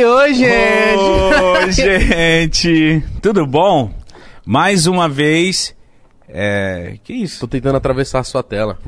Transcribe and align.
Oi, 0.00 0.04
oi, 0.06 0.34
gente! 0.34 1.02
Oi, 1.42 1.72
gente! 1.76 3.04
Tudo 3.20 3.46
bom? 3.46 3.92
Mais 4.46 4.86
uma 4.86 5.06
vez. 5.06 5.76
É. 6.26 6.96
Que 7.04 7.12
isso? 7.12 7.40
Tô 7.40 7.46
tentando 7.46 7.76
atravessar 7.76 8.20
a 8.20 8.24
sua 8.24 8.42
tela. 8.42 8.78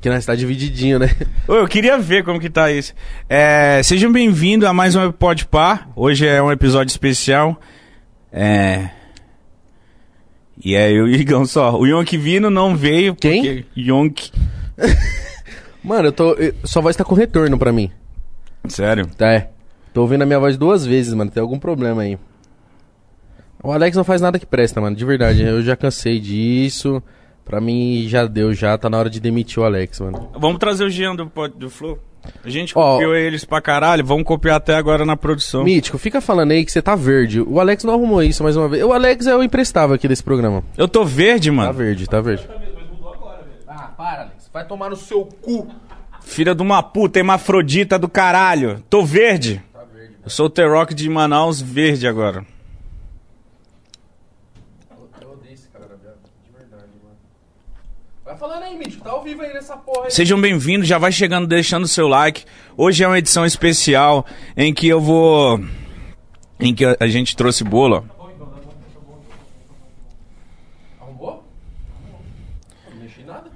Que 0.00 0.10
nós 0.10 0.26
tá 0.26 0.34
divididinho, 0.34 0.98
né? 0.98 1.08
Eu 1.46 1.68
queria 1.68 1.96
ver 1.98 2.24
como 2.24 2.40
que 2.40 2.50
tá 2.50 2.72
isso. 2.72 2.94
É, 3.28 3.80
sejam 3.84 4.10
bem-vindos 4.10 4.68
a 4.68 4.72
mais 4.72 4.96
um 4.96 5.12
Pod 5.12 5.46
Par. 5.46 5.88
Hoje 5.94 6.26
é 6.26 6.42
um 6.42 6.50
episódio 6.50 6.90
especial. 6.90 7.56
É. 8.32 8.90
E 10.64 10.74
é 10.74 10.90
eu 10.90 11.06
e 11.06 11.12
o 11.12 11.14
Igão 11.14 11.46
só. 11.46 11.78
O 11.78 11.86
Yonk 11.86 12.16
Vino 12.16 12.50
não 12.50 12.74
veio. 12.74 13.14
Quem? 13.14 13.64
Yonk. 13.76 14.32
Mano, 15.84 16.08
eu 16.08 16.12
tô. 16.12 16.36
Sua 16.64 16.82
voz 16.82 16.96
tá 16.96 17.04
com 17.04 17.14
retorno 17.14 17.56
pra 17.56 17.72
mim. 17.72 17.92
Sério? 18.66 19.06
Tá, 19.16 19.32
é. 19.32 19.50
Tô 19.98 20.02
ouvindo 20.02 20.22
a 20.22 20.26
minha 20.26 20.38
voz 20.38 20.56
duas 20.56 20.86
vezes, 20.86 21.12
mano. 21.12 21.28
Tem 21.28 21.40
algum 21.40 21.58
problema 21.58 22.02
aí. 22.02 22.16
O 23.60 23.72
Alex 23.72 23.96
não 23.96 24.04
faz 24.04 24.20
nada 24.20 24.38
que 24.38 24.46
presta, 24.46 24.80
mano. 24.80 24.94
De 24.94 25.04
verdade. 25.04 25.42
Eu 25.42 25.60
já 25.60 25.74
cansei 25.74 26.20
disso. 26.20 27.02
Pra 27.44 27.60
mim 27.60 28.04
já 28.06 28.24
deu, 28.24 28.54
já. 28.54 28.78
Tá 28.78 28.88
na 28.88 28.96
hora 28.96 29.10
de 29.10 29.18
demitir 29.18 29.60
o 29.60 29.64
Alex, 29.66 29.98
mano. 29.98 30.30
Vamos 30.38 30.60
trazer 30.60 30.84
o 30.84 30.88
Jean 30.88 31.16
do, 31.16 31.24
do 31.56 31.68
Flow. 31.68 31.98
A 32.44 32.48
gente 32.48 32.74
copiou 32.74 33.12
eles 33.12 33.44
pra 33.44 33.60
caralho. 33.60 34.04
Vamos 34.06 34.22
copiar 34.22 34.58
até 34.58 34.76
agora 34.76 35.04
na 35.04 35.16
produção. 35.16 35.64
Mítico, 35.64 35.98
fica 35.98 36.20
falando 36.20 36.52
aí 36.52 36.64
que 36.64 36.70
você 36.70 36.80
tá 36.80 36.94
verde. 36.94 37.40
O 37.40 37.58
Alex 37.58 37.82
não 37.82 37.94
arrumou 37.94 38.22
isso 38.22 38.44
mais 38.44 38.56
uma 38.56 38.68
vez. 38.68 38.84
O 38.84 38.92
Alex 38.92 39.26
é 39.26 39.34
o 39.34 39.42
imprestável 39.42 39.96
aqui 39.96 40.06
desse 40.06 40.22
programa. 40.22 40.62
Eu 40.76 40.86
tô 40.86 41.04
verde, 41.04 41.48
Tá 41.50 41.56
mano. 41.56 41.72
verde, 41.72 42.06
tá 42.08 42.20
verde. 42.20 42.48
Ah, 43.66 43.90
para, 43.98 44.20
Alex. 44.22 44.48
Vai 44.54 44.64
tomar 44.64 44.90
no 44.90 44.96
seu 44.96 45.24
cu. 45.24 45.66
Filha 46.20 46.54
de 46.54 46.62
uma 46.62 46.82
puta, 46.84 47.18
hermafrodita 47.18 47.98
do 47.98 48.08
caralho. 48.08 48.80
Tô 48.88 49.02
verde. 49.04 49.60
Eu 50.28 50.30
sou 50.30 50.44
o 50.44 50.50
T-Rock 50.50 50.94
de 50.94 51.08
Manaus 51.08 51.58
verde 51.58 52.06
agora. 52.06 52.44
Eu 55.22 55.32
odeio 55.32 55.54
esse 55.54 55.68
cara, 55.70 55.86
viado. 55.86 56.18
De 56.44 56.52
verdade, 56.52 56.92
mano. 57.02 57.16
Vai 58.26 58.36
falando 58.36 58.64
aí, 58.64 58.76
Mítico. 58.76 59.02
Tá 59.02 59.12
ao 59.12 59.24
vivo 59.24 59.40
aí 59.40 59.54
nessa 59.54 59.74
porra 59.78 60.04
aí. 60.04 60.10
Sejam 60.10 60.38
bem-vindos, 60.38 60.86
já 60.86 60.98
vai 60.98 61.10
chegando 61.12 61.46
deixando 61.46 61.84
o 61.84 61.88
seu 61.88 62.06
like. 62.06 62.44
Hoje 62.76 63.02
é 63.02 63.08
uma 63.08 63.18
edição 63.18 63.46
especial 63.46 64.26
em 64.54 64.74
que 64.74 64.86
eu 64.86 65.00
vou. 65.00 65.64
Em 66.60 66.74
que 66.74 66.84
a 66.84 67.06
gente 67.06 67.34
trouxe 67.34 67.64
bolo. 67.64 68.06
ó. 68.18 68.28
Arrumou? 71.00 71.42
Não 72.90 72.96
mexi 73.00 73.22
nada. 73.22 73.50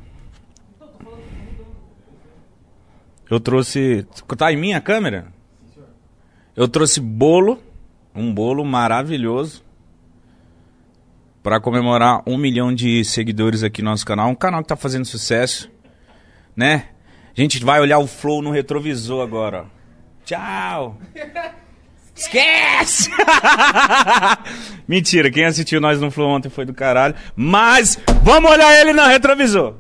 Eu 3.31 3.39
trouxe. 3.39 4.07
Tá 4.39 4.51
em 4.51 4.57
minha 4.57 4.81
câmera? 4.81 5.32
Eu 6.55 6.69
trouxe 6.69 7.01
bolo, 7.01 7.59
um 8.15 8.33
bolo 8.33 8.65
maravilhoso. 8.65 9.65
Pra 11.43 11.59
comemorar 11.59 12.23
um 12.27 12.37
milhão 12.37 12.73
de 12.73 13.05
seguidores 13.05 13.63
aqui 13.63 13.83
no 13.83 13.91
nosso 13.91 14.07
canal. 14.07 14.29
Um 14.29 14.35
canal 14.35 14.63
que 14.63 14.69
tá 14.69 14.77
fazendo 14.77 15.05
sucesso, 15.05 15.71
né? 16.55 16.89
A 17.37 17.41
gente 17.41 17.65
vai 17.65 17.81
olhar 17.81 17.99
o 17.99 18.07
Flow 18.07 18.43
no 18.43 18.51
retrovisor 18.51 19.23
agora, 19.23 19.63
ó. 19.63 19.67
Tchau! 20.25 20.99
Esquece! 22.15 23.11
Mentira, 24.87 25.31
quem 25.31 25.47
assistiu 25.47 25.81
nós 25.81 26.01
no 26.01 26.11
Flow 26.11 26.29
ontem 26.29 26.51
foi 26.51 26.67
do 26.67 26.75
caralho. 26.75 27.15
Mas 27.35 27.99
vamos 28.23 28.51
olhar 28.51 28.79
ele 28.79 28.93
no 28.93 29.07
retrovisor. 29.07 29.75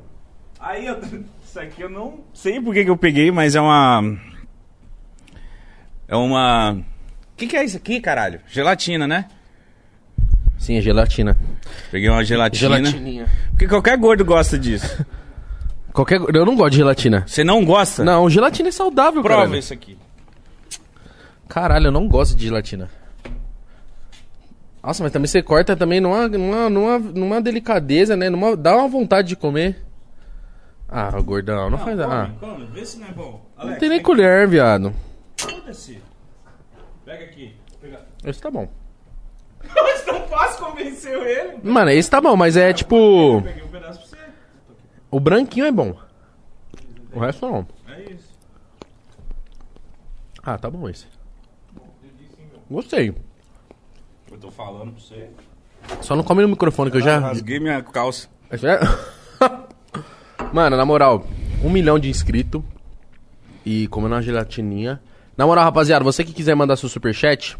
Aí 0.59 0.87
eu. 0.87 0.99
Isso 1.45 1.61
aqui 1.61 1.83
eu 1.83 1.91
não 1.91 2.21
sei 2.33 2.59
por 2.63 2.73
que, 2.73 2.83
que 2.83 2.89
eu 2.89 2.97
peguei, 2.97 3.31
mas 3.31 3.55
é 3.55 3.61
uma. 3.61 4.17
É 6.13 6.17
uma. 6.17 6.73
O 6.73 7.37
que, 7.39 7.47
que 7.47 7.57
é 7.57 7.65
isso 7.65 7.79
aqui, 7.79 7.99
caralho? 7.99 8.39
Gelatina, 8.47 9.09
né? 9.09 9.31
Sim, 10.59 10.77
é 10.77 10.83
gelatina. 10.83 11.35
Peguei 11.91 12.11
uma 12.11 12.23
gelatina. 12.23 12.77
Gelatininha. 12.77 13.27
Porque 13.49 13.67
qualquer 13.67 13.97
gordo 13.97 14.23
gosta 14.23 14.59
disso. 14.59 15.07
Qualquer... 15.91 16.21
Eu 16.35 16.45
não 16.45 16.55
gosto 16.55 16.73
de 16.73 16.77
gelatina. 16.77 17.25
Você 17.27 17.43
não 17.43 17.65
gosta? 17.65 18.05
Não, 18.05 18.29
gelatina 18.29 18.69
é 18.69 18.73
saudável, 18.73 19.23
Prova 19.23 19.57
isso 19.57 19.73
aqui. 19.73 19.97
Caralho, 21.49 21.87
eu 21.87 21.93
não 21.93 22.07
gosto 22.07 22.37
de 22.37 22.45
gelatina. 22.45 22.91
Nossa, 24.83 25.03
mas 25.03 25.13
também 25.13 25.27
você 25.27 25.43
corta 25.43 25.75
também 25.75 25.99
numa, 25.99 26.29
numa, 26.29 26.69
numa, 26.69 26.99
numa 26.99 27.41
delicadeza, 27.41 28.19
né? 28.19 28.29
Numa, 28.29 28.55
dá 28.55 28.77
uma 28.77 28.89
vontade 28.89 29.29
de 29.29 29.37
comer. 29.37 29.83
Ah, 30.87 31.11
gordão, 31.23 31.71
não, 31.71 31.79
faz... 31.79 31.99
Ah, 32.01 32.31
come, 32.39 32.67
vê 32.67 32.85
se 32.85 32.99
não 32.99 33.07
é 33.07 33.13
bom. 33.13 33.47
não 33.57 33.79
tem 33.79 33.89
nem 33.89 34.03
colher, 34.03 34.47
viado. 34.47 34.93
Foda-se. 35.37 36.02
Pega 37.13 37.25
aqui. 37.27 37.55
Pega. 37.79 38.07
Esse 38.25 38.41
tá 38.41 38.51
bom. 38.51 38.67
Mas 39.75 40.03
tão 40.03 40.27
fácil 40.29 40.65
convenceu 40.65 41.23
ele. 41.27 41.59
Mano, 41.63 41.91
esse 41.91 42.11
tá 42.11 42.21
bom, 42.23 42.35
mas 42.35 42.57
é 42.57 42.73
tipo... 42.73 43.43
Peguei 43.43 43.63
um 43.63 43.69
pedaço 43.69 43.99
pra 43.99 44.09
você. 44.09 44.17
O 45.11 45.21
branquinho 45.21 45.67
é 45.67 45.71
bom. 45.71 45.95
O 47.13 47.21
resto 47.21 47.47
não. 47.47 47.67
É 47.87 48.01
isso. 48.13 48.33
Ah, 50.43 50.57
tá 50.57 50.71
bom 50.71 50.89
esse. 50.89 51.07
Gostei. 52.71 53.15
Eu 54.31 54.39
tô 54.39 54.51
falando 54.51 54.93
pra 54.93 55.01
você. 55.01 55.31
Só 56.01 56.17
não 56.17 56.25
come 56.25 56.43
no 56.43 56.49
microfone 56.49 56.91
que 56.91 56.97
eu 56.97 57.03
já... 57.03 57.19
Rasguei 57.19 57.61
minha 57.61 57.83
calça. 57.83 58.29
É. 58.51 58.59
Mano, 60.53 60.77
na 60.77 60.85
moral, 60.87 61.27
um 61.63 61.71
milhão 61.71 61.99
de 61.99 62.09
inscritos 62.09 62.63
e 63.65 63.87
comendo 63.89 64.15
uma 64.15 64.23
gelatininha. 64.23 65.01
Na 65.37 65.47
moral, 65.47 65.65
rapaziada, 65.65 66.05
você 66.05 66.25
que 66.25 66.33
quiser 66.33 66.55
mandar 66.55 66.77
seu 66.77 66.89
superchat, 66.89 67.57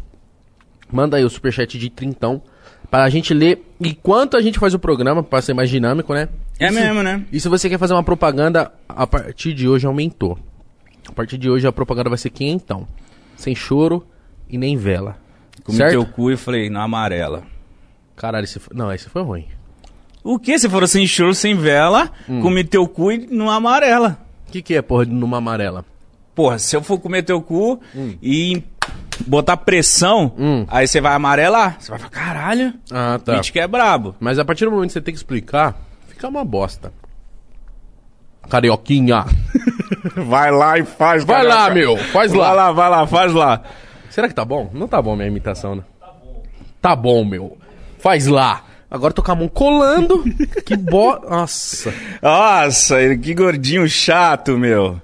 manda 0.91 1.17
aí 1.17 1.23
o 1.23 1.29
superchat 1.29 1.77
de 1.77 1.89
trintão 1.89 2.41
pra 2.89 3.09
gente 3.09 3.33
ler 3.33 3.63
enquanto 3.79 4.37
a 4.37 4.41
gente 4.41 4.59
faz 4.59 4.73
o 4.73 4.79
programa, 4.79 5.23
pra 5.23 5.41
ser 5.41 5.53
mais 5.53 5.69
dinâmico, 5.69 6.13
né? 6.13 6.29
É 6.59 6.69
mesmo, 6.69 7.01
né? 7.01 7.25
E 7.31 7.39
se 7.39 7.49
você 7.49 7.67
quer 7.67 7.79
fazer 7.79 7.93
uma 7.93 8.03
propaganda, 8.03 8.71
a 8.87 9.07
partir 9.07 9.53
de 9.53 9.67
hoje 9.67 9.87
aumentou. 9.87 10.37
A 11.07 11.11
partir 11.11 11.37
de 11.37 11.49
hoje 11.49 11.65
a 11.65 11.71
propaganda 11.71 12.09
vai 12.09 12.17
ser 12.17 12.29
quinhentão. 12.29 12.87
Sem 13.35 13.55
choro 13.55 14.05
e 14.47 14.57
nem 14.57 14.77
vela. 14.77 15.17
Comi 15.63 15.77
certo? 15.77 15.91
teu 15.91 16.05
cu 16.05 16.31
e 16.31 16.37
falei, 16.37 16.69
na 16.69 16.83
amarela. 16.83 17.43
Caralho, 18.15 18.43
esse 18.43 18.59
foi... 18.59 18.77
não, 18.77 18.93
esse 18.93 19.09
foi 19.09 19.23
ruim. 19.23 19.47
O 20.23 20.37
que? 20.37 20.57
Você 20.57 20.69
falou 20.69 20.87
sem 20.87 21.05
choro, 21.07 21.33
sem 21.33 21.55
vela, 21.55 22.11
comi 22.41 22.63
teu 22.63 22.87
cu 22.87 23.11
e 23.11 23.17
numa 23.27 23.55
amarela. 23.55 24.19
O 24.47 24.51
que, 24.51 24.61
que 24.61 24.75
é, 24.75 24.81
porra, 24.81 25.03
numa 25.05 25.37
amarela? 25.37 25.83
Porra, 26.35 26.57
se 26.59 26.75
eu 26.75 26.81
for 26.81 26.99
comer 26.99 27.23
teu 27.23 27.41
cu 27.41 27.79
e 28.21 28.63
botar 29.27 29.57
pressão, 29.57 30.33
Hum. 30.37 30.65
aí 30.67 30.87
você 30.87 30.99
vai 30.99 31.13
amarelar. 31.13 31.77
Você 31.79 31.89
vai 31.91 31.99
falar, 31.99 32.09
caralho, 32.11 32.73
Ah, 32.91 33.19
tá. 33.23 33.39
que 33.39 33.59
é 33.59 33.67
brabo. 33.67 34.15
Mas 34.19 34.39
a 34.39 34.45
partir 34.45 34.65
do 34.65 34.71
momento 34.71 34.87
que 34.87 34.93
você 34.93 35.01
tem 35.01 35.13
que 35.13 35.19
explicar, 35.19 35.75
fica 36.07 36.27
uma 36.27 36.43
bosta. 36.43 36.91
Carioquinha. 38.49 39.25
Vai 40.27 40.51
lá 40.51 40.77
e 40.77 40.83
faz. 40.83 41.23
Vai 41.23 41.43
lá, 41.45 41.69
meu. 41.69 41.95
Faz 41.97 42.33
lá. 42.33 42.47
Vai 42.47 42.55
lá, 42.55 42.71
vai 42.73 42.89
lá, 42.89 43.07
faz 43.07 43.33
lá. 43.33 43.61
Será 44.09 44.27
que 44.27 44.33
tá 44.35 44.43
bom? 44.43 44.69
Não 44.73 44.87
tá 44.87 45.01
bom 45.01 45.15
minha 45.15 45.27
imitação, 45.27 45.75
né? 45.75 45.83
Tá 45.99 46.07
bom. 46.21 46.43
Tá 46.81 46.95
bom, 46.95 47.23
meu. 47.25 47.57
Faz 47.99 48.27
lá. 48.27 48.63
Agora 48.91 49.11
eu 49.11 49.15
tô 49.15 49.23
com 49.23 49.31
a 49.31 49.35
mão 49.35 49.47
colando. 49.47 50.23
que 50.65 50.75
bo... 50.75 51.17
Nossa. 51.27 51.93
Nossa, 52.21 53.01
ele- 53.01 53.17
que 53.17 53.33
gordinho 53.33 53.87
chato, 53.87 54.57
meu. 54.57 55.01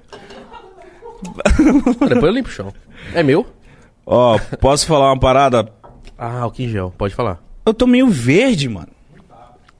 Depois 2.07 2.23
eu 2.23 2.31
limpo 2.31 2.49
o 2.49 2.51
chão. 2.51 2.73
É 3.13 3.23
meu? 3.23 3.45
Ó, 4.05 4.39
posso 4.59 4.85
falar 4.87 5.11
uma 5.11 5.19
parada? 5.19 5.71
Ah, 6.17 6.47
o 6.47 6.53
gel. 6.55 6.93
Pode 6.97 7.15
falar. 7.15 7.41
Eu 7.65 7.73
tô 7.73 7.85
meio 7.87 8.07
verde, 8.07 8.67
mano. 8.67 8.89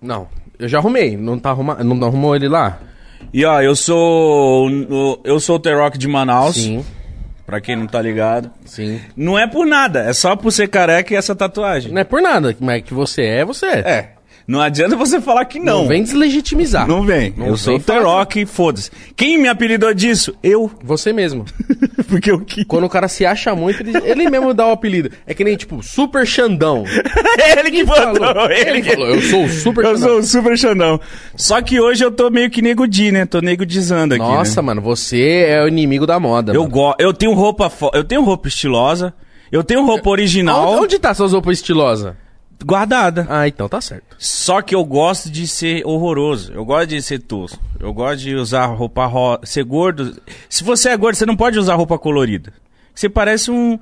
Não. 0.01 0.27
Eu 0.57 0.67
já 0.67 0.77
arrumei. 0.77 1.17
Não 1.17 1.39
tá 1.39 1.49
arruma... 1.49 1.75
Não 1.83 2.05
arrumou 2.05 2.35
ele 2.35 2.47
lá? 2.47 2.79
E 3.33 3.45
ó, 3.45 3.61
eu 3.61 3.75
sou. 3.75 4.69
Eu 5.23 5.39
sou 5.39 5.57
o 5.57 5.59
T-Rock 5.59 5.97
de 5.97 6.07
Manaus. 6.07 6.55
Sim. 6.55 6.85
Pra 7.45 7.59
quem 7.59 7.75
não 7.75 7.87
tá 7.87 8.01
ligado. 8.01 8.51
Sim. 8.65 9.01
Não 9.15 9.37
é 9.37 9.47
por 9.47 9.65
nada, 9.65 10.01
é 10.01 10.13
só 10.13 10.35
por 10.35 10.51
ser 10.51 10.67
careca 10.67 11.13
e 11.13 11.17
essa 11.17 11.35
tatuagem. 11.35 11.91
Não 11.91 11.99
é 11.99 12.03
por 12.03 12.21
nada. 12.21 12.55
Mas 12.59 12.83
que 12.83 12.93
você 12.93 13.23
é, 13.23 13.43
você 13.43 13.65
é. 13.65 13.79
É. 13.79 14.13
Não 14.49 14.59
adianta 14.59 14.95
você 14.95 15.21
falar 15.21 15.45
que 15.45 15.59
não. 15.59 15.81
Não 15.81 15.87
vem 15.87 16.01
deslegitimizar. 16.01 16.87
Não 16.87 17.03
vem. 17.03 17.31
Não 17.37 17.49
eu 17.49 17.55
sou 17.55 17.75
o 17.75 17.79
falar 17.79 17.99
T-Rock, 17.99 18.47
foda-se. 18.47 18.89
Quem 19.15 19.37
me 19.37 19.47
apelidou 19.47 19.93
disso? 19.93 20.33
Eu. 20.41 20.71
Você 20.83 21.13
mesmo. 21.13 21.45
Porque 22.09 22.31
eu 22.31 22.39
que. 22.39 22.65
Quando 22.65 22.85
o 22.85 22.89
cara 22.89 23.07
se 23.07 23.27
acha 23.27 23.53
muito, 23.53 23.83
ele, 23.83 23.95
ele 24.03 24.27
mesmo 24.27 24.51
dá 24.51 24.65
o 24.65 24.71
apelido. 24.71 25.11
É 25.27 25.35
que 25.35 25.43
nem, 25.43 25.55
tipo, 25.55 25.83
Super 25.83 26.25
Xandão. 26.25 26.83
ele 27.59 27.69
que 27.69 27.85
falou. 27.85 28.15
falou? 28.15 28.49
Ele, 28.49 28.69
Ele 28.71 28.81
que 28.81 28.89
falou, 28.89 29.09
eu 29.09 29.21
sou 29.21 29.43
o 29.43 29.49
Super 29.49 29.85
Eu 29.85 29.95
Xandão. 29.95 30.09
sou 30.09 30.17
o 30.17 30.23
Super 30.23 30.57
Xandão. 30.57 30.99
Só 31.35 31.61
que 31.61 31.79
hoje 31.79 32.03
eu 32.03 32.09
tô 32.09 32.31
meio 32.31 32.49
que 32.49 32.59
nego 32.63 32.87
Di, 32.87 33.11
né? 33.11 33.27
Tô 33.27 33.41
nego 33.41 33.63
dizando 33.63 34.13
aqui. 34.13 34.23
Nossa, 34.23 34.63
né? 34.63 34.65
mano, 34.65 34.81
você 34.81 35.45
é 35.47 35.63
o 35.63 35.67
inimigo 35.67 36.07
da 36.07 36.19
moda. 36.19 36.53
Eu 36.53 36.65
gosto. 36.65 36.99
Eu 36.99 37.13
tenho 37.13 37.33
roupa 37.33 37.69
fo... 37.69 37.91
Eu 37.93 38.03
tenho 38.03 38.23
roupa 38.23 38.47
estilosa. 38.47 39.13
Eu 39.51 39.63
tenho 39.63 39.85
roupa 39.85 40.09
original 40.09 40.69
Onde, 40.69 40.83
onde 40.85 40.99
tá 40.99 41.13
suas 41.13 41.33
roupas 41.33 41.57
estilosas? 41.57 42.15
Guardada. 42.65 43.25
Ah, 43.29 43.47
então 43.47 43.69
tá 43.69 43.79
certo. 43.81 44.15
Só 44.17 44.61
que 44.61 44.75
eu 44.75 44.83
gosto 44.83 45.29
de 45.29 45.47
ser 45.47 45.85
horroroso. 45.85 46.53
Eu 46.53 46.65
gosto 46.65 46.89
de 46.89 47.01
ser 47.01 47.19
tosco. 47.19 47.61
Eu 47.79 47.93
gosto 47.93 48.19
de 48.19 48.35
usar 48.35 48.65
roupa 48.67 49.05
rosa. 49.05 49.41
Ser 49.45 49.63
gordo. 49.63 50.21
Se 50.49 50.63
você 50.63 50.89
é 50.89 50.97
gordo, 50.97 51.15
você 51.15 51.25
não 51.25 51.35
pode 51.35 51.57
usar 51.57 51.75
roupa 51.75 51.97
colorida. 51.97 52.53
Você 52.93 53.09
parece 53.09 53.49
um. 53.49 53.79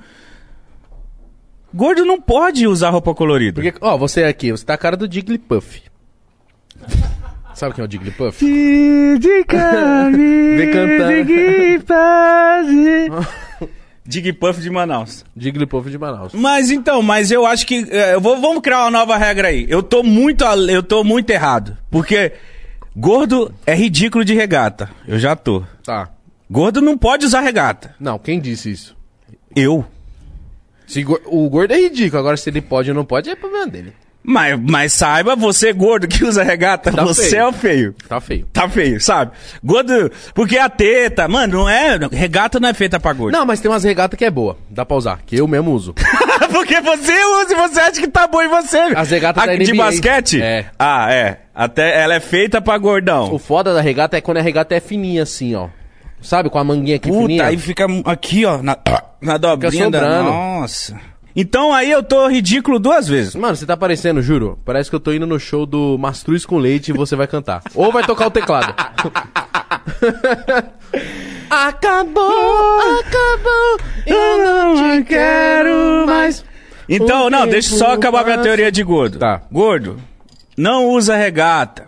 Gordo 1.74 2.06
não 2.06 2.21
pode 2.21 2.68
usar 2.68 2.89
roupa 2.89 3.13
colorida. 3.13 3.62
Porque, 3.62 3.77
ó, 3.81 3.97
você 3.97 4.24
aqui, 4.24 4.51
você 4.51 4.65
tá 4.65 4.75
a 4.75 4.77
cara 4.77 4.95
do 4.95 5.12
Jigglypuff. 5.12 5.81
Sabe 7.53 7.74
quem 7.74 7.83
é 7.83 7.88
o 7.88 7.91
Jigglypuff? 7.91 8.45
Vem 10.57 10.71
cantando. 10.71 11.33
Digpuff 14.07 14.62
de 14.62 14.69
Manaus. 14.69 15.25
Jigglypuff 15.36 15.89
de 15.89 15.98
Manaus. 15.98 16.31
Mas 16.33 16.71
então, 16.71 17.01
mas 17.01 17.30
eu 17.30 17.45
acho 17.45 17.68
que. 17.68 17.86
é, 17.92 18.13
eu 18.13 18.21
vou, 18.21 18.39
vamos 18.39 18.62
criar 18.62 18.83
uma 18.86 18.92
nova 18.92 19.18
regra 19.18 19.50
aí. 19.50 19.65
Eu 19.69 19.83
tô 19.83 20.01
muito, 20.01 20.44
eu 20.45 20.81
tô 20.81 21.04
muito 21.04 21.30
errado. 21.30 21.77
Porque 21.92 22.31
gordo 22.95 23.54
é 23.65 23.75
ridículo 23.75 24.24
de 24.24 24.33
regata. 24.33 24.89
Eu 25.07 25.19
já 25.19 25.36
tô. 25.36 25.63
Tá. 25.83 26.09
Gordo 26.50 26.81
não 26.81 26.98
pode 26.98 27.25
usar 27.25 27.42
regata. 27.42 27.94
Não, 28.00 28.18
quem 28.18 28.39
disse 28.39 28.71
isso? 28.71 28.95
Eu. 29.56 29.86
Se 30.88 31.03
go- 31.03 31.19
o 31.25 31.50
gordo 31.50 31.74
é 31.74 31.77
ridículo, 31.81 32.19
agora 32.19 32.38
se 32.38 32.50
ele 32.50 32.62
pode 32.62 32.89
ou 32.89 32.95
não 32.95 33.03
pode, 33.03 33.30
é 33.30 33.36
problema 33.36 33.68
dele. 33.68 33.92
Mas, 34.29 34.59
mas 34.59 34.91
saiba, 34.91 35.38
você 35.38 35.71
gordo 35.71 36.06
que 36.06 36.25
usa 36.25 36.44
regata, 36.44 36.91
Tá 36.91 37.01
você 37.06 37.29
feio. 37.29 37.41
é 37.41 37.47
o 37.47 37.53
feio. 37.53 37.95
Tá 38.09 38.19
feio. 38.19 38.45
Tá 38.51 38.68
feio, 38.68 39.00
sabe? 39.00 39.31
Gordo. 39.63 40.12
Porque 40.35 40.57
a 40.57 40.68
teta, 40.68 41.29
mano, 41.29 41.59
não 41.59 41.69
é. 41.69 41.97
Regata 42.12 42.59
não 42.59 42.68
é 42.68 42.74
feita 42.74 43.00
pra 43.00 43.13
gordo. 43.13 43.31
Não, 43.38 43.45
mas 43.45 43.62
tem 43.62 43.71
umas 43.71 43.85
regatas 43.85 44.18
que 44.18 44.25
é 44.25 44.29
boa. 44.29 44.57
Dá 44.69 44.85
pra 44.85 44.97
usar, 44.97 45.19
que 45.25 45.38
eu 45.38 45.47
mesmo 45.47 45.71
uso. 45.71 45.94
Porque 46.51 46.81
você 46.81 47.13
usa 47.41 47.53
e 47.53 47.56
você 47.56 47.79
acha 47.79 48.01
que 48.01 48.07
tá 48.09 48.27
bom 48.27 48.41
em 48.41 48.50
você. 48.50 48.77
As 48.97 49.09
regatas 49.12 49.44
A- 49.44 49.45
da 49.45 49.56
De 49.56 49.71
NBA. 49.71 49.77
basquete? 49.85 50.41
É. 50.41 50.65
Ah, 50.77 51.07
é. 51.09 51.39
Até 51.56 52.01
ela 52.03 52.15
é 52.15 52.19
feita 52.19 52.59
pra 52.62 52.77
gordão. 52.77 53.33
O 53.33 53.39
foda 53.39 53.74
da 53.74 53.79
regata 53.79 54.18
é 54.18 54.21
quando 54.21 54.38
a 54.39 54.41
regata 54.41 54.75
é 54.75 54.81
fininha 54.81 55.24
assim, 55.24 55.56
ó. 55.56 55.69
Sabe, 56.21 56.50
com 56.50 56.59
a 56.59 56.63
manguinha 56.65 56.97
aqui 56.97 57.07
Puta, 57.07 57.21
fininha? 57.21 57.45
aí 57.45 57.57
fica 57.57 57.85
aqui, 58.03 58.44
ó, 58.44 58.62
na, 58.62 58.75
na 59.21 59.38
dobrinha 59.38 59.89
da... 59.89 60.00
sobrando. 60.00 60.29
Nossa. 60.31 61.00
Então 61.39 61.72
aí 61.72 61.92
eu 61.92 62.01
tô 62.01 62.28
ridículo 62.28 62.80
duas 62.80 63.07
vezes. 63.07 63.36
Mano, 63.36 63.56
você 63.56 63.63
tá 63.63 63.78
parecendo, 63.78 64.24
juro. 64.24 64.57
Parece 64.66 64.89
que 64.89 64.95
eu 64.95 65.00
tô 65.00 65.13
indo 65.13 65.28
no 65.28 65.39
show 65.39 65.68
do 65.68 65.95
Mastruz 65.95 66.48
com 66.48 66.57
Leite 66.57 66.89
e 66.89 66.94
você 66.95 67.16
vai 67.16 67.28
cantar. 67.28 67.62
Ou 67.75 67.92
vai 67.92 68.04
tocar 68.04 68.25
o 68.25 68.31
teclado. 68.31 68.74
acabou, 71.48 72.80
acabou, 73.00 73.78
eu 74.07 74.38
não 74.44 75.00
te 75.00 75.04
quero 75.06 76.07
mais. 76.07 76.44
Então, 76.89 77.30
não, 77.30 77.48
deixa 77.48 77.72
eu 77.72 77.78
só 77.78 77.94
acabar 77.94 78.25
minha 78.25 78.39
teoria 78.39 78.72
de 78.72 78.81
gordo. 78.81 79.19
Tá. 79.19 79.44
Gordo, 79.51 80.01
não 80.57 80.88
usa 80.88 81.16
regata. 81.16 81.86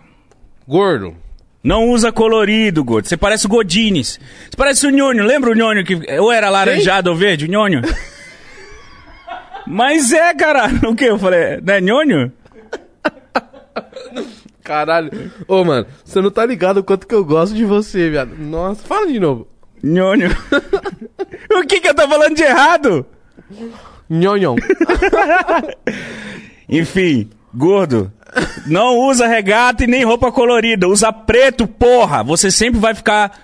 Gordo. 0.64 1.16
Não 1.62 1.90
usa 1.90 2.12
colorido, 2.12 2.84
gordo. 2.84 3.08
Você 3.08 3.16
parece 3.16 3.46
o 3.46 3.48
Godines. 3.48 4.20
Você 4.48 4.56
parece 4.56 4.86
o 4.86 4.90
Nhonho. 4.90 5.24
Lembra 5.24 5.50
o 5.50 5.54
Nhonho 5.54 5.84
que 5.84 6.00
ou 6.20 6.30
era 6.30 6.48
laranjado 6.48 7.10
ou 7.10 7.16
verde? 7.16 7.46
O 7.46 7.48
Nhonho? 7.48 7.82
Mas 9.66 10.12
é, 10.12 10.34
cara. 10.34 10.68
O 10.88 10.94
que? 10.94 11.04
Eu 11.04 11.18
falei, 11.18 11.60
não 11.62 11.74
é 11.74 11.80
Nhonho? 11.80 12.32
Caralho. 14.62 15.10
Ô, 15.48 15.64
mano, 15.64 15.86
você 16.04 16.20
não 16.20 16.30
tá 16.30 16.46
ligado 16.46 16.78
o 16.78 16.84
quanto 16.84 17.06
que 17.06 17.14
eu 17.14 17.24
gosto 17.24 17.54
de 17.54 17.64
você, 17.64 18.08
viado. 18.10 18.36
Nossa, 18.38 18.86
fala 18.86 19.06
de 19.06 19.18
novo. 19.18 19.48
Nhonho. 19.82 20.30
o 21.52 21.66
que 21.66 21.80
que 21.80 21.88
eu 21.88 21.94
tô 21.94 22.06
falando 22.08 22.36
de 22.36 22.42
errado? 22.42 23.06
Nhonhon. 24.08 24.56
Enfim, 26.68 27.30
gordo. 27.54 28.12
Não 28.66 28.98
usa 28.98 29.26
regata 29.26 29.84
e 29.84 29.86
nem 29.86 30.04
roupa 30.04 30.32
colorida. 30.32 30.88
Usa 30.88 31.12
preto, 31.12 31.66
porra. 31.66 32.22
Você 32.22 32.50
sempre 32.50 32.80
vai 32.80 32.94
ficar. 32.94 33.38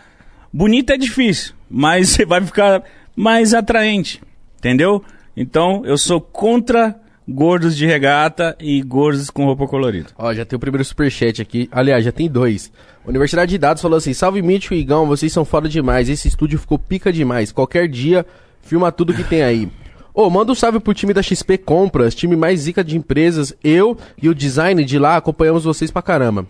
Bonito 0.52 0.92
é 0.92 0.96
difícil, 0.96 1.54
mas 1.70 2.10
você 2.14 2.24
vai 2.24 2.40
ficar 2.40 2.82
mais 3.14 3.54
atraente. 3.54 4.20
Entendeu? 4.58 5.04
Então, 5.36 5.82
eu 5.84 5.98
sou 5.98 6.20
contra 6.20 6.98
gordos 7.28 7.76
de 7.76 7.84
regata 7.84 8.56
e 8.60 8.80
gordos 8.82 9.28
com 9.30 9.44
roupa 9.44 9.66
colorida. 9.66 10.08
Ó, 10.16 10.32
já 10.32 10.44
tem 10.44 10.56
o 10.56 10.60
primeiro 10.60 10.84
superchat 10.84 11.42
aqui. 11.42 11.68
Aliás, 11.70 12.04
já 12.04 12.12
tem 12.12 12.28
dois. 12.28 12.72
Universidade 13.04 13.50
de 13.50 13.58
Dados 13.58 13.82
falou 13.82 13.98
assim: 13.98 14.14
Salve 14.14 14.40
Mítico 14.40 14.74
e 14.74 14.78
Igão, 14.78 15.06
vocês 15.06 15.32
são 15.32 15.44
foda 15.44 15.68
demais. 15.68 16.08
Esse 16.08 16.28
estúdio 16.28 16.58
ficou 16.58 16.78
pica 16.78 17.12
demais. 17.12 17.52
Qualquer 17.52 17.88
dia, 17.88 18.24
filma 18.62 18.90
tudo 18.90 19.14
que 19.14 19.24
tem 19.24 19.42
aí. 19.42 19.68
Ô, 20.14 20.30
manda 20.30 20.50
um 20.50 20.54
salve 20.54 20.80
pro 20.80 20.94
time 20.94 21.12
da 21.12 21.22
XP 21.22 21.58
Compras, 21.58 22.14
time 22.14 22.34
mais 22.34 22.60
zica 22.60 22.82
de 22.82 22.96
empresas. 22.96 23.54
Eu 23.62 23.98
e 24.20 24.30
o 24.30 24.34
design 24.34 24.82
de 24.82 24.98
lá 24.98 25.16
acompanhamos 25.16 25.64
vocês 25.64 25.90
pra 25.90 26.00
caramba. 26.00 26.46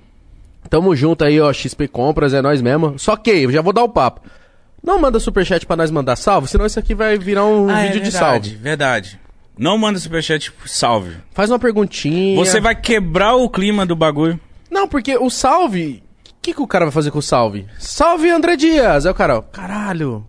Tamo 0.71 0.95
junto 0.95 1.25
aí, 1.25 1.41
ó, 1.41 1.53
XP 1.53 1.89
Compras, 1.89 2.33
é 2.33 2.41
nós 2.41 2.63
mesmo. 2.63 2.97
Só 2.97 3.17
que, 3.17 3.31
eu 3.31 3.51
já 3.51 3.61
vou 3.61 3.73
dar 3.73 3.83
o 3.83 3.89
papo. 3.89 4.21
Não 4.87 5.01
manda 5.01 5.19
superchat 5.19 5.67
pra 5.67 5.75
nós 5.75 5.91
mandar 5.91 6.15
salve, 6.15 6.47
senão 6.47 6.65
isso 6.65 6.79
aqui 6.79 6.95
vai 6.95 7.19
virar 7.19 7.45
um 7.45 7.67
vídeo 7.67 8.01
de 8.01 8.13
salve. 8.13 8.51
Ah, 8.51 8.55
é 8.55 8.63
Verdade. 8.63 9.21
Não 9.59 9.77
manda 9.77 9.99
superchat 9.99 10.53
salve. 10.65 11.17
Faz 11.33 11.51
uma 11.51 11.59
perguntinha. 11.59 12.37
Você 12.37 12.61
vai 12.61 12.77
quebrar 12.77 13.35
o 13.35 13.51
clima 13.51 13.85
do 13.85 13.97
bagulho. 13.97 14.39
Não, 14.71 14.87
porque 14.87 15.17
o 15.17 15.29
salve. 15.29 16.05
O 16.29 16.35
que, 16.41 16.55
que 16.55 16.63
o 16.63 16.69
cara 16.69 16.85
vai 16.85 16.93
fazer 16.93 17.11
com 17.11 17.19
o 17.19 17.23
salve? 17.23 17.67
Salve 17.81 18.31
André 18.31 18.55
Dias! 18.55 19.05
Aí 19.05 19.11
o 19.11 19.15
cara, 19.15 19.39
ó, 19.39 19.43
caralho. 19.43 20.25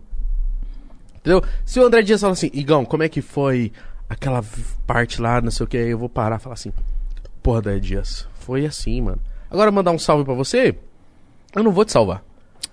Entendeu? 1.18 1.44
Se 1.64 1.78
o 1.78 1.86
André 1.86 2.02
Dias 2.02 2.20
fala 2.20 2.32
assim, 2.32 2.50
Igão, 2.52 2.84
como 2.84 3.04
é 3.04 3.08
que 3.08 3.22
foi 3.22 3.70
aquela 4.10 4.42
parte 4.84 5.22
lá, 5.22 5.40
não 5.40 5.52
sei 5.52 5.64
o 5.64 5.68
que, 5.68 5.76
aí 5.76 5.90
eu 5.90 5.98
vou 5.98 6.08
parar 6.08 6.40
e 6.40 6.42
falar 6.42 6.54
assim, 6.54 6.72
porra, 7.42 7.58
André 7.58 7.78
Dias, 7.78 8.26
foi 8.40 8.66
assim, 8.66 9.02
mano. 9.02 9.20
Agora 9.48 9.70
mandar 9.70 9.92
um 9.92 9.98
salve 9.98 10.24
pra 10.24 10.34
você, 10.34 10.74
eu 11.54 11.62
não 11.62 11.70
vou 11.70 11.84
te 11.84 11.92
salvar. 11.92 12.24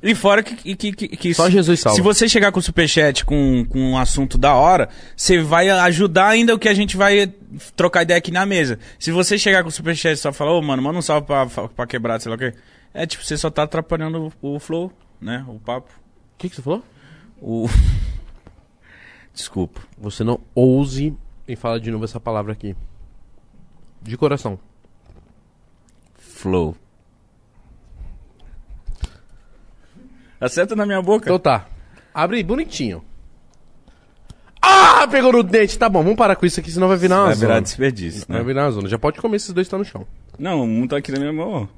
E 0.04 0.14
fora 0.14 0.44
que, 0.44 0.76
que, 0.76 0.92
que, 0.94 1.08
que 1.08 1.34
Só 1.34 1.46
se- 1.46 1.52
Jesus 1.54 1.80
salva. 1.80 1.96
Se 1.96 2.02
você 2.02 2.30
chegar 2.30 2.52
com 2.52 2.60
o 2.60 2.62
superchat 2.62 3.26
com, 3.26 3.66
com 3.68 3.80
um 3.80 3.98
assunto 3.98 4.38
da 4.38 4.54
hora, 4.54 4.90
você 5.16 5.42
vai 5.42 5.70
ajudar 5.70 6.28
ainda 6.28 6.54
o 6.54 6.60
que 6.60 6.70
a 6.70 6.74
gente 6.74 6.96
vai 6.96 7.34
trocar 7.76 8.04
ideia 8.04 8.18
aqui 8.18 8.30
na 8.32 8.46
mesa. 8.46 8.78
Se 9.00 9.12
você 9.12 9.38
chegar 9.38 9.64
com 9.64 9.70
o 9.70 9.72
superchat 9.72 10.14
e 10.14 10.18
só 10.18 10.32
falar, 10.32 10.52
ô 10.54 10.62
mano, 10.62 10.84
manda 10.84 11.00
um 11.00 11.02
salve 11.02 11.26
pra, 11.26 11.48
pra 11.48 11.88
quebrar, 11.88 12.20
sei 12.20 12.30
lá 12.30 12.36
o 12.36 12.40
quê. 12.40 12.54
É 12.94 13.06
tipo, 13.08 13.24
você 13.24 13.36
só 13.36 13.50
tá 13.50 13.64
atrapalhando 13.64 14.32
o, 14.42 14.56
o 14.56 14.60
flow, 14.60 14.92
né? 15.20 15.44
O 15.48 15.60
papo. 15.60 15.90
O 15.90 16.38
que, 16.38 16.50
que 16.50 16.56
você 16.56 16.62
falou? 16.62 16.84
O. 17.42 17.68
Desculpa. 19.34 19.82
Você 19.98 20.24
não 20.24 20.40
ouse 20.54 21.16
em 21.48 21.56
falar 21.56 21.80
de 21.80 21.90
novo 21.92 22.06
essa 22.06 22.20
palavra 22.20 22.54
aqui. 22.54 22.76
De 24.02 24.16
coração. 24.18 24.60
Flow. 26.18 26.76
Acerta 30.40 30.76
na 30.76 30.86
minha 30.86 31.02
boca. 31.02 31.26
Então 31.26 31.40
tá. 31.40 31.66
Abre 32.14 32.42
bonitinho. 32.44 33.04
Ah, 34.62 35.08
pegou 35.08 35.32
no 35.32 35.44
dente. 35.44 35.78
Tá 35.78 35.88
bom, 35.88 36.02
vamos 36.02 36.18
parar 36.18 36.36
com 36.36 36.46
isso 36.46 36.60
aqui, 36.60 36.72
senão 36.72 36.88
vai 36.88 36.98
virar 36.98 37.18
uma 37.18 37.26
Vai 37.28 37.36
virar 37.36 37.54
zona. 37.56 37.62
desperdício, 37.62 38.26
né? 38.28 38.38
Vai 38.38 38.46
virar 38.46 38.64
uma 38.66 38.72
zona. 38.72 38.88
Já 38.90 38.98
pode 38.98 39.20
comer 39.20 39.38
esses 39.38 39.54
dois 39.54 39.66
que 39.66 39.76
estão 39.76 39.80
no 39.80 39.86
chão. 39.86 40.06
Não, 40.40 40.64
um 40.64 40.88
tá 40.88 40.98
aqui 40.98 41.12
na 41.12 41.20
minha 41.20 41.34
mão. 41.34 41.70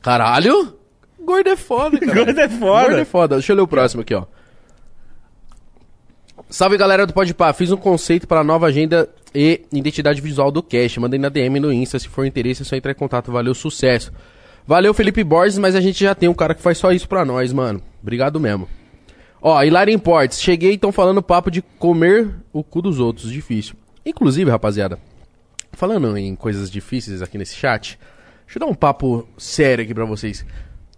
Caralho! 0.00 0.76
Gordo 1.20 1.48
é 1.48 1.56
foda, 1.56 1.98
cara. 1.98 2.12
Gordo 2.24 2.40
é 2.40 2.48
foda. 2.48 2.82
Gordo 2.86 2.98
é 3.00 3.04
foda. 3.04 3.34
Deixa 3.36 3.52
eu 3.52 3.56
ler 3.56 3.62
o 3.62 3.66
próximo 3.68 4.02
aqui, 4.02 4.14
ó. 4.14 4.24
Salve 6.48 6.76
galera 6.76 7.04
do 7.06 7.12
Podpah, 7.12 7.52
fiz 7.52 7.72
um 7.72 7.76
conceito 7.76 8.28
para 8.28 8.40
a 8.40 8.44
nova 8.44 8.66
agenda 8.66 9.08
e 9.34 9.62
identidade 9.72 10.20
visual 10.20 10.52
do 10.52 10.62
Cash. 10.62 10.98
Mandei 10.98 11.18
na 11.18 11.28
DM 11.28 11.58
no 11.58 11.72
Insta, 11.72 11.98
se 11.98 12.08
for 12.08 12.24
interesse 12.24 12.62
é 12.62 12.64
só 12.64 12.76
entrar 12.76 12.92
em 12.92 12.94
contato. 12.94 13.32
Valeu, 13.32 13.52
sucesso. 13.54 14.12
Valeu, 14.64 14.94
Felipe 14.94 15.24
Borges, 15.24 15.58
mas 15.58 15.74
a 15.74 15.80
gente 15.80 16.04
já 16.04 16.14
tem 16.14 16.28
um 16.28 16.34
cara 16.34 16.54
que 16.54 16.62
faz 16.62 16.78
só 16.78 16.92
isso 16.92 17.08
pra 17.08 17.24
nós, 17.24 17.52
mano. 17.52 17.82
Obrigado 18.06 18.38
mesmo. 18.38 18.68
Ó, 19.42 19.60
Hilário 19.64 19.92
Imports, 19.92 20.40
cheguei 20.40 20.70
e 20.70 20.74
estão 20.76 20.92
falando 20.92 21.20
papo 21.20 21.50
de 21.50 21.60
comer 21.60 22.30
o 22.52 22.62
cu 22.62 22.80
dos 22.80 23.00
outros, 23.00 23.32
difícil. 23.32 23.74
Inclusive, 24.04 24.48
rapaziada, 24.48 24.96
falando 25.72 26.16
em 26.16 26.36
coisas 26.36 26.70
difíceis 26.70 27.20
aqui 27.20 27.36
nesse 27.36 27.56
chat, 27.56 27.98
deixa 28.46 28.58
eu 28.58 28.60
dar 28.60 28.66
um 28.66 28.74
papo 28.74 29.26
sério 29.36 29.82
aqui 29.82 29.92
pra 29.92 30.04
vocês. 30.04 30.46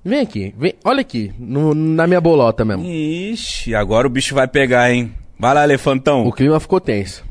Vem 0.04 0.20
aqui, 0.20 0.54
vem, 0.58 0.74
olha 0.84 1.00
aqui, 1.00 1.32
no- 1.38 1.74
na 1.74 2.06
minha 2.06 2.20
bolota 2.20 2.62
mesmo. 2.62 2.84
Ixi, 2.84 3.74
agora 3.74 4.06
o 4.06 4.10
bicho 4.10 4.34
vai 4.34 4.46
pegar, 4.46 4.92
hein? 4.92 5.14
Vai 5.38 5.54
lá, 5.54 5.64
elefantão. 5.64 6.26
O 6.26 6.32
clima 6.32 6.60
ficou 6.60 6.78
tenso. 6.78 7.24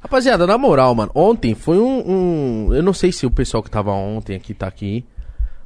Rapaziada, 0.00 0.44
na 0.44 0.58
moral, 0.58 0.92
mano, 0.92 1.12
ontem 1.14 1.54
foi 1.54 1.78
um, 1.78 2.02
um- 2.68 2.74
Eu 2.74 2.82
não 2.82 2.92
sei 2.92 3.12
se 3.12 3.24
o 3.26 3.30
pessoal 3.30 3.62
que 3.62 3.70
tava 3.70 3.92
ontem 3.92 4.34
aqui 4.34 4.54
tá 4.54 4.66
aqui. 4.66 5.04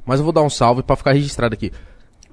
Mas 0.05 0.19
eu 0.19 0.23
vou 0.23 0.31
dar 0.33 0.43
um 0.43 0.49
salve 0.51 0.83
pra 0.83 0.95
ficar 0.95 1.13
registrado 1.13 1.55
aqui. 1.55 1.71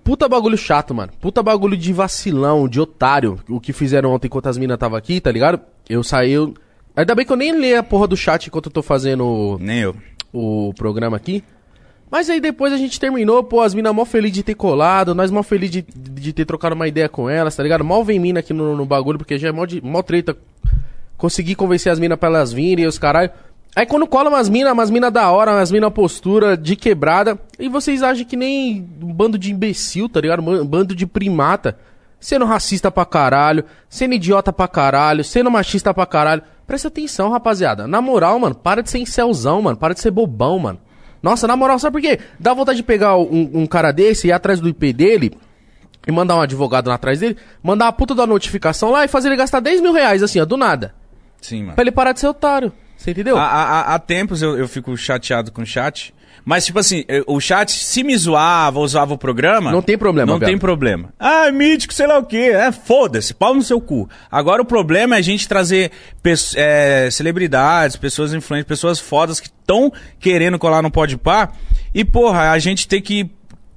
Puta 0.04 0.28
bagulho 0.28 0.58
chato, 0.58 0.94
mano. 0.94 1.12
Puta 1.20 1.42
bagulho 1.42 1.76
de 1.76 1.92
vacilão, 1.92 2.68
de 2.68 2.80
otário. 2.80 3.38
O 3.48 3.60
que 3.60 3.72
fizeram 3.72 4.12
ontem 4.12 4.26
enquanto 4.26 4.48
as 4.48 4.58
minas 4.58 4.78
tava 4.78 4.98
aqui, 4.98 5.20
tá 5.20 5.30
ligado? 5.30 5.60
Eu 5.88 6.02
saí. 6.02 6.32
Eu... 6.32 6.54
Ainda 6.96 7.14
bem 7.14 7.24
que 7.24 7.32
eu 7.32 7.36
nem 7.36 7.58
li 7.58 7.74
a 7.74 7.82
porra 7.82 8.06
do 8.06 8.16
chat 8.16 8.46
enquanto 8.46 8.66
eu 8.66 8.72
tô 8.72 8.82
fazendo 8.82 9.56
Nem 9.60 9.80
eu. 9.80 9.96
o 10.32 10.72
programa 10.76 11.16
aqui. 11.16 11.42
Mas 12.10 12.28
aí 12.28 12.40
depois 12.40 12.74
a 12.74 12.76
gente 12.76 13.00
terminou, 13.00 13.42
pô, 13.42 13.62
as 13.62 13.74
minas 13.74 13.94
mó 13.94 14.04
feliz 14.04 14.32
de 14.32 14.42
ter 14.42 14.54
colado, 14.54 15.14
nós 15.14 15.30
mó 15.30 15.42
feliz 15.42 15.70
de, 15.70 15.80
de 15.80 16.32
ter 16.34 16.44
trocado 16.44 16.74
uma 16.74 16.86
ideia 16.86 17.08
com 17.08 17.30
elas, 17.30 17.56
tá 17.56 17.62
ligado? 17.62 17.82
Mal 17.82 18.04
vem 18.04 18.18
mina 18.18 18.40
aqui 18.40 18.52
no, 18.52 18.76
no 18.76 18.84
bagulho, 18.84 19.16
porque 19.16 19.38
já 19.38 19.48
é 19.48 19.52
mó, 19.52 19.64
de, 19.64 19.80
mó 19.80 20.02
treta. 20.02 20.36
Consegui 21.16 21.54
convencer 21.54 21.90
as 21.90 21.98
minas 21.98 22.18
pra 22.18 22.28
elas 22.28 22.52
virem 22.52 22.84
e 22.84 22.88
os 22.88 22.98
caralho. 22.98 23.30
Aí 23.74 23.86
quando 23.86 24.06
cola 24.06 24.28
umas 24.28 24.48
minas, 24.50 24.72
umas 24.72 24.90
minas 24.90 25.10
da 25.10 25.30
hora, 25.30 25.52
umas 25.52 25.70
minas 25.70 25.92
postura 25.92 26.56
de 26.56 26.76
quebrada, 26.76 27.38
e 27.58 27.68
vocês 27.68 28.02
agem 28.02 28.26
que 28.26 28.36
nem 28.36 28.86
um 29.02 29.12
bando 29.12 29.38
de 29.38 29.50
imbecil, 29.50 30.08
tá 30.08 30.20
ligado? 30.20 30.42
Um 30.42 30.66
bando 30.66 30.94
de 30.94 31.06
primata. 31.06 31.78
Sendo 32.20 32.44
racista 32.44 32.88
pra 32.88 33.04
caralho, 33.04 33.64
sendo 33.88 34.14
idiota 34.14 34.52
pra 34.52 34.68
caralho, 34.68 35.24
sendo 35.24 35.50
machista 35.50 35.92
pra 35.92 36.06
caralho. 36.06 36.42
Presta 36.66 36.86
atenção, 36.86 37.30
rapaziada. 37.30 37.88
Na 37.88 38.00
moral, 38.00 38.38
mano, 38.38 38.54
para 38.54 38.80
de 38.80 38.90
ser 38.90 38.98
incelzão, 38.98 39.60
mano. 39.60 39.76
Para 39.76 39.92
de 39.92 40.00
ser 40.00 40.12
bobão, 40.12 40.56
mano. 40.58 40.78
Nossa, 41.20 41.48
na 41.48 41.56
moral, 41.56 41.80
sabe 41.80 41.94
por 41.94 42.00
quê? 42.00 42.20
Dá 42.38 42.54
vontade 42.54 42.76
de 42.76 42.82
pegar 42.84 43.16
um, 43.16 43.50
um 43.54 43.66
cara 43.66 43.90
desse 43.90 44.28
e 44.28 44.30
ir 44.30 44.32
atrás 44.32 44.60
do 44.60 44.68
IP 44.68 44.92
dele 44.92 45.36
e 46.06 46.12
mandar 46.12 46.36
um 46.36 46.40
advogado 46.40 46.88
lá 46.88 46.94
atrás 46.94 47.20
dele, 47.20 47.36
mandar 47.62 47.88
a 47.88 47.92
puta 47.92 48.14
da 48.14 48.26
notificação 48.26 48.90
lá 48.90 49.04
e 49.04 49.08
fazer 49.08 49.28
ele 49.28 49.36
gastar 49.36 49.60
10 49.60 49.80
mil 49.80 49.92
reais, 49.92 50.22
assim, 50.22 50.40
ó, 50.40 50.44
do 50.44 50.56
nada. 50.56 50.94
Sim, 51.40 51.62
mano. 51.62 51.74
Pra 51.74 51.82
ele 51.82 51.92
parar 51.92 52.12
de 52.12 52.20
ser 52.20 52.28
otário. 52.28 52.72
Você 53.02 53.10
entendeu? 53.10 53.36
Há, 53.36 53.44
há- 53.44 53.94
há 53.94 53.98
tempos 53.98 54.42
eu, 54.42 54.56
eu 54.56 54.68
fico 54.68 54.96
chateado 54.96 55.50
com 55.50 55.62
o 55.62 55.66
chat. 55.66 56.14
Mas, 56.44 56.66
tipo 56.66 56.78
assim, 56.78 57.04
o 57.26 57.40
chat, 57.40 57.70
se 57.70 58.02
me 58.02 58.16
zoava 58.16 58.80
ou 58.80 58.88
zoava 58.88 59.14
o 59.14 59.18
programa. 59.18 59.70
Não 59.70 59.82
tem 59.82 59.96
problema, 59.96 60.32
Não 60.32 60.40
tem 60.40 60.58
problema. 60.58 61.12
Ah, 61.18 61.50
mítico, 61.52 61.94
sei 61.94 62.06
lá 62.06 62.18
o 62.18 62.24
quê. 62.26 62.50
É, 62.52 62.72
foda-se, 62.72 63.32
pau 63.32 63.54
no 63.54 63.62
seu 63.62 63.80
cu. 63.80 64.08
Agora 64.30 64.60
o 64.60 64.64
problema 64.64 65.14
é 65.14 65.18
a 65.18 65.22
gente 65.22 65.46
trazer 65.46 65.92
é, 66.56 67.08
celebridades, 67.12 67.96
pessoas 67.96 68.34
influentes, 68.34 68.66
pessoas 68.66 68.98
fodas 68.98 69.38
que 69.38 69.46
estão 69.46 69.92
querendo 70.18 70.58
colar 70.58 70.82
no 70.82 70.90
Podpah. 70.90 71.52
E, 71.94 72.04
porra, 72.04 72.50
a 72.50 72.58
gente 72.58 72.88
tem 72.88 73.00
que 73.00 73.30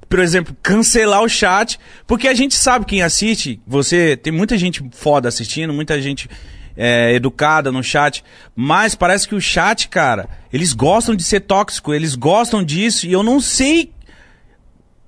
por 0.08 0.20
exemplo, 0.20 0.56
cancelar 0.62 1.24
o 1.24 1.28
chat, 1.28 1.80
porque 2.08 2.28
a 2.28 2.34
gente 2.34 2.56
sabe 2.56 2.86
quem 2.86 3.02
assiste, 3.02 3.60
você, 3.66 4.16
tem 4.16 4.32
muita 4.32 4.56
gente 4.58 4.84
foda 4.92 5.28
assistindo, 5.28 5.74
muita 5.74 6.00
gente 6.00 6.30
é, 6.78 7.14
educada 7.14 7.72
no 7.72 7.84
chat, 7.84 8.24
mas 8.56 8.96
parece 8.96 9.28
que 9.28 9.36
o 9.36 9.42
chat, 9.42 9.88
cara, 9.88 10.28
eles 10.52 10.74
gostam 10.74 11.16
de 11.16 11.24
ser 11.24 11.42
tóxico, 11.42 11.94
eles 11.94 12.16
gostam 12.16 12.64
disso, 12.64 13.06
e 13.06 13.14
eu 13.14 13.24
não 13.24 13.40
sei 13.40 13.92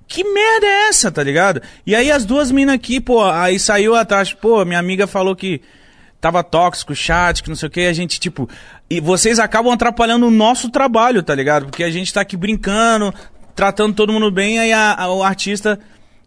que 0.06 0.24
merda 0.24 0.66
é 0.66 0.88
essa, 0.88 1.10
tá 1.10 1.22
ligado? 1.22 1.60
E 1.86 1.94
aí 1.94 2.10
as 2.10 2.24
duas 2.24 2.50
minas 2.50 2.74
aqui, 2.74 2.98
pô, 3.00 3.22
aí 3.24 3.58
saiu 3.58 3.94
atrás, 3.94 4.32
pô, 4.32 4.64
minha 4.64 4.78
amiga 4.78 5.06
falou 5.06 5.36
que 5.36 5.60
tava 6.20 6.42
tóxico 6.42 6.94
chat, 6.94 7.42
que 7.42 7.48
não 7.48 7.56
sei 7.56 7.68
o 7.68 7.70
que, 7.70 7.80
a 7.82 7.92
gente, 7.92 8.18
tipo. 8.18 8.48
E 8.88 9.00
vocês 9.00 9.38
acabam 9.38 9.70
atrapalhando 9.72 10.26
o 10.26 10.30
nosso 10.30 10.70
trabalho, 10.70 11.22
tá 11.22 11.34
ligado? 11.34 11.66
Porque 11.66 11.84
a 11.84 11.90
gente 11.90 12.12
tá 12.12 12.22
aqui 12.22 12.36
brincando, 12.36 13.14
tratando 13.54 13.94
todo 13.94 14.12
mundo 14.12 14.30
bem, 14.30 14.58
aí 14.58 14.72
a- 14.72 14.94
a- 14.98 15.12
o 15.12 15.22
artista 15.22 15.78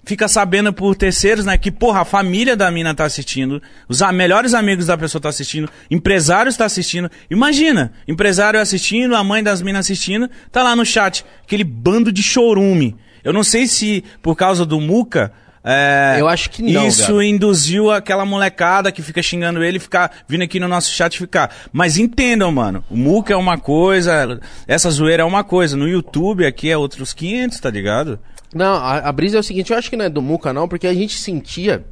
fica 0.03 0.27
sabendo 0.27 0.73
por 0.73 0.95
terceiros, 0.95 1.45
né? 1.45 1.57
Que, 1.57 1.71
porra, 1.71 2.01
a 2.01 2.05
família 2.05 2.55
da 2.55 2.69
mina 2.71 2.93
tá 2.93 3.05
assistindo, 3.05 3.61
os 3.87 4.01
melhores 4.13 4.53
amigos 4.53 4.87
da 4.87 4.97
pessoa 4.97 5.21
tá 5.21 5.29
assistindo, 5.29 5.69
empresários 5.89 6.57
tá 6.57 6.65
assistindo. 6.65 7.09
Imagina, 7.29 7.91
empresário 8.07 8.59
assistindo, 8.59 9.15
a 9.15 9.23
mãe 9.23 9.43
das 9.43 9.61
minas 9.61 9.85
assistindo, 9.85 10.29
tá 10.51 10.63
lá 10.63 10.75
no 10.75 10.85
chat, 10.85 11.25
aquele 11.43 11.63
bando 11.63 12.11
de 12.11 12.23
chorume. 12.23 12.95
Eu 13.23 13.31
não 13.33 13.43
sei 13.43 13.67
se 13.67 14.03
por 14.21 14.35
causa 14.35 14.65
do 14.65 14.81
Muca. 14.81 15.31
é, 15.63 16.15
Eu 16.19 16.27
acho 16.27 16.49
que 16.49 16.63
não, 16.63 16.87
Isso 16.87 17.11
cara. 17.13 17.25
induziu 17.25 17.91
aquela 17.91 18.25
molecada 18.25 18.91
que 18.91 19.03
fica 19.03 19.21
xingando 19.21 19.63
ele 19.63 19.77
ficar 19.77 20.11
vindo 20.27 20.43
aqui 20.43 20.59
no 20.59 20.67
nosso 20.67 20.91
chat 20.91 21.19
ficar. 21.19 21.53
Mas 21.71 21.99
entendam, 21.99 22.51
mano. 22.51 22.83
O 22.89 22.97
Muca 22.97 23.31
é 23.33 23.37
uma 23.37 23.59
coisa, 23.59 24.39
essa 24.67 24.89
zoeira 24.89 25.21
é 25.21 25.25
uma 25.25 25.43
coisa. 25.43 25.77
No 25.77 25.87
YouTube 25.87 26.43
aqui 26.47 26.71
é 26.71 26.75
outros 26.75 27.13
500, 27.13 27.59
tá 27.59 27.69
ligado? 27.69 28.19
Não, 28.53 28.75
a, 28.75 28.97
a 28.97 29.11
brisa 29.11 29.37
é 29.37 29.39
o 29.39 29.43
seguinte, 29.43 29.71
eu 29.71 29.77
acho 29.77 29.89
que 29.89 29.95
não 29.95 30.05
é 30.05 30.09
do 30.09 30.21
Muca 30.21 30.51
não, 30.51 30.67
porque 30.67 30.87
a 30.87 30.93
gente 30.93 31.17
sentia 31.17 31.85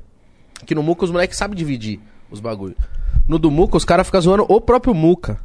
que 0.65 0.75
no 0.75 0.83
Muca 0.83 1.05
os 1.05 1.11
moleques 1.11 1.37
sabem 1.37 1.57
dividir 1.57 1.99
os 2.29 2.39
bagulhos. 2.39 2.77
No 3.27 3.39
do 3.39 3.49
Muca 3.49 3.77
os 3.77 3.85
caras 3.85 4.05
ficam 4.05 4.21
zoando 4.21 4.45
o 4.47 4.59
próprio 4.59 4.93
Muca. 4.93 5.39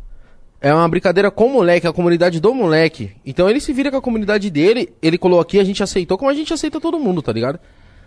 É 0.60 0.72
uma 0.72 0.88
brincadeira 0.88 1.30
com 1.30 1.46
o 1.46 1.52
moleque, 1.52 1.86
a 1.86 1.92
comunidade 1.92 2.40
do 2.40 2.54
moleque. 2.54 3.12
Então 3.24 3.48
ele 3.48 3.60
se 3.60 3.72
vira 3.72 3.90
com 3.90 3.98
a 3.98 4.02
comunidade 4.02 4.48
dele, 4.50 4.92
ele 5.02 5.18
colocou 5.18 5.42
aqui, 5.42 5.58
a 5.58 5.64
gente 5.64 5.82
aceitou, 5.82 6.16
como 6.16 6.30
a 6.30 6.34
gente 6.34 6.54
aceita 6.54 6.80
todo 6.80 6.98
mundo, 6.98 7.20
tá 7.20 7.32
ligado? 7.32 7.60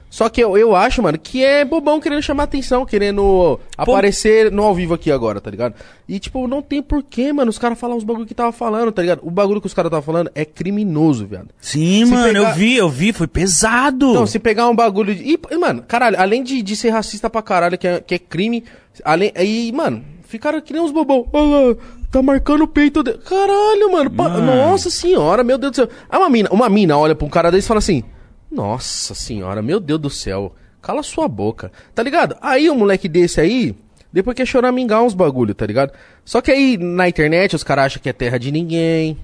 Só 0.09 0.29
que 0.29 0.41
eu, 0.41 0.57
eu 0.57 0.75
acho, 0.75 1.01
mano, 1.03 1.17
que 1.17 1.43
é 1.43 1.65
bobão 1.65 1.99
querendo 1.99 2.21
chamar 2.21 2.43
atenção, 2.43 2.85
querendo 2.85 3.59
aparecer 3.77 4.51
no 4.51 4.63
ao 4.63 4.73
vivo 4.73 4.93
aqui 4.93 5.11
agora, 5.11 5.41
tá 5.41 5.51
ligado? 5.51 5.75
E, 6.07 6.17
tipo, 6.17 6.47
não 6.47 6.61
tem 6.61 6.81
porquê, 6.81 7.33
mano, 7.33 7.49
os 7.49 7.59
caras 7.59 7.77
falar 7.77 7.95
os 7.95 8.03
bagulho 8.05 8.25
que 8.25 8.33
tava 8.33 8.51
falando, 8.51 8.91
tá 8.91 9.01
ligado? 9.01 9.19
O 9.23 9.29
bagulho 9.29 9.59
que 9.59 9.67
os 9.67 9.73
caras 9.73 9.91
tava 9.91 10.01
falando 10.01 10.31
é 10.33 10.45
criminoso, 10.45 11.25
viado. 11.25 11.49
Sim, 11.59 12.05
Se 12.05 12.11
mano, 12.11 12.33
pegar- 12.33 12.49
eu 12.51 12.55
vi, 12.55 12.75
eu 12.77 12.89
vi, 12.89 13.11
foi 13.13 13.27
pesado. 13.27 14.09
Então, 14.11 14.25
se 14.25 14.39
pegar 14.39 14.69
um 14.69 14.75
bagulho. 14.75 15.13
de- 15.13 15.23
E, 15.23 15.39
e, 15.51 15.57
mano, 15.57 15.83
caralho, 15.87 16.19
além 16.19 16.41
de, 16.41 16.61
de 16.61 16.75
ser 16.75 16.89
racista 16.89 17.29
pra 17.29 17.41
caralho, 17.41 17.77
que 17.77 17.87
é, 17.87 17.99
que 17.99 18.15
é 18.15 18.19
crime. 18.19 18.63
Além, 19.03 19.31
aí, 19.35 19.71
mano, 19.73 20.03
ficaram 20.23 20.61
que 20.61 20.71
nem 20.73 20.81
uns 20.81 20.91
bobão. 20.91 21.27
Olha 21.33 21.67
lá, 21.69 21.75
tá 22.09 22.21
marcando 22.21 22.61
o 22.63 22.67
peito 22.67 23.03
dele. 23.03 23.19
Caralho, 23.27 23.91
mano. 23.91 24.09
pa- 24.09 24.29
Mano. 24.29 24.45
Nossa 24.45 24.89
senhora, 24.89 25.43
meu 25.43 25.57
Deus 25.57 25.71
do 25.71 25.75
céu. 25.75 25.89
Aí 26.09 26.17
uma 26.17 26.29
mina, 26.29 26.49
uma 26.51 26.69
mina 26.69 26.97
olha 26.97 27.13
pra 27.13 27.27
um 27.27 27.29
cara 27.29 27.51
desse 27.51 27.65
e 27.65 27.67
fala 27.67 27.79
assim: 27.79 28.03
Nossa 28.49 29.13
senhora, 29.13 29.61
meu 29.61 29.79
Deus 29.79 29.99
do 29.99 30.09
céu. 30.09 30.55
Cala 30.81 31.03
sua 31.03 31.27
boca. 31.27 31.71
Tá 31.93 32.01
ligado? 32.01 32.37
Aí 32.41 32.69
um 32.69 32.75
moleque 32.75 33.07
desse 33.09 33.41
aí. 33.41 33.75
Depois 34.11 34.35
quer 34.35 34.45
choramingar 34.45 35.03
uns 35.03 35.13
bagulho, 35.13 35.53
tá 35.53 35.65
ligado? 35.65 35.91
Só 36.23 36.41
que 36.41 36.51
aí 36.51 36.77
na 36.77 37.09
internet 37.09 37.55
os 37.55 37.63
caras 37.63 37.85
acham 37.85 38.01
que 38.01 38.09
é 38.09 38.13
terra 38.13 38.37
de 38.37 38.51
ninguém 38.51 39.17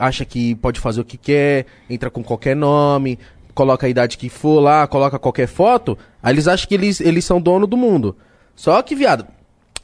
acha 0.00 0.24
que 0.24 0.54
pode 0.54 0.80
fazer 0.80 1.02
o 1.02 1.04
que 1.04 1.18
quer, 1.18 1.66
entra 1.88 2.10
com 2.10 2.24
qualquer 2.24 2.56
nome, 2.56 3.18
coloca 3.54 3.86
a 3.86 3.90
idade 3.90 4.16
que 4.16 4.30
for 4.30 4.58
lá, 4.58 4.86
coloca 4.86 5.18
qualquer 5.18 5.46
foto, 5.46 5.96
aí 6.22 6.32
eles 6.32 6.48
acham 6.48 6.66
que 6.66 6.74
eles, 6.74 7.00
eles 7.02 7.22
são 7.22 7.38
dono 7.38 7.66
do 7.66 7.76
mundo. 7.76 8.16
Só 8.56 8.80
que, 8.80 8.94
viado, 8.94 9.26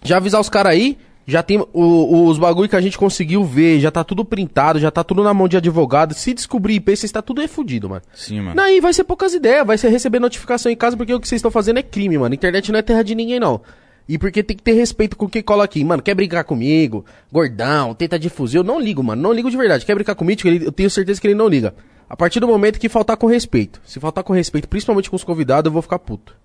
já 0.02 0.16
avisar 0.16 0.40
os 0.40 0.48
caras 0.48 0.72
aí, 0.72 0.96
já 1.26 1.42
tem 1.42 1.58
o- 1.72 2.26
os 2.28 2.38
bagulho 2.38 2.68
que 2.68 2.76
a 2.76 2.80
gente 2.80 2.96
conseguiu 2.96 3.44
ver, 3.44 3.80
já 3.80 3.90
tá 3.90 4.04
tudo 4.04 4.24
printado, 4.24 4.78
já 4.78 4.90
tá 4.90 5.02
tudo 5.02 5.22
na 5.24 5.34
mão 5.34 5.48
de 5.48 5.56
advogado. 5.56 6.14
Se 6.14 6.32
descobrir 6.32 6.74
IP, 6.76 6.96
vocês 6.96 7.10
tá 7.10 7.20
tudo 7.20 7.42
é 7.42 7.48
fudido, 7.48 7.88
mano. 7.88 8.02
Sim, 8.14 8.40
mano. 8.40 8.54
Daí 8.56 8.80
vai 8.80 8.92
ser 8.92 9.04
poucas 9.04 9.34
ideias, 9.34 9.66
vai 9.66 9.76
ser 9.76 9.88
receber 9.88 10.20
notificação 10.20 10.70
em 10.70 10.76
casa, 10.76 10.96
porque 10.96 11.12
o 11.12 11.18
que 11.20 11.26
vocês 11.26 11.38
estão 11.40 11.50
fazendo 11.50 11.78
é 11.78 11.82
crime, 11.82 12.16
mano. 12.16 12.34
Internet 12.34 12.70
não 12.70 12.78
é 12.78 12.82
terra 12.82 13.02
de 13.02 13.14
ninguém, 13.14 13.40
não. 13.40 13.60
E 14.08 14.16
porque 14.18 14.40
tem 14.40 14.56
que 14.56 14.62
ter 14.62 14.74
respeito 14.74 15.16
com 15.16 15.28
quem 15.28 15.42
cola 15.42 15.64
aqui. 15.64 15.82
Mano, 15.82 16.00
quer 16.00 16.14
brincar 16.14 16.44
comigo? 16.44 17.04
Gordão, 17.32 17.92
tenta 17.92 18.16
de 18.16 18.28
fuzil. 18.30 18.60
Eu 18.60 18.64
não 18.64 18.78
ligo, 18.80 19.02
mano. 19.02 19.20
Não 19.20 19.32
ligo 19.32 19.50
de 19.50 19.56
verdade. 19.56 19.84
Quer 19.84 19.96
brincar 19.96 20.14
comigo? 20.14 20.40
Ele- 20.46 20.64
Eu 20.64 20.70
tenho 20.70 20.88
certeza 20.88 21.20
que 21.20 21.26
ele 21.26 21.34
não 21.34 21.48
liga. 21.48 21.74
A 22.08 22.16
partir 22.16 22.38
do 22.38 22.46
momento 22.46 22.78
que 22.78 22.88
faltar 22.88 23.16
com 23.16 23.26
respeito. 23.26 23.80
Se 23.84 23.98
faltar 23.98 24.22
com 24.22 24.32
respeito, 24.32 24.68
principalmente 24.68 25.10
com 25.10 25.16
os 25.16 25.24
convidados, 25.24 25.68
eu 25.68 25.72
vou 25.72 25.82
ficar 25.82 25.98
puto. 25.98 26.36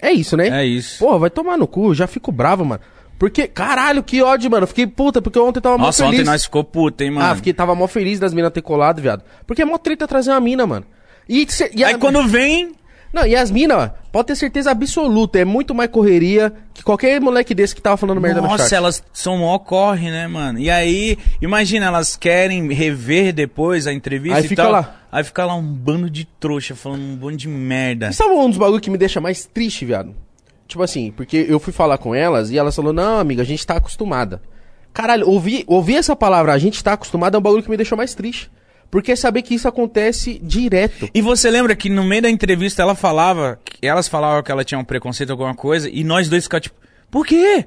É 0.00 0.10
isso, 0.10 0.34
né? 0.34 0.48
É 0.62 0.64
isso. 0.64 0.98
Porra, 1.00 1.18
vai 1.18 1.28
tomar 1.30 1.58
no 1.58 1.66
cu. 1.66 1.94
Já 1.94 2.06
fico 2.06 2.32
bravo, 2.32 2.64
mano. 2.64 2.80
Porque, 3.18 3.48
caralho, 3.48 4.02
que 4.02 4.22
ódio, 4.22 4.50
mano. 4.50 4.62
Eu 4.62 4.68
Fiquei 4.68 4.86
puta, 4.86 5.20
porque 5.20 5.38
ontem 5.38 5.60
tava 5.60 5.76
mó 5.76 5.86
Nossa, 5.86 6.04
feliz. 6.04 6.20
ontem 6.20 6.30
nós 6.30 6.44
ficou 6.44 6.62
puta, 6.62 7.02
hein, 7.04 7.10
mano. 7.10 7.26
Ah, 7.32 7.34
fiquei, 7.34 7.52
tava 7.52 7.74
mó 7.74 7.86
feliz 7.88 8.20
das 8.20 8.32
minas 8.32 8.52
ter 8.52 8.62
colado, 8.62 9.02
viado. 9.02 9.24
Porque 9.46 9.62
é 9.62 9.64
mó 9.64 9.76
treta 9.78 10.06
trazer 10.06 10.30
uma 10.30 10.40
mina, 10.40 10.66
mano. 10.66 10.86
E, 11.28 11.44
cê- 11.50 11.70
e 11.74 11.82
a- 11.82 11.88
Aí 11.88 11.98
quando 11.98 12.26
vem, 12.28 12.72
Não, 13.12 13.26
e 13.26 13.34
as 13.34 13.50
minas, 13.50 13.76
ó, 13.78 13.90
pode 14.12 14.26
ter 14.28 14.36
certeza 14.36 14.70
absoluta, 14.70 15.38
é 15.38 15.44
muito 15.44 15.74
mais 15.74 15.90
correria 15.90 16.52
que 16.74 16.82
qualquer 16.82 17.18
moleque 17.22 17.54
desse 17.54 17.74
que 17.74 17.80
tava 17.80 17.96
falando 17.96 18.20
merda 18.20 18.42
no 18.42 18.46
Nossa, 18.48 18.64
chat. 18.64 18.74
elas 18.74 19.02
são 19.14 19.38
mó 19.38 19.58
corre, 19.58 20.10
né, 20.10 20.26
mano? 20.28 20.58
E 20.58 20.68
aí, 20.70 21.16
imagina, 21.40 21.86
elas 21.86 22.16
querem 22.16 22.70
rever 22.70 23.32
depois 23.32 23.86
a 23.86 23.94
entrevista 23.94 24.38
Aí 24.38 24.44
e 24.44 24.48
fica 24.48 24.62
tal. 24.62 24.72
lá. 24.72 24.94
Aí 25.10 25.24
fica 25.24 25.42
lá 25.46 25.54
um 25.54 25.62
bando 25.62 26.10
de 26.10 26.26
trouxa 26.38 26.74
falando 26.76 27.00
um 27.00 27.16
bando 27.16 27.38
de 27.38 27.48
merda. 27.48 28.08
E 28.10 28.12
sabe 28.12 28.30
um 28.30 28.48
dos 28.50 28.58
bagulho 28.58 28.80
que 28.80 28.90
me 28.90 28.98
deixa 28.98 29.20
mais 29.22 29.46
triste, 29.46 29.86
viado? 29.86 30.14
Tipo 30.68 30.82
assim, 30.82 31.10
porque 31.10 31.46
eu 31.48 31.58
fui 31.58 31.72
falar 31.72 31.96
com 31.96 32.14
elas 32.14 32.50
e 32.50 32.58
elas 32.58 32.76
falaram, 32.76 32.92
não, 32.92 33.18
amiga, 33.18 33.40
a 33.40 33.44
gente 33.44 33.66
tá 33.66 33.76
acostumada. 33.76 34.42
Caralho, 34.92 35.26
ouvir, 35.26 35.64
ouvir 35.66 35.96
essa 35.96 36.14
palavra, 36.14 36.52
a 36.52 36.58
gente 36.58 36.84
tá 36.84 36.92
acostumada, 36.92 37.36
é 37.36 37.38
um 37.38 37.42
bagulho 37.42 37.62
que 37.62 37.70
me 37.70 37.76
deixou 37.76 37.96
mais 37.96 38.14
triste. 38.14 38.50
Porque 38.90 39.12
é 39.12 39.16
saber 39.16 39.42
que 39.42 39.54
isso 39.54 39.66
acontece 39.66 40.38
direto. 40.42 41.08
E 41.14 41.22
você 41.22 41.50
lembra 41.50 41.74
que 41.74 41.88
no 41.88 42.04
meio 42.04 42.22
da 42.22 42.30
entrevista 42.30 42.82
ela 42.82 42.94
falava, 42.94 43.58
elas 43.80 44.08
falavam 44.08 44.42
que 44.42 44.52
ela 44.52 44.64
tinha 44.64 44.78
um 44.78 44.84
preconceito, 44.84 45.30
alguma 45.30 45.54
coisa, 45.54 45.88
e 45.90 46.04
nós 46.04 46.28
dois 46.28 46.44
ficávamos 46.44 46.68
tipo, 46.68 46.76
por 47.10 47.26
quê? 47.26 47.66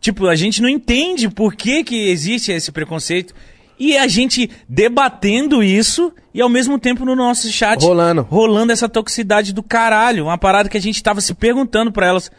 Tipo, 0.00 0.26
a 0.26 0.34
gente 0.34 0.60
não 0.60 0.68
entende 0.68 1.28
por 1.28 1.54
que, 1.54 1.84
que 1.84 2.08
existe 2.08 2.50
esse 2.50 2.70
preconceito. 2.72 3.32
E 3.78 3.96
a 3.96 4.06
gente 4.06 4.50
debatendo 4.68 5.62
isso 5.62 6.12
e 6.32 6.40
ao 6.40 6.48
mesmo 6.48 6.78
tempo 6.78 7.04
no 7.04 7.16
nosso 7.16 7.50
chat 7.50 7.82
Rolando. 7.82 8.22
rolando 8.22 8.72
essa 8.72 8.88
toxicidade 8.88 9.52
do 9.52 9.62
caralho. 9.62 10.24
Uma 10.24 10.38
parada 10.38 10.68
que 10.68 10.76
a 10.76 10.80
gente 10.80 11.02
tava 11.02 11.20
se 11.20 11.34
perguntando 11.34 11.90
pra 11.90 12.06
elas, 12.06 12.30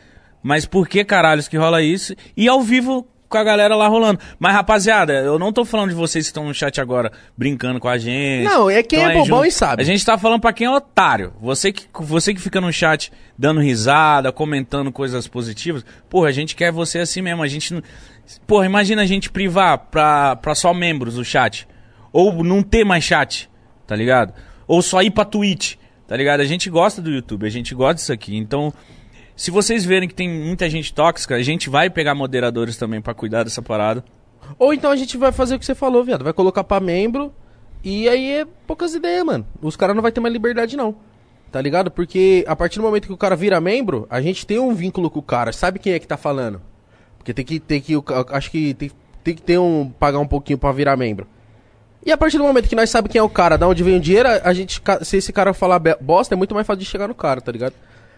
mas 0.41 0.65
por 0.65 0.87
que 0.87 1.03
caralhos 1.03 1.47
que 1.47 1.57
rola 1.57 1.81
isso? 1.81 2.15
E 2.35 2.47
ao 2.47 2.61
vivo 2.61 3.07
com 3.27 3.37
a 3.37 3.43
galera 3.43 3.75
lá 3.75 3.87
rolando. 3.87 4.19
Mas 4.39 4.53
rapaziada, 4.53 5.13
eu 5.13 5.37
não 5.37 5.51
tô 5.51 5.65
falando 5.65 5.89
de 5.89 5.95
vocês 5.95 6.25
que 6.25 6.29
estão 6.29 6.45
no 6.45 6.53
chat 6.53 6.79
agora 6.79 7.11
brincando 7.37 7.79
com 7.79 7.87
a 7.87 7.97
gente. 7.97 8.45
Não, 8.45 8.69
é 8.69 8.81
quem 8.81 9.03
é 9.03 9.13
bobão 9.13 9.39
junto. 9.39 9.45
e 9.47 9.51
sabe. 9.51 9.81
A 9.81 9.85
gente 9.85 10.05
tá 10.05 10.17
falando 10.17 10.39
pra 10.39 10.53
quem 10.53 10.67
é 10.67 10.71
otário. 10.71 11.33
Você 11.41 11.71
que, 11.71 11.85
você 11.93 12.33
que 12.33 12.41
fica 12.41 12.61
no 12.61 12.71
chat 12.71 13.11
dando 13.37 13.59
risada, 13.59 14.31
comentando 14.31 14.91
coisas 14.91 15.27
positivas. 15.27 15.85
Porra, 16.09 16.29
a 16.29 16.31
gente 16.31 16.55
quer 16.55 16.71
você 16.71 16.99
assim 16.99 17.21
mesmo. 17.21 17.43
A 17.43 17.47
gente 17.47 17.73
não... 17.73 17.81
Porra, 18.47 18.65
imagina 18.65 19.01
a 19.01 19.05
gente 19.05 19.29
privar 19.29 19.77
pra, 19.77 20.35
pra 20.35 20.55
só 20.55 20.73
membros 20.73 21.15
do 21.15 21.25
chat. 21.25 21.67
Ou 22.11 22.43
não 22.43 22.63
ter 22.63 22.85
mais 22.85 23.03
chat, 23.03 23.49
tá 23.85 23.95
ligado? 23.95 24.33
Ou 24.67 24.81
só 24.81 25.01
ir 25.01 25.11
pra 25.11 25.25
Twitch, 25.25 25.75
tá 26.07 26.15
ligado? 26.15 26.39
A 26.39 26.45
gente 26.45 26.69
gosta 26.69 27.01
do 27.01 27.11
YouTube, 27.11 27.45
a 27.45 27.49
gente 27.49 27.75
gosta 27.75 27.95
disso 27.95 28.13
aqui. 28.13 28.35
Então, 28.35 28.73
se 29.35 29.51
vocês 29.51 29.83
verem 29.83 30.07
que 30.07 30.15
tem 30.15 30.29
muita 30.29 30.69
gente 30.69 30.93
tóxica, 30.93 31.35
a 31.35 31.43
gente 31.43 31.69
vai 31.69 31.89
pegar 31.89 32.15
moderadores 32.15 32.77
também 32.77 33.01
pra 33.01 33.13
cuidar 33.13 33.43
dessa 33.43 33.61
parada. 33.61 34.03
Ou 34.57 34.73
então 34.73 34.91
a 34.91 34.95
gente 34.95 35.17
vai 35.17 35.31
fazer 35.31 35.55
o 35.55 35.59
que 35.59 35.65
você 35.65 35.75
falou, 35.75 36.03
viado. 36.03 36.23
Vai 36.23 36.33
colocar 36.33 36.63
pra 36.63 36.79
membro 36.79 37.33
e 37.83 38.07
aí 38.07 38.31
é 38.31 38.47
poucas 38.65 38.95
ideias, 38.95 39.25
mano. 39.25 39.45
Os 39.61 39.75
caras 39.75 39.95
não 39.95 40.01
vai 40.01 40.11
ter 40.11 40.21
mais 40.21 40.33
liberdade, 40.33 40.77
não. 40.77 40.95
Tá 41.51 41.61
ligado? 41.61 41.91
Porque 41.91 42.43
a 42.47 42.55
partir 42.55 42.79
do 42.79 42.83
momento 42.83 43.07
que 43.07 43.13
o 43.13 43.17
cara 43.17 43.35
vira 43.35 43.59
membro, 43.61 44.07
a 44.09 44.21
gente 44.21 44.45
tem 44.45 44.57
um 44.57 44.73
vínculo 44.73 45.09
com 45.09 45.19
o 45.19 45.23
cara. 45.23 45.51
Sabe 45.51 45.79
quem 45.79 45.93
é 45.93 45.99
que 45.99 46.07
tá 46.07 46.17
falando? 46.17 46.61
Porque 47.25 47.33
tem 47.33 47.43
que, 47.43 47.59
tem 47.59 47.81
que, 47.81 47.93
acho 48.29 48.51
que 48.51 48.75
tem, 48.75 48.91
tem 49.23 49.33
que 49.33 49.41
ter 49.41 49.57
um, 49.57 49.89
pagar 49.89 50.19
um 50.19 50.27
pouquinho 50.27 50.59
pra 50.59 50.71
virar 50.71 50.95
membro. 50.95 51.25
E 52.05 52.11
a 52.11 52.17
partir 52.17 52.37
do 52.37 52.43
momento 52.43 52.69
que 52.69 52.75
nós 52.75 52.87
sabemos 52.91 53.11
quem 53.11 53.17
é 53.17 53.23
o 53.23 53.27
cara, 53.27 53.57
da 53.57 53.67
onde 53.67 53.81
vem 53.81 53.97
o 53.97 53.99
dinheiro, 53.99 54.29
a 54.29 54.53
gente, 54.53 54.79
se 55.01 55.17
esse 55.17 55.33
cara 55.33 55.51
falar 55.51 55.79
bosta, 55.99 56.35
é 56.35 56.37
muito 56.37 56.53
mais 56.53 56.67
fácil 56.67 56.81
de 56.81 56.85
chegar 56.85 57.07
no 57.07 57.15
cara, 57.15 57.41
tá 57.41 57.51
ligado? 57.51 57.73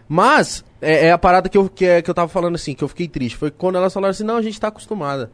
Mas, 0.06 0.62
é, 0.82 1.06
é 1.06 1.12
a 1.12 1.16
parada 1.16 1.48
que 1.48 1.56
eu, 1.56 1.70
que, 1.70 1.86
é, 1.86 2.02
que 2.02 2.10
eu 2.10 2.14
tava 2.14 2.28
falando 2.28 2.56
assim, 2.56 2.74
que 2.74 2.84
eu 2.84 2.88
fiquei 2.88 3.08
triste. 3.08 3.38
Foi 3.38 3.50
quando 3.50 3.76
elas 3.76 3.94
falaram 3.94 4.10
assim, 4.10 4.24
não, 4.24 4.36
a 4.36 4.42
gente 4.42 4.60
tá 4.60 4.68
acostumada. 4.68 5.30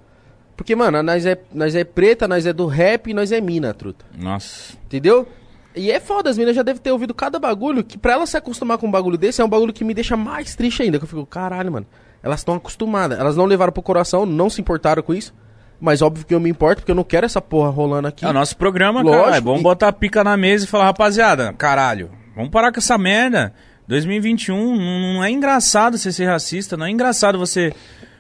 Porque, 0.57 0.77
mano, 0.77 1.03
nós 1.03 1.27
é, 1.27 1.37
nós 1.53 1.75
é 1.75 1.83
preta, 1.83 2.29
nós 2.29 2.47
é 2.47 2.53
do 2.53 2.67
rap 2.67 3.11
e 3.11 3.15
nós 3.15 3.33
é 3.33 3.41
mina, 3.41 3.75
truta. 3.75 4.05
Nossa. 4.17 4.75
Entendeu? 4.85 5.27
E 5.75 5.91
é 5.91 5.99
foda, 5.99 6.31
as 6.31 6.39
minas 6.39 6.55
já 6.55 6.63
devem 6.63 6.81
ter 6.81 6.93
ouvido 6.93 7.13
cada 7.13 7.41
bagulho 7.41 7.83
que 7.83 7.99
pra 7.99 8.13
elas 8.13 8.31
se 8.31 8.37
acostumar 8.37 8.79
com 8.79 8.87
um 8.87 8.91
bagulho 8.93 9.19
desse 9.19 9.43
é 9.43 9.45
um 9.45 9.49
bagulho 9.49 9.73
que 9.73 9.83
me 9.83 9.95
deixa 9.95 10.17
mais 10.17 10.55
triste 10.55 10.85
ainda. 10.85 10.99
Que 10.99 11.05
eu 11.05 11.09
fico, 11.09 11.27
caralho, 11.27 11.73
mano. 11.73 11.87
Elas 12.25 12.41
estão 12.41 12.55
acostumadas. 12.55 13.19
Elas 13.21 13.37
não 13.37 13.45
levaram 13.45 13.73
pro 13.73 13.83
coração, 13.83 14.25
não 14.27 14.49
se 14.51 14.61
importaram 14.61 15.03
com 15.03 15.13
isso. 15.15 15.33
Mas 15.81 16.01
óbvio 16.01 16.25
que 16.25 16.35
eu 16.35 16.41
me 16.41 16.49
importo, 16.49 16.81
porque 16.81 16.91
eu 16.91 16.95
não 16.97 17.05
quero 17.05 17.27
essa 17.27 17.41
porra 17.43 17.69
rolando 17.69 18.09
aqui. 18.09 18.25
É 18.25 18.29
o 18.29 18.33
nosso 18.33 18.57
programa, 18.57 19.03
Lógico, 19.03 19.25
cara. 19.25 19.37
É 19.37 19.41
bom 19.41 19.59
e- 19.59 19.63
botar 19.63 19.89
a 19.89 19.93
pica 19.93 20.25
na 20.25 20.37
mesa 20.37 20.65
e 20.65 20.69
falar, 20.69 20.85
rapaziada, 20.87 21.53
caralho, 21.53 22.11
vamos 22.35 22.51
parar 22.51 22.73
com 22.73 22.79
essa 22.79 22.97
merda. 22.97 23.53
2021 23.87 24.77
não 24.77 25.15
não 25.15 25.25
é 25.25 25.31
engraçado 25.31 25.99
você 25.99 26.11
ser 26.11 26.25
racista, 26.25 26.75
não 26.77 26.87
é 26.87 26.91
engraçado 26.91 27.39
você 27.39 27.73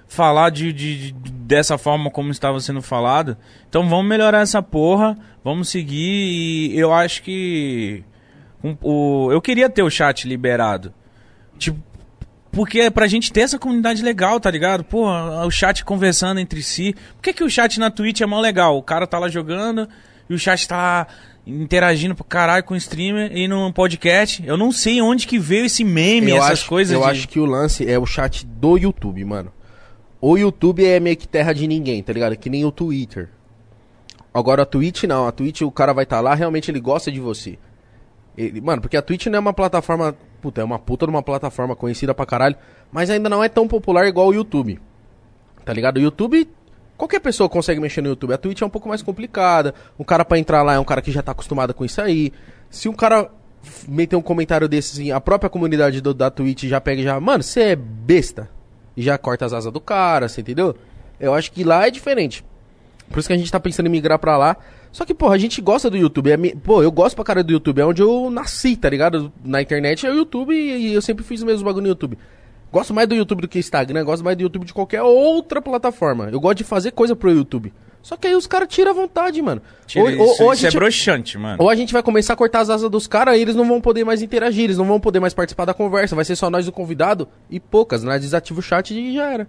falar 0.06 0.50
de, 0.50 0.72
de- 0.72 1.12
de- 1.12 1.32
dessa 1.32 1.78
forma 1.78 2.10
como 2.10 2.30
estava 2.30 2.60
sendo 2.60 2.82
falado. 2.82 3.36
Então 3.68 3.88
vamos 3.88 4.06
melhorar 4.06 4.40
essa 4.42 4.62
porra, 4.62 5.16
vamos 5.42 5.70
seguir 5.70 6.70
e 6.74 6.78
eu 6.78 6.92
acho 6.92 7.22
que 7.22 8.04
um- 8.62 8.76
o, 8.82 9.32
eu 9.32 9.40
queria 9.40 9.70
ter 9.70 9.82
o 9.82 9.88
chat 9.90 10.28
liberado. 10.28 10.92
Tipo, 11.56 11.78
porque 12.54 12.80
é 12.80 12.90
pra 12.90 13.06
gente 13.06 13.32
ter 13.32 13.40
essa 13.40 13.58
comunidade 13.58 14.02
legal, 14.02 14.38
tá 14.40 14.50
ligado? 14.50 14.84
Pô, 14.84 15.06
o 15.08 15.50
chat 15.50 15.84
conversando 15.84 16.38
entre 16.40 16.62
si. 16.62 16.94
Por 17.16 17.22
que, 17.22 17.32
que 17.32 17.44
o 17.44 17.50
chat 17.50 17.78
na 17.80 17.90
Twitch 17.90 18.20
é 18.20 18.26
mó 18.26 18.40
legal? 18.40 18.76
O 18.78 18.82
cara 18.82 19.06
tá 19.06 19.18
lá 19.18 19.28
jogando 19.28 19.88
e 20.28 20.34
o 20.34 20.38
chat 20.38 20.66
tá 20.68 20.76
lá 20.76 21.06
interagindo 21.46 22.14
pro 22.14 22.24
caralho 22.24 22.64
com 22.64 22.72
o 22.74 22.76
streamer 22.76 23.30
e 23.36 23.46
no 23.46 23.72
podcast. 23.72 24.42
Eu 24.46 24.56
não 24.56 24.72
sei 24.72 25.02
onde 25.02 25.26
que 25.26 25.38
veio 25.38 25.66
esse 25.66 25.84
meme, 25.84 26.30
eu 26.30 26.36
essas 26.38 26.50
acho, 26.52 26.68
coisas. 26.68 26.94
Eu 26.94 27.00
de- 27.02 27.10
acho 27.10 27.28
que 27.28 27.38
o 27.40 27.44
lance 27.44 27.88
é 27.90 27.98
o 27.98 28.06
chat 28.06 28.46
do 28.46 28.78
YouTube, 28.78 29.22
mano. 29.24 29.52
O 30.20 30.38
YouTube 30.38 30.82
é 30.84 30.98
meio 30.98 31.16
que 31.18 31.28
terra 31.28 31.52
de 31.52 31.66
ninguém, 31.66 32.02
tá 32.02 32.12
ligado? 32.12 32.34
Que 32.36 32.48
nem 32.48 32.64
o 32.64 32.72
Twitter. 32.72 33.28
Agora 34.32 34.62
a 34.62 34.66
Twitch 34.66 35.04
não, 35.04 35.26
a 35.28 35.32
Twitch 35.32 35.60
o 35.60 35.70
cara 35.70 35.92
vai 35.92 36.04
estar 36.04 36.20
lá, 36.20 36.34
realmente 36.34 36.70
ele 36.70 36.80
gosta 36.80 37.12
de 37.12 37.20
você. 37.20 37.58
Ele- 38.36 38.60
mano, 38.60 38.80
porque 38.80 38.96
a 38.96 39.02
Twitch 39.02 39.26
não 39.26 39.36
é 39.36 39.40
uma 39.40 39.52
plataforma. 39.52 40.16
Puta, 40.44 40.60
é 40.60 40.64
uma 40.64 40.78
puta 40.78 41.06
de 41.06 41.10
uma 41.10 41.22
plataforma 41.22 41.74
conhecida 41.74 42.12
pra 42.14 42.26
caralho. 42.26 42.54
Mas 42.92 43.08
ainda 43.08 43.30
não 43.30 43.42
é 43.42 43.48
tão 43.48 43.66
popular 43.66 44.06
igual 44.06 44.28
o 44.28 44.34
YouTube. 44.34 44.78
Tá 45.64 45.72
ligado? 45.72 45.96
O 45.96 46.00
YouTube. 46.00 46.46
Qualquer 46.98 47.18
pessoa 47.18 47.48
consegue 47.48 47.80
mexer 47.80 48.02
no 48.02 48.08
YouTube. 48.10 48.34
A 48.34 48.36
Twitch 48.36 48.60
é 48.60 48.66
um 48.66 48.68
pouco 48.68 48.86
mais 48.86 49.00
complicada. 49.00 49.74
O 49.96 50.04
cara 50.04 50.22
pra 50.22 50.38
entrar 50.38 50.62
lá 50.62 50.74
é 50.74 50.78
um 50.78 50.84
cara 50.84 51.00
que 51.00 51.10
já 51.10 51.22
tá 51.22 51.32
acostumado 51.32 51.72
com 51.72 51.82
isso 51.82 51.98
aí. 52.02 52.30
Se 52.68 52.90
um 52.90 52.92
cara 52.92 53.30
meter 53.88 54.16
um 54.16 54.20
comentário 54.20 54.68
desse, 54.68 54.92
assim, 55.00 55.10
a 55.12 55.18
própria 55.18 55.48
comunidade 55.48 56.02
do- 56.02 56.12
da 56.12 56.30
Twitch 56.30 56.64
já 56.64 56.78
pega 56.78 57.00
e 57.00 57.04
já. 57.04 57.18
Mano, 57.18 57.42
você 57.42 57.60
é 57.60 57.76
besta. 57.76 58.50
E 58.94 59.00
já 59.02 59.16
corta 59.16 59.46
as 59.46 59.54
asas 59.54 59.72
do 59.72 59.80
cara, 59.80 60.28
você 60.28 60.42
entendeu? 60.42 60.76
Eu 61.18 61.32
acho 61.32 61.50
que 61.52 61.64
lá 61.64 61.86
é 61.86 61.90
diferente. 61.90 62.44
Por 63.08 63.18
isso 63.18 63.28
que 63.28 63.32
a 63.32 63.38
gente 63.38 63.50
tá 63.50 63.58
pensando 63.58 63.86
em 63.86 63.90
migrar 63.90 64.18
pra 64.18 64.36
lá. 64.36 64.58
Só 64.94 65.04
que, 65.04 65.12
porra, 65.12 65.34
a 65.34 65.38
gente 65.38 65.60
gosta 65.60 65.90
do 65.90 65.96
YouTube. 65.96 66.30
É 66.30 66.36
pô, 66.62 66.80
eu 66.80 66.92
gosto 66.92 67.16
pra 67.16 67.24
cara 67.24 67.42
do 67.42 67.52
YouTube. 67.52 67.80
É 67.80 67.84
onde 67.84 68.00
eu 68.00 68.30
nasci, 68.30 68.76
tá 68.76 68.88
ligado? 68.88 69.32
Na 69.44 69.60
internet 69.60 70.06
é 70.06 70.10
o 70.12 70.14
YouTube 70.14 70.54
e, 70.54 70.94
eu 70.94 71.02
sempre 71.02 71.24
fiz 71.24 71.40
os 71.40 71.44
mesmos 71.44 71.64
bagulho 71.64 71.82
no 71.82 71.88
YouTube. 71.88 72.16
Gosto 72.70 72.94
mais 72.94 73.08
do 73.08 73.14
YouTube 73.16 73.40
do 73.42 73.48
que 73.48 73.58
Instagram. 73.58 74.04
Gosto 74.04 74.22
mais 74.24 74.36
do 74.36 74.42
YouTube 74.44 74.64
de 74.64 74.72
qualquer 74.72 75.02
outra 75.02 75.60
plataforma. 75.60 76.28
Eu 76.30 76.38
gosto 76.40 76.58
de 76.58 76.64
fazer 76.64 76.92
coisa 76.92 77.16
pro 77.16 77.28
YouTube. 77.28 77.72
Só 78.02 78.16
que 78.16 78.28
aí 78.28 78.36
os 78.36 78.46
caras 78.46 78.68
tiram 78.68 78.92
a 78.92 78.94
vontade, 78.94 79.42
mano. 79.42 79.60
Tira 79.84 80.04
Ou- 80.04 80.10
isso, 80.10 80.20
ou- 80.20 80.26
ou 80.28 80.52
isso 80.52 80.66
é 80.66 80.70
gente- 80.70 80.78
broxante, 80.78 81.38
mano. 81.38 81.56
ou 81.60 81.68
a 81.68 81.74
gente 81.74 81.92
vai 81.92 82.02
começar 82.02 82.34
a 82.34 82.36
cortar 82.36 82.60
as 82.60 82.70
asas 82.70 82.88
dos 82.88 83.08
caras 83.08 83.36
e 83.36 83.40
eles 83.40 83.56
não 83.56 83.66
vão 83.66 83.80
poder 83.80 84.04
mais 84.04 84.22
interagir, 84.22 84.62
eles 84.64 84.78
não 84.78 84.84
vão 84.84 85.00
poder 85.00 85.18
mais 85.18 85.34
participar 85.34 85.64
da 85.64 85.74
conversa. 85.74 86.14
Vai 86.14 86.24
ser 86.24 86.36
só 86.36 86.48
nós 86.48 86.68
o 86.68 86.72
convidado 86.72 87.26
e 87.50 87.58
poucas. 87.58 88.04
Nós 88.04 88.20
desativa 88.20 88.60
o 88.60 88.62
chat 88.62 88.92
e 88.94 89.14
já 89.14 89.28
era. 89.32 89.48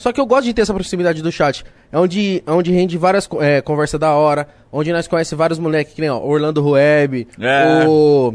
Só 0.00 0.14
que 0.14 0.18
eu 0.20 0.24
gosto 0.24 0.44
de 0.46 0.54
ter 0.54 0.62
essa 0.62 0.72
proximidade 0.72 1.20
do 1.22 1.30
chat. 1.30 1.62
É 1.92 1.98
onde, 1.98 2.42
é 2.46 2.50
onde 2.50 2.72
rende 2.72 2.96
várias 2.96 3.28
é, 3.38 3.60
conversas 3.60 4.00
da 4.00 4.14
hora, 4.14 4.48
onde 4.72 4.90
nós 4.90 5.06
conhecemos 5.06 5.38
vários 5.38 5.58
moleques, 5.58 5.92
que 5.92 6.00
nem 6.00 6.08
ó, 6.08 6.18
Orlando 6.18 6.62
Rueb, 6.62 7.28
É. 7.38 7.84
o. 7.86 8.34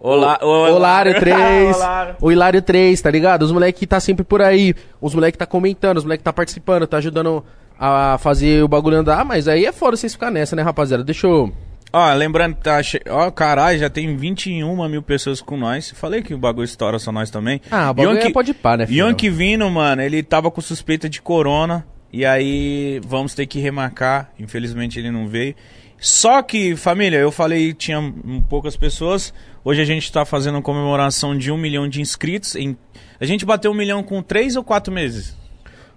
Olá, 0.00 0.40
o 0.42 0.66
Hilário 0.76 1.14
3, 1.20 1.76
Olá. 1.76 2.16
o 2.20 2.32
Hilário 2.32 2.60
3, 2.62 3.00
tá 3.00 3.10
ligado? 3.12 3.42
Os 3.42 3.52
moleques 3.52 3.78
que 3.78 3.86
tá 3.86 4.00
sempre 4.00 4.24
por 4.24 4.42
aí, 4.42 4.74
os 5.00 5.14
moleques 5.14 5.34
que 5.34 5.38
tá 5.38 5.46
comentando, 5.46 5.98
os 5.98 6.04
moleques 6.04 6.22
que 6.22 6.24
tá 6.24 6.32
participando, 6.32 6.84
tá 6.86 6.96
ajudando 6.96 7.44
a 7.78 8.18
fazer 8.18 8.62
o 8.64 8.68
bagulho 8.68 8.96
andar, 8.98 9.24
mas 9.24 9.46
aí 9.46 9.64
é 9.66 9.72
foda 9.72 9.96
vocês 9.96 10.14
ficar 10.14 10.32
nessa, 10.32 10.56
né, 10.56 10.62
rapaziada? 10.62 11.04
Deixa 11.04 11.28
eu. 11.28 11.52
Ó, 11.92 12.12
lembrando 12.12 12.56
que 12.56 12.62
tá. 12.62 12.82
Che... 12.82 13.00
Ó, 13.08 13.30
caralho, 13.30 13.78
já 13.78 13.88
tem 13.88 14.16
21 14.16 14.88
mil 14.88 15.02
pessoas 15.02 15.40
com 15.40 15.56
nós. 15.56 15.90
Falei 15.90 16.22
que 16.22 16.34
o 16.34 16.38
bagulho 16.38 16.64
estoura 16.64 16.98
só 16.98 17.10
nós 17.10 17.30
também. 17.30 17.60
Ah, 17.70 17.90
o 17.90 17.94
bagulho 17.94 18.18
é 18.18 18.30
pode 18.30 18.52
pá, 18.52 18.76
né, 18.76 18.86
filho? 18.86 19.06
Yonk 19.06 19.30
vindo, 19.30 19.68
mano, 19.70 20.02
ele 20.02 20.22
tava 20.22 20.50
com 20.50 20.60
suspeita 20.60 21.08
de 21.08 21.22
corona. 21.22 21.86
E 22.12 22.24
aí 22.24 23.00
vamos 23.04 23.34
ter 23.34 23.46
que 23.46 23.58
remarcar. 23.58 24.30
Infelizmente 24.38 24.98
ele 24.98 25.10
não 25.10 25.28
veio. 25.28 25.54
Só 25.98 26.42
que, 26.42 26.76
família, 26.76 27.18
eu 27.18 27.32
falei 27.32 27.72
tinha 27.72 28.00
poucas 28.48 28.76
pessoas. 28.76 29.32
Hoje 29.64 29.80
a 29.80 29.84
gente 29.84 30.10
tá 30.12 30.24
fazendo 30.24 30.56
uma 30.56 30.62
comemoração 30.62 31.36
de 31.36 31.50
um 31.50 31.56
milhão 31.56 31.88
de 31.88 32.00
inscritos. 32.00 32.54
Em... 32.54 32.76
A 33.18 33.24
gente 33.24 33.44
bateu 33.44 33.70
um 33.70 33.74
milhão 33.74 34.02
com 34.02 34.22
três 34.22 34.56
ou 34.56 34.62
quatro 34.62 34.92
meses? 34.92 35.36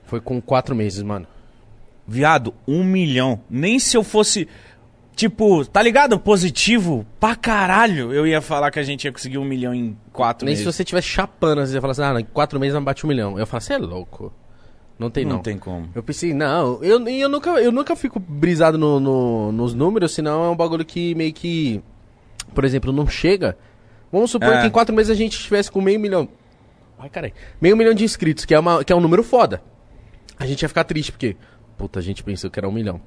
Foi 0.04 0.20
com 0.20 0.42
quatro 0.42 0.76
meses, 0.76 1.04
mano. 1.04 1.28
Viado, 2.08 2.56
um 2.68 2.84
milhão. 2.84 3.42
Nem 3.48 3.78
se 3.78 3.96
eu 3.96 4.04
fosse, 4.04 4.48
tipo, 5.20 5.66
tá 5.66 5.82
ligado? 5.82 6.18
Positivo 6.18 7.06
pra 7.20 7.36
caralho, 7.36 8.14
eu 8.14 8.26
ia 8.26 8.42
falar 8.42 8.72
que 8.72 8.80
a 8.80 8.84
gente 8.84 9.04
ia 9.04 9.12
conseguir 9.12 9.38
um 9.38 9.44
milhão 9.44 9.74
em 9.76 9.98
quatro 10.14 10.46
Nem 10.46 10.54
meses. 10.54 10.64
se 10.66 10.72
você 10.78 10.84
tivesse 10.84 11.08
chapando, 11.08 11.60
você 11.66 11.74
ia 11.74 11.82
falar 11.82 11.92
assim, 11.92 12.02
ah, 12.04 12.20
em 12.22 12.24
quatro 12.24 12.58
meses 12.60 12.74
não 12.74 12.84
bate 12.84 13.06
um 13.06 13.10
milhão. 13.10 13.38
Eu 13.38 13.46
falo, 13.46 13.62
você 13.62 13.74
é 13.74 13.78
louco. 13.78 14.32
Não 14.98 15.10
tem 15.10 15.26
Não, 15.26 15.36
não. 15.38 15.42
tem 15.42 15.58
como. 15.58 15.90
Eu 15.94 16.02
pensei, 16.04 16.34
não, 16.34 16.82
eu, 16.84 17.06
eu, 17.08 17.30
nunca, 17.30 17.50
eu 17.52 17.72
nunca 17.72 17.96
fico 17.96 18.20
brisado 18.20 18.78
no, 18.78 19.00
no- 19.00 19.52
nos 19.52 19.74
números, 19.74 20.14
senão 20.14 20.46
é 20.46 20.50
um 20.50 20.56
bagulho 20.56 20.84
que 20.86 21.14
meio 21.16 21.34
que, 21.34 21.82
por 22.56 22.64
exemplo, 22.66 22.92
não 22.94 23.08
chega. 23.08 23.58
Vamos 24.12 24.32
supor 24.32 24.54
É. 24.54 24.62
que 24.62 24.68
em 24.68 24.72
quatro 24.72 24.96
meses 24.96 25.10
a 25.12 25.16
gente 25.16 25.34
estivesse 25.38 25.70
com 25.72 25.82
meio 25.82 26.00
milhão. 26.00 26.28
Ai, 26.98 27.10
caralho. 27.10 27.34
Meio 27.62 27.78
milhão 27.78 27.94
de 27.94 28.04
inscritos, 28.04 28.44
que 28.46 28.54
é, 28.54 28.60
uma, 28.60 28.84
que 28.84 28.92
é 28.92 28.96
um 28.96 29.00
número 29.02 29.24
foda. 29.24 29.62
A 30.38 30.46
gente 30.46 30.62
ia 30.62 30.68
ficar 30.70 30.84
triste, 30.86 31.12
porque, 31.12 31.36
puta, 31.78 32.00
a 32.00 32.02
gente 32.02 32.24
pensou 32.24 32.50
que 32.50 32.60
era 32.60 32.68
um 32.68 32.72
milhão. 32.72 33.00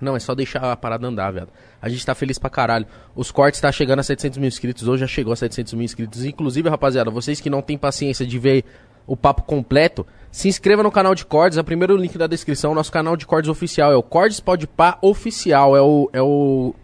Não, 0.00 0.14
é 0.14 0.20
só 0.20 0.34
deixar 0.34 0.70
a 0.70 0.76
parada 0.76 1.06
andar, 1.06 1.30
velho. 1.30 1.48
A 1.80 1.88
gente 1.88 2.04
tá 2.04 2.14
feliz 2.14 2.38
pra 2.38 2.50
caralho. 2.50 2.86
Os 3.14 3.30
cortes 3.30 3.60
tá 3.60 3.72
chegando 3.72 4.00
a 4.00 4.02
700 4.02 4.38
mil 4.38 4.48
inscritos. 4.48 4.86
Hoje 4.86 5.00
já 5.00 5.06
chegou 5.06 5.32
a 5.32 5.36
700 5.36 5.74
mil 5.74 5.84
inscritos. 5.84 6.24
Inclusive, 6.24 6.68
rapaziada, 6.68 7.10
vocês 7.10 7.40
que 7.40 7.48
não 7.48 7.62
têm 7.62 7.78
paciência 7.78 8.26
de 8.26 8.38
ver 8.38 8.64
o 9.06 9.16
papo 9.16 9.42
completo, 9.42 10.04
se 10.30 10.48
inscreva 10.48 10.82
no 10.82 10.90
canal 10.90 11.14
de 11.14 11.24
cortes. 11.24 11.56
É 11.56 11.60
o 11.60 11.64
primeiro 11.64 11.96
link 11.96 12.18
da 12.18 12.26
descrição. 12.26 12.74
Nosso 12.74 12.92
canal 12.92 13.16
de 13.16 13.26
cortes 13.26 13.48
oficial 13.48 13.92
é 13.92 13.96
o 13.96 14.02
Cortes 14.02 14.40
Podpah 14.40 14.98
Oficial. 15.00 15.76
É 15.76 15.80
o, 15.80 16.10
é 16.12 16.20
o, 16.20 16.74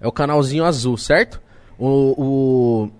é 0.00 0.06
o 0.06 0.12
canalzinho 0.12 0.64
azul, 0.64 0.96
certo? 0.96 1.40
O, 1.78 2.14
o, 2.18 2.90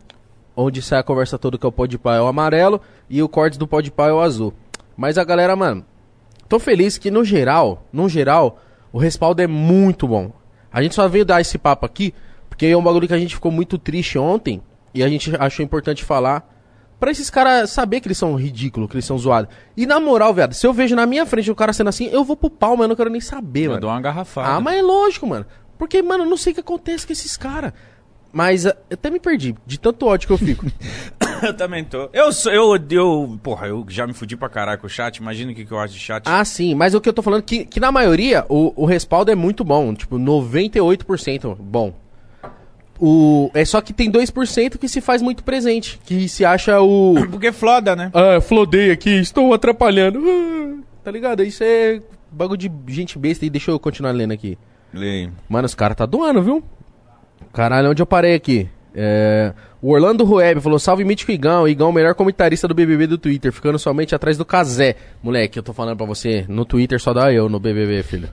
onde 0.56 0.80
sai 0.80 0.98
a 1.00 1.02
conversa 1.02 1.38
toda 1.38 1.58
que 1.58 1.66
é 1.66 1.68
o 1.68 1.72
Podpah 1.72 2.16
é 2.16 2.20
o 2.20 2.26
amarelo 2.26 2.80
e 3.08 3.22
o 3.22 3.28
cortes 3.28 3.58
do 3.58 3.66
Podpah 3.66 4.08
é 4.08 4.12
o 4.12 4.20
azul. 4.20 4.54
Mas 4.96 5.18
a 5.18 5.24
galera, 5.24 5.54
mano, 5.56 5.84
tô 6.48 6.58
feliz 6.58 6.98
que 6.98 7.10
no 7.10 7.24
geral, 7.24 7.86
no 7.92 8.08
geral, 8.08 8.58
o 8.92 8.98
respaldo 8.98 9.40
é 9.42 9.46
muito 9.46 10.06
bom. 10.06 10.32
A 10.72 10.82
gente 10.82 10.94
só 10.94 11.06
veio 11.08 11.24
dar 11.24 11.40
esse 11.40 11.58
papo 11.58 11.84
aqui 11.86 12.14
porque 12.48 12.66
é 12.66 12.76
um 12.76 12.82
bagulho 12.82 13.08
que 13.08 13.14
a 13.14 13.18
gente 13.18 13.34
ficou 13.34 13.50
muito 13.50 13.78
triste 13.78 14.18
ontem 14.18 14.62
e 14.94 15.02
a 15.02 15.08
gente 15.08 15.34
achou 15.38 15.64
importante 15.64 16.04
falar 16.04 16.48
pra 17.00 17.10
esses 17.10 17.28
caras 17.30 17.70
saber 17.70 18.00
que 18.00 18.06
eles 18.08 18.18
são 18.18 18.34
ridículos, 18.36 18.88
que 18.88 18.94
eles 18.94 19.04
são 19.04 19.18
zoados. 19.18 19.52
E 19.76 19.86
na 19.86 19.98
moral, 19.98 20.32
viado, 20.32 20.52
se 20.54 20.66
eu 20.66 20.72
vejo 20.72 20.94
na 20.94 21.04
minha 21.06 21.26
frente 21.26 21.50
o 21.50 21.54
cara 21.54 21.72
sendo 21.72 21.88
assim, 21.88 22.08
eu 22.12 22.22
vou 22.24 22.36
pro 22.36 22.48
pau, 22.50 22.76
mas 22.76 22.82
eu 22.84 22.88
não 22.88 22.96
quero 22.96 23.10
nem 23.10 23.20
saber, 23.20 23.64
Eu 23.64 23.70
mano. 23.70 23.80
dou 23.80 23.90
uma 23.90 24.00
garrafada. 24.00 24.48
Ah, 24.48 24.60
mas 24.60 24.78
é 24.78 24.82
lógico, 24.82 25.26
mano. 25.26 25.44
Porque, 25.76 26.00
mano, 26.00 26.24
eu 26.24 26.30
não 26.30 26.36
sei 26.36 26.52
o 26.52 26.54
que 26.54 26.60
acontece 26.60 27.04
com 27.06 27.12
esses 27.12 27.36
caras. 27.36 27.72
Mas 28.32 28.66
ah, 28.66 28.74
eu 28.88 28.94
até 28.94 29.10
me 29.10 29.20
perdi, 29.20 29.54
de 29.66 29.78
tanto 29.78 30.06
ódio 30.06 30.26
que 30.26 30.32
eu 30.32 30.38
fico. 30.38 30.66
eu 31.44 31.54
também 31.54 31.84
tô. 31.84 32.08
Eu 32.12 32.32
sou, 32.32 32.50
eu, 32.50 32.78
eu, 32.90 33.38
porra, 33.42 33.66
eu 33.66 33.84
já 33.88 34.06
me 34.06 34.14
fudi 34.14 34.36
pra 34.36 34.48
caralho 34.48 34.80
com 34.80 34.86
o 34.86 34.90
chat. 34.90 35.16
Imagina 35.16 35.52
o 35.52 35.54
que, 35.54 35.66
que 35.66 35.72
eu 35.72 35.78
acho 35.78 35.92
de 35.94 36.00
chat. 36.00 36.22
ah, 36.26 36.44
sim, 36.44 36.74
mas 36.74 36.94
o 36.94 37.00
que 37.00 37.08
eu 37.08 37.12
tô 37.12 37.20
falando 37.20 37.40
é 37.40 37.44
que, 37.44 37.64
que 37.66 37.78
na 37.78 37.92
maioria 37.92 38.46
o, 38.48 38.72
o 38.74 38.86
respaldo 38.86 39.30
é 39.30 39.34
muito 39.34 39.62
bom, 39.62 39.94
tipo, 39.94 40.18
98% 40.18 41.56
bom. 41.60 41.94
O, 42.98 43.50
é 43.52 43.64
só 43.64 43.80
que 43.80 43.92
tem 43.92 44.10
2% 44.10 44.78
que 44.78 44.88
se 44.88 45.00
faz 45.00 45.20
muito 45.20 45.42
presente, 45.42 45.98
que 46.04 46.28
se 46.28 46.44
acha 46.44 46.80
o... 46.80 47.14
Porque 47.30 47.50
floda, 47.50 47.96
né? 47.96 48.10
Ah, 48.14 48.40
flodei 48.40 48.92
aqui, 48.92 49.10
estou 49.10 49.52
atrapalhando. 49.52 50.20
Ah, 50.24 50.82
tá 51.02 51.10
ligado? 51.10 51.42
Isso 51.42 51.64
é 51.64 52.00
bagulho 52.30 52.58
de 52.58 52.70
gente 52.88 53.18
besta 53.18 53.44
e 53.44 53.50
deixa 53.50 53.70
eu 53.70 53.78
continuar 53.78 54.12
lendo 54.12 54.32
aqui. 54.32 54.56
Leio. 54.94 55.32
Mano, 55.48 55.66
os 55.66 55.74
caras 55.74 55.96
tá 55.96 56.06
doando, 56.06 56.42
viu? 56.42 56.62
Caralho, 57.52 57.90
onde 57.90 58.00
eu 58.00 58.06
parei 58.06 58.34
aqui? 58.34 58.68
É, 58.94 59.52
o 59.80 59.90
Orlando 59.90 60.24
Rueb 60.24 60.60
falou: 60.60 60.78
Salve 60.78 61.04
Mítico 61.04 61.32
Igão, 61.32 61.66
Igão, 61.66 61.90
o 61.90 61.92
melhor 61.92 62.14
comentarista 62.14 62.68
do 62.68 62.74
BBB 62.74 63.06
do 63.06 63.18
Twitter, 63.18 63.52
ficando 63.52 63.78
somente 63.78 64.14
atrás 64.14 64.36
do 64.36 64.44
Casé. 64.44 64.96
Moleque, 65.22 65.58
eu 65.58 65.62
tô 65.62 65.72
falando 65.72 65.96
pra 65.96 66.06
você, 66.06 66.44
no 66.48 66.64
Twitter 66.64 67.00
só 67.00 67.12
dá 67.12 67.32
eu 67.32 67.48
no 67.48 67.58
BBB, 67.58 68.02
filho. 68.02 68.28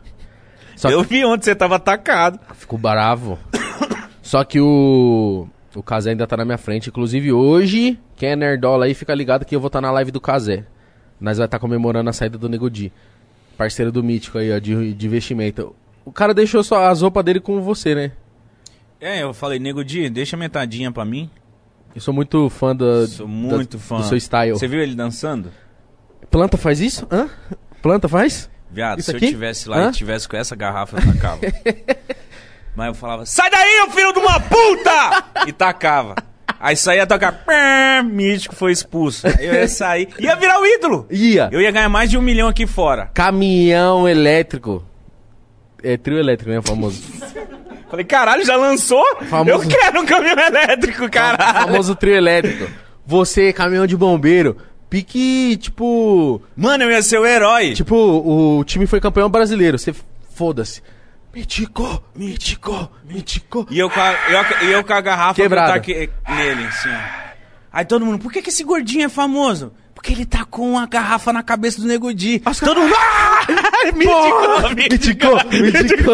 Só 0.76 0.90
Eu 0.90 1.04
que 1.04 1.10
vi 1.10 1.26
onde 1.26 1.44
você 1.44 1.54
tava 1.54 1.76
atacado. 1.76 2.40
fico 2.54 2.78
bravo. 2.78 3.38
só 4.22 4.44
que 4.44 4.60
o. 4.60 5.48
O 5.76 5.84
Casé 5.84 6.12
ainda 6.12 6.26
tá 6.26 6.36
na 6.36 6.46
minha 6.46 6.58
frente. 6.58 6.90
Inclusive 6.90 7.32
hoje, 7.32 8.00
quem 8.16 8.30
é 8.30 8.36
nerdola 8.36 8.86
aí, 8.86 8.94
fica 8.94 9.14
ligado 9.14 9.46
que 9.46 9.56
eu 9.56 9.60
vou 9.60 9.68
estar 9.68 9.82
na 9.82 9.92
live 9.92 10.10
do 10.12 10.20
Casé. 10.20 10.66
Nós 11.20 11.38
vai 11.38 11.46
estar 11.46 11.60
comemorando 11.60 12.10
a 12.10 12.14
saída 12.14 12.38
do 12.38 12.50
Nego 12.50 12.70
Di. 12.70 12.92
Parceiro 13.58 13.92
do 13.92 14.02
Mítico 14.02 14.38
aí, 14.38 14.52
ó, 14.52 14.58
de, 14.58 14.94
de 14.94 15.06
investimento. 15.06 15.76
O 16.06 16.12
cara 16.12 16.34
deixou 16.34 16.64
só 16.64 16.88
as 16.88 17.02
roupas 17.02 17.24
dele 17.24 17.40
com 17.40 17.62
você, 17.62 17.94
né? 17.94 18.12
É, 19.00 19.24
eu 19.24 19.34
falei, 19.34 19.60
nego 19.60 19.84
Di, 19.84 20.10
deixa 20.10 20.36
metadinha 20.36 20.92
pra 20.92 21.06
mim. 21.06 21.30
Eu 21.96 22.02
sou 22.02 22.14
muito 22.14 22.50
fã 22.50 22.76
da, 22.76 23.08
Sou 23.08 23.26
da- 23.26 23.32
muito 23.32 23.80
fã. 23.80 23.98
do 23.98 24.04
seu 24.04 24.18
style. 24.18 24.52
Você 24.52 24.68
viu 24.68 24.82
ele 24.82 24.94
dançando? 24.96 25.52
Planta 26.30 26.58
faz 26.58 26.80
isso? 26.80 27.08
Hã? 27.12 27.28
Planta 27.82 28.08
faz? 28.08 28.50
Viado, 28.72 29.00
Isso 29.00 29.10
se 29.10 29.18
aqui? 29.18 29.26
eu 29.26 29.30
tivesse 29.30 29.68
lá 29.68 29.78
Hã? 29.86 29.90
e 29.90 29.94
tivesse 29.94 30.28
com 30.30 30.38
essa 30.38 30.56
garrafa, 30.56 30.98
eu 30.98 31.14
tacava. 31.14 31.40
Mas 32.76 32.88
eu 32.90 32.94
falava, 32.94 33.26
sai 33.26 33.50
daí, 33.50 33.82
ô 33.88 33.92
filho 33.92 34.14
de 34.14 34.20
uma 34.20 34.40
puta! 34.40 35.46
E 35.48 35.52
tacava. 35.52 36.16
Aí 36.60 36.76
saía 36.76 37.08
tocar, 37.08 37.44
mítico 38.04 38.54
foi 38.54 38.72
expulso. 38.72 39.26
Aí 39.28 39.46
eu 39.48 39.54
ia 39.54 39.68
sair, 39.68 40.10
ia 40.20 40.36
virar 40.36 40.60
o 40.60 40.66
ídolo. 40.66 41.08
Ia. 41.10 41.50
Eu 41.52 41.62
ia 41.62 41.72
ganhar 41.72 41.90
mais 41.90 42.10
de 42.12 42.18
um 42.18 42.22
milhão 42.22 42.48
aqui 42.48 42.68
fora. 42.68 43.08
Caminhão 43.14 44.08
elétrico. 44.08 44.86
É 45.82 45.98
trio 45.98 46.20
elétrico, 46.20 46.52
né? 46.52 46.62
Famoso. 46.62 47.02
Falei, 47.90 48.06
caralho, 48.06 48.46
já 48.46 48.56
lançou? 48.56 49.04
Famoso- 49.30 49.64
Eu 49.64 49.68
quero 49.68 50.02
um 50.02 50.06
caminhão 50.06 50.38
elétrico, 50.40 51.10
caralho. 51.10 51.62
Famoso 51.68 51.96
trio 51.96 52.16
elétrico. 52.16 52.70
Você, 53.06 53.52
caminhão 53.52 53.88
de 53.88 53.98
bombeiro. 53.98 54.58
Pique, 54.90 55.58
tipo. 55.58 56.42
Mano, 56.56 56.84
eu 56.84 56.92
ia 56.92 57.02
ser 57.02 57.20
o 57.20 57.26
herói. 57.26 57.74
Tipo, 57.74 57.96
o 57.96 58.64
time 58.64 58.86
foi 58.88 59.00
campeão 59.00 59.30
brasileiro. 59.30 59.78
Você 59.78 59.94
foda-se. 60.36 60.82
Mítico, 61.34 62.04
mítico, 62.16 62.92
mítico. 63.08 63.68
E 63.70 63.78
eu 63.78 63.90
com 63.90 64.00
a, 64.00 64.14
eu, 64.30 64.68
e 64.68 64.72
eu 64.72 64.84
com 64.84 64.94
a 64.94 65.02
garrafa 65.02 65.36
com 65.36 65.46
o 65.46 65.50
taque- 65.74 66.10
nele, 66.28 66.66
assim. 66.66 66.90
Aí 67.72 67.86
todo 67.86 68.04
mundo, 68.04 68.18
por 68.18 68.32
que, 68.32 68.42
que 68.42 68.50
esse 68.50 68.64
gordinho 68.64 69.06
é 69.06 69.10
famoso? 69.10 69.72
Porque 69.94 70.12
ele 70.12 70.26
tá 70.26 70.44
com 70.44 70.78
a 70.80 70.88
garrafa 70.88 71.32
na 71.32 71.44
cabeça 71.44 71.80
do 71.82 71.88
Nego 71.88 72.12
Di. 72.14 72.40
Todo 72.66 72.82
mundo, 72.82 72.96
ah! 72.98 73.46
Mítico, 73.96 74.76
Mítico, 74.76 75.28
mítico. 75.50 76.12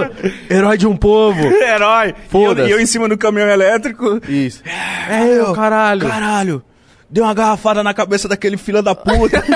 Herói 0.49 0.78
de 0.78 0.88
um 0.88 0.95
povo. 0.95 1.41
Herói. 1.47 2.08
E 2.08 2.12
eu, 2.12 2.15
Foda-se. 2.30 2.69
e 2.69 2.71
eu 2.71 2.80
em 2.80 2.86
cima 2.86 3.08
do 3.10 3.17
caminhão 3.17 3.49
elétrico. 3.49 4.19
Isso. 4.28 4.62
É 5.10 5.39
eu, 5.39 5.54
caralho. 5.54 6.08
Caralho. 6.08 6.63
Deu 7.10 7.23
uma 7.23 7.34
garrafada 7.34 7.84
na 7.84 7.93
cabeça 7.93 8.28
daquele 8.28 8.58
filho 8.58 8.82
da 8.82 8.93
puta. 8.95 9.43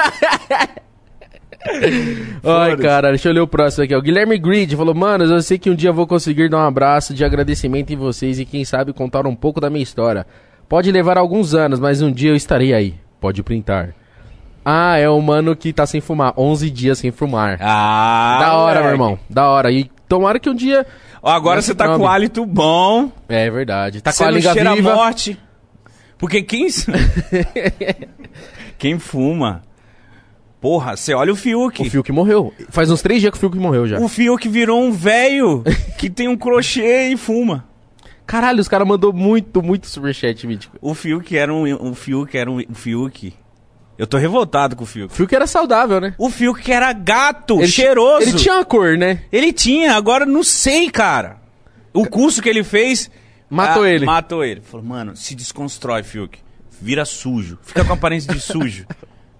Ai, 2.43 2.77
cara, 2.77 3.09
deixa 3.09 3.29
eu 3.29 3.33
ler 3.33 3.41
o 3.41 3.47
próximo 3.47 3.83
aqui. 3.83 3.95
O 3.95 4.01
Guilherme 4.01 4.37
Grid 4.37 4.75
falou: 4.75 4.95
Mano, 4.95 5.25
eu 5.25 5.41
sei 5.41 5.57
que 5.57 5.69
um 5.69 5.75
dia 5.75 5.89
eu 5.89 5.93
vou 5.93 6.07
conseguir 6.07 6.49
dar 6.49 6.57
um 6.57 6.67
abraço 6.67 7.13
de 7.13 7.23
agradecimento 7.25 7.91
em 7.91 7.97
vocês 7.97 8.39
e 8.39 8.45
quem 8.45 8.63
sabe 8.63 8.93
contar 8.93 9.27
um 9.27 9.35
pouco 9.35 9.59
da 9.59 9.69
minha 9.69 9.83
história. 9.83 10.25
Pode 10.67 10.91
levar 10.91 11.17
alguns 11.17 11.53
anos, 11.53 11.79
mas 11.79 12.01
um 12.01 12.11
dia 12.11 12.31
eu 12.31 12.35
estarei 12.35 12.73
aí. 12.73 12.95
Pode 13.19 13.43
printar. 13.43 13.93
Ah, 14.71 14.97
é 14.97 15.09
o 15.09 15.19
mano 15.19 15.55
que 15.55 15.73
tá 15.73 15.87
sem 15.87 15.99
fumar. 15.99 16.31
11 16.37 16.69
dias 16.69 16.99
sem 16.99 17.09
fumar. 17.09 17.57
ah, 17.59 18.37
da 18.39 18.53
hora, 18.53 18.81
moleque. 18.81 18.83
meu 18.83 18.91
irmão. 18.91 19.19
Da 19.27 19.49
hora. 19.49 19.71
E 19.71 19.89
tomara 20.07 20.39
que 20.39 20.47
um 20.47 20.53
dia. 20.53 20.85
Ó, 21.23 21.31
agora 21.31 21.59
você 21.59 21.73
tá 21.73 21.87
nome. 21.87 21.97
com 21.97 22.07
hálito 22.07 22.45
bom. 22.45 23.11
É 23.27 23.49
verdade. 23.49 23.99
Tá 23.99 24.11
você 24.11 24.23
com 24.23 24.29
a 24.29 24.39
cheira 24.39 24.69
a 24.69 24.75
viva. 24.75 24.93
morte. 24.93 25.39
Porque 26.19 26.43
quem... 26.43 26.67
quem 28.77 28.99
fuma... 28.99 29.63
Porra, 30.61 30.95
você 30.95 31.15
olha 31.15 31.31
o 31.31 31.37
Fiuk. 31.37 31.81
O 31.81 31.89
Fiuk 31.89 32.11
morreu. 32.11 32.53
Faz 32.67 32.91
uns 32.91 33.01
três 33.01 33.21
dias 33.21 33.31
que 33.31 33.37
o 33.37 33.39
Fiuk 33.39 33.57
morreu 33.57 33.87
já. 33.87 33.97
O 33.97 34.07
Fiuk 34.09 34.47
virou 34.49 34.83
um 34.83 34.91
velho 34.91 35.63
que 35.97 36.09
tem 36.09 36.27
um 36.27 36.37
crochê 36.37 37.07
e 37.07 37.17
fuma. 37.17 37.65
Caralho, 38.27 38.59
os 38.59 38.67
caras 38.67 38.87
mandou 38.87 39.11
muito, 39.13 39.63
muito 39.63 39.87
superchat, 39.87 40.45
mítico. 40.45 40.77
O 40.81 40.93
Fiuk 40.93 41.35
era 41.35 41.51
um, 41.51 41.63
um 41.63 41.95
Fiuk 41.95 42.37
era 42.37 42.51
um, 42.51 42.59
um 42.59 42.75
Fiuk. 42.75 43.33
Eu 43.99 44.07
tô 44.07 44.17
revoltado 44.17 44.77
com 44.77 44.83
o 44.83 44.85
O 44.85 44.87
Fiuk. 44.87 45.13
Fiuk 45.13 45.35
era 45.35 45.45
saudável, 45.45 45.99
né? 45.99 46.15
O 46.17 46.29
Fiuk 46.29 46.71
era 46.71 46.93
gato, 46.93 47.59
Ele- 47.59 47.67
cheiroso. 47.67 48.21
Ele 48.21 48.37
tinha 48.37 48.55
uma 48.55 48.63
cor, 48.63 48.97
né? 48.97 49.23
Ele 49.29 49.51
tinha, 49.51 49.93
agora 49.93 50.25
não 50.25 50.41
sei, 50.41 50.89
cara. 50.89 51.35
O 51.93 52.07
curso 52.07 52.41
que 52.41 52.47
ele 52.47 52.63
fez. 52.63 53.11
Matou 53.49 53.83
ah, 53.83 53.89
ele. 53.89 54.05
Matou 54.05 54.41
ele. 54.41 54.61
Falou, 54.61 54.85
mano, 54.85 55.17
se 55.17 55.35
desconstrói, 55.35 56.01
Fiuk. 56.03 56.39
Vira 56.81 57.03
sujo. 57.03 57.59
Fica 57.61 57.83
com 57.83 57.91
aparência 57.91 58.33
de 58.33 58.39
sujo. 58.39 58.85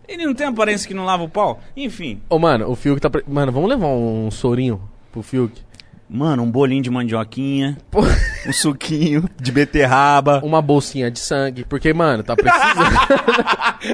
Ele 0.10 0.26
não 0.26 0.34
tem 0.34 0.48
aparência 0.48 0.88
que 0.88 0.93
não 0.95 1.06
lava 1.06 1.22
o 1.22 1.30
pau? 1.30 1.62
Enfim. 1.78 2.19
Ô, 2.28 2.39
mano, 2.39 2.67
o 2.67 2.76
Fiuk 2.76 3.00
tá. 3.00 3.12
pre- 3.12 3.24
Mano, 3.28 3.52
vamos 3.52 3.69
levar 3.69 3.86
um 3.89 4.32
sorinho 4.32 4.82
pro 5.12 5.22
Fiuk? 5.22 5.62
Mano, 6.10 6.41
um 6.41 6.50
bolinho 6.50 6.82
de 6.82 6.89
mandioquinha. 6.89 7.78
Pô, 7.91 8.02
Um 8.48 8.52
suquinho 8.52 9.30
de 9.39 9.52
beterraba. 9.52 10.41
uma 10.43 10.60
bolsinha 10.62 11.12
de 11.12 11.19
sangue. 11.19 11.63
Porque, 11.65 11.93
mano, 11.93 12.24
tá 12.24 12.36
precisando. 12.36 12.98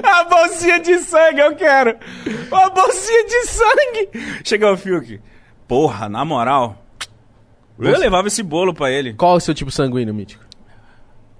A 0.02 0.24
bolsinha 0.24 0.80
de 0.80 0.98
sangue, 1.00 1.40
eu 1.40 1.54
quero! 1.54 1.94
Uma 2.50 2.70
bolsinha 2.70 3.24
de 3.26 3.46
sangue! 3.46 4.08
Chegou 4.44 4.72
o 4.72 4.76
Fiuk. 4.78 5.20
Porra, 5.68 6.08
na 6.08 6.24
moral. 6.24 6.82
Eu 7.78 7.98
levava 7.98 8.28
esse 8.28 8.42
bolo 8.42 8.72
pra 8.72 8.90
ele. 8.90 9.12
Qual 9.12 9.34
é 9.34 9.36
o 9.36 9.40
seu 9.40 9.52
tipo 9.52 9.70
sanguíneo, 9.70 10.14
mítico? 10.14 10.42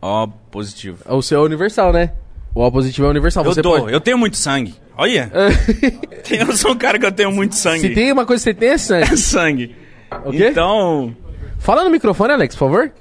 Ó, 0.02 0.26
positivo. 0.50 0.98
O 1.08 1.22
seu 1.22 1.40
é 1.40 1.44
universal, 1.44 1.90
né? 1.92 2.12
O 2.54 2.62
O 2.62 2.70
positivo 2.70 3.06
é 3.06 3.10
universal. 3.10 3.44
Eu 3.44 3.54
você 3.54 3.62
dou, 3.62 3.80
pode. 3.80 3.92
eu 3.94 4.00
tenho 4.00 4.18
muito 4.18 4.36
sangue. 4.36 4.74
Olha, 4.96 5.30
eu 6.30 6.52
sou 6.56 6.72
um 6.72 6.76
cara 6.76 6.98
que 6.98 7.06
eu 7.06 7.12
tenho 7.12 7.32
muito 7.32 7.54
sangue. 7.54 7.80
Se 7.80 7.90
tem 7.94 8.12
uma 8.12 8.26
coisa 8.26 8.42
que 8.44 8.50
você 8.50 8.54
tem 8.54 8.68
é 8.70 8.78
sangue. 8.78 9.12
É 9.12 9.16
sangue. 9.16 9.85
O 10.24 10.30
quê? 10.30 10.48
Então, 10.50 11.14
Fala 11.58 11.82
no 11.84 11.90
microfone, 11.90 12.32
Alex, 12.32 12.54
por 12.54 12.60
favor. 12.60 12.92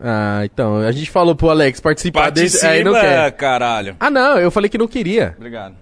Ah, 0.00 0.42
então. 0.44 0.76
A 0.78 0.92
gente 0.92 1.10
falou 1.10 1.34
pro 1.34 1.48
Alex 1.50 1.80
participar 1.80 2.30
desse. 2.30 2.60
participa, 2.60 2.72
Aí 2.72 2.84
não 2.84 2.92
quer. 2.92 3.32
caralho. 3.32 3.96
Ah, 3.98 4.10
não, 4.10 4.38
eu 4.38 4.50
falei 4.50 4.68
que 4.68 4.76
não 4.78 4.88
queria. 4.88 5.34
Obrigado. 5.36 5.74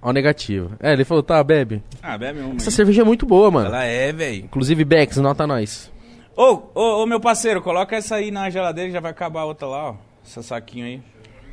Ó, 0.00 0.12
negativo. 0.12 0.72
É, 0.80 0.92
ele 0.92 1.04
falou, 1.04 1.22
tá, 1.22 1.42
bebe. 1.42 1.82
Ah, 2.02 2.16
bebe 2.16 2.40
uma. 2.40 2.56
Essa 2.56 2.68
aí. 2.70 2.72
cerveja 2.72 3.02
é 3.02 3.04
muito 3.04 3.26
boa, 3.26 3.50
mano. 3.50 3.66
Ela 3.66 3.84
é, 3.84 4.12
velho. 4.12 4.44
Inclusive, 4.44 4.84
Bex, 4.84 5.16
nota 5.18 5.46
nós. 5.46 5.90
Ô, 6.36 6.62
ô, 6.74 7.02
ô, 7.02 7.06
meu 7.06 7.18
parceiro, 7.18 7.60
coloca 7.60 7.96
essa 7.96 8.14
aí 8.16 8.30
na 8.30 8.48
geladeira 8.48 8.90
e 8.90 8.92
já 8.92 9.00
vai 9.00 9.10
acabar 9.10 9.40
a 9.40 9.44
outra 9.46 9.66
lá, 9.66 9.90
ó. 9.90 9.94
Essa 10.24 10.42
saquinho 10.42 10.84
aí. 10.86 11.02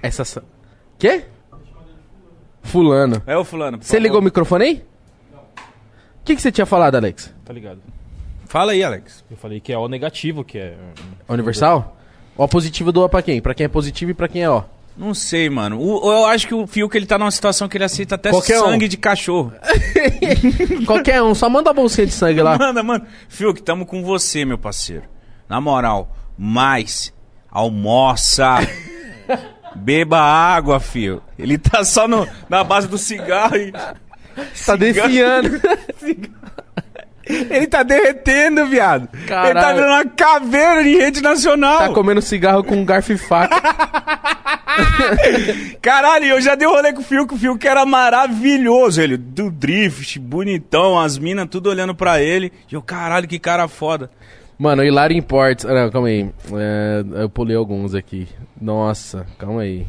Essa. 0.03 0.23
sa- 0.23 0.43
Quê? 0.99 1.23
Fulano. 2.61 3.21
É, 3.25 3.35
ô 3.37 3.43
fulano. 3.43 3.77
por 3.79 3.85
Você 3.85 3.99
ligou 3.99 4.19
o 4.19 4.23
microfone 4.23 4.63
aí? 4.65 4.83
O 6.25 6.27
que, 6.27 6.35
que 6.35 6.41
você 6.41 6.51
tinha 6.51 6.65
falado, 6.65 6.95
Alex? 6.95 7.31
Tá 7.45 7.53
ligado? 7.53 7.79
Fala 8.47 8.71
aí, 8.71 8.83
Alex. 8.83 9.23
Eu 9.29 9.37
falei 9.37 9.59
que 9.59 9.71
é 9.71 9.77
O 9.77 9.87
negativo, 9.87 10.43
que 10.43 10.57
é. 10.57 10.73
Universal? 11.29 11.95
O 12.35 12.47
positivo 12.47 12.91
doa 12.91 13.07
pra 13.07 13.21
quem? 13.21 13.39
Pra 13.39 13.53
quem 13.53 13.65
é 13.65 13.67
positivo 13.67 14.09
e 14.09 14.13
pra 14.15 14.27
quem 14.27 14.41
é 14.41 14.49
ó. 14.49 14.63
Não 14.97 15.13
sei, 15.13 15.51
mano. 15.51 15.79
O- 15.79 16.11
eu 16.11 16.25
acho 16.25 16.47
que 16.47 16.53
o 16.55 16.65
Fiuk 16.65 16.97
ele 16.97 17.05
tá 17.05 17.19
numa 17.19 17.29
situação 17.29 17.67
que 17.67 17.77
ele 17.77 17.83
aceita 17.83 18.15
até 18.15 18.31
Qualquer 18.31 18.59
um. 18.59 18.65
sangue 18.65 18.87
de 18.87 18.97
cachorro. 18.97 19.53
Qualquer 20.87 21.21
um, 21.21 21.35
só 21.35 21.47
manda 21.47 21.69
a 21.69 21.73
bolsinha 21.73 22.07
de 22.07 22.13
sangue 22.13 22.41
lá. 22.41 22.57
Manda, 22.59 22.81
mano. 22.81 23.05
Fiuk, 23.29 23.61
tamo 23.61 23.85
com 23.85 24.01
você, 24.03 24.45
meu 24.45 24.57
parceiro. 24.57 25.03
Na 25.47 25.61
moral, 25.61 26.15
mais 26.35 27.13
almoça. 27.51 28.57
Beba 29.75 30.17
água, 30.19 30.79
fio. 30.79 31.21
Ele 31.37 31.57
tá 31.57 31.83
só 31.83 32.07
no, 32.07 32.25
na 32.49 32.63
base 32.63 32.87
do 32.87 32.97
cigarro 32.97 33.57
e. 33.57 33.71
Tá 34.65 34.75
defiando. 34.75 35.61
Ele 37.27 37.65
tá 37.65 37.81
derretendo, 37.81 38.67
viado. 38.67 39.09
Ele 39.13 39.23
tá 39.23 39.27
Caralho. 39.43 39.77
virando 39.77 39.93
uma 39.93 40.05
caveira 40.05 40.83
de 40.83 40.95
rede 40.95 41.21
nacional. 41.21 41.79
tá 41.79 41.89
comendo 41.89 42.21
cigarro 42.21 42.63
com 42.63 42.85
garfo 42.85 43.13
e 43.13 43.17
faca. 43.17 43.55
Caralho, 45.81 46.25
eu 46.25 46.41
já 46.41 46.53
dei 46.53 46.67
um 46.67 46.71
rolê 46.71 46.93
com 46.93 47.01
o 47.01 47.03
Fiuk, 47.03 47.33
o 47.33 47.37
Fiuk 47.37 47.65
era 47.67 47.85
maravilhoso. 47.85 49.01
Ele, 49.01 49.17
do 49.17 49.49
drift, 49.49 50.19
bonitão, 50.19 50.99
as 50.99 51.17
minas 51.17 51.47
tudo 51.49 51.69
olhando 51.69 51.95
pra 51.95 52.21
ele. 52.21 52.51
E 52.71 52.75
eu, 52.75 52.81
caralho, 52.81 53.27
que 53.27 53.39
cara 53.39 53.67
foda. 53.67 54.09
Mano, 54.57 54.83
Hilário 54.83 55.17
Imports. 55.17 55.65
Ah, 55.65 55.73
não, 55.73 55.89
calma 55.89 56.07
aí. 56.07 56.29
É, 56.53 57.03
eu 57.23 57.29
pulei 57.29 57.55
alguns 57.55 57.95
aqui. 57.95 58.27
Nossa, 58.59 59.25
calma 59.37 59.61
aí. 59.61 59.85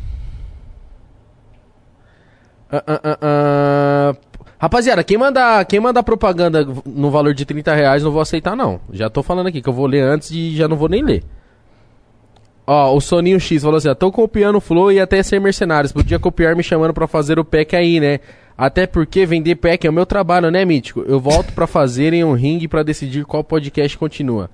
Ah, 2.71 2.83
ah, 2.87 3.01
ah, 3.05 3.19
ah. 3.23 4.15
Rapaziada, 4.67 5.05
quem 5.05 5.17
mandar, 5.17 5.65
quem 5.65 5.79
mandar 5.79 6.03
propaganda 6.03 6.67
no 6.85 7.09
valor 7.09 7.33
de 7.33 7.45
30 7.45 7.73
reais, 7.73 8.03
não 8.03 8.11
vou 8.11 8.21
aceitar, 8.21 8.57
não. 8.57 8.81
Já 8.93 9.09
tô 9.09 9.23
falando 9.23 9.47
aqui 9.47 9.63
que 9.63 9.69
eu 9.69 9.73
vou 9.73 9.87
ler 9.87 10.01
antes 10.01 10.33
e 10.33 10.57
já 10.57 10.67
não 10.67 10.77
vou 10.77 10.89
nem 10.89 11.05
ler. 11.05 11.23
Ó, 12.67 12.93
o 12.97 13.01
Soninho 13.01 13.39
X 13.39 13.63
falou 13.63 13.77
assim: 13.77 13.89
ó, 13.89 13.95
tô 13.95 14.11
copiando 14.11 14.57
o 14.57 14.61
Flow 14.61 14.91
e 14.91 14.99
até 14.99 15.23
ser 15.23 15.41
mercenários. 15.41 15.93
Podia 15.93 16.19
copiar 16.19 16.57
me 16.57 16.65
chamando 16.65 16.93
pra 16.93 17.07
fazer 17.07 17.39
o 17.39 17.45
pack 17.45 17.77
aí, 17.77 18.01
né? 18.01 18.19
Até 18.59 18.89
porque 18.89 19.25
vender 19.25 19.55
pack 19.55 19.87
é 19.87 19.91
o 19.91 19.93
meu 19.93 20.05
trabalho, 20.05 20.51
né, 20.51 20.65
Mítico? 20.65 21.05
Eu 21.07 21.21
volto 21.21 21.53
pra 21.53 21.69
fazer 21.69 22.13
em 22.13 22.25
um 22.25 22.33
ringue 22.33 22.67
pra 22.67 22.83
decidir 22.83 23.25
qual 23.25 23.45
podcast 23.45 23.97
continua. 23.97 24.51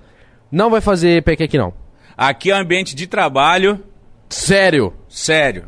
Não 0.51 0.69
vai 0.69 0.79
fazer 0.79 1.23
pack 1.23 1.41
aqui, 1.41 1.57
não. 1.57 1.73
Aqui 2.15 2.51
é 2.51 2.55
um 2.55 2.59
ambiente 2.59 2.95
de 2.95 3.07
trabalho 3.07 3.79
Sério. 4.29 4.93
sério. 5.09 5.63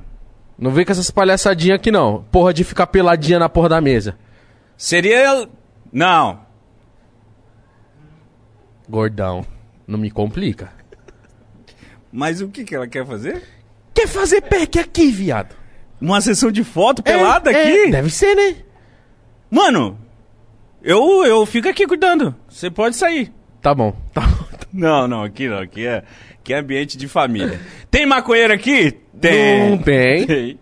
Não 0.56 0.70
vem 0.70 0.86
com 0.86 0.92
essas 0.92 1.10
palhaçadinhas 1.10 1.78
aqui, 1.78 1.90
não. 1.90 2.24
Porra 2.32 2.54
de 2.54 2.64
ficar 2.64 2.86
peladinha 2.86 3.40
na 3.40 3.50
porra 3.50 3.70
da 3.70 3.82
mesa. 3.82 4.16
Seria. 4.78 5.48
Não. 5.92 6.40
Gordão. 8.90 9.46
Não 9.88 9.98
me 9.98 10.10
complica. 10.12 10.72
Mas 12.12 12.42
o 12.42 12.48
que, 12.48 12.64
que 12.64 12.76
ela 12.76 12.88
quer 12.88 13.06
fazer? 13.06 13.44
Quer 13.94 14.08
fazer 14.08 14.42
pack 14.42 14.80
aqui, 14.80 15.12
viado? 15.12 15.56
Uma 16.00 16.22
sessão 16.22 16.52
de 16.52 16.64
foto 16.64 17.02
pelada 17.04 17.52
É, 17.52 17.62
aqui? 17.62 17.78
é, 17.88 17.92
deve 17.92 18.10
ser, 18.10 18.36
né? 18.36 18.58
Mano, 19.50 19.98
eu, 20.82 21.26
eu 21.26 21.46
fico 21.46 21.70
aqui 21.70 21.86
cuidando. 21.88 22.36
Você 22.50 22.70
pode 22.70 22.96
sair. 22.96 23.32
Tá 23.62 23.74
bom. 23.74 23.96
Tá 24.14 24.22
bom. 24.22 24.46
Não, 24.74 25.08
não, 25.08 25.24
aqui 25.24 25.48
não. 25.48 25.60
Aqui 25.60 25.88
é, 25.88 26.04
aqui 26.34 26.54
é 26.54 26.58
ambiente 26.58 26.98
de 26.98 27.08
família. 27.08 27.62
Tem 27.90 28.06
maconheiro 28.06 28.52
aqui? 28.54 29.00
Não 29.14 29.22
tem. 29.22 29.78
Tem. 29.78 30.28
Tem, 30.28 30.60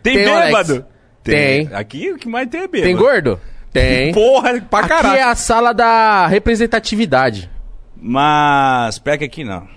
Tem, 0.00 0.24
bêbado? 0.24 0.86
Alex? 1.26 1.68
Tem. 1.68 1.74
Aqui 1.76 2.12
o 2.12 2.18
que 2.18 2.28
mais 2.28 2.48
tem 2.48 2.62
é 2.62 2.68
bêbado. 2.68 2.82
Tem 2.84 2.96
gordo? 2.96 3.40
Tem. 3.72 4.12
Porra, 4.14 4.60
pra 4.60 4.80
Aqui 4.80 4.88
caralho. 4.88 5.18
é 5.18 5.22
a 5.22 5.34
sala 5.34 5.72
da 5.72 6.26
representatividade. 6.26 7.50
Mas 7.96 8.98
pack 8.98 9.24
aqui 9.24 9.44
não. 9.44 9.68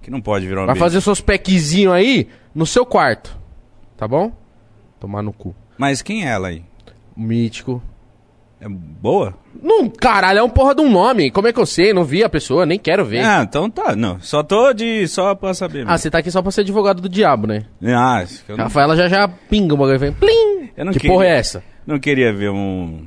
Aqui 0.00 0.10
não 0.10 0.20
pode 0.20 0.46
virar 0.46 0.62
um 0.62 0.66
Vai 0.66 0.76
fazer 0.76 1.00
seus 1.00 1.20
packzinhos 1.20 1.92
aí 1.92 2.28
no 2.54 2.64
seu 2.66 2.86
quarto. 2.86 3.36
Tá 3.96 4.06
bom? 4.06 4.32
Tomar 5.00 5.22
no 5.22 5.32
cu. 5.32 5.54
Mas 5.76 6.00
quem 6.02 6.24
é 6.26 6.30
ela 6.30 6.48
aí? 6.48 6.62
Mítico. 7.16 7.82
É 8.60 8.68
boa? 8.68 9.34
Não, 9.62 9.88
caralho, 9.88 10.38
é 10.38 10.42
um 10.42 10.48
porra 10.48 10.74
de 10.74 10.82
um 10.82 10.90
nome. 10.90 11.30
Como 11.30 11.48
é 11.48 11.52
que 11.52 11.60
eu 11.60 11.66
sei? 11.66 11.92
Não 11.92 12.04
vi 12.04 12.22
a 12.22 12.28
pessoa, 12.28 12.66
nem 12.66 12.78
quero 12.78 13.04
ver. 13.04 13.24
Ah, 13.24 13.42
então 13.42 13.70
tá. 13.70 13.94
Não, 13.96 14.20
só 14.20 14.42
tô 14.42 14.72
de... 14.72 15.06
Só 15.08 15.34
pra 15.34 15.54
saber. 15.54 15.82
Ah, 15.82 15.84
mesmo. 15.84 15.98
você 15.98 16.10
tá 16.10 16.18
aqui 16.18 16.30
só 16.30 16.42
pra 16.42 16.50
ser 16.50 16.62
advogado 16.62 17.00
do 17.00 17.08
diabo, 17.08 17.46
né? 17.46 17.64
Ah, 17.82 18.18
acho 18.18 18.44
que 18.44 18.52
eu 18.52 18.56
não, 18.56 18.64
Rafaela 18.64 18.96
já 18.96 19.08
já 19.08 19.28
pinga 19.28 19.74
o 19.74 19.76
bagulho 19.76 19.96
e 19.96 19.98
vem. 19.98 20.12
Plim! 20.12 20.70
Eu 20.76 20.84
não 20.84 20.92
que 20.92 21.00
queria. 21.00 21.14
porra 21.14 21.26
é 21.26 21.38
essa? 21.38 21.62
não 21.86 21.98
queria 21.98 22.32
ver 22.32 22.50
um... 22.50 23.06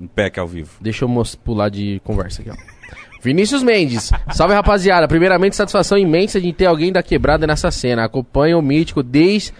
Um 0.00 0.08
pack 0.08 0.40
ao 0.40 0.46
vivo. 0.48 0.72
Deixa 0.80 1.04
eu 1.04 1.22
pular 1.44 1.68
de 1.68 2.00
conversa 2.04 2.42
aqui, 2.42 2.50
ó. 2.50 2.54
Vinícius 3.22 3.62
Mendes. 3.62 4.10
Salve, 4.32 4.52
rapaziada. 4.52 5.08
Primeiramente, 5.08 5.56
satisfação 5.56 5.96
imensa 5.96 6.38
de 6.38 6.52
ter 6.52 6.66
alguém 6.66 6.92
da 6.92 7.02
quebrada 7.02 7.46
nessa 7.46 7.70
cena. 7.70 8.04
Acompanha 8.04 8.58
o 8.58 8.62
Mítico 8.62 9.02
desde 9.02 9.52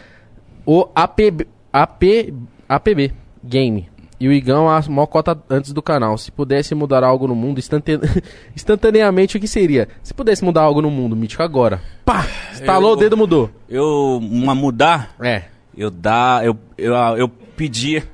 o 0.66 0.86
APB, 0.94 1.46
AP, 1.72 2.02
APB 2.68 3.12
Game. 3.42 3.88
E 4.20 4.28
o 4.28 4.32
Igão 4.32 4.68
a 4.70 4.80
mocota 4.88 5.36
antes 5.50 5.72
do 5.72 5.82
canal. 5.82 6.16
Se 6.16 6.30
pudesse 6.30 6.74
mudar 6.74 7.02
algo 7.02 7.26
no 7.26 7.34
mundo 7.34 7.58
instantane- 7.58 8.00
instantaneamente, 8.54 9.36
o 9.36 9.40
que 9.40 9.48
seria? 9.48 9.88
Se 10.02 10.14
pudesse 10.14 10.44
mudar 10.44 10.62
algo 10.62 10.80
no 10.80 10.90
mundo, 10.90 11.16
Mítico, 11.16 11.42
agora. 11.42 11.80
Pá! 12.04 12.26
Estalou, 12.52 12.90
Eu- 12.92 12.96
o 12.96 13.00
dedo 13.00 13.16
mudou. 13.16 13.50
Eu... 13.68 14.18
Uma 14.22 14.54
mudar... 14.54 15.14
É. 15.20 15.44
Eu 15.76 15.90
dá... 15.90 16.40
Eu, 16.44 16.56
eu, 16.78 16.94
eu 17.16 17.28
pedia... 17.28 18.04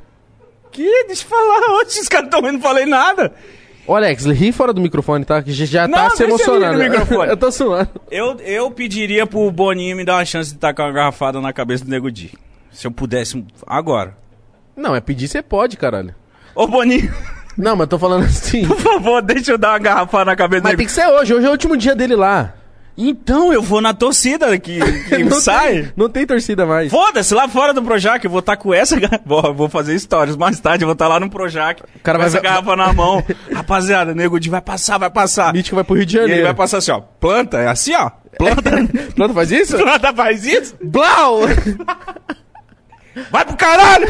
Que? 0.73 1.05
Deixa 1.07 1.25
eu 1.25 1.29
falar. 1.29 1.61
Hoje 1.83 2.01
os 2.01 2.09
caras 2.09 2.31
tão 2.31 2.41
vendo, 2.41 2.55
não 2.55 2.61
falei 2.61 2.87
nada. 2.87 3.33
Ô, 3.87 3.95
Alex, 3.95 4.25
ri 4.27 4.53
fora 4.53 4.73
do 4.73 4.81
microfone, 4.81 5.25
tá? 5.25 5.43
Que 5.43 5.53
já- 5.53 5.65
já 5.67 5.89
Não, 5.89 5.99
tá 5.99 6.11
se 6.11 6.23
eu 6.23 6.29
emocionando. 6.29 6.79
microfone. 6.79 7.29
eu 7.31 7.37
tô 7.37 7.51
suando. 7.53 7.91
Eu, 8.11 8.37
eu 8.41 8.71
pediria 8.71 9.27
pro 9.27 9.51
Boninho 9.51 9.97
me 9.97 10.05
dar 10.05 10.15
uma 10.17 10.25
chance 10.25 10.53
de 10.53 10.59
tacar 10.59 10.87
uma 10.87 10.93
garrafada 10.93 11.41
na 11.41 11.53
cabeça 11.53 11.85
do 11.85 11.91
Nego 11.91 12.11
Di. 12.11 12.33
Se 12.73 12.87
eu 12.87 12.91
pudesse... 12.91 13.45
Agora. 13.67 14.17
Não, 14.77 14.95
é 14.95 15.01
pedir, 15.01 15.29
você 15.29 15.43
pode, 15.43 15.77
caralho. 15.77 16.15
Ô, 16.55 16.67
Boninho, 16.67 17.13
Não, 17.57 17.77
mas 17.77 17.89
tô 17.89 17.99
falando 17.99 18.25
assim. 18.25 18.65
por 18.69 18.79
favor, 18.79 19.23
deixa 19.23 19.53
eu 19.53 19.59
dar 19.59 19.73
uma 19.73 19.79
garrafada 19.79 20.25
na 20.27 20.37
cabeça 20.37 20.63
Mas 20.65 20.77
tem 20.77 20.87
que 20.87 20.93
ser 20.93 21.07
hoje, 21.07 21.35
hoje 21.35 21.47
é 21.47 21.49
o 21.49 21.53
último 21.53 21.77
dia 21.77 21.95
dele 21.95 22.17
lá. 22.17 22.55
Então, 23.03 23.51
eu 23.51 23.63
vou 23.63 23.81
na 23.81 23.95
torcida 23.95 24.59
que, 24.59 24.79
que 25.09 25.19
não 25.25 25.41
sai. 25.41 25.73
Tem, 25.85 25.93
não 25.97 26.09
tem 26.11 26.27
torcida 26.27 26.67
mais. 26.67 26.91
Foda-se, 26.91 27.33
lá 27.35 27.49
fora 27.49 27.73
do 27.73 27.83
Projac, 27.83 28.23
eu 28.23 28.31
vou 28.31 28.41
estar 28.41 28.57
com 28.57 28.75
essa 28.75 28.99
garrafa. 28.99 29.23
Vou, 29.25 29.55
vou 29.55 29.69
fazer 29.71 29.99
stories 29.99 30.37
mais 30.37 30.61
tarde, 30.61 30.85
eu 30.85 30.87
vou 30.87 30.93
estar 30.93 31.09
lá 31.09 31.19
no 31.19 31.31
Projac. 31.31 31.83
cara 32.03 32.19
com 32.19 32.23
vai 32.25 32.27
essa 32.29 32.41
garrafa 32.41 32.77
na 32.77 32.93
mão. 32.93 33.25
Rapaziada, 33.55 34.15
nego 34.15 34.39
de 34.39 34.51
vai 34.51 34.61
passar, 34.61 34.99
vai 34.99 35.09
passar. 35.09 35.53
Mítico 35.55 35.77
vai 35.77 35.85
pro 35.85 35.95
Rio 35.95 36.05
de 36.05 36.17
E 36.17 36.19
ele 36.19 36.27
Janeiro. 36.27 36.47
vai 36.49 36.55
passar 36.55 36.79
assim, 36.79 36.91
ó. 36.91 37.01
Planta, 37.01 37.59
é 37.59 37.69
assim, 37.69 37.95
ó. 37.95 38.11
Planta. 38.37 38.71
Pronto, 39.15 39.33
faz 39.35 39.51
isso? 39.51 39.79
Planta 39.79 40.13
faz 40.13 40.45
isso. 40.45 40.77
Blau! 40.83 41.41
Vai 43.31 43.45
pro 43.45 43.57
caralho! 43.57 44.07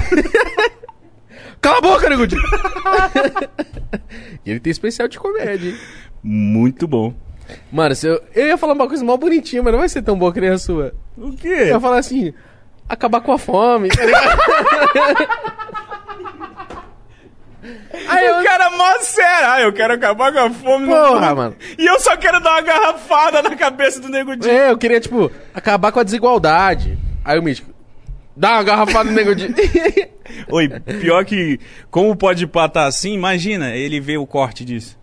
Cala 1.60 1.78
a 1.78 1.80
boca, 1.80 2.08
Negudi! 2.08 2.36
e 4.44 4.50
ele 4.50 4.60
tem 4.60 4.70
especial 4.70 5.08
de 5.08 5.18
comédia, 5.18 5.70
hein? 5.70 5.78
Muito 6.22 6.86
bom. 6.88 7.14
Mano, 7.72 7.94
se 7.94 8.06
eu, 8.06 8.22
eu 8.34 8.46
ia 8.46 8.56
falar 8.56 8.74
uma 8.74 8.88
coisa 8.88 9.04
mal 9.04 9.18
bonitinha, 9.18 9.62
mas 9.62 9.72
não 9.72 9.80
vai 9.80 9.88
ser 9.88 10.02
tão 10.02 10.18
boa 10.18 10.32
que 10.32 10.40
nem 10.40 10.50
a 10.50 10.58
sua. 10.58 10.94
O 11.16 11.28
Eu 11.28 11.32
quê? 11.32 11.64
ia 11.66 11.80
falar 11.80 11.98
assim, 11.98 12.32
acabar 12.88 13.20
com 13.20 13.32
a 13.32 13.38
fome, 13.38 13.88
tá? 13.88 14.02
Aí 18.08 18.26
eu, 18.26 18.40
O 18.40 18.44
cara 18.44 18.70
mó 18.70 18.98
sério. 19.00 19.46
Ah, 19.48 19.60
eu 19.60 19.72
quero 19.72 19.92
acabar 19.94 20.32
com 20.32 20.38
a 20.38 20.50
fome 20.50 20.86
Porra, 20.86 21.34
mano. 21.34 21.56
E 21.78 21.86
eu 21.86 22.00
só 22.00 22.16
quero 22.16 22.40
dar 22.40 22.52
uma 22.52 22.62
garrafada 22.62 23.42
na 23.42 23.54
cabeça 23.54 24.00
do 24.00 24.08
Nego 24.08 24.34
Di. 24.34 24.48
é, 24.48 24.70
eu 24.70 24.78
queria, 24.78 25.00
tipo, 25.00 25.30
acabar 25.52 25.92
com 25.92 26.00
a 26.00 26.02
desigualdade. 26.02 26.98
Aí 27.24 27.38
o 27.38 27.42
Mítico, 27.42 27.70
dá 28.40 28.54
uma 28.54 28.62
garrafada 28.62 29.10
no 29.10 29.14
nego 29.14 29.34
de... 29.34 29.48
Oi, 30.48 30.68
pior 31.00 31.24
que... 31.26 31.60
Como 31.90 32.16
pode 32.16 32.46
patar 32.46 32.86
assim, 32.86 33.12
imagina 33.12 33.76
ele 33.76 34.00
ver 34.00 34.16
o 34.16 34.26
corte 34.26 34.64
disso. 34.64 34.98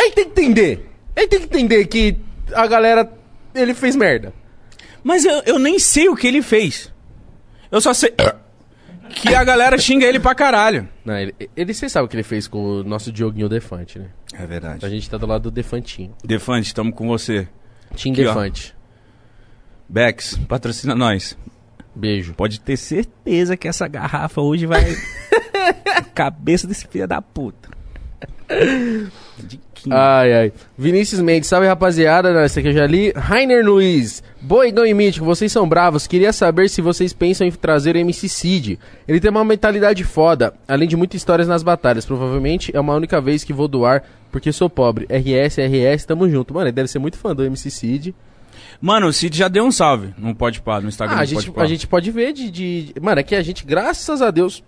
Aí 0.00 0.10
tem 0.10 0.24
que 0.24 0.30
entender. 0.30 0.90
Aí 1.14 1.28
tem 1.28 1.38
que 1.38 1.44
entender 1.44 1.86
que 1.86 2.16
a 2.54 2.66
galera. 2.66 3.12
Ele 3.54 3.74
fez 3.74 3.94
merda. 3.94 4.32
Mas 5.02 5.24
eu, 5.24 5.42
eu 5.44 5.58
nem 5.58 5.78
sei 5.78 6.08
o 6.08 6.16
que 6.16 6.26
ele 6.26 6.40
fez. 6.42 6.90
Eu 7.70 7.80
só 7.80 7.92
sei... 7.92 8.12
Que 9.16 9.34
a 9.34 9.44
galera 9.44 9.76
xinga 9.78 10.06
ele 10.06 10.18
pra 10.18 10.34
caralho. 10.34 10.88
Não, 11.04 11.16
ele, 11.16 11.34
ele 11.54 11.74
você 11.74 11.88
sabe 11.88 12.06
o 12.06 12.08
que 12.08 12.16
ele 12.16 12.22
fez 12.24 12.48
com 12.48 12.58
o 12.58 12.82
nosso 12.82 13.12
Dioguinho 13.12 13.48
Defante, 13.50 13.98
né? 13.98 14.08
É 14.32 14.42
A 14.42 14.46
verdade. 14.46 14.90
gente 14.90 15.08
tá 15.08 15.18
do 15.18 15.26
lado 15.26 15.42
do 15.42 15.50
Defantinho. 15.52 16.16
Defante, 16.24 16.68
estamos 16.68 16.94
com 16.94 17.06
você. 17.06 17.46
Tim 17.94 18.12
Aqui, 18.12 18.24
ó. 18.24 18.28
Defante. 18.28 18.74
Bex, 19.88 20.40
patrocina 20.48 20.94
nós. 20.96 21.36
Beijo. 21.94 22.34
Pode 22.34 22.60
ter 22.60 22.76
certeza 22.76 23.56
que 23.56 23.68
essa 23.68 23.86
garrafa 23.86 24.40
hoje 24.40 24.66
vai. 24.66 24.84
cabeça 26.14 26.66
desse 26.66 26.86
filho 26.86 27.06
da 27.06 27.20
puta. 27.20 27.68
Ai, 29.90 30.32
ai. 30.32 30.52
Vinícius 30.78 31.20
Mendes, 31.20 31.48
salve 31.48 31.66
rapaziada. 31.66 32.44
Esse 32.44 32.60
aqui 32.60 32.68
eu 32.68 32.72
já 32.72 32.86
li. 32.86 33.12
Rainer 33.14 33.64
Luiz, 33.64 34.22
Boigão 34.40 34.86
e 34.86 34.94
Mítico, 34.94 35.24
vocês 35.24 35.52
são 35.52 35.68
bravos. 35.68 36.06
Queria 36.06 36.32
saber 36.32 36.68
se 36.70 36.80
vocês 36.80 37.12
pensam 37.12 37.46
em 37.46 37.50
trazer 37.50 37.94
o 37.94 37.98
MC 37.98 38.28
Cid. 38.28 38.78
Ele 39.06 39.20
tem 39.20 39.30
uma 39.30 39.44
mentalidade 39.44 40.02
foda, 40.04 40.54
além 40.66 40.88
de 40.88 40.96
muitas 40.96 41.18
histórias 41.18 41.48
nas 41.48 41.62
batalhas. 41.62 42.06
Provavelmente 42.06 42.74
é 42.74 42.80
uma 42.80 42.94
única 42.94 43.20
vez 43.20 43.44
que 43.44 43.52
vou 43.52 43.68
doar, 43.68 44.02
porque 44.32 44.52
sou 44.52 44.70
pobre. 44.70 45.06
RS, 45.06 45.58
RS, 45.58 46.06
tamo 46.06 46.28
junto. 46.30 46.54
Mano, 46.54 46.66
ele 46.66 46.72
deve 46.72 46.88
ser 46.88 46.98
muito 46.98 47.18
fã 47.18 47.34
do 47.34 47.44
MC 47.44 47.70
Cid. 47.70 48.14
Mano, 48.80 49.06
o 49.08 49.12
Cid 49.12 49.36
já 49.36 49.48
deu 49.48 49.64
um 49.64 49.72
salve. 49.72 50.14
Não 50.18 50.34
pode 50.34 50.60
pá, 50.60 50.80
no 50.80 50.88
Instagram. 50.88 51.14
Ah, 51.16 51.18
a 51.18 51.20
não 51.20 51.26
gente, 51.26 51.52
a 51.56 51.66
gente 51.66 51.86
pode 51.86 52.10
ver 52.10 52.32
de, 52.32 52.50
de- 52.50 52.94
Mano, 53.00 53.20
é 53.20 53.22
que 53.22 53.34
a 53.34 53.42
gente, 53.42 53.64
graças 53.64 54.20
a 54.20 54.30
Deus, 54.30 54.62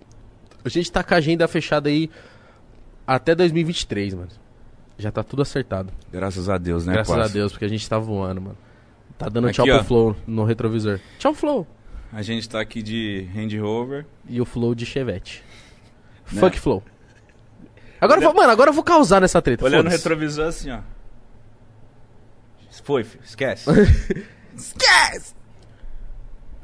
a 0.63 0.69
gente 0.69 0.91
tá 0.91 1.03
com 1.03 1.13
a 1.13 1.17
agenda 1.17 1.47
fechada 1.47 1.89
aí 1.89 2.09
até 3.05 3.35
2023, 3.35 4.13
mano. 4.13 4.29
Já 4.97 5.11
tá 5.11 5.23
tudo 5.23 5.41
acertado. 5.43 5.91
Graças 6.11 6.49
a 6.49 6.57
Deus, 6.57 6.85
né, 6.85 6.93
graças 6.93 7.13
parça? 7.15 7.29
a 7.29 7.33
Deus, 7.33 7.51
porque 7.51 7.65
a 7.65 7.69
gente 7.69 7.87
tá 7.87 7.99
voando, 7.99 8.41
mano. 8.41 8.57
Tá 9.17 9.29
dando 9.29 9.47
Aqui, 9.47 9.55
tchau 9.55 9.65
ó. 9.67 9.77
pro 9.77 9.83
Flow 9.83 10.15
no 10.25 10.43
retrovisor. 10.43 10.99
Tchau, 11.19 11.33
Flow. 11.33 11.67
A 12.11 12.21
gente 12.21 12.47
tá 12.47 12.59
aqui 12.61 12.81
de 12.81 13.27
Range 13.35 13.57
Rover. 13.59 14.05
E 14.29 14.39
o 14.39 14.45
Flow 14.45 14.73
de 14.73 14.85
Chevette. 14.85 15.43
Né? 16.31 16.39
Fuck 16.39 16.59
Flow. 16.59 16.83
Agora, 17.99 18.19
eu 18.21 18.25
vou, 18.25 18.33
mano, 18.35 18.51
agora 18.51 18.69
eu 18.69 18.73
vou 18.73 18.83
causar 18.83 19.19
nessa 19.19 19.41
treta. 19.41 19.65
Olhando 19.65 19.85
no 19.85 19.89
retrovisor 19.89 20.47
assim, 20.47 20.69
ó. 20.71 20.79
Foi, 22.83 23.03
filho. 23.03 23.23
Esquece. 23.23 23.69
Esquece! 24.55 25.35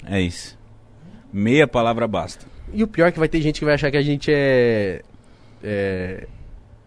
é 0.06 0.22
isso. 0.22 0.58
Meia 1.32 1.68
palavra 1.68 2.08
basta. 2.08 2.46
E 2.74 2.84
o 2.84 2.88
pior 2.88 3.08
é 3.08 3.12
que 3.12 3.20
vai 3.20 3.28
ter 3.28 3.42
gente 3.42 3.60
que 3.60 3.66
vai 3.66 3.74
achar 3.76 3.90
que 3.92 3.98
a 3.98 4.02
gente 4.02 4.32
é. 4.34 5.02
É. 5.64 6.28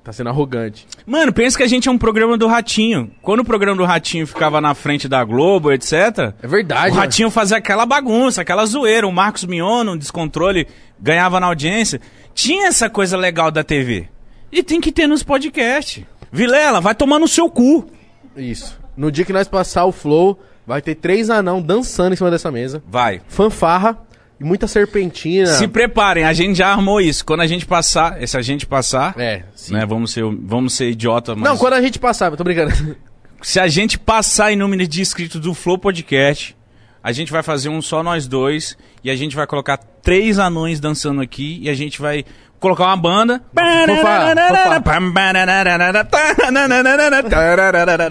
Tá 0.05 0.13
sendo 0.13 0.29
arrogante. 0.31 0.87
Mano, 1.05 1.33
pensa 1.33 1.57
que 1.57 1.65
a 1.65 1.67
gente 1.67 1.89
é 1.89 1.91
um 1.91 1.99
programa 1.99 2.39
do 2.39 2.47
Ratinho. 2.47 3.11
Quando 3.21 3.41
o 3.41 3.45
programa 3.45 3.77
do 3.79 3.85
Ratinho 3.85 4.25
ficava 4.25 4.61
na 4.61 4.73
frente 4.73 5.09
da 5.09 5.25
Globo, 5.25 5.73
etc., 5.73 6.33
É 6.41 6.47
verdade. 6.47 6.91
o 6.91 6.95
mano. 6.95 7.01
Ratinho 7.03 7.29
fazia 7.29 7.57
aquela 7.57 7.85
bagunça, 7.85 8.41
aquela 8.43 8.65
zoeira. 8.67 9.05
O 9.09 9.13
Marcos 9.13 9.45
Mion, 9.45 9.85
um 9.89 9.97
descontrole, 9.97 10.69
ganhava 11.01 11.41
na 11.41 11.47
audiência. 11.47 12.01
Tinha 12.35 12.69
essa 12.69 12.89
coisa 12.89 13.17
legal 13.17 13.51
da 13.51 13.65
TV. 13.65 14.09
E 14.53 14.63
tem 14.63 14.81
que 14.81 14.93
ter 14.93 15.09
nos 15.09 15.25
podcasts. 15.25 16.05
Vilela, 16.31 16.81
vai 16.81 16.95
tomar 16.95 17.19
no 17.19 17.27
seu 17.27 17.51
cu. 17.51 17.91
Isso. 18.37 18.79
No 18.97 19.11
dia 19.11 19.25
que 19.25 19.33
nós 19.33 19.47
passar 19.49 19.85
o 19.85 19.93
Flow, 19.93 20.39
vai 20.67 20.81
ter 20.81 20.95
três 20.95 21.31
anão 21.31 21.61
dançando 21.61 22.13
em 22.13 22.17
cima 22.17 22.31
dessa 22.31 22.51
mesa. 22.51 22.83
Vai. 22.89 23.21
Fanfarra 23.29 23.99
e 24.41 24.45
muita 24.45 24.67
serpentina. 24.67 25.47
Se 25.47 25.69
preparem, 25.69 26.25
a 26.25 26.33
gente 26.33 26.57
já 26.59 26.69
armou 26.69 27.01
isso. 27.01 27.25
Quando 27.25 27.41
a 27.41 27.47
gente 27.47 27.67
passar, 27.67 28.19
se 28.27 28.37
a 28.37 28.43
gente 28.43 28.67
passar, 28.67 29.15
É, 29.19 29.45
sim. 29.55 29.75
né, 29.75 29.85
vamos 29.87 30.13
ser, 30.13 30.25
vamos 30.43 30.75
ser 30.75 30.91
idiota, 30.91 31.35
mas... 31.35 31.45
Não, 31.45 31.57
quando 31.57 31.75
a 31.75 31.81
gente 31.81 31.99
passar, 31.99 32.31
eu 32.31 32.37
tô 32.37 32.45
brincando. 32.45 32.73
Se 33.43 33.61
a 33.61 33.69
gente 33.69 33.99
passar 33.99 34.51
em 34.51 34.57
número 34.57 34.89
de 34.89 35.01
inscritos 35.03 35.39
do 35.41 35.53
Flow 35.53 35.77
Podcast, 35.79 36.57
a 37.03 37.13
gente 37.13 37.31
vai 37.31 37.43
fazer 37.43 37.69
um 37.69 37.83
só 37.83 38.03
nós 38.03 38.27
dois. 38.27 38.77
E 39.05 39.11
a 39.11 39.15
gente 39.15 39.37
vai 39.37 39.47
colocar 39.47 39.77
três 39.77 40.39
anões 40.39 40.81
dançando 40.81 41.21
aqui. 41.21 41.59
E 41.63 41.69
a 41.69 41.75
gente 41.75 42.01
vai 42.01 42.25
colocar 42.61 42.87
uma 42.87 42.97
banda. 42.97 43.43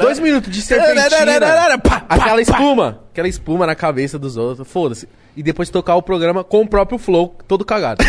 Dois 0.03 0.19
minutos 0.19 0.51
de 0.51 0.61
serpentina. 0.61 1.01
Aquela 2.09 2.41
espuma. 2.41 2.99
Aquela 3.11 3.27
espuma 3.27 3.65
na 3.65 3.75
cabeça 3.75 4.17
dos 4.19 4.37
outros. 4.37 4.67
Foda-se. 4.67 5.07
E 5.35 5.43
depois 5.43 5.69
tocar 5.69 5.95
o 5.95 6.01
programa 6.01 6.43
com 6.43 6.61
o 6.61 6.67
próprio 6.67 6.97
Flow, 6.97 7.35
todo 7.47 7.65
cagado. 7.65 8.03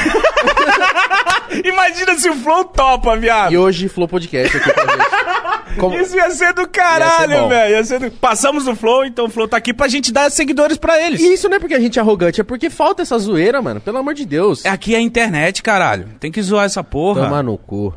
Imagina 1.65 2.19
se 2.19 2.29
o 2.29 2.35
Flow 2.35 2.65
topa, 2.65 3.17
viado. 3.17 3.53
E 3.53 3.59
hoje, 3.59 3.89
Flow 3.89 4.07
Podcast 4.09 4.57
aqui 4.57 4.73
com 4.73 4.81
a 4.81 4.87
gente. 4.93 5.77
Como- 5.79 5.95
Isso 5.97 6.17
ia 6.17 6.31
ser 6.31 6.55
do 6.55 6.67
caralho, 6.69 7.49
velho. 7.49 8.01
Do- 8.01 8.11
Passamos 8.13 8.65
do 8.65 8.75
Flow, 8.75 9.05
então 9.05 9.27
o 9.27 9.29
Flow 9.29 9.47
tá 9.47 9.57
aqui 9.59 9.75
pra 9.75 9.89
gente 9.89 10.11
dar 10.13 10.31
seguidores 10.31 10.79
pra 10.79 10.99
eles. 11.05 11.21
E 11.21 11.35
isso 11.35 11.49
não 11.49 11.57
é 11.57 11.61
porque 11.61 11.75
a 11.75 11.81
gente 11.81 11.99
é 11.99 12.03
arrogante, 12.03 12.41
é 12.41 12.45
porque 12.45 12.71
falta 12.71 13.03
essa 13.03 13.19
zoeira, 13.19 13.61
mano. 13.61 13.81
Pelo 13.81 13.99
amor 13.99 14.15
de 14.15 14.25
Deus. 14.25 14.65
Aqui 14.65 14.95
é 14.95 14.99
a 14.99 15.03
internet, 15.03 15.63
caralho. 15.63 16.09
Tem 16.19 16.33
que 16.33 16.41
zoar 16.41 16.65
essa 16.65 16.83
porra. 16.83 17.25
Toma 17.25 17.43
no 17.43 17.59
cu. 17.59 17.93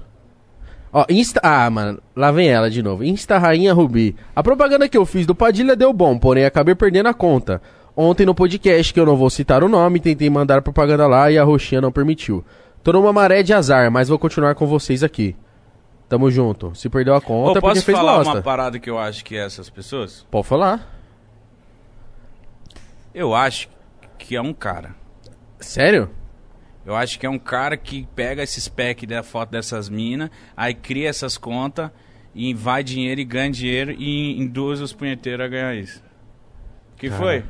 Ó, 0.91 1.05
Insta. 1.07 1.39
Ah, 1.43 1.69
mano, 1.69 1.99
lá 2.15 2.31
vem 2.31 2.49
ela 2.49 2.69
de 2.69 2.81
novo. 2.81 3.03
Insta 3.03 3.37
Rainha 3.37 3.73
Rubi. 3.73 4.15
A 4.35 4.41
propaganda 4.43 4.89
que 4.89 4.97
eu 4.97 5.05
fiz 5.05 5.25
do 5.25 5.35
Padilha 5.35 5.75
deu 5.75 5.93
bom, 5.93 6.17
porém 6.17 6.45
acabei 6.45 6.73
perdendo 6.75 7.07
a 7.07 7.13
conta. 7.13 7.61
Ontem 7.95 8.25
no 8.25 8.33
podcast, 8.33 8.93
que 8.93 8.99
eu 8.99 9.05
não 9.05 9.15
vou 9.15 9.29
citar 9.29 9.63
o 9.63 9.69
nome, 9.69 9.99
tentei 9.99 10.29
mandar 10.29 10.61
propaganda 10.61 11.05
lá 11.05 11.29
e 11.29 11.37
a 11.37 11.43
roxinha 11.43 11.79
não 11.81 11.91
permitiu. 11.91 12.43
Tô 12.83 12.93
numa 12.93 13.11
maré 13.13 13.43
de 13.43 13.53
azar, 13.53 13.91
mas 13.91 14.09
vou 14.09 14.17
continuar 14.17 14.55
com 14.55 14.65
vocês 14.65 15.03
aqui. 15.03 15.35
Tamo 16.07 16.31
junto. 16.31 16.73
Se 16.73 16.89
perdeu 16.89 17.13
a 17.13 17.21
conta, 17.21 17.51
Ô, 17.51 17.53
porque 17.61 17.67
posso 17.75 17.85
fez 17.85 17.97
falar 17.97 18.17
bosta. 18.17 18.33
uma 18.35 18.41
parada 18.41 18.79
que 18.79 18.89
eu 18.89 18.97
acho 18.97 19.23
que 19.23 19.35
é 19.37 19.45
essas 19.45 19.69
pessoas? 19.69 20.25
Pode 20.31 20.47
falar. 20.47 20.95
Eu 23.13 23.35
acho 23.35 23.69
que 24.17 24.35
é 24.35 24.41
um 24.41 24.53
cara. 24.53 24.95
Sério? 25.59 26.09
Eu 26.85 26.95
acho 26.95 27.19
que 27.19 27.25
é 27.25 27.29
um 27.29 27.37
cara 27.37 27.77
que 27.77 28.07
pega 28.15 28.41
esse 28.41 28.59
spec 28.59 29.05
da 29.05 29.21
foto 29.21 29.51
dessas 29.51 29.89
minas, 29.89 30.29
aí 30.57 30.73
cria 30.73 31.09
essas 31.09 31.37
contas, 31.37 31.91
e 32.33 32.53
vai 32.53 32.83
dinheiro 32.83 33.19
e 33.21 33.25
ganha 33.25 33.51
dinheiro 33.51 33.91
e 33.91 34.39
induz 34.39 34.79
os 34.81 34.93
punheteiros 34.93 35.45
a 35.45 35.49
ganhar 35.49 35.75
isso. 35.75 36.01
que 36.97 37.09
foi? 37.11 37.43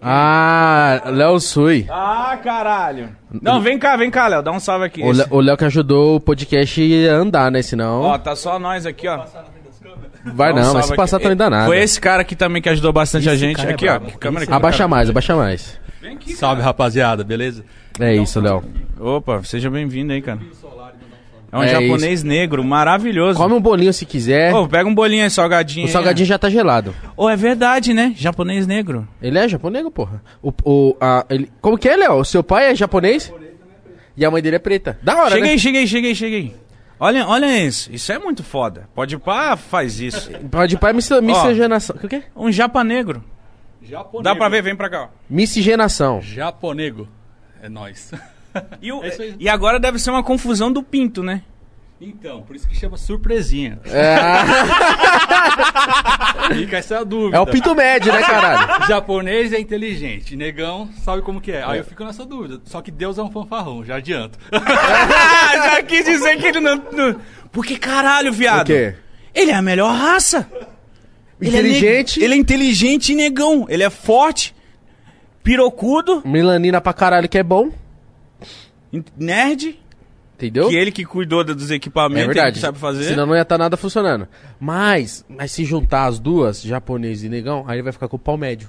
Ah, 0.00 1.02
Léo 1.06 1.40
Sui. 1.40 1.86
Ah, 1.90 2.38
caralho. 2.42 3.10
Não, 3.42 3.60
vem 3.60 3.78
cá, 3.78 3.96
vem 3.96 4.10
cá, 4.10 4.28
Léo. 4.28 4.42
Dá 4.42 4.52
um 4.52 4.60
salve 4.60 4.84
aqui. 4.86 5.02
O 5.02 5.10
Lé- 5.12 5.26
O 5.30 5.40
Léo 5.40 5.56
que 5.56 5.64
ajudou 5.64 6.16
o 6.16 6.20
podcast 6.20 7.08
a 7.08 7.12
andar, 7.14 7.50
né? 7.50 7.62
Senão. 7.62 8.02
Ó, 8.02 8.18
tá 8.18 8.34
só 8.36 8.58
nós 8.58 8.86
aqui, 8.86 9.08
ó. 9.08 9.24
vai 10.34 10.52
Dá 10.52 10.60
um 10.60 10.62
não, 10.64 10.72
mas 10.74 10.84
salve 10.84 10.86
se 10.88 10.96
passar 10.96 11.16
aqui. 11.16 11.24
também 11.24 11.36
dá 11.36 11.50
nada. 11.50 11.66
Foi 11.66 11.78
esse 11.78 12.00
cara 12.00 12.22
aqui 12.22 12.36
também 12.36 12.62
que 12.62 12.68
ajudou 12.68 12.92
bastante 12.92 13.28
a 13.28 13.34
gente. 13.36 13.56
cara 13.56 13.70
é 13.70 13.74
Aqui, 13.74 13.88
ó. 13.88 13.98
brabo. 13.98 14.18
Câmera 14.18 14.44
aqui. 14.44 14.52
Abaixa 14.52 14.78
cara. 14.78 14.88
mais, 14.88 15.10
abaixa 15.10 15.36
mais. 15.36 15.80
Vem 16.00 16.14
aqui, 16.14 16.32
Salve, 16.32 16.62
rapaziada, 16.62 17.24
beleza? 17.24 17.64
É 17.98 18.14
isso, 18.14 18.40
Léo. 18.40 18.62
Opa, 19.00 19.42
seja 19.42 19.68
bem-vindo 19.68 20.12
aí, 20.12 20.22
cara. 20.22 20.38
É 21.50 21.56
um 21.56 21.62
É 21.62 21.68
japonês 21.68 22.22
negro, 22.22 22.62
maravilhoso. 22.62 23.38
Come 23.38 23.54
um 23.54 23.60
bolinho 23.60 23.92
se 23.92 24.04
quiser. 24.04 24.54
Ô, 24.54 24.68
pega 24.68 24.88
um 24.88 24.94
bolinho 24.94 25.24
aí, 25.24 25.30
salgadinho. 25.30 25.84
o 25.84 25.88
aí, 25.88 25.92
salgadinho 25.92 26.26
já 26.26 26.38
tá 26.38 26.50
gelado. 26.50 26.94
Ô, 27.16 27.28
é 27.28 27.36
verdade, 27.36 27.94
né? 27.94 28.12
Japonês 28.16 28.66
negro. 28.66 29.08
Ele 29.20 29.38
é 29.38 29.48
japonês, 29.48 29.86
porra. 29.92 30.22
O, 30.42 30.52
o, 30.64 30.96
a, 31.00 31.24
ele... 31.30 31.50
Como 31.60 31.78
que 31.78 31.88
é, 31.88 31.96
Léo? 31.96 32.24
Seu 32.24 32.42
pai 32.42 32.70
é 32.70 32.74
japonês? 32.74 33.32
E 34.16 34.24
a 34.24 34.30
mãe 34.30 34.42
dele 34.42 34.56
é 34.56 34.58
preta. 34.58 34.98
Da 35.02 35.16
hora, 35.16 35.30
Chega 35.30 35.44
né? 35.44 35.50
aí, 35.52 35.58
chega 36.16 36.36
aí. 36.36 36.54
Olha, 37.00 37.26
olha 37.26 37.46
isso. 37.64 37.90
Isso 37.92 38.10
é 38.12 38.18
muito 38.18 38.42
foda. 38.42 38.88
Pode 38.94 39.16
pá, 39.18 39.56
faz 39.56 40.00
isso. 40.00 40.30
Pode 40.50 40.76
pai 40.76 40.92
miscigenação. 40.92 41.96
O 42.02 42.08
que 42.08 42.16
é? 42.16 42.22
Um 42.34 42.50
japa 42.50 42.82
negro. 42.82 43.22
Japonego. 43.80 44.24
Dá 44.24 44.34
pra 44.34 44.48
ver? 44.48 44.62
Vem 44.62 44.76
pra 44.76 44.90
cá. 44.90 45.04
ó. 45.04 45.08
Miscigenação. 45.30 46.20
Japonego. 46.20 47.08
É 47.62 47.68
nóis. 47.68 48.12
E, 48.82 48.92
o- 48.92 49.02
É 49.04 49.10
e 49.38 49.48
agora 49.48 49.78
deve 49.78 49.98
ser 49.98 50.10
uma 50.10 50.22
confusão 50.22 50.72
do 50.72 50.82
pinto, 50.82 51.22
né? 51.22 51.42
Então, 52.00 52.42
por 52.42 52.54
isso 52.54 52.68
que 52.68 52.76
chama 52.76 52.96
surpresinha. 52.96 53.80
É, 53.84 54.16
Fica 56.54 56.76
essa 56.76 57.04
dúvida. 57.04 57.36
é 57.36 57.40
o 57.40 57.46
pinto 57.46 57.74
médio, 57.74 58.12
né, 58.12 58.20
caralho? 58.22 58.86
Japonês 58.86 59.52
é 59.52 59.58
inteligente, 59.58 60.36
negão 60.36 60.88
sabe 61.04 61.22
como 61.22 61.40
que 61.40 61.50
é. 61.50 61.64
Aí 61.64 61.78
eu 61.78 61.84
fico 61.84 62.04
nessa 62.04 62.24
dúvida. 62.24 62.60
Só 62.64 62.80
que 62.80 62.90
Deus 62.92 63.18
é 63.18 63.22
um 63.22 63.30
fanfarrão, 63.32 63.84
já 63.84 63.96
adianto. 63.96 64.38
Já 64.52 65.82
quis 65.82 66.04
dizer 66.04 66.36
que 66.38 66.46
ele 66.46 66.60
não. 66.60 66.76
não... 66.92 67.16
Porque 67.50 67.76
caralho, 67.76 68.32
viado. 68.32 68.62
O 68.62 68.66
quê? 68.66 68.94
Ele 69.34 69.50
é 69.50 69.54
a 69.54 69.62
melhor 69.62 69.92
raça. 69.92 70.48
Ele 71.40 71.56
é 71.56 71.60
Inteligente. 71.60 72.22
Ele 72.22 72.34
é 72.34 72.36
inteligente 72.36 73.12
e 73.12 73.14
negão. 73.16 73.66
Ele 73.68 73.82
é 73.82 73.90
forte, 73.90 74.54
pirocudo, 75.42 76.22
Melanina 76.24 76.80
pra 76.80 76.92
caralho 76.92 77.28
que 77.28 77.38
é 77.38 77.42
bom. 77.42 77.70
Nerd. 79.16 79.78
Entendeu? 80.36 80.68
Que 80.68 80.76
ele 80.76 80.92
que 80.92 81.04
cuidou 81.04 81.42
dos 81.42 81.70
É 81.70 81.74
equipamentos, 81.74 82.22
ele 82.22 82.34
verdade. 82.34 82.54
que 82.54 82.60
sabe 82.60 82.78
fazer. 82.78 83.04
Senão 83.04 83.26
não 83.26 83.34
ia 83.34 83.42
estar 83.42 83.58
nada 83.58 83.76
funcionando. 83.76 84.28
Mas, 84.60 85.24
mas 85.28 85.50
se 85.50 85.64
juntar 85.64 86.06
as 86.06 86.20
duas, 86.20 86.62
japonês 86.62 87.24
e 87.24 87.28
negão, 87.28 87.64
aí 87.66 87.82
vai 87.82 87.92
ficar 87.92 88.06
com 88.06 88.14
o 88.14 88.20
pau 88.20 88.36
médio. 88.36 88.68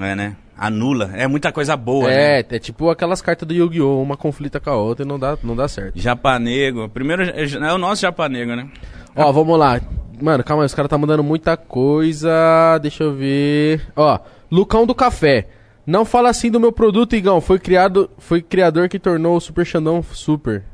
É, 0.00 0.16
né? 0.16 0.36
Anula. 0.58 1.12
É 1.14 1.26
muita 1.28 1.52
coisa 1.52 1.76
boa, 1.76 2.10
é, 2.10 2.42
né? 2.42 2.44
é 2.50 2.58
tipo 2.58 2.90
aquelas 2.90 3.22
cartas 3.22 3.46
do 3.46 3.54
Yu-Gi-Oh! 3.54 4.02
Uma 4.02 4.16
conflita 4.16 4.58
com 4.58 4.70
a 4.70 4.74
outra 4.76 5.04
e 5.04 5.08
não 5.08 5.18
dá, 5.18 5.38
não 5.44 5.54
dá 5.54 5.68
certo. 5.68 5.96
Japanego. 5.98 6.88
Primeiro 6.88 7.22
é 7.22 7.44
é 7.44 7.72
o 7.72 7.78
nosso 7.78 8.02
japanego, 8.02 8.56
né? 8.56 8.68
Ó, 9.14 9.30
vamos 9.32 9.56
lá. 9.58 9.80
Mano, 10.20 10.42
calma 10.42 10.62
aí, 10.64 10.66
os 10.66 10.74
caras 10.74 10.88
tá 10.90 10.98
mandando 10.98 11.22
muita 11.22 11.56
coisa. 11.56 12.78
Deixa 12.82 13.04
eu 13.04 13.14
ver. 13.14 13.82
Ó, 13.94 14.18
Lucão 14.50 14.86
do 14.86 14.94
Café. 14.94 15.46
Não 15.86 16.04
fala 16.04 16.28
assim 16.30 16.50
do 16.50 16.58
meu 16.58 16.72
produto, 16.72 17.14
Igão. 17.14 17.40
Foi 17.40 17.58
criado, 17.58 18.10
foi 18.18 18.42
criador 18.42 18.88
que 18.88 18.98
tornou 18.98 19.36
o 19.36 19.40
Super 19.40 19.64
Xandão 19.64 20.02
super. 20.02 20.64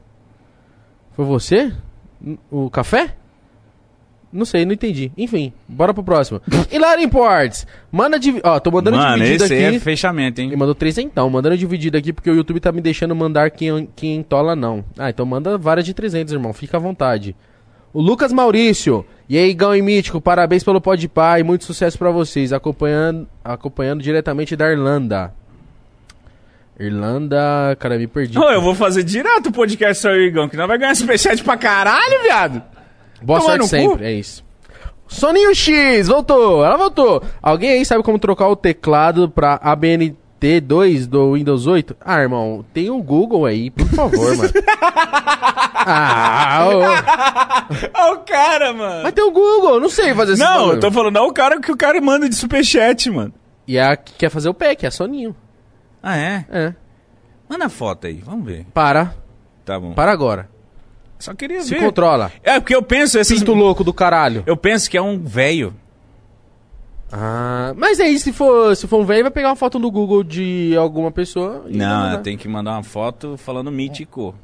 Foi 1.14 1.24
você? 1.24 1.72
O 2.50 2.70
café? 2.70 3.14
Não 4.32 4.46
sei, 4.46 4.64
não 4.64 4.72
entendi. 4.72 5.12
Enfim, 5.18 5.52
bora 5.68 5.92
pro 5.92 6.02
próximo. 6.02 6.40
Hilário 6.72 7.04
Imports. 7.04 7.66
Manda 7.90 8.18
de. 8.18 8.40
Ó, 8.42 8.58
tô 8.58 8.70
mandando 8.70 8.96
Mano, 8.96 9.16
dividido 9.16 9.44
esse 9.44 9.52
aqui. 9.52 9.64
aí 9.64 9.76
é 9.76 9.78
fechamento, 9.78 10.40
hein? 10.40 10.48
Ele 10.48 10.56
mandou 10.56 10.74
três 10.74 10.96
então, 10.96 11.28
mandando 11.28 11.58
dividido 11.58 11.98
aqui 11.98 12.14
porque 12.14 12.30
o 12.30 12.34
YouTube 12.34 12.58
tá 12.58 12.72
me 12.72 12.80
deixando 12.80 13.14
mandar 13.14 13.50
quem, 13.50 13.86
quem 13.94 14.16
entola 14.16 14.56
não. 14.56 14.82
Ah, 14.96 15.10
então 15.10 15.26
manda 15.26 15.58
várias 15.58 15.84
de 15.84 15.92
300, 15.92 16.32
irmão, 16.32 16.54
fica 16.54 16.78
à 16.78 16.80
vontade. 16.80 17.36
O 17.92 18.00
Lucas 18.00 18.32
Maurício, 18.32 19.04
e 19.28 19.36
aí, 19.36 19.52
Gão 19.52 19.74
e 19.74 19.82
Mítico, 19.82 20.20
parabéns 20.20 20.64
pelo 20.64 20.80
Podpah 20.80 21.38
e 21.38 21.42
muito 21.42 21.64
sucesso 21.64 21.98
pra 21.98 22.10
vocês, 22.10 22.52
acompanhando, 22.52 23.28
acompanhando 23.44 24.02
diretamente 24.02 24.56
da 24.56 24.70
Irlanda. 24.70 25.32
Irlanda, 26.78 27.76
cara, 27.78 27.98
me 27.98 28.06
perdi. 28.06 28.38
Ô, 28.38 28.50
eu 28.50 28.62
vou 28.62 28.74
fazer 28.74 29.02
direto 29.04 29.50
o 29.50 29.52
podcast 29.52 30.00
seu 30.02 30.14
Igão, 30.16 30.48
que 30.48 30.56
não 30.56 30.66
vai 30.66 30.78
ganhar 30.78 30.94
superchat 30.94 31.42
pra 31.44 31.56
caralho, 31.56 32.22
viado. 32.22 32.62
Boa 33.20 33.40
tomar 33.40 33.52
sorte 33.52 33.68
sempre, 33.68 33.98
cu. 33.98 34.04
é 34.04 34.12
isso. 34.12 34.44
Soninho 35.06 35.54
X, 35.54 36.08
voltou, 36.08 36.64
ela 36.64 36.76
voltou. 36.76 37.22
Alguém 37.42 37.72
aí 37.72 37.84
sabe 37.84 38.02
como 38.02 38.18
trocar 38.18 38.48
o 38.48 38.56
teclado 38.56 39.28
pra 39.28 39.60
ABNT2 40.42 41.06
do 41.06 41.34
Windows 41.34 41.66
8? 41.66 41.96
Ah, 42.00 42.20
irmão, 42.20 42.64
tem 42.74 42.90
o 42.90 43.00
Google 43.02 43.46
aí, 43.46 43.70
por 43.70 43.86
favor, 43.88 44.36
mano. 44.36 44.50
ah. 45.74 46.64
Ó 47.94 48.12
o 48.14 48.18
cara, 48.18 48.72
mano. 48.72 49.02
mas 49.04 49.12
tem 49.12 49.24
o 49.24 49.30
Google, 49.30 49.80
não 49.80 49.88
sei 49.88 50.14
fazer 50.14 50.32
isso. 50.34 50.42
Não, 50.42 50.72
eu 50.72 50.80
tô 50.80 50.90
falando, 50.90 51.14
não 51.14 51.28
o 51.28 51.32
cara 51.32 51.60
que 51.60 51.70
o 51.70 51.76
cara 51.76 52.00
manda 52.00 52.28
de 52.28 52.34
superchat, 52.34 53.08
mano. 53.10 53.32
E 53.66 53.78
a 53.78 53.96
que 53.96 54.12
quer 54.14 54.30
fazer 54.30 54.48
o 54.48 54.54
pack, 54.54 54.84
é 54.84 54.88
a 54.88 54.90
Soninho. 54.90 55.34
Ah, 56.02 56.16
é? 56.16 56.44
É. 56.50 56.74
Manda 57.48 57.66
a 57.66 57.70
foto 57.70 58.06
aí, 58.08 58.14
vamos 58.24 58.44
ver. 58.44 58.66
Para, 58.74 59.14
Tá 59.64 59.78
bom. 59.78 59.92
para 59.92 60.10
agora. 60.10 60.50
Só 61.18 61.32
queria 61.34 61.62
Se 61.62 61.70
ver. 61.70 61.80
controla. 61.80 62.32
É, 62.42 62.58
porque 62.58 62.74
eu 62.74 62.82
penso, 62.82 63.16
esses... 63.16 63.38
Pinto 63.38 63.54
louco 63.54 63.84
do 63.84 63.94
caralho. 63.94 64.42
eu 64.44 64.56
penso 64.56 64.90
que 64.90 64.96
é 64.96 65.02
um 65.02 65.22
velho. 65.22 65.72
Ah, 67.12 67.74
mas 67.76 68.00
aí, 68.00 68.18
se 68.18 68.32
for, 68.32 68.74
se 68.74 68.86
for 68.88 68.98
um 69.00 69.04
velho, 69.04 69.22
vai 69.24 69.30
pegar 69.30 69.50
uma 69.50 69.56
foto 69.56 69.78
no 69.78 69.90
Google 69.90 70.24
de 70.24 70.74
alguma 70.78 71.10
pessoa. 71.10 71.64
Não, 71.68 72.22
tem 72.22 72.38
que 72.38 72.48
mandar 72.48 72.72
uma 72.72 72.82
foto 72.82 73.36
falando 73.36 73.70
mítico. 73.70 74.34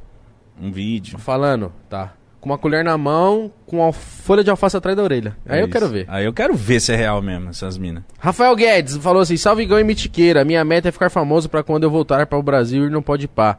Um 0.61 0.71
vídeo. 0.71 1.19
Falando, 1.19 1.73
tá. 1.89 2.13
Com 2.41 2.51
uma 2.51 2.59
colher 2.59 2.85
na 2.85 2.97
mão, 2.99 3.51
com 3.67 3.79
uma 3.79 3.93
folha 3.93 4.45
de 4.45 4.51
alface 4.51 4.77
atrás 4.77 4.97
da 4.97 5.03
orelha. 5.03 5.37
Aí 5.47 5.61
É 5.61 5.63
eu 5.63 5.69
quero 5.69 5.89
ver. 5.89 6.05
Aí 6.09 6.25
eu 6.25 6.33
quero 6.33 6.55
ver 6.55 6.79
se 6.81 6.93
é 6.93 6.97
real 6.97 7.23
mesmo, 7.23 7.49
essas 7.49 7.79
minas. 7.79 8.05
Rafael 8.19 8.55
Guedes 8.55 8.97
falou 8.99 9.23
assim: 9.23 9.37
Salve 9.37 9.63
Igão 9.63 9.81
e 9.81 9.85
Mitiqueira. 9.85 10.45
Minha 10.45 10.65
meta 10.65 10.89
é 10.89 10.93
ficar 10.93 11.11
famoso 11.11 11.49
pra 11.49 11.63
quando 11.63 11.85
eu 11.85 11.91
voltar 11.91 12.27
para 12.27 12.39
o 12.39 12.43
Brasil 12.43 12.87
e 12.87 12.91
não 12.91 13.03
pode 13.03 13.27
pá. 13.27 13.59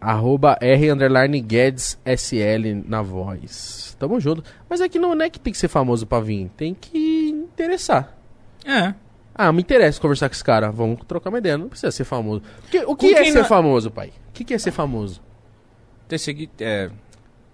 Arroba 0.00 0.58
R 0.60 0.90
underline 0.92 1.40
Guedes 1.40 1.98
SL 2.04 2.82
na 2.86 3.00
voz. 3.00 3.96
Tamo 3.98 4.20
junto. 4.20 4.44
Mas 4.68 4.82
é 4.82 4.88
que 4.88 4.98
não 4.98 5.14
é 5.22 5.30
que 5.30 5.40
tem 5.40 5.50
que 5.52 5.58
ser 5.58 5.68
famoso 5.68 6.06
pra 6.06 6.20
vir. 6.20 6.50
Tem 6.58 6.74
que 6.78 7.23
interessar. 7.54 8.14
É. 8.66 8.94
Ah, 9.34 9.50
me 9.52 9.62
interessa 9.62 10.00
conversar 10.00 10.28
com 10.28 10.34
esse 10.34 10.44
cara. 10.44 10.70
Vamos 10.70 11.00
trocar 11.08 11.30
uma 11.30 11.38
ideia. 11.38 11.58
Não 11.58 11.68
precisa 11.68 11.90
ser 11.90 12.04
famoso. 12.04 12.42
Porque, 12.62 12.78
o 12.84 12.94
que 12.94 13.10
Com 13.12 13.18
é 13.18 13.22
quem 13.22 13.32
ser 13.32 13.38
não- 13.40 13.44
famoso, 13.46 13.90
pai? 13.90 14.08
O 14.28 14.32
que, 14.32 14.44
que 14.44 14.54
é 14.54 14.58
ser 14.58 14.70
famoso? 14.70 15.20
Ter 16.06 16.18
segui... 16.18 16.48
é... 16.60 16.90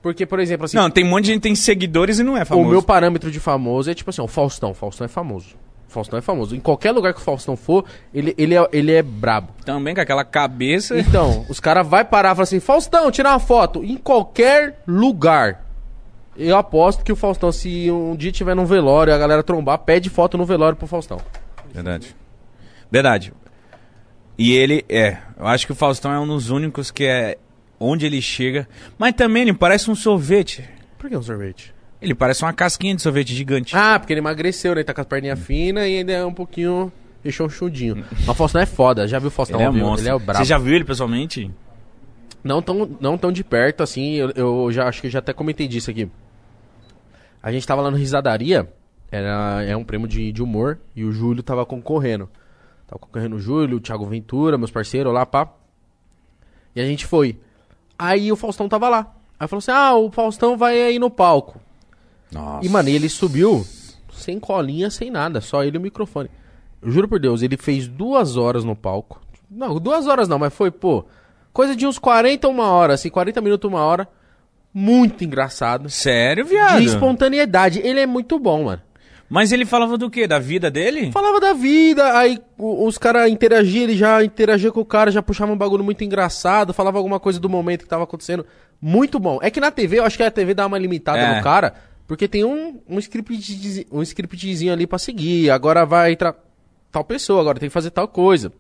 Porque, 0.03 0.25
por 0.25 0.41
exemplo, 0.41 0.65
assim, 0.65 0.77
Não, 0.79 0.91
tem 0.91 1.05
um 1.05 1.09
monte 1.09 1.25
de 1.25 1.29
gente 1.29 1.37
que 1.41 1.43
tem 1.49 1.55
seguidores 1.55 2.19
e 2.19 2.23
não 2.23 2.37
é 2.37 2.45
famoso. 2.45 2.67
o 2.67 2.71
meu 2.71 2.83
parâmetro 2.83 3.31
de 3.31 3.39
famoso 3.39 3.91
é 3.91 3.95
tipo 3.95 4.09
assim, 4.11 4.21
ó, 4.23 4.25
o 4.25 4.29
Faustão. 4.29 4.73
Faustão 4.73 5.05
é 5.05 5.09
famoso. 5.09 5.57
O 5.89 5.93
Faustão 5.93 6.19
é 6.19 6.23
famoso. 6.23 6.55
Em 6.57 6.61
qualquer 6.61 6.91
lugar 6.93 7.13
que 7.13 7.21
o 7.21 7.23
Faustão 7.23 7.55
for, 7.57 7.85
ele, 8.15 8.35
ele, 8.39 8.55
é, 8.55 8.67
ele 8.73 8.93
é 8.93 9.03
brabo. 9.03 9.53
Também 9.65 9.95
com 9.95 10.01
aquela 10.01 10.25
cabeça. 10.25 10.99
Então, 10.99 11.45
os 11.51 11.61
caras 11.61 11.87
vai 11.87 12.03
parar 12.05 12.31
e 12.31 12.35
falar 12.35 12.43
assim, 12.45 12.61
Faustão, 12.61 13.11
tirar 13.11 13.31
uma 13.33 13.41
foto. 13.41 13.85
Em 13.85 13.97
qualquer 13.97 14.83
lugar. 14.87 15.67
Eu 16.37 16.57
aposto 16.57 17.05
que 17.05 17.13
o 17.13 17.17
Faustão, 17.17 17.51
se 17.53 17.91
um 17.91 18.15
dia 18.17 18.33
tiver 18.33 18.55
num 18.55 18.65
velório 18.65 19.11
e 19.11 19.15
a 19.15 19.19
galera 19.19 19.43
trombar, 19.43 19.79
pede 19.79 20.09
foto 20.09 20.39
no 20.39 20.45
velório 20.45 20.77
pro 20.77 20.87
Faustão. 20.87 21.21
Verdade. 21.73 22.15
Verdade. 22.91 23.33
E 24.39 24.53
ele 24.53 24.85
é. 24.89 25.19
Eu 25.39 25.47
acho 25.47 25.67
que 25.67 25.73
o 25.73 25.75
Faustão 25.75 26.13
é 26.13 26.19
um 26.19 26.27
dos 26.27 26.51
únicos 26.51 26.91
que 26.91 27.05
é 27.05 27.37
onde 27.79 28.07
ele 28.07 28.23
chega. 28.23 28.69
Mas 28.99 29.15
também 29.15 29.43
ele 29.43 29.53
parece 29.53 29.91
um 29.91 29.95
sorvete. 29.95 30.65
Por 30.99 31.11
que 31.11 31.17
um 31.17 31.23
sorvete? 31.23 31.75
Ele 32.01 32.15
parece 32.15 32.43
uma 32.43 32.53
casquinha 32.53 32.95
de 32.95 33.03
sorvete 33.03 33.35
gigante. 33.35 33.77
Ah, 33.77 33.99
porque 33.99 34.13
ele 34.13 34.21
emagreceu, 34.21 34.75
né? 34.75 34.83
Tá 34.83 34.95
com 34.95 35.01
as 35.01 35.07
perninhas 35.07 35.39
finas 35.39 35.85
e 35.87 35.99
ainda 35.99 36.13
é 36.13 36.25
um 36.25 36.33
pouquinho 36.33 36.91
rechonchudinho. 37.23 38.05
Mas 38.11 38.29
o 38.29 38.35
Faustão 38.35 38.61
é 38.61 38.67
foda, 38.67 39.07
já 39.07 39.19
viu 39.19 39.29
o 39.29 39.31
Faustão 39.31 39.61
ele 39.61 39.79
é 39.79 39.83
monstro. 39.83 40.03
Ele 40.03 40.11
é 40.11 40.15
o 40.15 40.19
brabo. 40.19 40.39
Você 40.39 40.45
já 40.47 40.57
viu 40.59 40.75
ele 40.75 40.85
pessoalmente? 40.85 41.51
Não 42.43 42.63
tão, 42.63 42.97
não 43.01 43.19
tão 43.19 43.31
de 43.31 43.45
perto, 43.45 43.83
assim, 43.83 44.15
eu, 44.15 44.31
eu 44.31 44.73
já 44.73 44.89
acho 44.89 45.01
que 45.01 45.07
eu 45.07 45.11
já 45.11 45.19
até 45.19 45.33
comentei 45.33 45.69
disso 45.69 45.91
aqui. 45.91 46.11
A 47.43 47.53
gente 47.53 47.67
tava 47.67 47.83
lá 47.83 47.91
no 47.91 47.97
Risadaria, 47.97 48.73
era, 49.11 49.63
é 49.65 49.77
um 49.77 49.85
prêmio 49.85 50.09
de, 50.09 50.33
de 50.33 50.43
humor, 50.43 50.79
e 50.95 51.05
o 51.05 51.13
Júlio 51.13 51.43
tava 51.43 51.67
concorrendo. 51.67 52.29
Tava 52.87 52.99
concorrendo 52.99 53.37
o 53.37 53.41
Júlio, 53.41 53.77
o 53.77 53.81
Thiago 53.81 54.07
Ventura, 54.07 54.59
meus 54.59 54.71
parceiros 54.71 55.13
lá, 55.13 55.25
pá. 55.25 55.49
E 56.75 56.81
a 56.81 56.85
gente 56.85 57.07
foi. 57.07 57.39
Aí 57.99 58.33
o 58.33 58.37
Faustão 58.37 58.69
tava 58.69 58.89
lá. 58.89 59.15
Aí 59.39 59.49
falou 59.49 59.59
assim: 59.59 59.71
ah, 59.71 59.95
o 59.95 60.11
Faustão 60.11 60.57
vai 60.57 60.81
aí 60.81 60.99
no 60.99 61.11
palco. 61.11 61.61
Nossa. 62.33 62.65
E, 62.65 62.69
mano, 62.69 62.89
ele 62.89 63.09
subiu 63.09 63.67
sem 64.13 64.39
colinha, 64.39 64.91
sem 64.91 65.11
nada, 65.11 65.41
só 65.41 65.65
ele 65.65 65.77
e 65.77 65.79
o 65.79 65.83
microfone. 65.83 66.31
Eu 66.83 66.91
juro 66.91 67.09
por 67.09 67.19
Deus, 67.19 67.43
ele 67.43 67.57
fez 67.57 67.89
duas 67.89 68.37
horas 68.37 68.65
no 68.65 68.77
palco. 68.77 69.21
Não, 69.51 69.79
duas 69.79 70.07
horas 70.07 70.29
não, 70.29 70.39
mas 70.39 70.55
foi, 70.55 70.71
pô, 70.71 71.05
coisa 71.53 71.75
de 71.77 71.87
uns 71.87 71.99
40 71.99 72.49
uma 72.49 72.71
hora, 72.71 72.95
assim, 72.95 73.09
40 73.11 73.41
minutos, 73.41 73.69
uma 73.71 73.81
hora. 73.81 74.09
Muito 74.73 75.25
engraçado. 75.25 75.91
Sério, 75.91 76.45
viado? 76.45 76.81
De 76.81 76.87
espontaneidade. 76.87 77.81
Ele 77.81 78.01
é 78.01 78.07
muito 78.07 78.39
bom, 78.39 78.65
mano. 78.65 78.81
Mas 79.29 79.53
ele 79.53 79.65
falava 79.65 79.97
do 79.97 80.11
quê? 80.11 80.27
Da 80.27 80.41
vida 80.41 80.69
dele? 80.71 81.13
Falava 81.13 81.39
da 81.39 81.53
vida, 81.53 82.19
aí 82.19 82.39
os 82.59 82.99
caras 82.99 83.31
interagiam, 83.31 83.85
ele 83.85 83.97
já 83.97 84.25
interagia 84.25 84.73
com 84.73 84.81
o 84.81 84.85
cara, 84.85 85.11
já 85.13 85.23
puxava 85.23 85.53
um 85.53 85.57
bagulho 85.57 85.85
muito 85.85 86.03
engraçado, 86.03 86.75
falava 86.75 86.99
alguma 86.99 87.21
coisa 87.21 87.39
do 87.39 87.49
momento 87.49 87.83
que 87.85 87.89
tava 87.89 88.03
acontecendo. 88.03 88.45
Muito 88.83 89.21
bom. 89.21 89.39
É 89.41 89.49
que 89.49 89.61
na 89.61 89.71
TV, 89.71 90.01
eu 90.01 90.05
acho 90.05 90.17
que 90.17 90.23
a 90.25 90.31
TV 90.33 90.53
dá 90.53 90.67
uma 90.67 90.79
limitada 90.79 91.19
É. 91.21 91.37
no 91.37 91.43
cara, 91.45 91.75
porque 92.09 92.27
tem 92.27 92.43
um, 92.45 92.81
um, 92.89 92.99
script, 92.99 93.87
um 93.93 94.03
scriptzinho 94.03 94.73
ali 94.73 94.85
pra 94.85 94.99
seguir. 94.99 95.49
Agora 95.51 95.87
vai 95.87 96.11
entrar 96.13 96.35
tal 96.91 97.05
pessoa, 97.05 97.41
agora 97.41 97.61
tem 97.61 97.69
que 97.69 97.73
fazer 97.73 97.91
tal 97.91 98.09
coisa. 98.09 98.53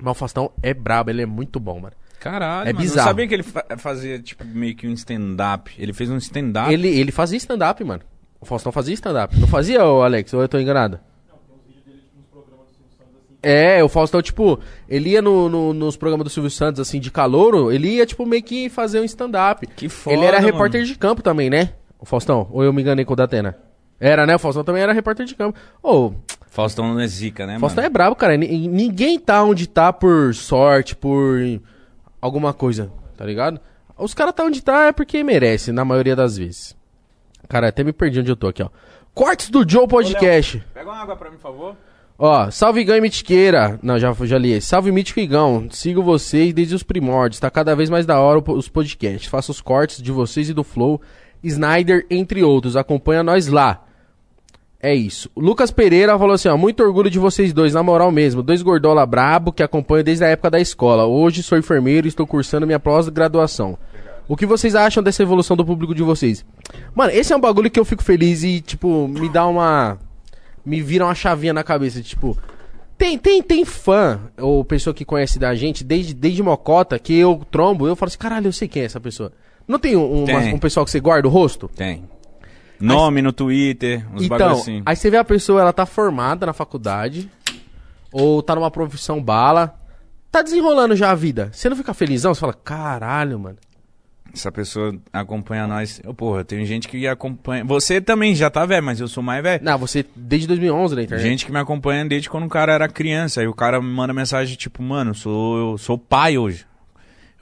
Mas 0.00 0.10
o 0.10 0.14
Faustão 0.14 0.50
é 0.60 0.74
brabo, 0.74 1.10
ele 1.10 1.22
é 1.22 1.26
muito 1.26 1.60
bom, 1.60 1.78
mano. 1.78 1.94
Caralho, 2.20 2.68
É 2.68 2.72
mano. 2.72 2.78
bizarro. 2.84 3.00
Eu 3.08 3.10
sabia 3.10 3.26
que 3.28 3.34
ele 3.34 3.42
fa- 3.42 3.64
fazia, 3.78 4.18
tipo, 4.20 4.44
meio 4.44 4.76
que 4.76 4.86
um 4.86 4.92
stand-up. 4.92 5.72
Ele 5.78 5.92
fez 5.92 6.08
um 6.10 6.16
stand-up. 6.18 6.72
Ele, 6.72 6.86
ele 6.88 7.10
fazia 7.10 7.36
stand-up, 7.38 7.82
mano. 7.82 8.02
O 8.40 8.44
Faustão 8.46 8.70
fazia 8.70 8.94
stand-up. 8.94 9.38
Não 9.40 9.48
fazia, 9.48 9.84
ô 9.84 10.02
Alex? 10.02 10.32
Ou 10.34 10.42
eu 10.42 10.48
tô 10.48 10.58
enganado? 10.58 11.00
É, 13.42 13.82
o 13.82 13.88
Faustão, 13.88 14.20
tipo, 14.20 14.60
ele 14.86 15.10
ia 15.10 15.22
no, 15.22 15.48
no- 15.48 15.72
nos 15.72 15.96
programas 15.96 16.24
do 16.24 16.30
Silvio 16.30 16.50
Santos, 16.50 16.78
assim, 16.78 17.00
de 17.00 17.10
calouro, 17.10 17.72
ele 17.72 17.88
ia, 17.88 18.04
tipo, 18.04 18.26
meio 18.26 18.42
que 18.42 18.68
fazer 18.68 19.00
um 19.00 19.04
stand-up. 19.04 19.66
Que 19.66 19.88
foda, 19.88 20.14
Ele 20.14 20.26
era 20.26 20.36
mano. 20.40 20.52
repórter 20.52 20.84
de 20.84 20.94
campo 20.94 21.22
também, 21.22 21.48
né? 21.48 21.70
O 21.98 22.04
Faustão? 22.04 22.46
Ou 22.52 22.62
eu 22.62 22.72
me 22.72 22.82
enganei 22.82 23.04
com 23.04 23.14
o 23.14 23.16
Datena? 23.16 23.56
Era, 23.98 24.26
né? 24.26 24.36
O 24.36 24.38
Faustão 24.38 24.62
também 24.62 24.82
era 24.82 24.92
repórter 24.92 25.24
de 25.24 25.34
campo. 25.34 25.58
Ô, 25.82 26.12
Faustão 26.50 26.92
não 26.92 27.00
é 27.00 27.06
zica, 27.06 27.46
né, 27.46 27.58
Faustão 27.58 27.82
mano? 27.82 27.86
é 27.86 27.90
brabo, 27.90 28.14
cara. 28.14 28.36
Ni- 28.36 28.68
Ninguém 28.68 29.18
tá 29.18 29.42
onde 29.42 29.66
tá 29.66 29.90
por 29.90 30.34
sorte, 30.34 30.94
por 30.94 31.38
alguma 32.20 32.52
coisa, 32.52 32.90
tá 33.16 33.24
ligado? 33.24 33.60
Os 33.96 34.14
caras 34.14 34.34
tá 34.34 34.44
onde 34.44 34.62
tá 34.62 34.86
é 34.86 34.92
porque 34.92 35.22
merece, 35.22 35.72
na 35.72 35.84
maioria 35.84 36.16
das 36.16 36.36
vezes. 36.36 36.76
Cara, 37.48 37.68
até 37.68 37.84
me 37.84 37.92
perdi 37.92 38.20
onde 38.20 38.30
eu 38.30 38.36
tô 38.36 38.48
aqui, 38.48 38.62
ó. 38.62 38.68
Cortes 39.12 39.50
do 39.50 39.68
Joe 39.68 39.86
Podcast. 39.88 40.64
Pega 40.72 40.90
uma 40.90 41.02
água 41.02 41.16
pra 41.16 41.30
mim, 41.30 41.36
por 41.36 41.42
favor. 41.42 41.76
Ó, 42.22 42.50
salve 42.50 42.80
Igão 42.80 42.96
e 42.96 43.00
Mitiqueira. 43.00 43.78
Não, 43.82 43.98
já, 43.98 44.12
já 44.12 44.38
li. 44.38 44.60
Salve 44.60 44.92
Mítico 44.92 45.20
e 45.20 45.22
Igão. 45.22 45.68
Sigo 45.70 46.02
vocês 46.02 46.52
desde 46.52 46.74
os 46.74 46.82
primórdios. 46.82 47.40
Tá 47.40 47.50
cada 47.50 47.74
vez 47.74 47.88
mais 47.88 48.04
da 48.04 48.20
hora 48.20 48.42
os 48.52 48.68
podcasts. 48.68 49.28
Faço 49.28 49.50
os 49.50 49.60
cortes 49.60 50.02
de 50.02 50.12
vocês 50.12 50.50
e 50.50 50.54
do 50.54 50.62
Flow. 50.62 51.00
Snyder, 51.42 52.06
entre 52.10 52.42
outros. 52.44 52.76
Acompanha 52.76 53.22
nós 53.22 53.46
lá. 53.48 53.84
É 54.82 54.94
isso. 54.94 55.30
O 55.34 55.40
Lucas 55.40 55.70
Pereira 55.70 56.18
falou 56.18 56.34
assim, 56.34 56.48
ó. 56.48 56.56
Muito 56.56 56.82
orgulho 56.82 57.10
de 57.10 57.18
vocês 57.18 57.52
dois, 57.52 57.74
na 57.74 57.82
moral 57.82 58.10
mesmo. 58.10 58.42
Dois 58.42 58.62
gordola 58.62 59.04
brabo 59.04 59.52
que 59.52 59.62
acompanho 59.62 60.02
desde 60.02 60.24
a 60.24 60.28
época 60.28 60.50
da 60.50 60.60
escola. 60.60 61.04
Hoje 61.04 61.42
sou 61.42 61.58
enfermeiro 61.58 62.06
e 62.06 62.08
estou 62.08 62.26
cursando 62.26 62.66
minha 62.66 62.80
pós-graduação. 62.80 63.76
O 64.26 64.36
que 64.36 64.46
vocês 64.46 64.74
acham 64.74 65.02
dessa 65.02 65.22
evolução 65.22 65.56
do 65.56 65.64
público 65.66 65.94
de 65.94 66.02
vocês? 66.02 66.44
Mano, 66.94 67.12
esse 67.12 67.32
é 67.32 67.36
um 67.36 67.40
bagulho 67.40 67.70
que 67.70 67.78
eu 67.78 67.84
fico 67.84 68.02
feliz 68.02 68.42
e, 68.42 68.60
tipo, 68.60 69.06
me 69.08 69.28
dá 69.28 69.46
uma 69.46 69.98
me 70.64 70.80
vira 70.80 71.04
uma 71.04 71.14
chavinha 71.14 71.52
na 71.54 71.64
cabeça, 71.64 72.00
tipo, 72.02 72.36
tem, 72.96 73.16
tem, 73.18 73.42
tem 73.42 73.64
fã, 73.64 74.20
ou 74.38 74.62
pessoa 74.62 74.92
que 74.92 75.06
conhece 75.06 75.38
da 75.38 75.54
gente, 75.54 75.82
desde, 75.82 76.12
desde 76.14 76.42
Mocota, 76.42 76.98
que 76.98 77.14
eu 77.18 77.40
trombo, 77.50 77.88
eu 77.88 77.96
falo 77.96 78.08
assim, 78.08 78.18
caralho, 78.18 78.46
eu 78.48 78.52
sei 78.52 78.68
quem 78.68 78.82
é 78.82 78.84
essa 78.84 79.00
pessoa. 79.00 79.32
Não 79.66 79.78
tem 79.78 79.96
um, 79.96 80.18
uma- 80.24 80.26
Tem. 80.26 80.54
um 80.54 80.58
pessoal 80.58 80.84
que 80.84 80.90
você 80.92 81.00
guarda 81.00 81.26
o 81.26 81.30
rosto? 81.30 81.68
Tem. 81.74 82.04
Nome 82.80 83.22
no 83.22 83.32
Twitter, 83.32 84.06
uns 84.14 84.26
bagulho 84.26 84.48
Então, 84.48 84.60
assim. 84.60 84.82
aí 84.86 84.96
você 84.96 85.10
vê 85.10 85.16
a 85.18 85.24
pessoa, 85.24 85.60
ela 85.60 85.72
tá 85.72 85.84
formada 85.86 86.46
na 86.46 86.52
faculdade, 86.52 87.30
ou 88.12 88.42
tá 88.42 88.54
numa 88.54 88.70
profissão 88.70 89.22
bala, 89.22 89.78
tá 90.30 90.42
desenrolando 90.42 90.96
já 90.96 91.10
a 91.10 91.14
vida. 91.14 91.50
Você 91.52 91.68
não 91.68 91.76
fica 91.76 91.92
felizão? 91.92 92.34
Você 92.34 92.40
fala, 92.40 92.54
caralho, 92.54 93.38
mano. 93.38 93.56
Essa 94.32 94.52
pessoa 94.52 94.94
acompanha 95.12 95.66
nós. 95.66 96.00
Eu, 96.04 96.14
porra, 96.14 96.44
tem 96.44 96.64
gente 96.64 96.86
que 96.86 97.06
acompanha. 97.06 97.64
Você 97.64 98.00
também 98.00 98.32
já 98.34 98.48
tá 98.48 98.64
velho, 98.64 98.82
mas 98.84 99.00
eu 99.00 99.08
sou 99.08 99.22
mais 99.24 99.42
velho. 99.42 99.62
Não, 99.64 99.76
você, 99.76 100.06
desde 100.14 100.46
2011 100.46 100.94
na 100.94 101.02
internet. 101.02 101.28
Gente 101.28 101.44
que 101.46 101.50
me 101.50 101.58
acompanha 101.58 102.04
desde 102.04 102.30
quando 102.30 102.44
o 102.46 102.48
cara 102.48 102.72
era 102.72 102.88
criança. 102.88 103.40
Aí 103.40 103.48
o 103.48 103.54
cara 103.54 103.80
me 103.82 103.88
manda 103.88 104.14
mensagem 104.14 104.56
tipo, 104.56 104.82
mano, 104.82 105.14
sou, 105.14 105.72
eu 105.72 105.78
sou 105.78 105.98
pai 105.98 106.38
hoje. 106.38 106.64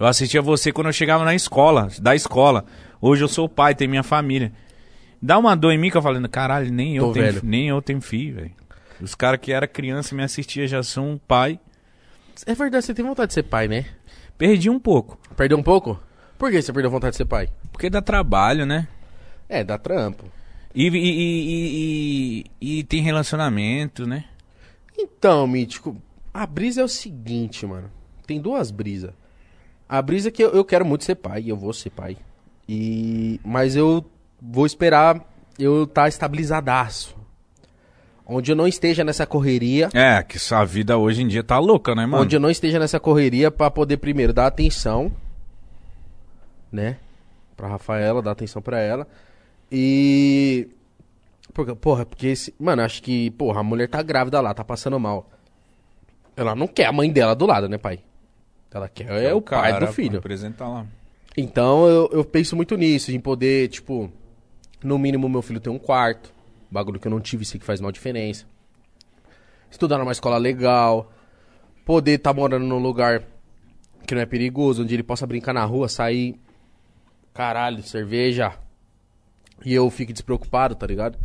Eu 0.01 0.07
assistia 0.07 0.41
você 0.41 0.73
quando 0.73 0.87
eu 0.87 0.93
chegava 0.93 1.25
na 1.25 1.35
escola, 1.35 1.89
da 2.01 2.15
escola. 2.15 2.65
Hoje 3.03 3.23
eu 3.23 3.29
sou 3.29 3.49
pai, 3.49 3.75
tenho 3.75 3.91
minha 3.91 4.03
família. 4.03 4.53
Dá 5.21 5.37
uma 5.39 5.57
dor 5.57 5.73
em 5.73 5.79
mim 5.79 5.91
que 5.91 5.97
eu 5.97 6.03
falando, 6.03 6.29
caralho, 6.29 6.71
nem 6.73 6.97
eu 6.97 7.07
Tô 7.07 7.13
tenho, 7.13 7.27
velho. 7.27 7.41
nem 7.45 7.69
eu 7.69 7.83
tenho 7.83 8.01
filho, 8.01 8.37
velho. 8.37 8.53
Os 9.01 9.15
caras 9.15 9.41
que 9.41 9.53
era 9.53 9.67
criança 9.67 10.15
e 10.15 10.17
me 10.17 10.23
assistia 10.23 10.67
já 10.67 10.83
são 10.83 11.21
pai. 11.27 11.59
É 12.47 12.55
verdade, 12.55 12.85
você 12.85 12.95
tem 12.95 13.05
vontade 13.05 13.29
de 13.29 13.35
ser 13.35 13.43
pai, 13.45 13.67
né? 13.69 13.87
Perdi 14.37 14.71
um 14.71 14.79
pouco. 14.79 15.19
Perdeu 15.37 15.59
um 15.59 15.63
pouco? 15.63 16.01
Por 16.39 16.51
que 16.51 16.63
você 16.63 16.73
perdeu 16.73 16.91
vontade 16.91 17.13
de 17.13 17.17
ser 17.17 17.25
pai? 17.25 17.49
Porque 17.73 17.91
dá 17.91 18.01
trabalho, 18.01 18.65
né? 18.65 18.87
É, 19.49 19.65
dá 19.65 19.77
trampo. 19.77 20.25
E, 20.75 20.87
e, 20.87 20.91
e, 20.97 22.45
e- 22.61 22.79
e 22.79 22.85
tem 22.85 23.03
relacionamento, 23.03 24.07
né? 24.07 24.25
Então, 24.97 25.47
Mítico, 25.47 25.97
a 26.33 26.47
brisa 26.47 26.81
é 26.81 26.85
o 26.85 26.89
seguinte, 26.89 27.67
mano. 27.67 27.91
Tem 28.27 28.41
duas 28.41 28.71
brisas. 28.71 29.13
A 29.89 30.01
brisa 30.03 30.29
é 30.29 30.31
que 30.31 30.43
eu, 30.45 30.51
eu 30.51 30.65
quero 30.65 30.85
muito 30.85 31.03
ser 31.05 31.15
pai, 31.17 31.45
eu 31.47 31.57
vou 31.57 31.73
ser 31.73 31.91
pai. 31.91 32.17
E 32.69 33.41
mas 33.45 33.75
eu 33.75 34.05
vou 34.41 34.67
esperar 34.67 35.25
eu 35.59 35.85
estar 35.85 36.03
tá 36.03 36.09
estabilizadaço. 36.09 37.17
Onde 38.27 38.53
eu 38.53 38.57
não 38.57 38.69
esteja 38.69 39.03
nessa 39.03 39.27
correria, 39.27 39.89
É, 39.95 40.23
que 40.23 40.39
sua 40.39 40.63
vida 40.65 40.99
hoje 40.99 41.23
em 41.23 41.29
dia 41.29 41.43
tá 41.43 41.59
louca, 41.59 41.95
né, 41.95 42.05
mano? 42.05 42.23
onde 42.23 42.37
eu 42.37 42.41
não 42.41 42.51
esteja 42.51 42.79
nessa 42.79 43.01
correria 43.01 43.51
pra 43.51 43.71
poder 43.71 43.97
primeiro 43.97 44.35
dar 44.35 44.47
atenção, 44.47 45.11
né? 46.71 46.99
Pra 47.57 47.69
Rafaela, 47.69 48.21
dar 48.21 48.33
atenção 48.33 48.61
pra 48.61 48.79
ela. 48.79 49.07
E 49.73 50.69
porque, 51.53 51.75
porra, 51.75 52.07
porque 52.07 52.29
esse, 52.29 52.55
mano, 52.59 52.83
acho 52.83 53.03
que, 53.03 53.31
porra, 53.33 53.61
a 53.61 53.65
mulher 53.65 53.89
tá 53.89 54.03
grávida 54.03 54.41
lá, 54.41 54.55
tá 54.55 54.63
passando 54.63 55.01
mal. 55.01 55.29
Ela 56.37 56.55
não 56.55 56.69
quer 56.69 56.87
a 56.87 56.93
mãe 56.93 57.11
dela 57.11 57.35
do 57.35 57.47
lado, 57.47 57.69
né, 57.69 57.79
pai? 57.79 58.01
Ela 58.71 58.89
quer 58.89 59.09
é, 59.11 59.35
o 59.35 59.41
pai 59.41 59.73
cara, 59.73 59.87
do 59.87 59.93
filho. 59.93 60.19
Apresentar 60.19 60.69
lá. 60.69 60.87
Então 61.37 61.87
eu, 61.89 62.11
eu 62.13 62.25
penso 62.25 62.55
muito 62.55 62.77
nisso, 62.77 63.11
em 63.11 63.19
poder, 63.19 63.69
tipo, 63.69 64.11
no 64.83 64.99
mínimo 64.99 65.29
meu 65.29 65.43
filho 65.43 65.61
ter 65.61 65.71
um 65.71 65.79
quarto, 65.79 66.33
bagulho 66.71 67.01
que 67.01 67.07
eu 67.07 67.11
não 67.11 67.21
tive, 67.21 67.45
sei 67.45 67.59
que 67.59 67.67
faz 67.67 67.81
mal 67.81 67.93
diferença. 67.93 68.45
Estudar 69.71 69.99
numa 69.99 70.13
escola 70.13 70.39
legal, 70.39 71.13
poder 71.85 72.13
estar 72.13 72.33
morando 72.33 72.67
num 72.67 72.79
lugar 72.79 73.23
que 74.07 74.15
não 74.15 74.23
é 74.23 74.27
perigoso, 74.27 74.83
onde 74.83 74.95
ele 74.95 75.03
possa 75.03 75.27
brincar 75.27 75.53
na 75.53 75.65
rua, 75.65 75.89
sair, 75.89 76.41
caralho, 77.35 77.83
cerveja, 77.83 78.55
e 79.65 79.75
eu 79.75 79.91
fique 79.91 80.13
despreocupado, 80.13 80.75
tá 80.75 80.87
ligado? 80.87 81.19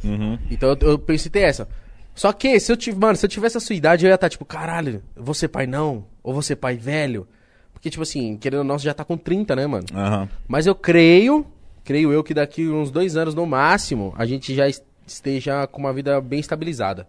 Então 0.52 0.70
eu, 0.70 0.78
eu 0.82 1.00
penso 1.00 1.28
em 1.28 1.32
ter 1.32 1.42
essa. 1.42 1.68
Só 2.16 2.32
que, 2.32 2.60
se 2.60 2.72
eu 2.72 2.78
tive, 2.78 3.00
mano, 3.00 3.16
se 3.16 3.26
eu 3.26 3.30
tivesse 3.30 3.58
a 3.58 3.60
sua 3.60 3.76
idade, 3.76 4.06
eu 4.06 4.10
ia 4.10 4.16
estar 4.16 4.30
tipo, 4.30 4.46
caralho, 4.46 5.02
vou 5.16 5.34
ser 5.34 5.48
pai 5.48 5.66
não? 5.66 6.06
Ou 6.22 6.34
vou 6.34 6.42
ser 6.42 6.56
pai 6.58 6.76
velho? 6.76 7.28
Porque, 7.74 7.90
tipo 7.90 8.04
assim, 8.04 8.38
querendo 8.38 8.60
ou 8.60 8.66
não, 8.66 8.78
você 8.78 8.86
já 8.86 8.94
tá 8.94 9.04
com 9.04 9.18
30, 9.18 9.56
né, 9.56 9.66
mano? 9.66 9.86
Aham. 9.94 10.30
Mas 10.48 10.68
eu 10.68 10.76
creio 10.76 11.46
creio 11.84 12.12
eu 12.12 12.24
que 12.24 12.34
daqui 12.34 12.68
uns 12.68 12.90
dois 12.92 13.16
anos 13.18 13.34
no 13.36 13.46
máximo 13.46 14.14
a 14.18 14.26
gente 14.26 14.54
já 14.54 14.68
es- 14.68 14.84
esteja 15.06 15.68
com 15.68 15.80
uma 15.82 15.94
vida 15.94 16.20
bem 16.22 16.40
estabilizada. 16.40 17.08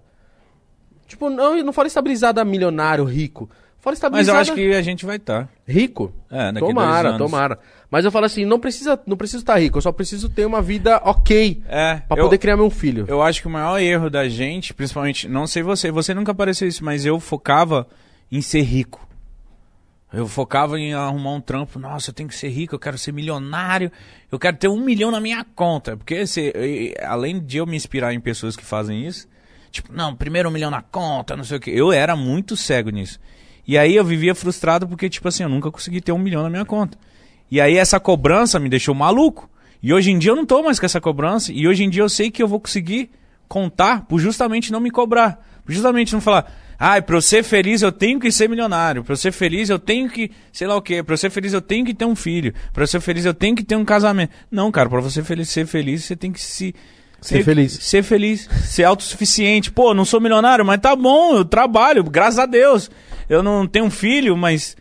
Tipo, 1.07 1.29
não, 1.31 1.63
não 1.63 1.73
falo 1.73 1.87
estabilizada 1.87 2.45
milionário, 2.45 3.05
rico. 3.05 3.49
Falo 3.79 3.93
Mas 3.93 3.99
estabilizada 3.99 4.39
eu 4.39 4.41
acho 4.41 4.55
que 4.55 4.73
a 4.75 4.81
gente 4.83 5.05
vai 5.05 5.17
estar. 5.17 5.47
rico. 5.69 6.11
É, 6.31 6.51
daqui 6.53 6.67
tomara, 6.67 7.11
dois 7.11 7.15
anos. 7.15 7.19
tomara. 7.31 7.59
Mas 7.91 8.05
eu 8.05 8.11
falo 8.11 8.25
assim, 8.25 8.45
não 8.47 8.59
precisa, 8.59 8.99
não 9.07 9.17
preciso 9.17 9.43
estar 9.43 9.59
rico, 9.61 9.77
eu 9.77 9.83
só 9.83 9.93
preciso 9.93 10.29
ter 10.31 10.47
uma 10.47 10.63
vida 10.63 10.97
ok 11.05 11.63
É, 11.69 11.97
pra 12.09 12.17
eu- 12.19 12.25
poder 12.25 12.39
criar 12.39 12.57
meu 12.57 12.71
filho. 12.71 13.05
Eu 13.07 13.23
acho 13.23 13.43
que 13.43 13.47
o 13.47 13.51
maior 13.51 13.79
erro 13.79 14.09
da 14.09 14.27
gente, 14.29 14.73
principalmente, 14.73 15.29
não 15.29 15.47
sei 15.47 15.63
você, 15.63 15.91
você 15.91 16.15
nunca 16.15 16.35
pareceu 16.35 16.67
isso, 16.67 16.83
mas 16.83 17.05
eu 17.05 17.21
focava 17.21 17.87
em 18.33 18.41
ser 18.41 18.63
rico. 18.63 19.07
Eu 20.15 20.29
focava 20.29 20.79
em 20.79 20.95
arrumar 20.95 21.33
um 21.33 21.41
trampo. 21.41 21.79
Nossa, 21.79 22.11
eu 22.11 22.15
tenho 22.15 22.29
que 22.29 22.37
ser 22.37 22.49
rico, 22.49 22.75
eu 22.75 22.79
quero 22.79 22.97
ser 22.97 23.13
milionário, 23.13 23.91
eu 24.31 24.39
quero 24.39 24.57
ter 24.57 24.69
um 24.69 24.81
milhão 24.81 25.11
na 25.11 25.21
minha 25.21 25.45
conta. 25.55 25.97
Porque 25.97 26.25
se, 26.27 26.95
além 27.03 27.41
de 27.41 27.59
eu 27.59 27.67
me 27.67 27.77
inspirar 27.77 28.15
em 28.15 28.21
pessoas 28.21 28.57
que 28.57 28.65
fazem 28.65 29.05
isso, 29.05 29.27
tipo, 29.73 29.93
não, 29.93 30.15
primeiro 30.15 30.49
um 30.49 30.53
milhão 30.53 30.71
na 30.71 30.83
conta, 30.83 31.37
não 31.37 31.43
sei 31.43 31.57
o 31.57 31.61
que. 31.61 31.71
Eu 31.71 31.93
era 31.93 32.15
muito 32.15 32.57
cego 32.57 32.91
nisso. 32.91 33.19
E 33.67 33.77
aí 33.77 33.97
eu 33.97 34.05
vivia 34.05 34.35
frustrado 34.35 34.87
porque, 34.87 35.11
tipo 35.11 35.27
assim, 35.27 35.43
eu 35.43 35.49
nunca 35.49 35.71
consegui 35.71 36.01
ter 36.01 36.13
um 36.13 36.19
milhão 36.19 36.43
na 36.43 36.51
minha 36.51 36.65
conta. 36.65 36.97
E 37.51 37.61
aí 37.61 37.77
essa 37.77 37.99
cobrança 37.99 38.61
me 38.61 38.69
deixou 38.69 38.95
maluco. 38.95 39.51
E 39.83 39.93
hoje 39.93 40.11
em 40.11 40.19
dia 40.19 40.31
eu 40.31 40.37
não 40.37 40.47
tô 40.47 40.63
mais 40.63 40.79
com 40.79 40.87
essa 40.87 41.01
cobrança. 41.01 41.53
E 41.53 41.67
hoje 41.67 41.83
em 41.83 41.91
dia 41.91 42.03
eu 42.03 42.09
sei 42.09 42.31
que 42.31 42.43
eu 42.43 42.47
vou 42.47 42.61
conseguir 42.61 43.11
contar 43.49 44.05
por 44.07 44.21
justamente 44.21 44.71
não 44.71 44.81
me 44.81 44.91
cobrar. 44.91 45.45
Justamente 45.67 46.13
não 46.13 46.21
falar, 46.21 46.53
ai, 46.79 47.03
pra 47.03 47.17
eu 47.17 47.23
ser 47.23 47.43
feliz 47.43 47.83
eu 47.83 47.93
tenho 47.93 48.19
que 48.19 48.31
ser 48.31 48.49
milionário. 48.49 49.05
Pra 49.05 49.13
eu 49.13 49.17
ser 49.17 49.33
feliz 49.33 49.71
eu 49.71 49.79
tenho 49.79 50.09
que, 50.09 50.31
sei 50.53 50.67
lá 50.67 50.77
o 50.77 50.83
quê. 50.83 51.03
Pra 51.03 51.15
eu 51.15 51.19
ser 51.19 51.31
feliz 51.31 51.53
eu 51.53 51.61
tenho 51.61 51.85
que 51.85 51.95
ter 51.95 52.05
um 52.05 52.17
filho. 52.17 52.53
Pra 52.73 52.85
eu 52.85 52.87
ser 52.87 53.01
feliz 53.01 53.25
eu 53.25 53.35
tenho 53.35 53.57
que 53.57 53.65
ter 53.65 53.77
um 53.77 53.85
casamento. 53.85 54.33
Não, 54.51 54.71
cara, 54.71 54.89
pra 54.89 55.01
você 55.01 55.23
feliz, 55.23 55.49
ser 55.49 55.67
feliz 55.67 56.05
você 56.05 56.17
tem 56.17 56.33
que 56.33 56.41
se... 56.41 56.75
Ser 57.21 57.43
feliz. 57.43 57.73
Ser 57.73 58.03
feliz, 58.03 58.49
ser 58.65 58.85
autossuficiente. 58.85 59.71
Pô, 59.71 59.95
não 59.95 60.05
sou 60.05 60.21
milionário, 60.21 60.63
mas 60.63 60.79
tá 60.79 60.95
bom, 60.95 61.37
eu 61.37 61.45
trabalho, 61.45 62.05
graças 62.05 62.39
a 62.39 62.45
Deus. 62.45 62.91
Eu 63.31 63.43
não 63.43 63.67
tenho 63.67 63.87
um 63.87 63.91
filho, 63.91 64.37
mas. 64.37 64.77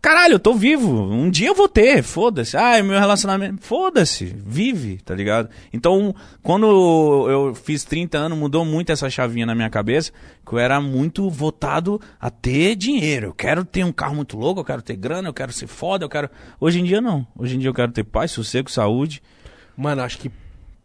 Caralho, 0.00 0.34
eu 0.34 0.38
tô 0.38 0.54
vivo. 0.54 0.88
Um 0.92 1.28
dia 1.28 1.48
eu 1.48 1.54
vou 1.54 1.68
ter, 1.68 2.02
foda-se. 2.04 2.56
Ah, 2.56 2.80
meu 2.82 2.98
relacionamento. 2.98 3.60
Foda-se, 3.60 4.24
vive, 4.24 4.98
tá 4.98 5.12
ligado? 5.12 5.48
Então, 5.72 6.14
quando 6.40 6.66
eu 7.28 7.54
fiz 7.54 7.84
30 7.84 8.16
anos, 8.16 8.38
mudou 8.38 8.64
muito 8.64 8.92
essa 8.92 9.10
chavinha 9.10 9.44
na 9.44 9.56
minha 9.56 9.68
cabeça, 9.68 10.12
que 10.46 10.52
eu 10.52 10.58
era 10.58 10.80
muito 10.80 11.28
votado 11.28 12.00
a 12.20 12.30
ter 12.30 12.76
dinheiro. 12.76 13.28
Eu 13.28 13.34
quero 13.34 13.64
ter 13.64 13.84
um 13.84 13.92
carro 13.92 14.14
muito 14.14 14.36
louco, 14.36 14.60
eu 14.60 14.64
quero 14.64 14.82
ter 14.82 14.94
grana, 14.96 15.28
eu 15.28 15.34
quero 15.34 15.52
ser 15.52 15.66
foda, 15.66 16.04
eu 16.04 16.08
quero. 16.08 16.30
Hoje 16.60 16.78
em 16.78 16.84
dia 16.84 17.00
não. 17.00 17.26
Hoje 17.36 17.56
em 17.56 17.58
dia 17.58 17.68
eu 17.68 17.74
quero 17.74 17.90
ter 17.90 18.04
paz, 18.04 18.30
sossego, 18.30 18.70
saúde. 18.70 19.20
Mano, 19.76 20.02
acho 20.02 20.18
que 20.18 20.30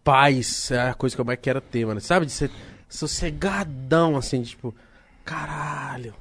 paz 0.04 0.72
é 0.72 0.90
a 0.90 0.94
coisa 0.96 1.16
que 1.16 1.22
eu 1.22 1.26
mais 1.26 1.40
quero 1.40 1.62
ter, 1.62 1.86
mano. 1.86 2.02
Sabe? 2.02 2.26
De 2.26 2.32
ser 2.32 2.50
sossegadão, 2.90 4.18
assim, 4.18 4.42
tipo, 4.42 4.74
caralho. 5.24 6.16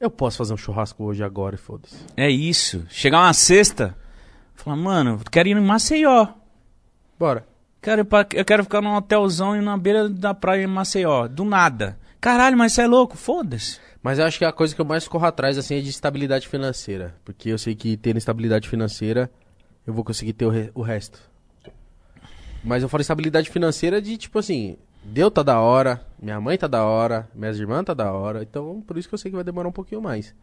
Eu 0.00 0.10
posso 0.10 0.38
fazer 0.38 0.52
um 0.52 0.56
churrasco 0.56 1.02
hoje 1.04 1.22
agora 1.22 1.54
e 1.54 1.58
foda-se. 1.58 1.96
É 2.16 2.28
isso. 2.30 2.84
Chegar 2.90 3.20
uma 3.20 3.32
sexta, 3.32 3.96
falar, 4.54 4.76
mano, 4.76 5.20
quero 5.30 5.48
ir 5.48 5.56
em 5.56 5.60
Maceió. 5.60 6.28
Bora. 7.18 7.46
Quero 7.80 8.00
ir 8.02 8.04
pra- 8.04 8.26
eu 8.34 8.44
quero 8.44 8.64
ficar 8.64 8.80
num 8.80 8.94
hotelzão 8.94 9.56
e 9.56 9.60
na 9.60 9.76
beira 9.76 10.08
da 10.08 10.34
praia 10.34 10.64
em 10.64 10.66
Maceió. 10.66 11.28
Do 11.28 11.44
nada. 11.44 11.98
Caralho, 12.20 12.56
mas 12.56 12.72
você 12.72 12.82
é 12.82 12.86
louco? 12.86 13.16
Foda-se. 13.16 13.78
Mas 14.02 14.18
eu 14.18 14.24
acho 14.26 14.38
que 14.38 14.44
a 14.44 14.52
coisa 14.52 14.74
que 14.74 14.80
eu 14.80 14.84
mais 14.84 15.06
corro 15.08 15.26
atrás, 15.26 15.56
assim, 15.56 15.76
é 15.76 15.80
de 15.80 15.88
estabilidade 15.90 16.48
financeira. 16.48 17.14
Porque 17.24 17.48
eu 17.50 17.58
sei 17.58 17.74
que 17.74 17.96
tendo 17.96 18.16
estabilidade 18.18 18.68
financeira, 18.68 19.30
eu 19.86 19.92
vou 19.94 20.04
conseguir 20.04 20.32
ter 20.34 20.44
o, 20.46 20.50
re- 20.50 20.70
o 20.74 20.82
resto. 20.82 21.18
Mas 22.62 22.82
eu 22.82 22.88
falo 22.88 23.00
estabilidade 23.02 23.50
financeira 23.50 24.00
de, 24.00 24.16
tipo 24.16 24.38
assim, 24.38 24.76
Deus 25.04 25.32
tá 25.32 25.42
da 25.42 25.60
hora, 25.60 26.00
minha 26.20 26.40
mãe 26.40 26.56
tá 26.56 26.66
da 26.66 26.84
hora, 26.84 27.28
minhas 27.34 27.58
irmãs 27.58 27.84
tá 27.84 27.94
da 27.94 28.12
hora. 28.12 28.42
Então, 28.42 28.82
por 28.86 28.96
isso 28.96 29.08
que 29.08 29.14
eu 29.14 29.18
sei 29.18 29.30
que 29.30 29.36
vai 29.36 29.44
demorar 29.44 29.68
um 29.68 29.72
pouquinho 29.72 30.00
mais. 30.00 30.34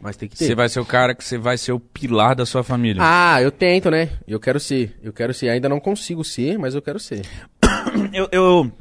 Mas 0.00 0.16
tem 0.16 0.28
que 0.28 0.36
ter. 0.36 0.44
Você 0.46 0.54
vai 0.54 0.68
ser 0.68 0.80
o 0.80 0.84
cara 0.84 1.14
que 1.14 1.24
você 1.24 1.38
vai 1.38 1.56
ser 1.56 1.72
o 1.72 1.80
pilar 1.80 2.34
da 2.34 2.44
sua 2.44 2.62
família. 2.62 3.00
Ah, 3.04 3.40
eu 3.40 3.50
tento, 3.50 3.90
né? 3.90 4.10
Eu 4.26 4.38
quero 4.38 4.60
ser. 4.60 4.98
Eu 5.02 5.12
quero 5.12 5.32
ser. 5.32 5.48
Ainda 5.48 5.68
não 5.68 5.80
consigo 5.80 6.22
ser, 6.24 6.58
mas 6.58 6.74
eu 6.74 6.82
quero 6.82 6.98
ser. 7.00 7.22
Eu, 8.12 8.28
eu, 8.32 8.72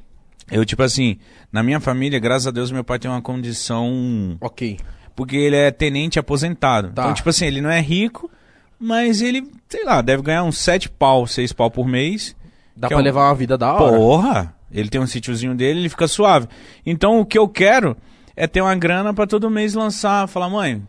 eu, 0.51 0.65
tipo 0.65 0.81
assim, 0.81 1.17
na 1.51 1.61
minha 1.63 1.79
família, 1.79 2.19
graças 2.19 2.47
a 2.47 2.51
Deus, 2.51 2.71
meu 2.71 2.83
pai 2.83 2.97
tem 2.99 3.09
uma 3.09 3.21
condição. 3.21 4.35
Ok. 4.41 4.77
Porque 5.15 5.35
ele 5.35 5.55
é 5.55 5.71
tenente 5.71 6.17
aposentado. 6.19 6.89
Tá. 6.91 7.03
Então, 7.03 7.13
tipo 7.13 7.29
assim, 7.29 7.45
ele 7.45 7.61
não 7.61 7.69
é 7.69 7.79
rico, 7.79 8.29
mas 8.79 9.21
ele, 9.21 9.49
sei 9.69 9.85
lá, 9.85 10.01
deve 10.01 10.23
ganhar 10.23 10.43
uns 10.43 10.57
sete 10.57 10.89
pau, 10.89 11.25
seis 11.27 11.53
pau 11.53 11.69
por 11.71 11.87
mês. 11.87 12.35
Dá 12.75 12.87
pra 12.87 12.97
é 12.97 12.99
um- 12.99 13.03
levar 13.03 13.27
uma 13.29 13.35
vida 13.35 13.57
da 13.57 13.73
hora. 13.73 13.97
Porra! 13.97 14.55
Ele 14.75 14.89
tem 14.89 14.99
um 14.99 15.07
sítiozinho 15.07 15.55
dele, 15.55 15.79
ele 15.79 15.89
fica 15.89 16.07
suave. 16.07 16.47
Então 16.85 17.19
o 17.19 17.25
que 17.25 17.37
eu 17.37 17.47
quero 17.47 17.95
é 18.35 18.45
ter 18.45 18.61
uma 18.61 18.75
grana 18.75 19.13
pra 19.13 19.25
todo 19.25 19.49
mês 19.49 19.73
lançar, 19.73 20.27
falar, 20.27 20.49
mãe, 20.49 20.83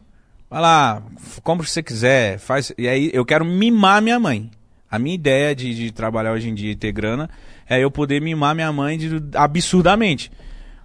vai 0.50 0.60
lá, 0.60 1.02
compra 1.42 1.62
o 1.62 1.64
que 1.66 1.70
você 1.70 1.82
quiser, 1.82 2.38
faz. 2.38 2.72
E 2.76 2.88
aí 2.88 3.10
eu 3.14 3.24
quero 3.24 3.44
mimar 3.44 4.02
minha 4.02 4.18
mãe. 4.18 4.50
A 4.90 4.98
minha 4.98 5.14
ideia 5.14 5.54
de, 5.54 5.74
de 5.74 5.90
trabalhar 5.92 6.32
hoje 6.32 6.48
em 6.48 6.54
dia 6.54 6.72
e 6.72 6.76
ter 6.76 6.92
grana 6.92 7.28
é 7.68 7.82
eu 7.82 7.90
poder 7.90 8.20
mimar 8.20 8.54
minha 8.54 8.72
mãe 8.72 8.96
de- 8.96 9.20
absurdamente. 9.34 10.30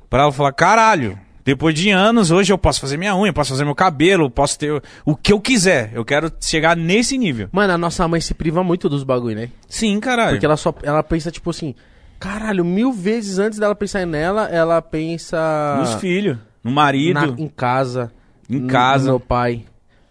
Pra 0.10 0.24
ela 0.24 0.32
falar, 0.32 0.52
caralho, 0.54 1.18
depois 1.46 1.74
de 1.76 1.90
anos, 1.92 2.32
hoje 2.32 2.52
eu 2.52 2.58
posso 2.58 2.82
fazer 2.82 2.98
minha 2.98 3.16
unha, 3.16 3.32
posso 3.32 3.52
fazer 3.52 3.64
meu 3.64 3.76
cabelo, 3.76 4.30
posso 4.30 4.58
ter 4.60 4.72
o- 4.74 4.82
o 5.06 5.16
que 5.16 5.32
eu 5.32 5.40
quiser. 5.40 5.92
Eu 5.94 6.04
quero 6.04 6.32
chegar 6.42 6.76
nesse 6.76 7.18
nível. 7.18 7.48
Mano, 7.52 7.74
a 7.74 7.78
nossa 7.78 8.08
mãe 8.08 8.20
se 8.20 8.34
priva 8.34 8.64
muito 8.64 8.90
dos 8.90 9.04
bagulho, 9.04 9.36
né? 9.36 9.50
Sim, 9.70 10.00
caralho. 10.00 10.32
Porque 10.32 10.46
ela 10.46 10.58
só 10.58 10.74
ela 10.84 11.02
pensa, 11.04 11.32
tipo 11.32 11.50
assim, 11.52 11.74
caralho, 12.22 12.64
mil 12.64 12.94
vezes 12.94 13.40
antes 13.40 13.58
dela 13.60 13.74
pensar 13.76 14.06
nela, 14.06 14.48
ela 14.48 14.82
pensa 14.82 15.76
Nos 15.80 15.96
filhos, 15.96 16.38
no 16.64 16.72
marido. 16.72 17.14
na- 17.20 17.42
em 17.44 17.48
casa. 17.50 18.12
Em 18.50 18.68
casa. 18.68 19.06
No 19.06 19.10
meu 19.12 19.20
pai, 19.20 19.66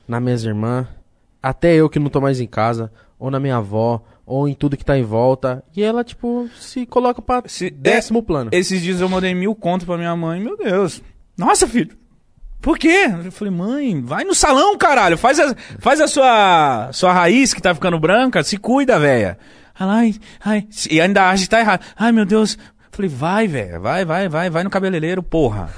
nas 0.09 0.21
minhas 0.23 0.45
irmãs. 0.45 0.87
Até 1.43 1.75
eu 1.75 1.89
que 1.89 1.99
não 1.99 2.11
tô 2.11 2.21
mais 2.21 2.41
em 2.41 2.47
casa. 2.47 2.91
Ou 3.19 3.31
na 3.31 3.39
minha 3.41 3.57
avó. 3.57 4.03
Ou 4.27 4.47
em 4.49 4.55
tudo 4.55 4.77
que 4.77 4.85
tá 4.85 4.97
em 4.99 5.03
volta. 5.03 5.63
E 5.77 5.83
ela, 5.83 6.03
tipo, 6.05 6.49
se 6.59 6.87
coloca 6.87 7.21
pra 7.23 7.43
Se- 7.47 7.71
décimo 7.71 8.23
plano. 8.23 8.51
Esses 8.53 8.81
dias 8.83 9.01
eu 9.01 9.09
mandei 9.09 9.35
mil 9.35 9.55
conto 9.55 9.85
pra 9.87 9.97
minha 9.99 10.15
mãe, 10.17 10.41
meu 10.41 10.57
Deus. 10.57 11.03
Nossa, 11.37 11.67
filho. 11.67 11.97
Por 12.61 12.79
quê? 12.79 13.07
Eu 13.25 13.33
falei, 13.33 13.53
mãe, 13.53 14.01
vai 14.03 14.23
no 14.25 14.35
salão, 14.35 14.77
caralho. 14.77 15.17
Faz 15.17 15.39
a, 15.41 15.55
faz 15.79 16.01
a 16.01 16.07
sua, 16.07 16.91
sua 16.93 17.13
raiz 17.13 17.53
que 17.55 17.61
tá 17.63 17.75
ficando 17.75 17.99
branca, 17.99 18.43
se 18.45 18.57
cuida, 18.59 18.99
velha. 18.99 19.39
Ela, 19.81 19.95
ai, 19.95 20.15
ai. 20.45 20.69
E 20.91 21.01
ainda 21.01 21.31
acha 21.31 21.43
que 21.45 21.49
tá 21.49 21.59
errado. 21.59 21.83
Ai, 21.97 22.13
meu 22.13 22.27
Deus. 22.27 22.55
Eu 22.55 22.89
falei, 22.93 23.11
vai, 23.11 23.49
velho. 23.49 23.81
Vai, 23.81 24.05
vai, 24.05 24.29
vai, 24.29 24.51
vai 24.51 24.63
no 24.63 24.69
cabeleireiro, 24.69 25.23
porra. 25.23 25.71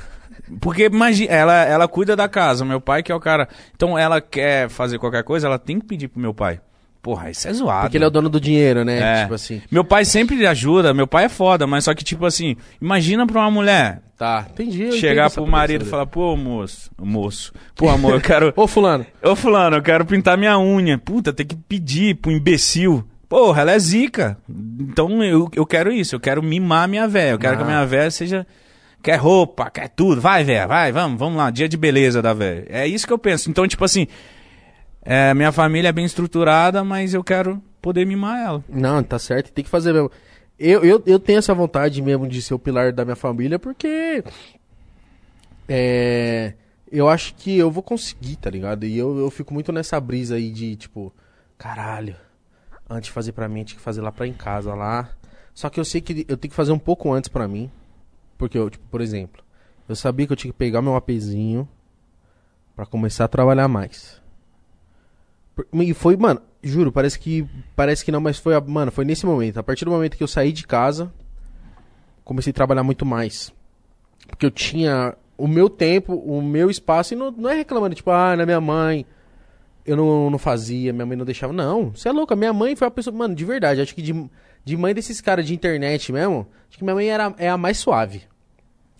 Porque 0.60 0.86
imagina, 0.86 1.32
ela, 1.32 1.64
ela 1.64 1.88
cuida 1.88 2.16
da 2.16 2.28
casa, 2.28 2.64
meu 2.64 2.80
pai 2.80 3.02
que 3.02 3.12
é 3.12 3.14
o 3.14 3.20
cara. 3.20 3.48
Então 3.74 3.96
ela 3.96 4.20
quer 4.20 4.68
fazer 4.68 4.98
qualquer 4.98 5.22
coisa, 5.22 5.46
ela 5.46 5.58
tem 5.58 5.78
que 5.78 5.86
pedir 5.86 6.08
pro 6.08 6.20
meu 6.20 6.34
pai. 6.34 6.60
Porra, 7.00 7.30
isso 7.30 7.48
é 7.48 7.52
zoado. 7.52 7.82
Porque 7.82 7.96
ele 7.96 8.04
é 8.04 8.06
o 8.06 8.10
dono 8.10 8.28
do 8.28 8.40
dinheiro, 8.40 8.84
né? 8.84 8.98
É. 9.00 9.22
Tipo 9.22 9.34
assim. 9.34 9.60
Meu 9.70 9.84
pai 9.84 10.04
sempre 10.04 10.46
ajuda, 10.46 10.94
meu 10.94 11.06
pai 11.06 11.24
é 11.24 11.28
foda, 11.28 11.66
mas 11.66 11.84
só 11.84 11.94
que, 11.94 12.04
tipo 12.04 12.24
assim, 12.24 12.56
imagina 12.80 13.26
pra 13.26 13.40
uma 13.40 13.50
mulher 13.50 14.02
Tá, 14.16 14.46
entendi. 14.50 14.92
chegar 14.92 15.28
pro 15.28 15.44
marido 15.44 15.84
e 15.84 15.88
falar, 15.88 16.06
pô, 16.06 16.36
moço, 16.36 16.90
moço, 17.00 17.52
pô, 17.74 17.88
amor, 17.88 18.14
eu 18.14 18.20
quero. 18.20 18.52
Ô, 18.56 18.68
fulano. 18.68 19.04
Ô, 19.20 19.34
fulano, 19.34 19.76
eu 19.76 19.82
quero 19.82 20.06
pintar 20.06 20.38
minha 20.38 20.56
unha. 20.60 20.96
Puta, 20.96 21.32
tem 21.32 21.44
que 21.44 21.56
pedir 21.56 22.16
pro 22.16 22.30
imbecil. 22.30 23.04
Porra, 23.32 23.62
ela 23.62 23.72
é 23.72 23.78
zica. 23.78 24.36
Então 24.78 25.24
eu, 25.24 25.48
eu 25.56 25.64
quero 25.64 25.90
isso, 25.90 26.14
eu 26.14 26.20
quero 26.20 26.42
mimar 26.42 26.86
minha 26.86 27.08
véia. 27.08 27.30
Eu 27.30 27.38
quero 27.38 27.54
Ah. 27.54 27.56
que 27.56 27.62
a 27.62 27.66
minha 27.66 27.86
véia 27.86 28.10
seja. 28.10 28.46
Quer 29.02 29.16
roupa, 29.16 29.70
quer 29.70 29.88
tudo. 29.88 30.20
Vai, 30.20 30.44
véia, 30.44 30.66
vai, 30.66 30.92
vamos, 30.92 31.18
vamos 31.18 31.38
lá. 31.38 31.50
Dia 31.50 31.66
de 31.66 31.78
beleza 31.78 32.20
da 32.20 32.34
véia. 32.34 32.66
É 32.68 32.86
isso 32.86 33.06
que 33.06 33.12
eu 33.12 33.16
penso. 33.16 33.48
Então, 33.48 33.66
tipo 33.66 33.82
assim, 33.86 34.06
é, 35.00 35.32
minha 35.32 35.50
família 35.50 35.88
é 35.88 35.92
bem 35.92 36.04
estruturada, 36.04 36.84
mas 36.84 37.14
eu 37.14 37.24
quero 37.24 37.58
poder 37.80 38.04
mimar 38.04 38.38
ela. 38.38 38.64
Não, 38.68 39.02
tá 39.02 39.18
certo, 39.18 39.50
tem 39.50 39.64
que 39.64 39.70
fazer 39.70 39.94
mesmo. 39.94 40.10
Eu, 40.58 40.84
eu, 40.84 41.02
eu 41.06 41.18
tenho 41.18 41.38
essa 41.38 41.54
vontade 41.54 42.02
mesmo 42.02 42.28
de 42.28 42.42
ser 42.42 42.52
o 42.52 42.58
pilar 42.58 42.92
da 42.92 43.02
minha 43.02 43.16
família, 43.16 43.58
porque. 43.58 44.22
É. 45.66 46.52
Eu 46.90 47.08
acho 47.08 47.34
que 47.34 47.56
eu 47.56 47.70
vou 47.70 47.82
conseguir, 47.82 48.36
tá 48.36 48.50
ligado? 48.50 48.84
E 48.84 48.98
eu, 48.98 49.18
eu 49.18 49.30
fico 49.30 49.54
muito 49.54 49.72
nessa 49.72 49.98
brisa 49.98 50.34
aí 50.34 50.50
de, 50.50 50.76
tipo, 50.76 51.10
caralho, 51.56 52.14
antes 52.92 53.06
de 53.06 53.12
fazer 53.12 53.32
pra 53.32 53.48
mim, 53.48 53.64
tinha 53.64 53.78
que 53.78 53.84
fazer 53.84 54.00
lá 54.00 54.12
pra 54.12 54.26
em 54.26 54.32
casa, 54.32 54.74
lá. 54.74 55.10
Só 55.54 55.68
que 55.68 55.80
eu 55.80 55.84
sei 55.84 56.00
que 56.00 56.24
eu 56.28 56.36
tenho 56.36 56.50
que 56.50 56.56
fazer 56.56 56.72
um 56.72 56.78
pouco 56.78 57.12
antes 57.12 57.28
pra 57.28 57.48
mim. 57.48 57.70
Porque, 58.38 58.58
eu, 58.58 58.70
tipo, 58.70 58.86
por 58.88 59.00
exemplo, 59.00 59.42
eu 59.88 59.94
sabia 59.94 60.26
que 60.26 60.32
eu 60.32 60.36
tinha 60.36 60.52
que 60.52 60.58
pegar 60.58 60.82
meu 60.82 60.96
APzinho 60.96 61.68
pra 62.74 62.86
começar 62.86 63.24
a 63.24 63.28
trabalhar 63.28 63.68
mais. 63.68 64.20
E 65.72 65.94
foi, 65.94 66.16
mano, 66.16 66.40
juro, 66.62 66.90
parece 66.90 67.18
que 67.18 67.46
parece 67.76 68.04
que 68.04 68.10
não, 68.10 68.20
mas 68.20 68.38
foi, 68.38 68.58
mano, 68.60 68.90
foi 68.90 69.04
nesse 69.04 69.26
momento. 69.26 69.58
A 69.58 69.62
partir 69.62 69.84
do 69.84 69.90
momento 69.90 70.16
que 70.16 70.22
eu 70.22 70.28
saí 70.28 70.52
de 70.52 70.66
casa, 70.66 71.12
comecei 72.24 72.50
a 72.50 72.54
trabalhar 72.54 72.82
muito 72.82 73.04
mais. 73.04 73.52
Porque 74.28 74.46
eu 74.46 74.50
tinha 74.50 75.14
o 75.36 75.46
meu 75.46 75.68
tempo, 75.68 76.14
o 76.14 76.40
meu 76.40 76.70
espaço, 76.70 77.14
e 77.14 77.16
não, 77.16 77.30
não 77.30 77.50
é 77.50 77.54
reclamando, 77.54 77.94
tipo, 77.94 78.10
ah, 78.10 78.36
na 78.36 78.46
minha 78.46 78.60
mãe, 78.60 79.04
eu 79.84 79.96
não, 79.96 80.30
não 80.30 80.38
fazia, 80.38 80.92
minha 80.92 81.06
mãe 81.06 81.16
não 81.16 81.24
deixava. 81.24 81.52
Não, 81.52 81.90
você 81.90 82.08
é 82.08 82.12
louco, 82.12 82.32
a 82.32 82.36
minha 82.36 82.52
mãe 82.52 82.74
foi 82.76 82.88
a 82.88 82.90
pessoa, 82.90 83.16
mano, 83.16 83.34
de 83.34 83.44
verdade, 83.44 83.80
acho 83.80 83.94
que 83.94 84.02
de, 84.02 84.14
De 84.64 84.76
mãe 84.76 84.94
desses 84.94 85.20
caras 85.20 85.44
de 85.46 85.52
internet 85.54 86.12
mesmo, 86.12 86.46
acho 86.68 86.78
que 86.78 86.84
minha 86.84 86.94
mãe 86.94 87.08
era, 87.08 87.34
é 87.38 87.48
a 87.48 87.56
mais 87.56 87.78
suave. 87.78 88.22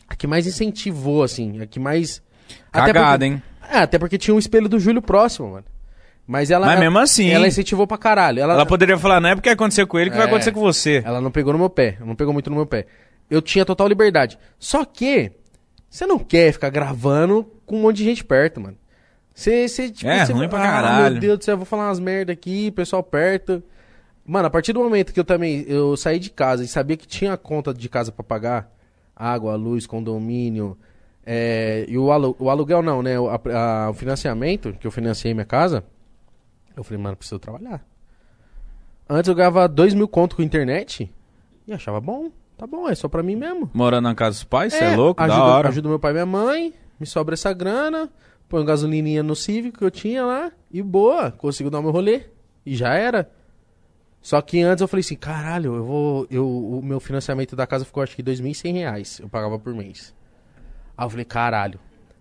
A 0.09 0.17
que 0.17 0.27
mais 0.27 0.47
incentivou, 0.47 1.23
assim. 1.23 1.61
A 1.63 1.67
que 1.67 1.79
mais. 1.81 2.21
até 2.73 2.93
Cagada, 2.93 3.25
porque- 3.25 3.25
hein? 3.25 3.43
É, 3.71 3.79
até 3.79 3.99
porque 3.99 4.19
tinha 4.19 4.35
um 4.35 4.39
espelho 4.39 4.69
do 4.69 4.79
Júlio 4.81 5.01
próximo, 5.01 5.53
mano. 5.53 5.65
Mas 6.27 6.51
ela. 6.51 6.67
Mas 6.67 6.73
ela- 6.77 6.85
mesmo 6.85 6.99
assim. 6.99 7.31
Ela 7.31 7.47
incentivou 7.49 7.87
pra 7.87 7.97
caralho. 7.97 8.41
Ela, 8.41 8.55
Ela 8.55 8.67
poderia 8.67 8.99
falar, 8.99 9.21
não 9.21 9.31
é 9.31 9.35
porque 9.35 9.49
aconteceu 9.49 9.87
com 9.87 9.99
ele 9.99 10.11
que 10.11 10.17
vai 10.17 10.27
É. 10.27 10.29
acontecer 10.29 10.53
com 10.53 10.61
você. 10.61 11.03
ela 11.05 11.21
não 11.21 11.31
pegou 11.31 11.53
no 11.53 11.59
meu 11.59 11.71
pé. 11.71 11.97
Não 12.05 12.15
pegou 12.15 12.33
muito 12.33 12.51
no 12.51 12.57
meu 12.57 12.67
pé. 12.67 12.87
Eu 13.31 13.41
tinha 13.41 13.65
total 13.65 13.87
liberdade. 13.89 14.39
Só 14.59 14.85
que. 14.85 15.33
Você 15.89 16.07
não 16.07 16.19
quer 16.19 16.53
ficar 16.53 16.71
gravando 16.71 17.47
com 17.67 17.77
um 17.77 17.83
monte 17.83 17.99
de 17.99 18.05
gente 18.05 18.25
perto, 18.25 18.61
mano. 18.61 18.77
Você, 19.35 19.67
você, 19.69 19.91
tipo, 19.91 20.11
É, 20.11 20.27
você- 20.27 20.33
ruim 20.33 20.49
pra 20.49 20.59
ah, 20.61 20.63
caralho. 20.63 21.13
meu 21.13 21.21
Deus 21.21 21.39
do 21.39 21.45
céu, 21.45 21.53
eu 21.55 21.59
vou 21.59 21.67
falar 21.67 21.89
umas 21.89 21.99
merda 22.01 22.33
aqui, 22.33 22.71
pessoal 22.71 23.03
perto. 23.03 23.63
Mano, 24.27 24.47
a 24.47 24.51
partir 24.51 24.73
do 24.73 24.81
momento 24.81 25.13
que 25.13 25.19
eu 25.19 25.25
também 25.25 25.65
eu 25.67 25.97
saí 25.97 26.19
de 26.19 26.31
casa 26.31 26.63
e 26.63 26.69
sabia 26.69 26.97
que 26.97 27.07
tinha 27.07 27.37
conta 27.37 27.73
de 27.75 27.89
casa 27.89 28.13
pra 28.13 28.23
pagar, 28.23 28.71
água, 29.17 29.55
luz, 29.57 29.87
condomínio, 29.87 30.77
é, 31.25 31.85
e 31.89 31.97
o, 31.99 32.13
alu- 32.13 32.37
o 32.39 32.51
aluguel 32.51 32.83
não, 32.83 33.03
né? 33.03 33.19
O, 33.19 33.29
a- 33.29 33.41
a- 33.87 33.91
o 33.91 33.95
financiamento, 33.95 34.75
que 34.75 34.87
eu 34.87 34.91
financiei 34.91 35.33
minha 35.35 35.47
casa, 35.47 35.83
eu 36.77 36.85
falei, 36.85 37.03
mano, 37.03 37.17
preciso 37.17 37.39
trabalhar. 37.39 37.85
Antes 39.09 39.29
eu 39.29 39.35
ganhava 39.35 39.67
dois 39.69 39.95
mil 39.95 40.07
conto 40.09 40.37
com 40.37 40.43
internet 40.43 41.11
e 41.67 41.73
achava 41.73 42.01
bom, 42.01 42.31
tá 42.57 42.67
bom, 42.67 42.89
é 42.89 42.95
só 42.95 43.09
pra 43.09 43.23
mim 43.23 43.37
mesmo. 43.37 43.71
Morando 43.75 44.05
na 44.05 44.15
casa 44.15 44.31
dos 44.37 44.45
pais, 44.45 44.73
você 44.73 44.85
é, 44.85 44.97
louco? 44.97 45.21
ajuda, 45.23 45.39
da 45.39 45.45
hora. 45.45 45.69
Ajuda 45.69 45.89
meu 45.89 45.99
pai 45.99 46.13
e 46.13 46.15
minha 46.15 46.27
mãe, 46.27 46.73
me 46.99 47.07
sobra 47.07 47.35
essa 47.35 47.53
grana, 47.53 48.09
põe 48.53 48.65
gasolininha 48.67 49.23
no 49.23 49.35
Civic 49.35 49.79
que 49.79 49.85
eu 49.85 49.91
tinha 49.91 50.25
lá 50.27 50.53
e 50.71 50.83
boa, 50.83 51.31
consigo 51.31 51.71
dar 51.71 51.79
o 51.79 51.83
meu 51.83 51.91
rolê. 51.91 52.25
E 52.67 52.77
já 52.77 52.93
era. 52.95 53.31
Só 54.21 54.41
que 54.43 54.61
antes 54.61 54.83
eu 54.83 54.87
falei 54.89 55.01
assim, 55.01 55.17
caralho, 55.17 55.75
eu 55.75 55.85
vou. 55.85 56.27
Eu, 56.31 56.47
o 56.47 56.83
meu 56.83 57.01
financiamento 57.01 57.57
da 57.57 57.67
casa 57.67 57.85
ficou 57.85 58.03
acho 58.03 58.15
que 58.15 58.23
2.100 58.23 58.73
reais. 58.75 59.19
Eu 59.21 59.29
pagava 59.29 59.59
por 59.59 59.75
mês. 59.75 60.15
Aí 60.97 61.07
eu 61.07 61.11
falei, 61.11 61.25
caralho, 61.25 61.81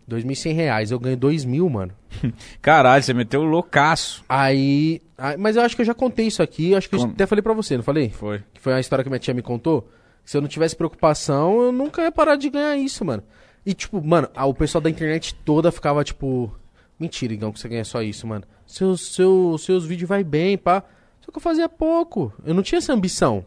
2.100 0.09 0.53
reais, 0.55 0.89
eu 0.91 0.99
ganho 0.99 1.17
2 1.17 1.43
mil, 1.45 1.69
mano. 1.69 1.91
Caralho, 2.61 3.03
você 3.03 3.13
meteu 3.13 3.43
loucaço. 3.43 4.23
Aí, 4.27 5.01
aí- 5.17 5.37
Mas 5.37 5.55
eu 5.57 5.61
acho 5.61 5.75
que 5.75 5.81
eu 5.81 5.85
já 5.85 5.93
contei 5.93 6.27
isso 6.27 6.41
aqui, 6.41 6.71
eu 6.71 6.77
acho 6.77 6.89
que 6.89 6.95
eu 6.95 6.99
Con- 6.99 7.09
até 7.09 7.25
falei 7.27 7.41
pra 7.43 7.53
você, 7.53 7.75
não 7.75 7.83
falei? 7.83 8.09
Foi. 8.09 8.41
que 8.53 8.61
foi 8.61 8.73
a 8.73 8.79
história 8.79 9.03
que 9.03 9.09
minha 9.09 9.19
tia 9.19 9.33
me 9.33 9.41
contou, 9.41 9.87
se 10.25 10.35
eu 10.37 10.41
não 10.41 10.47
tivesse 10.47 10.75
preocupação, 10.75 11.61
eu 11.61 11.71
nunca 11.71 12.01
ia 12.01 12.11
parar 12.11 12.35
de 12.37 12.49
ganhar 12.49 12.75
isso, 12.77 13.03
mano. 13.05 13.21
E, 13.65 13.73
tipo, 13.73 14.01
mano, 14.03 14.27
a- 14.35 14.45
o 14.45 14.53
pessoal 14.53 14.81
da 14.81 14.89
internet 14.89 15.35
toda 15.45 15.71
ficava, 15.71 16.03
tipo, 16.03 16.51
mentira, 16.99 17.33
Igão, 17.33 17.51
que 17.51 17.59
você 17.59 17.67
ganha 17.69 17.85
só 17.85 18.01
isso, 18.01 18.25
mano. 18.27 18.43
Seus, 18.65 19.13
seu, 19.13 19.57
seus 19.57 19.85
vídeos 19.85 20.07
vai 20.09 20.23
bem, 20.23 20.57
pá. 20.57 20.83
Só 21.19 21.31
que 21.31 21.37
eu 21.37 21.41
fazia 21.41 21.69
pouco. 21.69 22.33
Eu 22.45 22.53
não 22.53 22.63
tinha 22.63 22.79
essa 22.79 22.93
ambição. 22.93 23.45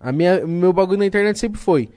A 0.00 0.10
minha, 0.10 0.44
meu 0.46 0.72
bagulho 0.72 0.98
na 0.98 1.06
internet 1.06 1.38
sempre 1.38 1.60
foi 1.60 1.88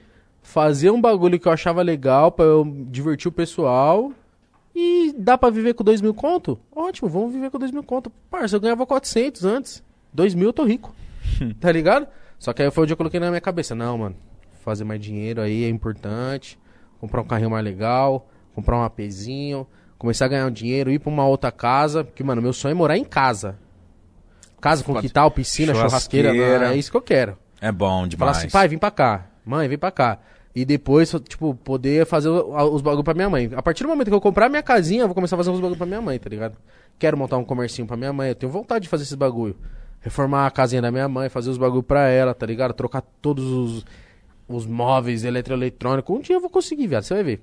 fazer 0.42 0.90
um 0.90 1.00
bagulho 1.00 1.40
que 1.40 1.48
eu 1.48 1.52
achava 1.52 1.82
legal 1.82 2.30
pra 2.30 2.44
eu 2.44 2.64
divertir 2.88 3.28
o 3.28 3.32
pessoal. 3.32 4.12
E 4.74 5.12
dá 5.18 5.36
pra 5.38 5.50
viver 5.50 5.74
com 5.74 5.82
dois 5.82 6.00
mil 6.02 6.14
conto? 6.14 6.58
Ótimo, 6.74 7.08
vamos 7.08 7.32
viver 7.32 7.50
com 7.50 7.58
dois 7.58 7.72
mil 7.72 7.82
conto. 7.82 8.10
Parça, 8.30 8.54
eu 8.56 8.60
ganhava 8.60 8.86
400 8.86 9.44
antes. 9.44 9.82
Dois 10.12 10.34
mil 10.34 10.48
eu 10.48 10.52
tô 10.52 10.64
rico. 10.64 10.94
tá 11.58 11.72
ligado? 11.72 12.06
Só 12.38 12.52
que 12.52 12.62
aí 12.62 12.70
foi 12.70 12.84
onde 12.84 12.92
eu 12.92 12.96
coloquei 12.96 13.18
na 13.18 13.30
minha 13.30 13.40
cabeça. 13.40 13.74
Não, 13.74 13.96
mano, 13.98 14.16
fazer 14.62 14.84
mais 14.84 15.00
dinheiro 15.00 15.40
aí 15.40 15.64
é 15.64 15.68
importante. 15.68 16.58
Comprar 17.06 17.22
um 17.22 17.26
carrinho 17.26 17.50
mais 17.50 17.64
legal. 17.64 18.28
Comprar 18.54 18.76
um 18.78 18.82
APzinho. 18.82 19.66
Começar 19.98 20.26
a 20.26 20.28
ganhar 20.28 20.46
um 20.46 20.50
dinheiro, 20.50 20.90
ir 20.90 20.98
pra 20.98 21.08
uma 21.10 21.26
outra 21.26 21.50
casa. 21.50 22.04
Porque, 22.04 22.22
mano, 22.22 22.42
meu 22.42 22.52
sonho 22.52 22.72
é 22.72 22.74
morar 22.74 22.98
em 22.98 23.04
casa. 23.04 23.58
Casa 24.60 24.82
com 24.84 24.92
Pode- 24.94 25.06
quintal, 25.06 25.30
piscina, 25.30 25.74
churrasqueira. 25.74 26.30
churrasqueira. 26.32 26.74
é 26.74 26.76
isso 26.76 26.90
que 26.90 26.96
eu 26.96 27.02
quero. 27.02 27.36
É 27.60 27.70
bom 27.72 27.88
Falar 27.98 28.06
demais. 28.08 28.36
assim, 28.38 28.50
pai, 28.50 28.68
vem 28.68 28.78
pra 28.78 28.90
cá. 28.90 29.26
Mãe, 29.44 29.68
vem 29.68 29.78
pra 29.78 29.90
cá. 29.90 30.18
E 30.54 30.64
depois, 30.64 31.10
tipo, 31.28 31.54
poder 31.54 32.06
fazer 32.06 32.28
os 32.30 32.80
bagulho 32.80 33.04
pra 33.04 33.14
minha 33.14 33.28
mãe. 33.28 33.50
A 33.54 33.62
partir 33.62 33.82
do 33.84 33.88
momento 33.90 34.08
que 34.08 34.14
eu 34.14 34.20
comprar 34.20 34.48
minha 34.48 34.62
casinha, 34.62 35.02
eu 35.02 35.06
vou 35.06 35.14
começar 35.14 35.36
a 35.36 35.38
fazer 35.38 35.50
uns 35.50 35.60
bagulho 35.60 35.76
pra 35.76 35.86
minha 35.86 36.00
mãe, 36.00 36.18
tá 36.18 36.28
ligado? 36.30 36.56
Quero 36.98 37.16
montar 37.16 37.36
um 37.36 37.44
comercinho 37.44 37.86
pra 37.86 37.96
minha 37.96 38.12
mãe. 38.12 38.30
Eu 38.30 38.34
tenho 38.34 38.50
vontade 38.50 38.84
de 38.84 38.88
fazer 38.88 39.02
esses 39.04 39.14
bagulho. 39.14 39.56
Reformar 40.00 40.46
a 40.46 40.50
casinha 40.50 40.80
da 40.80 40.90
minha 40.90 41.08
mãe, 41.08 41.28
fazer 41.28 41.50
os 41.50 41.58
bagulho 41.58 41.82
pra 41.82 42.08
ela, 42.08 42.34
tá 42.34 42.46
ligado? 42.46 42.72
Trocar 42.72 43.02
todos 43.20 43.44
os, 43.44 43.84
os 44.48 44.66
móveis 44.66 45.24
eletroeletrônicos. 45.24 46.16
Um 46.16 46.20
dia 46.20 46.36
eu 46.36 46.40
vou 46.40 46.50
conseguir, 46.50 46.86
viado. 46.86 47.02
Você 47.02 47.14
vai 47.14 47.22
ver. 47.24 47.40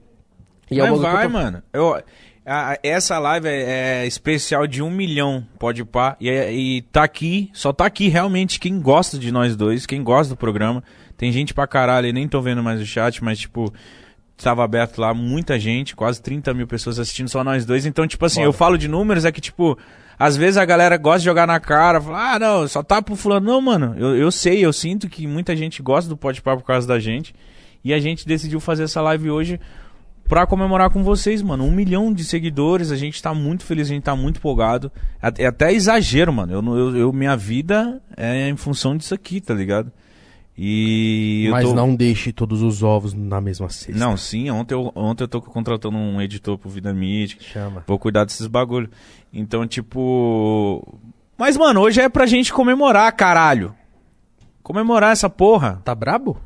E 0.72 0.80
é 0.80 0.84
Mas 0.84 0.93
que 0.93 0.99
vai, 0.99 1.26
eu 1.26 1.30
tô- 1.30 1.34
mano. 1.34 1.64
Eu, 1.74 2.04
a- 2.45 2.78
essa 2.84 3.20
live 3.20 3.47
é, 3.47 4.04
é 4.04 4.08
especial 4.08 4.66
de 4.68 4.82
um 4.82 4.89
milhão, 4.89 5.45
pode 5.60 5.84
pá. 5.86 6.16
E, 6.20 6.30
é- 6.30 6.54
e 6.54 6.82
tá 6.84 7.04
aqui, 7.04 7.49
só 7.54 7.72
tá 7.74 7.86
aqui 7.86 8.08
realmente 8.08 8.60
quem 8.60 8.80
gosta 8.80 9.18
de 9.20 9.32
nós 9.32 9.56
dois, 9.56 9.86
quem 9.86 10.04
gosta 10.04 10.34
do 10.34 10.38
programa. 10.38 10.84
Tem 11.18 11.32
gente 11.32 11.54
pra 11.54 11.68
caralho, 11.68 12.12
nem 12.12 12.28
tô 12.28 12.41
vendo 12.41 12.64
mais 12.64 12.82
o 12.82 12.86
chat, 12.86 13.24
mas 13.24 13.39
tipo, 13.39 13.72
tava 14.36 14.64
aberto 14.64 14.97
lá, 14.99 15.14
muita 15.14 15.60
gente, 15.60 15.95
quase 15.95 16.22
30 16.22 16.54
mil 16.54 16.68
pessoas 16.68 16.97
assistindo, 16.99 17.30
só 17.30 17.43
nós 17.43 17.66
dois. 17.66 17.86
Então, 17.86 18.08
tipo 18.08 18.26
assim, 18.26 18.39
Bora. 18.39 18.47
eu 18.47 18.54
falo 18.54 18.78
de 18.78 18.88
números, 18.88 19.24
é 19.26 19.32
que 19.32 19.39
tipo, 19.39 19.78
às 20.18 20.36
vezes 20.38 20.57
a 20.57 20.66
galera 20.66 20.97
gosta 20.97 21.20
de 21.20 21.26
jogar 21.26 21.47
na 21.47 21.59
cara, 21.59 21.99
fala, 22.01 22.34
ah, 22.36 22.39
não, 22.39 22.68
só 22.68 22.82
tá 22.84 23.01
pro 23.01 23.16
fulano. 23.16 23.45
Não, 23.47 23.61
mano, 23.61 23.95
eu, 23.97 24.16
eu 24.16 24.32
sei, 24.32 24.64
eu 24.66 24.72
sinto 24.74 25.09
que 25.09 25.26
muita 25.28 25.55
gente 25.55 25.82
gosta 25.82 26.09
do 26.09 26.18
Pode 26.18 26.41
Pá 26.41 26.55
por 26.55 26.64
causa 26.64 26.88
da 26.88 26.99
gente. 26.99 27.34
E 27.84 27.93
a 27.93 27.99
gente 27.99 28.26
decidiu 28.26 28.59
fazer 28.59 28.84
essa 28.84 29.01
live 29.01 29.30
hoje 29.30 29.59
pra 30.28 30.47
comemorar 30.47 30.89
com 30.89 31.03
vocês, 31.03 31.41
mano. 31.41 31.66
Um 31.66 31.72
milhão 31.72 32.14
de 32.14 32.24
seguidores, 32.24 32.91
a 32.91 32.95
gente 32.95 33.22
tá 33.22 33.34
muito 33.34 33.64
feliz, 33.66 33.88
a 33.88 33.93
gente 33.93 34.03
tá 34.03 34.16
muito 34.16 34.38
empolgado. 34.38 34.89
É, 35.38 35.45
até 35.45 35.74
exagero, 35.74 36.32
mano. 36.32 36.53
Eu, 36.53 36.78
eu, 36.78 36.97
eu- 36.97 37.14
minha 37.14 37.36
vida 37.36 38.01
é 38.16 38.47
em 38.47 38.55
função 38.55 38.95
disso 38.95 39.14
aqui, 39.14 39.41
tá 39.41 39.53
ligado? 39.53 39.91
E. 40.58 41.47
Mas 41.51 41.66
tô- 41.68 41.74
não 41.74 41.95
deixe 41.95 42.32
todos 42.32 42.62
os 42.62 42.84
ovos 42.84 43.14
na 43.14 43.41
mesma 43.41 43.70
cesta. 43.70 43.97
Não, 43.97 44.16
sim, 44.16 44.49
ontem 44.51 44.76
eu, 44.76 44.91
ontem 44.95 45.24
eu 45.24 45.28
tô 45.28 45.41
contratando 45.41 45.97
um 45.97 46.22
editor 46.22 46.58
pro 46.58 46.70
Vida 46.70 46.93
Mídia. 46.93 47.38
Chama. 47.39 47.84
Vou 47.88 47.97
cuidar 47.97 48.24
desses 48.26 48.45
bagulho. 48.47 48.89
Então, 49.34 49.66
tipo. 49.68 50.88
Mas, 51.38 51.58
mano, 51.58 51.82
hoje 51.82 51.99
é 52.01 52.08
pra 52.08 52.26
gente 52.28 52.54
comemorar, 52.54 53.12
caralho. 53.16 53.74
Comemorar 54.62 55.12
essa 55.12 55.30
porra. 55.30 55.82
Tá 55.84 55.95
brabo? 55.95 56.38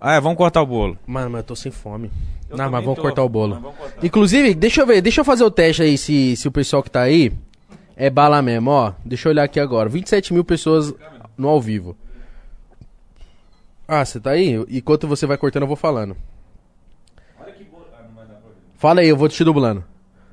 Ah, 0.00 0.14
é, 0.14 0.20
vamos 0.20 0.36
cortar 0.36 0.62
o 0.62 0.66
bolo. 0.66 0.96
Mano, 1.06 1.30
mas 1.30 1.40
eu 1.40 1.46
tô 1.46 1.56
sem 1.56 1.72
fome. 1.72 2.10
Eu 2.48 2.56
não, 2.56 2.70
mas 2.70 2.84
vamos 2.84 2.96
tô. 2.96 3.02
cortar 3.02 3.22
o 3.24 3.28
bolo. 3.28 3.56
Cortar. 3.60 4.04
Inclusive, 4.04 4.54
deixa 4.54 4.82
eu 4.82 4.86
ver, 4.86 5.00
deixa 5.00 5.20
eu 5.22 5.24
fazer 5.24 5.44
o 5.44 5.50
teste 5.50 5.82
aí 5.82 5.98
se, 5.98 6.36
se 6.36 6.46
o 6.46 6.52
pessoal 6.52 6.82
que 6.82 6.90
tá 6.90 7.00
aí 7.02 7.32
é 7.96 8.08
bala 8.08 8.40
mesmo, 8.40 8.70
ó. 8.70 8.92
Deixa 9.04 9.28
eu 9.28 9.32
olhar 9.32 9.42
aqui 9.44 9.58
agora. 9.58 9.88
27 9.88 10.32
mil 10.32 10.44
pessoas 10.44 10.94
no 11.36 11.48
ao 11.48 11.60
vivo. 11.60 11.96
Ah, 13.88 14.04
você 14.04 14.20
tá 14.20 14.32
aí? 14.32 14.54
Enquanto 14.68 15.08
você 15.08 15.26
vai 15.26 15.38
cortando, 15.38 15.62
eu 15.62 15.66
vou 15.66 15.76
falando. 15.76 16.14
Fala 18.76 19.00
aí, 19.00 19.08
eu 19.08 19.16
vou 19.16 19.28
te 19.28 19.42
dublando. 19.42 19.82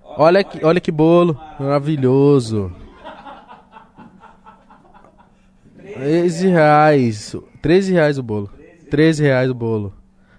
Olha 0.04 0.44
que, 0.44 0.64
olha 0.64 0.82
que 0.82 0.92
bolo 0.92 1.40
maravilhoso. 1.58 2.72
13 5.96 6.48
reais. 6.50 7.36
13 7.62 7.94
reais 7.94 8.18
o 8.18 8.24
bolo. 8.24 8.50
13 8.92 9.24
reais 9.24 9.50
o 9.50 9.54
bolo. 9.54 9.94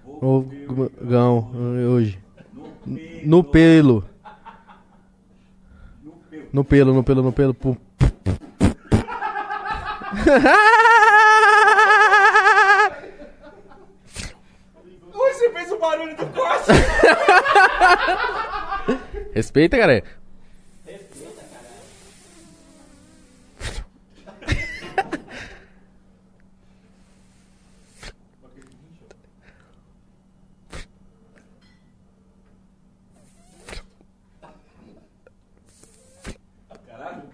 O 0.05 0.45
gão, 1.01 1.51
hoje. 1.91 2.19
No 3.25 3.43
pelo. 3.43 4.05
No 6.53 6.65
pelo, 6.65 6.95
no 6.95 7.03
pelo, 7.03 7.23
no 7.23 7.33
pelo. 7.33 7.55
Pum. 7.55 7.77
Você 15.13 15.51
fez 15.53 15.73
o 15.73 15.76
barulho 15.87 16.17
do 16.17 16.27
corte. 16.27 16.73
Respeita, 19.33 19.79
cara. 19.79 20.03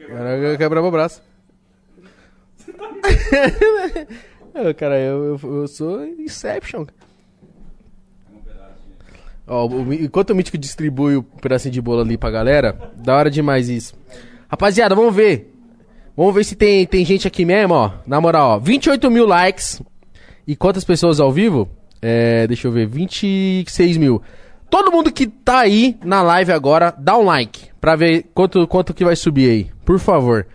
Caraca, 0.07 0.59
quebrava 0.59 0.89
o 0.89 0.91
braço. 0.91 1.23
Ô, 4.55 4.75
cara, 4.77 5.01
eu, 5.01 5.39
eu, 5.43 5.61
eu 5.61 5.69
sou 5.69 6.05
Inception. 6.05 6.85
Ó, 9.53 9.69
enquanto 9.93 10.31
o 10.31 10.35
Mítico 10.35 10.57
distribui 10.57 11.17
o 11.17 11.23
pedacinho 11.23 11.75
de 11.75 11.81
bolo 11.83 12.01
ali 12.01 12.17
pra 12.17 12.31
galera, 12.31 12.75
da 12.97 13.15
hora 13.15 13.31
demais 13.31 13.69
isso. 13.69 13.95
Rapaziada, 14.49 14.95
vamos 14.95 15.15
ver. 15.15 15.53
Vamos 16.17 16.35
ver 16.35 16.45
se 16.45 16.57
tem, 16.57 16.87
tem 16.87 17.05
gente 17.05 17.29
aqui 17.29 17.45
mesmo, 17.45 17.75
ó. 17.75 17.91
Na 18.07 18.19
moral, 18.19 18.57
ó. 18.57 18.59
28 18.59 19.11
mil 19.11 19.27
likes. 19.27 19.83
E 20.47 20.57
quantas 20.57 20.85
pessoas 20.85 21.21
ao 21.21 21.31
vivo? 21.31 21.69
É, 22.01 22.47
deixa 22.47 22.67
eu 22.67 22.73
ver, 22.73 22.87
26 22.87 23.99
mil. 23.99 24.23
Todo 24.71 24.91
mundo 24.91 25.13
que 25.13 25.27
tá 25.27 25.61
aí 25.61 25.99
na 26.03 26.23
live 26.23 26.51
agora, 26.51 26.95
dá 26.99 27.19
um 27.19 27.25
like. 27.25 27.69
Pra 27.79 27.95
ver 27.95 28.31
quanto, 28.35 28.67
quanto 28.67 28.95
que 28.95 29.05
vai 29.05 29.15
subir 29.15 29.51
aí. 29.51 29.71
Por 29.85 29.99
favor. 29.99 30.47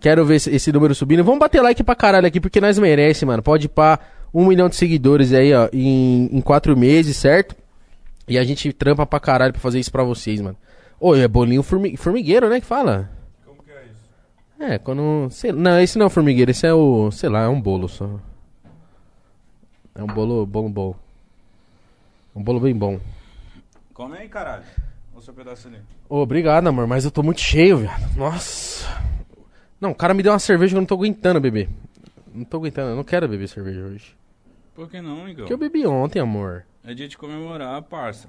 Quero 0.00 0.24
ver 0.24 0.36
esse, 0.36 0.70
número 0.70 0.94
subindo. 0.94 1.24
Vamos 1.24 1.40
bater 1.40 1.60
like 1.60 1.82
pra 1.82 1.96
caralho 1.96 2.28
aqui, 2.28 2.40
porque 2.40 2.60
nós 2.60 2.78
merece, 2.78 3.26
mano. 3.26 3.42
Pode 3.42 3.68
pá 3.68 3.98
um 4.32 4.46
milhão 4.46 4.68
de 4.68 4.76
seguidores 4.76 5.32
aí, 5.32 5.52
ó, 5.52 5.68
em, 5.72 6.28
em 6.30 6.40
quatro 6.40 6.76
meses, 6.76 7.16
certo? 7.16 7.56
E 8.26 8.38
a 8.38 8.44
gente 8.44 8.72
trampa 8.72 9.04
pra 9.06 9.20
caralho 9.20 9.52
pra 9.52 9.60
fazer 9.60 9.78
isso 9.78 9.92
pra 9.92 10.02
vocês, 10.04 10.40
mano. 10.40 10.56
Ô, 10.98 11.14
é 11.14 11.28
bolinho 11.28 11.62
formi- 11.62 11.96
formigueiro, 11.96 12.48
né, 12.48 12.60
que 12.60 12.66
fala? 12.66 13.10
Como 13.44 13.62
que 13.62 13.70
é 13.70 13.84
isso? 13.86 14.08
É, 14.58 14.78
quando... 14.78 15.28
sei- 15.30 15.52
não, 15.52 15.78
esse 15.80 15.98
não 15.98 16.04
é 16.04 16.06
o 16.06 16.10
formigueiro, 16.10 16.50
esse 16.50 16.66
é 16.66 16.72
o... 16.72 17.10
Sei 17.10 17.28
lá, 17.28 17.42
é 17.42 17.48
um 17.48 17.60
bolo 17.60 17.88
só. 17.88 18.18
É 19.94 20.02
um 20.02 20.06
bolo 20.06 20.46
bom, 20.46 20.70
bom. 20.70 20.94
Um 22.34 22.42
bolo 22.42 22.60
bem 22.60 22.74
bom. 22.74 22.98
Come 23.92 24.16
aí, 24.18 24.28
caralho. 24.28 24.64
O 25.14 25.20
seu 25.20 25.32
pedaço 25.32 25.68
ali. 25.68 25.78
Ô, 26.08 26.18
obrigado, 26.20 26.66
amor, 26.66 26.86
mas 26.86 27.04
eu 27.04 27.10
tô 27.10 27.22
muito 27.22 27.40
cheio, 27.40 27.78
viado. 27.78 28.16
Nossa. 28.16 28.88
Não, 29.80 29.90
o 29.90 29.94
cara 29.94 30.14
me 30.14 30.22
deu 30.22 30.32
uma 30.32 30.38
cerveja 30.38 30.72
que 30.72 30.76
eu 30.76 30.80
não 30.80 30.86
tô 30.86 30.94
aguentando 30.94 31.40
beber. 31.40 31.68
Não 32.34 32.44
tô 32.44 32.56
aguentando, 32.56 32.90
eu 32.90 32.96
não 32.96 33.04
quero 33.04 33.28
beber 33.28 33.48
cerveja 33.48 33.80
hoje. 33.82 34.16
Por 34.74 34.88
que 34.90 35.00
não, 35.00 35.28
Igor? 35.28 35.44
Porque 35.46 35.52
eu 35.52 35.58
bebi 35.58 35.86
ontem, 35.86 36.18
amor. 36.18 36.64
É 36.84 36.92
dia 36.94 37.08
de 37.08 37.16
comemorar, 37.16 37.80
parça. 37.82 38.28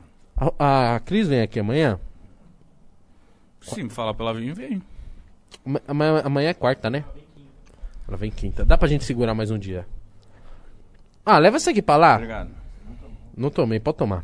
A, 0.60 0.96
a 0.96 1.00
Cris 1.00 1.28
vem 1.28 1.42
aqui 1.42 1.60
amanhã? 1.60 2.00
Sim, 3.62 3.90
fala 3.90 4.14
pra 4.14 4.26
ela 4.28 4.34
vir, 4.34 4.54
vem. 4.54 4.82
Ama- 5.66 5.82
Amanhã, 5.88 6.22
amanhã 6.24 6.50
é 6.50 6.54
quarta, 6.54 6.90
né? 6.90 7.04
Ela 8.08 8.18
vem 8.18 8.30
quinta. 8.32 8.64
Dá 8.64 8.78
pra 8.78 8.88
gente 8.88 9.04
segurar 9.04 9.34
mais 9.34 9.50
um 9.52 9.58
dia. 9.58 9.88
Ah, 11.26 11.38
leva 11.40 11.58
essa 11.58 11.72
aqui 11.72 11.82
pra 11.82 11.98
lá. 11.98 12.16
Obrigado. 12.16 12.52
Não 13.36 13.50
tomei, 13.50 13.80
pode 13.80 13.98
tomar. 13.98 14.24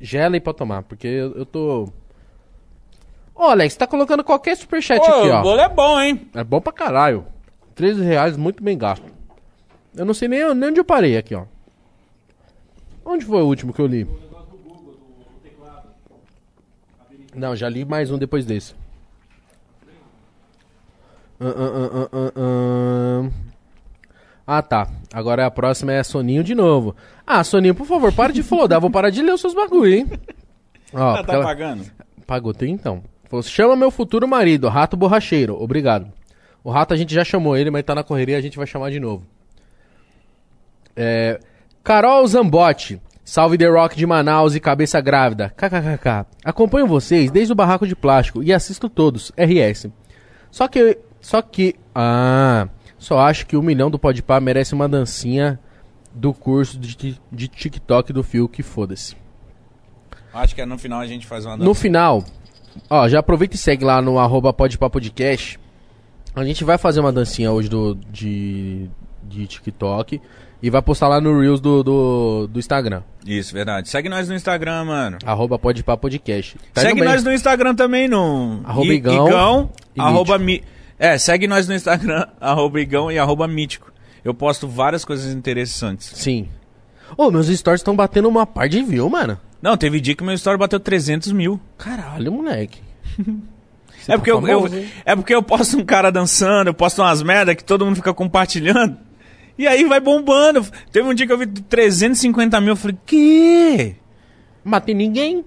Gela 0.00 0.36
e 0.36 0.40
pode 0.40 0.58
tomar, 0.58 0.82
porque 0.82 1.06
eu, 1.06 1.32
eu 1.34 1.46
tô. 1.46 1.88
Ô, 3.34 3.44
Alex, 3.44 3.74
tá 3.76 3.86
colocando 3.86 4.22
qualquer 4.24 4.56
superchat 4.56 5.00
Ô, 5.00 5.04
aqui, 5.04 5.28
o 5.28 5.32
ó. 5.34 5.42
bolo 5.42 5.60
é 5.60 5.68
bom, 5.68 6.00
hein? 6.00 6.30
É 6.34 6.44
bom 6.44 6.60
pra 6.60 6.72
caralho. 6.72 7.26
13 7.74 8.02
reais, 8.02 8.36
muito 8.36 8.62
bem 8.62 8.76
gasto. 8.76 9.06
Eu 9.94 10.04
não 10.04 10.12
sei 10.14 10.28
nem, 10.28 10.54
nem 10.54 10.68
onde 10.70 10.80
eu 10.80 10.84
parei 10.84 11.16
aqui, 11.16 11.34
ó. 11.34 11.44
Onde 13.04 13.24
foi 13.24 13.42
o 13.42 13.46
último 13.46 13.72
que 13.72 13.80
eu 13.80 13.86
li? 13.86 14.06
Não, 17.34 17.56
já 17.56 17.68
li 17.68 17.84
mais 17.84 18.10
um 18.10 18.18
depois 18.18 18.44
desse. 18.44 18.74
Ah, 24.46 24.60
tá. 24.62 24.88
Agora 25.12 25.46
a 25.46 25.50
próxima 25.50 25.92
é 25.92 26.02
Soninho 26.02 26.42
de 26.44 26.54
novo. 26.54 26.94
Ah, 27.26 27.42
Soninho, 27.44 27.74
por 27.74 27.86
favor, 27.86 28.12
para 28.12 28.32
de 28.32 28.42
flodar. 28.42 28.80
Vou 28.80 28.90
parar 28.90 29.10
de 29.10 29.22
ler 29.22 29.32
os 29.32 29.40
seus 29.40 29.54
bagulho, 29.54 29.92
hein? 29.94 30.06
Ó, 30.92 30.98
Ela 30.98 31.12
porque 31.18 31.26
tá 31.26 31.34
ela- 31.34 31.44
pagando? 31.44 31.84
Pagou 32.26 32.52
então. 32.62 33.02
Falou, 33.28 33.42
chama 33.42 33.76
meu 33.76 33.90
futuro 33.90 34.26
marido, 34.28 34.68
Rato 34.68 34.96
Borracheiro. 34.96 35.60
Obrigado. 35.60 36.10
O 36.62 36.70
Rato 36.70 36.92
a 36.92 36.96
gente 36.96 37.14
já 37.14 37.24
chamou 37.24 37.56
ele, 37.56 37.70
mas 37.70 37.82
tá 37.84 37.94
na 37.94 38.04
correria, 38.04 38.36
a 38.36 38.40
gente 38.40 38.56
vai 38.56 38.66
chamar 38.66 38.90
de 38.90 39.00
novo. 39.00 39.24
É, 40.94 41.40
Carol 41.82 42.26
Zambotti. 42.26 43.00
Salve 43.24 43.56
The 43.56 43.68
Rock 43.68 43.96
de 43.96 44.04
Manaus 44.06 44.54
e 44.54 44.60
Cabeça 44.60 45.00
Grávida. 45.00 45.50
KKKK. 45.56 46.26
Acompanho 46.44 46.86
vocês 46.86 47.30
desde 47.30 47.52
o 47.52 47.56
Barraco 47.56 47.86
de 47.86 47.94
Plástico 47.94 48.42
e 48.42 48.52
assisto 48.52 48.88
todos. 48.88 49.32
RS. 49.36 49.88
Só 50.50 50.66
que... 50.68 50.98
Só 51.20 51.40
que... 51.40 51.74
Ah... 51.94 52.68
Só 52.98 53.18
acho 53.18 53.46
que 53.46 53.56
o 53.56 53.62
milhão 53.62 53.90
do 53.90 53.98
Podpah 53.98 54.38
merece 54.40 54.74
uma 54.74 54.88
dancinha 54.88 55.58
do 56.14 56.32
curso 56.32 56.78
de, 56.78 57.18
de 57.32 57.48
TikTok 57.48 58.12
do 58.12 58.22
Fio, 58.22 58.48
que 58.48 58.62
foda-se. 58.62 59.16
Acho 60.32 60.54
que 60.54 60.60
é 60.60 60.66
no 60.66 60.78
final 60.78 61.00
a 61.00 61.06
gente 61.06 61.26
faz 61.26 61.44
uma 61.44 61.56
No 61.56 61.64
dança. 61.64 61.80
final, 61.80 62.24
ó, 62.88 63.08
já 63.08 63.18
aproveita 63.18 63.56
e 63.56 63.58
segue 63.58 63.84
lá 63.84 64.00
no 64.00 64.20
arroba 64.20 64.52
Podcast. 64.52 65.58
A 66.32 66.44
gente 66.44 66.62
vai 66.62 66.78
fazer 66.78 67.00
uma 67.00 67.12
dancinha 67.12 67.50
hoje 67.50 67.68
do, 67.68 67.96
de, 68.08 68.88
de 69.24 69.48
TikTok 69.48 70.20
e 70.62 70.70
vai 70.70 70.80
postar 70.80 71.08
lá 71.08 71.20
no 71.20 71.40
Reels 71.40 71.60
do, 71.60 71.82
do, 71.82 72.46
do 72.46 72.58
Instagram. 72.58 73.02
Isso, 73.26 73.52
verdade. 73.52 73.88
Segue 73.88 74.08
nós 74.08 74.28
no 74.28 74.34
Instagram, 74.34 74.84
mano. 74.84 75.18
Arroba 75.24 75.58
Podpah 75.58 75.96
Podcast. 75.96 76.56
Tá 76.72 76.82
segue 76.82 77.02
nós 77.02 77.24
no 77.24 77.32
Instagram 77.32 77.74
também, 77.74 78.06
no... 78.06 78.60
Arroba 78.64 78.94
Igão 78.94 79.70
e 79.96 80.00
arroba 80.00 80.38
mi... 80.38 80.62
É, 80.98 81.18
segue 81.18 81.48
nós 81.48 81.66
no 81.66 81.74
Instagram, 81.74 82.26
arroba 82.40 82.80
Igão 82.80 83.10
e 83.10 83.18
arroba 83.18 83.48
Mítico. 83.48 83.92
Eu 84.24 84.32
posto 84.32 84.68
várias 84.68 85.04
coisas 85.04 85.34
interessantes. 85.34 86.12
Sim. 86.14 86.48
Ô, 87.16 87.28
meus 87.30 87.48
stories 87.48 87.80
estão 87.80 87.96
batendo 87.96 88.28
uma 88.28 88.46
par 88.46 88.68
de 88.68 88.82
view, 88.82 89.10
mano. 89.10 89.36
Não, 89.60 89.76
teve 89.76 90.00
dia 90.00 90.14
que 90.14 90.22
meu 90.22 90.34
story 90.34 90.56
bateu 90.58 90.78
300 90.78 91.32
mil. 91.32 91.60
Caralho, 91.76 92.30
moleque. 92.32 92.80
É 94.08 94.16
porque, 94.16 94.32
eu, 94.32 94.44
eu- 94.48 94.60
famoso, 94.62 94.76
hein? 94.76 94.88
é 95.04 95.14
porque 95.14 95.32
eu 95.32 95.42
posto 95.44 95.78
um 95.78 95.84
cara 95.84 96.10
dançando, 96.10 96.66
eu 96.66 96.74
posto 96.74 97.00
umas 97.00 97.22
merda 97.22 97.54
que 97.54 97.62
todo 97.62 97.84
mundo 97.84 97.94
fica 97.94 98.12
compartilhando. 98.12 98.96
E 99.56 99.66
aí 99.66 99.84
vai 99.84 100.00
bombando. 100.00 100.66
Teve 100.90 101.08
um 101.08 101.14
dia 101.14 101.26
que 101.26 101.32
eu 101.32 101.38
vi 101.38 101.46
350 101.46 102.60
mil, 102.60 102.70
eu 102.70 102.76
falei, 102.76 102.96
que? 103.04 103.96
Matei 104.64 104.94
ninguém. 104.94 105.44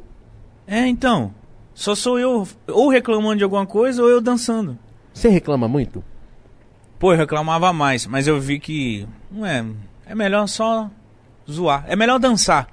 É, 0.67 0.85
então. 0.87 1.33
Só 1.73 1.93
sou 1.93 2.17
eu 2.17 2.47
ou 2.67 2.89
reclamando 2.89 3.37
de 3.37 3.43
alguma 3.43 3.65
coisa 3.65 4.01
ou 4.01 4.09
eu 4.09 4.21
dançando. 4.21 4.77
Você 5.13 5.27
reclama 5.29 5.67
muito? 5.67 6.03
Pô, 6.97 7.13
eu 7.13 7.17
reclamava 7.17 7.73
mais, 7.73 8.05
mas 8.05 8.27
eu 8.27 8.39
vi 8.39 8.59
que. 8.59 9.07
Não 9.29 9.45
é. 9.45 9.65
É 10.05 10.15
melhor 10.15 10.47
só 10.47 10.89
zoar. 11.49 11.83
É 11.87 11.95
melhor 11.95 12.19
dançar. 12.19 12.67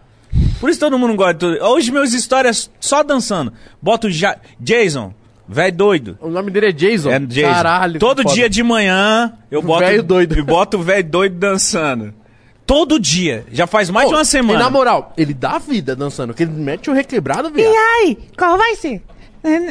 Por 0.60 0.70
isso 0.70 0.78
todo 0.78 0.98
mundo 0.98 1.16
gosta 1.16 1.34
de 1.34 1.40
tudo. 1.40 1.64
Hoje 1.64 1.90
meus 1.90 2.12
histórias 2.12 2.70
só 2.78 3.02
dançando. 3.02 3.52
Boto 3.80 4.08
ja 4.08 4.38
Jason, 4.60 5.12
velho 5.52 5.76
doido. 5.76 6.18
O 6.20 6.28
nome 6.28 6.50
dele 6.50 6.66
é 6.66 6.72
Jason. 6.72 7.10
É 7.10 7.18
Jason. 7.20 7.52
Caralho. 7.52 8.00
Todo 8.00 8.22
foda. 8.22 8.34
dia 8.34 8.48
de 8.48 8.62
manhã 8.62 9.32
eu 9.50 9.62
boto. 9.62 9.84
Velho 9.84 10.02
doido. 10.02 10.36
Eu 10.36 10.44
boto 10.44 10.78
o 10.78 10.82
velho 10.82 11.04
doido 11.04 11.36
dançando. 11.36 12.12
Todo 12.66 12.98
dia. 12.98 13.44
Já 13.52 13.66
faz 13.66 13.90
mais 13.90 14.08
de 14.08 14.14
uma 14.14 14.22
E 14.22 14.26
semana. 14.26 14.58
na 14.58 14.70
moral, 14.70 15.12
ele 15.16 15.34
dá 15.34 15.58
vida 15.58 15.94
dançando, 15.96 16.32
que 16.32 16.44
ele 16.44 16.52
mete 16.52 16.88
o 16.88 16.92
requebrado, 16.92 17.50
viado. 17.50 17.74
aí, 17.74 18.16
qual 18.38 18.56
vai 18.56 18.76
ser? 18.76 19.02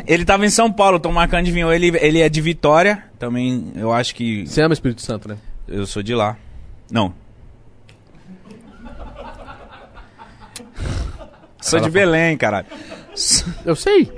Ele 0.06 0.26
tava 0.26 0.46
em 0.46 0.50
São 0.50 0.72
Paulo, 0.72 1.00
tô 1.00 1.10
marcando 1.12 1.46
de 1.46 1.52
vir. 1.52 1.66
Ele, 1.68 1.98
ele 2.00 2.20
é 2.20 2.28
de 2.28 2.42
Vitória. 2.42 3.06
Também 3.18 3.72
eu 3.76 3.92
acho 3.94 4.14
que. 4.14 4.46
Você 4.46 4.62
ama 4.62 4.74
Espírito 4.74 5.02
Santo, 5.02 5.30
né? 5.30 5.38
Eu 5.68 5.86
sou 5.86 6.04
de 6.04 6.14
lá. 6.14 6.36
Não. 6.92 7.14
Sou 11.62 11.80
de 11.80 11.90
Belém, 11.90 12.36
caralho. 12.38 12.68
Eu 13.64 13.76
sei. 13.76 14.12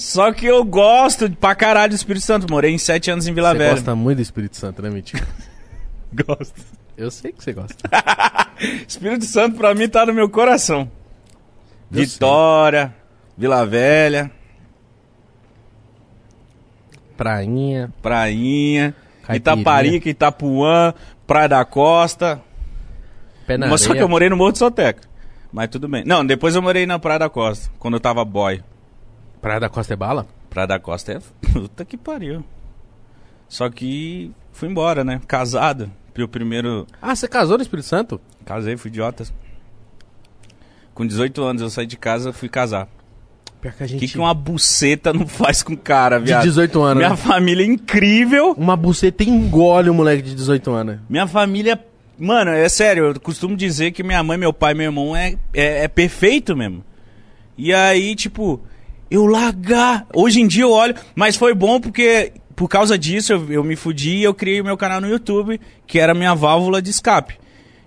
Só 0.00 0.32
que 0.32 0.46
eu 0.46 0.64
gosto 0.64 1.30
pra 1.30 1.54
caralho 1.54 1.90
do 1.90 1.94
Espírito 1.94 2.24
Santo. 2.24 2.50
Morei 2.50 2.72
em 2.72 2.78
sete 2.78 3.10
anos 3.10 3.26
em 3.26 3.34
Vila 3.34 3.52
Você 3.52 3.58
Velha. 3.58 3.74
gosta 3.74 3.94
muito 3.94 4.16
do 4.16 4.22
Espírito 4.22 4.56
Santo, 4.56 4.80
né, 4.80 4.88
Mítico? 4.88 5.24
Gosto. 6.26 6.54
Eu 6.96 7.10
sei 7.10 7.32
que 7.32 7.44
você 7.44 7.52
gosta. 7.52 7.76
Espírito 8.88 9.24
Santo 9.26 9.56
pra 9.56 9.74
mim 9.74 9.88
tá 9.88 10.04
no 10.04 10.12
meu 10.12 10.28
coração. 10.28 10.90
Eu 11.92 12.00
Vitória, 12.00 12.94
Vila 13.38 13.64
Velha, 13.64 14.30
Prainha. 17.16 17.92
Prainha, 18.02 18.94
Caipirinha. 19.22 19.36
Itaparica, 19.36 20.08
Itapuã, 20.08 20.94
Praia 21.26 21.48
da 21.48 21.64
Costa. 21.64 22.40
Pé 23.46 23.56
Mas 23.56 23.82
só 23.82 23.94
que 23.94 24.02
eu 24.02 24.08
morei 24.08 24.28
no 24.28 24.36
Morro 24.36 24.52
de 24.52 24.58
Soteca. 24.58 25.06
Mas 25.52 25.68
tudo 25.68 25.86
bem. 25.88 26.04
Não, 26.06 26.24
depois 26.24 26.54
eu 26.54 26.62
morei 26.62 26.86
na 26.86 26.98
Praia 26.98 27.18
da 27.20 27.28
Costa, 27.30 27.70
quando 27.78 27.94
eu 27.94 28.00
tava 28.00 28.24
boy. 28.24 28.62
Praia 29.40 29.60
da 29.60 29.68
Costa 29.68 29.94
é 29.94 29.96
bala? 29.96 30.26
Praia 30.48 30.66
da 30.66 30.78
Costa 30.78 31.12
é 31.12 31.20
puta 31.52 31.84
que 31.84 31.96
pariu. 31.96 32.44
Só 33.48 33.68
que 33.68 34.30
fui 34.52 34.68
embora, 34.68 35.02
né? 35.04 35.20
Casado. 35.26 35.90
Meu 36.16 36.28
primeiro. 36.28 36.86
Ah, 37.00 37.14
você 37.14 37.26
casou 37.26 37.56
no 37.56 37.62
Espírito 37.62 37.86
Santo? 37.86 38.20
Casei, 38.44 38.76
fui 38.76 38.90
idiota. 38.90 39.24
Com 40.92 41.06
18 41.06 41.42
anos 41.42 41.62
eu 41.62 41.70
saí 41.70 41.86
de 41.86 41.96
casa 41.96 42.32
fui 42.32 42.48
casar. 42.48 42.88
Pior 43.60 43.72
que 43.74 43.82
a 43.82 43.86
O 43.86 43.88
gente... 43.88 44.00
que, 44.00 44.08
que 44.12 44.18
uma 44.18 44.34
buceta 44.34 45.12
não 45.12 45.26
faz 45.26 45.62
com 45.62 45.72
o 45.74 45.76
cara, 45.78 46.18
De 46.18 46.26
viado? 46.26 46.42
18 46.42 46.82
anos, 46.82 46.96
Minha 46.98 47.10
né? 47.10 47.16
família 47.16 47.62
é 47.62 47.66
incrível. 47.66 48.52
Uma 48.56 48.76
buceta 48.76 49.22
engole 49.24 49.88
um 49.90 49.94
moleque 49.94 50.22
de 50.22 50.34
18 50.34 50.70
anos. 50.70 50.98
Minha 51.08 51.26
família. 51.26 51.78
Mano, 52.18 52.50
é 52.50 52.68
sério, 52.68 53.06
eu 53.06 53.20
costumo 53.20 53.56
dizer 53.56 53.92
que 53.92 54.02
minha 54.02 54.22
mãe, 54.22 54.36
meu 54.36 54.52
pai 54.52 54.74
meu 54.74 54.84
irmão 54.86 55.16
é, 55.16 55.36
é, 55.54 55.84
é 55.84 55.88
perfeito 55.88 56.54
mesmo. 56.54 56.84
E 57.56 57.72
aí, 57.72 58.14
tipo, 58.14 58.60
eu 59.10 59.26
largar. 59.26 60.06
Hoje 60.14 60.40
em 60.40 60.46
dia 60.46 60.62
eu 60.62 60.70
olho, 60.70 60.94
mas 61.14 61.36
foi 61.36 61.54
bom 61.54 61.80
porque 61.80 62.32
por 62.54 62.68
causa 62.68 62.98
disso 62.98 63.32
eu, 63.32 63.52
eu 63.52 63.64
me 63.64 63.74
fudi 63.74 64.16
e 64.16 64.22
eu 64.22 64.34
criei 64.34 64.60
o 64.60 64.64
meu 64.64 64.76
canal 64.76 65.00
no 65.00 65.08
YouTube, 65.08 65.60
que 65.86 65.98
era 65.98 66.12
a 66.12 66.14
minha 66.14 66.34
válvula 66.34 66.80
de 66.80 66.90
escape. 66.90 67.38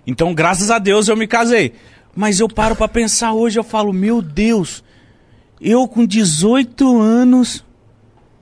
Então, 0.06 0.34
graças 0.34 0.70
a 0.70 0.78
Deus 0.78 1.08
eu 1.08 1.16
me 1.16 1.26
casei. 1.26 1.72
Mas 2.14 2.40
eu 2.40 2.48
paro 2.48 2.76
pra 2.76 2.86
pensar 2.86 3.32
hoje, 3.32 3.58
eu 3.58 3.64
falo, 3.64 3.92
meu 3.92 4.20
Deus, 4.20 4.84
eu 5.60 5.88
com 5.88 6.04
18 6.04 7.00
anos, 7.00 7.64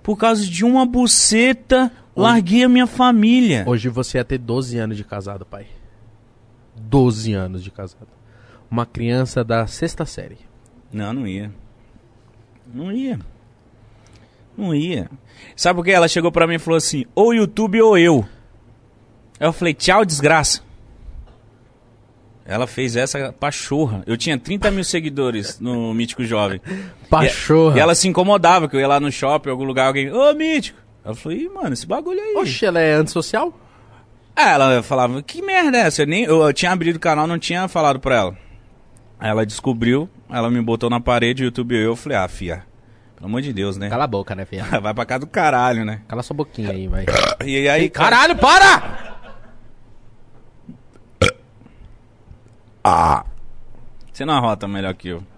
por 0.03 0.17
causa 0.17 0.45
de 0.45 0.65
uma 0.65 0.85
buceta, 0.85 1.91
larguei 2.15 2.65
a 2.65 2.69
minha 2.69 2.87
família. 2.87 3.65
Hoje 3.67 3.89
você 3.89 4.19
ia 4.19 4.25
ter 4.25 4.39
12 4.39 4.77
anos 4.79 4.97
de 4.97 5.05
casado, 5.05 5.47
pai. 5.47 5.67
12 6.77 7.33
anos 7.33 7.63
de 7.63 7.71
casado. 7.71 8.09
Uma 8.71 8.85
criança 8.85 9.45
da 9.45 9.67
sexta 9.67 10.05
série. 10.05 10.39
Não, 10.93 11.13
não 11.13 11.27
ia. 11.27 11.51
Não 12.73 12.91
ia. 12.91 13.19
Não 14.57 14.75
ia. 14.75 15.11
Sabe 15.57 15.77
por 15.77 15.85
quê? 15.85 15.93
Ela 15.93 16.09
chegou 16.09 16.33
pra 16.33 16.47
mim 16.47 16.55
e 16.55 16.59
falou 16.59 16.79
assim: 16.79 17.05
ou 17.15 17.35
YouTube 17.35 17.81
ou 17.81 17.97
eu. 17.99 18.27
Aí 19.39 19.47
eu 19.47 19.53
falei: 19.53 19.75
tchau, 19.75 20.05
desgraça. 20.05 20.61
Ela 22.45 22.67
fez 22.67 22.97
essa 22.97 23.33
pachorra. 23.33 24.03
Eu 24.07 24.17
tinha 24.17 24.39
30 24.39 24.71
mil 24.71 24.85
seguidores 24.85 25.61
no 25.61 25.93
Mítico 25.95 26.25
Jovem. 26.25 26.61
Pachorra. 27.09 27.77
E 27.77 27.81
ela 27.81 27.95
se 27.95 28.09
incomodava, 28.09 28.69
que 28.69 28.77
eu 28.77 28.81
ia 28.81 28.89
lá 28.89 28.99
no 28.99 29.13
shopping, 29.13 29.49
em 29.49 29.53
algum 29.53 29.65
lugar, 29.65 29.87
alguém, 29.87 30.11
ô 30.11 30.33
Mítico. 30.35 30.79
Ela 31.05 31.15
falou, 31.15 31.37
ih, 31.37 31.49
mano, 31.49 31.73
esse 31.73 31.87
bagulho 31.87 32.21
aí. 32.21 32.35
Oxe, 32.37 32.65
ela 32.65 32.81
é 32.81 32.95
antissocial? 32.95 33.53
Ah, 34.35 34.51
ela 34.51 34.83
falava, 34.83 35.23
que 35.23 35.43
merda 35.43 35.77
é 35.77 35.81
essa? 35.83 36.03
Eu, 36.03 36.07
nem, 36.07 36.25
eu, 36.25 36.43
eu 36.43 36.53
tinha 36.53 36.71
abrido 36.71 36.97
o 36.97 37.01
canal, 37.01 37.27
não 37.27 37.39
tinha 37.39 37.67
falado 37.69 38.01
pra 38.01 38.17
ela. 38.17 38.37
Aí 39.23 39.31
ela 39.31 39.47
descobriu, 39.47 40.11
ela 40.29 40.51
me 40.51 40.61
botou 40.61 40.91
na 40.91 40.99
parede, 40.99 41.45
YouTube 41.45 41.77
e 41.77 41.79
eu, 41.79 41.91
eu 41.91 41.95
falei, 41.95 42.19
ah, 42.19 42.27
fia, 42.27 42.65
pelo 43.15 43.27
amor 43.27 43.41
de 43.41 43.53
Deus, 43.53 43.77
né? 43.77 43.89
Cala 43.89 44.03
a 44.03 44.09
boca, 44.09 44.35
né, 44.35 44.45
filha? 44.45 44.65
Vai 44.83 44.93
pra 44.93 45.07
casa 45.07 45.21
do 45.21 45.29
caralho, 45.29 45.85
né? 45.85 46.01
Cala 46.09 46.25
sua 46.25 46.35
boquinha 46.35 46.73
aí, 46.73 46.89
vai. 46.89 47.07
E 47.47 47.69
aí, 47.69 47.89
Caralho, 47.89 48.35
para! 48.35 49.15
Você 54.13 54.25
não 54.25 54.35
arrota 54.35 54.67
melhor 54.67 54.93
que 54.95 55.11
eu. 55.11 55.23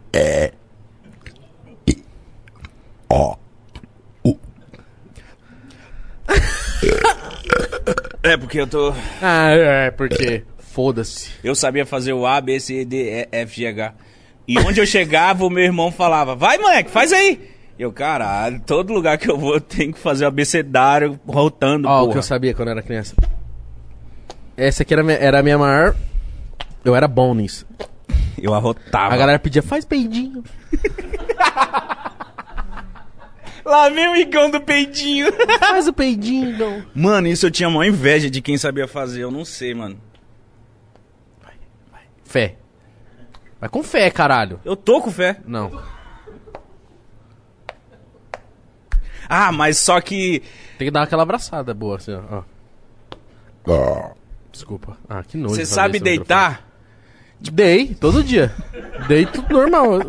É, 8.22 8.38
porque 8.38 8.58
eu 8.58 8.66
tô. 8.66 8.94
Ah, 9.20 9.50
é, 9.50 9.90
porque... 9.90 10.42
Foda-se. 10.74 11.30
Eu 11.44 11.54
sabia 11.54 11.86
fazer 11.86 12.12
o 12.12 12.26
A, 12.26 12.40
B, 12.40 12.58
C, 12.58 12.84
D, 12.84 12.96
E, 12.96 13.28
F, 13.30 13.54
G, 13.60 13.66
H. 13.68 13.94
E 14.46 14.58
onde 14.58 14.80
eu 14.80 14.84
chegava, 14.86 15.44
o 15.46 15.50
meu 15.50 15.62
irmão 15.62 15.92
falava: 15.92 16.34
Vai, 16.34 16.58
moleque, 16.58 16.90
faz 16.90 17.12
aí. 17.12 17.48
Eu, 17.78 17.92
caralho, 17.92 18.60
todo 18.66 18.92
lugar 18.92 19.16
que 19.16 19.30
eu 19.30 19.38
vou 19.38 19.54
eu 19.54 19.60
tenho 19.60 19.92
que 19.92 19.98
fazer 20.00 20.24
o 20.24 20.28
abecedário 20.28 21.18
rotando, 21.26 21.86
Ó, 21.88 22.04
o 22.04 22.10
que 22.10 22.18
eu 22.18 22.22
sabia 22.22 22.52
quando 22.54 22.68
eu 22.68 22.72
era 22.72 22.82
criança. 22.82 23.14
Essa 24.56 24.82
aqui 24.82 24.92
era, 24.94 25.02
a 25.02 25.04
minha- 25.04 25.18
era 25.18 25.38
a 25.40 25.42
minha 25.42 25.58
maior... 25.58 25.94
Eu 26.84 26.94
era 26.94 27.08
bom 27.08 27.34
nisso. 27.34 27.66
Eu 28.40 28.52
arrotava. 28.52 29.14
A 29.14 29.16
galera 29.16 29.38
pedia, 29.38 29.62
faz 29.62 29.84
peidinho. 29.84 30.44
Lá 33.64 33.88
vem 33.88 34.08
o 34.08 34.16
Igão 34.16 34.50
do 34.50 34.60
peidinho. 34.60 35.32
Faz 35.58 35.88
o 35.88 35.92
peidinho, 35.92 36.50
então. 36.50 36.82
mano, 36.94 37.26
isso 37.28 37.46
eu 37.46 37.50
tinha 37.50 37.70
maior 37.70 37.88
inveja 37.90 38.28
de 38.28 38.42
quem 38.42 38.58
sabia 38.58 38.86
fazer. 38.86 39.22
Eu 39.22 39.30
não 39.30 39.44
sei, 39.44 39.72
mano. 39.74 39.96
Fé. 42.34 42.56
Vai 43.60 43.68
com 43.68 43.80
fé, 43.84 44.10
caralho. 44.10 44.58
Eu 44.64 44.74
tô 44.74 45.00
com 45.00 45.08
fé. 45.12 45.36
Não. 45.46 45.80
Ah, 49.28 49.52
mas 49.52 49.78
só 49.78 50.00
que. 50.00 50.42
Tem 50.76 50.88
que 50.88 50.90
dar 50.90 51.04
aquela 51.04 51.22
abraçada 51.22 51.72
boa, 51.72 51.96
assim, 51.96 52.12
ó. 52.12 52.42
ó. 53.68 54.10
Desculpa. 54.50 54.96
Ah, 55.08 55.22
que 55.22 55.36
nojo. 55.36 55.54
Você 55.54 55.64
sabe 55.64 56.00
deitar? 56.00 56.66
microfone. 57.40 57.52
Dei, 57.52 57.94
todo 57.94 58.24
dia. 58.24 58.52
Dei 59.06 59.26
tudo 59.26 59.54
normal. 59.54 60.00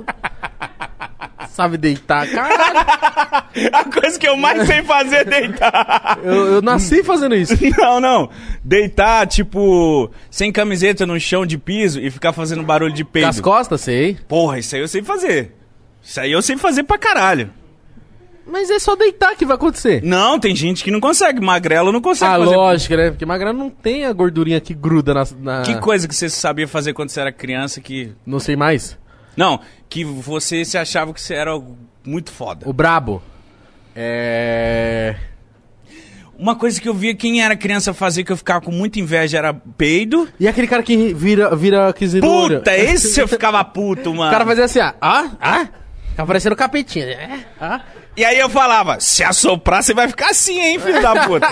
Sabe 1.56 1.78
deitar, 1.78 2.28
caralho. 2.28 3.46
A 3.72 3.84
coisa 3.86 4.20
que 4.20 4.28
eu 4.28 4.36
mais 4.36 4.68
sei 4.68 4.84
fazer 4.84 5.16
é 5.18 5.24
deitar. 5.24 6.20
Eu, 6.24 6.56
eu 6.56 6.62
nasci 6.62 7.04
fazendo 7.04 7.34
isso. 7.36 7.54
Não, 7.80 8.00
não. 8.02 8.30
Deitar, 8.64 9.26
tipo, 9.28 10.12
sem 10.30 10.52
camiseta 10.52 11.06
no 11.06 11.18
chão 11.20 11.46
de 11.46 11.58
piso 11.58 12.00
e 12.00 12.12
ficar 12.12 12.34
fazendo 12.34 12.64
barulho 12.64 12.94
de 12.94 13.04
Com 13.06 13.12
peido. 13.12 13.30
as 13.30 13.40
costas, 13.40 13.82
sei. 13.82 14.18
Porra, 14.28 14.60
isso 14.60 14.76
aí 14.76 14.82
eu 14.82 14.88
sei 14.88 15.02
fazer. 15.02 15.56
Isso 16.04 16.20
aí 16.20 16.32
eu 16.32 16.42
sei 16.42 16.58
fazer 16.58 16.84
pra 16.84 16.98
caralho. 16.98 17.50
Mas 18.46 18.70
é 18.70 18.78
só 18.78 18.96
deitar 18.96 19.36
que 19.36 19.46
vai 19.46 19.56
acontecer. 19.56 20.04
Não, 20.04 20.38
tem 20.40 20.56
gente 20.56 20.84
que 20.84 20.92
não 20.92 21.00
consegue. 21.00 21.40
Magrelo 21.42 21.92
não 21.92 22.02
consegue 22.02 22.32
Ah, 22.36 22.38
fazer. 22.40 22.56
lógico, 22.56 22.96
né? 22.96 23.10
Porque 23.10 23.26
magrelo 23.26 23.58
não 23.58 23.70
tem 23.72 24.06
a 24.06 24.14
gordurinha 24.14 24.60
que 24.62 24.74
gruda 24.74 25.14
na... 25.14 25.24
na... 25.40 25.62
Que 25.64 25.76
coisa 25.80 26.08
que 26.08 26.14
você 26.16 26.30
sabia 26.30 26.68
fazer 26.68 26.94
quando 26.94 27.10
você 27.10 27.22
era 27.22 27.32
criança 27.32 27.82
que. 27.82 28.12
Não 28.26 28.40
sei 28.40 28.56
mais. 28.56 28.98
Não, 29.36 29.60
que 29.90 30.04
você 30.04 30.64
se 30.64 30.78
achava 30.78 31.14
que 31.14 31.22
você 31.22 31.34
era 31.34 31.52
muito 32.06 32.32
foda. 32.32 32.68
O 32.68 32.74
brabo. 32.74 33.22
É... 33.96 35.16
Uma 36.38 36.56
coisa 36.56 36.82
que 36.82 36.90
eu 36.90 36.94
via 36.94 37.16
quem 37.16 37.42
era 37.42 37.56
criança 37.56 37.94
fazer 37.94 38.26
que 38.26 38.32
eu 38.32 38.36
ficava 38.36 38.60
com 38.60 38.72
muita 38.72 39.00
inveja 39.00 39.38
era 39.38 39.54
peido. 39.54 40.28
E 40.38 40.48
aquele 40.48 40.68
cara 40.68 40.84
que 40.84 41.14
vira, 41.14 41.56
vira 41.56 41.94
quisiruolho. 41.94 42.58
Puta, 42.58 42.76
esse 42.76 43.22
eu 43.22 43.28
ficava 43.28 43.64
puto, 43.64 44.14
mano. 44.14 44.30
O 44.30 44.34
cara 44.34 44.46
fazia 44.46 44.66
assim, 44.66 44.80
ó. 44.80 44.92
Ah, 45.00 45.32
ah. 45.40 45.68
Fica 46.10 46.26
parecendo 46.26 46.56
capetinha. 46.56 47.06
É, 47.06 47.40
ah. 47.60 47.82
E 48.18 48.24
aí 48.24 48.38
eu 48.38 48.50
falava, 48.50 49.00
se 49.00 49.24
assoprar, 49.24 49.82
você 49.82 49.94
vai 49.94 50.08
ficar 50.08 50.30
assim, 50.30 50.60
hein, 50.60 50.80
filho 50.80 51.02
da 51.02 51.26
puta. 51.26 51.48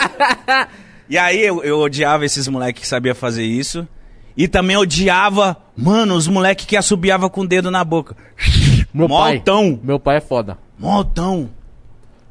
e 1.10 1.18
aí 1.18 1.42
eu, 1.42 1.64
eu 1.64 1.80
odiava 1.80 2.26
esses 2.26 2.48
moleques 2.48 2.82
que 2.82 2.88
sabiam 2.88 3.16
fazer 3.16 3.44
isso. 3.44 3.88
E 4.36 4.48
também 4.48 4.76
odiava, 4.78 5.58
mano, 5.78 6.16
os 6.16 6.28
moleques 6.28 6.66
que 6.66 6.76
assobiava 6.76 7.30
com 7.30 7.42
o 7.42 7.48
dedo 7.48 7.70
na 7.70 7.84
boca. 7.84 8.16
Meu 8.94 9.08
pai. 9.08 9.36
Maltão. 9.36 9.80
Meu 9.84 10.00
pai 10.00 10.18
é 10.18 10.22
foda. 10.22 10.58
Maltão. 10.78 11.50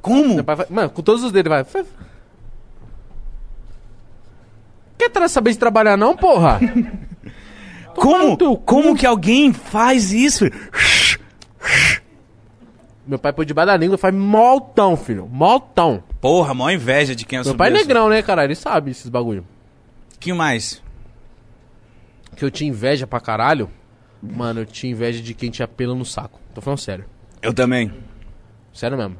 Como? 0.01 0.35
Meu 0.35 0.45
pai 0.45 0.57
vai, 0.57 0.67
mano, 0.69 0.91
com 0.91 1.03
todos 1.03 1.23
os 1.23 1.31
dedos 1.31 1.51
vai. 1.51 1.65
Quer 4.99 5.29
saber 5.29 5.53
de 5.53 5.59
trabalhar 5.59 5.97
não, 5.97 6.17
porra? 6.17 6.61
Como? 7.95 8.57
Como 8.59 8.97
que 8.97 9.07
alguém 9.07 9.53
faz 9.53 10.13
isso? 10.13 10.47
Meu 13.07 13.19
pai 13.19 13.33
põe 13.33 13.45
debaixo 13.45 13.67
da 13.67 13.77
língua 13.77 13.97
e 13.97 13.99
faz 13.99 14.15
moltão, 14.15 14.97
filho. 14.97 15.29
Moltão. 15.31 16.03
Porra, 16.21 16.55
maior 16.55 16.75
inveja 16.75 17.15
de 17.15 17.25
quem 17.25 17.37
Meu 17.39 17.43
assobia. 17.43 17.59
pai 17.59 17.69
é 17.69 17.73
negrão, 17.73 18.09
né, 18.09 18.23
cara? 18.23 18.45
Ele 18.45 18.55
sabe 18.55 18.93
esses 18.93 19.09
bagulho. 19.09 19.45
que 20.21 20.33
mais? 20.33 20.83
Que 22.37 22.45
eu 22.45 22.51
tinha 22.51 22.69
inveja 22.71 23.07
pra 23.07 23.21
caralho. 23.21 23.69
Mano, 24.23 24.61
eu 24.61 24.67
tinha 24.67 24.91
inveja 24.93 25.21
de 25.23 25.35
quem 25.35 25.51
tinha 25.51 25.67
pelo 25.69 25.95
no 25.95 26.05
saco. 26.05 26.41
Tô 26.55 26.61
falando 26.61 26.79
sério. 26.79 27.05
Eu 27.43 27.53
também. 27.53 27.93
Sério 28.73 28.97
mesmo. 28.97 29.17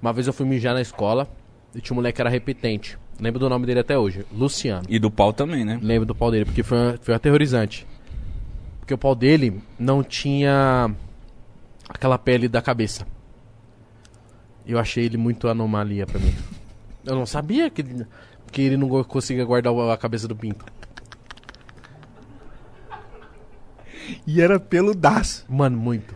Uma 0.00 0.12
vez 0.12 0.26
eu 0.26 0.32
fui 0.32 0.46
mijar 0.46 0.74
na 0.74 0.80
escola 0.80 1.28
e 1.74 1.80
tinha 1.80 1.94
um 1.94 1.96
moleque 1.96 2.16
que 2.16 2.22
era 2.22 2.30
repetente. 2.30 2.98
Lembro 3.20 3.38
do 3.40 3.48
nome 3.48 3.66
dele 3.66 3.80
até 3.80 3.98
hoje. 3.98 4.24
Luciano. 4.32 4.84
E 4.88 4.98
do 4.98 5.10
pau 5.10 5.32
também, 5.32 5.64
né? 5.64 5.78
Lembro 5.82 6.06
do 6.06 6.14
pau 6.14 6.30
dele, 6.30 6.44
porque 6.44 6.62
foi, 6.62 6.78
foi 7.02 7.14
aterrorizante. 7.14 7.86
Porque 8.78 8.94
o 8.94 8.98
pau 8.98 9.14
dele 9.14 9.60
não 9.78 10.02
tinha 10.02 10.90
aquela 11.88 12.16
pele 12.16 12.48
da 12.48 12.62
cabeça. 12.62 13.06
Eu 14.66 14.78
achei 14.78 15.04
ele 15.04 15.16
muito 15.16 15.48
anomalia 15.48 16.06
pra 16.06 16.18
mim. 16.18 16.34
Eu 17.04 17.14
não 17.14 17.26
sabia 17.26 17.68
que, 17.70 17.82
ele- 17.82 18.06
que 18.52 18.62
ele 18.62 18.76
não 18.76 18.88
conseguia 19.04 19.44
guardar 19.44 19.72
a 19.90 19.96
cabeça 19.96 20.28
do 20.28 20.36
pinto. 20.36 20.64
E 24.26 24.40
era 24.40 24.58
peludaço. 24.60 25.44
Mano, 25.48 25.76
muito. 25.78 26.14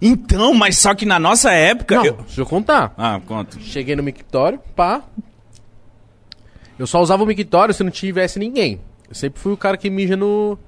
Então, 0.00 0.52
mas 0.54 0.78
só 0.78 0.94
que 0.94 1.06
na 1.06 1.18
nossa 1.18 1.50
época. 1.52 1.96
Não, 1.96 2.04
eu- 2.04 2.12
deixa 2.14 2.40
eu 2.40 2.46
contar. 2.46 2.92
Ah, 2.98 3.20
conta. 3.26 3.58
Cheguei 3.60 3.96
no 3.96 4.02
mictório, 4.02 4.58
pá. 4.74 5.02
Eu 6.78 6.86
só 6.86 7.00
usava 7.00 7.22
o 7.22 7.26
mictório 7.26 7.72
se 7.72 7.82
não 7.82 7.90
tivesse 7.90 8.38
ninguém. 8.38 8.80
Eu 9.08 9.14
sempre 9.14 9.40
fui 9.40 9.52
o 9.52 9.56
cara 9.56 9.76
que 9.76 9.88
mija 9.88 10.16
no 10.16 10.58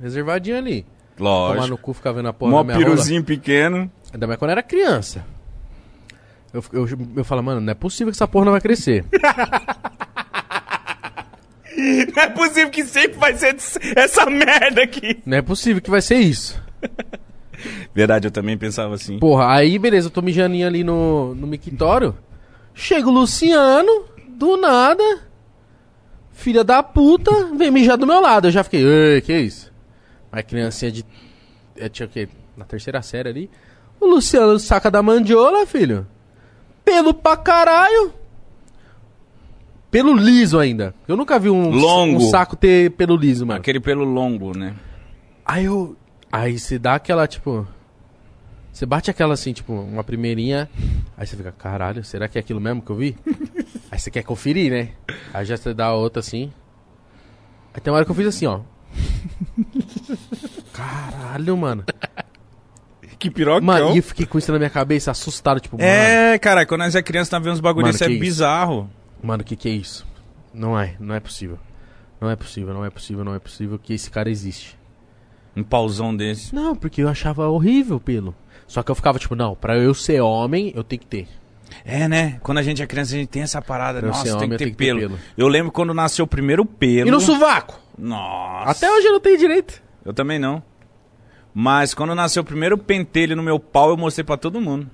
reservadinho 0.00 0.56
ali. 0.56 0.86
Tomar 1.16 1.30
no 1.30 1.54
Lógico. 1.60 1.78
cu, 1.78 1.92
ficar 1.92 2.12
vendo 2.12 2.28
a 2.28 2.32
porra 2.32 2.50
Mó 2.50 2.58
da 2.58 2.64
minha 2.64 2.76
rola. 2.76 2.90
piruzinho 2.90 3.22
pequeno. 3.22 3.90
Ainda 4.12 4.26
mais 4.26 4.38
quando 4.38 4.50
eu 4.50 4.52
era 4.52 4.62
criança. 4.62 5.24
Eu, 6.52 6.64
eu, 6.72 6.88
eu 7.16 7.24
falo, 7.24 7.42
mano, 7.42 7.60
não 7.60 7.70
é 7.70 7.74
possível 7.74 8.10
que 8.12 8.16
essa 8.16 8.26
porra 8.28 8.44
não 8.46 8.52
vai 8.52 8.60
crescer. 8.60 9.04
Não 12.14 12.22
é 12.22 12.28
possível 12.28 12.70
que 12.70 12.84
sempre 12.84 13.18
vai 13.18 13.36
ser 13.36 13.56
essa 13.96 14.26
merda 14.26 14.82
aqui. 14.82 15.20
não 15.24 15.36
é 15.38 15.42
possível 15.42 15.82
que 15.82 15.90
vai 15.90 16.00
ser 16.02 16.16
isso. 16.16 16.62
Verdade, 17.94 18.26
eu 18.26 18.30
também 18.30 18.58
pensava 18.58 18.94
assim. 18.94 19.18
Porra, 19.18 19.54
aí 19.54 19.78
beleza, 19.78 20.08
eu 20.08 20.10
tô 20.10 20.20
mijaninho 20.22 20.66
ali 20.66 20.84
no, 20.84 21.34
no 21.34 21.46
mictório. 21.46 22.14
Chega 22.74 23.08
o 23.08 23.12
Luciano, 23.12 24.04
do 24.28 24.56
nada. 24.56 25.02
Filha 26.32 26.64
da 26.64 26.82
puta, 26.82 27.30
vem 27.56 27.70
mijar 27.70 27.96
do 27.96 28.06
meu 28.06 28.20
lado. 28.20 28.48
Eu 28.48 28.52
já 28.52 28.64
fiquei, 28.64 28.84
ei, 28.84 29.20
que 29.20 29.32
isso? 29.38 29.72
Mas 30.30 30.44
criancinha 30.44 30.90
de. 30.90 31.04
É, 31.76 31.88
tinha 31.88 32.06
o 32.06 32.08
quê? 32.08 32.28
Na 32.56 32.64
terceira 32.64 33.00
série 33.02 33.28
ali. 33.28 33.50
O 34.00 34.06
Luciano 34.06 34.58
saca 34.58 34.90
da 34.90 35.02
mandiola, 35.02 35.64
filho. 35.66 36.06
Pelo 36.84 37.14
pra 37.14 37.36
caralho. 37.36 38.12
Pelo 39.94 40.12
liso 40.12 40.58
ainda. 40.58 40.92
Eu 41.06 41.16
nunca 41.16 41.38
vi 41.38 41.48
um, 41.48 41.70
Longo. 41.70 42.16
um 42.16 42.28
saco 42.28 42.56
ter 42.56 42.90
pelo 42.90 43.14
liso, 43.16 43.46
mano. 43.46 43.60
Aquele 43.60 43.78
pelo 43.78 44.02
longo, 44.02 44.50
né? 44.58 44.74
Aí 45.46 45.66
eu. 45.66 45.96
Aí 46.32 46.58
você 46.58 46.80
dá 46.80 46.96
aquela, 46.96 47.28
tipo. 47.28 47.64
Você 48.72 48.84
bate 48.84 49.08
aquela 49.08 49.34
assim, 49.34 49.52
tipo, 49.52 49.72
uma 49.72 50.02
primeirinha. 50.02 50.68
Aí 51.16 51.24
você 51.24 51.36
fica, 51.36 51.52
caralho, 51.52 52.02
será 52.02 52.26
que 52.26 52.36
é 52.36 52.40
aquilo 52.40 52.60
mesmo 52.60 52.82
que 52.82 52.90
eu 52.90 52.96
vi? 52.96 53.16
aí 53.88 53.96
você 53.96 54.10
quer 54.10 54.24
conferir, 54.24 54.72
né? 54.72 54.88
Aí 55.32 55.44
já 55.44 55.56
você 55.56 55.72
dá 55.72 55.92
outra 55.92 56.18
assim. 56.18 56.52
Aí 57.72 57.80
tem 57.80 57.92
uma 57.92 57.98
hora 57.98 58.04
que 58.04 58.10
eu 58.10 58.16
fiz 58.16 58.26
assim, 58.26 58.46
ó. 58.46 58.62
Caralho, 60.74 61.56
mano. 61.56 61.84
que 63.16 63.30
pirocão. 63.30 63.64
Mano, 63.64 63.94
e 63.94 63.98
eu 63.98 64.02
fiquei 64.02 64.26
com 64.26 64.38
isso 64.38 64.50
na 64.50 64.58
minha 64.58 64.70
cabeça, 64.70 65.12
assustado, 65.12 65.60
tipo, 65.60 65.76
mano, 65.78 65.88
É, 65.88 66.36
cara, 66.40 66.66
quando 66.66 66.80
nós 66.80 66.96
é 66.96 67.02
criança, 67.02 67.30
tá 67.30 67.38
vendo 67.38 67.52
uns 67.52 67.60
bagulho 67.60 67.86
Mano, 67.86 67.92
desse, 67.96 68.02
é 68.02 68.10
isso? 68.10 68.18
bizarro. 68.18 68.90
Mano, 69.24 69.42
o 69.42 69.44
que 69.44 69.56
que 69.56 69.68
é 69.68 69.72
isso? 69.72 70.06
Não 70.52 70.78
é, 70.78 70.94
não 71.00 71.14
é 71.14 71.20
possível. 71.20 71.58
Não 72.20 72.30
é 72.30 72.36
possível, 72.36 72.72
não 72.72 72.84
é 72.84 72.90
possível, 72.90 73.24
não 73.24 73.34
é 73.34 73.38
possível 73.38 73.78
que 73.78 73.92
esse 73.92 74.10
cara 74.10 74.30
existe. 74.30 74.78
Um 75.56 75.62
pauzão 75.62 76.14
desse. 76.14 76.54
Não, 76.54 76.74
porque 76.74 77.02
eu 77.02 77.08
achava 77.08 77.48
horrível 77.48 78.00
pelo. 78.00 78.34
Só 78.66 78.82
que 78.82 78.90
eu 78.90 78.94
ficava 78.94 79.18
tipo, 79.18 79.34
não, 79.34 79.54
pra 79.54 79.76
eu 79.76 79.94
ser 79.94 80.20
homem, 80.20 80.72
eu 80.74 80.82
tenho 80.82 81.00
que 81.00 81.06
ter. 81.06 81.28
É, 81.84 82.08
né? 82.08 82.38
Quando 82.42 82.58
a 82.58 82.62
gente 82.62 82.82
é 82.82 82.86
criança, 82.86 83.14
a 83.14 83.18
gente 83.18 83.28
tem 83.28 83.42
essa 83.42 83.60
parada. 83.60 84.00
Pra 84.00 84.08
Nossa, 84.08 84.22
ser 84.22 84.28
tem 84.28 84.36
homem, 84.36 84.48
que 84.48 84.54
eu 84.54 84.58
ter 84.58 84.70
que 84.70 84.76
ter 84.76 84.84
pelo. 84.84 85.00
pelo. 85.00 85.18
Eu 85.36 85.48
lembro 85.48 85.72
quando 85.72 85.92
nasceu 85.92 86.24
o 86.24 86.28
primeiro 86.28 86.64
pelo. 86.64 87.08
E 87.08 87.10
no 87.10 87.20
sovaco? 87.20 87.78
Nossa. 87.98 88.70
Até 88.70 88.90
hoje 88.90 89.06
eu 89.06 89.12
não 89.12 89.20
tenho 89.20 89.38
direito. 89.38 89.82
Eu 90.04 90.12
também 90.12 90.38
não. 90.38 90.62
Mas 91.52 91.94
quando 91.94 92.14
nasceu 92.14 92.42
o 92.42 92.46
primeiro 92.46 92.76
pentelho 92.76 93.36
no 93.36 93.42
meu 93.42 93.58
pau, 93.58 93.90
eu 93.90 93.96
mostrei 93.96 94.24
pra 94.24 94.36
todo 94.36 94.60
mundo. 94.60 94.90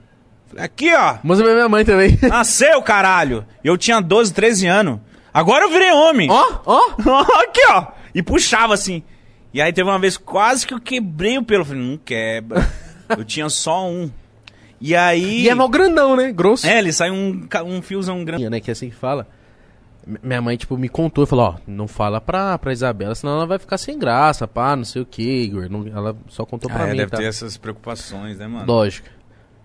Aqui, 0.56 0.92
ó. 0.94 1.16
Mas 1.22 1.40
a 1.40 1.44
minha 1.44 1.68
mãe 1.68 1.84
também. 1.84 2.18
Nasceu, 2.28 2.82
caralho. 2.82 3.44
E 3.62 3.68
eu 3.68 3.76
tinha 3.78 4.00
12, 4.00 4.32
13 4.32 4.66
anos. 4.66 5.00
Agora 5.32 5.64
eu 5.64 5.70
virei 5.70 5.90
homem. 5.92 6.28
Ó, 6.30 6.58
ó. 6.66 7.20
aqui, 7.42 7.60
ó. 7.70 7.86
E 8.14 8.22
puxava 8.22 8.74
assim. 8.74 9.02
E 9.54 9.60
aí 9.60 9.72
teve 9.72 9.88
uma 9.88 9.98
vez 9.98 10.16
quase 10.16 10.66
que 10.66 10.74
eu 10.74 10.80
quebrei 10.80 11.38
o 11.38 11.44
pelo. 11.44 11.62
Eu 11.62 11.66
falei, 11.66 11.82
não 11.82 11.96
quebra. 11.96 12.68
eu 13.16 13.24
tinha 13.24 13.48
só 13.48 13.88
um. 13.88 14.10
E 14.80 14.96
aí. 14.96 15.42
E 15.42 15.48
é 15.48 15.54
mal 15.54 15.68
grandão, 15.68 16.16
né? 16.16 16.32
Grosso. 16.32 16.66
É, 16.66 16.78
ele 16.78 16.92
sai 16.92 17.10
um, 17.10 17.46
um 17.66 17.82
fiozão 17.82 18.24
grande. 18.24 18.48
né? 18.48 18.60
Que 18.60 18.70
é 18.70 18.72
assim 18.72 18.88
que 18.90 18.96
fala. 18.96 19.26
Minha 20.22 20.40
mãe, 20.40 20.56
tipo, 20.56 20.76
me 20.78 20.88
contou 20.88 21.22
e 21.24 21.26
falou, 21.26 21.44
ó, 21.44 21.54
não 21.66 21.86
fala 21.86 22.20
pra, 22.22 22.56
pra 22.58 22.72
Isabela, 22.72 23.14
senão 23.14 23.34
ela 23.34 23.46
vai 23.46 23.58
ficar 23.58 23.76
sem 23.76 23.98
graça, 23.98 24.48
pá, 24.48 24.74
não 24.74 24.84
sei 24.84 25.02
o 25.02 25.06
que, 25.06 25.22
Igor. 25.22 25.68
Não- 25.70 25.86
ela 25.86 26.16
só 26.26 26.44
contou 26.46 26.70
pra 26.70 26.84
Ah, 26.84 26.88
é, 26.88 26.90
mim, 26.92 26.96
deve 26.96 27.10
tá? 27.10 27.18
ter 27.18 27.24
essas 27.24 27.58
preocupações, 27.58 28.38
né, 28.38 28.48
mano? 28.48 28.64
Lógico. 28.66 29.06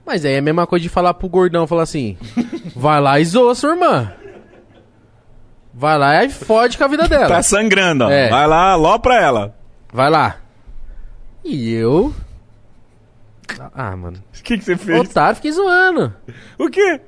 Mas 0.06 0.24
aí 0.24 0.34
é 0.34 0.38
a 0.38 0.42
mesma 0.42 0.68
coisa 0.68 0.84
de 0.84 0.90
falar 0.90 1.14
pro 1.16 1.28
gordão, 1.28 1.66
falar 1.66 1.84
assim, 1.84 2.18
vai 2.76 3.02
lá 3.02 3.20
e 3.20 3.26
zoa 3.26 3.56
sua 3.56 3.72
irmã. 3.72 4.14
Vai 5.74 5.98
lá 5.98 6.24
e 6.24 6.30
fode 6.30 6.78
com 6.78 6.84
a 6.84 6.88
vida 6.88 7.08
dela. 7.08 7.28
Tá 7.28 7.44
sangrando, 7.44 8.06
ó. 8.06 8.10
É. 8.10 8.30
Vai 8.30 8.48
lá, 8.48 8.76
ló 8.76 8.98
pra 8.98 9.22
ela. 9.22 9.56
Vai 9.92 10.10
lá. 10.10 10.38
E 11.44 11.74
eu... 11.74 12.14
Ah, 13.74 13.96
mano. 13.96 14.18
O 14.40 14.44
que, 14.44 14.58
que 14.58 14.64
você 14.64 14.78
fez? 14.78 15.00
Otário, 15.02 15.36
fiquei 15.36 15.52
zoando. 15.52 16.14
O 16.58 16.70
quê? 16.70 17.02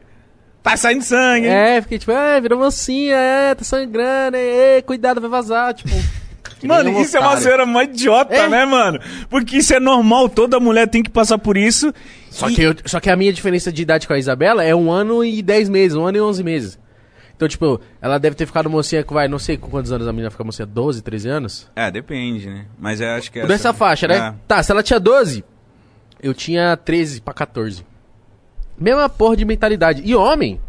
Tá 0.62 0.76
saindo 0.76 1.02
sangue. 1.02 1.48
hein? 1.48 1.54
É, 1.54 1.82
fiquei 1.82 1.98
tipo, 1.98 2.12
é, 2.12 2.41
virou 2.41 2.60
mocinha, 2.60 3.16
é, 3.16 3.56
tá 3.56 3.64
sangrando, 3.64 4.36
é, 4.36 4.78
é, 4.78 4.82
cuidado, 4.82 5.22
vai 5.22 5.30
vazar, 5.30 5.74
tipo... 5.74 5.89
que 6.60 6.68
Mano, 6.68 6.89
um 6.91 7.01
isso 7.01 7.16
é 7.16 7.20
uma 7.20 7.28
otário. 7.28 7.43
zoeira 7.43 7.66
mó 7.66 7.82
idiota, 7.82 8.34
É. 8.36 8.47
né, 8.49 8.66
mano? 8.66 8.99
Porque 9.30 9.58
isso 9.58 9.74
é 9.74 9.80
normal, 9.80 10.28
toda 10.30 10.60
mulher 10.60 10.88
tem 10.88 11.03
que 11.03 11.10
passar 11.10 11.38
por 11.38 11.55
isso. 11.58 11.93
Só 12.30 12.49
E- 12.49 12.55
que, 12.55 12.62
eu- 12.64 12.76
só 12.86 12.99
que 12.99 13.10
a 13.10 13.16
minha 13.16 13.32
diferença 13.34 13.72
de 13.72 13.82
idade 13.82 14.08
com 14.08 14.14
a 14.14 14.18
Isabela 14.20 14.64
é 14.64 14.76
um 14.76 14.91
ano 14.91 15.24
e 15.24 15.41
dez 15.41 15.70
meses, 15.70 15.95
um 15.95 16.05
ano 16.05 16.18
e 16.18 16.22
onze 16.22 16.43
meses. 16.43 16.80
Então, 17.36 17.47
tipo, 17.47 17.80
ela 18.01 18.18
deve 18.18 18.36
ter 18.36 18.47
ficado 18.47 18.68
mocinha 18.68 19.03
com, 19.03 19.14
vai, 19.14 19.28
não 19.28 19.38
sei 19.38 19.58
com 19.58 19.70
quantos 19.70 19.91
anos 19.91 20.08
a 20.08 20.12
menina 20.12 20.32
fica 20.32 20.43
mocinha, 20.43 20.66
12, 20.66 21.03
13 21.03 21.30
anos? 21.30 21.70
É, 21.76 21.91
depende, 21.91 22.49
né? 22.49 22.66
Mas 22.80 22.99
eu 22.99 23.10
acho 23.10 23.32
que 23.32 23.38
é. 23.39 23.43
Por 23.43 23.51
essa 23.51 23.72
faixa, 23.74 24.08
né? 24.08 24.18
É. 24.18 24.34
Tá, 24.47 24.64
se 24.64 24.72
ela 24.72 24.82
tinha 24.82 24.99
12, 24.99 25.45
eu 26.22 26.34
tinha 26.34 26.76
13 26.76 27.22
pra 27.22 27.36
14. 27.36 27.86
Mesma 28.80 29.08
porra 29.08 29.38
de 29.38 29.45
mentalidade. 29.45 30.01
E 30.03 30.16
homem? 30.16 30.60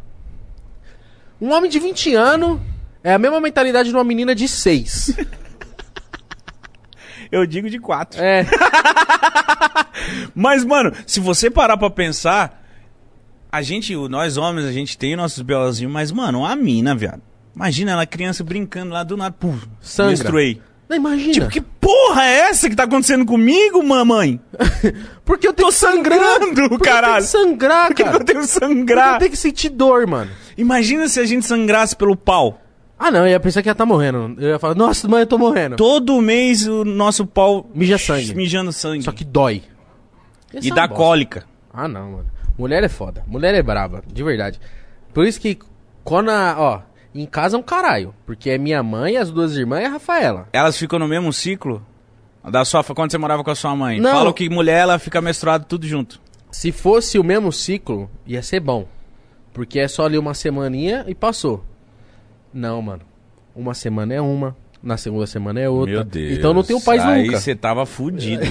Um 1.40 1.52
homem 1.52 1.70
de 1.70 1.78
20 1.78 2.14
anos 2.14 2.60
é 3.02 3.14
a 3.14 3.18
mesma 3.18 3.40
mentalidade 3.40 3.88
de 3.88 3.94
uma 3.94 4.04
menina 4.04 4.34
de 4.34 4.46
6. 4.48 5.16
Eu 7.30 7.44
digo 7.46 7.68
de 7.70 7.78
quatro. 7.78 8.20
É, 8.22 8.44
Mas, 10.34 10.64
mano, 10.64 10.92
se 11.06 11.20
você 11.20 11.50
parar 11.50 11.76
pra 11.76 11.90
pensar, 11.90 12.64
a 13.50 13.62
gente, 13.62 13.94
nós 14.08 14.36
homens, 14.36 14.66
a 14.66 14.72
gente 14.72 14.96
tem 14.96 15.16
nossos 15.16 15.42
belozinhos, 15.42 15.92
mas, 15.92 16.12
mano, 16.12 16.44
a 16.44 16.54
mina, 16.54 16.94
viado. 16.94 17.22
Imagina 17.54 17.92
ela 17.92 18.06
criança 18.06 18.44
brincando 18.44 18.92
lá 18.92 19.02
do 19.02 19.16
nada, 19.16 19.34
puf, 19.38 19.66
Sangra. 19.80 20.10
menstruei. 20.10 20.62
não 20.88 20.96
imagina. 20.96 21.32
Tipo, 21.32 21.48
que 21.48 21.60
porra 21.60 22.24
é 22.24 22.38
essa 22.50 22.70
que 22.70 22.76
tá 22.76 22.84
acontecendo 22.84 23.26
comigo, 23.26 23.82
mamãe? 23.82 24.40
Porque 25.24 25.48
eu 25.48 25.52
tenho 25.52 25.68
Tô 25.68 25.72
que 25.74 25.78
sangrar. 25.80 26.18
sangrando, 26.40 26.68
Porque 26.68 26.88
caralho. 26.88 27.24
Eu 27.24 27.28
tenho 27.30 27.42
que 27.48 27.48
sangrar, 27.48 27.86
Por 27.88 27.94
que, 27.96 28.04
cara. 28.04 28.16
eu 28.16 28.24
tenho 28.24 28.40
que 28.40 28.46
Porque 28.46 28.62
eu 28.62 28.68
sangrar? 28.68 29.18
tenho 29.18 29.30
que 29.32 29.36
sentir 29.36 29.68
dor, 29.70 30.06
mano. 30.06 30.30
Imagina 30.56 31.08
se 31.08 31.18
a 31.18 31.24
gente 31.26 31.44
sangrasse 31.44 31.96
pelo 31.96 32.16
pau. 32.16 32.62
Ah, 32.98 33.10
não, 33.10 33.20
eu 33.20 33.28
ia 33.28 33.40
pensar 33.40 33.62
que 33.62 33.68
ia 33.68 33.72
estar 33.72 33.86
morrendo. 33.86 34.34
Eu 34.42 34.50
ia 34.50 34.58
falar, 34.58 34.74
nossa, 34.74 35.06
mãe, 35.06 35.20
eu 35.20 35.26
tô 35.26 35.38
morrendo. 35.38 35.76
Todo 35.76 36.20
mês 36.20 36.66
o 36.66 36.84
nosso 36.84 37.24
pau 37.26 37.66
Mija 37.74 37.96
sangue. 37.96 38.34
mijando 38.34 38.72
sangue. 38.72 39.04
Só 39.04 39.12
que 39.12 39.24
dói. 39.24 39.62
E 40.52 40.58
Essa 40.58 40.68
é 40.68 40.74
dá 40.74 40.86
bosta. 40.88 40.94
cólica. 41.04 41.44
Ah, 41.72 41.86
não, 41.86 42.10
mano. 42.12 42.26
Mulher 42.58 42.82
é 42.82 42.88
foda. 42.88 43.22
Mulher 43.26 43.54
é 43.54 43.62
braba, 43.62 44.02
de 44.12 44.22
verdade. 44.24 44.58
Por 45.14 45.24
isso 45.26 45.40
que, 45.40 45.58
quando 46.02 46.30
a, 46.30 46.56
ó, 46.58 46.80
em 47.14 47.24
casa 47.24 47.56
é 47.56 47.60
um 47.60 47.62
caralho. 47.62 48.12
Porque 48.26 48.50
é 48.50 48.58
minha 48.58 48.82
mãe, 48.82 49.16
as 49.16 49.30
duas 49.30 49.56
irmãs 49.56 49.82
e 49.82 49.86
a 49.86 49.90
Rafaela. 49.90 50.48
Elas 50.52 50.76
ficam 50.76 50.98
no 50.98 51.06
mesmo 51.06 51.32
ciclo? 51.32 51.84
Da 52.50 52.64
sua, 52.64 52.82
quando 52.82 53.10
você 53.12 53.18
morava 53.18 53.44
com 53.44 53.50
a 53.50 53.54
sua 53.54 53.76
mãe? 53.76 54.00
Não. 54.00 54.10
Falam 54.10 54.32
que 54.32 54.48
mulher, 54.48 54.78
ela 54.80 54.98
fica 54.98 55.20
menstruada 55.20 55.64
tudo 55.64 55.86
junto. 55.86 56.20
Se 56.50 56.72
fosse 56.72 57.18
o 57.18 57.22
mesmo 57.24 57.52
ciclo, 57.52 58.10
ia 58.26 58.42
ser 58.42 58.58
bom. 58.60 58.88
Porque 59.52 59.78
é 59.78 59.86
só 59.86 60.06
ali 60.06 60.16
uma 60.18 60.34
semaninha 60.34 61.04
e 61.06 61.14
passou. 61.14 61.62
Não, 62.52 62.80
mano. 62.82 63.02
Uma 63.54 63.74
semana 63.74 64.14
é 64.14 64.20
uma, 64.20 64.56
na 64.82 64.96
segunda 64.96 65.26
semana 65.26 65.60
é 65.60 65.68
outra. 65.68 66.06
Então 66.30 66.54
não 66.54 66.62
tenho 66.62 66.80
paz 66.80 67.02
Aí 67.02 67.26
nunca. 67.26 67.40
você 67.40 67.54
tava 67.54 67.84
fudido. 67.84 68.44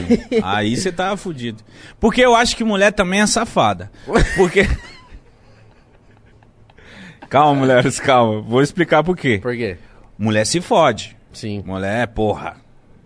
Aí 0.43 0.75
você 0.75 0.91
tava 0.91 1.15
fudido. 1.17 1.63
Porque 1.99 2.21
eu 2.21 2.35
acho 2.35 2.55
que 2.55 2.63
mulher 2.63 2.91
também 2.91 3.21
é 3.21 3.27
safada. 3.27 3.91
Porque. 4.35 4.67
calma, 7.29 7.59
mulheres, 7.59 7.99
calma. 7.99 8.41
Vou 8.41 8.61
explicar 8.61 9.03
por 9.03 9.15
quê. 9.15 9.39
Por 9.41 9.55
quê? 9.55 9.77
Mulher 10.17 10.45
se 10.45 10.61
fode. 10.61 11.15
Sim. 11.31 11.63
Mulher, 11.65 12.07
porra, 12.07 12.57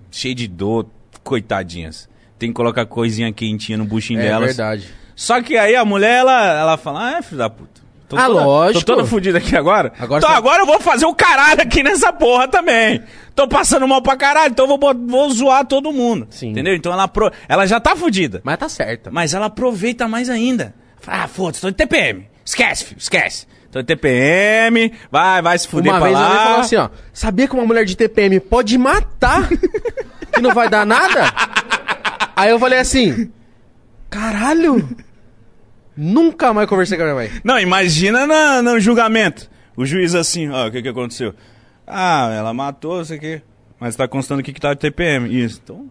cheia 0.09 0.33
de 0.33 0.47
dor, 0.47 0.87
coitadinhas. 1.23 2.09
Tem 2.39 2.49
que 2.49 2.55
colocar 2.55 2.85
coisinha 2.85 3.31
quentinha 3.31 3.77
no 3.77 3.85
buchinho 3.85 4.19
É 4.19 4.23
delas. 4.23 4.55
verdade. 4.55 4.89
Só 5.15 5.41
que 5.41 5.57
aí 5.57 5.75
a 5.75 5.85
mulher, 5.85 6.19
ela, 6.19 6.59
ela 6.59 6.77
fala, 6.77 7.17
ah, 7.17 7.21
filho 7.21 7.37
da 7.37 7.49
puta. 7.49 7.80
Tô 8.11 8.17
Ah, 8.17 8.27
toda, 8.27 8.45
lógico. 8.45 8.85
Tô 8.85 8.95
toda 8.95 9.07
fudida 9.07 9.37
aqui 9.37 9.55
agora. 9.55 9.93
Agora 9.97 10.19
então 10.19 10.29
você- 10.29 10.35
agora 10.37 10.61
eu 10.61 10.65
vou 10.65 10.79
fazer 10.81 11.05
o 11.05 11.15
caralho 11.15 11.61
aqui 11.61 11.81
nessa 11.81 12.11
porra 12.11 12.47
também. 12.47 13.01
Tô 13.33 13.47
passando 13.47 13.87
mal 13.87 14.01
pra 14.01 14.17
caralho, 14.17 14.51
então 14.51 14.69
eu 14.69 14.77
vou, 14.77 14.93
vou 15.07 15.29
zoar 15.31 15.65
todo 15.65 15.93
mundo. 15.93 16.27
Sim. 16.29 16.49
Entendeu? 16.49 16.75
Então 16.75 16.91
ela, 16.91 17.03
apro- 17.03 17.31
ela 17.47 17.65
já 17.65 17.79
tá 17.79 17.95
fudida. 17.95 18.41
Mas 18.43 18.57
tá 18.57 18.67
certa. 18.67 19.09
Mas 19.09 19.33
ela 19.33 19.45
aproveita 19.45 20.07
mais 20.07 20.29
ainda. 20.29 20.73
Ah, 21.07 21.27
foda-se, 21.27 21.61
tô 21.61 21.69
de 21.69 21.75
TPM. 21.77 22.27
Esquece, 22.45 22.83
filho, 22.85 22.99
esquece. 22.99 23.47
Tô 23.71 23.79
de 23.79 23.85
TPM, 23.87 24.91
vai, 25.09 25.41
vai 25.41 25.57
se 25.57 25.65
fuder 25.67 25.93
Uma 25.93 25.99
pra 25.99 26.07
vez 26.09 26.19
lá. 26.19 26.29
me 26.29 26.35
falou 26.43 26.59
assim, 26.59 26.75
ó. 26.75 26.89
Sabia 27.13 27.47
que 27.47 27.53
uma 27.53 27.65
mulher 27.65 27.85
de 27.85 27.95
TPM 27.95 28.39
pode 28.41 28.77
matar? 28.77 29.47
que 30.33 30.41
não 30.41 30.53
vai 30.53 30.67
dar 30.69 30.85
nada? 30.85 31.31
Aí 32.35 32.49
eu 32.49 32.59
falei 32.59 32.79
assim, 32.79 33.31
caralho. 34.09 34.87
Nunca 35.95 36.53
mais 36.53 36.67
conversei 36.69 36.97
com 36.97 37.03
a 37.03 37.07
minha 37.07 37.15
mãe. 37.15 37.29
Não, 37.43 37.59
imagina 37.59 38.25
na- 38.25 38.61
no 38.61 38.79
julgamento. 38.79 39.49
O 39.75 39.85
juiz 39.85 40.15
assim, 40.15 40.49
ó, 40.49 40.67
o 40.67 40.71
que 40.71 40.81
que 40.81 40.89
aconteceu? 40.89 41.33
Ah, 41.85 42.29
ela 42.33 42.53
matou, 42.53 42.97
não 42.97 43.05
sei 43.05 43.17
o 43.17 43.21
quê. 43.21 43.41
Mas 43.79 43.95
tá 43.95 44.07
constando 44.07 44.41
aqui 44.41 44.53
que 44.53 44.61
tá 44.61 44.73
de 44.73 44.79
TPM. 44.79 45.27
Isso, 45.43 45.59
então 45.63 45.87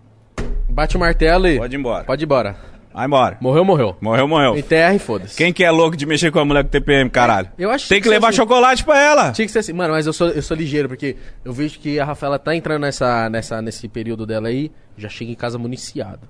Bate 0.69 0.97
o 0.97 1.01
martelo 1.01 1.49
e... 1.49 1.59
pode 1.59 1.75
ir 1.75 1.79
embora. 1.79 2.05
Pode 2.05 2.23
ir 2.23 2.27
embora. 2.27 2.57
Vai 2.95 3.07
embora. 3.07 3.37
Morreu, 3.41 3.65
morreu. 3.65 3.97
Morreu, 4.01 4.27
morreu. 4.27 4.57
Enterra 4.57 4.95
e 4.95 4.99
foda-se. 4.99 5.37
Quem 5.37 5.53
que 5.53 5.63
é 5.65 5.71
louco 5.71 5.97
de 5.97 6.07
mexer 6.07 6.31
com 6.33 6.39
a 6.41 6.45
mulher 6.45 6.65
com 6.65 6.71
TPM, 6.71 7.09
caralho? 7.11 7.49
Eu 7.59 7.71
acho 7.71 7.89
Tem 7.89 7.99
que 7.99 8.05
que 8.05 8.09
levar 8.09 8.29
assim- 8.29 8.37
chocolate 8.39 8.85
pra 8.85 8.99
ela. 9.01 9.33
Tinha 9.33 9.47
que 9.47 9.53
ser 9.53 9.61
assim. 9.61 9.73
Mano, 9.73 9.93
mas 9.95 10.07
eu 10.07 10.13
sou, 10.13 10.29
eu 10.29 10.43
sou 10.43 10.57
ligeiro, 10.57 10.89
porque 10.89 11.17
eu 11.45 11.53
vejo 11.53 11.79
que 11.79 12.01
a 12.01 12.05
Rafaela 12.05 12.39
tá 12.39 12.55
entrando 12.55 12.83
nessa, 12.83 13.29
nessa, 13.31 13.61
nesse 13.63 13.87
período 13.89 14.27
dela 14.27 14.49
aí, 14.49 14.73
já 14.97 15.09
chega 15.09 15.31
em 15.31 15.35
casa 15.37 15.57
municiado. 15.59 16.29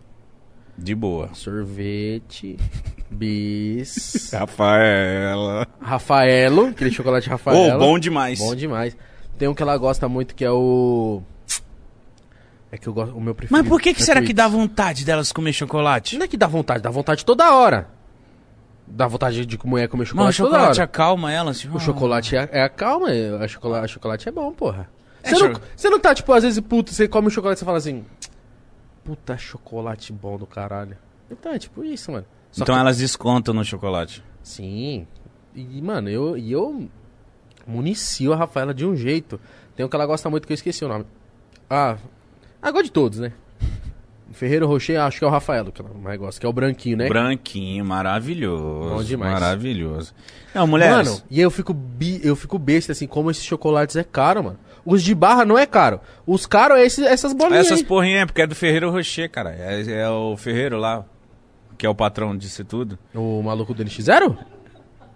De 0.83 0.95
boa. 0.95 1.28
Sorvete, 1.35 2.57
bis, 3.11 4.31
Rafaela. 4.33 5.66
Rafaelo, 5.81 6.68
aquele 6.68 6.91
chocolate 6.91 7.28
Rafaelo. 7.28 7.78
bom 7.78 7.99
demais. 7.99 8.39
Bom 8.39 8.55
demais. 8.55 8.97
Tem 9.39 9.47
um 9.49 9.55
que 9.55 9.62
ela 9.62 9.76
gosta 9.76 10.09
muito 10.09 10.35
que 10.35 10.45
é 10.45 10.51
o. 10.51 11.22
É 12.72 12.78
que 12.78 12.87
eu 12.89 12.93
gosto. 12.95 13.14
O 13.16 13.20
meu 13.20 13.35
preferido. 13.35 13.59
Mas 13.62 13.68
por 13.68 13.81
que, 13.81 13.93
que 13.93 14.01
é 14.03 14.05
será 14.05 14.22
que 14.22 14.33
dá 14.33 14.47
vontade 14.49 15.05
delas 15.05 15.33
comer 15.33 15.53
chocolate? 15.53 16.16
Não 16.16 16.24
é 16.24 16.28
que 16.28 16.37
dá 16.37 16.47
vontade, 16.47 16.83
dá 16.83 16.91
vontade 16.91 17.24
toda 17.24 17.53
hora. 17.53 17.89
Dá 18.87 19.07
vontade 19.07 19.45
de 19.47 19.59
mulher 19.64 19.89
comer 19.89 20.07
Mano, 20.14 20.28
o 20.28 20.33
chocolate 20.33 20.37
toda 20.39 20.51
chocolate 20.51 20.78
hora. 20.81 20.85
acalma 20.85 21.33
elas. 21.33 21.61
Tipo, 21.61 21.76
O 21.76 21.81
chocolate 21.81 22.37
é, 22.37 22.49
é 22.53 22.62
a 22.62 22.68
calma, 22.68 23.09
a 23.41 23.47
chocolate, 23.49 23.85
a 23.85 23.89
chocolate 23.89 24.28
é 24.28 24.33
bom, 24.33 24.53
porra. 24.53 24.89
É, 25.22 25.28
Você, 25.31 25.39
não, 25.39 25.55
cho- 25.55 25.61
você 25.76 25.91
não 25.91 26.01
tá, 26.01 26.14
tipo, 26.14 26.33
às 26.33 26.43
vezes, 26.43 26.59
puto, 26.61 26.93
você 26.93 27.07
come 27.07 27.28
o 27.28 27.31
chocolate 27.31 27.59
e 27.59 27.61
você 27.61 27.64
fala 27.64 27.78
assim. 27.78 28.05
Puta 29.05 29.36
chocolate 29.38 30.12
bom 30.12 30.36
do 30.38 30.46
caralho. 30.46 30.96
Então 31.30 31.53
é 31.53 31.59
tipo 31.59 31.82
isso, 31.84 32.12
mano. 32.12 32.26
Só 32.51 32.62
Então 32.64 32.74
que- 32.74 32.80
elas 32.80 32.98
descontam 32.98 33.55
no 33.55 33.64
chocolate. 33.64 34.22
Sim. 34.42 35.07
E, 35.55 35.80
mano, 35.82 36.09
eu, 36.09 36.36
e 36.36 36.53
eu 36.53 36.88
municio 37.66 38.32
a 38.32 38.36
Rafaela 38.36 38.72
de 38.74 38.84
um 38.86 38.94
jeito. 38.96 39.40
Tem 39.76 39.84
um 39.84 39.88
que 39.88 39.96
ela 39.96 40.07
gosta 40.07 40.28
muito 40.30 40.46
que 40.46 40.53
eu 40.53 40.55
esqueci 40.55 40.84
o 40.84 40.88
nome. 40.88 41.05
Ah, 41.68 41.96
agora 42.61 42.84
de 42.84 42.90
todos, 42.90 43.18
né? 43.20 43.32
Ferreiro 44.32 44.66
Rocher, 44.66 45.01
acho 45.01 45.18
que 45.18 45.24
é 45.24 45.26
o 45.26 45.30
Rafaelo 45.30 45.72
que 45.72 45.80
eu 45.82 45.88
mais 45.94 46.18
gosto, 46.18 46.40
que 46.40 46.46
é 46.46 46.48
o 46.48 46.53
branquinho, 46.53 46.96
né? 46.96 47.09
Branquinho, 47.09 47.84
maravilhoso. 47.84 48.94
Bom 48.96 49.03
demais. 49.03 49.32
Maravilhoso. 49.32 50.14
Não, 50.55 50.66
mulheres. 50.66 51.09
Mano, 51.09 51.22
e 51.30 51.40
eu 51.40 51.51
fico, 51.51 51.72
bi, 51.74 52.20
eu 52.22 52.34
fico 52.36 52.59
besta, 52.59 52.92
assim, 52.92 53.07
como 53.07 53.30
esses 53.30 53.44
chocolates 53.44 53.96
é 53.96 54.05
caro, 54.05 54.44
mano. 54.44 54.59
Os 54.85 55.03
de 55.03 55.14
barra 55.14 55.45
não 55.45 55.59
é 55.59 55.66
caro. 55.66 56.01
Os 56.26 56.47
caros 56.47 56.78
é 56.78 56.85
esses, 56.85 57.05
essas 57.05 57.33
bolinhas 57.33 57.66
essas 57.66 57.81
aí. 57.81 57.85
porrinhas 57.85 58.22
é 58.22 58.26
porque 58.26 58.43
é 58.43 58.47
do 58.47 58.55
Ferreiro 58.55 58.91
Rocher, 58.91 59.31
cara. 59.31 59.51
É, 59.59 59.83
é 59.83 60.09
o 60.09 60.37
Ferreiro 60.37 60.78
lá, 60.78 61.05
que 61.76 61.85
é 61.87 61.89
o 61.89 61.95
patrão 61.95 62.37
disso 62.37 62.64
tudo. 62.64 62.99
O 63.14 63.43
maluco 63.43 63.74
do 63.74 63.85
NX0? 63.85 64.37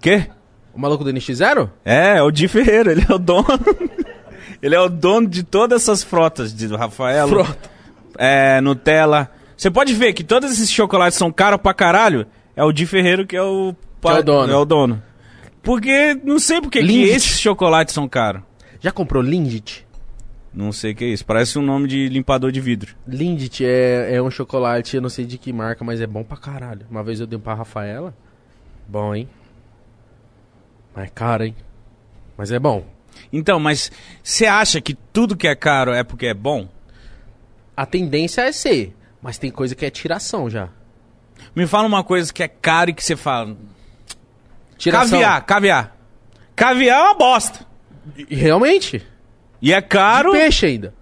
Quê? 0.00 0.26
O 0.74 0.80
maluco 0.80 1.04
do 1.04 1.12
NX0? 1.12 1.70
É, 1.84 2.18
é 2.18 2.22
o 2.22 2.30
Di 2.30 2.48
Ferreiro, 2.48 2.90
ele 2.90 3.06
é 3.08 3.14
o 3.14 3.18
dono. 3.18 3.46
ele 4.60 4.74
é 4.74 4.80
o 4.80 4.88
dono 4.88 5.26
de 5.28 5.42
todas 5.42 5.82
essas 5.82 6.02
frotas, 6.02 6.52
de 6.54 6.66
Rafaelo. 6.66 7.28
Frota. 7.30 7.70
É, 8.18 8.60
Nutella. 8.60 9.30
Você 9.56 9.70
pode 9.70 9.94
ver 9.94 10.12
que 10.12 10.24
todos 10.24 10.52
esses 10.52 10.70
chocolates 10.70 11.16
são 11.16 11.30
caros 11.32 11.60
pra 11.60 11.72
caralho. 11.72 12.26
É 12.56 12.62
o 12.62 12.72
Di 12.72 12.86
Ferreiro 12.86 13.26
que 13.26 13.36
é 13.36 13.42
o, 13.42 13.74
Que 14.02 14.08
é 14.08 14.12
o 14.18 14.22
dono. 14.22 14.52
É 14.52 14.56
o 14.56 14.64
dono. 14.64 15.02
Porque, 15.62 16.14
não 16.22 16.38
sei 16.38 16.60
porque 16.60 16.82
que 16.84 17.04
esses 17.04 17.40
chocolates 17.40 17.94
são 17.94 18.06
caros. 18.06 18.42
Já 18.84 18.92
comprou 18.92 19.22
Lindt? 19.22 19.86
Não 20.52 20.70
sei 20.70 20.92
o 20.92 20.94
que 20.94 21.04
é 21.04 21.08
isso. 21.08 21.24
Parece 21.24 21.58
um 21.58 21.62
nome 21.62 21.88
de 21.88 22.06
limpador 22.06 22.52
de 22.52 22.60
vidro. 22.60 22.94
Lindt 23.08 23.64
é, 23.64 24.16
é 24.16 24.22
um 24.22 24.30
chocolate, 24.30 24.96
eu 24.96 25.00
não 25.00 25.08
sei 25.08 25.24
de 25.24 25.38
que 25.38 25.54
marca, 25.54 25.82
mas 25.82 26.02
é 26.02 26.06
bom 26.06 26.22
pra 26.22 26.36
caralho. 26.36 26.86
Uma 26.90 27.02
vez 27.02 27.18
eu 27.18 27.26
dei 27.26 27.38
um 27.38 27.40
pra 27.40 27.54
Rafaela. 27.54 28.14
Bom, 28.86 29.14
hein? 29.14 29.26
Mas 30.94 31.06
é 31.06 31.08
caro, 31.08 31.44
hein? 31.44 31.56
Mas 32.36 32.52
é 32.52 32.58
bom. 32.58 32.84
Então, 33.32 33.58
mas 33.58 33.90
você 34.22 34.44
acha 34.44 34.82
que 34.82 34.92
tudo 34.92 35.34
que 35.34 35.48
é 35.48 35.56
caro 35.56 35.90
é 35.94 36.04
porque 36.04 36.26
é 36.26 36.34
bom? 36.34 36.68
A 37.74 37.86
tendência 37.86 38.42
é 38.42 38.52
ser, 38.52 38.94
mas 39.22 39.38
tem 39.38 39.50
coisa 39.50 39.74
que 39.74 39.86
é 39.86 39.90
tiração 39.90 40.50
já. 40.50 40.68
Me 41.56 41.66
fala 41.66 41.88
uma 41.88 42.04
coisa 42.04 42.30
que 42.30 42.42
é 42.42 42.48
caro 42.48 42.90
e 42.90 42.92
que 42.92 43.02
você 43.02 43.16
fala. 43.16 43.56
Tiração. 44.76 45.18
Caviar, 45.18 45.46
caviar. 45.46 45.96
Caviar 46.54 47.00
é 47.00 47.02
uma 47.04 47.14
bosta. 47.14 47.72
Realmente. 48.28 49.02
E 49.62 49.72
é 49.72 49.80
caro 49.80 50.32
De 50.32 50.38
peixe 50.38 50.66
ainda. 50.66 50.94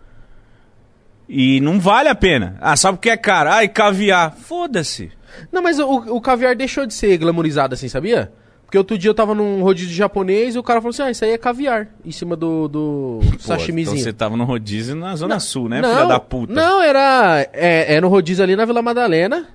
e 1.28 1.60
não 1.60 1.80
vale 1.80 2.08
a 2.08 2.14
pena. 2.14 2.56
Ah, 2.60 2.76
só 2.76 2.92
porque 2.92 3.10
é 3.10 3.16
caro. 3.16 3.50
Ai, 3.50 3.68
caviar. 3.68 4.32
Foda-se. 4.36 5.10
Não, 5.50 5.62
mas 5.62 5.78
o, 5.78 5.88
o 6.16 6.20
caviar 6.20 6.54
deixou 6.54 6.86
de 6.86 6.92
ser 6.94 7.16
glamourizado 7.16 7.74
assim, 7.74 7.88
sabia? 7.88 8.32
Porque 8.64 8.78
outro 8.78 8.96
dia 8.96 9.10
eu 9.10 9.14
tava 9.14 9.34
num 9.34 9.62
rodízio 9.62 9.94
japonês 9.94 10.54
e 10.54 10.58
o 10.58 10.62
cara 10.62 10.80
falou 10.80 10.90
assim: 10.90 11.02
ah, 11.02 11.10
isso 11.10 11.24
aí 11.24 11.32
é 11.32 11.38
caviar. 11.38 11.88
Em 12.04 12.10
cima 12.12 12.36
do, 12.36 12.68
do 12.68 13.20
Pô, 13.32 13.38
sashimizinho. 13.38 13.94
Então 13.96 14.04
você 14.04 14.12
tava 14.12 14.36
no 14.36 14.44
rodízio 14.44 14.94
na 14.94 15.14
Zona 15.16 15.40
Sul, 15.40 15.68
né, 15.68 15.80
não, 15.80 15.90
filha 15.90 16.06
da 16.06 16.20
puta? 16.20 16.52
Não, 16.52 16.80
era. 16.80 17.46
É, 17.52 17.94
é 17.96 18.00
no 18.00 18.08
rodízio 18.08 18.42
ali 18.44 18.54
na 18.56 18.64
Vila 18.64 18.80
Madalena. 18.82 19.46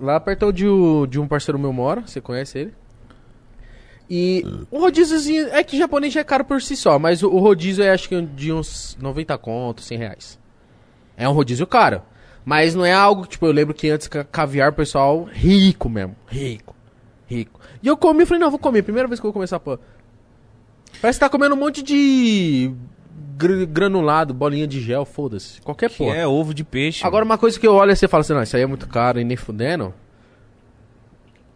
Lá 0.00 0.18
perto 0.20 0.52
de, 0.52 0.66
o- 0.66 1.06
de 1.06 1.20
um 1.20 1.26
parceiro 1.28 1.58
meu 1.58 1.72
mora, 1.72 2.02
você 2.04 2.20
conhece 2.20 2.58
ele? 2.58 2.74
E 4.08 4.44
o 4.70 4.78
rodíziozinho. 4.78 5.48
É 5.48 5.64
que 5.64 5.78
japonês 5.78 6.12
já 6.12 6.20
é 6.20 6.24
caro 6.24 6.44
por 6.44 6.60
si 6.60 6.76
só, 6.76 6.98
mas 6.98 7.22
o, 7.22 7.28
o 7.30 7.38
rodízio 7.38 7.82
é 7.82 7.90
acho 7.90 8.08
que 8.08 8.20
de 8.20 8.52
uns 8.52 8.96
90 9.00 9.36
contos, 9.38 9.86
100 9.86 9.98
reais. 9.98 10.38
É 11.16 11.28
um 11.28 11.32
rodízio 11.32 11.66
caro. 11.66 12.02
Mas 12.44 12.74
não 12.74 12.84
é 12.84 12.92
algo, 12.92 13.24
tipo, 13.26 13.46
eu 13.46 13.52
lembro 13.52 13.72
que 13.72 13.88
antes 13.88 14.06
ca- 14.06 14.24
caviar, 14.24 14.70
o 14.70 14.74
pessoal 14.74 15.24
rico 15.32 15.88
mesmo. 15.88 16.14
Rico. 16.26 16.74
Rico. 17.26 17.58
E 17.82 17.86
eu 17.88 17.96
comi 17.96 18.24
e 18.24 18.26
falei, 18.26 18.40
não, 18.40 18.50
vou 18.50 18.58
comer. 18.58 18.82
Primeira 18.82 19.08
vez 19.08 19.18
que 19.18 19.24
eu 19.24 19.28
vou 19.28 19.32
comer 19.32 19.44
essa 19.44 19.58
porra. 19.58 19.80
Parece 21.00 21.18
que 21.18 21.24
tá 21.24 21.28
comendo 21.30 21.54
um 21.54 21.58
monte 21.58 21.82
de 21.82 22.70
gr- 23.36 23.64
granulado, 23.66 24.34
bolinha 24.34 24.66
de 24.66 24.80
gel, 24.80 25.04
foda-se. 25.06 25.60
Qualquer 25.62 25.88
Que 25.88 25.96
porra. 25.96 26.14
é 26.16 26.26
ovo 26.26 26.52
de 26.52 26.62
peixe. 26.64 27.06
Agora, 27.06 27.24
uma 27.24 27.38
coisa 27.38 27.58
que 27.58 27.66
eu 27.66 27.72
olho 27.74 27.92
e 27.92 27.96
você 27.96 28.06
fala 28.06 28.20
assim, 28.20 28.34
não, 28.34 28.42
isso 28.42 28.56
aí 28.56 28.62
é 28.62 28.66
muito 28.66 28.86
caro 28.86 29.18
e 29.18 29.24
nem 29.24 29.36
fudendo. 29.36 29.94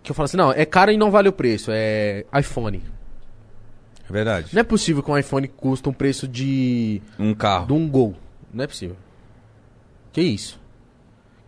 Que 0.09 0.13
eu 0.13 0.15
falo 0.15 0.25
assim, 0.25 0.39
não, 0.39 0.51
é 0.51 0.65
caro 0.65 0.91
e 0.91 0.97
não 0.97 1.11
vale 1.11 1.29
o 1.29 1.33
preço, 1.35 1.71
é 1.71 2.25
iPhone. 2.35 2.83
É 4.09 4.11
verdade. 4.11 4.55
Não 4.55 4.61
é 4.61 4.65
possível 4.65 5.03
que 5.03 5.11
um 5.11 5.19
iPhone 5.19 5.47
custa 5.49 5.91
um 5.91 5.93
preço 5.93 6.27
de, 6.27 7.03
Um 7.19 7.35
carro. 7.35 7.67
de 7.67 7.75
um 7.75 7.87
Gol. 7.87 8.17
Não 8.51 8.65
é 8.65 8.67
possível. 8.67 8.97
Que 10.11 10.23
isso? 10.23 10.59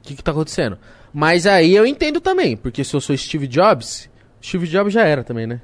O 0.00 0.02
que 0.02 0.14
que 0.14 0.22
tá 0.22 0.32
acontecendo? 0.32 0.76
Mas 1.10 1.46
aí 1.46 1.74
eu 1.74 1.86
entendo 1.86 2.20
também, 2.20 2.54
porque 2.54 2.84
se 2.84 2.94
eu 2.94 3.00
sou 3.00 3.16
Steve 3.16 3.46
Jobs, 3.46 4.10
Steve 4.44 4.66
Jobs 4.66 4.92
já 4.92 5.06
era 5.06 5.24
também, 5.24 5.46
né? 5.46 5.62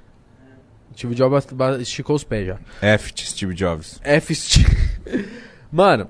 Steve 0.96 1.14
Jobs 1.14 1.46
esticou 1.80 2.16
os 2.16 2.24
pés 2.24 2.46
já. 2.46 2.58
F, 2.80 3.12
Steve 3.14 3.52
Jobs. 3.52 4.00
F 4.02 4.34
Mano, 5.70 6.08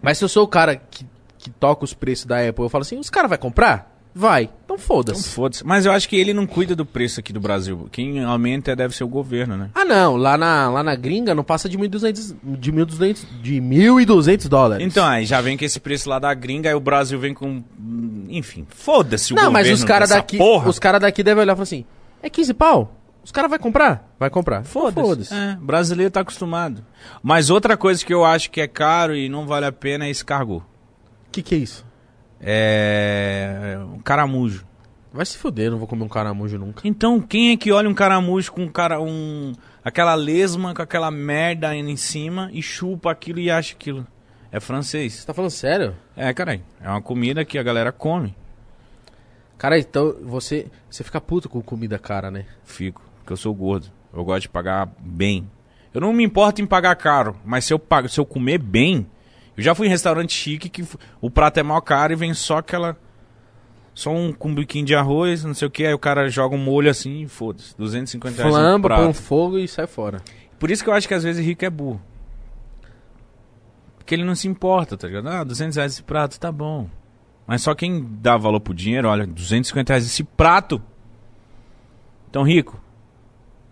mas 0.00 0.18
se 0.18 0.24
eu 0.24 0.28
sou 0.28 0.44
o 0.44 0.48
cara 0.48 0.76
que, 0.76 1.04
que 1.38 1.50
toca 1.50 1.82
os 1.84 1.92
preços 1.92 2.24
da 2.24 2.36
Apple, 2.48 2.64
eu 2.64 2.68
falo 2.68 2.82
assim, 2.82 3.00
os 3.00 3.10
caras 3.10 3.28
vai 3.28 3.36
comprar? 3.36 3.92
Vai. 4.14 4.44
Então 4.44 4.76
Então 4.76 4.78
foda-se. 4.78 5.28
foda-se. 5.30 5.66
Mas 5.66 5.84
eu 5.86 5.92
acho 5.92 6.08
que 6.08 6.16
ele 6.16 6.32
não 6.32 6.46
cuida 6.46 6.74
do 6.76 6.86
preço 6.86 7.18
aqui 7.20 7.32
do 7.32 7.40
Brasil. 7.40 7.88
Quem 7.90 8.22
aumenta 8.22 8.74
deve 8.76 8.94
ser 8.94 9.02
o 9.04 9.08
governo, 9.08 9.56
né? 9.56 9.70
Ah 9.74 9.84
não, 9.84 10.16
lá 10.16 10.36
na, 10.38 10.70
lá 10.70 10.82
na 10.82 10.94
gringa 10.94 11.34
não 11.34 11.42
passa 11.44 11.68
de 11.68 11.76
1.200 11.76 12.34
de 12.42 12.72
1.200 12.72 13.24
de 13.42 13.60
1.200 13.60 14.48
dólares. 14.48 14.86
Então, 14.86 15.04
aí 15.06 15.24
já 15.26 15.40
vem 15.40 15.56
com 15.56 15.64
esse 15.64 15.80
preço 15.80 16.08
lá 16.08 16.18
da 16.18 16.32
gringa, 16.34 16.68
aí 16.68 16.74
o 16.74 16.80
Brasil 16.80 17.18
vem 17.18 17.34
com. 17.34 17.62
Enfim, 18.28 18.66
foda-se 18.68 19.32
o 19.32 19.36
Não, 19.36 19.44
mas 19.50 19.62
governo 19.62 19.74
os 19.74 19.84
caras 19.84 20.08
daqui, 20.10 20.38
Porra. 20.38 20.68
os 20.68 20.78
cara 20.78 20.98
daqui 20.98 21.22
devem 21.22 21.42
olhar 21.42 21.52
e 21.52 21.56
falar 21.56 21.62
assim: 21.64 21.84
"É 22.22 22.30
15 22.30 22.54
pau? 22.54 22.94
Os 23.24 23.32
caras 23.32 23.48
vai 23.48 23.58
comprar? 23.58 24.14
Vai 24.20 24.28
comprar. 24.28 24.60
Então 24.60 24.92
Foda-se. 24.92 25.32
É, 25.32 25.56
brasileiro 25.60 26.10
tá 26.10 26.20
acostumado. 26.20 26.84
Mas 27.22 27.48
outra 27.48 27.74
coisa 27.76 28.04
que 28.04 28.12
eu 28.12 28.22
acho 28.24 28.50
que 28.50 28.60
é 28.60 28.68
caro 28.68 29.16
e 29.16 29.28
não 29.30 29.46
vale 29.46 29.64
a 29.66 29.72
pena 29.72 30.04
é 30.06 30.10
escargot. 30.10 30.58
O 30.60 30.64
que 31.32 31.42
que 31.42 31.54
é 31.54 31.58
isso? 31.58 31.84
É. 32.46 33.78
um 33.94 33.98
caramujo. 33.98 34.66
Vai 35.12 35.24
se 35.24 35.38
fuder, 35.38 35.70
não 35.70 35.78
vou 35.78 35.86
comer 35.86 36.04
um 36.04 36.08
caramujo 36.08 36.58
nunca. 36.58 36.86
Então, 36.86 37.20
quem 37.20 37.52
é 37.52 37.56
que 37.56 37.70
olha 37.70 37.88
um 37.88 37.94
caramujo 37.94 38.52
com 38.52 38.64
um 38.64 38.68
cara, 38.68 39.00
um, 39.00 39.52
aquela 39.84 40.14
lesma 40.14 40.74
com 40.74 40.82
aquela 40.82 41.10
merda 41.10 41.68
aí 41.68 41.78
em 41.78 41.96
cima 41.96 42.50
e 42.52 42.60
chupa 42.60 43.12
aquilo 43.12 43.38
e 43.38 43.50
acha 43.50 43.74
aquilo? 43.74 44.04
É 44.50 44.58
francês. 44.58 45.14
Você 45.14 45.26
tá 45.26 45.32
falando 45.32 45.52
sério? 45.52 45.94
É, 46.16 46.32
caralho. 46.34 46.62
É 46.80 46.88
uma 46.88 47.00
comida 47.00 47.44
que 47.44 47.58
a 47.58 47.62
galera 47.62 47.92
come. 47.92 48.34
Cara, 49.56 49.78
então 49.78 50.16
você 50.22 50.66
você 50.90 51.02
fica 51.04 51.20
puto 51.20 51.48
com 51.48 51.62
comida 51.62 51.98
cara, 51.98 52.30
né? 52.30 52.44
Fico, 52.64 53.00
porque 53.18 53.32
eu 53.32 53.36
sou 53.36 53.54
gordo. 53.54 53.86
Eu 54.12 54.24
gosto 54.24 54.42
de 54.42 54.48
pagar 54.48 54.88
bem. 54.98 55.48
Eu 55.92 56.00
não 56.00 56.12
me 56.12 56.24
importo 56.24 56.60
em 56.60 56.66
pagar 56.66 56.96
caro, 56.96 57.36
mas 57.44 57.64
se 57.64 57.72
eu, 57.72 57.78
pago, 57.78 58.08
se 58.08 58.18
eu 58.18 58.26
comer 58.26 58.58
bem. 58.58 59.06
Eu 59.56 59.62
já 59.62 59.74
fui 59.74 59.86
em 59.86 59.90
restaurante 59.90 60.32
chique 60.32 60.68
que 60.68 60.84
o 61.20 61.30
prato 61.30 61.58
é 61.58 61.62
mal 61.62 61.80
caro 61.80 62.12
e 62.12 62.16
vem 62.16 62.34
só 62.34 62.58
aquela. 62.58 62.96
Só 63.94 64.10
um 64.10 64.32
com 64.32 64.48
um 64.48 64.54
biquinho 64.54 64.84
de 64.84 64.94
arroz, 64.94 65.44
não 65.44 65.54
sei 65.54 65.68
o 65.68 65.70
que, 65.70 65.86
aí 65.86 65.94
o 65.94 65.98
cara 65.98 66.28
joga 66.28 66.56
um 66.56 66.58
molho 66.58 66.90
assim 66.90 67.22
e 67.22 67.28
foda-se. 67.28 67.76
250 67.78 68.36
reais 68.36 68.52
Flamba, 68.52 68.96
põe 68.96 69.06
um 69.06 69.14
fogo 69.14 69.56
e 69.56 69.68
sai 69.68 69.86
fora. 69.86 70.20
Por 70.58 70.70
isso 70.70 70.82
que 70.82 70.90
eu 70.90 70.94
acho 70.94 71.06
que 71.06 71.14
às 71.14 71.22
vezes 71.22 71.44
rico 71.44 71.64
é 71.64 71.70
burro. 71.70 72.02
Porque 73.96 74.14
ele 74.14 74.24
não 74.24 74.34
se 74.34 74.48
importa, 74.48 74.96
tá 74.96 75.06
ligado? 75.06 75.28
Ah, 75.28 75.44
200 75.44 75.76
reais 75.76 75.92
esse 75.92 76.02
prato, 76.02 76.38
tá 76.40 76.50
bom. 76.50 76.90
Mas 77.46 77.62
só 77.62 77.74
quem 77.74 78.04
dá 78.20 78.36
valor 78.36 78.60
pro 78.60 78.74
dinheiro, 78.74 79.08
olha, 79.08 79.26
250 79.26 79.92
reais 79.92 80.04
esse 80.04 80.24
prato. 80.24 80.82
Então, 82.28 82.42
rico, 82.42 82.82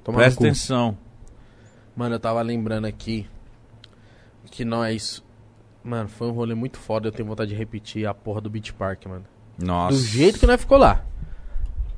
Toma 0.05 0.19
presta 0.19 0.45
atenção. 0.45 0.97
Mano, 1.97 2.15
eu 2.15 2.21
tava 2.21 2.41
lembrando 2.43 2.87
aqui 2.87 3.27
que 4.51 4.65
nós. 4.65 5.23
Mano, 5.85 6.09
foi 6.09 6.29
um 6.29 6.33
rolê 6.33 6.55
muito 6.55 6.79
foda. 6.79 7.09
Eu 7.09 7.13
tenho 7.13 7.29
vontade 7.29 7.51
de 7.51 7.57
repetir 7.57 8.07
a 8.07 8.15
porra 8.15 8.41
do 8.41 8.49
Beach 8.49 8.73
Park, 8.73 9.07
mano. 9.07 9.25
Nossa. 9.59 9.97
Do 9.97 10.03
jeito 10.03 10.39
que 10.39 10.47
nós 10.47 10.61
ficou 10.61 10.79
lá. 10.79 11.05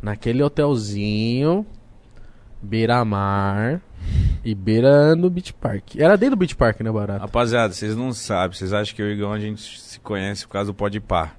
Naquele 0.00 0.42
hotelzinho, 0.42 1.66
beira-mar 2.60 3.80
e 4.44 4.54
beira 4.54 5.14
no 5.14 5.30
Beach 5.30 5.52
Park. 5.52 5.96
Era 5.96 6.16
dentro 6.16 6.36
do 6.36 6.38
Beach 6.38 6.56
Park, 6.56 6.80
né, 6.80 6.90
barato? 6.90 7.20
Rapaziada, 7.20 7.72
vocês 7.72 7.96
não 7.96 8.12
sabem, 8.12 8.56
vocês 8.56 8.72
acham 8.72 8.94
que 8.94 9.02
eu 9.02 9.08
e 9.08 9.12
o 9.12 9.14
Igão 9.14 9.32
a 9.32 9.38
gente 9.38 9.80
se 9.80 10.00
conhece 10.00 10.46
por 10.46 10.52
causa 10.52 10.72
do 10.72 10.74
Pode 10.74 11.00
Par. 11.00 11.38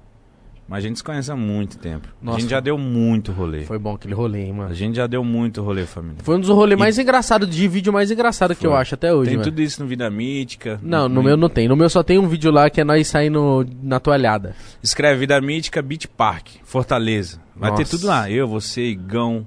Mas 0.68 0.84
a 0.84 0.88
gente 0.88 0.96
se 0.96 1.04
conhece 1.04 1.30
há 1.30 1.36
muito 1.36 1.78
tempo. 1.78 2.08
Nossa. 2.20 2.38
A 2.38 2.40
gente 2.40 2.50
já 2.50 2.58
deu 2.58 2.76
muito 2.76 3.30
rolê. 3.30 3.62
Foi 3.62 3.78
bom 3.78 3.94
aquele 3.94 4.14
rolê, 4.14 4.46
hein, 4.46 4.50
A 4.50 4.54
mano. 4.54 4.74
gente 4.74 4.96
já 4.96 5.06
deu 5.06 5.22
muito 5.22 5.62
rolê, 5.62 5.86
família. 5.86 6.16
Foi 6.24 6.34
um 6.36 6.40
dos 6.40 6.48
rolês 6.48 6.76
mais 6.76 6.98
engraçados, 6.98 7.48
de 7.48 7.68
vídeo 7.68 7.92
mais 7.92 8.10
engraçado 8.10 8.52
que 8.52 8.62
Foi. 8.62 8.70
eu 8.70 8.74
acho 8.74 8.94
até 8.96 9.14
hoje, 9.14 9.28
Tem 9.30 9.38
mano. 9.38 9.48
tudo 9.48 9.62
isso 9.62 9.80
no 9.80 9.88
Vida 9.88 10.10
Mítica. 10.10 10.80
Não, 10.82 11.08
no 11.08 11.22
meu 11.22 11.36
não 11.36 11.48
tem. 11.48 11.68
No 11.68 11.76
meu 11.76 11.88
só 11.88 12.02
tem 12.02 12.18
um 12.18 12.26
vídeo 12.26 12.50
lá 12.50 12.68
que 12.68 12.80
é 12.80 12.84
nós 12.84 13.06
saindo 13.06 13.64
na 13.80 14.00
toalhada. 14.00 14.56
Escreve 14.82 15.20
Vida 15.20 15.40
Mítica 15.40 15.80
Beach 15.80 16.08
Park, 16.08 16.48
Fortaleza. 16.64 17.40
Vai 17.54 17.70
ter 17.72 17.82
Nossa. 17.82 17.96
tudo 17.96 18.06
lá. 18.08 18.28
Eu, 18.28 18.48
você, 18.48 18.82
Igão, 18.88 19.46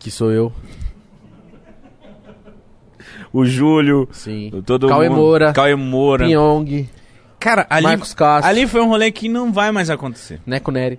Que 0.00 0.10
sou 0.10 0.32
eu. 0.32 0.52
o 3.32 3.44
Júlio, 3.44 4.08
Sim. 4.12 4.50
todo 4.64 4.88
Cauê 4.88 5.08
mundo. 5.08 5.18
Moura. 5.18 5.52
Cauê 5.52 5.74
Moura. 5.74 6.26
Pyong, 6.26 6.88
Cara, 7.46 7.64
ali, 7.70 7.84
Marcos 7.84 8.12
Castro, 8.12 8.50
ali 8.50 8.66
foi 8.66 8.80
um 8.80 8.88
rolê 8.88 9.12
que 9.12 9.28
não 9.28 9.52
vai 9.52 9.70
mais 9.70 9.88
acontecer. 9.88 10.40
Neco 10.44 10.72
Neri. 10.72 10.98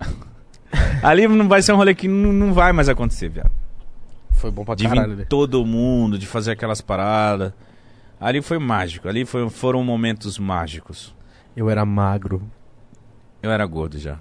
Ali 1.02 1.26
não 1.26 1.48
vai 1.48 1.62
ser 1.62 1.72
um 1.72 1.76
rolê 1.76 1.94
que 1.94 2.06
não, 2.08 2.30
não 2.30 2.52
vai 2.52 2.72
mais 2.74 2.90
acontecer, 2.90 3.30
viado. 3.30 3.50
Foi 4.32 4.50
bom 4.50 4.64
pra 4.66 4.74
De 4.74 4.86
caralho, 4.86 5.10
vir 5.12 5.16
né? 5.20 5.26
todo 5.28 5.64
mundo, 5.64 6.18
de 6.18 6.26
fazer 6.26 6.50
aquelas 6.52 6.82
paradas. 6.82 7.52
Ali 8.20 8.42
foi 8.42 8.58
mágico. 8.58 9.08
Ali 9.08 9.24
foi- 9.24 9.48
foram 9.48 9.82
momentos 9.82 10.38
mágicos. 10.38 11.14
Eu 11.56 11.70
era 11.70 11.86
magro. 11.86 12.42
Eu 13.42 13.50
era 13.50 13.64
gordo 13.64 13.98
já. 13.98 14.18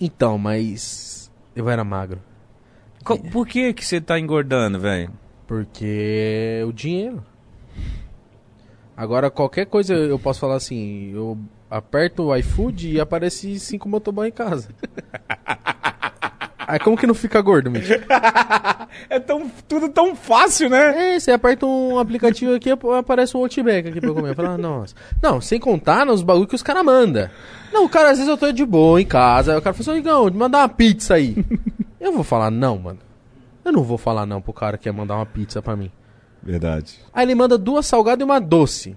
Então, 0.00 0.38
mas. 0.38 1.30
Eu 1.54 1.68
era 1.68 1.84
magro. 1.84 2.20
Co- 3.04 3.18
Por 3.18 3.46
que 3.46 3.74
que 3.74 3.84
você 3.84 4.00
tá 4.00 4.18
engordando, 4.18 4.80
velho? 4.80 5.10
Porque 5.46 6.62
o 6.66 6.72
dinheiro. 6.72 7.22
Agora, 8.98 9.30
qualquer 9.30 9.66
coisa 9.66 9.94
eu 9.94 10.18
posso 10.18 10.40
falar 10.40 10.56
assim: 10.56 11.12
eu 11.14 11.38
aperto 11.70 12.24
o 12.24 12.36
iFood 12.36 12.94
e 12.94 13.00
aparece 13.00 13.56
cinco 13.60 13.88
motoboy 13.88 14.26
em 14.26 14.32
casa. 14.32 14.70
Aí 16.66 16.80
como 16.80 16.96
que 16.96 17.06
não 17.06 17.14
fica 17.14 17.40
gordo, 17.40 17.70
Mitch? 17.70 17.88
É 19.08 19.20
tão, 19.20 19.48
tudo 19.68 19.88
tão 19.90 20.16
fácil, 20.16 20.68
né? 20.68 21.14
É, 21.14 21.20
você 21.20 21.30
aperta 21.30 21.64
um 21.64 21.98
aplicativo 21.98 22.54
aqui 22.54 22.70
aparece 22.70 23.36
um 23.36 23.40
Outback 23.40 23.88
aqui 23.88 24.00
pra 24.00 24.10
eu 24.10 24.14
comer. 24.14 24.30
Eu 24.30 24.34
falo, 24.34 24.48
ah, 24.48 24.58
nossa. 24.58 24.94
Não, 25.22 25.40
sem 25.40 25.60
contar 25.60 26.04
nos 26.04 26.20
bagulho 26.20 26.48
que 26.48 26.54
os 26.54 26.62
caras 26.62 26.84
mandam. 26.84 27.30
Não, 27.72 27.84
o 27.84 27.88
cara, 27.88 28.10
às 28.10 28.18
vezes 28.18 28.28
eu 28.28 28.36
tô 28.36 28.50
de 28.50 28.64
boa 28.64 29.00
em 29.00 29.06
casa. 29.06 29.52
Aí 29.52 29.58
o 29.58 29.62
cara 29.62 29.74
fala 29.74 29.92
assim, 29.92 30.00
Igão, 30.00 30.28
mandar 30.32 30.58
uma 30.60 30.68
pizza 30.68 31.14
aí. 31.14 31.36
eu 32.00 32.12
vou 32.12 32.24
falar 32.24 32.50
não, 32.50 32.76
mano. 32.78 32.98
Eu 33.64 33.72
não 33.72 33.84
vou 33.84 33.98
falar 33.98 34.26
não 34.26 34.40
pro 34.40 34.52
cara 34.52 34.76
que 34.76 34.84
quer 34.84 34.92
mandar 34.92 35.16
uma 35.16 35.26
pizza 35.26 35.62
pra 35.62 35.76
mim. 35.76 35.92
Verdade. 36.42 36.98
Aí 37.12 37.24
ele 37.26 37.34
manda 37.34 37.58
duas 37.58 37.86
salgadas 37.86 38.20
e 38.20 38.24
uma 38.24 38.40
doce. 38.40 38.96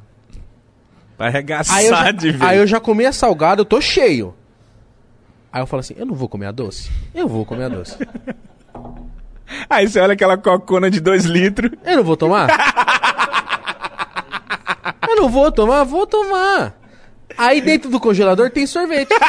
Vai 1.17 1.27
arregaçar 1.27 1.77
Aí 1.77 1.85
eu, 1.85 1.95
já, 1.95 2.11
de 2.11 2.31
ver. 2.31 2.45
aí 2.45 2.57
eu 2.57 2.67
já 2.67 2.79
comi 2.79 3.05
a 3.05 3.11
salgada, 3.11 3.61
eu 3.61 3.65
tô 3.65 3.79
cheio. 3.81 4.33
Aí 5.51 5.61
eu 5.61 5.67
falo 5.67 5.81
assim, 5.81 5.93
eu 5.97 6.05
não 6.05 6.15
vou 6.15 6.29
comer 6.29 6.47
a 6.47 6.51
doce. 6.51 6.89
Eu 7.13 7.27
vou 7.27 7.45
comer 7.45 7.65
a 7.65 7.69
doce. 7.69 7.97
Aí 9.69 9.85
você 9.87 9.99
olha 9.99 10.13
aquela 10.13 10.37
cocona 10.37 10.89
de 10.89 11.01
2 11.01 11.25
litros. 11.25 11.71
Eu 11.83 11.97
não 11.97 12.03
vou 12.05 12.15
tomar? 12.15 12.47
Eu 15.09 15.15
não 15.17 15.29
vou 15.29 15.51
tomar? 15.51 15.83
Vou 15.83 16.07
tomar. 16.07 16.73
Aí 17.37 17.59
dentro 17.61 17.89
do 17.89 17.99
congelador 17.99 18.49
tem 18.49 18.65
sorvete. 18.65 19.09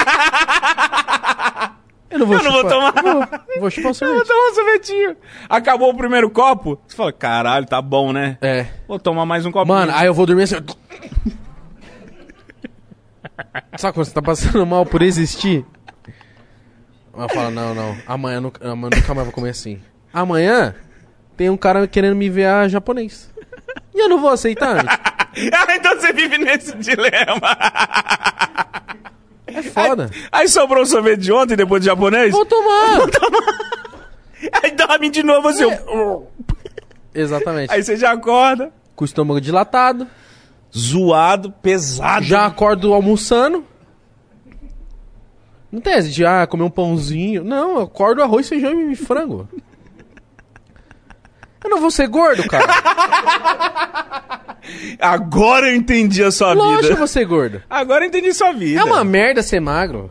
Eu 2.13 2.19
não 2.19 2.27
vou 2.27 2.37
Eu 2.37 2.43
não 2.45 2.53
vou 2.53 2.65
tomar. 2.69 2.93
Vou, 3.03 3.61
vou 3.61 3.71
chupar 3.71 3.93
o 3.93 3.95
Eu 4.05 4.15
vou 4.15 4.25
sorvete. 4.25 4.29
tomar 4.29 4.51
um 4.51 4.55
sorvetinho. 4.55 5.17
Acabou 5.49 5.91
o 5.91 5.97
primeiro 5.97 6.29
copo. 6.31 6.79
Você 6.87 6.97
fala, 6.97 7.13
caralho, 7.13 7.67
tá 7.67 7.81
bom, 7.83 8.13
né? 8.13 8.37
É. 8.41 8.67
Vou 8.87 8.99
tomar 8.99 9.25
mais 9.27 9.45
um 9.47 9.51
copinho. 9.53 9.75
Mano, 9.77 9.93
aí 9.95 10.07
eu 10.07 10.15
vou 10.15 10.27
dormir 10.27 10.43
assim. 10.45 10.57
Sabe 13.77 13.95
quando 13.95 14.07
você 14.07 14.13
tá 14.15 14.23
passando 14.23 14.65
mal 14.67 14.85
por 14.87 15.03
existir? 15.03 15.65
Ela 17.15 17.29
fala, 17.29 17.51
não, 17.51 17.75
não. 17.75 17.97
Amanhã, 18.07 18.37
eu 18.37 18.41
nunca- 18.43 18.69
amanhã 18.71 18.91
nunca 18.97 19.15
mais 19.15 19.27
vou 19.27 19.33
comer 19.35 19.51
assim. 19.51 19.81
Amanhã 20.13 20.75
tem 21.37 21.49
um 21.51 21.57
cara 21.57 21.87
querendo 21.87 22.17
me 22.17 22.29
ver 22.31 22.47
a 22.47 22.69
japonês. 22.69 23.31
E 23.95 24.01
eu 24.01 24.09
não 24.09 24.21
vou 24.21 24.31
aceitar. 24.31 24.85
Ah, 25.35 25.75
então 25.77 25.99
você 25.99 26.13
vive 26.13 26.37
nesse 26.37 26.77
dilema. 26.77 27.41
É 29.55 29.63
foda. 29.63 30.11
Aí 30.31 30.49
sobrou 30.49 30.83
o 30.83 30.87
sorvete 30.87 31.21
de 31.21 31.33
ontem, 31.33 31.57
depois 31.57 31.83
do 31.83 31.87
japonês. 31.87 32.33
Vou 32.33 32.45
tomar. 32.47 33.01
Aí 34.63 34.71
dorme 34.73 35.11
de 35.11 35.23
novo 35.23 35.49
assim. 35.49 35.71
É. 35.71 35.83
Exatamente. 37.15 37.73
Aí 37.73 37.83
você 37.83 37.97
já 37.97 38.13
acorda. 38.13 38.73
Com 38.97 39.05
o 39.05 39.07
estômago 39.07 39.41
dilatado. 39.41 40.07
Zoado, 40.77 41.53
pesado. 41.63 42.25
Já 42.25 42.47
acordo 42.47 42.93
almoçando. 42.93 43.65
Não 45.71 45.81
tem 45.81 45.95
essa 45.95 46.09
de, 46.09 46.25
ah, 46.25 46.47
comer 46.47 46.65
um 46.65 46.71
pãozinho. 46.71 47.45
Não, 47.45 47.77
eu 47.77 47.83
acordo 47.83 48.23
arroz, 48.23 48.49
feijão 48.49 48.91
e 48.91 48.97
frango. 48.97 49.49
Eu 51.65 51.71
não 51.71 51.81
vou 51.81 51.91
ser 51.91 52.09
gordo, 52.09 52.47
cara. 52.47 52.67
Agora 55.01 55.69
eu 55.71 55.77
entendi 55.77 56.23
a 56.23 56.31
sua 56.31 56.53
Lógico 56.53 56.71
que 56.71 56.77
eu 56.79 56.83
vida. 56.89 56.97
vou 56.99 57.07
ser 57.07 57.25
gordo. 57.25 57.63
Agora 57.69 58.05
eu 58.05 58.09
entendi 58.09 58.33
sua 58.33 58.53
vida. 58.53 58.81
É 58.81 58.85
uma 58.85 59.03
merda 59.05 59.43
ser 59.43 59.61
magro. 59.61 60.11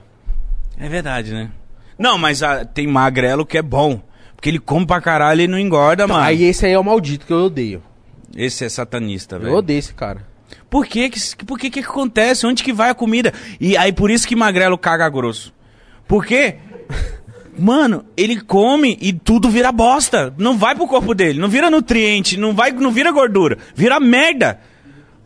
É 0.78 0.90
verdade, 0.90 1.34
né? 1.34 1.49
Não, 1.98 2.18
mas 2.18 2.41
ah, 2.44 2.65
tem 2.65 2.88
magrelo 2.88 3.45
que 3.45 3.57
é 3.57 3.61
bom. 3.61 4.02
Porque 4.36 4.49
ele 4.49 4.60
come 4.60 4.86
pra 4.86 4.99
caralho 4.99 5.41
e 5.41 5.48
não 5.48 5.60
engorda, 5.60 6.07
mano. 6.07 6.23
Aí 6.23 6.44
esse 6.44 6.65
aí 6.65 6.72
é 6.73 6.80
o 6.80 6.84
maldito 6.84 7.26
que 7.28 7.34
eu 7.34 7.45
odeio. 7.45 7.84
Esse 8.36 8.65
é 8.65 8.69
satanista, 8.69 9.36
Eu 9.36 9.41
velho. 9.41 9.56
odeio 9.56 9.78
esse 9.80 9.94
cara. 9.94 10.26
Por 10.69 10.86
que 10.86 11.10
que, 11.10 11.45
por 11.45 11.60
que 11.60 11.69
que 11.69 11.80
acontece? 11.82 12.45
Onde 12.48 12.64
que 12.64 12.73
vai 12.73 12.90
a 12.90 12.94
comida? 12.95 13.34
E 13.60 13.78
aí 13.78 13.91
por 13.94 14.10
isso 14.10 14.28
que 14.28 14.36
magrelo 14.36 14.78
caga 14.78 15.07
grosso. 15.10 15.53
Por 16.07 16.26
quê? 16.26 16.56
Mano, 17.62 18.04
ele 18.18 18.42
come 18.42 18.98
e 19.00 19.14
tudo 19.14 19.48
vira 19.48 19.72
bosta. 19.72 20.34
Não 20.36 20.58
vai 20.58 20.74
pro 20.74 20.88
corpo 20.88 21.14
dele, 21.14 21.40
não 21.40 21.48
vira 21.48 21.70
nutriente, 21.70 22.36
não 22.36 22.56
vai, 22.56 22.72
não 22.72 22.92
vira 22.92 23.12
gordura, 23.12 23.60
vira 23.76 24.00
merda. 24.00 24.60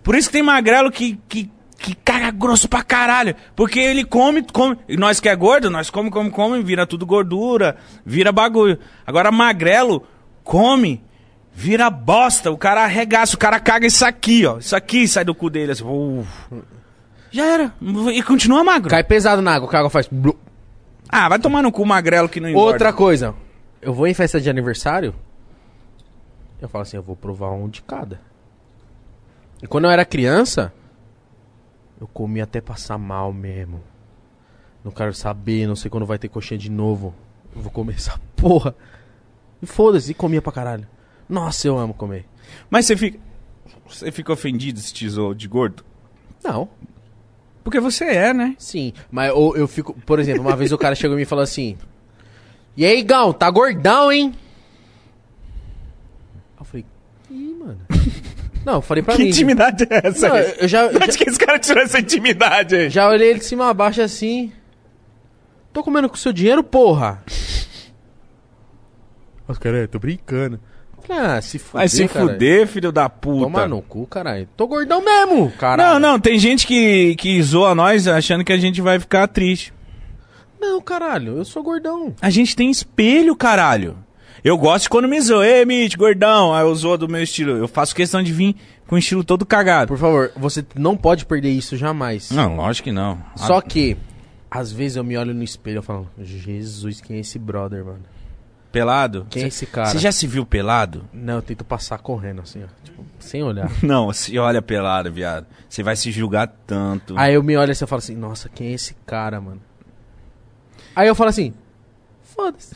Por 0.04 0.16
isso 0.16 0.28
que 0.28 0.34
tem 0.34 0.44
magrelo 0.44 0.92
que, 0.92 1.18
que, 1.30 1.50
que 1.80 1.96
caga 1.96 2.32
grosso 2.32 2.68
pra 2.68 2.84
caralho. 2.84 3.36
Porque 3.56 3.80
ele 3.80 4.04
come, 4.04 4.44
come. 4.44 4.78
E 4.86 4.98
nós 4.98 5.22
que 5.22 5.30
é 5.30 5.36
gordo, 5.36 5.70
nós 5.70 5.90
come, 5.90 6.12
come, 6.12 6.30
come, 6.30 6.62
vira 6.62 6.86
tudo 6.86 7.06
gordura, 7.06 7.78
vira 8.06 8.34
bagulho. 8.34 8.78
Agora 9.08 9.32
magrelo 9.32 10.04
come, 10.44 11.02
vira 11.54 11.90
bosta. 11.90 12.52
O 12.52 12.58
cara 12.58 12.84
arregaça, 12.84 13.36
o 13.36 13.40
cara 13.40 13.62
caga 13.62 13.88
isso 13.88 14.06
aqui, 14.06 14.46
ó. 14.46 14.58
Isso 14.58 14.76
aqui 14.76 15.08
sai 15.08 15.24
do 15.24 15.34
cu 15.34 15.50
dele 15.50 15.72
assim. 15.72 15.86
uf. 15.86 16.28
Já 17.32 17.46
era. 17.46 17.74
E 18.14 18.22
continua 18.22 18.62
magro. 18.62 18.90
Cai 18.90 19.06
pesado 19.06 19.42
na 19.42 19.54
água, 19.56 19.70
que 19.70 19.76
a 19.76 19.80
água 19.80 19.90
faz. 19.90 20.08
blu. 20.12 20.38
Ah, 21.18 21.30
vai 21.30 21.40
tomar 21.40 21.62
no 21.62 21.72
cu 21.72 21.86
magrelo 21.86 22.28
que 22.28 22.42
não 22.42 22.50
engorda. 22.50 22.74
Outra 22.74 22.92
coisa. 22.92 23.34
Eu 23.82 23.94
vou 23.94 24.06
em 24.06 24.14
festa 24.14 24.42
de 24.42 24.50
aniversário. 24.50 25.16
Eu 26.60 26.68
falo 26.68 26.82
assim, 26.82 26.98
eu 26.98 27.04
vou 27.04 27.16
provar 27.16 27.52
um 27.52 27.70
de 27.70 27.82
cada. 27.82 28.20
E 29.64 29.66
quando 29.66 29.86
eu 29.86 29.92
era 29.92 30.04
criança, 30.04 30.74
eu 32.02 32.06
comia 32.06 32.44
até 32.44 32.60
passar 32.60 32.98
mal 32.98 33.32
mesmo. 33.32 33.82
Não 34.84 34.92
quero 34.92 35.14
saber, 35.14 35.66
não 35.66 35.76
sei 35.78 35.90
quando 35.90 36.06
vai 36.06 36.18
ter 36.18 36.28
coxinha 36.28 36.58
de 36.58 36.70
novo. 36.70 37.16
Eu 37.56 37.62
vou 37.62 37.72
comer 37.72 37.96
essa 37.96 38.20
porra. 38.36 38.76
E 39.62 39.66
foda-se, 39.66 40.12
e 40.12 40.14
comia 40.14 40.42
pra 40.42 40.52
caralho. 40.52 40.86
Nossa, 41.30 41.66
eu 41.66 41.78
amo 41.78 41.94
comer. 41.94 42.26
Mas 42.70 42.88
você 42.88 42.98
fica. 42.98 43.20
Você 43.88 44.12
fica 44.12 44.34
ofendido 44.34 44.80
se 44.80 44.94
te 44.94 45.08
zoou 45.08 45.34
de 45.34 45.48
gordo? 45.48 45.86
Não, 46.44 46.68
Porque 47.66 47.80
você 47.80 48.06
é, 48.06 48.32
né? 48.32 48.56
sim. 48.60 48.94
Mas 49.12 49.30
eu, 49.30 49.54
eu 49.58 49.68
fico. 49.68 49.96
Por 50.06 50.20
exemplo, 50.20 50.42
uma 50.44 50.56
vez 50.56 50.72
o 50.72 50.78
cara 50.78 50.94
chegou 50.94 51.20
e 51.20 51.26
falou 51.26 51.42
assim: 51.42 51.76
E 52.78 52.86
aí, 52.86 53.02
Gão, 53.02 53.34
tá 53.34 53.50
gordão, 53.50 54.12
hein? 54.12 54.36
Eu 56.60 56.64
falei: 56.64 56.86
Ih, 57.32 57.56
mano. 57.60 57.80
Não, 58.64 58.76
eu 58.76 58.82
falei 58.82 59.02
pra 59.02 59.16
que 59.16 59.24
mim. 59.24 59.30
intimidade 59.30 59.84
é 59.90 60.08
essa? 60.08 60.30
Não, 60.30 60.38
eu 60.38 60.68
já, 60.68 60.84
eu 60.84 60.96
Onde 60.96 61.12
já, 61.12 61.18
que 61.18 61.28
esse 61.30 61.40
cara 61.40 61.58
tirou 61.58 61.84
essa 61.84 62.00
intimidade 62.00 62.76
aí? 62.76 62.90
já 62.90 63.10
olhei 63.10 63.30
ele 63.32 63.40
de 63.40 63.46
cima 63.46 63.68
a 63.68 63.74
baixo 63.74 64.00
assim. 64.02 64.52
Tô 65.74 65.84
comendo 65.84 66.08
com 66.08 66.16
seu 66.16 66.32
dinheiro, 66.32 66.64
porra. 66.64 67.24
Os 69.48 69.58
caras, 69.58 69.90
tô 69.90 69.98
brincando. 69.98 70.60
Ah, 71.10 71.42
se 71.42 71.60
fuder. 71.60 71.74
Vai 71.74 71.88
se 71.88 72.08
caralho. 72.08 72.32
fuder, 72.32 72.68
filho 72.68 72.92
da 72.92 73.10
puta. 73.10 73.44
Toma 73.44 73.68
no 73.68 73.82
cu, 73.82 74.06
caralho. 74.08 74.48
Tô 74.56 74.68
gordão 74.68 75.04
mesmo, 75.04 75.52
caralho. 75.52 76.00
Não, 76.00 76.12
não, 76.12 76.20
tem 76.20 76.38
gente 76.40 76.66
que, 76.66 77.16
que 77.16 77.42
zoa 77.42 77.76
nós 77.76 78.08
achando 78.08 78.44
que 78.44 78.54
a 78.54 78.58
gente 78.58 78.82
vai 78.82 79.00
ficar 79.00 79.28
triste. 79.28 79.74
Não, 80.60 80.82
caralho, 80.82 81.38
eu 81.38 81.46
sou 81.46 81.62
gordão. 81.62 82.16
A 82.22 82.30
gente 82.30 82.56
tem 82.56 82.72
espelho, 82.72 83.36
caralho. 83.36 83.98
Eu 84.44 84.58
gosto 84.58 84.90
quando 84.90 85.08
me 85.08 85.20
zoa. 85.20 85.46
Ei, 85.46 85.66
Mitch, 85.66 85.96
gordão. 85.96 86.54
Aí 86.54 86.64
eu 86.64 86.76
zoo 86.76 86.98
do 86.98 87.10
meu 87.10 87.24
estilo. 87.24 87.52
Eu 87.52 87.68
faço 87.68 87.96
questão 87.96 88.22
de 88.22 88.32
vir 88.32 88.56
com 88.86 88.96
o 88.96 88.98
estilo 88.98 89.24
todo 89.24 89.46
cagado. 89.46 89.88
Por 89.88 89.98
favor, 89.98 90.32
você 90.36 90.64
não 90.76 90.96
pode 90.96 91.26
perder 91.26 91.50
isso 91.50 91.76
jamais. 91.76 92.30
Não, 92.30 92.56
lógico 92.56 92.86
que 92.86 92.92
não. 92.92 93.18
Só 93.36 93.60
que, 93.60 93.98
às 94.50 94.72
vezes 94.72 94.98
eu 94.98 95.04
me 95.04 95.18
olho 95.18 95.34
no 95.34 95.44
espelho 95.44 95.80
e 95.80 95.84
falo, 95.84 96.08
Jesus, 96.20 97.02
quem 97.02 97.18
é 97.18 97.20
esse 97.22 97.40
brother, 97.40 97.84
mano? 97.84 98.04
Pelado? 98.76 99.26
Quem 99.30 99.44
é 99.44 99.48
esse 99.48 99.66
cara? 99.66 99.88
Você 99.88 100.00
já 100.00 100.12
se 100.12 100.28
viu 100.28 100.46
pelado? 100.46 101.06
Não, 101.14 101.36
eu 101.36 101.42
tento 101.42 101.64
passar 101.64 101.98
correndo, 102.00 102.42
assim, 102.42 102.62
ó. 102.62 102.68
Tipo, 102.84 103.06
sem 103.22 103.42
olhar. 103.42 103.72
Não, 103.82 104.12
se 104.12 104.38
olha 104.38 104.62
pelado, 104.62 105.10
viado. 105.10 105.46
Você 105.70 105.82
vai 105.82 105.96
se 105.96 106.12
julgar 106.12 106.48
tanto. 106.68 107.14
Aí 107.18 107.36
eu 107.36 107.42
me 107.42 107.56
olho 107.56 107.72
assim 107.72 107.86
e 107.86 107.88
falo 107.88 108.00
assim, 108.00 108.18
nossa, 108.18 108.50
quem 108.50 108.68
é 108.68 108.72
esse 108.74 108.94
cara, 109.06 109.40
mano? 109.40 109.62
Aí 110.94 111.08
eu 111.08 111.16
falo 111.16 111.30
assim, 111.30 111.54
foda-se, 112.36 112.76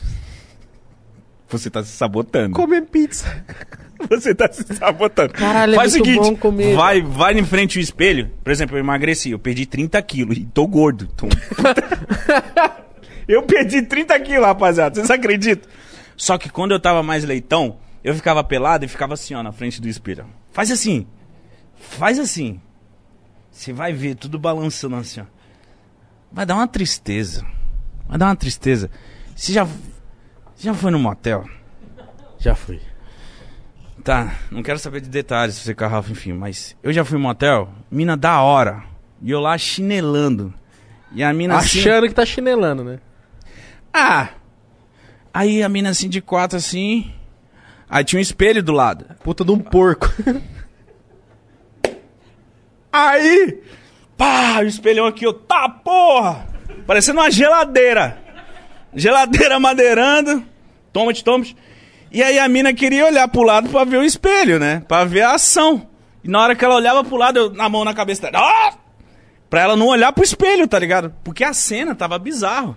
Você 1.50 1.68
tá 1.68 1.84
se 1.84 1.90
sabotando. 1.92 2.54
comer 2.56 2.80
pizza. 2.86 3.26
Você 4.08 4.34
tá 4.34 4.50
se 4.50 4.64
sabotando. 4.74 5.34
Caralho, 5.34 5.74
é 5.74 5.76
Faz 5.76 5.92
o 5.92 5.98
muito 5.98 6.08
seguinte, 6.08 6.30
bom 6.30 6.36
comer. 6.38 6.74
vai, 6.74 7.02
vai 7.02 7.38
em 7.38 7.44
frente 7.44 7.76
ao 7.76 7.82
espelho. 7.82 8.30
Por 8.42 8.50
exemplo, 8.50 8.74
eu 8.74 8.80
emagreci, 8.80 9.32
eu 9.32 9.38
perdi 9.38 9.66
30 9.66 10.00
quilos 10.00 10.38
e 10.38 10.46
tô 10.46 10.66
gordo. 10.66 11.06
Tô- 11.08 11.28
eu 13.28 13.42
perdi 13.42 13.82
30 13.82 14.18
quilos, 14.20 14.46
rapaziada. 14.46 14.94
Vocês 14.94 15.10
acreditam? 15.10 15.70
Só 16.20 16.36
que 16.36 16.50
quando 16.50 16.72
eu 16.72 16.78
tava 16.78 17.02
mais 17.02 17.24
leitão, 17.24 17.78
eu 18.04 18.14
ficava 18.14 18.44
pelado 18.44 18.84
e 18.84 18.88
ficava 18.88 19.14
assim, 19.14 19.32
ó, 19.32 19.42
na 19.42 19.52
frente 19.52 19.80
do 19.80 19.88
espelho. 19.88 20.26
Faz 20.52 20.70
assim. 20.70 21.06
Faz 21.74 22.18
assim. 22.18 22.60
Você 23.50 23.72
vai 23.72 23.94
ver 23.94 24.16
tudo 24.16 24.38
balançando 24.38 24.96
assim, 24.96 25.22
ó. 25.22 25.24
Vai 26.30 26.44
dar 26.44 26.56
uma 26.56 26.68
tristeza. 26.68 27.42
Vai 28.06 28.18
dar 28.18 28.26
uma 28.26 28.36
tristeza. 28.36 28.90
Você 29.34 29.50
já, 29.50 29.64
você 29.64 29.78
já 30.58 30.74
foi 30.74 30.90
no 30.90 30.98
motel? 30.98 31.48
Já 32.38 32.54
fui. 32.54 32.82
Tá, 34.04 34.34
não 34.50 34.62
quero 34.62 34.78
saber 34.78 35.00
de 35.00 35.08
detalhes, 35.08 35.54
se 35.54 35.62
você 35.62 35.74
carrafa, 35.74 36.12
enfim, 36.12 36.34
mas 36.34 36.76
eu 36.82 36.92
já 36.92 37.02
fui 37.02 37.18
em 37.18 37.22
motel, 37.22 37.70
mina 37.90 38.14
da 38.14 38.42
hora, 38.42 38.84
e 39.22 39.30
eu 39.30 39.40
lá 39.40 39.56
chinelando. 39.56 40.52
E 41.12 41.22
a 41.22 41.32
mina 41.32 41.56
assim... 41.56 41.80
Achando 41.80 42.08
que 42.08 42.14
tá 42.14 42.26
chinelando, 42.26 42.84
né? 42.84 43.00
Ah! 43.90 44.28
Aí 45.32 45.62
a 45.62 45.68
mina 45.68 45.90
assim... 45.90 46.06
Tá 46.06 46.12
de 46.12 46.20
quatro 46.20 46.58
assim. 46.58 47.12
Aí 47.88 48.04
tinha 48.04 48.18
um 48.18 48.22
espelho 48.22 48.62
do 48.62 48.72
lado. 48.72 49.06
Puta 49.22 49.44
de 49.44 49.50
um 49.50 49.58
porco. 49.58 50.06
Aí! 52.92 53.62
Pá! 54.16 54.58
O 54.60 54.66
espelhão 54.66 55.06
aqui, 55.06 55.26
ó. 55.26 55.32
Tá, 55.32 55.68
porra! 55.68 56.46
Parecendo 56.86 57.20
uma 57.20 57.30
geladeira. 57.30 58.18
Geladeira 58.94 59.60
madeirando. 59.60 60.44
Toma-te, 60.92 61.22
toma-te. 61.22 61.56
E 62.12 62.22
aí 62.22 62.38
a 62.38 62.48
mina 62.48 62.74
queria 62.74 63.06
olhar 63.06 63.28
pro 63.28 63.42
lado 63.42 63.68
pra 63.68 63.84
ver 63.84 63.98
o 63.98 64.04
espelho, 64.04 64.58
né? 64.58 64.82
Pra 64.88 65.04
ver 65.04 65.22
a 65.22 65.34
ação. 65.34 65.86
E 66.24 66.28
na 66.28 66.42
hora 66.42 66.56
que 66.56 66.64
ela 66.64 66.74
olhava 66.74 67.04
pro 67.04 67.16
lado, 67.16 67.38
eu, 67.38 67.52
na 67.52 67.68
mão 67.68 67.84
na 67.84 67.94
cabeça 67.94 68.22
dela. 68.22 68.38
Ah! 68.40 68.74
Pra 69.48 69.60
ela 69.62 69.76
não 69.76 69.86
olhar 69.86 70.12
pro 70.12 70.24
espelho, 70.24 70.66
tá 70.66 70.78
ligado? 70.78 71.14
Porque 71.22 71.44
a 71.44 71.52
cena 71.52 71.94
tava 71.94 72.18
bizarro. 72.18 72.76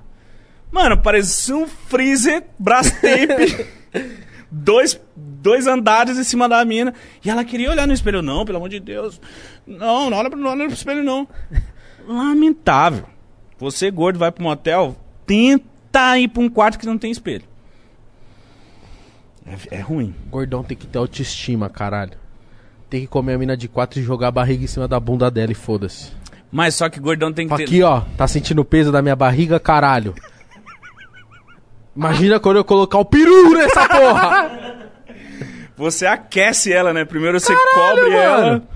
Mano, 0.73 0.97
parecia 0.97 1.55
um 1.55 1.67
freezer 1.67 2.43
Brastemp. 2.57 3.29
dois, 4.49 4.99
dois 5.15 5.67
andares 5.67 6.17
em 6.17 6.23
cima 6.23 6.49
da 6.49 6.65
mina. 6.65 6.95
E 7.23 7.29
ela 7.29 7.45
queria 7.45 7.69
olhar 7.69 7.85
no 7.85 7.93
espelho. 7.93 8.23
Não, 8.23 8.43
pelo 8.43 8.57
amor 8.57 8.69
de 8.69 8.79
Deus. 8.79 9.21
Não, 9.67 10.09
não 10.09 10.17
olha 10.17 10.31
pro, 10.31 10.39
não 10.39 10.49
olha 10.49 10.65
pro 10.65 10.73
espelho, 10.73 11.03
não. 11.03 11.27
Lamentável. 12.07 13.05
Você, 13.59 13.91
gordo, 13.91 14.17
vai 14.17 14.31
pro 14.31 14.43
motel, 14.43 14.97
tenta 15.27 16.17
ir 16.17 16.27
pra 16.27 16.41
um 16.41 16.49
quarto 16.49 16.79
que 16.79 16.87
não 16.87 16.97
tem 16.97 17.11
espelho. 17.11 17.43
É, 19.45 19.77
é 19.77 19.79
ruim. 19.79 20.15
Gordão 20.27 20.63
tem 20.63 20.75
que 20.75 20.87
ter 20.87 20.97
autoestima, 20.97 21.69
caralho. 21.69 22.13
Tem 22.89 23.01
que 23.01 23.07
comer 23.07 23.35
a 23.35 23.37
mina 23.37 23.55
de 23.55 23.67
quatro 23.67 23.99
e 23.99 24.03
jogar 24.03 24.29
a 24.29 24.31
barriga 24.31 24.63
em 24.63 24.67
cima 24.67 24.87
da 24.87 24.99
bunda 24.99 25.29
dela 25.29 25.51
e 25.51 25.55
foda-se. 25.55 26.11
Mas 26.51 26.73
só 26.73 26.89
que 26.89 26.99
gordão 26.99 27.31
tem 27.31 27.47
que 27.47 27.55
ter. 27.55 27.63
Aqui, 27.63 27.83
ó. 27.83 28.01
Tá 28.17 28.27
sentindo 28.27 28.63
o 28.63 28.65
peso 28.65 28.91
da 28.91 29.03
minha 29.03 29.15
barriga, 29.15 29.59
caralho. 29.59 30.15
Imagina 31.95 32.39
quando 32.39 32.57
eu 32.57 32.63
colocar 32.65 32.97
o 32.97 33.05
peru 33.05 33.51
nessa 33.51 33.87
porra. 33.87 34.51
Você 35.77 36.05
aquece 36.05 36.71
ela, 36.71 36.93
né? 36.93 37.03
Primeiro 37.03 37.39
você 37.39 37.53
Caralho, 37.55 37.73
cobre 38.01 38.15
ela. 38.15 38.41
mano. 38.45 38.67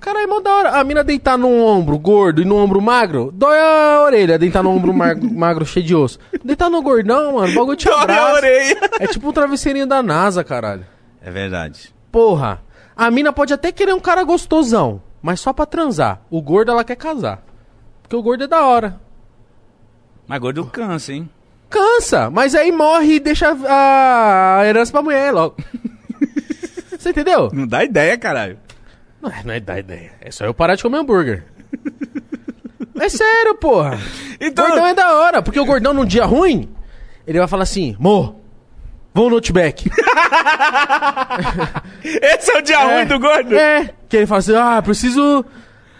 Caralho, 0.00 0.24
é 0.24 0.26
mó 0.26 0.40
da 0.40 0.50
hora. 0.56 0.70
A 0.80 0.82
mina 0.84 1.04
deitar 1.04 1.38
num 1.38 1.62
ombro 1.64 1.96
gordo 1.98 2.42
e 2.42 2.44
no 2.44 2.56
ombro 2.56 2.80
magro, 2.82 3.30
dói 3.32 3.56
a 3.60 4.02
orelha. 4.02 4.36
Deitar 4.38 4.60
no 4.62 4.70
ombro 4.70 4.92
magro 4.94 5.64
cheio 5.64 5.86
de 5.86 5.94
osso. 5.94 6.18
Deitar 6.44 6.68
no 6.68 6.82
gordão, 6.82 7.34
mano, 7.34 7.52
o 7.52 7.54
bagulho 7.54 7.76
te 7.76 7.84
Dói 7.84 7.94
a 7.96 8.02
abraça. 8.02 8.32
orelha. 8.34 8.80
É 8.98 9.06
tipo 9.06 9.28
um 9.28 9.32
travesseirinho 9.32 9.86
da 9.86 10.02
NASA, 10.02 10.42
caralho. 10.42 10.84
É 11.22 11.30
verdade. 11.30 11.94
Porra. 12.10 12.60
A 12.96 13.08
mina 13.10 13.32
pode 13.32 13.54
até 13.54 13.70
querer 13.70 13.94
um 13.94 14.00
cara 14.00 14.24
gostosão, 14.24 15.00
mas 15.22 15.38
só 15.40 15.52
pra 15.52 15.64
transar. 15.64 16.20
O 16.28 16.42
gordo 16.42 16.72
ela 16.72 16.82
quer 16.84 16.96
casar. 16.96 17.40
Porque 18.02 18.16
o 18.16 18.22
gordo 18.22 18.44
é 18.44 18.48
da 18.48 18.62
hora. 18.66 19.00
Mas 20.26 20.40
gordo 20.40 20.66
cansa, 20.66 21.12
hein? 21.12 21.30
Cansa, 21.70 22.28
mas 22.30 22.54
aí 22.54 22.70
morre 22.72 23.14
e 23.14 23.20
deixa 23.20 23.56
a 23.68 24.62
herança 24.66 24.90
pra 24.92 25.02
mulher 25.02 25.32
logo. 25.32 25.56
Você 26.98 27.10
entendeu? 27.10 27.48
Não 27.52 27.66
dá 27.66 27.82
ideia, 27.84 28.18
caralho. 28.18 28.58
Não 29.22 29.30
é, 29.30 29.42
não 29.44 29.54
é 29.54 29.60
da 29.60 29.78
ideia. 29.78 30.12
É 30.20 30.30
só 30.30 30.44
eu 30.44 30.52
parar 30.52 30.74
de 30.74 30.82
comer 30.82 30.98
hambúrguer. 30.98 31.44
é 32.98 33.08
sério, 33.08 33.54
porra. 33.54 33.98
Então- 34.42 34.66
Gordão 34.66 34.86
é 34.86 34.94
da 34.94 35.12
hora, 35.16 35.42
porque 35.42 35.60
o 35.60 35.66
gordão 35.66 35.92
num 35.92 36.04
dia 36.06 36.24
ruim, 36.24 36.66
ele 37.26 37.38
vai 37.38 37.46
falar 37.46 37.64
assim, 37.64 37.94
mo, 38.00 38.40
vou 39.12 39.28
no 39.28 39.34
Outback. 39.36 39.90
Esse 42.02 42.50
é 42.52 42.58
o 42.58 42.62
dia 42.62 42.78
ruim 42.78 43.06
do 43.06 43.18
gordo? 43.18 43.54
É, 43.54 43.90
que 44.08 44.16
ele 44.16 44.26
fala 44.26 44.38
assim, 44.38 44.54
ah, 44.56 44.80
preciso... 44.82 45.44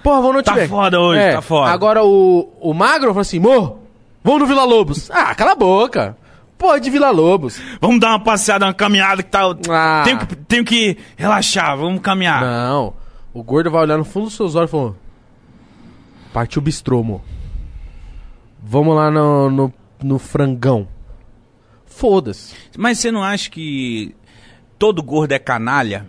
Porra, 0.03 0.23
vou 0.23 0.33
no 0.33 0.43
Tá 0.43 0.53
Outback. 0.53 0.71
foda 0.71 0.99
hoje, 1.01 1.21
É, 1.21 1.33
tá 1.35 1.43
foda. 1.43 1.71
Agora 1.71 2.03
o, 2.03 2.51
o 2.61 2.73
magro 2.73 3.11
fala 3.11 3.21
assim, 3.21 3.39
mo, 3.39 3.80
vou 4.23 4.39
no 4.39 4.47
Vila 4.47 4.65
Lobos. 4.65 5.11
Ah, 5.11 5.35
cala 5.35 5.53
a 5.53 5.57
boca. 5.57 6.17
Pô, 6.59 6.79
de 6.79 6.91
Vila 6.91 7.11
Lobos. 7.11 7.61
Vamos 7.81 8.01
dar 8.01 8.11
uma 8.11 8.21
passeada, 8.21 8.67
uma 8.67 8.75
caminhada 8.75 9.23
que 9.23 9.31
tá. 9.31 9.41
Ah. 9.71 10.03
Tenho, 10.05 10.19
que, 10.19 10.37
tenho 10.37 10.65
que 10.65 10.99
relaxar, 11.17 11.77
vamos 11.77 12.03
caminhar. 12.03 12.43
Não, 12.43 12.93
o 13.33 13.43
gordo 13.43 13.71
vai 13.71 13.83
olhar 13.83 13.97
no 13.97 14.05
fundo 14.05 14.25
dos 14.27 14.35
seus 14.35 14.55
olhos 14.55 14.69
e 14.69 14.73
falar, 14.73 14.93
partiu 16.33 16.61
bistrô, 16.61 17.03
mo. 17.03 17.23
Vamos 18.63 18.95
lá 18.95 19.11
no, 19.11 19.51
no, 19.51 19.75
no 20.03 20.19
frangão. 20.19 20.87
Foda-se. 21.87 22.55
Mas 22.77 22.99
você 22.99 23.11
não 23.11 23.23
acha 23.23 23.49
que 23.51 24.15
todo 24.79 25.03
gordo 25.03 25.33
é 25.33 25.39
canalha? 25.39 26.07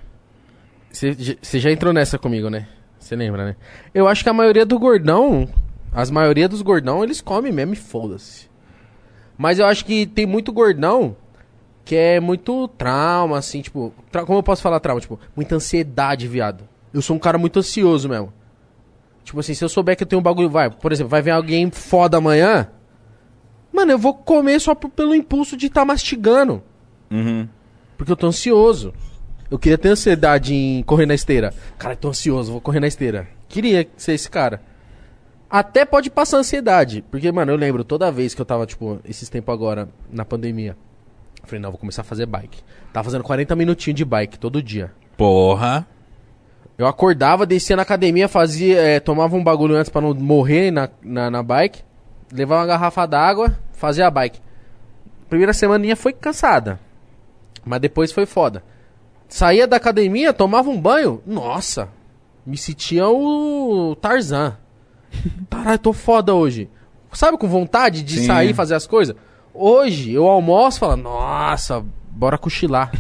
Você 0.92 1.60
já 1.60 1.72
entrou 1.72 1.94
nessa 1.94 2.20
comigo, 2.20 2.50
né? 2.50 2.68
Você 3.00 3.16
lembra, 3.16 3.46
né? 3.46 3.56
Eu 3.94 4.08
acho 4.08 4.24
que 4.24 4.30
a 4.30 4.34
maioria 4.34 4.66
do 4.66 4.78
gordão, 4.78 5.48
as 5.92 6.10
maioria 6.10 6.48
dos 6.48 6.62
gordão, 6.62 7.04
eles 7.04 7.22
comem 7.22 7.52
mesmo 7.52 7.74
e 7.74 7.78
foda-se. 7.78 8.50
Mas 9.38 9.60
eu 9.60 9.66
acho 9.66 9.84
que 9.86 10.06
tem 10.06 10.26
muito 10.26 10.52
gordão 10.54 11.16
que 11.84 11.96
é 11.96 12.20
muito 12.20 12.68
trauma, 12.70 13.38
assim, 13.38 13.62
tipo... 13.62 13.94
tra- 14.12 14.26
Como 14.26 14.38
eu 14.40 14.44
posso 14.44 14.62
falar 14.62 14.80
trauma? 14.80 15.02
Tipo, 15.02 15.20
muita 15.36 15.56
ansiedade, 15.56 16.28
viado. 16.28 16.64
Eu 16.94 17.02
sou 17.02 17.16
um 17.16 17.20
cara 17.20 17.38
muito 17.38 17.58
ansioso 17.60 18.08
mesmo. 18.08 18.32
Tipo 19.24 19.40
assim, 19.40 19.54
se 19.54 19.64
eu 19.64 19.70
souber 19.70 19.98
que 19.98 20.04
eu 20.04 20.08
tenho 20.08 20.20
um 20.20 20.24
bagulho... 20.24 20.50
Vai, 20.50 20.70
por 20.70 20.92
exemplo, 20.92 21.10
vai 21.10 21.22
vir 21.22 21.32
alguém 21.32 21.70
foda 21.72 22.18
amanhã... 22.18 22.70
Mano, 23.74 23.94
eu 23.94 23.98
vou 23.98 24.14
comer 24.14 24.60
só 24.60 24.76
pelo 24.76 25.16
impulso 25.16 25.56
de 25.56 25.68
estar 25.68 25.86
mastigando. 25.86 26.62
Uhum. 27.10 27.48
Porque 27.98 28.12
eu 28.12 28.18
tô 28.18 28.28
ansioso. 28.28 28.94
Eu 29.50 29.58
queria 29.58 29.78
ter 29.78 29.88
ansiedade 29.88 30.54
em 30.54 30.84
correr 30.84 31.06
na 31.06 31.14
esteira. 31.14 31.54
Cara, 31.78 31.94
eu 31.94 31.98
tô 31.98 32.10
ansioso, 32.10 32.52
vou 32.52 32.60
correr 32.60 32.82
na 32.82 32.88
esteira. 32.88 33.30
Queria 33.48 33.88
ser 33.96 34.12
esse 34.12 34.30
cara. 34.30 34.62
Até 35.52 35.84
pode 35.84 36.10
passar 36.10 36.38
ansiedade. 36.38 37.04
Porque, 37.12 37.30
mano, 37.30 37.52
eu 37.52 37.58
lembro 37.58 37.84
toda 37.84 38.10
vez 38.10 38.34
que 38.34 38.40
eu 38.40 38.46
tava, 38.46 38.66
tipo, 38.66 39.02
esses 39.04 39.28
tempos 39.28 39.54
agora, 39.54 39.90
na 40.10 40.24
pandemia. 40.24 40.78
Eu 41.42 41.48
falei, 41.48 41.60
não, 41.60 41.72
vou 41.72 41.78
começar 41.78 42.04
a 42.04 42.06
fazer 42.06 42.26
bike. 42.26 42.60
Tava 42.94 43.04
fazendo 43.04 43.24
40 43.24 43.54
minutinhos 43.56 43.98
de 43.98 44.06
bike 44.06 44.40
todo 44.40 44.64
dia. 44.64 44.94
Porra. 45.18 45.86
Eu 46.78 46.88
acordava, 46.88 47.46
descia 47.46 47.76
na 47.76 47.82
academia, 47.82 48.30
fazia, 48.30 48.82
eh, 48.82 49.00
tomava 49.02 49.36
um 49.36 49.44
bagulho 49.44 49.76
antes 49.76 49.90
pra 49.90 50.02
não 50.02 50.14
morrer 50.14 50.72
na, 50.72 50.90
na, 51.02 51.30
na 51.30 51.44
bike. 51.44 51.84
Levava 52.32 52.62
uma 52.62 52.68
garrafa 52.68 53.06
d'água, 53.06 53.58
fazia 53.74 54.08
a 54.08 54.12
bike. 54.12 54.40
Primeira 55.30 55.54
semaninha 55.54 55.98
foi 55.98 56.14
cansada. 56.14 56.80
Mas 57.66 57.82
depois 57.82 58.12
foi 58.12 58.26
foda. 58.26 58.64
Saía 59.28 59.68
da 59.68 59.76
academia, 59.78 60.34
tomava 60.34 60.70
um 60.70 60.80
banho. 60.80 61.22
Nossa, 61.26 61.90
me 62.46 62.58
sentia 62.58 63.08
o 63.10 63.96
Tarzan. 64.02 64.58
Caralho, 65.50 65.80
tô 65.80 65.94
foda 65.94 66.34
hoje. 66.34 66.70
Sabe, 67.14 67.38
com 67.38 67.48
vontade 67.48 68.04
de 68.04 68.20
Sim. 68.20 68.28
sair 68.28 68.52
e 68.52 68.54
fazer 68.54 68.76
as 68.76 68.88
coisas? 68.88 69.16
Hoje, 69.54 70.14
eu 70.14 70.28
almoço 70.28 70.78
e 70.78 70.80
falo, 70.80 70.96
nossa, 70.96 71.84
bora 72.10 72.38
cochilar. 72.38 72.92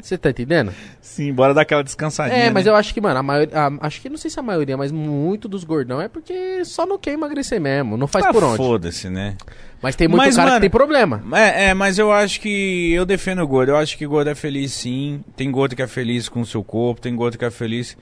Você 0.00 0.16
tá 0.16 0.30
entendendo? 0.30 0.72
Sim, 1.00 1.32
bora 1.32 1.52
dar 1.52 1.62
aquela 1.62 1.82
descansadinha. 1.82 2.44
É, 2.44 2.50
mas 2.50 2.64
né? 2.64 2.70
eu 2.70 2.76
acho 2.76 2.94
que, 2.94 3.00
mano, 3.00 3.18
a 3.18 3.22
maioria. 3.22 3.52
acho 3.80 4.00
que 4.00 4.08
não 4.08 4.16
sei 4.16 4.30
se 4.30 4.38
a 4.38 4.42
maioria, 4.42 4.76
mas 4.76 4.92
muito 4.92 5.48
dos 5.48 5.64
gordão 5.64 6.00
é 6.00 6.08
porque 6.08 6.64
só 6.64 6.86
não 6.86 6.96
quer 6.96 7.12
emagrecer 7.12 7.60
mesmo. 7.60 7.96
Não 7.96 8.06
faz 8.06 8.24
Ah, 8.24 8.32
por 8.32 8.42
onde. 8.44 8.56
Foda-se, 8.56 9.10
né? 9.10 9.36
Mas 9.82 9.96
tem 9.96 10.08
muito 10.08 10.18
Mas, 10.18 10.36
cara 10.36 10.50
mano, 10.50 10.60
que 10.60 10.62
tem 10.62 10.70
problema. 10.70 11.22
É, 11.32 11.66
é, 11.66 11.74
mas 11.74 11.98
eu 11.98 12.12
acho 12.12 12.40
que 12.40 12.92
eu 12.92 13.04
defendo 13.04 13.42
o 13.42 13.46
gordo. 13.46 13.70
Eu 13.70 13.76
acho 13.76 13.98
que 13.98 14.06
gordo 14.06 14.30
é 14.30 14.34
feliz 14.34 14.72
sim. 14.72 15.22
Tem 15.36 15.50
gordo 15.50 15.74
que 15.76 15.82
é 15.82 15.86
feliz 15.86 16.28
com 16.28 16.40
o 16.40 16.46
seu 16.46 16.62
corpo, 16.62 17.00
tem 17.00 17.14
gordo 17.14 17.36
que 17.36 17.44
é 17.44 17.50
feliz. 17.50 17.96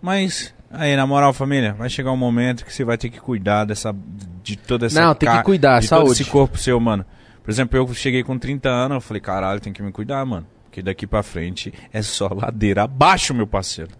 Mas, 0.00 0.54
aí, 0.72 0.96
na 0.96 1.06
moral, 1.06 1.32
família, 1.32 1.72
vai 1.74 1.88
chegar 1.88 2.10
um 2.12 2.16
momento 2.16 2.64
que 2.64 2.72
você 2.72 2.84
vai 2.84 2.98
ter 2.98 3.10
que 3.10 3.20
cuidar 3.20 3.64
dessa. 3.64 3.94
De 4.42 4.56
toda 4.56 4.86
essa. 4.86 5.00
Não, 5.00 5.14
tem 5.14 5.30
que 5.30 5.42
cuidar, 5.42 5.80
de 5.80 5.88
todo 5.88 5.98
saúde. 5.98 6.22
esse 6.22 6.24
corpo 6.24 6.58
seu, 6.58 6.78
mano. 6.80 7.04
Por 7.42 7.50
exemplo, 7.50 7.76
eu 7.76 7.92
cheguei 7.94 8.22
com 8.22 8.38
30 8.38 8.68
anos, 8.68 8.96
eu 8.96 9.00
falei, 9.00 9.20
caralho, 9.20 9.60
tem 9.60 9.72
que 9.72 9.82
me 9.82 9.92
cuidar, 9.92 10.24
mano. 10.24 10.46
Porque 10.64 10.80
daqui 10.80 11.06
pra 11.06 11.22
frente 11.22 11.72
é 11.92 12.00
só 12.00 12.28
ladeira 12.28 12.84
abaixo, 12.84 13.34
meu 13.34 13.46
parceiro. 13.46 13.90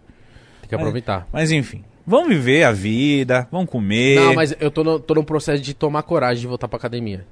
Tem 0.61 0.69
que 0.69 0.75
aproveitar. 0.75 1.29
Mas 1.33 1.51
enfim, 1.51 1.85
vamos 2.07 2.29
viver 2.29 2.65
a 2.65 2.73
vida, 2.73 3.47
vamos 3.51 3.69
comer. 3.69 4.17
Não, 4.17 4.35
mas 4.35 4.57
eu 4.59 4.71
tô 4.71 4.83
no, 4.83 4.99
tô 4.99 5.15
no 5.15 5.25
processo 5.25 5.63
de 5.63 5.75
tomar 5.75 6.03
coragem 6.03 6.41
de 6.41 6.47
voltar 6.47 6.69
pra 6.69 6.79
academia. 6.79 7.27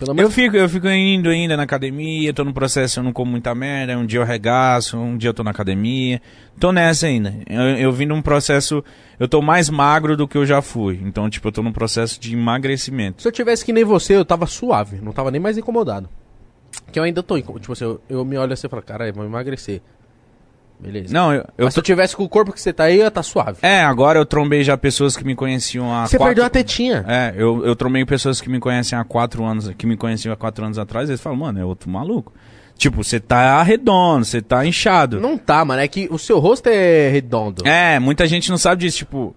Pelo 0.00 0.12
Eu 0.12 0.14
menos. 0.14 0.34
fico, 0.34 0.56
eu 0.56 0.66
fico 0.66 0.88
indo 0.88 1.28
ainda 1.28 1.58
na 1.58 1.64
academia, 1.64 2.32
tô 2.32 2.42
no 2.42 2.54
processo, 2.54 2.98
eu 3.00 3.04
não 3.04 3.12
como 3.12 3.32
muita 3.32 3.54
merda, 3.54 3.98
um 3.98 4.06
dia 4.06 4.18
eu 4.18 4.24
regaço, 4.24 4.96
um 4.96 5.14
dia 5.18 5.28
eu 5.28 5.34
tô 5.34 5.44
na 5.44 5.50
academia. 5.50 6.22
Tô 6.58 6.72
nessa 6.72 7.06
ainda. 7.06 7.34
Eu, 7.46 7.60
eu 7.76 7.92
vim 7.92 8.06
num 8.06 8.22
processo. 8.22 8.82
Eu 9.18 9.28
tô 9.28 9.42
mais 9.42 9.68
magro 9.68 10.16
do 10.16 10.26
que 10.26 10.38
eu 10.38 10.46
já 10.46 10.62
fui. 10.62 10.98
Então, 11.04 11.28
tipo, 11.28 11.46
eu 11.48 11.52
tô 11.52 11.62
num 11.62 11.70
processo 11.72 12.18
de 12.18 12.32
emagrecimento. 12.32 13.20
Se 13.20 13.28
eu 13.28 13.32
tivesse 13.32 13.62
que 13.62 13.74
nem 13.74 13.84
você, 13.84 14.16
eu 14.16 14.24
tava 14.24 14.46
suave. 14.46 14.98
Não 15.02 15.12
tava 15.12 15.30
nem 15.30 15.38
mais 15.40 15.58
incomodado. 15.58 16.08
Que 16.90 16.98
eu 16.98 17.02
ainda 17.02 17.22
tô 17.22 17.36
incomodado. 17.36 17.60
Tipo 17.60 17.72
assim, 17.74 17.84
eu, 17.84 18.00
eu 18.08 18.24
me 18.24 18.38
olho 18.38 18.54
assim 18.54 18.66
e 18.66 18.70
falo, 18.70 18.82
caralho, 18.82 19.12
vou 19.12 19.24
emagrecer. 19.26 19.82
Beleza. 20.80 21.12
Não, 21.12 21.32
eu. 21.32 21.44
eu 21.58 21.64
Mas 21.66 21.74
se 21.74 21.80
eu 21.80 21.84
tivesse 21.84 22.16
com 22.16 22.24
o 22.24 22.28
corpo 22.28 22.52
que 22.52 22.60
você 22.60 22.72
tá 22.72 22.84
aí, 22.84 22.96
eu 22.96 23.04
ia 23.04 23.10
tá 23.10 23.22
suave. 23.22 23.58
É, 23.62 23.82
agora 23.82 24.18
eu 24.18 24.24
trombei 24.24 24.64
já 24.64 24.76
pessoas 24.76 25.16
que 25.16 25.24
me 25.24 25.34
conheciam 25.34 25.92
há 25.92 26.06
você 26.06 26.16
quatro... 26.16 26.28
perdeu 26.30 26.44
a 26.44 26.50
tetinha. 26.50 27.04
É, 27.06 27.34
eu, 27.36 27.64
eu 27.64 27.76
trombei 27.76 28.04
pessoas 28.04 28.40
que 28.40 28.48
me 28.48 28.58
conhecem 28.58 28.98
há 28.98 29.04
quatro 29.04 29.44
anos, 29.44 29.70
que 29.76 29.86
me 29.86 29.96
conheciam 29.96 30.32
há 30.32 30.36
quatro 30.36 30.64
anos 30.64 30.78
atrás, 30.78 31.08
eles 31.08 31.20
falam, 31.20 31.38
mano, 31.38 31.60
é 31.60 31.64
outro 31.64 31.90
maluco. 31.90 32.32
Tipo, 32.76 33.04
você 33.04 33.20
tá 33.20 33.62
redondo, 33.62 34.24
você 34.24 34.40
tá 34.40 34.64
inchado. 34.64 35.20
Não 35.20 35.36
tá, 35.36 35.62
mano. 35.66 35.82
É 35.82 35.86
que 35.86 36.08
o 36.10 36.18
seu 36.18 36.38
rosto 36.38 36.66
é 36.66 37.10
redondo. 37.10 37.66
É, 37.68 37.98
muita 37.98 38.26
gente 38.26 38.48
não 38.48 38.56
sabe 38.56 38.80
disso, 38.80 38.96
tipo, 38.98 39.36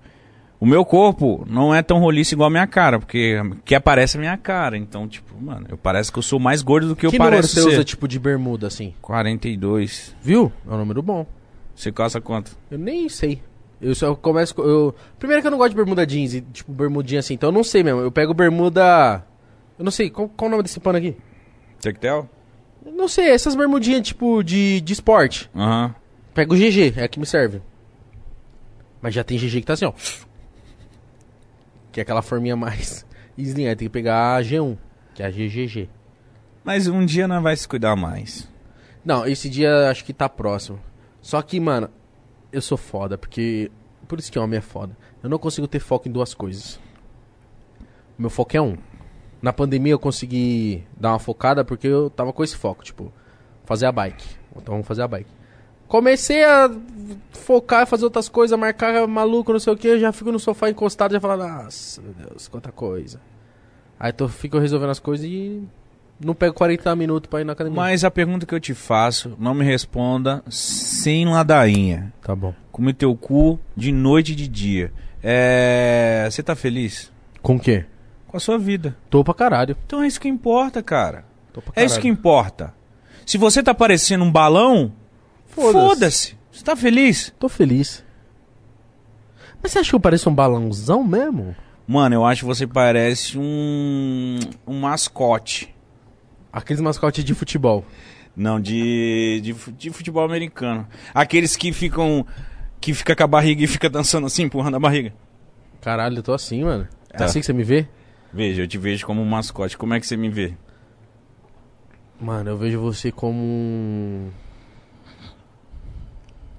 O 0.64 0.66
meu 0.66 0.86
corpo 0.86 1.46
não 1.46 1.76
é 1.76 1.82
tão 1.84 2.00
roliço 2.00 2.34
igual 2.34 2.48
a 2.48 2.50
minha 2.50 2.66
cara, 2.66 2.98
porque 2.98 3.36
que 3.66 3.76
aparece 3.76 4.16
a 4.16 4.20
minha 4.22 4.38
cara. 4.38 4.78
Então, 4.78 5.10
tipo, 5.10 5.36
mano, 5.38 5.66
eu 5.68 5.78
parece 5.78 6.10
que 6.10 6.18
eu 6.18 6.24
sou 6.24 6.40
mais 6.40 6.62
gordo 6.62 6.88
do 6.88 6.96
que, 6.96 7.06
eu 7.06 7.12
que 7.12 7.20
número 7.20 7.36
pareço 7.36 7.54
você 7.56 7.62
ser. 7.64 7.68
usa 7.68 7.84
tipo 7.84 8.08
de 8.08 8.18
bermuda 8.18 8.68
assim? 8.68 8.94
42. 9.02 10.16
Viu? 10.22 10.54
É 10.66 10.74
um 10.74 10.78
número 10.78 11.02
bom. 11.02 11.28
Você 11.76 11.92
calça 11.92 12.22
quanto? 12.22 12.56
Eu 12.72 12.78
nem 12.78 13.10
sei. 13.10 13.42
Eu 13.82 13.94
só 13.94 14.16
começo. 14.16 14.56
com- 14.56 14.62
Eu... 14.62 14.96
Primeiro 15.20 15.42
que 15.42 15.48
eu 15.48 15.52
não 15.52 15.58
gosto 15.58 15.72
de 15.72 15.76
bermuda 15.76 16.08
jeans, 16.08 16.34
e, 16.34 16.40
tipo, 16.40 16.72
bermudinha 16.72 17.20
assim, 17.20 17.34
então 17.34 17.50
eu 17.50 17.54
não 17.54 17.62
sei 17.66 17.84
mesmo. 17.84 18.00
Eu 18.00 18.10
pego 18.10 18.34
bermuda. 18.34 19.22
Eu 19.78 19.84
não 19.84 19.92
sei, 19.92 20.10
qual, 20.10 20.30
qual 20.30 20.48
o 20.48 20.52
nome 20.52 20.64
desse 20.64 20.80
pano 20.80 20.98
aqui? 20.98 21.18
Tectel? 21.82 22.30
Eu 22.86 22.94
não 22.94 23.10
sei, 23.10 23.32
essas 23.32 23.54
bermudinhas 23.54 24.02
tipo 24.08 24.42
de, 24.42 24.80
de 24.80 24.94
esporte. 24.94 25.50
Aham. 25.54 25.94
Pego 26.34 26.56
o 26.56 26.58
GG, 26.58 26.94
é 26.96 27.04
a 27.04 27.08
que 27.10 27.20
me 27.20 27.26
serve. 27.26 27.62
Mas 29.02 29.14
já 29.14 29.26
tem 29.26 29.38
GG 29.38 29.60
que 29.60 29.66
tá 29.66 29.74
assim, 29.74 29.84
ó. 29.86 29.92
Que 31.94 32.02
é 32.02 32.04
aquela 32.04 32.22
forminha 32.22 32.58
mais 32.58 33.06
slim. 33.38 33.64
Tem 33.68 33.88
que 33.88 33.90
pegar 33.90 34.36
a 34.36 34.42
G1, 34.42 34.78
que 35.14 35.24
é 35.24 35.28
a 35.28 35.32
GGG. 35.32 35.90
Mas 36.66 36.88
um 36.88 37.06
dia 37.06 37.28
não 37.28 37.42
vai 37.42 37.56
se 37.56 37.66
cuidar 37.66 37.96
mais. 37.96 38.50
Não, 39.06 39.26
esse 39.26 39.50
dia 39.50 39.90
acho 39.90 40.04
que 40.04 40.14
tá 40.14 40.28
próximo. 40.28 40.80
Só 41.22 41.42
que, 41.42 41.58
mano, 41.60 41.90
eu 42.52 42.62
sou 42.62 42.78
foda, 42.78 43.18
porque. 43.18 43.72
Por 44.08 44.20
isso 44.20 44.32
que 44.32 44.38
homem 44.38 44.58
é 44.58 44.62
foda. 44.62 44.98
Eu 45.24 45.30
não 45.30 45.40
consigo 45.40 45.68
ter 45.68 45.80
foco 45.80 46.10
em 46.10 46.12
duas 46.12 46.34
coisas. 46.34 46.78
Meu 48.18 48.30
foco 48.30 48.58
é 48.58 48.62
um. 48.62 48.78
Na 49.42 49.54
pandemia 49.54 49.94
eu 49.94 50.00
consegui 50.00 50.84
dar 50.98 51.12
uma 51.12 51.20
focada 51.20 51.64
porque 51.64 51.88
eu 51.88 52.10
tava 52.10 52.32
com 52.34 52.44
esse 52.44 52.56
foco, 52.56 52.84
tipo, 52.84 53.12
fazer 53.66 53.86
a 53.86 53.92
bike. 53.92 54.26
Então 54.52 54.74
vamos 54.74 54.88
fazer 54.88 55.02
a 55.02 55.08
bike. 55.08 55.30
Comecei 55.88 56.44
a 56.44 56.72
focar, 57.32 57.86
fazer 57.86 58.06
outras 58.06 58.30
coisas, 58.30 58.58
marcar 58.58 59.08
maluco, 59.08 59.52
não 59.52 59.60
sei 59.60 59.74
o 59.74 59.78
que, 59.78 59.88
eu 59.88 60.00
já 60.00 60.12
fico 60.12 60.32
no 60.32 60.40
sofá 60.40 60.70
encostado 60.70 61.12
e 61.12 61.14
já 61.16 61.20
falo, 61.20 61.46
nossa, 61.46 62.02
meu 62.02 62.14
Deus, 62.14 62.48
quanta 62.48 62.72
coisa. 62.72 63.20
Aí 64.00 64.12
tô, 64.12 64.28
fico 64.28 64.58
resolvendo 64.58 64.90
as 64.90 65.00
coisas 65.00 65.26
e 65.26 65.62
não 66.20 66.34
pego 66.34 66.54
40 66.54 66.96
minutos 66.96 67.30
pra 67.30 67.42
ir 67.42 67.44
na 67.44 67.54
academia. 67.54 67.76
Mas 67.76 68.04
a 68.04 68.12
pergunta 68.12 68.46
que 68.46 68.54
eu 68.54 68.60
te 68.60 68.74
faço, 68.74 69.36
não 69.40 69.54
me 69.54 69.64
responda 69.64 70.44
sem 70.50 71.26
ladainha. 71.26 72.12
Tá 72.22 72.36
bom. 72.36 72.54
Come 72.72 72.94
teu 72.94 73.16
cu 73.16 73.60
de 73.76 73.92
noite 73.92 74.32
e 74.32 74.36
de 74.36 74.48
dia. 74.48 74.92
É. 75.22 76.28
Você 76.30 76.42
tá 76.42 76.56
feliz? 76.56 77.12
Com 77.42 77.56
o 77.56 77.60
quê? 77.60 77.86
Com 78.28 78.38
a 78.38 78.40
sua 78.40 78.58
vida. 78.58 78.96
Tô 79.10 79.24
pra 79.24 79.34
caralho. 79.34 79.78
Então 79.86 80.02
é 80.02 80.08
isso 80.08 80.20
que 80.20 80.28
importa, 80.28 80.82
cara. 80.82 81.26
Tô 81.52 81.62
pra 81.62 81.82
É 81.82 81.86
isso 81.86 82.00
que 82.00 82.08
importa. 82.08 82.74
Se 83.26 83.38
você 83.38 83.64
tá 83.64 83.74
parecendo 83.74 84.24
um 84.24 84.32
balão, 84.32 84.92
Foda-se. 85.56 85.74
foda-se. 85.74 86.38
Você 86.52 86.64
tá 86.64 86.76
feliz? 86.76 87.34
Tô 87.40 87.48
feliz. 87.50 88.04
Mas 89.62 89.72
você 89.72 89.80
acha 89.80 89.90
que 89.90 89.96
eu 89.96 90.00
pareço 90.00 90.30
um 90.30 90.36
balãozão 90.36 91.04
mesmo? 91.04 91.56
Mano, 91.88 92.16
eu 92.16 92.26
acho 92.26 92.42
que 92.42 92.46
você 92.48 92.66
parece 92.68 93.38
um. 93.38 94.40
um 94.68 94.80
mascote. 94.80 95.74
Aqueles 96.52 96.82
mascotes 96.82 97.24
de 97.24 97.34
futebol. 97.34 97.84
Não, 98.36 98.60
de, 98.60 99.40
de, 99.44 99.54
de 99.74 99.90
futebol 99.92 100.24
americano. 100.24 100.88
Aqueles 101.14 101.56
que 101.56 101.72
ficam. 101.72 102.26
que 102.82 102.94
fica 102.94 103.16
com 103.16 103.24
a 103.24 103.28
barriga 103.28 103.64
e 103.64 103.68
fica 103.68 103.90
dançando 103.90 104.28
assim, 104.28 104.44
empurrando 104.44 104.76
a 104.76 104.80
barriga. 104.80 105.14
Caralho, 105.82 106.18
eu 106.18 106.24
tô 106.24 106.34
assim, 106.34 106.64
mano. 106.64 106.88
É 107.12 107.18
Tá. 107.18 107.26
assim 107.26 107.40
que 107.40 107.46
você 107.46 107.54
me 107.54 107.64
vê? 107.64 107.88
Veja, 108.34 108.64
eu 108.64 108.68
te 108.68 108.78
vejo 108.78 109.06
como 109.06 109.22
um 109.22 109.26
mascote. 109.26 109.78
Como 109.78 109.94
é 109.94 110.00
que 110.00 110.08
você 110.08 110.18
me 110.18 110.30
vê? 110.30 110.54
Mano, 112.20 112.50
eu 112.52 112.58
vejo 112.58 112.80
você 112.80 113.12
como 113.12 113.40
um. 113.44 114.30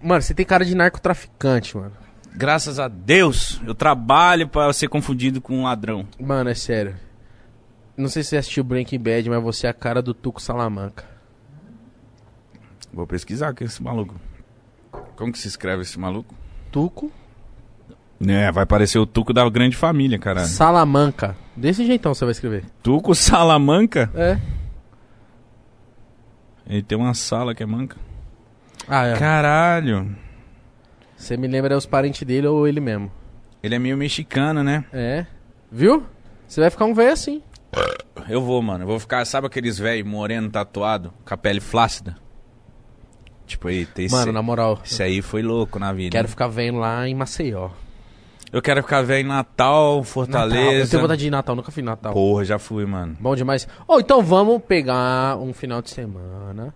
Mano, 0.05 0.21
você 0.21 0.35
tem 0.35 0.45
cara 0.45 0.67
de 0.67 0.75
narcotraficante, 0.75 1.75
mano. 1.75 1.93
Graças 2.37 2.79
a 2.79 2.89
Deus, 2.89 3.59
eu 3.67 3.75
trabalho 3.75 4.47
pra 4.47 4.71
ser 4.75 4.87
confundido 4.87 5.41
com 5.41 5.61
um 5.61 5.63
ladrão. 5.63 6.07
Mano, 6.21 6.51
é 6.51 6.55
sério. 6.55 6.95
Não 7.97 8.09
sei 8.09 8.23
se 8.23 8.31
você 8.31 8.37
assistiu 8.37 8.63
Breaking 8.63 8.99
Bad, 8.99 9.31
mas 9.31 9.43
você 9.43 9.67
é 9.67 9.71
a 9.71 9.73
cara 9.73 10.03
do 10.03 10.13
Tuco 10.13 10.43
Salamanca. 10.43 11.05
Vou 12.93 13.07
pesquisar 13.07 13.55
com 13.55 13.65
esse 13.65 13.83
maluco. 13.83 14.15
Como 15.17 15.33
que 15.33 15.39
se 15.39 15.49
escreve 15.49 15.83
esse 15.83 15.99
maluco? 15.99 16.35
Tuco 16.71 17.11
É, 18.21 18.53
vai 18.53 18.67
parecer 18.67 18.99
o 18.99 19.07
Tuco 19.07 19.33
da 19.33 19.49
grande 19.49 19.77
família, 19.77 20.19
caralho. 20.19 20.49
Salamanca. 20.49 21.35
Desse 21.57 21.87
jeitão 21.87 22.13
você 22.13 22.27
vai 22.27 22.33
escrever. 22.33 22.65
Tuco 22.83 23.15
Salamanca? 23.15 24.11
É. 24.15 24.39
Ele 26.67 26.83
tem 26.83 26.99
uma 26.99 27.15
sala 27.15 27.55
que 27.55 27.63
é 27.63 27.67
manca. 27.67 27.97
Ah, 28.89 29.07
é. 29.07 29.17
Caralho. 29.17 30.15
Você 31.17 31.37
me 31.37 31.47
lembra 31.49 31.77
os 31.77 31.87
parentes 31.87 32.23
dele 32.27 32.47
ou 32.47 32.67
ele 32.69 32.81
mesmo? 32.81 33.11
Ele 33.63 33.75
é 33.75 33.79
meio 33.79 33.97
mexicano, 33.97 34.63
né? 34.63 34.85
É. 34.93 35.27
Viu? 35.71 36.05
Você 36.47 36.61
vai 36.61 36.71
ficar 36.71 36.85
um 36.85 36.95
velho 36.95 37.13
assim. 37.13 37.43
Eu 38.29 38.41
vou, 38.43 38.61
mano. 38.63 38.85
Eu 38.85 38.89
vou 38.89 39.01
ficar, 39.01 39.25
sabe 39.25 39.47
aqueles 39.47 39.79
velho 39.79 40.05
moreno 40.07 40.51
tatuado, 40.51 41.13
com 41.25 41.35
a 41.35 41.37
pele 41.37 41.61
flácida? 41.61 42.17
Tipo, 43.47 43.69
aí, 43.69 43.85
tem 43.87 44.07
esse, 44.07 44.15
Mano, 44.15 44.33
na 44.33 44.43
moral. 44.43 44.81
esse 44.85 45.03
aí 45.03 45.21
foi 45.21 45.43
louco 45.43 45.79
na 45.79 45.93
vida. 45.93 46.11
Quero 46.13 46.29
ficar 46.29 46.49
vendo 46.49 46.79
lá 46.79 47.07
em 47.07 47.15
Maceió. 47.15 47.71
Eu 48.53 48.63
quero 48.63 48.83
ficar 48.83 49.03
velho 49.03 49.25
em 49.25 49.29
Natal, 49.29 49.45
Natal. 49.45 49.99
Eu 49.99 50.05
Fortaleza. 50.05 50.91
tenho 50.91 51.03
vontade 51.03 51.19
de 51.21 51.27
ir 51.27 51.29
em 51.29 51.31
Natal, 51.31 51.57
nunca 51.57 51.73
fui 51.73 51.83
em 51.83 51.87
Natal. 51.87 52.13
Porra, 52.13 52.45
já 52.45 52.59
fui, 52.59 52.87
mano. 52.87 53.17
Bom 53.19 53.35
demais. 53.35 53.67
Ou 53.87 53.99
então 54.01 54.23
vamos 54.23 54.63
pegar 54.63 55.37
um 55.39 55.53
final 55.53 55.83
de 55.83 55.91
semana. 55.91 56.73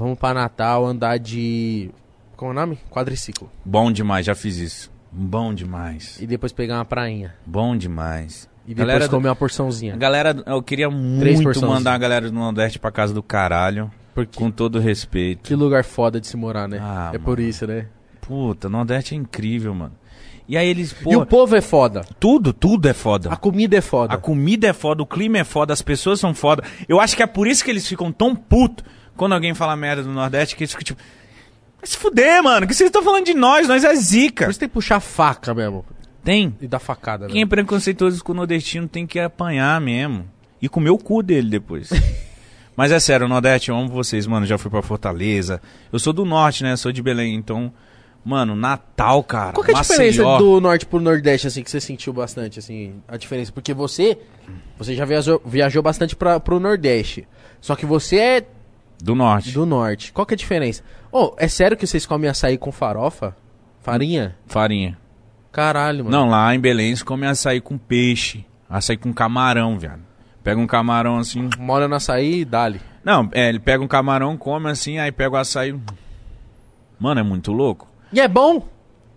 Vamos 0.00 0.18
pra 0.18 0.32
Natal 0.32 0.86
andar 0.86 1.18
de. 1.18 1.90
Como 2.34 2.52
é 2.52 2.54
o 2.54 2.56
nome? 2.56 2.78
Quadriciclo. 2.90 3.50
Bom 3.62 3.92
demais, 3.92 4.24
já 4.24 4.34
fiz 4.34 4.56
isso. 4.56 4.90
Bom 5.12 5.52
demais. 5.52 6.18
E 6.22 6.26
depois 6.26 6.52
pegar 6.52 6.76
uma 6.78 6.86
prainha. 6.86 7.34
Bom 7.44 7.76
demais. 7.76 8.48
E 8.64 8.68
depois 8.70 8.86
Galera 8.88 9.08
do- 9.08 9.10
comer 9.10 9.28
uma 9.28 9.36
porçãozinha. 9.36 9.94
galera, 9.96 10.42
eu 10.46 10.62
queria 10.62 10.88
muito 10.88 11.60
mandar 11.66 11.92
a 11.92 11.98
galera 11.98 12.30
do 12.30 12.32
Nordeste 12.34 12.78
pra 12.78 12.90
casa 12.90 13.12
do 13.12 13.22
caralho. 13.22 13.90
Porque 14.14 14.38
Com 14.38 14.50
todo 14.50 14.78
respeito. 14.80 15.42
que 15.46 15.54
lugar 15.54 15.84
foda 15.84 16.18
de 16.18 16.26
se 16.26 16.36
morar, 16.36 16.66
né? 16.66 16.78
Ah, 16.80 17.10
é 17.12 17.18
por 17.18 17.36
mano. 17.36 17.48
isso, 17.48 17.66
né? 17.66 17.86
Puta, 18.22 18.70
Nordeste 18.70 19.14
é 19.14 19.18
incrível, 19.18 19.74
mano. 19.74 19.92
E 20.48 20.56
aí 20.56 20.66
eles, 20.66 20.96
E 21.06 21.14
o 21.16 21.26
povo 21.26 21.54
é 21.56 21.60
foda. 21.60 22.04
tudo, 22.18 22.52
tudo 22.54 22.88
é 22.88 22.92
foda. 22.94 23.30
A 23.30 23.36
comida 23.36 23.76
é 23.76 23.80
foda. 23.80 24.14
A 24.14 24.16
comida 24.16 24.66
é 24.66 24.72
foda, 24.72 25.02
o 25.02 25.06
clima 25.06 25.38
é 25.38 25.44
foda, 25.44 25.72
as 25.74 25.82
pessoas 25.82 26.18
são 26.20 26.34
foda. 26.34 26.64
Eu 26.88 26.98
acho 27.00 27.14
que 27.16 27.22
é 27.22 27.26
por 27.26 27.46
isso 27.46 27.62
que 27.62 27.70
eles 27.70 27.86
ficam 27.86 28.10
tão 28.10 28.34
putos 28.34 28.84
quando 29.20 29.34
alguém 29.34 29.52
fala 29.52 29.76
merda 29.76 30.02
do 30.02 30.08
Nordeste, 30.08 30.56
que 30.56 30.62
eles 30.62 30.70
ficam 30.70 30.82
tipo. 30.82 31.02
Vai 31.78 31.86
se 31.86 31.98
fuder, 31.98 32.42
mano, 32.42 32.66
que 32.66 32.72
vocês 32.72 32.88
estão 32.88 33.02
falando 33.02 33.26
de 33.26 33.34
nós, 33.34 33.68
nós 33.68 33.84
é 33.84 33.94
zica. 33.94 34.46
Por 34.46 34.50
isso 34.50 34.58
tem 34.58 34.66
que 34.66 34.72
puxar 34.72 34.98
faca 34.98 35.52
mesmo. 35.52 35.84
Tem. 36.24 36.56
E 36.58 36.66
dar 36.66 36.78
facada, 36.78 37.26
né? 37.26 37.32
Quem 37.34 37.42
é 37.42 37.46
preconceituoso 37.46 38.24
com 38.24 38.32
o 38.32 38.34
nordestino 38.34 38.88
tem 38.88 39.06
que 39.06 39.20
apanhar 39.20 39.78
mesmo. 39.78 40.26
E 40.60 40.70
comer 40.70 40.88
o 40.88 40.96
cu 40.96 41.22
dele 41.22 41.50
depois. 41.50 41.90
Mas 42.74 42.92
é 42.92 42.98
sério, 42.98 43.28
Nordeste, 43.28 43.68
eu 43.68 43.76
amo 43.76 43.90
vocês, 43.90 44.26
mano. 44.26 44.46
Já 44.46 44.56
fui 44.56 44.70
pra 44.70 44.80
Fortaleza. 44.80 45.60
Eu 45.92 45.98
sou 45.98 46.14
do 46.14 46.24
norte, 46.24 46.62
né? 46.62 46.74
Sou 46.76 46.90
de 46.90 47.02
Belém, 47.02 47.34
então. 47.34 47.70
Mano, 48.24 48.56
Natal, 48.56 49.22
cara. 49.22 49.52
Qual 49.52 49.62
que 49.62 49.70
é 49.70 49.74
a 49.74 49.78
Maceió. 49.78 49.98
diferença 49.98 50.38
do 50.38 50.60
norte 50.62 50.86
pro 50.86 50.98
nordeste, 50.98 51.46
assim, 51.46 51.62
que 51.62 51.70
você 51.70 51.80
sentiu 51.80 52.14
bastante, 52.14 52.58
assim, 52.58 52.94
a 53.06 53.18
diferença? 53.18 53.52
Porque 53.52 53.74
você, 53.74 54.16
você 54.78 54.94
já 54.94 55.04
viajou, 55.04 55.42
viajou 55.44 55.82
bastante 55.82 56.16
pra, 56.16 56.40
pro 56.40 56.58
nordeste. 56.58 57.28
Só 57.60 57.76
que 57.76 57.84
você 57.84 58.16
é 58.16 58.46
Do 59.02 59.14
norte. 59.14 59.52
do 59.52 59.64
norte. 59.66 60.12
Qual 60.12 60.26
que 60.26 60.34
é 60.34 60.36
a 60.36 60.38
diferença? 60.38 60.82
Oh, 61.10 61.32
é 61.36 61.48
sério 61.48 61.76
que 61.76 61.86
vocês 61.86 62.06
comem 62.06 62.28
açaí 62.30 62.58
com 62.58 62.70
farofa? 62.70 63.36
Farinha? 63.80 64.36
Farinha. 64.46 64.98
Caralho, 65.50 66.04
mano. 66.04 66.16
Não, 66.16 66.28
lá 66.28 66.54
em 66.54 66.60
Belém 66.60 66.88
eles 66.88 67.02
comem 67.02 67.28
açaí 67.28 67.60
com 67.60 67.76
peixe. 67.78 68.44
Açaí 68.68 68.96
com 68.96 69.12
camarão, 69.12 69.78
viado. 69.78 70.02
Pega 70.44 70.60
um 70.60 70.66
camarão 70.66 71.18
assim. 71.18 71.48
Molha 71.58 71.88
no 71.88 71.96
açaí 71.96 72.40
e 72.40 72.44
dali. 72.44 72.80
Não, 73.04 73.28
é, 73.32 73.48
ele 73.48 73.58
pega 73.58 73.82
um 73.82 73.88
camarão, 73.88 74.36
come 74.36 74.70
assim, 74.70 74.98
aí 74.98 75.10
pega 75.10 75.34
o 75.34 75.38
açaí. 75.38 75.74
Mano, 76.98 77.20
é 77.20 77.22
muito 77.22 77.52
louco. 77.52 77.88
E 78.12 78.20
é 78.20 78.28
bom? 78.28 78.68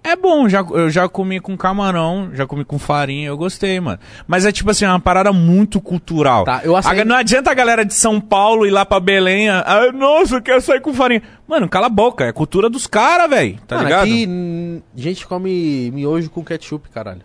É 0.03 0.15
bom, 0.17 0.49
já, 0.49 0.59
eu 0.59 0.89
já 0.89 1.07
comi 1.07 1.39
com 1.39 1.55
camarão, 1.55 2.29
já 2.33 2.45
comi 2.45 2.65
com 2.65 2.77
farinha, 2.77 3.27
eu 3.29 3.37
gostei, 3.37 3.79
mano. 3.79 3.99
Mas 4.27 4.45
é 4.45 4.51
tipo 4.51 4.69
assim, 4.69 4.83
é 4.83 4.89
uma 4.89 4.99
parada 4.99 5.31
muito 5.31 5.79
cultural. 5.79 6.43
Tá, 6.43 6.59
eu 6.63 6.75
açaí- 6.75 7.05
não 7.05 7.15
adianta 7.15 7.49
a 7.49 7.53
galera 7.53 7.85
de 7.85 7.93
São 7.93 8.19
Paulo 8.19 8.65
ir 8.65 8.71
lá 8.71 8.85
pra 8.85 8.99
Belém, 8.99 9.49
ah, 9.49 9.91
nossa, 9.93 10.35
eu 10.35 10.41
quero 10.41 10.61
sair 10.61 10.81
com 10.81 10.93
farinha. 10.93 11.21
Mano, 11.47 11.69
cala 11.69 11.87
a 11.87 11.89
boca, 11.89 12.25
é 12.25 12.33
cultura 12.33 12.69
dos 12.69 12.85
caras, 12.85 13.29
velho, 13.29 13.57
tá 13.65 13.77
Mano, 13.77 13.87
ligado? 13.87 14.03
aqui 14.03 14.81
gente 14.95 15.25
come 15.25 15.89
miojo 15.91 16.29
com 16.29 16.43
ketchup, 16.43 16.89
caralho. 16.89 17.21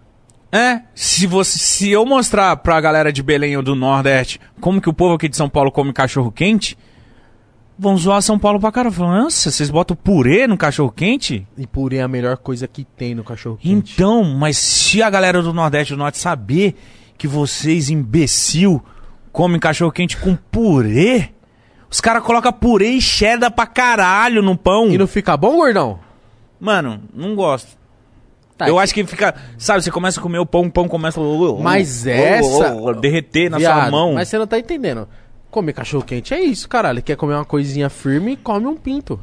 É, 0.50 0.80
se, 0.94 1.26
você, 1.26 1.58
se 1.58 1.90
eu 1.90 2.06
mostrar 2.06 2.56
pra 2.58 2.80
galera 2.80 3.12
de 3.12 3.22
Belém 3.22 3.56
ou 3.56 3.62
do 3.62 3.74
Nordeste 3.74 4.40
como 4.60 4.80
que 4.80 4.88
o 4.88 4.94
povo 4.94 5.14
aqui 5.14 5.28
de 5.28 5.36
São 5.36 5.48
Paulo 5.48 5.70
come 5.70 5.92
cachorro 5.92 6.30
quente, 6.32 6.78
vão 7.78 7.96
zoar 7.96 8.20
São 8.22 8.38
Paulo 8.38 8.58
pra 8.58 8.72
cara. 8.72 8.90
Falam, 8.90 9.22
nossa, 9.24 9.50
vocês 9.50 9.70
botam 9.70 9.96
purê 9.96 10.46
no 10.46 10.56
cachorro 10.56 10.90
quente? 10.90 11.46
E 11.56 11.66
purê 11.66 11.98
é 11.98 12.02
a 12.02 12.08
melhor 12.08 12.36
coisa 12.38 12.66
que 12.66 12.84
tem 12.84 13.14
no 13.14 13.22
cachorro 13.24 13.56
quente. 13.56 13.94
Então, 13.94 14.24
mas 14.24 14.56
se 14.58 15.02
a 15.02 15.08
galera 15.08 15.42
do 15.42 15.52
Nordeste 15.52 15.92
e 15.92 15.96
do 15.96 15.98
Norte 15.98 16.18
saber 16.18 16.74
que 17.16 17.26
vocês, 17.28 17.90
imbecil, 17.90 18.82
comem 19.32 19.58
cachorro 19.60 19.92
quente 19.92 20.16
com 20.16 20.34
purê, 20.36 21.30
os 21.90 22.00
caras 22.00 22.22
colocam 22.22 22.52
purê 22.52 22.90
e 22.90 23.00
cheddar 23.00 23.50
pra 23.52 23.66
caralho 23.66 24.42
no 24.42 24.56
pão. 24.56 24.88
E 24.90 24.98
não 24.98 25.06
fica 25.06 25.36
bom, 25.36 25.56
gordão? 25.56 25.98
Mano, 26.60 27.00
não 27.14 27.34
gosto. 27.34 27.78
Tá, 28.56 28.68
eu 28.68 28.76
acho 28.76 28.92
que 28.92 29.04
fica. 29.06 29.32
Sabe, 29.56 29.84
você 29.84 29.90
começa 29.90 30.18
a 30.18 30.22
comer 30.22 30.40
o 30.40 30.44
pão, 30.46 30.62
o 30.62 30.70
pão 30.70 30.88
começa. 30.88 31.20
Mas 31.62 32.04
essa- 32.08 32.74
derreter 33.00 33.48
na 33.48 33.60
sua 33.60 33.74
Viado, 33.74 33.90
mão. 33.92 34.14
Mas 34.14 34.28
você 34.28 34.36
não 34.36 34.48
tá 34.48 34.58
entendendo. 34.58 35.08
Comer 35.50 35.72
cachorro 35.72 36.04
quente 36.04 36.34
é 36.34 36.40
isso, 36.40 36.68
caralho. 36.68 37.02
Quer 37.02 37.16
comer 37.16 37.34
uma 37.34 37.44
coisinha 37.44 37.88
firme, 37.88 38.36
come 38.36 38.66
um 38.66 38.76
pinto. 38.76 39.18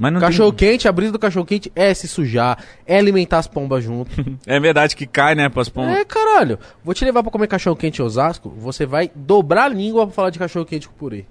Mas 0.00 0.14
não 0.14 0.20
Cachorro 0.20 0.50
tem... 0.50 0.70
quente, 0.70 0.88
a 0.88 0.92
brisa 0.92 1.12
do 1.12 1.18
cachorro 1.18 1.44
quente 1.44 1.70
é 1.76 1.92
se 1.92 2.08
sujar, 2.08 2.56
é 2.86 2.96
alimentar 2.96 3.36
as 3.36 3.46
pombas 3.46 3.84
junto. 3.84 4.10
É 4.46 4.58
verdade 4.58 4.96
que 4.96 5.06
cai, 5.06 5.34
né, 5.34 5.50
pras 5.50 5.68
pombas. 5.68 5.94
é, 5.94 6.04
caralho. 6.06 6.58
Vou 6.82 6.94
te 6.94 7.04
levar 7.04 7.22
pra 7.22 7.30
comer 7.30 7.46
cachorro 7.48 7.76
quente 7.76 8.00
em 8.00 8.04
Osasco, 8.04 8.48
você 8.48 8.86
vai 8.86 9.10
dobrar 9.14 9.64
a 9.64 9.68
língua 9.68 10.06
pra 10.06 10.14
falar 10.14 10.30
de 10.30 10.38
cachorro 10.38 10.64
quente 10.64 10.88
com 10.88 10.94
purê. 10.94 11.26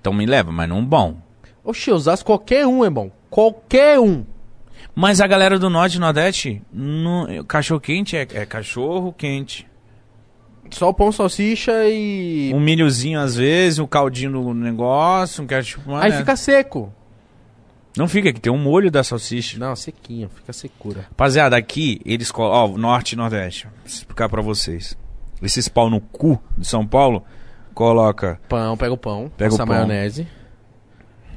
Então 0.00 0.14
me 0.14 0.24
leva, 0.24 0.50
mas 0.50 0.66
não 0.68 0.82
bom. 0.82 1.18
Oxi, 1.62 1.90
Osasco 1.90 2.24
qualquer 2.26 2.66
um 2.66 2.82
é 2.82 2.88
bom. 2.88 3.10
Qualquer 3.28 4.00
um. 4.00 4.24
Mas 4.94 5.20
a 5.20 5.26
galera 5.26 5.58
do 5.58 5.68
Norte 5.68 5.96
e 5.96 6.00
Nordeste, 6.00 6.62
não... 6.72 7.44
cachorro 7.44 7.80
quente 7.80 8.16
é, 8.16 8.26
é 8.32 8.46
cachorro 8.46 9.12
quente. 9.12 9.66
Só 10.70 10.88
o 10.88 10.94
pão, 10.94 11.12
salsicha 11.12 11.72
e. 11.86 12.52
Um 12.54 12.60
milhozinho 12.60 13.20
às 13.20 13.36
vezes, 13.36 13.78
um 13.78 13.86
caldinho 13.86 14.30
no 14.32 14.54
negócio, 14.54 15.42
um 15.44 15.46
ketchup. 15.46 15.84
Aí 15.94 16.12
fica 16.12 16.34
seco. 16.36 16.92
Não 17.96 18.08
fica, 18.08 18.32
que 18.32 18.40
tem 18.40 18.52
um 18.52 18.58
molho 18.58 18.90
da 18.90 19.04
salsicha. 19.04 19.56
Não, 19.58 19.76
sequinho, 19.76 20.28
fica 20.28 20.52
secura. 20.52 21.02
Rapaziada, 21.02 21.56
aqui 21.56 22.00
eles 22.04 22.32
colocam. 22.32 22.74
Ó, 22.74 22.78
Norte 22.78 23.12
e 23.12 23.16
Nordeste. 23.16 23.66
Vou 23.66 23.86
explicar 23.86 24.28
pra 24.28 24.42
vocês. 24.42 24.98
Esses 25.40 25.68
pau 25.68 25.88
no 25.88 26.00
cu 26.00 26.40
de 26.58 26.66
São 26.66 26.84
Paulo, 26.86 27.22
coloca 27.72 28.40
Pão, 28.48 28.76
pega 28.76 28.92
o 28.92 28.96
pão, 28.98 29.30
Pega 29.36 29.54
o 29.54 29.58
pão. 29.58 29.66
maionese, 29.66 30.26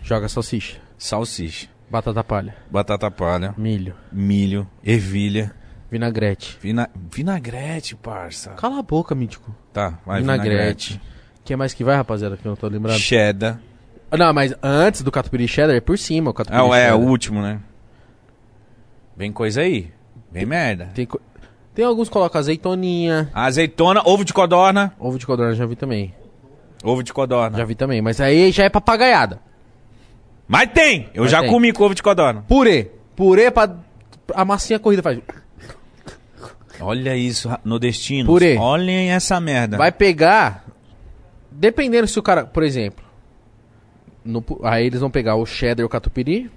joga 0.01 0.29
salsicha, 0.29 0.77
salsicha, 0.97 1.67
batata 1.91 2.23
palha, 2.23 2.55
batata 2.71 3.11
palha, 3.11 3.53
milho, 3.57 3.95
milho, 4.11 4.67
ervilha, 4.83 5.53
vinagrete. 5.89 6.57
vina... 6.61 6.89
vinagrete, 7.11 7.95
parça. 7.95 8.51
Cala 8.51 8.80
a 8.80 8.84
boca, 8.84 9.14
mítico. 9.15 9.53
Tá, 9.73 9.97
vai 10.05 10.22
vinagrete. 10.22 10.93
vinagrete. 10.93 11.01
O 11.39 11.43
que 11.47 11.55
mais 11.55 11.73
que 11.73 11.84
vai, 11.84 11.95
rapaziada, 11.95 12.35
que 12.38 12.45
eu 12.45 12.49
não 12.49 12.55
tô 12.57 12.68
lembrando? 12.68 12.99
Cheddar. 12.99 13.59
Não, 14.11 14.34
mas 14.34 14.53
antes 14.64 15.01
do 15.01 15.11
catupiry 15.11 15.47
cheddar 15.47 15.76
é 15.76 15.81
por 15.81 15.97
cima 15.97 16.31
o 16.31 16.34
catupiry 16.34 16.61
Ah, 16.61 16.77
é, 16.77 16.84
cheddar. 16.85 16.99
o 16.99 17.05
último, 17.07 17.41
né? 17.41 17.59
Vem 19.15 19.31
coisa 19.31 19.61
aí. 19.61 19.91
Vem 20.31 20.45
merda. 20.45 20.89
Tem, 20.93 21.05
co- 21.05 21.19
tem 21.73 21.84
alguns 21.85 22.07
que 22.09 22.14
colocam 22.14 22.39
azeitoninha, 22.39 23.30
Azeitona, 23.34 24.01
ovo 24.05 24.23
de 24.23 24.34
codorna. 24.34 24.93
ovo 24.99 25.18
de 25.18 25.26
codorna 25.26 25.53
já 25.55 25.65
vi 25.65 25.76
também. 25.76 26.14
Ovo 26.84 27.01
de 27.01 27.11
codorna. 27.14 27.57
Já 27.57 27.65
vi 27.65 27.76
também, 27.76 28.01
mas 28.01 28.22
aí 28.22 28.51
já 28.51 28.64
é 28.65 28.69
papagaiada. 28.69 29.39
Mas 30.47 30.69
tem! 30.72 31.09
Eu 31.14 31.23
Mas 31.23 31.31
já 31.31 31.41
tem. 31.41 31.49
comi 31.49 31.73
com 31.73 31.84
ovo 31.84 31.95
de 31.95 32.03
codorna. 32.03 32.43
Purê. 32.47 32.91
Purê 33.15 33.49
pra... 33.51 33.76
A 34.34 34.45
massinha 34.45 34.77
corrida 34.80 35.01
faz... 35.01 35.19
Olha 36.79 37.15
isso, 37.15 37.49
nordestinos. 37.63 38.25
Purê. 38.25 38.57
Olhem 38.57 39.11
essa 39.11 39.39
merda. 39.39 39.77
Vai 39.77 39.91
pegar... 39.91 40.65
Dependendo 41.51 42.07
se 42.07 42.19
o 42.19 42.23
cara... 42.23 42.45
Por 42.45 42.61
exemplo... 42.63 43.03
no 44.23 44.43
aí 44.63 44.85
eles 44.85 44.99
vão 44.99 45.09
pegar 45.09 45.35
o 45.35 45.45
cheddar 45.45 45.83
e 45.83 45.85
o 45.85 45.89
catupiry... 45.89 46.51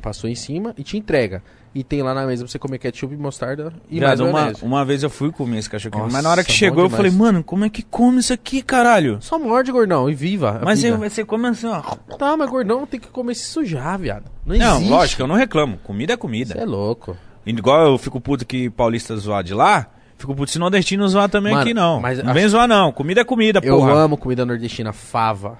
Passou 0.00 0.30
em 0.30 0.34
cima 0.34 0.72
e 0.78 0.82
te 0.82 0.96
entrega. 0.96 1.42
E 1.74 1.84
tem 1.84 2.02
lá 2.02 2.14
na 2.14 2.26
mesa 2.26 2.42
pra 2.42 2.50
você 2.50 2.58
comer 2.58 2.78
ketchup, 2.78 3.14
mostarda 3.16 3.72
e 3.88 4.00
mais 4.00 4.18
Viado, 4.18 4.30
uma, 4.30 4.52
uma 4.62 4.84
vez 4.84 5.02
eu 5.02 5.10
fui 5.10 5.30
comer 5.30 5.58
esse 5.58 5.70
cachorro 5.70 5.98
Nossa, 5.98 6.12
mas 6.12 6.24
na 6.24 6.30
hora 6.30 6.42
que 6.42 6.50
chegou 6.50 6.84
eu 6.84 6.88
demais. 6.88 6.96
falei, 6.96 7.12
mano, 7.12 7.44
como 7.44 7.64
é 7.64 7.68
que 7.68 7.82
come 7.82 8.18
isso 8.18 8.32
aqui, 8.32 8.62
caralho? 8.62 9.18
Só 9.20 9.38
morde, 9.38 9.70
gordão, 9.70 10.10
e 10.10 10.14
viva. 10.14 10.60
Mas 10.64 10.82
eu, 10.82 10.96
você 10.98 11.24
come 11.24 11.46
assim, 11.46 11.66
ó. 11.66 11.80
Tá, 12.16 12.36
mas 12.36 12.50
gordão 12.50 12.86
tem 12.86 12.98
que 12.98 13.08
comer 13.08 13.34
se 13.34 13.44
sujar, 13.44 13.98
viado. 13.98 14.24
Não, 14.44 14.56
Não, 14.56 14.76
existe. 14.76 14.90
lógico, 14.90 15.22
eu 15.22 15.26
não 15.28 15.36
reclamo. 15.36 15.76
Comida 15.84 16.14
é 16.14 16.16
comida. 16.16 16.54
Você 16.54 16.60
é 16.60 16.64
louco. 16.64 17.16
Igual 17.46 17.86
eu 17.92 17.98
fico 17.98 18.20
puto 18.20 18.44
que 18.46 18.68
paulista 18.70 19.16
zoar 19.16 19.42
de 19.42 19.54
lá, 19.54 19.86
fico 20.18 20.34
puto 20.34 20.50
se 20.50 20.58
nordestino 20.58 21.06
zoar 21.08 21.28
também 21.28 21.52
Mano, 21.52 21.62
aqui 21.64 21.74
não. 21.74 22.00
mas 22.00 22.22
não 22.22 22.34
vem 22.34 22.46
zoar 22.48 22.68
não. 22.68 22.92
Comida 22.92 23.22
é 23.22 23.24
comida, 23.24 23.60
Eu 23.62 23.78
porra. 23.78 23.92
amo 23.92 24.16
comida 24.16 24.44
nordestina. 24.44 24.92
Fava. 24.92 25.58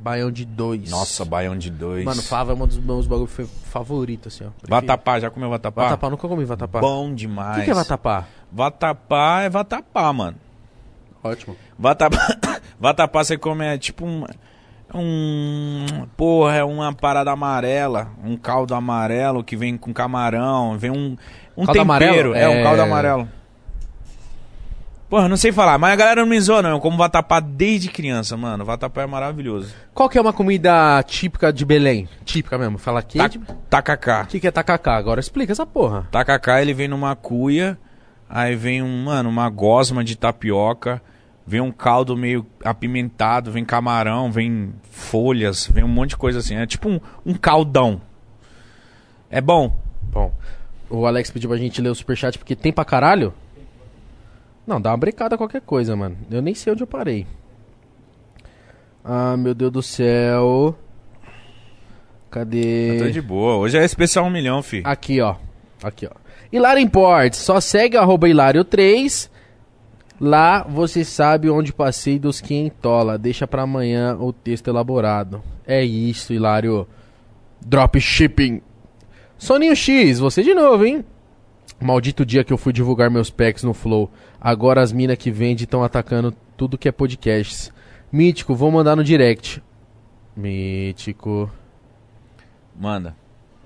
Baião 0.00 0.32
de 0.32 0.44
dois. 0.44 0.90
Nossa, 0.90 1.24
baião 1.24 1.56
de 1.56 1.70
dois. 1.70 2.04
Mano, 2.04 2.20
fava 2.22 2.50
é 2.52 2.54
um 2.56 2.66
dos 2.66 2.76
meus 2.78 3.06
bagulhos 3.06 3.30
favoritos, 3.70 4.34
assim, 4.34 4.44
ó. 4.44 4.50
Prefiro. 4.50 4.68
Vatapá, 4.70 5.20
já 5.20 5.30
comeu 5.30 5.48
vatapá? 5.48 5.84
Vatapá, 5.84 6.10
nunca 6.10 6.26
comi 6.26 6.44
vatapá. 6.44 6.80
Bom 6.80 7.12
O 7.12 7.14
demais. 7.14 7.58
que, 7.58 7.64
que 7.66 7.70
é 7.70 7.74
vatapá? 7.74 8.26
Vatapá 8.50 9.42
é 9.42 9.48
vatapá, 9.48 10.12
mano. 10.12 10.36
Ótimo. 11.22 11.56
Vatapá, 11.78 12.36
vatapá 12.80 13.22
você 13.22 13.38
come 13.38 13.64
é 13.64 13.78
tipo 13.78 14.04
um... 14.04 14.24
Um... 14.94 16.06
Porra, 16.16 16.56
é 16.56 16.64
uma 16.64 16.92
parada 16.92 17.30
amarela. 17.30 18.08
Um 18.24 18.36
caldo 18.36 18.74
amarelo 18.74 19.42
que 19.42 19.56
vem 19.56 19.76
com 19.76 19.92
camarão. 19.92 20.76
Vem 20.78 20.90
um... 20.90 21.16
Um 21.56 21.64
Caldo 21.66 21.72
tempero. 21.80 21.82
amarelo? 21.82 22.34
É, 22.34 22.48
um 22.48 22.52
É. 22.60 22.62
caldo 22.62 22.82
amarelo. 22.82 23.28
Porra, 25.08 25.28
não 25.28 25.36
sei 25.36 25.52
falar. 25.52 25.76
Mas 25.76 25.92
a 25.92 25.96
galera 25.96 26.22
não 26.22 26.28
me 26.28 26.40
zoa, 26.40 26.62
não. 26.62 26.70
Eu 26.70 26.80
como 26.80 26.96
vatapá 26.96 27.38
desde 27.40 27.88
criança, 27.90 28.34
mano. 28.36 28.64
Vatapá 28.64 29.02
é 29.02 29.06
maravilhoso. 29.06 29.74
Qual 29.92 30.08
que 30.08 30.16
é 30.16 30.20
uma 30.20 30.32
comida 30.32 31.02
típica 31.02 31.52
de 31.52 31.66
Belém? 31.66 32.08
Típica 32.24 32.56
mesmo. 32.56 32.78
Fala 32.78 33.00
aqui. 33.00 33.18
Ta 33.18 33.28
de- 33.28 33.36
O 33.38 33.42
tacacá. 33.68 34.24
que, 34.24 34.40
que 34.40 34.46
é 34.46 34.50
tacacá? 34.50 34.96
Agora 34.96 35.20
explica 35.20 35.52
essa 35.52 35.66
porra. 35.66 36.08
Tacacá, 36.10 36.62
ele 36.62 36.72
vem 36.72 36.88
numa 36.88 37.14
cuia, 37.14 37.76
aí 38.28 38.56
vem 38.56 38.82
um, 38.82 39.04
mano, 39.04 39.28
uma 39.28 39.50
gosma 39.50 40.02
de 40.02 40.16
tapioca, 40.16 41.02
vem 41.46 41.60
um 41.60 41.72
caldo 41.72 42.16
meio 42.16 42.46
apimentado, 42.64 43.50
vem 43.50 43.64
camarão, 43.64 44.30
vem 44.30 44.72
folhas, 44.90 45.66
vem 45.66 45.84
um 45.84 45.88
monte 45.88 46.10
de 46.10 46.16
coisa 46.16 46.38
assim. 46.38 46.56
É 46.56 46.66
tipo 46.66 46.88
um, 46.88 47.00
um 47.24 47.34
caldão. 47.34 48.00
É 49.30 49.40
bom. 49.40 49.76
Bom, 50.02 50.32
o 50.90 51.06
Alex 51.06 51.30
pediu 51.30 51.48
pra 51.48 51.58
gente 51.58 51.80
ler 51.80 51.88
o 51.88 51.94
superchat 51.94 52.38
porque 52.38 52.54
tem 52.54 52.72
pra 52.72 52.84
caralho? 52.84 53.32
Não, 54.66 54.80
dá 54.80 54.90
uma 54.90 54.96
brecada 54.96 55.36
qualquer 55.36 55.62
coisa, 55.62 55.96
mano. 55.96 56.16
Eu 56.30 56.42
nem 56.42 56.54
sei 56.54 56.72
onde 56.72 56.82
eu 56.82 56.86
parei. 56.86 57.26
Ah, 59.04 59.36
meu 59.36 59.54
Deus 59.54 59.72
do 59.72 59.82
céu. 59.82 60.76
Cadê? 62.30 62.96
Eu 62.96 63.06
tô 63.06 63.10
de 63.10 63.20
boa. 63.20 63.56
Hoje 63.56 63.76
é 63.76 63.84
especial 63.84 64.24
um 64.24 64.30
milhão, 64.30 64.62
fi. 64.62 64.82
Aqui, 64.84 65.20
ó. 65.20 65.36
Aqui, 65.82 66.06
ó. 66.06 66.10
Hilário 66.52 66.80
Imports. 66.80 67.40
Só 67.40 67.60
segue 67.60 67.96
arroba 67.96 68.28
Hilário3. 68.28 69.28
Lá 70.24 70.62
você 70.62 71.04
sabe 71.04 71.50
onde 71.50 71.72
passei 71.72 72.16
dos 72.16 72.40
quinhentola. 72.40 73.18
Deixa 73.18 73.44
pra 73.44 73.62
amanhã 73.62 74.16
o 74.16 74.32
texto 74.32 74.68
elaborado. 74.68 75.42
É 75.66 75.82
isso, 75.82 76.32
Hilário. 76.32 76.86
Dropshipping. 77.60 78.62
Soninho 79.36 79.74
X, 79.74 80.20
você 80.20 80.44
de 80.44 80.54
novo, 80.54 80.86
hein? 80.86 81.04
Maldito 81.80 82.24
dia 82.24 82.44
que 82.44 82.52
eu 82.52 82.56
fui 82.56 82.72
divulgar 82.72 83.10
meus 83.10 83.30
packs 83.30 83.64
no 83.64 83.74
Flow. 83.74 84.12
Agora 84.40 84.80
as 84.80 84.92
minas 84.92 85.18
que 85.18 85.32
vendem 85.32 85.64
estão 85.64 85.82
atacando 85.82 86.32
tudo 86.56 86.78
que 86.78 86.88
é 86.88 86.92
podcasts. 86.92 87.72
Mítico, 88.12 88.54
vou 88.54 88.70
mandar 88.70 88.94
no 88.94 89.02
direct. 89.02 89.60
Mítico. 90.36 91.50
Manda. 92.78 93.16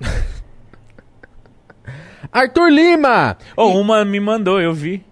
Arthur 2.33 2.70
Lima! 2.70 3.37
Oh, 3.55 3.78
uma 3.78 4.07
me 4.07 4.19
mandou, 4.19 4.59
eu 4.59 4.73
vi. 4.73 5.05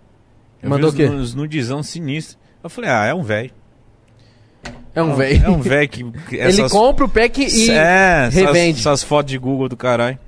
Eu 0.65 0.71
Mandou 0.71 0.91
o 0.91 0.93
quê? 0.93 1.05
os, 1.05 1.35
nudizão 1.35 1.83
sinistro. 1.83 2.39
Eu 2.63 2.71
falei, 2.71 2.89
ah, 2.91 3.05
é 3.05 3.15
um 3.15 3.23
velho. 3.23 3.51
É 4.95 5.03
um 5.03 5.15
velho. 5.15 5.45
É 5.45 5.51
um 5.51 5.61
velho 5.61 5.89
que... 5.89 6.05
que 6.29 6.37
Ele 6.37 6.49
essas- 6.49 6.73
compra 6.73 7.05
o 7.05 7.09
pack 7.09 7.43
e 7.43 7.71
é, 7.71 8.27
essas- 8.29 8.35
revende. 8.35 8.81
Essas, 8.81 9.03
fotos 9.03 9.31
de 9.31 9.39
Google 9.39 9.69
do 9.69 9.77
caralho. 9.77 10.19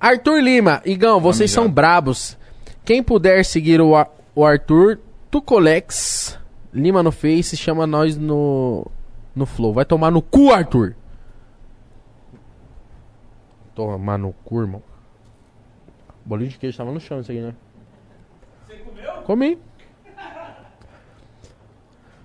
Arthur 0.00 0.40
Lima, 0.42 0.82
Igão, 0.84 1.20
vocês 1.20 1.50
são 1.50 1.70
brabos. 1.70 2.36
Quem 2.84 3.02
puder 3.02 3.44
seguir 3.44 3.80
o, 3.80 3.94
Ar- 3.94 4.10
o 4.34 4.44
Arthur 4.44 4.98
Tucolex 5.30 6.38
Lima 6.74 7.02
no 7.02 7.10
Face, 7.12 7.56
chama 7.56 7.86
nós 7.86 8.16
no 8.16 8.86
no 9.34 9.46
Flow. 9.46 9.72
Vai 9.72 9.84
tomar 9.84 10.10
no 10.10 10.20
cu, 10.22 10.50
Arthur. 10.52 10.94
Tomar 13.74 14.18
no 14.18 14.32
cu, 14.44 14.60
irmão. 14.62 14.82
Bolinho 16.24 16.50
de 16.50 16.58
queijo 16.58 16.76
tava 16.76 16.90
no 16.92 17.00
chão 17.00 17.20
isso 17.20 17.30
aqui, 17.30 17.40
né? 17.40 17.54
Comi. 19.26 19.58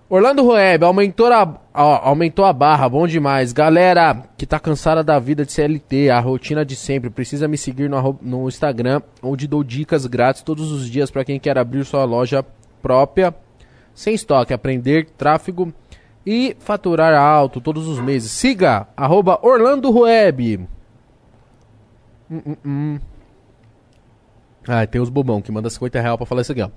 Orlando 0.08 0.44
Roeb, 0.44 0.84
aumentou 0.84 1.34
a, 1.34 1.60
ó, 1.74 2.10
aumentou 2.10 2.46
a 2.46 2.54
barra, 2.54 2.88
bom 2.88 3.08
demais. 3.08 3.52
Galera 3.52 4.24
que 4.38 4.46
tá 4.46 4.60
cansada 4.60 5.04
da 5.04 5.18
vida 5.18 5.44
de 5.44 5.52
CLT, 5.52 6.12
a 6.12 6.20
rotina 6.20 6.64
de 6.64 6.76
sempre, 6.76 7.10
precisa 7.10 7.48
me 7.48 7.58
seguir 7.58 7.90
no, 7.90 8.20
no 8.22 8.48
Instagram, 8.48 9.02
onde 9.24 9.48
dou 9.48 9.64
dicas 9.64 10.06
grátis 10.06 10.44
todos 10.44 10.72
os 10.72 10.88
dias 10.88 11.10
para 11.10 11.26
quem 11.26 11.40
quer 11.40 11.58
abrir 11.58 11.84
sua 11.86 12.04
loja 12.04 12.46
própria, 12.84 13.34
sem 13.96 14.14
estoque, 14.14 14.54
aprender 14.54 15.08
tráfego 15.18 15.74
e 16.24 16.56
faturar 16.60 17.16
alto 17.16 17.60
todos 17.60 17.88
os 17.88 18.00
meses. 18.00 18.32
Siga, 18.32 18.88
arroba 18.96 19.40
Orlando 19.42 19.90
Roeb. 19.90 20.68
Hum, 22.30 22.42
hum, 22.46 22.56
hum. 22.64 23.00
Ah, 24.68 24.86
tem 24.86 25.02
os 25.02 25.10
bobão 25.10 25.42
que 25.42 25.52
manda 25.52 25.68
50 25.68 26.00
reais 26.00 26.18
pra 26.18 26.26
falar 26.28 26.42
isso 26.42 26.52
aqui, 26.52 26.62
ó. 26.62 26.70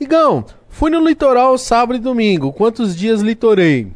Igão, 0.00 0.44
fui 0.68 0.90
no 0.90 1.06
litoral 1.06 1.58
sábado 1.58 1.96
e 1.96 2.00
domingo. 2.00 2.52
Quantos 2.52 2.94
dias 2.96 3.20
litorei? 3.20 3.92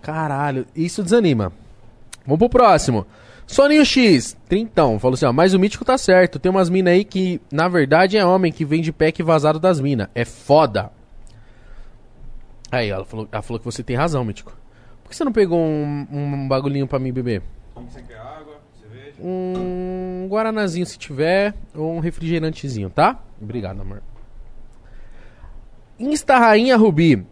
Caralho, 0.00 0.66
isso 0.74 1.02
desanima. 1.02 1.52
Vamos 2.24 2.38
pro 2.38 2.48
próximo. 2.48 3.06
Soninho 3.46 3.84
X, 3.84 4.36
trintão, 4.46 4.98
falou 4.98 5.14
assim, 5.14 5.24
ó, 5.24 5.32
mas 5.32 5.54
o 5.54 5.58
mítico 5.58 5.84
tá 5.84 5.96
certo. 5.96 6.38
Tem 6.38 6.50
umas 6.50 6.68
minas 6.68 6.92
aí 6.92 7.04
que, 7.04 7.40
na 7.50 7.68
verdade, 7.68 8.16
é 8.16 8.24
homem 8.24 8.52
que 8.52 8.64
vende 8.64 8.92
pack 8.92 9.22
vazado 9.22 9.58
das 9.58 9.80
minas. 9.80 10.08
É 10.14 10.24
foda. 10.24 10.90
Aí, 12.70 12.90
ela 12.90 13.04
falou, 13.04 13.28
ela 13.32 13.42
falou 13.42 13.58
que 13.58 13.64
você 13.64 13.82
tem 13.82 13.96
razão, 13.96 14.24
mítico. 14.24 14.56
Por 15.02 15.10
que 15.10 15.16
você 15.16 15.24
não 15.24 15.32
pegou 15.32 15.58
um, 15.58 16.06
um 16.10 16.48
bagulhinho 16.48 16.86
pra 16.86 16.98
mim 16.98 17.12
beber? 17.12 17.42
Você 17.74 18.02
quer 18.02 18.18
cerveja? 18.18 18.37
Um 19.20 20.26
guaranazinho 20.28 20.86
se 20.86 20.98
tiver, 20.98 21.54
ou 21.74 21.94
um 21.94 22.00
refrigerantezinho, 22.00 22.90
tá? 22.90 23.18
Obrigado, 23.40 23.80
amor. 23.80 24.02
Insta 25.98 26.38
Rainha 26.38 26.76
Rubi. 26.76 27.26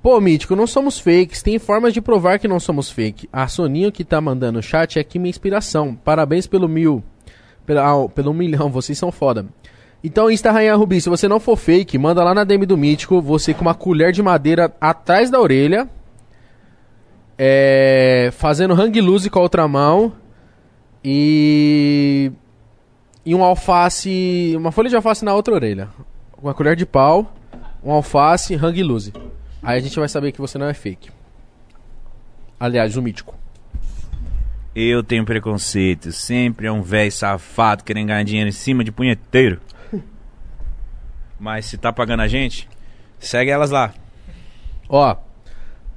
Pô, 0.00 0.20
Mítico, 0.20 0.54
não 0.54 0.66
somos 0.66 0.98
fakes. 0.98 1.42
Tem 1.42 1.58
formas 1.58 1.94
de 1.94 2.00
provar 2.00 2.38
que 2.38 2.46
não 2.46 2.60
somos 2.60 2.90
fake. 2.90 3.28
A 3.32 3.48
Soninho 3.48 3.90
que 3.90 4.04
tá 4.04 4.20
mandando 4.20 4.58
o 4.58 4.62
chat 4.62 4.98
é 4.98 5.00
aqui 5.00 5.18
minha 5.18 5.30
inspiração. 5.30 5.94
Parabéns 5.96 6.46
pelo 6.46 6.68
mil. 6.68 7.02
Pela, 7.64 7.90
ah, 7.90 8.08
pelo 8.08 8.34
milhão, 8.34 8.68
vocês 8.70 8.98
são 8.98 9.10
foda. 9.10 9.46
Então, 10.04 10.30
Insta 10.30 10.52
Rainha 10.52 10.76
Rubi, 10.76 11.00
se 11.00 11.08
você 11.08 11.26
não 11.26 11.40
for 11.40 11.56
fake, 11.56 11.96
manda 11.96 12.22
lá 12.22 12.34
na 12.34 12.44
DM 12.44 12.66
do 12.66 12.76
Mítico, 12.76 13.22
você 13.22 13.54
com 13.54 13.62
uma 13.62 13.74
colher 13.74 14.12
de 14.12 14.22
madeira 14.22 14.70
atrás 14.78 15.30
da 15.30 15.40
orelha. 15.40 15.88
É, 17.38 18.28
fazendo 18.32 18.74
hang 18.74 19.00
loose 19.00 19.30
com 19.30 19.38
a 19.38 19.42
outra 19.42 19.66
mão. 19.66 20.12
E. 21.04 22.32
E 23.24 23.34
um 23.34 23.44
alface. 23.44 24.54
Uma 24.56 24.72
folha 24.72 24.88
de 24.88 24.96
alface 24.96 25.24
na 25.24 25.34
outra 25.34 25.54
orelha. 25.54 25.88
Uma 26.42 26.54
colher 26.54 26.76
de 26.76 26.86
pau, 26.86 27.32
um 27.82 27.90
alface, 27.90 28.54
hang 28.54 28.82
loose. 28.82 29.12
Aí 29.62 29.78
a 29.78 29.80
gente 29.80 29.98
vai 29.98 30.08
saber 30.08 30.32
que 30.32 30.40
você 30.40 30.58
não 30.58 30.66
é 30.66 30.74
fake. 30.74 31.10
Aliás, 32.58 32.96
o 32.96 33.02
mítico. 33.02 33.34
Eu 34.74 35.02
tenho 35.02 35.24
preconceito. 35.24 36.12
Sempre 36.12 36.66
é 36.66 36.72
um 36.72 36.82
velho 36.82 37.12
safado 37.12 37.84
querendo 37.84 38.08
ganhar 38.08 38.22
dinheiro 38.24 38.48
em 38.48 38.52
cima 38.52 38.82
de 38.82 38.92
punheteiro. 38.92 39.60
Mas 41.38 41.66
se 41.66 41.76
tá 41.78 41.92
pagando 41.92 42.20
a 42.20 42.28
gente, 42.28 42.68
segue 43.18 43.50
elas 43.50 43.70
lá. 43.70 43.92
Ó. 44.88 45.16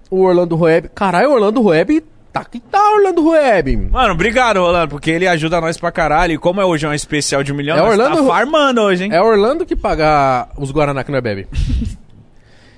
O 0.09 0.21
Orlando 0.21 0.55
Rueb. 0.55 0.89
Caralho, 0.89 1.29
o 1.29 1.33
Orlando 1.33 1.61
Rueb. 1.61 2.03
Tá 2.39 2.45
que 2.45 2.59
tá, 2.59 2.91
Orlando 2.93 3.21
Rueb. 3.23 3.77
Mano, 3.91 4.13
obrigado, 4.13 4.59
Rolando, 4.59 4.89
porque 4.89 5.11
ele 5.11 5.27
ajuda 5.27 5.61
nós 5.61 5.77
pra 5.77 5.91
caralho. 5.91 6.33
E 6.33 6.37
como 6.37 6.61
é 6.61 6.65
hoje 6.65 6.85
um 6.87 6.93
especial 6.93 7.43
de 7.43 7.51
um 7.51 7.55
milhão, 7.55 7.77
É 7.77 7.81
nós 7.81 7.89
Orlando 7.91 8.17
tá 8.17 8.23
farmando 8.23 8.81
hoje, 8.81 9.05
hein? 9.05 9.13
É 9.13 9.21
Orlando 9.21 9.65
que 9.65 9.75
paga 9.75 10.47
os 10.57 10.71
Guaraná 10.71 11.03
que 11.03 11.11
não 11.11 11.17
é 11.17 11.21
bebe. 11.21 11.47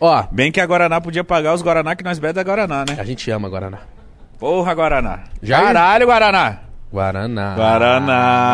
Ó. 0.01 0.23
Bem 0.31 0.51
que 0.51 0.61
a 0.61 0.65
Guaraná 0.65 1.01
podia 1.01 1.23
pagar 1.23 1.53
os 1.53 1.61
Guaraná 1.61 1.95
que 1.95 2.03
nós 2.03 2.19
bebe 2.19 2.33
da 2.33 2.43
Guaraná, 2.43 2.85
né? 2.87 2.95
A 2.97 3.03
gente 3.03 3.29
ama 3.29 3.49
Guaraná. 3.49 3.79
Porra, 4.39 4.73
Guaraná. 4.73 5.19
Jair? 5.43 5.65
Caralho, 5.65 6.05
Guaraná. 6.07 6.59
Guaraná. 6.91 7.55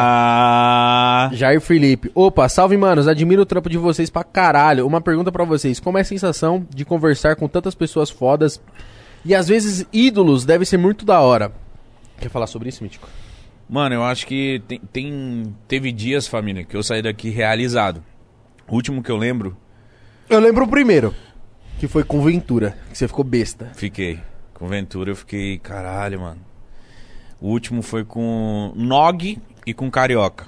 Guaraná. 0.06 1.30
Jair 1.34 1.61
Felipe. 1.61 2.11
Opa, 2.14 2.49
salve, 2.49 2.76
manos. 2.76 3.07
Admiro 3.07 3.44
o 3.44 3.45
trampo 3.45 3.69
de 3.69 3.77
vocês 3.77 4.10
pra 4.10 4.23
caralho. 4.23 4.86
Uma 4.86 4.99
pergunta 4.99 5.32
pra 5.32 5.45
vocês. 5.45 5.80
Como 5.80 5.98
é 5.98 6.02
a 6.02 6.06
sensação 6.06 6.65
de 6.69 6.84
conversar 6.84 7.36
com 7.36 7.48
tantas 7.48 7.73
pessoas 7.76 8.10
fodas 8.10 8.60
e 9.26 9.34
às 9.35 9.47
vezes 9.47 9.85
ídolos 9.91 10.45
deve 10.45 10.64
ser 10.65 10.77
muito 10.77 11.03
da 11.06 11.19
hora? 11.19 11.52
Quer 12.19 12.30
falar 12.30 12.47
sobre 12.47 12.69
isso, 12.69 12.84
Mítico? 12.84 13.10
Mano, 13.68 13.95
eu 13.95 14.03
acho 14.03 14.26
que 14.27 14.61
tem, 14.68 14.80
tem- 14.80 15.56
teve 15.68 15.91
dias, 15.91 16.27
família, 16.27 16.64
que 16.64 16.77
eu 16.77 16.84
saí 16.84 17.02
daqui 17.02 17.30
realizado. 17.30 18.03
O 18.68 18.76
último 18.76 19.02
que 19.03 19.11
eu 19.11 19.18
lembro, 19.18 19.57
Eu 20.30 20.39
lembro 20.39 20.65
o 20.65 20.68
primeiro, 20.68 21.14
que 21.80 21.88
foi 21.88 22.03
com 22.03 22.22
Ventura, 22.22 22.77
que 22.91 22.97
você 22.97 23.07
ficou 23.07 23.23
besta. 23.26 23.72
fiquei. 23.76 24.19
Com 24.53 24.68
Ventura 24.68 25.11
eu 25.11 25.15
fiquei, 25.15 25.57
caralho, 25.60 26.22
mano. 26.22 26.41
O 27.41 27.49
último 27.49 27.81
foi 27.81 28.06
com 28.06 28.72
Nog 28.76 29.38
e 29.68 29.73
com 29.73 29.91
Carioca. 29.91 30.47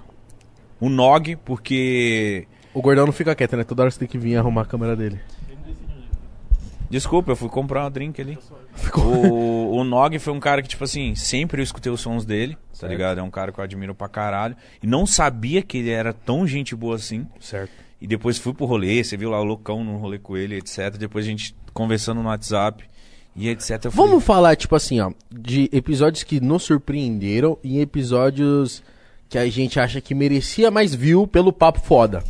O 0.79 0.87
Nog, 0.89 1.35
porque. 1.43 2.47
O 2.73 2.81
gordão 2.81 3.05
não 3.05 3.11
fica 3.13 3.35
quieto, 3.35 3.57
né? 3.57 3.63
Toda 3.63 3.81
hora 3.83 3.91
você 3.91 3.99
tem 3.99 4.07
que 4.07 4.17
vir 4.17 4.37
arrumar 4.37 4.61
a 4.61 4.65
câmera 4.65 4.95
dele. 4.95 5.19
Desculpa, 6.89 7.31
eu 7.31 7.35
fui 7.35 7.49
comprar 7.49 7.85
um 7.85 7.91
drink 7.91 8.21
ali. 8.21 8.37
O, 8.95 9.77
o 9.77 9.83
Nog 9.83 10.17
foi 10.19 10.33
um 10.33 10.39
cara 10.39 10.61
que, 10.61 10.67
tipo 10.67 10.83
assim, 10.83 11.15
sempre 11.15 11.61
eu 11.61 11.63
escutei 11.63 11.91
os 11.91 12.01
sons 12.01 12.25
dele, 12.25 12.55
tá 12.55 12.59
Certo. 12.73 12.91
ligado? 12.91 13.19
É 13.19 13.23
um 13.23 13.29
cara 13.29 13.51
que 13.51 13.59
eu 13.59 13.63
admiro 13.63 13.93
pra 13.95 14.07
caralho. 14.07 14.55
E 14.81 14.87
não 14.87 15.05
sabia 15.05 15.61
que 15.61 15.77
ele 15.79 15.89
era 15.89 16.13
tão 16.13 16.45
gente 16.47 16.75
boa 16.75 16.95
assim. 16.95 17.27
Certo. 17.39 17.71
E 17.99 18.05
depois 18.07 18.37
fui 18.37 18.53
pro 18.53 18.65
rolê, 18.65 19.03
você 19.03 19.17
viu 19.17 19.29
lá 19.31 19.39
o 19.39 19.43
loucão 19.43 19.83
no 19.83 19.97
rolê 19.97 20.19
com 20.19 20.37
ele, 20.37 20.55
etc. 20.57 20.95
Depois 20.97 21.25
a 21.25 21.29
gente 21.29 21.55
conversando 21.73 22.21
no 22.21 22.29
WhatsApp 22.29 22.83
e 23.35 23.49
etc. 23.49 23.89
Falei, 23.89 23.91
Vamos 23.95 24.23
falar, 24.23 24.55
tipo 24.55 24.75
assim, 24.75 24.99
ó, 24.99 25.11
de 25.31 25.69
episódios 25.71 26.23
que 26.23 26.39
nos 26.39 26.63
surpreenderam 26.63 27.57
e 27.63 27.79
episódios 27.79 28.83
que 29.29 29.37
a 29.37 29.49
gente 29.49 29.79
acha 29.79 29.99
que 29.99 30.13
merecia 30.15 30.69
mais 30.71 30.93
view 30.93 31.27
pelo 31.27 31.51
papo 31.51 31.79
foda. 31.81 32.23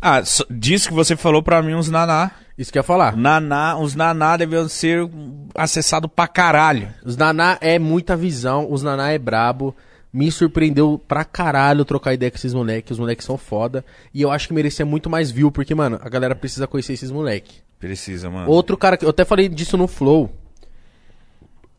Ah, 0.00 0.22
disso 0.50 0.88
que 0.88 0.94
você 0.94 1.16
falou 1.16 1.42
pra 1.42 1.62
mim 1.62 1.74
uns 1.74 1.88
naná. 1.90 2.30
Isso 2.62 2.70
que 2.72 2.78
eu 2.78 2.80
ia 2.80 2.84
falar. 2.84 3.16
Naná, 3.16 3.76
os 3.76 3.96
naná 3.96 4.36
deviam 4.36 4.68
ser 4.68 5.10
acessados 5.52 6.08
pra 6.14 6.28
caralho. 6.28 6.88
Os 7.04 7.16
Naná 7.16 7.58
é 7.60 7.76
muita 7.76 8.16
visão, 8.16 8.70
os 8.70 8.84
Naná 8.84 9.10
é 9.10 9.18
brabo. 9.18 9.74
Me 10.12 10.30
surpreendeu 10.30 11.02
pra 11.08 11.24
caralho 11.24 11.84
trocar 11.84 12.14
ideia 12.14 12.30
com 12.30 12.36
esses 12.36 12.54
moleques. 12.54 12.92
Os 12.92 12.98
moleques 13.00 13.26
são 13.26 13.36
foda. 13.36 13.84
E 14.14 14.22
eu 14.22 14.30
acho 14.30 14.46
que 14.46 14.54
merecia 14.54 14.86
muito 14.86 15.10
mais 15.10 15.32
view, 15.32 15.50
porque, 15.50 15.74
mano, 15.74 15.98
a 16.00 16.08
galera 16.08 16.36
precisa 16.36 16.68
conhecer 16.68 16.92
esses 16.92 17.10
moleques. 17.10 17.56
Precisa, 17.80 18.30
mano. 18.30 18.48
Outro 18.48 18.76
cara 18.76 18.96
que. 18.96 19.04
Eu 19.04 19.10
até 19.10 19.24
falei 19.24 19.48
disso 19.48 19.76
no 19.76 19.88
Flow. 19.88 20.30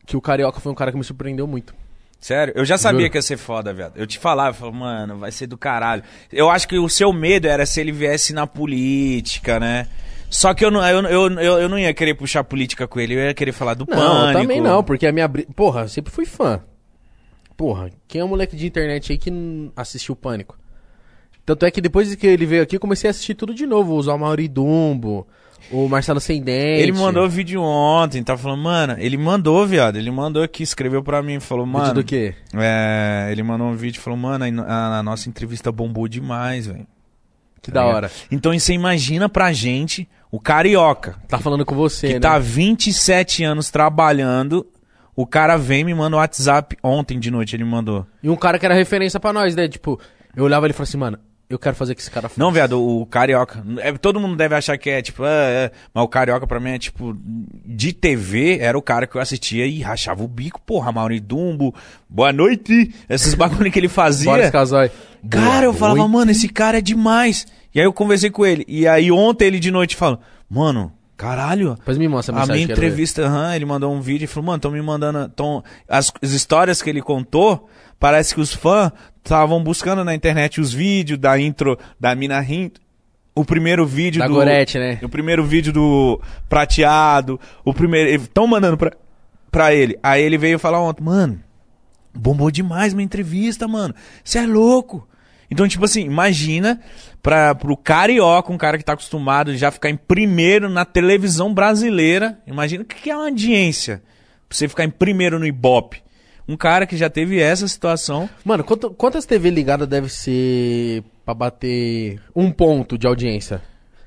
Que 0.04 0.18
o 0.18 0.20
Carioca 0.20 0.60
foi 0.60 0.70
um 0.70 0.74
cara 0.74 0.92
que 0.92 0.98
me 0.98 1.04
surpreendeu 1.04 1.46
muito. 1.46 1.74
Sério, 2.20 2.52
eu 2.56 2.64
já 2.64 2.76
sabia 2.76 3.00
Juro. 3.00 3.10
que 3.12 3.18
ia 3.18 3.22
ser 3.22 3.38
foda, 3.38 3.72
viado. 3.72 3.94
Eu 3.96 4.06
te 4.06 4.18
falava, 4.18 4.50
eu 4.50 4.54
falava, 4.54 4.76
mano, 4.76 5.16
vai 5.16 5.32
ser 5.32 5.46
do 5.46 5.56
caralho. 5.56 6.02
Eu 6.30 6.50
acho 6.50 6.68
que 6.68 6.78
o 6.78 6.88
seu 6.90 7.10
medo 7.10 7.46
era 7.46 7.64
se 7.64 7.80
ele 7.80 7.92
viesse 7.92 8.34
na 8.34 8.46
política, 8.46 9.58
né? 9.58 9.86
Só 10.36 10.52
que 10.52 10.64
eu 10.64 10.70
não, 10.70 10.84
eu, 10.84 11.00
eu, 11.04 11.30
eu, 11.40 11.58
eu 11.60 11.68
não 11.68 11.78
ia 11.78 11.94
querer 11.94 12.14
puxar 12.14 12.42
política 12.42 12.88
com 12.88 12.98
ele, 12.98 13.14
eu 13.14 13.20
ia 13.20 13.32
querer 13.34 13.52
falar 13.52 13.74
do 13.74 13.86
Não, 13.88 13.96
pânico. 13.96 14.40
também 14.40 14.60
não, 14.60 14.82
porque 14.82 15.06
a 15.06 15.12
minha. 15.12 15.28
bri- 15.28 15.46
Porra, 15.54 15.82
eu 15.82 15.88
sempre 15.88 16.12
fui 16.12 16.26
fã. 16.26 16.60
Porra, 17.56 17.88
quem 18.08 18.20
é 18.20 18.24
um 18.24 18.28
moleque 18.28 18.56
de 18.56 18.66
internet 18.66 19.12
aí 19.12 19.16
que 19.18 19.30
não 19.30 19.70
assistiu 19.76 20.16
Pânico? 20.16 20.58
Tanto 21.46 21.64
é 21.64 21.70
que 21.70 21.80
depois 21.80 22.12
que 22.16 22.26
ele 22.26 22.46
veio 22.46 22.62
aqui, 22.64 22.74
eu 22.74 22.80
comecei 22.80 23.08
a 23.08 23.12
assistir 23.12 23.34
tudo 23.36 23.54
de 23.54 23.64
novo. 23.64 23.94
Os 23.96 24.06
Mauri 24.08 24.48
Dumbo, 24.48 25.24
o 25.70 25.88
Marcelo 25.88 26.18
Sem 26.18 26.42
Dente. 26.42 26.82
Ele 26.82 26.90
mandou 26.90 27.28
vídeo 27.28 27.62
ontem, 27.62 28.24
tá 28.24 28.36
falando, 28.36 28.62
mano, 28.62 28.96
ele 28.98 29.16
mandou, 29.16 29.64
viado, 29.64 29.96
ele 29.96 30.10
mandou 30.10 30.42
aqui, 30.42 30.64
escreveu 30.64 31.00
pra 31.00 31.22
mim, 31.22 31.38
falou, 31.38 31.64
Vídeo 31.64 31.78
mano. 31.78 31.94
do 31.94 32.02
quê? 32.02 32.34
É, 32.54 33.28
ele 33.30 33.44
mandou 33.44 33.68
um 33.68 33.76
vídeo 33.76 34.00
e 34.00 34.02
falou, 34.02 34.18
mano, 34.18 34.44
a, 34.66 34.98
a 34.98 35.02
nossa 35.04 35.28
entrevista 35.28 35.70
bombou 35.70 36.08
demais, 36.08 36.66
velho. 36.66 36.86
Que 37.64 37.72
Tá 37.72 37.80
da 37.80 37.86
ligado? 37.86 37.96
hora. 37.96 38.10
Então 38.30 38.58
você 38.58 38.72
imagina 38.74 39.28
pra 39.28 39.52
gente, 39.52 40.08
o 40.30 40.38
carioca, 40.38 41.16
Tá 41.28 41.38
falando 41.38 41.64
com 41.64 41.74
você, 41.74 42.08
que 42.08 42.14
né? 42.14 42.20
tá 42.20 42.34
há 42.34 42.38
27 42.38 43.42
anos 43.44 43.70
trabalhando, 43.70 44.66
o 45.16 45.26
cara 45.26 45.56
vem 45.56 45.80
e 45.80 45.84
me 45.84 45.94
manda 45.94 46.16
um 46.16 46.18
WhatsApp 46.18 46.76
ontem 46.82 47.18
de 47.18 47.30
noite, 47.30 47.56
ele 47.56 47.64
me 47.64 47.70
mandou. 47.70 48.06
E 48.22 48.28
um 48.28 48.36
cara 48.36 48.58
que 48.58 48.66
era 48.66 48.74
referência 48.74 49.18
pra 49.18 49.32
nós, 49.32 49.54
né? 49.56 49.66
Tipo, 49.68 49.98
eu 50.36 50.44
olhava 50.44 50.66
ele 50.66 50.72
e 50.72 50.74
falava 50.74 50.88
assim, 50.88 50.98
mano, 50.98 51.18
eu 51.48 51.58
quero 51.58 51.76
fazer 51.76 51.94
que 51.94 52.00
esse 52.00 52.10
cara 52.10 52.28
faz. 52.28 52.38
Não, 52.38 52.50
viado, 52.50 52.80
o 52.80 53.04
carioca. 53.06 53.62
é, 53.78 53.92
todo 53.92 54.18
mundo 54.18 54.36
deve 54.36 54.54
achar 54.54 54.76
que 54.78 54.88
é 54.90 55.02
tipo, 55.02 55.22
ah, 55.22 55.28
é, 55.28 55.70
mas 55.92 56.04
o 56.04 56.08
carioca 56.08 56.46
pra 56.46 56.58
mim 56.58 56.70
é 56.70 56.78
tipo, 56.78 57.16
de 57.22 57.92
TV, 57.92 58.58
era 58.60 58.76
o 58.76 58.82
cara 58.82 59.06
que 59.06 59.16
eu 59.16 59.20
assistia 59.20 59.66
e 59.66 59.80
rachava 59.80 60.24
o 60.24 60.28
bico, 60.28 60.60
porra, 60.60 60.90
Mauri 60.90 61.20
Dumbo, 61.20 61.74
boa 62.08 62.32
noite, 62.32 62.94
esses 63.08 63.34
bagulho 63.34 63.70
que 63.70 63.78
ele 63.78 63.88
fazia. 63.88 64.30
Boris 64.30 64.50
Casoy. 64.50 64.90
Cara, 65.28 65.66
eu 65.66 65.72
Boa 65.72 65.78
falava, 65.78 65.98
noite. 65.98 66.12
mano, 66.12 66.30
esse 66.30 66.48
cara 66.48 66.78
é 66.78 66.80
demais. 66.80 67.46
E 67.74 67.80
aí 67.80 67.86
eu 67.86 67.92
conversei 67.92 68.30
com 68.30 68.44
ele. 68.44 68.64
E 68.68 68.86
aí 68.86 69.10
ontem 69.10 69.46
ele 69.46 69.58
de 69.58 69.70
noite 69.70 69.96
falou, 69.96 70.20
mano, 70.50 70.92
caralho. 71.16 71.74
Depois 71.76 71.98
me 71.98 72.08
mostra 72.08 72.34
a 72.34 72.38
A 72.38 72.40
mensagem. 72.40 72.56
minha 72.64 72.68
quero 72.68 72.80
ver. 72.80 72.86
entrevista, 72.86 73.22
aham, 73.22 73.54
ele 73.54 73.64
mandou 73.64 73.92
um 73.94 74.00
vídeo 74.00 74.24
e 74.24 74.28
falou, 74.28 74.46
mano, 74.46 74.56
estão 74.56 74.70
me 74.70 74.82
mandando. 74.82 75.28
Tão, 75.30 75.62
as, 75.88 76.12
as 76.22 76.30
histórias 76.32 76.80
que 76.82 76.90
ele 76.90 77.00
contou, 77.02 77.68
parece 77.98 78.34
que 78.34 78.40
os 78.40 78.52
fãs 78.52 78.92
estavam 79.18 79.62
buscando 79.62 80.04
na 80.04 80.14
internet 80.14 80.60
os 80.60 80.72
vídeos 80.72 81.18
da 81.18 81.38
intro 81.38 81.78
da 81.98 82.14
Mina 82.14 82.40
rindo. 82.40 82.80
O 83.36 83.44
primeiro 83.44 83.84
vídeo 83.84 84.20
Da 84.20 84.28
do. 84.28 84.34
Gorete, 84.34 84.78
né? 84.78 84.98
O 85.02 85.08
primeiro 85.08 85.44
vídeo 85.44 85.72
do 85.72 86.20
prateado. 86.48 87.40
O 87.64 87.74
primeiro. 87.74 88.08
Estão 88.22 88.46
mandando 88.46 88.76
pra, 88.76 88.92
pra 89.50 89.74
ele. 89.74 89.98
Aí 90.02 90.22
ele 90.22 90.38
veio 90.38 90.56
falar 90.58 90.80
ontem, 90.80 91.02
mano, 91.02 91.40
bombou 92.14 92.48
demais 92.50 92.94
minha 92.94 93.04
entrevista, 93.04 93.66
mano. 93.66 93.92
Você 94.22 94.38
é 94.38 94.46
louco. 94.46 95.08
Então, 95.50 95.68
tipo 95.68 95.84
assim, 95.84 96.02
imagina 96.04 96.80
pra, 97.22 97.54
pro 97.54 97.76
carioca, 97.76 98.52
um 98.52 98.58
cara 98.58 98.78
que 98.78 98.84
tá 98.84 98.92
acostumado 98.94 99.56
já 99.56 99.70
ficar 99.70 99.90
em 99.90 99.96
primeiro 99.96 100.68
na 100.68 100.84
televisão 100.84 101.52
brasileira. 101.52 102.38
Imagina 102.46 102.82
o 102.82 102.86
que 102.86 103.10
é 103.10 103.16
uma 103.16 103.26
audiência. 103.26 104.02
Pra 104.48 104.56
você 104.56 104.68
ficar 104.68 104.84
em 104.84 104.90
primeiro 104.90 105.38
no 105.38 105.46
Ibope. 105.46 106.02
Um 106.46 106.56
cara 106.56 106.86
que 106.86 106.96
já 106.96 107.08
teve 107.08 107.40
essa 107.40 107.66
situação. 107.66 108.28
Mano, 108.44 108.62
quanto- 108.64 108.90
quantas 108.90 109.24
TV 109.24 109.48
ligadas 109.50 109.88
deve 109.88 110.08
ser 110.10 111.02
pra 111.24 111.32
bater 111.34 112.20
um 112.36 112.50
ponto 112.50 112.98
de 112.98 113.06
audiência? 113.06 113.62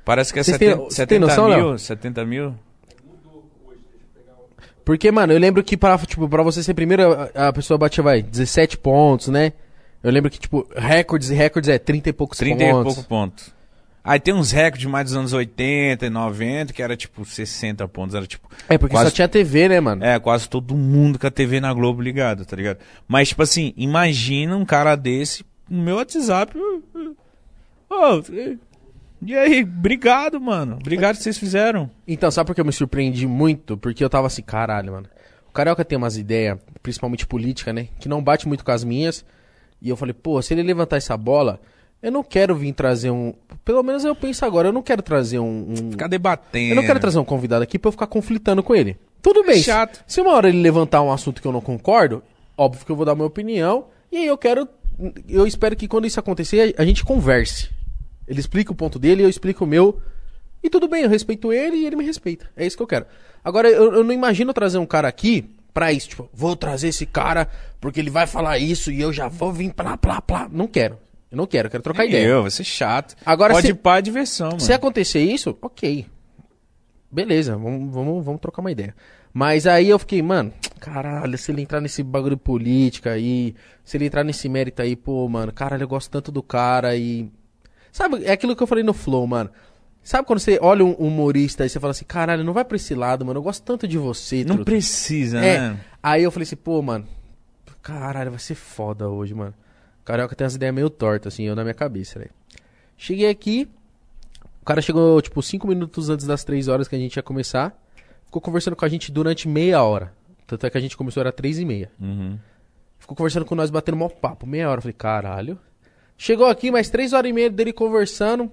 Parece 0.06 0.32
que 0.32 0.40
é 0.40 0.44
Vocês 0.44 0.58
têm- 0.58 0.70
70, 0.70 0.84
você 0.90 1.06
tem 1.08 1.20
70 1.20 1.28
noção, 1.28 1.46
mil. 1.50 1.68
Léo? 1.70 1.80
70 1.80 2.26
mil. 2.26 2.56
Porque, 4.86 5.12
mano, 5.12 5.34
eu 5.34 5.40
lembro 5.40 5.64
que 5.64 5.76
pra, 5.76 5.98
tipo, 5.98 6.30
pra 6.30 6.42
você 6.44 6.64
ser 6.64 6.74
primeiro, 6.74 7.04
a, 7.36 7.48
a 7.50 7.54
pessoa 7.54 7.78
batia, 7.78 8.02
vai, 8.04 8.22
17 8.22 8.78
pontos, 8.78 9.28
né? 9.28 9.52
Eu 10.08 10.14
lembro 10.14 10.32
que, 10.32 10.40
tipo, 10.40 10.66
recordes 10.74 11.30
e 11.30 11.34
recordes 11.34 11.70
é 11.70 11.78
30 11.78 12.08
e 12.08 12.14
poucos 12.14 12.38
30 12.38 12.64
e 12.64 12.72
pontos. 12.72 12.96
pouco 12.96 13.10
pontos. 13.10 13.54
Aí 14.02 14.18
tem 14.22 14.34
uns 14.34 14.54
recordes 14.54 14.86
mais 14.86 15.08
dos 15.08 15.18
anos 15.18 15.34
80 15.34 16.06
e 16.06 16.10
90, 16.10 16.72
que 16.72 16.82
era 16.82 16.96
tipo 16.96 17.26
60 17.26 17.86
pontos. 17.90 18.16
Era 18.16 18.26
tipo. 18.26 18.50
É, 18.70 18.78
porque 18.78 18.96
quase, 18.96 19.10
só 19.10 19.14
tinha 19.14 19.28
TV, 19.28 19.68
né, 19.68 19.82
mano? 19.82 20.06
É, 20.06 20.18
quase 20.18 20.48
todo 20.48 20.78
mundo 20.78 21.20
com 21.20 21.28
a 21.28 21.30
TV 21.30 21.60
na 21.60 21.74
Globo 21.74 22.02
ligado, 22.02 22.46
tá 22.46 22.56
ligado? 22.56 22.78
Mas, 23.06 23.28
tipo 23.28 23.44
assim, 23.44 23.74
imagina 23.76 24.56
um 24.56 24.64
cara 24.64 24.96
desse 24.96 25.44
no 25.70 25.84
meu 25.84 25.98
WhatsApp. 25.98 26.58
Ô, 27.90 28.24
e 29.22 29.36
aí, 29.36 29.62
obrigado, 29.62 30.40
mano. 30.40 30.78
Obrigado 30.80 31.18
que 31.18 31.24
vocês 31.24 31.38
fizeram. 31.38 31.92
Então, 32.08 32.32
sabe 32.32 32.48
por 32.48 32.56
que 32.56 32.62
eu 32.62 32.66
me 32.66 32.72
surpreendi 32.72 33.28
muito? 33.28 33.76
Porque 33.76 34.02
eu 34.02 34.10
tava 34.10 34.28
assim, 34.28 34.42
caralho, 34.42 34.94
mano. 34.94 35.08
O 35.50 35.52
Carioca 35.52 35.84
tem 35.84 35.98
umas 35.98 36.16
ideias, 36.16 36.58
principalmente 36.82 37.28
política, 37.28 37.74
né? 37.74 37.90
Que 38.00 38.08
não 38.08 38.24
bate 38.24 38.48
muito 38.48 38.64
com 38.64 38.72
as 38.72 38.86
minhas. 38.86 39.26
E 39.82 39.90
eu 39.90 39.96
falei, 39.96 40.14
pô, 40.14 40.42
se 40.42 40.54
ele 40.54 40.64
levantar 40.64 40.98
essa 40.98 41.16
bola, 41.16 41.60
eu 42.02 42.12
não 42.12 42.24
quero 42.24 42.56
vir 42.56 42.74
trazer 42.74 43.12
um. 43.12 43.34
Pelo 43.64 43.84
menos 43.84 44.04
eu 44.04 44.16
penso 44.16 44.44
agora, 44.46 44.68
eu 44.70 44.74
não 44.74 44.82
quero 44.82 45.02
trazer 45.02 45.40
um. 45.40 45.72
um- 45.72 45.92
Ficar 45.92 46.08
debatendo. 46.08 46.72
Eu 46.72 46.76
não 46.76 46.86
quero 46.86 47.00
trazer 47.00 47.20
um 47.20 47.26
convidado 47.26 47.64
aqui 47.64 47.78
pra 47.80 47.88
eu 47.90 47.92
ficar 47.92 48.08
conflitando 48.08 48.62
com 48.64 48.76
ele. 48.76 48.98
Tudo 49.22 49.44
bem. 49.44 49.62
chato. 49.62 50.04
Se 50.08 50.22
uma 50.22 50.32
hora 50.34 50.50
ele 50.50 50.62
levantar 50.62 51.02
um 51.02 51.12
assunto 51.12 51.42
que 51.42 51.48
eu 51.48 51.52
não 51.52 51.62
concordo, 51.62 52.24
óbvio 52.58 52.86
que 52.86 52.92
eu 52.92 52.96
vou 52.96 53.06
dar 53.06 53.16
minha 53.16 53.28
opinião. 53.28 53.86
E 54.12 54.18
aí 54.18 54.26
eu 54.28 54.38
quero. 54.38 54.68
Eu 55.28 55.46
espero 55.46 55.76
que 55.76 55.88
quando 55.88 56.08
isso 56.08 56.20
acontecer, 56.20 56.74
a 56.78 56.86
gente 56.86 57.04
converse. 57.06 57.70
Ele 58.28 58.40
explica 58.40 58.72
o 58.72 58.76
ponto 58.76 58.98
dele, 58.98 59.24
eu 59.24 59.30
explico 59.30 59.64
o 59.64 59.68
meu. 59.68 60.00
E 60.64 60.70
tudo 60.70 60.88
bem, 60.88 61.04
eu 61.04 61.10
respeito 61.10 61.54
ele 61.54 61.78
e 61.78 61.86
ele 61.86 61.96
me 61.96 62.04
respeita. 62.04 62.50
É 62.58 62.66
isso 62.66 62.76
que 62.76 62.82
eu 62.84 62.88
quero. 62.88 63.06
Agora, 63.44 63.70
eu, 63.70 63.94
eu 63.94 64.04
não 64.04 64.12
imagino 64.12 64.52
trazer 64.54 64.78
um 64.80 64.86
cara 64.86 65.08
aqui 65.08 65.50
pra 65.78 65.94
isso. 65.94 66.10
Tipo, 66.10 66.28
vou 66.34 66.56
trazer 66.56 66.88
esse 66.88 67.06
cara 67.06 67.48
porque 67.80 68.00
ele 68.00 68.10
vai 68.10 68.26
falar 68.26 68.58
isso 68.58 68.92
e 68.92 69.00
eu 69.00 69.14
já 69.14 69.28
vou 69.28 69.54
vir 69.54 69.72
plá, 69.72 69.96
plá, 69.96 70.20
plá. 70.20 70.50
Não 70.52 70.66
quero. 70.68 70.98
Eu 71.30 71.38
não 71.38 71.46
quero, 71.46 71.68
eu 71.68 71.72
quero 71.72 71.84
trocar 71.84 72.00
Nem 72.02 72.10
ideia. 72.10 72.26
Eu, 72.26 72.42
vai 72.42 72.50
ser 72.50 72.64
chato. 72.64 73.16
Agora, 73.24 73.54
Pode 73.54 73.68
se- 73.68 73.74
pra 73.76 74.02
diversão, 74.02 74.48
mano. 74.48 74.60
Se 74.60 74.74
acontecer 74.74 75.20
isso, 75.20 75.56
ok. 75.62 76.08
Beleza, 77.12 77.56
vamos, 77.56 77.94
vamos, 77.94 78.26
vamos 78.26 78.42
trocar 78.42 78.62
uma 78.62 78.72
ideia. 78.72 78.96
Mas 79.32 79.68
aí 79.68 79.88
eu 79.88 80.00
fiquei, 80.00 80.20
mano, 80.24 80.52
caralho, 80.80 81.38
se 81.38 81.52
ele 81.52 81.62
entrar 81.62 81.80
nesse 81.80 82.02
bagulho 82.02 82.36
de 82.36 82.42
política 82.42 83.12
aí, 83.12 83.54
se 83.84 83.98
ele 83.98 84.06
entrar 84.08 84.24
nesse 84.24 84.50
mérito 84.50 84.82
aí, 84.82 84.96
pô, 84.96 85.28
mano, 85.30 85.52
caralho, 85.54 85.84
eu 85.84 85.88
gosto 85.88 86.10
tanto 86.10 86.32
do 86.32 86.42
cara 86.42 86.96
e. 86.96 87.30
Sabe, 87.92 88.24
é 88.26 88.32
aquilo 88.32 88.56
que 88.56 88.64
eu 88.64 88.68
falei 88.68 88.84
no 88.84 88.94
Flow, 88.94 89.28
mano. 89.28 89.52
Sabe 90.08 90.26
quando 90.26 90.40
você 90.40 90.58
olha 90.62 90.86
um 90.86 90.94
humorista 90.94 91.66
e 91.66 91.70
você 91.70 91.82
fala 91.82 91.92
assim, 91.92 92.06
caralho, 92.06 92.42
não 92.42 92.54
vai 92.54 92.64
pra 92.64 92.78
esse 92.78 92.96
lado, 92.96 93.26
mano, 93.26 93.40
eu 93.40 93.44
gosto 93.44 93.62
tanto 93.62 93.86
de 93.86 93.98
você, 93.98 94.38
Não 94.46 94.56
truta." 94.56 94.64
precisa, 94.72 95.38
É. 95.44 95.60
né? 95.60 95.80
Aí 96.02 96.24
eu 96.24 96.32
falei 96.32 96.44
assim, 96.44 96.56
pô, 96.56 96.82
mano, 96.82 97.06
caralho, 97.82 98.32
vai 98.32 98.40
ser 98.40 98.56
foda 98.56 99.10
hoje, 99.10 99.34
mano. 99.34 99.54
Carioca 100.06 100.34
tem 100.34 100.46
umas 100.46 100.56
ideias 100.56 100.74
meio 100.74 100.90
tortas, 100.90 101.34
assim, 101.34 101.44
eu 101.44 101.58
na 101.58 101.62
minha 101.62 101.74
cabeça, 101.74 102.20
né? 102.20 102.28
Cheguei 102.96 103.30
aqui, 103.30 103.68
o 104.62 104.66
cara 104.66 104.82
chegou, 104.82 105.22
tipo, 105.22 105.44
cinco 105.44 105.68
minutos 105.68 106.10
antes 106.10 106.26
das 106.26 106.42
três 106.46 106.70
horas 106.70 106.88
que 106.88 106.96
a 106.96 107.00
gente 107.00 107.18
ia 107.18 107.22
começar. 107.22 107.78
Ficou 108.24 108.42
conversando 108.42 108.78
com 108.78 108.86
a 108.86 108.88
gente 108.88 109.12
durante 109.12 109.46
meia 109.46 109.84
hora. 109.84 110.14
Tanto 110.48 110.66
é 110.66 110.70
que 110.70 110.78
a 110.78 110.82
gente 110.82 110.96
começou, 110.96 111.20
era 111.20 111.34
três 111.34 111.60
e 111.60 111.66
meia. 111.66 111.92
Uhum. 112.00 112.40
Ficou 112.98 113.14
conversando 113.14 113.44
com 113.44 113.56
nós, 113.56 113.70
batendo 113.70 113.98
mó 113.98 114.08
papo, 114.08 114.48
meia 114.48 114.70
hora. 114.70 114.78
Eu 114.78 114.84
Falei, 114.84 114.94
caralho. 114.98 115.60
Chegou 116.18 116.46
aqui, 116.46 116.72
mais 116.72 116.90
três 116.90 117.12
horas 117.12 117.30
e 117.30 117.34
meia 117.34 117.50
dele 117.50 117.74
conversando. 117.74 118.50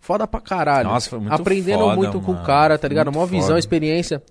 Foda 0.00 0.26
pra 0.26 0.40
caralho. 0.40 0.88
Nossa, 0.88 1.10
foi 1.10 1.18
muito 1.20 1.32
Aprendendo 1.32 1.80
foda, 1.80 1.96
muito 1.96 2.20
com 2.20 2.32
o 2.32 2.42
cara, 2.42 2.78
tá 2.78 2.88
ligado? 2.88 3.06
Muito 3.06 3.18
Mó 3.18 3.26
visão, 3.26 3.48
foda. 3.48 3.58
experiência. 3.58 4.22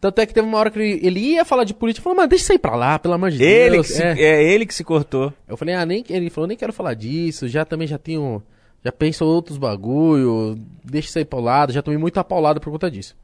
Tanto 0.00 0.18
é 0.20 0.24
que 0.26 0.32
teve 0.32 0.48
uma 0.48 0.56
hora 0.56 0.70
que 0.70 0.78
ele, 0.78 1.06
ele 1.06 1.20
ia 1.20 1.44
falar 1.44 1.64
de 1.64 1.74
política. 1.74 2.02
Falou, 2.02 2.16
mano, 2.16 2.28
deixa 2.28 2.44
isso 2.44 2.52
aí 2.52 2.58
pra 2.58 2.74
lá, 2.74 2.98
pelo 2.98 3.12
amor 3.12 3.30
de 3.30 3.42
Ele 3.44 3.72
Deus. 3.72 3.86
que 3.88 3.92
se, 3.92 4.02
É. 4.02 4.18
é. 4.18 4.42
ele 4.42 4.64
que 4.64 4.74
se 4.74 4.82
cortou. 4.82 5.30
Eu 5.46 5.58
falei, 5.58 5.74
ah, 5.74 5.84
nem. 5.84 6.02
Ele 6.08 6.30
falou, 6.30 6.48
nem 6.48 6.56
quero 6.56 6.72
falar 6.72 6.94
disso. 6.94 7.46
Já 7.46 7.66
também 7.66 7.86
já 7.86 7.98
tenho. 7.98 8.42
Já 8.82 8.90
penso 8.90 9.26
outros 9.26 9.58
bagulho. 9.58 10.58
Deixa 10.82 11.08
isso 11.10 11.18
aí 11.18 11.24
pra 11.26 11.38
lado. 11.38 11.72
Já 11.74 11.82
tomei 11.82 11.98
muita 11.98 12.24
paulada 12.24 12.58
por 12.58 12.72
conta 12.72 12.90
disso. 12.90 13.14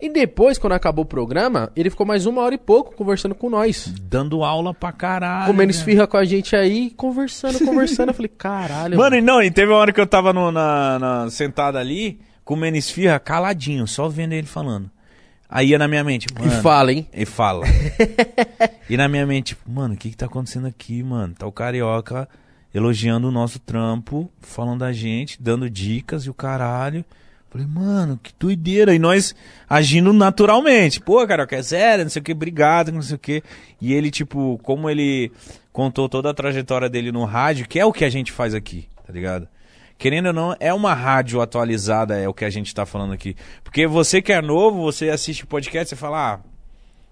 E 0.00 0.08
depois, 0.08 0.58
quando 0.58 0.74
acabou 0.74 1.02
o 1.04 1.08
programa, 1.08 1.72
ele 1.74 1.90
ficou 1.90 2.06
mais 2.06 2.24
uma 2.24 2.40
hora 2.42 2.54
e 2.54 2.58
pouco 2.58 2.94
conversando 2.94 3.34
com 3.34 3.50
nós. 3.50 3.92
Dando 4.02 4.44
aula 4.44 4.72
pra 4.72 4.92
caralho. 4.92 5.46
comendo 5.46 5.72
velho. 5.72 5.78
esfirra 5.78 6.06
com 6.06 6.16
a 6.16 6.24
gente 6.24 6.54
aí, 6.54 6.90
conversando, 6.90 7.58
conversando. 7.64 8.10
Eu 8.10 8.14
falei, 8.14 8.28
caralho. 8.38 8.96
Mano, 8.96 9.16
e 9.16 9.20
não, 9.20 9.42
e 9.42 9.50
teve 9.50 9.72
uma 9.72 9.78
hora 9.78 9.92
que 9.92 10.00
eu 10.00 10.06
tava 10.06 10.32
no- 10.32 10.52
na, 10.52 10.98
na- 11.00 11.30
sentado 11.30 11.78
ali, 11.78 12.20
comendo 12.44 12.76
esfirra, 12.76 13.18
caladinho, 13.18 13.88
só 13.88 14.08
vendo 14.08 14.34
ele 14.34 14.46
falando. 14.46 14.88
Aí 15.50 15.70
ia 15.70 15.78
na 15.78 15.88
minha 15.88 16.04
mente, 16.04 16.26
E 16.30 16.38
mano. 16.46 16.62
fala, 16.62 16.92
hein? 16.92 17.08
E 17.12 17.24
fala. 17.26 17.64
e 18.88 18.96
na 18.96 19.08
minha 19.08 19.26
mente, 19.26 19.46
tipo, 19.56 19.68
mano, 19.70 19.94
o 19.94 19.96
que 19.96 20.10
que 20.10 20.16
tá 20.16 20.26
acontecendo 20.26 20.66
aqui, 20.68 21.02
mano? 21.02 21.34
Tá 21.36 21.46
o 21.46 21.50
carioca 21.52 22.28
elogiando 22.72 23.26
o 23.28 23.32
nosso 23.32 23.58
trampo, 23.58 24.30
falando 24.42 24.80
da 24.80 24.92
gente, 24.92 25.42
dando 25.42 25.68
dicas 25.68 26.24
e 26.24 26.30
o 26.30 26.34
caralho. 26.34 27.04
Falei, 27.50 27.66
mano, 27.66 28.20
que 28.22 28.32
doideira. 28.38 28.94
E 28.94 28.98
nós 28.98 29.34
agindo 29.68 30.12
naturalmente. 30.12 31.00
Pô, 31.00 31.26
carioca, 31.26 31.56
é 31.56 31.62
sério, 31.62 32.04
não 32.04 32.10
sei 32.10 32.20
o 32.20 32.24
que, 32.24 32.32
obrigado, 32.32 32.92
não 32.92 33.02
sei 33.02 33.16
o 33.16 33.18
que. 33.18 33.42
E 33.80 33.92
ele, 33.92 34.10
tipo, 34.10 34.58
como 34.62 34.88
ele 34.90 35.32
contou 35.72 36.08
toda 36.08 36.30
a 36.30 36.34
trajetória 36.34 36.88
dele 36.88 37.10
no 37.10 37.24
rádio, 37.24 37.68
que 37.68 37.78
é 37.78 37.84
o 37.84 37.92
que 37.92 38.04
a 38.04 38.10
gente 38.10 38.32
faz 38.32 38.54
aqui, 38.54 38.88
tá 39.06 39.12
ligado? 39.12 39.48
Querendo 39.96 40.26
ou 40.26 40.32
não, 40.32 40.56
é 40.60 40.72
uma 40.72 40.94
rádio 40.94 41.40
atualizada, 41.40 42.16
é 42.16 42.28
o 42.28 42.34
que 42.34 42.44
a 42.44 42.50
gente 42.50 42.74
tá 42.74 42.86
falando 42.86 43.12
aqui. 43.12 43.34
Porque 43.64 43.86
você 43.86 44.22
que 44.22 44.32
é 44.32 44.40
novo, 44.40 44.80
você 44.82 45.08
assiste 45.08 45.44
podcast, 45.44 45.88
você 45.88 45.96
fala, 45.96 46.34
ah, 46.34 46.40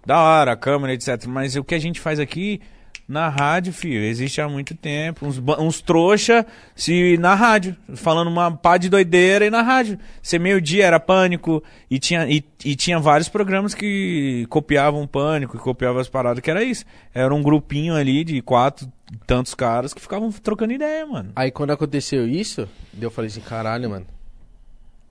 da 0.05 0.21
hora, 0.21 0.57
câmera, 0.57 0.95
etc. 0.95 1.27
Mas 1.27 1.57
o 1.57 1.65
que 1.65 1.75
a 1.75 1.81
gente 1.81 2.01
faz 2.01 2.21
aqui 2.21 2.61
na 3.09 3.29
rádio, 3.29 3.73
filho, 3.73 4.05
existe 4.05 4.41
há 4.41 4.49
muito 4.49 4.75
tempo. 4.75 5.27
Uns, 5.27 5.41
uns 5.59 5.81
trouxa 5.81 6.47
se 6.75 7.17
na 7.19 7.35
rádio, 7.35 7.77
falando 7.95 8.29
uma 8.29 8.51
pá 8.51 8.77
de 8.77 8.89
doideira 8.89 9.47
e 9.47 9.51
na 9.51 9.63
rádio. 9.63 9.99
Ser 10.23 10.39
meio-dia 10.39 10.87
era 10.87 10.99
pânico 10.99 11.63
e 11.91 11.99
tinha, 11.99 12.29
e, 12.29 12.45
e 12.65 12.75
tinha 12.75 12.99
vários 12.99 13.29
programas 13.29 13.75
que 13.75 14.47
copiavam 14.49 15.07
pânico, 15.07 15.57
que 15.57 15.63
copiavam 15.63 16.01
as 16.01 16.09
paradas, 16.09 16.41
que 16.41 16.51
era 16.51 16.63
isso. 16.63 16.85
Era 17.15 17.35
um 17.35 17.43
grupinho 17.43 17.95
ali 17.95 18.25
de 18.25 18.43
quatro 18.43 18.91
tantos 19.27 19.55
caras 19.55 19.95
que 19.95 20.01
ficavam 20.01 20.31
trocando 20.33 20.73
ideia, 20.73 21.07
mano. 21.07 21.31
Aí 21.37 21.51
quando 21.51 21.71
aconteceu 21.71 22.27
isso, 22.29 22.69
eu 23.01 23.11
falei 23.11 23.29
assim, 23.29 23.41
caralho, 23.41 23.91
mano. 23.91 24.07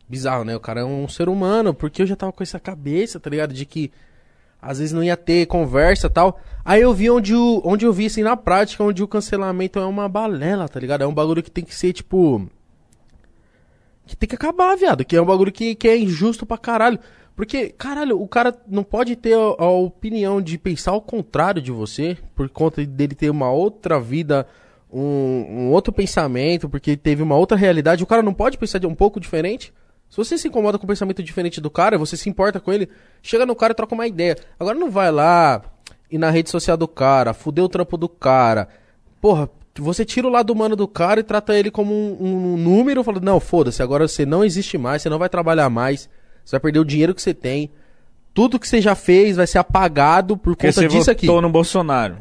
Bizarro, 0.08 0.44
né? 0.44 0.56
O 0.56 0.60
cara 0.60 0.82
é 0.82 0.86
um 0.86 1.08
ser 1.08 1.30
humano, 1.30 1.74
porque 1.74 2.02
eu 2.02 2.06
já 2.06 2.16
tava 2.16 2.32
com 2.32 2.44
essa 2.44 2.60
cabeça, 2.60 3.20
tá 3.20 3.30
ligado? 3.30 3.54
De 3.54 3.66
que 3.66 3.92
às 4.66 4.80
vezes 4.80 4.94
não 4.94 5.04
ia 5.04 5.16
ter 5.16 5.46
conversa 5.46 6.10
tal. 6.10 6.40
Aí 6.64 6.82
eu 6.82 6.92
vi 6.94 7.10
onde, 7.12 7.36
o, 7.36 7.62
onde 7.64 7.86
eu 7.86 7.94
vi, 7.94 8.08
assim, 8.08 8.24
na 8.24 8.36
prática, 8.36 8.84
onde 8.84 9.04
o 9.04 9.08
cancelamento 9.08 9.78
é 9.78 9.86
uma 9.86 10.10
balela, 10.10 10.68
tá 10.68 10.80
ligado? 10.80 11.04
É 11.04 11.08
um 11.08 11.14
bagulho 11.14 11.44
que 11.44 11.52
tem 11.52 11.64
que 11.64 11.76
ser, 11.76 11.94
tipo. 11.94 12.50
Que 14.08 14.16
tem 14.16 14.28
que 14.28 14.36
acabar, 14.36 14.76
viado. 14.76 15.06
Que 15.06 15.16
é 15.16 15.22
um 15.22 15.26
bagulho 15.26 15.52
que, 15.52 15.76
que 15.76 15.88
é 15.88 15.96
injusto 15.96 16.46
pra 16.46 16.58
caralho. 16.58 17.00
Porque, 17.36 17.70
caralho, 17.70 18.20
o 18.20 18.28
cara 18.28 18.56
não 18.68 18.84
pode 18.84 19.16
ter 19.16 19.34
a, 19.34 19.64
a 19.64 19.70
opinião 19.70 20.42
de 20.42 20.58
pensar 20.58 20.92
ao 20.92 21.02
contrário 21.02 21.62
de 21.62 21.72
você, 21.72 22.18
por 22.34 22.50
conta 22.50 22.84
dele 22.84 23.14
ter 23.14 23.30
uma 23.30 23.52
outra 23.52 24.00
vida, 24.00 24.48
um, 24.92 25.02
um 25.02 25.72
outro 25.72 25.94
pensamento, 25.94 26.68
porque 26.68 26.98
teve 26.98 27.22
uma 27.22 27.36
outra 27.36 27.56
realidade. 27.56 28.04
O 28.04 28.08
cara 28.08 28.24
não 28.24 28.34
pode 28.34 28.58
pensar 28.58 28.80
de 28.80 28.88
um 28.88 28.96
pouco 28.96 29.20
diferente. 29.20 29.72
Se 30.10 30.18
você 30.18 30.38
se 30.38 30.48
incomoda 30.48 30.78
com 30.78 30.86
o 30.86 30.88
pensamento 30.88 31.22
diferente 31.22 31.60
do 31.60 31.70
cara, 31.70 31.98
você 31.98 32.16
se 32.16 32.30
importa 32.30 32.60
com 32.60 32.72
ele, 32.72 32.88
chega 33.22 33.46
no 33.46 33.56
cara 33.56 33.74
e 33.74 33.76
troca 33.76 33.94
uma 33.94 34.08
ideia. 34.08 34.38
Agora 34.60 34.78
não 34.78 34.90
vai 34.90 35.12
lá 35.12 35.62
e 36.10 36.18
na 36.18 36.30
rede 36.30 36.50
social 36.50 36.78
do 36.78 36.88
cara, 36.88 37.34
fuder 37.34 37.64
o 37.64 37.70
trampo 37.70 37.98
do 37.98 38.08
cara. 38.08 38.70
Porra, 39.20 39.50
você 39.78 40.06
tira 40.06 40.28
o 40.28 40.30
lado 40.30 40.52
humano 40.52 40.76
do 40.76 40.88
cara 40.88 41.20
e 41.20 41.24
trata 41.24 41.54
ele 41.58 41.70
como 41.70 41.94
um, 41.94 42.54
um 42.54 42.58
número, 42.58 43.04
falando, 43.04 43.24
não, 43.24 43.40
foda-se, 43.40 43.84
agora 43.84 44.08
você 44.08 44.26
não 44.26 44.46
existe 44.46 44.78
mais, 44.78 45.02
você 45.02 45.10
não 45.10 45.20
vai 45.20 45.28
trabalhar 45.28 45.70
mais, 45.70 46.10
você 46.44 46.52
vai 46.52 46.62
perder 46.62 46.80
o 46.80 46.86
dinheiro 46.86 47.14
que 47.14 47.22
você 47.22 47.34
tem. 47.34 47.70
Tudo 48.34 48.60
que 48.60 48.68
você 48.68 48.82
já 48.82 48.96
fez 48.96 49.38
vai 49.38 49.48
ser 49.48 49.58
apagado 49.58 50.38
por 50.38 50.52
Porque 50.56 50.68
conta 50.68 50.82
você 50.82 50.88
disso 50.88 51.12
aqui. 51.12 51.26
votou 51.26 51.42
no 51.42 51.50
Bolsonaro. 51.50 52.18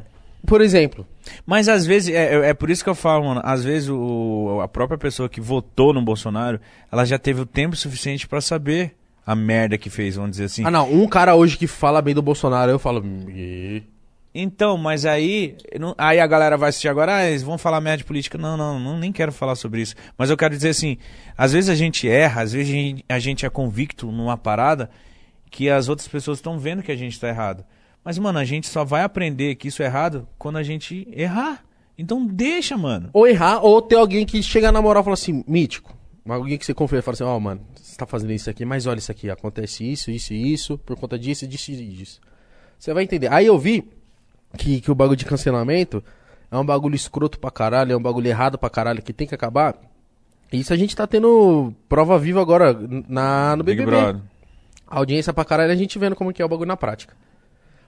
Por 0.46 0.60
exemplo, 0.60 1.06
Mas 1.46 1.68
às 1.68 1.86
vezes, 1.86 2.14
é, 2.14 2.34
é- 2.34 2.48
é 2.50 2.54
por 2.54 2.70
isso 2.70 2.82
que 2.84 2.90
eu 2.90 2.94
falo, 2.94 3.24
mano, 3.24 3.40
às 3.44 3.64
vezes 3.64 3.88
o, 3.88 4.60
a 4.62 4.68
própria 4.68 4.98
pessoa 4.98 5.28
que 5.28 5.40
votou 5.40 5.92
no 5.92 6.02
Bolsonaro, 6.02 6.60
ela 6.92 7.04
já 7.04 7.18
teve 7.18 7.40
o 7.40 7.46
tempo 7.46 7.74
suficiente 7.76 8.26
pra 8.28 8.40
saber 8.40 8.94
a 9.26 9.34
merda 9.34 9.78
que 9.78 9.88
fez, 9.88 10.16
vamos 10.16 10.32
dizer 10.32 10.44
assim. 10.44 10.64
ah 10.66 10.70
não, 10.70 10.92
um 10.92 11.06
cara 11.08 11.34
hoje 11.34 11.56
que 11.56 11.66
fala 11.66 12.02
bem 12.02 12.14
do 12.14 12.20
Bolsonaro, 12.22 12.70
eu 12.70 12.78
falo. 12.78 13.02
Então, 14.36 14.76
mas 14.76 15.06
aí, 15.06 15.56
não- 15.78 15.94
aí 15.96 16.18
a 16.18 16.26
galera 16.26 16.56
vai 16.56 16.68
assistir 16.70 16.88
agora, 16.88 17.16
ah, 17.16 17.24
eles 17.26 17.42
vão 17.44 17.56
falar 17.56 17.80
merda 17.80 17.98
de 17.98 18.04
política. 18.04 18.36
Não, 18.36 18.56
não, 18.56 18.80
não, 18.80 18.98
nem 18.98 19.12
quero 19.12 19.30
falar 19.30 19.54
sobre 19.54 19.80
isso. 19.80 19.94
Mas 20.18 20.28
eu 20.28 20.36
quero 20.36 20.54
dizer 20.56 20.70
assim, 20.70 20.98
às 21.38 21.52
vezes 21.52 21.70
a 21.70 21.74
gente 21.76 22.08
erra, 22.08 22.42
às 22.42 22.52
vezes 22.52 22.68
a 22.68 22.72
gente, 22.76 23.04
a 23.08 23.18
gente 23.20 23.46
é 23.46 23.48
convicto 23.48 24.10
numa 24.10 24.36
parada 24.36 24.90
que 25.50 25.70
as 25.70 25.88
outras 25.88 26.08
pessoas 26.08 26.38
estão 26.38 26.58
vendo 26.58 26.82
que 26.82 26.90
a 26.90 26.96
gente 26.96 27.18
tá 27.20 27.28
errado. 27.28 27.64
Mas, 28.04 28.18
mano, 28.18 28.38
a 28.38 28.44
gente 28.44 28.66
só 28.66 28.84
vai 28.84 29.02
aprender 29.02 29.54
que 29.54 29.68
isso 29.68 29.82
é 29.82 29.86
errado 29.86 30.28
quando 30.38 30.56
a 30.56 30.62
gente 30.62 31.08
errar. 31.10 31.64
Então 31.96 32.26
deixa, 32.26 32.76
mano. 32.76 33.10
ou 33.12 33.26
errar, 33.26 33.60
ou 33.60 33.80
ter 33.80 33.94
alguém 33.94 34.26
que 34.26 34.42
chega 34.42 34.70
na 34.72 34.82
moral 34.82 35.02
e 35.02 35.04
fala 35.04 35.14
assim, 35.14 35.44
mítico, 35.46 35.94
Alguém 36.26 36.56
que 36.56 36.64
você 36.64 36.72
confia, 36.72 37.02
fala 37.02 37.14
assim, 37.14 37.24
ó, 37.24 37.38
mano, 37.38 37.60
você 37.74 37.96
tá 37.96 38.06
fazendo 38.06 38.32
isso 38.32 38.48
aqui, 38.48 38.64
mas 38.64 38.86
olha 38.86 38.98
isso 38.98 39.12
aqui, 39.12 39.28
acontece 39.28 39.84
isso, 39.84 40.10
isso 40.10 40.32
e 40.32 40.52
isso, 40.54 40.78
por 40.78 40.96
conta 40.96 41.18
disso, 41.18 41.46
disso 41.46 41.70
e 41.70 41.76
disso. 41.76 42.20
Você 42.78 42.94
vai 42.94 43.04
entender. 43.04 43.30
Aí 43.30 43.44
eu 43.44 43.58
vi 43.58 43.84
que, 44.56 44.80
que 44.80 44.90
o 44.90 44.94
bagulho 44.94 45.18
de 45.18 45.26
cancelamento 45.26 46.02
é 46.50 46.56
um 46.56 46.64
bagulho 46.64 46.94
escroto 46.94 47.38
pra 47.38 47.50
caralho, 47.50 47.92
é 47.92 47.96
um 47.96 48.02
bagulho 48.02 48.26
errado 48.26 48.56
pra 48.56 48.70
caralho, 48.70 49.02
que 49.02 49.12
tem 49.12 49.26
que 49.26 49.34
acabar. 49.34 49.76
E 50.50 50.60
Isso 50.60 50.72
a 50.72 50.76
gente 50.76 50.96
tá 50.96 51.06
tendo 51.06 51.74
prova 51.90 52.18
viva 52.18 52.40
agora 52.40 52.72
na, 53.06 53.54
no 53.56 53.62
Big 53.62 53.78
BBB. 53.78 53.96
Brother. 53.96 54.22
Audiência 54.86 55.32
pra 55.32 55.44
caralho, 55.44 55.72
a 55.72 55.76
gente 55.76 55.98
vendo 55.98 56.16
como 56.16 56.32
que 56.32 56.40
é 56.40 56.44
o 56.44 56.48
bagulho 56.48 56.68
na 56.68 56.76
prática. 56.76 57.14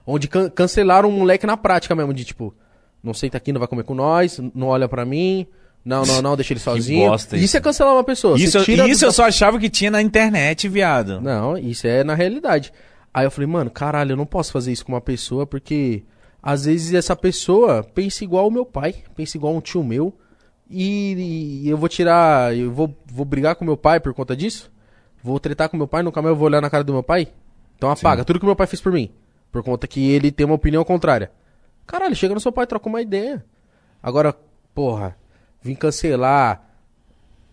Onde 0.07 0.27
can- 0.29 0.49
cancelaram 0.49 1.09
um 1.09 1.11
moleque 1.11 1.45
na 1.45 1.57
prática 1.57 1.93
mesmo, 1.93 2.13
de 2.13 2.23
tipo, 2.23 2.55
não 3.03 3.13
senta 3.13 3.35
aqui, 3.37 3.51
não 3.51 3.59
vai 3.59 3.67
comer 3.67 3.83
com 3.83 3.93
nós, 3.93 4.39
não 4.55 4.67
olha 4.67 4.87
pra 4.87 5.03
mim, 5.05 5.45
não, 5.83 6.03
não, 6.05 6.21
não, 6.21 6.35
deixa 6.37 6.53
ele 6.53 6.59
sozinho. 6.61 7.09
bosta 7.09 7.35
isso. 7.35 7.45
isso. 7.45 7.57
é 7.57 7.59
cancelar 7.61 7.93
uma 7.93 8.03
pessoa. 8.05 8.37
Isso, 8.39 8.57
isso 8.59 8.99
do- 8.99 9.05
eu 9.05 9.11
só 9.11 9.25
achava 9.25 9.59
que 9.59 9.69
tinha 9.69 9.91
na 9.91 10.01
internet, 10.01 10.67
viado. 10.69 11.19
Não, 11.19 11.57
isso 11.57 11.85
é 11.85 12.03
na 12.05 12.15
realidade. 12.15 12.71
Aí 13.13 13.25
eu 13.25 13.31
falei, 13.31 13.47
mano, 13.47 13.69
caralho, 13.69 14.13
eu 14.13 14.17
não 14.17 14.25
posso 14.25 14.51
fazer 14.53 14.71
isso 14.71 14.85
com 14.85 14.93
uma 14.93 15.01
pessoa 15.01 15.45
porque 15.45 16.03
às 16.41 16.63
vezes 16.65 16.93
essa 16.93 17.15
pessoa 17.15 17.83
pensa 17.83 18.23
igual 18.23 18.47
o 18.47 18.51
meu 18.51 18.65
pai, 18.65 18.95
pensa 19.15 19.35
igual 19.37 19.53
um 19.55 19.59
tio 19.61 19.83
meu. 19.83 20.13
E, 20.69 21.61
e 21.63 21.69
eu 21.69 21.77
vou 21.77 21.87
tirar, 21.89 22.55
eu 22.55 22.71
vou, 22.71 22.95
vou 23.05 23.25
brigar 23.25 23.55
com 23.55 23.63
meu 23.65 23.77
pai 23.77 23.99
por 23.99 24.13
conta 24.13 24.35
disso? 24.35 24.69
Vou 25.23 25.39
tretar 25.39 25.69
com 25.69 25.77
meu 25.77 25.87
pai, 25.87 26.03
nunca 26.03 26.21
mais 26.21 26.31
eu 26.31 26.35
vou 26.37 26.45
olhar 26.45 26.61
na 26.61 26.69
cara 26.69 26.83
do 26.83 26.93
meu 26.93 27.03
pai? 27.03 27.27
Então 27.77 27.89
apaga 27.89 28.23
tudo 28.25 28.39
que 28.39 28.45
meu 28.45 28.55
pai 28.55 28.67
fez 28.67 28.81
por 28.81 28.91
mim. 28.91 29.09
Por 29.57 29.63
conta 29.63 29.87
que 29.87 30.11
ele 30.11 30.31
tem 30.31 30.45
uma 30.45 30.53
opinião 30.53 30.83
contrária. 30.83 31.31
Caralho, 31.87 32.15
chega 32.15 32.35
no 32.35 32.39
seu 32.39 32.51
pai, 32.51 32.67
troca 32.67 32.87
uma 32.87 33.01
ideia. 33.01 33.43
Agora, 34.03 34.31
porra, 34.75 35.17
vim 35.63 35.73
cancelar, 35.73 36.63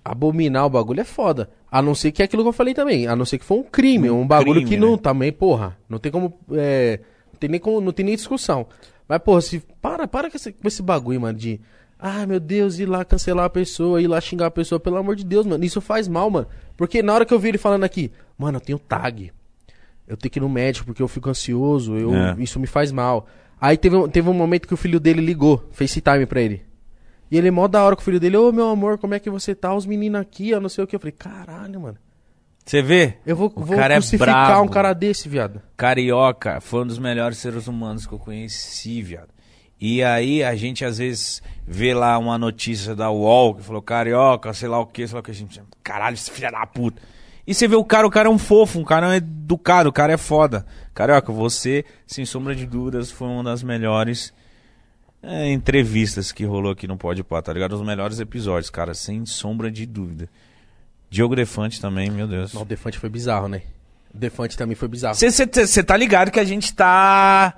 abominar 0.04 0.66
o 0.66 0.68
bagulho 0.68 1.00
é 1.00 1.04
foda. 1.04 1.48
A 1.70 1.80
não 1.80 1.94
ser 1.94 2.12
que 2.12 2.20
é 2.20 2.26
aquilo 2.26 2.42
que 2.42 2.48
eu 2.50 2.52
falei 2.52 2.74
também. 2.74 3.06
A 3.06 3.16
não 3.16 3.24
ser 3.24 3.38
que 3.38 3.44
foi 3.46 3.56
um 3.56 3.62
crime, 3.62 4.10
um, 4.10 4.20
Um 4.20 4.26
bagulho 4.26 4.60
crime, 4.60 4.68
que 4.68 4.76
não 4.76 4.92
né? 4.92 4.98
também, 4.98 5.32
porra, 5.32 5.78
não 5.88 5.98
tem 5.98 6.12
como. 6.12 6.38
é, 6.52 7.00
não 7.32 7.38
tem 7.38 7.48
nem 7.48 7.58
como, 7.58 7.80
não 7.80 7.92
tem 7.92 8.04
nem 8.04 8.16
discussão. 8.16 8.66
Mas, 9.08 9.18
porra, 9.20 9.40
se. 9.40 9.60
Para, 9.80 10.06
para 10.06 10.30
com 10.30 10.36
esse, 10.36 10.52
com 10.52 10.68
esse 10.68 10.82
bagulho, 10.82 11.18
mano, 11.18 11.38
de. 11.38 11.58
Ai, 11.98 12.26
meu 12.26 12.38
Deus, 12.38 12.78
ir 12.78 12.84
lá 12.84 13.02
cancelar 13.02 13.46
a 13.46 13.50
pessoa, 13.50 14.02
ir 14.02 14.08
lá 14.08 14.20
xingar 14.20 14.48
a 14.48 14.50
pessoa, 14.50 14.78
pelo 14.78 14.98
amor 14.98 15.16
de 15.16 15.24
Deus, 15.24 15.46
mano. 15.46 15.64
Isso 15.64 15.80
faz 15.80 16.06
mal, 16.06 16.28
mano. 16.28 16.48
Porque 16.76 17.02
na 17.02 17.14
hora 17.14 17.24
que 17.24 17.32
eu 17.32 17.38
vi 17.38 17.48
ele 17.48 17.56
falando 17.56 17.84
aqui, 17.84 18.12
mano, 18.36 18.58
eu 18.58 18.60
tenho 18.60 18.78
tag. 18.78 19.32
Eu 20.06 20.16
tenho 20.16 20.30
que 20.30 20.38
ir 20.38 20.42
no 20.42 20.48
médico 20.48 20.86
porque 20.86 21.02
eu 21.02 21.08
fico 21.08 21.30
ansioso, 21.30 21.96
eu, 21.96 22.14
É. 22.14 22.36
isso 22.38 22.60
me 22.60 22.66
faz 22.66 22.92
mal. 22.92 23.26
Aí 23.60 23.76
teve, 23.78 23.96
um- 23.96 24.08
teve 24.08 24.28
um 24.28 24.34
momento 24.34 24.68
que 24.68 24.74
o 24.74 24.76
filho 24.76 25.00
dele 25.00 25.20
ligou, 25.22 25.66
FaceTime 25.72 26.26
pra 26.26 26.40
ele. 26.40 26.62
E 27.30 27.38
ele, 27.38 27.50
mó 27.50 27.66
da 27.66 27.82
hora 27.82 27.96
com 27.96 28.02
o 28.02 28.04
filho 28.04 28.20
dele, 28.20 28.36
ô 28.36 28.52
meu 28.52 28.68
amor, 28.68 28.98
como 28.98 29.14
é 29.14 29.18
que 29.18 29.30
você 29.30 29.54
tá? 29.54 29.74
Os 29.74 29.86
meninos 29.86 30.20
aqui, 30.20 30.50
eu 30.50 30.60
não 30.60 30.68
sei 30.68 30.84
o 30.84 30.86
que. 30.86 30.94
Eu 30.94 31.00
falei, 31.00 31.12
caralho, 31.18 31.80
mano. 31.80 31.96
Você 32.64 32.80
vê? 32.82 33.18
Eu 33.26 33.34
vou, 33.36 33.52
O 33.54 33.64
vou 33.64 33.76
cara 33.76 33.94
é 33.94 33.96
crucificar 33.96 34.46
brabo. 34.46 34.62
um 34.64 34.68
cara 34.68 34.92
desse, 34.92 35.28
viado. 35.28 35.60
Carioca 35.76 36.60
foi 36.60 36.82
um 36.82 36.86
dos 36.86 36.98
melhores 36.98 37.38
seres 37.38 37.66
humanos 37.66 38.06
que 38.06 38.12
eu 38.12 38.18
conheci, 38.18 39.02
viado. 39.02 39.28
E 39.80 40.02
aí 40.02 40.42
a 40.42 40.54
gente 40.54 40.84
às 40.84 40.98
vezes 40.98 41.42
vê 41.66 41.92
lá 41.92 42.16
uma 42.18 42.38
notícia 42.38 42.94
da 42.94 43.10
UOL 43.10 43.54
que 43.56 43.62
falou 43.62 43.82
carioca, 43.82 44.52
sei 44.54 44.68
lá 44.68 44.78
o 44.78 44.86
que, 44.86 45.06
sei 45.06 45.14
lá 45.14 45.20
o 45.20 45.22
que, 45.22 45.30
a 45.30 45.34
gente, 45.34 45.60
caralho, 45.82 46.14
esse 46.14 46.30
filho 46.30 46.50
da 46.50 46.64
puta. 46.64 47.02
E 47.46 47.54
você 47.54 47.68
vê 47.68 47.76
o 47.76 47.84
cara, 47.84 48.06
o 48.06 48.10
cara 48.10 48.28
é 48.28 48.32
um 48.32 48.38
fofo, 48.38 48.78
um 48.78 48.84
cara 48.84 49.14
é 49.14 49.16
educado, 49.18 49.88
o 49.88 49.92
cara 49.92 50.12
é 50.12 50.16
foda. 50.16 50.64
Carioca, 50.94 51.32
você, 51.32 51.84
sem 52.06 52.24
sombra 52.24 52.54
de 52.54 52.66
dúvidas, 52.66 53.10
foi 53.10 53.28
uma 53.28 53.44
das 53.44 53.62
melhores 53.62 54.32
é, 55.22 55.50
entrevistas 55.52 56.32
que 56.32 56.44
rolou 56.44 56.72
aqui 56.72 56.86
no 56.86 56.96
Pode 56.96 57.22
Pá, 57.22 57.42
tá 57.42 57.52
ligado? 57.52 57.74
Os 57.74 57.82
melhores 57.82 58.20
episódios, 58.20 58.70
cara, 58.70 58.94
sem 58.94 59.26
sombra 59.26 59.70
de 59.70 59.86
dúvida. 59.86 60.28
Diogo 61.10 61.36
Defante 61.36 61.80
também, 61.80 62.10
meu 62.10 62.26
Deus. 62.26 62.52
Não, 62.52 62.62
o 62.62 62.64
Defante 62.64 62.98
foi 62.98 63.08
bizarro, 63.08 63.48
né? 63.48 63.62
O 64.14 64.18
Defante 64.18 64.56
também 64.56 64.74
foi 64.74 64.88
bizarro. 64.88 65.14
Você 65.14 65.82
tá 65.82 65.96
ligado 65.96 66.30
que 66.30 66.40
a 66.40 66.44
gente 66.44 66.74
tá. 66.74 67.54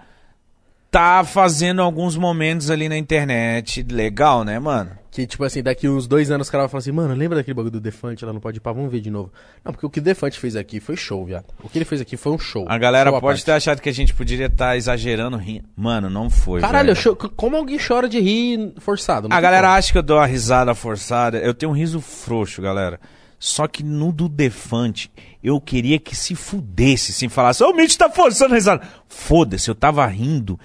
Tá 0.97 1.23
fazendo 1.25 1.83
alguns 1.83 2.17
momentos 2.17 2.71
ali 2.71 2.89
na 2.89 2.97
internet. 2.97 3.85
Legal, 3.91 4.45
né, 4.45 4.59
mano? 4.59 4.93
Que, 5.11 5.27
tipo 5.27 5.45
assim, 5.45 5.63
daqui 5.63 5.87
uns 5.87 6.07
dois 6.07 6.31
anos 6.31 6.47
os 6.47 6.51
caras 6.51 6.65
vão 6.65 6.69
falar 6.71 6.79
assim, 6.79 6.93
mano, 6.93 7.13
lembra 7.15 7.37
daquele 7.37 7.55
bagulho 7.55 7.71
do 7.73 7.81
Defante 7.81 8.25
lá 8.25 8.33
no 8.33 8.41
Pode 8.41 8.61
Pá? 8.61 8.73
Vamos 8.73 8.91
ver 8.91 9.01
de 9.01 9.11
novo. 9.11 9.31
Não, 9.63 9.73
porque 9.73 9.85
o 9.85 9.91
que 9.91 9.99
o 9.99 10.03
Defante 10.03 10.39
fez 10.39 10.57
aqui 10.57 10.81
foi 10.81 10.97
show, 10.97 11.23
viado. 11.27 11.45
O 11.63 11.69
que 11.69 11.77
ele 11.77 11.85
fez 11.85 12.01
aqui 12.01 12.17
foi 12.17 12.33
um 12.33 12.39
show. 12.39 12.65
A 12.67 12.79
galera 12.79 13.11
Show 13.11 13.19
à 13.19 13.21
pode 13.21 13.33
parte. 13.41 13.45
ter 13.45 13.53
achado 13.53 13.83
que 13.83 13.89
a 13.91 13.93
gente 13.93 14.15
poderia 14.15 14.47
estar 14.47 14.75
exagerando 14.75 15.37
rindo. 15.37 15.65
Mano, 15.77 16.09
não 16.09 16.31
foi. 16.31 16.63
Caralho, 16.63 16.95
velho. 16.95 16.97
cho- 16.99 17.15
como 17.15 17.57
alguém 17.57 17.79
chora 17.79 18.09
de 18.09 18.19
rir 18.19 18.73
forçado? 18.79 19.29
Não 19.29 19.35
A 19.37 19.39
tem 19.39 19.43
galera 19.43 19.67
como. 19.69 19.79
acha 19.79 19.93
que 19.93 19.99
eu 19.99 20.03
dou 20.03 20.17
uma 20.17 20.27
risada 20.27 20.75
forçada. 20.75 21.37
Eu 21.39 21.53
tenho 21.53 21.73
um 21.73 21.75
riso 21.75 22.01
frouxo, 22.01 22.63
galera. 22.63 22.99
Só 23.39 23.67
que 23.69 23.83
no 23.83 24.13
do 24.13 24.31
Defante, 24.31 25.11
eu 25.45 25.61
queria 25.61 25.99
que 25.99 26.17
se 26.17 26.35
fudesse, 26.35 27.13
sem 27.13 27.29
falar 27.29 27.51
assim, 27.51 27.65
ô, 27.65 27.71
o 27.71 27.77
Mitch 27.77 27.97
tá 27.97 28.09
forçando 28.09 28.53
a 28.53 28.57
risada. 28.57 28.83
Foda-se, 29.09 29.69
eu 29.69 29.75
tava 29.75 30.07
rindo 30.07 30.59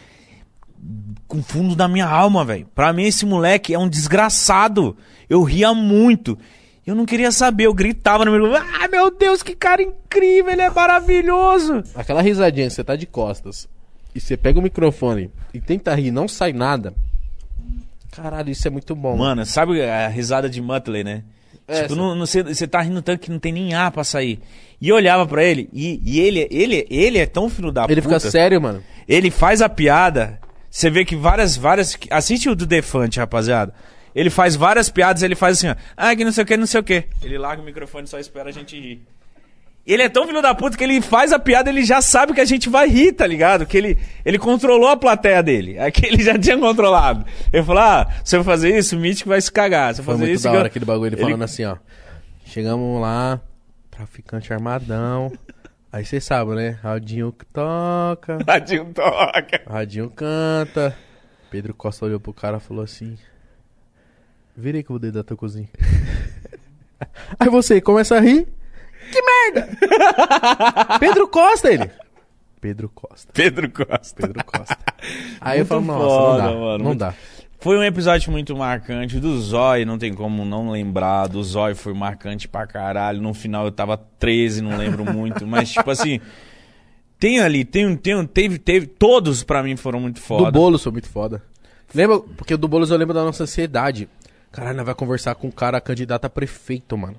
com 1.27 1.41
fundo 1.41 1.75
da 1.75 1.87
minha 1.87 2.07
alma, 2.07 2.43
velho. 2.43 2.67
Pra 2.73 2.91
mim, 2.91 3.03
esse 3.03 3.25
moleque 3.25 3.73
é 3.73 3.79
um 3.79 3.87
desgraçado. 3.89 4.95
Eu 5.29 5.43
ria 5.43 5.73
muito. 5.73 6.37
Eu 6.85 6.95
não 6.95 7.05
queria 7.05 7.31
saber, 7.31 7.65
eu 7.65 7.73
gritava 7.73 8.25
no 8.25 8.31
meu. 8.31 8.55
Ah, 8.55 8.87
meu 8.89 9.11
Deus, 9.11 9.43
que 9.43 9.55
cara 9.55 9.81
incrível, 9.81 10.51
ele 10.51 10.61
é 10.61 10.69
maravilhoso. 10.69 11.83
Aquela 11.95 12.21
risadinha 12.21 12.69
você 12.69 12.83
tá 12.83 12.95
de 12.95 13.05
costas 13.05 13.67
e 14.13 14.19
você 14.19 14.35
pega 14.35 14.59
o 14.59 14.63
microfone 14.63 15.29
e 15.53 15.61
tenta 15.61 15.93
rir 15.95 16.11
não 16.11 16.27
sai 16.27 16.51
nada. 16.53 16.93
Caralho, 18.11 18.49
isso 18.49 18.67
é 18.67 18.71
muito 18.71 18.93
bom. 18.93 19.15
Mano, 19.15 19.45
sabe 19.45 19.81
a 19.81 20.07
risada 20.09 20.49
de 20.49 20.61
Muttley, 20.61 21.03
né? 21.03 21.23
É, 21.67 21.87
tipo, 21.87 21.95
você, 22.17 22.67
tá 22.67 22.81
rindo 22.81 23.01
tanto 23.01 23.21
que 23.21 23.31
não 23.31 23.39
tem 23.39 23.53
nem 23.53 23.73
ar 23.73 23.91
pra 23.91 24.03
sair. 24.03 24.39
E 24.81 24.89
eu 24.89 24.95
olhava 24.95 25.25
pra 25.25 25.43
ele, 25.43 25.69
e, 25.71 26.01
e 26.03 26.19
ele, 26.19 26.47
ele, 26.51 26.85
ele 26.89 27.17
é 27.19 27.25
tão 27.25 27.49
filho 27.49 27.71
da 27.71 27.85
Ele 27.85 28.01
puta. 28.01 28.19
fica 28.19 28.31
sério, 28.31 28.61
mano. 28.61 28.83
Ele 29.07 29.31
faz 29.31 29.61
a 29.61 29.69
piada. 29.69 30.39
Você 30.71 30.89
vê 30.89 31.03
que 31.05 31.15
várias, 31.17 31.57
várias. 31.57 31.97
Assiste 32.09 32.49
o 32.49 32.55
do 32.55 32.65
Defante, 32.65 33.19
rapaziada. 33.19 33.73
Ele 34.15 34.29
faz 34.29 34.55
várias 34.55 34.89
piadas, 34.89 35.21
ele 35.21 35.35
faz 35.35 35.57
assim, 35.57 35.67
ó. 35.69 35.75
Ah, 35.95 36.15
que 36.15 36.23
não 36.25 36.31
sei 36.31 36.43
o 36.43 36.47
que, 36.47 36.57
não 36.57 36.65
sei 36.65 36.79
o 36.79 36.83
que. 36.83 37.03
Ele 37.21 37.37
larga 37.37 37.61
o 37.61 37.65
microfone 37.65 38.05
e 38.05 38.09
só 38.09 38.17
espera 38.17 38.49
a 38.49 38.51
gente 38.53 38.79
rir. 38.79 39.01
Ele 39.85 40.03
é 40.03 40.09
tão 40.09 40.27
filho 40.27 40.41
da 40.41 40.53
puta 40.53 40.77
que 40.77 40.83
ele 40.83 41.01
faz 41.01 41.33
a 41.33 41.39
piada, 41.39 41.69
ele 41.69 41.83
já 41.83 42.01
sabe 42.01 42.33
que 42.33 42.39
a 42.41 42.45
gente 42.45 42.69
vai 42.69 42.87
rir, 42.87 43.13
tá 43.13 43.25
ligado? 43.25 43.65
Que 43.65 43.75
ele, 43.77 43.97
ele 44.23 44.37
controlou 44.37 44.87
a 44.89 44.95
plateia 44.95 45.41
dele. 45.41 45.77
Aqui 45.79 46.05
ele 46.05 46.23
já 46.23 46.37
tinha 46.37 46.57
controlado. 46.57 47.25
Ele 47.51 47.63
falou: 47.63 47.81
ah, 47.81 48.07
se 48.23 48.35
eu 48.37 48.43
fazer 48.43 48.77
isso, 48.77 48.95
o 48.95 48.99
Mítico 48.99 49.29
vai 49.29 49.41
se 49.41 49.51
cagar. 49.51 49.93
Se 49.95 50.01
eu 50.01 50.05
Foi 50.05 50.13
fazer 50.13 50.25
muito 50.25 50.35
isso. 50.35 50.43
da 50.43 50.49
que 50.51 50.55
eu- 50.55 50.59
hora 50.59 50.67
aquele 50.67 50.85
bagulho 50.85 51.07
ele 51.07 51.15
Ele- 51.15 51.23
falando 51.23 51.43
assim, 51.43 51.65
ó. 51.65 51.75
Chegamos 52.45 53.01
lá, 53.01 53.39
traficante 53.89 54.53
armadão. 54.53 55.31
Aí 55.91 56.05
você 56.05 56.21
sabe, 56.21 56.55
né? 56.55 56.69
Radinho 56.81 57.33
toca, 57.51 58.37
Tadinho 58.45 58.85
toca. 58.93 59.61
radinho 59.67 60.09
canta. 60.09 60.95
Pedro 61.49 61.73
Costa 61.73 62.05
olhou 62.05 62.19
pro 62.19 62.33
cara 62.33 62.57
e 62.57 62.61
falou 62.61 62.83
assim: 62.83 63.17
Virei 64.55 64.83
que 64.83 64.89
eu 64.89 64.93
vou 64.93 64.99
dentro 64.99 65.17
da 65.17 65.23
tua 65.23 65.35
cozinha. 65.35 65.67
Aí 67.39 67.49
você 67.49 67.81
começa 67.81 68.15
a 68.15 68.19
rir. 68.21 68.47
Que 69.11 69.21
merda! 69.21 69.67
Pedro 70.99 71.27
Costa, 71.27 71.69
ele. 71.71 71.89
Pedro 72.61 72.87
Costa. 72.89 73.33
Pedro 73.33 73.69
Costa. 73.69 74.15
Pedro 74.27 74.43
Costa. 74.45 74.77
Aí 75.41 75.59
eu 75.59 75.65
Muito 75.65 75.67
falo, 75.67 75.81
nossa, 75.81 76.05
foda, 76.07 76.43
não 76.43 76.51
dá. 76.53 76.59
mano, 76.59 76.77
não 76.77 76.85
muito- 76.85 76.99
dá. 76.99 77.13
Foi 77.61 77.77
um 77.77 77.83
episódio 77.83 78.31
muito 78.31 78.55
marcante. 78.57 79.19
Do 79.19 79.39
Zói, 79.39 79.85
não 79.85 79.97
tem 79.97 80.13
como 80.13 80.43
não 80.43 80.71
lembrar. 80.71 81.27
Do 81.27 81.43
Zói 81.43 81.75
foi 81.75 81.93
marcante 81.93 82.47
pra 82.47 82.65
caralho. 82.65 83.21
No 83.21 83.33
final 83.33 83.65
eu 83.65 83.71
tava 83.71 83.95
13, 83.97 84.61
não 84.61 84.75
lembro 84.77 85.05
muito. 85.05 85.45
Mas, 85.47 85.71
tipo 85.71 85.89
assim. 85.91 86.19
Tem 87.19 87.39
ali, 87.39 87.63
tem, 87.63 87.95
tem, 87.95 88.25
teve, 88.25 88.57
teve. 88.57 88.87
Todos 88.87 89.43
pra 89.43 89.61
mim 89.61 89.75
foram 89.77 89.99
muito 89.99 90.19
foda. 90.19 90.45
Do 90.45 90.51
Boulos 90.51 90.81
foi 90.81 90.91
muito 90.91 91.07
foda. 91.07 91.43
Lembra? 91.93 92.19
Porque 92.19 92.57
do 92.57 92.67
Boulos 92.67 92.89
eu 92.89 92.97
lembro 92.97 93.13
da 93.13 93.23
nossa 93.23 93.43
ansiedade. 93.43 94.09
Caralho, 94.51 94.77
nós 94.77 94.85
vai 94.87 94.95
conversar 94.95 95.35
com 95.35 95.47
um 95.47 95.51
cara 95.51 95.79
candidato 95.79 96.25
a 96.25 96.29
prefeito, 96.31 96.97
mano. 96.97 97.15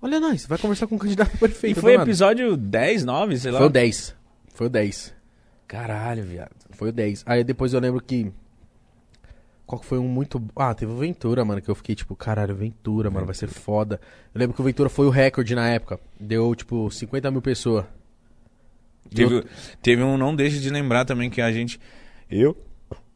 Olha 0.00 0.18
nós, 0.18 0.46
vai 0.46 0.56
conversar 0.58 0.86
com 0.86 0.94
um 0.94 0.98
candidato 0.98 1.30
a 1.32 1.34
E 1.34 1.38
prefeito. 1.38 1.80
foi 1.80 1.92
do 1.92 1.98
nada. 1.98 2.08
episódio 2.10 2.56
10, 2.56 3.04
9, 3.04 3.38
sei 3.38 3.50
lá. 3.50 3.58
Foi 3.58 3.66
o 3.66 3.70
10. 3.70 4.14
Foi 4.54 4.66
o 4.66 4.70
10. 4.70 5.14
Caralho, 5.68 6.24
viado. 6.24 6.50
Foi 6.72 6.88
o 6.88 6.92
10. 6.92 7.22
Aí 7.26 7.44
depois 7.44 7.74
eu 7.74 7.80
lembro 7.80 8.00
que. 8.00 8.32
Qual 9.66 9.80
que 9.80 9.86
foi 9.86 9.98
um 9.98 10.06
muito. 10.08 10.42
Ah, 10.54 10.74
teve 10.74 10.92
o 10.92 10.96
Ventura, 10.96 11.44
mano, 11.44 11.60
que 11.62 11.70
eu 11.70 11.74
fiquei 11.74 11.94
tipo, 11.94 12.14
caralho, 12.14 12.54
Ventura, 12.54 13.10
mano, 13.10 13.24
vai 13.24 13.34
ser 13.34 13.48
foda. 13.48 14.00
Eu 14.34 14.38
lembro 14.38 14.54
que 14.54 14.60
o 14.60 14.64
Ventura 14.64 14.88
foi 14.88 15.06
o 15.06 15.10
recorde 15.10 15.54
na 15.54 15.68
época. 15.68 15.98
Deu, 16.20 16.54
tipo, 16.54 16.90
50 16.90 17.30
mil 17.30 17.40
pessoas. 17.40 17.86
Teve, 19.14 19.44
teve 19.80 20.02
um, 20.02 20.18
não 20.18 20.34
deixe 20.34 20.60
de 20.60 20.70
lembrar 20.70 21.04
também 21.04 21.30
que 21.30 21.40
a 21.40 21.50
gente. 21.50 21.80
Eu. 22.30 22.56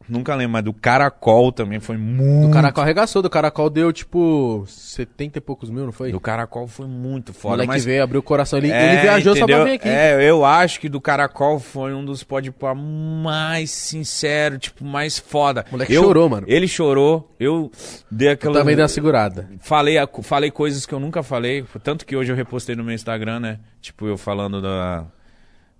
Nunca 0.09 0.35
lembro, 0.35 0.53
mas 0.53 0.63
do 0.63 0.73
Caracol 0.73 1.51
também 1.51 1.79
foi 1.79 1.97
muito. 1.97 2.47
Do 2.47 2.53
Caracol 2.53 2.83
arregaçou, 2.83 3.21
do 3.21 3.29
Caracol 3.29 3.69
deu 3.69 3.91
tipo 3.93 4.63
70 4.67 5.37
e 5.37 5.41
poucos 5.41 5.69
mil, 5.69 5.85
não 5.85 5.91
foi? 5.91 6.11
Do 6.11 6.19
Caracol 6.19 6.67
foi 6.67 6.87
muito 6.87 7.29
O 7.29 7.33
foda. 7.33 7.53
moleque 7.55 7.67
mas 7.67 7.85
veio, 7.85 8.03
abriu 8.03 8.19
o 8.19 8.23
coração. 8.23 8.59
Ele, 8.59 8.71
É, 8.71 8.93
ele 8.93 9.01
viajou 9.01 9.35
só 9.35 9.45
pra 9.45 9.55
entendeu? 9.55 9.65
vir 9.65 9.79
aqui. 9.79 9.87
É, 9.89 10.29
eu 10.29 10.43
acho 10.45 10.79
que 10.79 10.89
do 10.89 10.99
Caracol 10.99 11.59
foi 11.59 11.93
um 11.93 12.03
dos 12.03 12.23
podpar 12.23 12.75
mais 12.75 13.71
sincero, 13.71 14.57
tipo, 14.57 14.83
mais 14.83 15.17
foda. 15.19 15.65
O 15.69 15.73
moleque 15.73 15.93
Eu- 15.93 16.03
chorou, 16.03 16.29
mano. 16.29 16.45
Ele 16.49 16.67
chorou, 16.67 17.33
eu 17.39 17.71
dei 18.09 18.29
aquela... 18.29 18.53
Também 18.59 18.75
deu 18.75 18.83
uma 18.83 18.89
segurada. 18.89 19.49
Falei, 19.59 19.95
falei 20.23 20.51
coisas 20.51 20.85
que 20.85 20.93
eu 20.93 20.99
nunca 20.99 21.21
falei, 21.23 21.63
tanto 21.83 22.05
que 22.05 22.15
hoje 22.15 22.31
eu 22.31 22.35
repostei 22.35 22.75
no 22.75 22.83
meu 22.83 22.93
Instagram, 22.95 23.39
né? 23.39 23.59
Tipo, 23.81 24.07
eu 24.07 24.17
falando 24.17 24.61
da... 24.61 25.05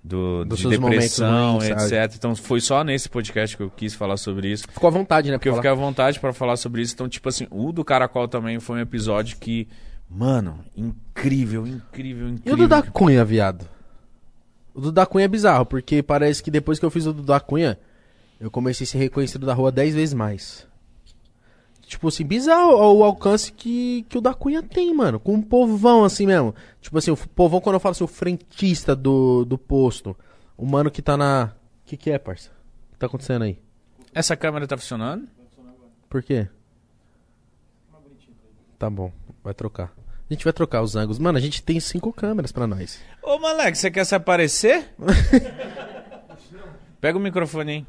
Do, 0.01 0.45
Dos 0.45 0.59
de 0.59 0.69
depressão, 0.69 1.57
ruins, 1.57 1.67
sabe? 1.67 1.95
etc. 1.95 2.15
Então 2.17 2.35
foi 2.35 2.61
só 2.61 2.83
nesse 2.83 3.09
podcast 3.09 3.57
que 3.57 3.63
eu 3.63 3.69
quis 3.69 3.93
falar 3.93 4.15
sobre 4.15 4.49
isso. 4.51 4.63
Ficou 4.71 4.87
à 4.87 4.91
vontade, 4.91 5.29
né? 5.29 5.37
Porque 5.37 5.49
eu 5.49 5.53
pra 5.53 5.61
fiquei 5.61 5.71
à 5.71 5.75
vontade 5.75 6.19
pra 6.19 6.31
falar 6.31 6.55
sobre 6.55 6.81
isso. 6.81 6.93
Então, 6.93 7.09
tipo 7.09 7.27
assim, 7.27 7.47
o 7.51 7.71
do 7.71 7.83
Caracol 7.83 8.27
também 8.27 8.59
foi 8.59 8.77
um 8.77 8.81
episódio 8.81 9.37
que, 9.37 9.67
mano, 10.09 10.59
incrível, 10.75 11.67
incrível, 11.67 12.29
incrível. 12.29 12.51
E 12.51 12.53
o 12.53 12.57
do 12.57 12.67
da 12.67 12.81
Cunha, 12.81 13.25
viado? 13.25 13.67
O 14.73 14.79
do 14.79 14.91
da 14.91 15.05
Cunha 15.05 15.25
é 15.25 15.27
bizarro, 15.27 15.65
porque 15.65 16.01
parece 16.01 16.41
que 16.41 16.49
depois 16.49 16.79
que 16.79 16.85
eu 16.85 16.89
fiz 16.89 17.05
o 17.05 17.11
do 17.11 17.21
da 17.21 17.39
Cunha, 17.41 17.77
eu 18.39 18.49
comecei 18.49 18.85
a 18.85 18.87
ser 18.87 18.99
reconhecido 18.99 19.45
da 19.45 19.53
rua 19.53 19.69
10 19.69 19.95
vezes 19.95 20.13
mais. 20.13 20.65
Tipo 21.89 22.07
assim, 22.07 22.23
bizarro 22.23 22.69
o 22.99 23.03
alcance 23.03 23.51
que, 23.51 24.05
que 24.07 24.15
o 24.15 24.21
da 24.21 24.31
Cunha 24.31 24.61
tem, 24.61 24.93
mano. 24.93 25.19
Com 25.19 25.33
um 25.33 25.41
povão 25.41 26.03
assim 26.03 26.27
mesmo. 26.27 26.53
Tipo 26.79 26.99
assim, 26.99 27.09
o 27.09 27.17
povão, 27.17 27.59
quando 27.59 27.73
eu 27.73 27.79
falo 27.79 27.93
assim, 27.93 28.03
o 28.03 28.07
frentista 28.07 28.95
do, 28.95 29.43
do 29.43 29.57
posto. 29.57 30.15
O 30.55 30.67
mano 30.67 30.91
que 30.91 31.01
tá 31.01 31.17
na. 31.17 31.45
O 31.81 31.85
que, 31.87 31.97
que 31.97 32.11
é, 32.11 32.19
parça? 32.19 32.51
O 32.89 32.93
que 32.93 32.99
tá 32.99 33.07
acontecendo 33.07 33.41
aí? 33.41 33.59
Essa 34.13 34.37
câmera 34.37 34.67
tá 34.67 34.77
funcionando? 34.77 35.27
Por 36.07 36.21
quê? 36.21 36.47
Tá 38.77 38.87
bom, 38.87 39.11
vai 39.43 39.55
trocar. 39.55 39.91
A 40.29 40.33
gente 40.33 40.43
vai 40.43 40.53
trocar 40.53 40.83
os 40.83 40.95
ângulos. 40.95 41.17
Mano, 41.17 41.39
a 41.39 41.41
gente 41.41 41.63
tem 41.63 41.79
cinco 41.79 42.13
câmeras 42.13 42.51
pra 42.51 42.67
nós. 42.67 43.01
Ô, 43.23 43.39
moleque, 43.39 43.79
você 43.79 43.89
quer 43.89 44.05
se 44.05 44.13
aparecer? 44.13 44.93
Pega 47.01 47.17
o 47.17 47.21
microfone 47.21 47.71
aí. 47.71 47.87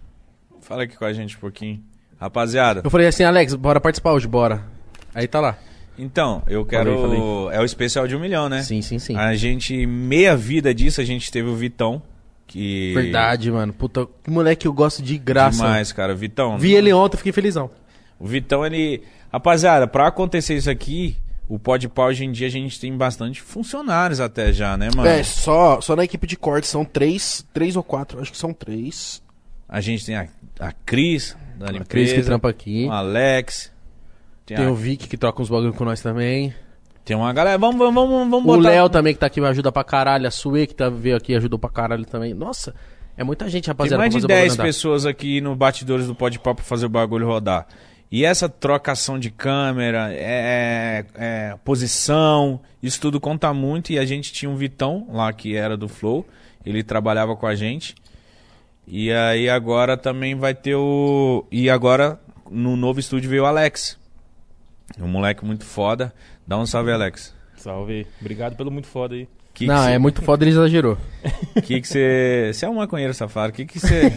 Fala 0.63 0.85
aqui 0.85 0.97
com 0.97 1.05
a 1.05 1.13
gente 1.13 1.37
um 1.37 1.41
pouquinho. 1.41 1.85
Rapaziada, 2.21 2.83
Eu 2.85 2.91
falei 2.91 3.07
assim, 3.07 3.25
Alex, 3.25 3.55
bora 3.55 3.81
participar 3.81 4.13
hoje, 4.13 4.29
bora. 4.29 4.63
Aí 5.15 5.27
tá 5.27 5.41
lá. 5.41 5.57
então, 5.99 6.43
eu 6.47 6.67
quero. 6.67 7.01
Falei, 7.01 7.19
falei. 7.19 7.57
É 7.59 7.61
o 7.61 7.65
especial 7.65 8.07
de 8.07 8.15
um 8.15 8.21
milhão, 8.21 8.49
né? 8.49 8.63
Sim, 8.63 8.83
sim, 8.83 8.99
sim. 8.99 9.17
A 9.17 9.35
gente, 9.35 9.87
meia 9.87 10.37
vida 10.37 10.75
disso, 10.75 11.01
a 11.01 11.05
gente 11.05 11.33
teve 11.33 11.49
o 11.49 11.55
Vitão. 11.57 12.03
Que. 12.47 12.93
Verdade, 12.95 13.51
mano. 13.51 13.73
Puta, 13.73 14.07
que 14.23 14.31
moleque 14.31 14.67
eu 14.67 14.73
gosto 14.73 15.03
de 15.03 15.17
graça. 15.17 15.63
Demais, 15.63 15.93
cara. 15.93 16.15
Vitão. 16.15 16.59
Vi 16.59 16.75
ele 16.75 16.93
ontem, 16.93 17.17
fiquei 17.17 17.33
felizão. 17.33 17.71
O 18.19 18.27
Vitão, 18.27 18.67
ele. 18.67 19.03
Rapaziada, 19.33 19.87
pra 19.87 20.09
acontecer 20.09 20.57
isso 20.57 20.69
aqui, 20.69 21.17
o 21.49 21.59
Podpah 21.59 22.07
hoje 22.07 22.25
em 22.25 22.33
dia 22.33 22.49
a 22.49 22.51
gente 22.51 22.79
tem 22.79 22.95
bastante 22.97 23.41
funcionários 23.41 24.21
até 24.21 24.53
já, 24.53 24.77
né, 24.77 24.91
mano? 24.95 25.09
É, 25.09 25.23
só, 25.23 25.81
só 25.81 25.97
na 25.97 26.05
equipe 26.05 26.27
de 26.27 26.37
corte 26.37 26.67
são 26.67 26.85
três, 26.85 27.47
três 27.53 27.77
ou 27.77 27.83
quatro, 27.83 28.21
acho 28.21 28.31
que 28.33 28.37
são 28.37 28.53
três. 28.53 29.23
A 29.73 29.81
gente 29.81 30.05
tem 30.05 30.17
a, 30.17 30.27
a 30.59 30.73
Cris, 30.85 31.37
da 31.57 31.67
A 31.69 31.71
limpeza. 31.71 31.89
Cris 31.89 32.13
que 32.13 32.23
trampa 32.23 32.49
aqui. 32.51 32.87
O 32.87 32.91
Alex. 32.93 33.73
Tem, 34.45 34.57
Tem 34.57 34.67
a- 34.67 34.71
o 34.71 34.75
Vic 34.75 35.07
que 35.09 35.17
troca 35.17 35.41
uns 35.41 35.49
bagulho 35.49 35.73
com 35.73 35.85
nós 35.85 36.01
também. 36.01 36.53
tem 37.05 37.17
uma 37.17 37.33
galera. 37.33 37.57
Vamos, 37.57 37.79
vamos, 37.79 37.95
vamos, 37.95 38.31
vamos 38.31 38.53
O 38.53 38.57
botar. 38.59 38.69
Léo 38.71 38.89
também 38.89 39.15
que 39.15 39.21
tá 39.21 39.27
aqui 39.27 39.41
me 39.41 39.47
ajuda 39.47 39.71
pra 39.71 39.85
caralho. 39.85 40.27
A 40.27 40.31
Sue 40.31 40.67
que 40.67 40.75
tá, 40.75 40.89
veio 40.91 41.17
aqui 41.17 41.35
ajudou 41.37 41.59
pra 41.59 41.71
caralho 41.71 42.05
também. 42.05 42.35
Nossa, 42.35 42.75
é 43.17 43.23
muita 43.23 43.49
gente, 43.49 43.65
Tem 43.65 43.71
rapaziada. 43.73 43.99
mais 43.99 44.13
pra 44.13 44.19
de 44.19 44.23
fazer 44.23 44.27
o 44.27 44.29
bagulho 44.29 44.43
10 44.49 44.53
andar. 44.55 44.65
pessoas 44.65 45.07
aqui 45.07 45.41
no 45.41 45.55
Batidores 45.55 46.07
do 46.09 46.15
Podpah 46.17 46.55
pra 46.55 46.65
fazer 46.65 46.87
o 46.87 46.89
bagulho 46.89 47.27
rodar. 47.29 47.67
E 48.13 48.25
essa 48.25 48.49
trocação 48.49 49.21
de 49.21 49.31
câmera, 49.31 50.09
é, 50.13 51.05
é, 51.15 51.55
posição, 51.65 52.61
isso 52.83 53.01
tudo 53.01 53.21
conta 53.21 53.55
muito. 53.55 53.93
E 53.93 53.99
a 54.01 54.05
gente 54.05 54.33
tinha 54.33 54.51
um 54.51 54.57
Vitão 54.57 55.07
lá 55.13 55.33
que 55.33 55.55
era 55.55 55.77
do 55.77 55.89
Flow, 55.89 56.27
ele 56.67 56.83
trabalhava 56.83 57.37
com 57.37 57.47
a 57.47 57.55
gente. 57.55 57.95
E 58.93 59.13
aí 59.13 59.49
agora 59.49 59.97
também 59.97 60.35
vai 60.35 60.53
ter 60.53 60.75
o. 60.75 61.47
E 61.49 61.71
agora 61.71 62.19
no 62.51 62.77
novo 62.77 62.99
estúdio 62.99 63.31
veio 63.31 63.45
o 63.45 63.47
Alex. 63.47 63.97
Um 64.99 65.07
moleque 65.07 65.45
muito 65.45 65.65
foda. 65.65 66.13
Dá 66.45 66.59
um 66.59 66.67
salve, 66.67 66.91
Alex. 66.91 67.33
Salve. 67.55 68.05
Obrigado 68.21 68.57
pelo 68.57 68.69
muito 68.69 68.89
foda 68.89 69.15
aí. 69.15 69.29
Que 69.55 69.65
Não, 69.65 69.87
que 69.87 69.93
é 69.93 69.99
muito 69.99 70.23
foda, 70.23 70.43
ele 70.43 70.51
exagerou. 70.51 70.99
Que 71.63 71.81
que 71.81 71.87
você. 71.87 72.51
Você 72.53 72.67
é 72.67 72.69
um 72.69 72.75
maconheiro 72.75 73.15
safado. 73.15 73.53
Que 73.53 73.65
que 73.65 73.79
você. 73.79 74.13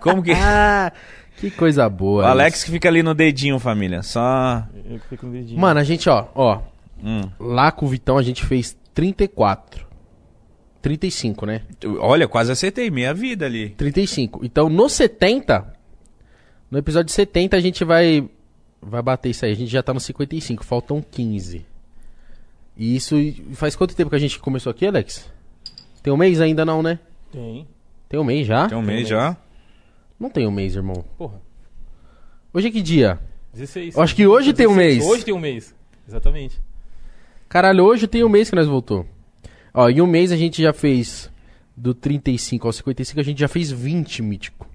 Como 0.00 0.22
que. 0.22 0.32
Ah, 0.32 0.90
que 1.36 1.50
coisa 1.50 1.86
boa. 1.90 2.24
O 2.24 2.26
Alex 2.26 2.64
que 2.64 2.70
fica 2.70 2.88
ali 2.88 3.02
no 3.02 3.12
dedinho, 3.12 3.58
família. 3.58 4.02
Só. 4.02 4.64
Eu 4.88 4.98
que 4.98 5.08
fico 5.08 5.26
no 5.26 5.32
dedinho. 5.32 5.60
Mano, 5.60 5.78
a 5.78 5.84
gente, 5.84 6.08
ó, 6.08 6.26
ó. 6.34 6.60
Hum. 7.04 7.28
Lá 7.38 7.70
com 7.70 7.84
o 7.84 7.88
Vitão 7.90 8.16
a 8.16 8.22
gente 8.22 8.46
fez 8.46 8.74
34. 8.94 9.91
35, 10.82 11.46
né? 11.46 11.62
Olha, 12.00 12.26
quase 12.28 12.50
acertei. 12.52 12.90
Meia 12.90 13.14
vida 13.14 13.46
ali. 13.46 13.70
35. 13.70 14.44
Então 14.44 14.68
no 14.68 14.88
70, 14.88 15.72
no 16.70 16.78
episódio 16.78 17.12
70 17.12 17.56
a 17.56 17.60
gente 17.60 17.84
vai 17.84 18.28
vai 18.82 19.00
bater 19.00 19.30
isso 19.30 19.44
aí. 19.44 19.52
A 19.52 19.56
gente 19.56 19.70
já 19.70 19.82
tá 19.82 19.94
no 19.94 20.00
55, 20.00 20.64
faltam 20.64 21.00
15. 21.00 21.64
E 22.76 22.96
isso 22.96 23.14
faz 23.52 23.76
quanto 23.76 23.94
tempo 23.94 24.10
que 24.10 24.16
a 24.16 24.18
gente 24.18 24.38
começou 24.40 24.70
aqui, 24.70 24.86
Alex? 24.86 25.30
Tem 26.02 26.12
um 26.12 26.16
mês 26.16 26.40
ainda 26.40 26.64
não, 26.64 26.82
né? 26.82 26.98
Tem. 27.30 27.66
Tem 28.08 28.18
um 28.18 28.24
mês 28.24 28.46
já? 28.46 28.68
Tem 28.68 28.76
um 28.76 28.80
um 28.80 28.84
mês 28.84 28.98
mês. 28.98 29.08
já. 29.08 29.36
Não 30.18 30.28
tem 30.28 30.46
um 30.46 30.50
mês, 30.50 30.74
irmão. 30.74 31.04
Porra. 31.16 31.40
Hoje 32.52 32.68
é 32.68 32.70
que 32.70 32.82
dia? 32.82 33.20
16. 33.54 33.96
Eu 33.96 34.02
acho 34.02 34.16
que 34.16 34.26
hoje 34.26 34.52
tem 34.52 34.66
um 34.66 34.74
mês. 34.74 35.04
Hoje 35.04 35.24
tem 35.24 35.32
um 35.32 35.38
mês. 35.38 35.74
Exatamente. 36.08 36.60
Caralho, 37.48 37.84
hoje 37.84 38.06
tem 38.06 38.24
um 38.24 38.28
mês 38.28 38.50
que 38.50 38.56
nós 38.56 38.66
voltou. 38.66 39.06
Ó, 39.74 39.88
em 39.88 40.00
um 40.00 40.06
mês 40.06 40.30
a 40.32 40.36
gente 40.36 40.60
já 40.62 40.72
fez 40.72 41.30
do 41.76 41.94
35 41.94 42.66
ao 42.66 42.72
55, 42.72 43.20
a 43.20 43.22
gente 43.22 43.38
já 43.40 43.48
fez 43.48 43.70
20 43.70 44.22
mítico. 44.22 44.66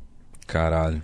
Caralho. 0.45 1.01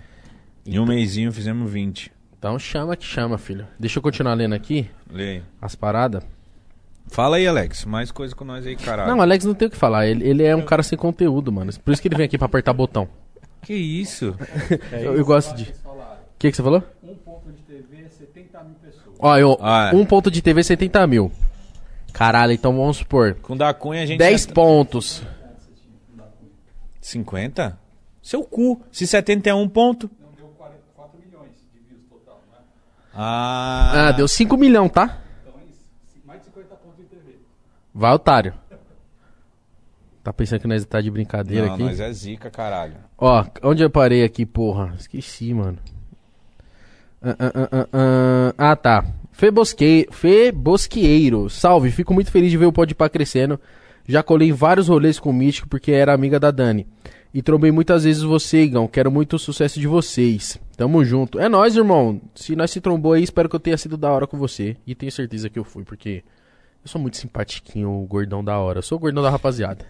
Em 0.66 0.78
um 0.78 0.86
mêsinho 0.86 1.30
fizemos 1.32 1.70
20. 1.70 2.10
Então 2.38 2.58
chama 2.58 2.96
que 2.96 3.04
chama, 3.04 3.38
filho. 3.38 3.66
Deixa 3.78 3.98
eu 3.98 4.02
continuar 4.02 4.34
lendo 4.34 4.54
aqui 4.54 4.88
Lê 5.10 5.30
aí. 5.36 5.42
as 5.60 5.74
paradas. 5.74 6.22
Fala 7.08 7.36
aí, 7.36 7.46
Alex. 7.46 7.84
Mais 7.84 8.10
coisa 8.10 8.34
com 8.34 8.44
nós 8.44 8.66
aí, 8.66 8.74
caralho. 8.76 9.10
Não, 9.10 9.20
Alex 9.20 9.44
não 9.44 9.54
tem 9.54 9.68
o 9.68 9.70
que 9.70 9.76
falar. 9.76 10.06
Ele, 10.06 10.26
ele 10.26 10.42
é 10.42 10.56
um 10.56 10.62
cara 10.62 10.82
sem 10.82 10.96
conteúdo, 10.98 11.52
mano. 11.52 11.70
Por 11.84 11.92
isso 11.92 12.00
que 12.02 12.08
ele 12.08 12.16
vem 12.16 12.24
aqui 12.26 12.38
pra 12.38 12.46
apertar 12.46 12.72
botão. 12.72 13.06
Que 13.62 13.74
isso? 13.74 14.34
É 14.90 15.04
Eu, 15.04 15.14
eu 15.16 15.24
gosto 15.24 15.54
de. 15.54 15.64
O 15.64 16.38
que, 16.38 16.50
que 16.50 16.56
você 16.56 16.62
falou? 16.62 16.82
Um 17.02 17.14
ponto 17.14 17.50
de 17.52 17.62
TV, 17.62 18.08
70 18.10 18.64
mil 18.64 18.74
pessoas. 18.82 19.16
Ó, 19.18 19.38
eu, 19.38 19.56
Ah, 19.60 19.90
é. 19.92 19.96
um 19.96 20.04
ponto 20.04 20.30
de 20.30 20.42
TV 20.42 20.62
70 20.62 21.06
mil. 21.06 21.30
Caralho, 22.14 22.52
então 22.52 22.74
vamos 22.74 22.96
supor. 22.96 23.34
Com 23.42 23.54
da 23.56 23.74
Cunha 23.74 24.02
a 24.02 24.06
gente. 24.06 24.18
10 24.18 24.44
já- 24.44 24.52
pontos. 24.54 25.22
50? 27.00 27.78
Seu 28.22 28.42
cu. 28.44 28.80
Se 28.90 29.06
71 29.06 29.68
ponto. 29.68 30.10
Não 30.20 30.30
deu 30.32 30.46
4 30.56 31.18
milhões 31.20 31.50
de 31.72 31.80
views 31.80 32.02
total, 32.08 32.40
né? 32.50 32.58
Ah. 33.14 34.08
Ah, 34.08 34.12
deu 34.12 34.26
5 34.26 34.56
milhões, 34.56 34.90
tá? 34.90 35.20
Então 35.42 35.60
é 35.60 35.64
isso. 35.64 35.82
Mais 36.24 36.40
de 36.40 36.46
50 36.46 36.74
pontos 36.76 36.96
de 36.96 37.04
TV. 37.04 37.38
Vai, 37.92 38.12
otário. 38.14 38.54
Tá 40.22 40.32
pensando 40.32 40.60
que 40.60 40.66
nós 40.66 40.82
tá 40.86 41.02
de 41.02 41.10
brincadeira 41.10 41.66
Não, 41.66 41.74
aqui? 41.74 41.82
nós 41.82 42.00
é 42.00 42.10
zica, 42.10 42.50
caralho. 42.50 42.96
Ó, 43.18 43.44
onde 43.62 43.82
eu 43.82 43.90
parei 43.90 44.24
aqui, 44.24 44.46
porra? 44.46 44.94
Esqueci, 44.98 45.52
mano. 45.52 45.78
Ah, 47.22 47.36
ah, 47.38 47.52
ah, 47.54 47.68
ah, 47.72 47.88
ah. 47.92 48.54
Ah, 48.70 48.76
tá. 48.76 49.04
Febosque... 49.34 50.06
Febosqueiro. 50.12 51.50
Salve, 51.50 51.90
fico 51.90 52.14
muito 52.14 52.30
feliz 52.30 52.50
de 52.50 52.56
ver 52.56 52.66
o 52.66 52.72
Podpah 52.72 53.08
crescendo. 53.08 53.60
Já 54.06 54.22
colei 54.22 54.52
vários 54.52 54.88
rolês 54.88 55.18
com 55.18 55.30
o 55.30 55.32
Mítico 55.32 55.68
porque 55.68 55.90
era 55.90 56.14
amiga 56.14 56.38
da 56.38 56.50
Dani. 56.50 56.86
E 57.32 57.42
trombei 57.42 57.72
muitas 57.72 58.04
vezes 58.04 58.22
você, 58.22 58.62
Igão. 58.62 58.86
Quero 58.86 59.10
muito 59.10 59.34
o 59.34 59.38
sucesso 59.38 59.80
de 59.80 59.88
vocês. 59.88 60.56
Tamo 60.76 61.04
junto. 61.04 61.40
É 61.40 61.48
nóis, 61.48 61.76
irmão. 61.76 62.20
Se 62.32 62.54
nós 62.54 62.70
se 62.70 62.80
trombou 62.80 63.12
aí, 63.12 63.24
espero 63.24 63.48
que 63.48 63.56
eu 63.56 63.60
tenha 63.60 63.76
sido 63.76 63.96
da 63.96 64.10
hora 64.12 64.26
com 64.26 64.38
você. 64.38 64.76
E 64.86 64.94
tenho 64.94 65.10
certeza 65.10 65.50
que 65.50 65.58
eu 65.58 65.64
fui, 65.64 65.82
porque 65.82 66.22
eu 66.84 66.88
sou 66.88 67.00
muito 67.00 67.16
simpatiquinho, 67.16 67.90
o 67.90 68.06
gordão 68.06 68.44
da 68.44 68.56
hora. 68.58 68.78
Eu 68.78 68.82
sou 68.82 68.98
o 68.98 69.00
gordão 69.00 69.22
da 69.22 69.30
rapaziada. 69.30 69.84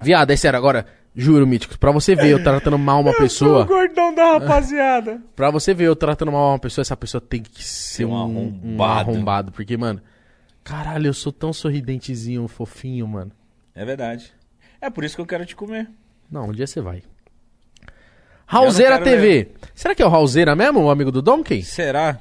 Viado, 0.00 0.30
é 0.30 0.36
sério, 0.36 0.58
agora, 0.58 0.86
juro, 1.14 1.46
Míticos, 1.46 1.76
pra 1.76 1.90
você 1.90 2.14
ver 2.14 2.30
eu 2.30 2.42
tratando 2.42 2.78
mal 2.78 3.00
uma 3.00 3.14
pessoa, 3.14 3.64
gordão 3.64 4.14
da 4.14 4.32
rapaziada. 4.32 5.20
pra 5.34 5.50
você 5.50 5.74
ver 5.74 5.84
eu 5.84 5.96
tratando 5.96 6.30
mal 6.32 6.50
uma 6.52 6.58
pessoa, 6.58 6.82
essa 6.82 6.96
pessoa 6.96 7.20
tem 7.20 7.42
que 7.42 7.64
ser 7.64 8.04
um 8.04 8.12
um, 8.12 8.14
um 8.14 8.82
arrombado. 8.82 9.10
arrombado. 9.10 9.52
Porque, 9.52 9.76
mano, 9.76 10.00
caralho, 10.62 11.08
eu 11.08 11.14
sou 11.14 11.32
tão 11.32 11.52
sorridentezinho, 11.52 12.46
fofinho, 12.46 13.06
mano. 13.06 13.32
É 13.74 13.84
verdade. 13.84 14.32
É 14.80 14.90
por 14.90 15.04
isso 15.04 15.16
que 15.16 15.20
eu 15.22 15.26
quero 15.26 15.46
te 15.46 15.56
comer. 15.56 15.88
Não, 16.30 16.48
um 16.48 16.52
dia 16.52 16.66
você 16.66 16.80
vai. 16.80 17.02
Raulzeira 18.46 19.00
TV. 19.00 19.48
Será 19.74 19.94
que 19.94 20.02
é 20.02 20.06
o 20.06 20.08
Raulzeira 20.08 20.54
mesmo, 20.54 20.80
o 20.80 20.90
amigo 20.90 21.10
do 21.10 21.20
Donkey? 21.20 21.62
Será? 21.62 22.18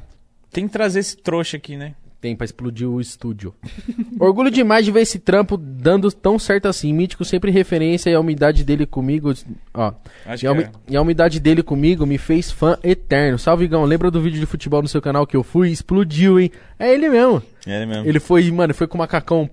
Tem 0.52 0.68
que 0.68 0.74
trazer 0.74 1.00
esse 1.00 1.18
trouxa 1.18 1.58
aqui, 1.58 1.78
né? 1.78 1.94
Tem 2.22 2.36
pra 2.36 2.46
explodir 2.46 2.90
o 2.90 3.00
estúdio. 3.00 3.54
Orgulho 4.20 4.50
demais 4.50 4.84
de 4.84 4.92
ver 4.92 5.02
esse 5.02 5.20
trampo 5.20 5.58
dando 5.58 6.12
tão 6.12 6.40
certo 6.40 6.68
assim. 6.68 6.92
Mítico 6.92 7.24
sempre 7.24 7.52
referência 7.52 8.10
e 8.10 8.16
a 8.16 8.20
umidade 8.20 8.64
dele 8.64 8.86
comigo. 8.86 9.32
Ó. 9.74 9.94
Acho 10.26 10.46
E 10.46 10.48
a, 10.48 10.56
que 10.56 10.62
é. 10.64 10.72
e 10.90 10.98
a 10.98 11.02
umidade 11.02 11.40
dele 11.40 11.62
comigo 11.62 12.06
me 12.06 12.18
fez 12.18 12.50
fã 12.52 12.78
eterno. 12.84 13.38
Salve, 13.38 13.66
Igão. 13.66 13.84
Lembra 13.84 14.10
do 14.10 14.22
vídeo 14.22 14.40
de 14.40 14.46
futebol 14.46 14.82
no 14.82 14.88
seu 14.88 15.02
canal 15.02 15.28
que 15.28 15.36
eu 15.38 15.44
fui? 15.44 15.70
Explodiu, 15.70 16.40
hein? 16.40 16.52
É 16.80 16.92
ele 16.94 17.10
mesmo. 17.10 17.44
É 17.68 17.78
ele 17.78 17.86
mesmo. 17.86 18.08
Ele 18.08 18.20
foi, 18.20 18.50
mano, 18.50 18.74
foi 18.74 18.88
com 18.88 18.96
o 18.96 19.00
macacão. 19.00 19.50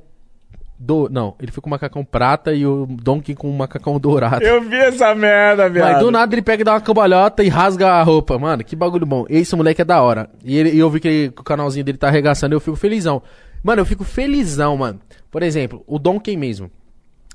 Do... 0.84 1.09
Não, 1.09 1.36
ele 1.40 1.52
foi 1.52 1.60
com 1.62 1.68
o 1.68 1.70
macacão 1.70 2.04
prata 2.04 2.52
e 2.52 2.66
o 2.66 2.86
Donkey 2.90 3.36
com 3.36 3.48
o 3.48 3.56
macacão 3.56 4.00
dourado. 4.00 4.42
Eu 4.44 4.60
vi 4.62 4.74
essa 4.76 5.14
merda, 5.14 5.70
Mas 5.70 6.00
do 6.00 6.10
nada 6.10 6.34
ele 6.34 6.42
pega 6.42 6.62
e 6.62 6.64
dá 6.64 6.72
uma 6.72 6.80
cambalhota 6.80 7.44
e 7.44 7.48
rasga 7.48 7.88
a 7.92 8.02
roupa. 8.02 8.36
Mano, 8.36 8.64
que 8.64 8.74
bagulho 8.74 9.06
bom. 9.06 9.24
Esse 9.28 9.54
moleque 9.54 9.80
é 9.80 9.84
da 9.84 10.02
hora. 10.02 10.28
E, 10.44 10.56
ele- 10.56 10.70
e 10.72 10.78
eu 10.80 10.90
vi 10.90 10.98
que, 10.98 11.06
ele- 11.06 11.30
que 11.30 11.40
o 11.40 11.44
canalzinho 11.44 11.84
dele 11.84 11.98
tá 11.98 12.09
arregaçando, 12.09 12.52
eu 12.54 12.59
fico 12.60 12.74
felizão. 12.76 13.22
Mano, 13.62 13.80
eu 13.82 13.86
fico 13.86 14.02
felizão, 14.02 14.76
mano. 14.76 14.98
Por 15.30 15.44
exemplo, 15.44 15.84
o 15.86 16.00
Donkey 16.00 16.36
mesmo. 16.36 16.68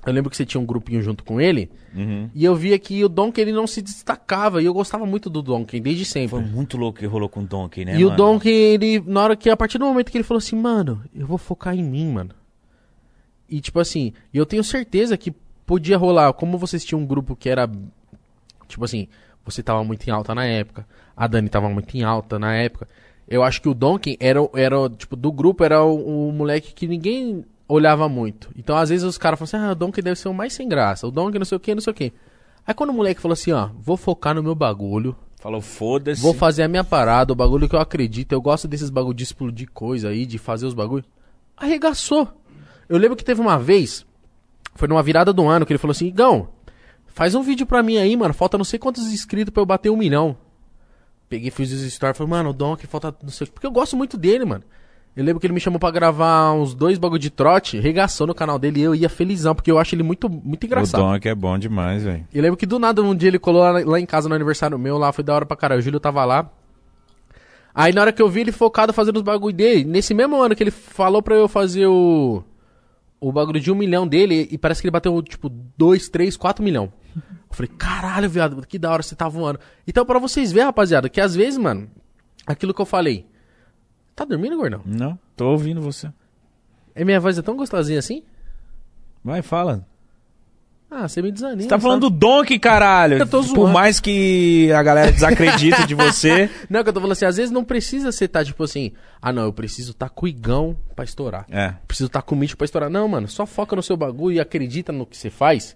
Eu 0.05 0.11
lembro 0.11 0.29
que 0.29 0.35
você 0.35 0.45
tinha 0.45 0.59
um 0.59 0.65
grupinho 0.65 1.01
junto 1.01 1.23
com 1.23 1.39
ele. 1.39 1.69
Uhum. 1.95 2.29
E 2.35 2.43
eu 2.43 2.53
via 2.53 2.77
que 2.77 3.01
o 3.03 3.07
Donkey 3.09 3.41
ele 3.41 3.53
não 3.53 3.65
se 3.65 3.81
destacava. 3.81 4.61
E 4.61 4.65
eu 4.65 4.73
gostava 4.73 5.05
muito 5.05 5.29
do 5.29 5.41
Donkey, 5.41 5.79
desde 5.79 6.03
sempre. 6.03 6.29
Foi 6.29 6.41
muito 6.41 6.75
louco 6.77 6.99
que 6.99 7.05
rolou 7.05 7.29
com 7.29 7.39
o 7.41 7.45
Donkey, 7.45 7.85
né, 7.85 7.97
e 7.97 8.03
o 8.03 8.09
mano? 8.09 8.17
Donkey, 8.17 8.49
ele, 8.51 9.01
na 9.07 9.21
hora 9.23 9.35
que, 9.37 9.49
a 9.49 9.55
partir 9.55 9.77
do 9.77 9.85
momento 9.85 10.11
que 10.11 10.17
ele 10.17 10.23
falou 10.25 10.39
assim, 10.39 10.55
mano, 10.57 11.01
eu 11.15 11.25
vou 11.25 11.37
focar 11.37 11.73
em 11.75 11.83
mim, 11.83 12.11
mano. 12.11 12.31
E 13.49 13.59
tipo 13.61 13.79
assim, 13.79 14.13
eu 14.33 14.45
tenho 14.45 14.63
certeza 14.63 15.17
que 15.17 15.31
podia 15.65 15.97
rolar, 15.97 16.31
como 16.33 16.57
vocês 16.57 16.83
tinham 16.83 17.01
um 17.01 17.05
grupo 17.05 17.35
que 17.35 17.49
era, 17.49 17.69
tipo 18.67 18.83
assim, 18.85 19.07
você 19.45 19.63
tava 19.63 19.83
muito 19.83 20.07
em 20.07 20.11
alta 20.11 20.35
na 20.35 20.45
época, 20.45 20.85
a 21.15 21.27
Dani 21.27 21.49
tava 21.49 21.69
muito 21.69 21.95
em 21.95 22.03
alta 22.03 22.37
na 22.37 22.53
época. 22.55 22.87
Eu 23.27 23.43
acho 23.43 23.61
que 23.61 23.67
o 23.69 23.73
Donkey 23.73 24.17
era, 24.19 24.41
o- 24.41 24.49
era 24.53 24.89
tipo, 24.89 25.15
do 25.15 25.31
grupo 25.31 25.63
era 25.63 25.83
o, 25.83 26.29
o 26.29 26.31
moleque 26.31 26.73
que 26.73 26.87
ninguém 26.87 27.45
olhava 27.67 28.07
muito. 28.07 28.49
Então 28.57 28.77
às 28.77 28.89
vezes 28.89 29.03
os 29.05 29.17
caras 29.17 29.37
falam 29.39 29.63
assim, 29.63 29.69
ah, 29.69 29.71
o 29.73 29.75
Donkey 29.75 30.01
deve 30.01 30.17
ser 30.19 30.29
o 30.29 30.33
mais 30.33 30.53
sem 30.53 30.67
graça, 30.69 31.05
o 31.07 31.11
Donkey 31.11 31.37
não 31.39 31.45
sei 31.45 31.55
o 31.57 31.59
que, 31.59 31.75
não 31.75 31.81
sei 31.81 31.91
o 31.91 31.93
que. 31.93 32.13
Aí 32.65 32.73
quando 32.73 32.89
o 32.89 32.93
moleque 32.93 33.19
falou 33.21 33.33
assim, 33.33 33.51
ó, 33.51 33.69
vou 33.77 33.97
focar 33.97 34.33
no 34.35 34.43
meu 34.43 34.55
bagulho, 34.55 35.15
Falou, 35.39 35.61
foda-se. 35.61 36.19
Vou 36.21 36.33
fazer 36.33 36.63
a 36.63 36.67
minha 36.67 36.83
parada, 36.83 37.31
o 37.31 37.35
bagulho 37.35 37.69
que 37.69 37.75
eu 37.75 37.79
acredito. 37.79 38.31
Eu 38.31 38.41
gosto 38.41 38.67
desses 38.67 38.89
bagulho 38.89 39.13
de 39.13 39.23
explodir 39.23 39.69
coisa 39.71 40.09
aí, 40.09 40.25
de 40.25 40.39
fazer 40.39 40.65
os 40.65 40.73
bagulho. 40.73 41.05
Arregaçou. 41.55 42.27
Eu 42.89 42.97
lembro 42.97 43.15
que 43.15 43.23
teve 43.23 43.41
uma 43.41 43.57
vez, 43.57 44.05
foi 44.75 44.87
numa 44.87 45.03
virada 45.03 45.33
do 45.33 45.47
ano, 45.47 45.65
que 45.65 45.71
ele 45.73 45.79
falou 45.79 45.91
assim: 45.91 46.07
Igão, 46.07 46.49
faz 47.07 47.35
um 47.35 47.41
vídeo 47.41 47.65
pra 47.65 47.83
mim 47.83 47.97
aí, 47.97 48.15
mano. 48.15 48.33
Falta 48.33 48.57
não 48.57 48.65
sei 48.65 48.79
quantos 48.79 49.11
inscritos 49.11 49.53
pra 49.53 49.61
eu 49.61 49.65
bater 49.65 49.89
um 49.89 49.97
milhão. 49.97 50.37
Peguei, 51.29 51.51
fiz 51.51 51.71
os 51.73 51.81
stories, 51.91 52.17
falei, 52.17 52.31
mano, 52.31 52.51
o 52.51 52.53
Donkey 52.53 52.87
falta 52.87 53.13
não 53.21 53.29
sei. 53.29 53.47
Porque 53.47 53.67
eu 53.67 53.71
gosto 53.71 53.97
muito 53.97 54.17
dele, 54.17 54.45
mano. 54.45 54.63
Eu 55.13 55.23
lembro 55.25 55.39
que 55.39 55.47
ele 55.47 55.53
me 55.53 55.59
chamou 55.59 55.79
pra 55.79 55.89
gravar 55.89 56.53
uns 56.53 56.75
dois 56.75 56.99
bagulho 56.99 57.19
de 57.19 57.31
trote, 57.31 57.79
regaçou 57.79 58.27
no 58.27 58.35
canal 58.35 58.59
dele 58.59 58.81
e 58.81 58.83
eu 58.83 58.93
ia 58.93 59.09
felizão, 59.09 59.55
porque 59.55 59.71
eu 59.71 59.79
acho 59.79 59.95
ele 59.95 60.03
muito, 60.03 60.29
muito 60.29 60.63
O 60.63 60.65
engraçado. 60.67 61.01
Donkey 61.01 61.27
é 61.27 61.33
bom 61.33 61.57
demais, 61.57 62.03
velho. 62.03 62.25
Eu 62.31 62.41
lembro 62.43 62.55
que 62.55 62.67
do 62.67 62.77
nada 62.77 63.01
um 63.01 63.15
dia 63.15 63.29
ele 63.29 63.39
colou 63.39 63.63
lá, 63.63 63.71
lá 63.83 63.99
em 63.99 64.05
casa 64.05 64.29
no 64.29 64.35
aniversário 64.35 64.77
meu, 64.77 64.95
lá 64.95 65.11
foi 65.11 65.23
da 65.23 65.33
hora 65.33 65.43
pra 65.45 65.57
caralho. 65.57 65.79
O 65.79 65.81
Júlio 65.81 65.99
tava 65.99 66.23
lá. 66.23 66.47
Aí 67.73 67.91
na 67.93 68.01
hora 68.01 68.13
que 68.13 68.21
eu 68.21 68.29
vi 68.29 68.41
ele 68.41 68.51
focado 68.51 68.93
fazendo 68.93 69.17
os 69.17 69.23
bagulho 69.23 69.55
dele, 69.55 69.83
nesse 69.83 70.13
mesmo 70.13 70.39
ano 70.39 70.55
que 70.55 70.61
ele 70.63 70.69
falou 70.71 71.21
pra 71.21 71.35
eu 71.35 71.47
fazer 71.47 71.87
o. 71.87 72.43
O 73.19 73.31
bagulho 73.31 73.59
de 73.59 73.71
um 73.71 73.75
milhão 73.75 74.07
dele, 74.07 74.47
e 74.51 74.57
parece 74.57 74.81
que 74.81 74.87
ele 74.87 74.91
bateu 74.91 75.21
tipo 75.23 75.49
dois, 75.49 76.07
três, 76.07 76.37
quatro 76.37 76.63
milhão. 76.63 76.91
Eu 77.15 77.55
falei, 77.55 77.71
caralho, 77.77 78.29
viado, 78.29 78.65
que 78.67 78.77
da 78.77 78.91
hora 78.91 79.01
você 79.01 79.15
tá 79.15 79.27
voando. 79.27 79.59
Então, 79.87 80.05
pra 80.05 80.19
vocês 80.19 80.51
verem, 80.51 80.67
rapaziada, 80.67 81.09
que 81.09 81.19
às 81.19 81.33
vezes, 81.33 81.57
mano, 81.57 81.89
aquilo 82.45 82.73
que 82.73 82.81
eu 82.81 82.85
falei. 82.85 83.25
Tá 84.15 84.23
dormindo, 84.23 84.57
gordão? 84.57 84.81
Não, 84.85 85.17
tô 85.35 85.49
ouvindo 85.49 85.81
você. 85.81 86.11
É 86.93 87.03
minha 87.03 87.19
voz 87.19 87.37
é 87.37 87.41
tão 87.41 87.55
gostosinha 87.55 87.99
assim? 87.99 88.23
Vai, 89.23 89.41
fala. 89.41 89.85
Ah, 90.89 91.07
você 91.07 91.21
me 91.21 91.31
desanima. 91.31 91.61
Você 91.61 91.67
tá 91.67 91.77
falando 91.77 92.03
sabe? 92.03 92.15
do 92.15 92.19
Donkey, 92.19 92.57
caralho. 92.57 93.17
Eu 93.17 93.27
tô 93.27 93.39
Por 93.41 93.47
zoando. 93.47 93.73
mais 93.73 93.99
que 93.99 94.71
a 94.71 94.81
galera 94.81 95.11
desacredite 95.11 95.85
de 95.85 95.93
você. 95.93 96.49
Não, 96.69 96.81
que 96.81 96.89
eu 96.89 96.93
tô 96.93 97.01
falando 97.01 97.11
assim, 97.11 97.25
às 97.25 97.35
vezes 97.35 97.51
não 97.51 97.63
precisa 97.63 98.11
você 98.11 98.25
tá 98.27 98.43
tipo 98.43 98.63
assim, 98.63 98.93
ah 99.21 99.33
não, 99.33 99.43
eu 99.43 99.53
preciso 99.53 99.93
tá 99.93 100.07
com 100.07 100.25
o 100.25 100.29
igão 100.29 100.77
pra 100.95 101.03
estourar. 101.03 101.45
É. 101.49 101.73
Preciso 101.85 102.09
tá 102.09 102.21
com 102.21 102.35
o 102.35 102.55
pra 102.55 102.65
estourar. 102.65 102.89
Não, 102.89 103.05
mano, 103.07 103.27
só 103.27 103.45
foca 103.45 103.75
no 103.75 103.83
seu 103.83 103.97
bagulho 103.97 104.37
e 104.37 104.39
acredita 104.39 104.91
no 104.93 105.05
que 105.05 105.17
você 105.17 105.29
faz. 105.29 105.75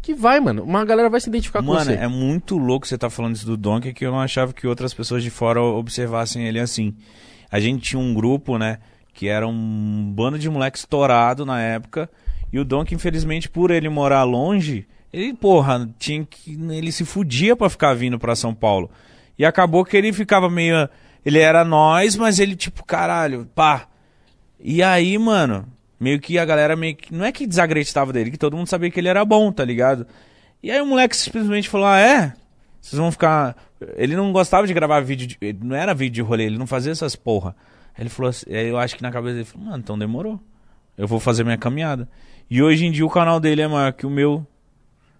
Que 0.00 0.14
vai, 0.14 0.38
mano. 0.38 0.62
Uma 0.62 0.84
galera 0.84 1.10
vai 1.10 1.20
se 1.20 1.28
identificar 1.28 1.58
com 1.60 1.66
Mano, 1.66 1.84
você. 1.84 1.94
é 1.94 2.06
muito 2.06 2.56
louco 2.56 2.86
você 2.86 2.96
tá 2.96 3.10
falando 3.10 3.34
isso 3.34 3.44
do 3.44 3.56
Donkey 3.56 3.92
que 3.92 4.06
eu 4.06 4.12
não 4.12 4.20
achava 4.20 4.52
que 4.52 4.66
outras 4.66 4.94
pessoas 4.94 5.22
de 5.22 5.30
fora 5.30 5.60
observassem 5.60 6.46
ele 6.46 6.60
assim. 6.60 6.94
A 7.50 7.58
gente 7.58 7.82
tinha 7.82 8.00
um 8.00 8.14
grupo, 8.14 8.56
né, 8.56 8.78
que 9.12 9.26
era 9.26 9.46
um 9.48 10.12
bando 10.14 10.38
de 10.38 10.48
moleque 10.48 10.78
estourado 10.78 11.44
na 11.44 11.60
época, 11.60 12.08
e 12.52 12.58
o 12.58 12.64
Donkey, 12.64 12.94
infelizmente, 12.94 13.48
por 13.48 13.70
ele 13.70 13.88
morar 13.88 14.24
longe, 14.24 14.86
ele, 15.12 15.32
porra, 15.34 15.88
tinha 15.98 16.24
que 16.24 16.52
ele 16.70 16.92
se 16.92 17.04
fudia 17.04 17.56
pra 17.56 17.70
ficar 17.70 17.94
vindo 17.94 18.18
pra 18.18 18.36
São 18.36 18.54
Paulo. 18.54 18.90
E 19.38 19.44
acabou 19.44 19.84
que 19.84 19.96
ele 19.96 20.12
ficava 20.12 20.50
meio 20.50 20.88
ele 21.24 21.38
era 21.40 21.64
nós, 21.64 22.16
mas 22.16 22.38
ele 22.38 22.56
tipo, 22.56 22.84
caralho, 22.84 23.46
pá. 23.54 23.86
E 24.58 24.82
aí, 24.82 25.18
mano, 25.18 25.66
meio 26.00 26.18
que 26.20 26.38
a 26.38 26.44
galera 26.44 26.74
meio 26.74 26.96
que. 26.96 27.14
Não 27.14 27.24
é 27.24 27.32
que 27.32 27.46
desacreditava 27.46 28.12
dele, 28.12 28.30
que 28.30 28.38
todo 28.38 28.56
mundo 28.56 28.66
sabia 28.66 28.90
que 28.90 28.98
ele 28.98 29.08
era 29.08 29.24
bom, 29.24 29.52
tá 29.52 29.64
ligado? 29.64 30.06
E 30.62 30.70
aí 30.70 30.80
o 30.80 30.86
moleque 30.86 31.16
simplesmente 31.16 31.68
falou: 31.68 31.86
Ah, 31.86 32.00
é? 32.00 32.32
Vocês 32.80 32.98
vão 32.98 33.12
ficar. 33.12 33.56
Ele 33.96 34.16
não 34.16 34.32
gostava 34.32 34.66
de 34.66 34.72
gravar 34.72 35.00
vídeo. 35.00 35.26
De... 35.26 35.38
Não 35.62 35.76
era 35.76 35.94
vídeo 35.94 36.14
de 36.14 36.22
rolê, 36.22 36.44
ele 36.44 36.58
não 36.58 36.66
fazia 36.66 36.92
essas 36.92 37.14
porra. 37.14 37.54
Aí 37.94 38.02
ele 38.02 38.08
falou 38.08 38.30
assim, 38.30 38.46
eu 38.48 38.78
acho 38.78 38.96
que 38.96 39.02
na 39.02 39.10
cabeça 39.10 39.34
dele 39.34 39.44
falou, 39.44 39.66
mano, 39.66 39.78
então 39.78 39.98
demorou. 39.98 40.40
Eu 40.96 41.06
vou 41.06 41.20
fazer 41.20 41.44
minha 41.44 41.58
caminhada. 41.58 42.08
E 42.50 42.62
hoje 42.62 42.86
em 42.86 42.90
dia 42.92 43.04
o 43.04 43.10
canal 43.10 43.38
dele 43.40 43.62
é 43.62 43.68
maior 43.68 43.92
que 43.92 44.06
o 44.06 44.10
meu. 44.10 44.46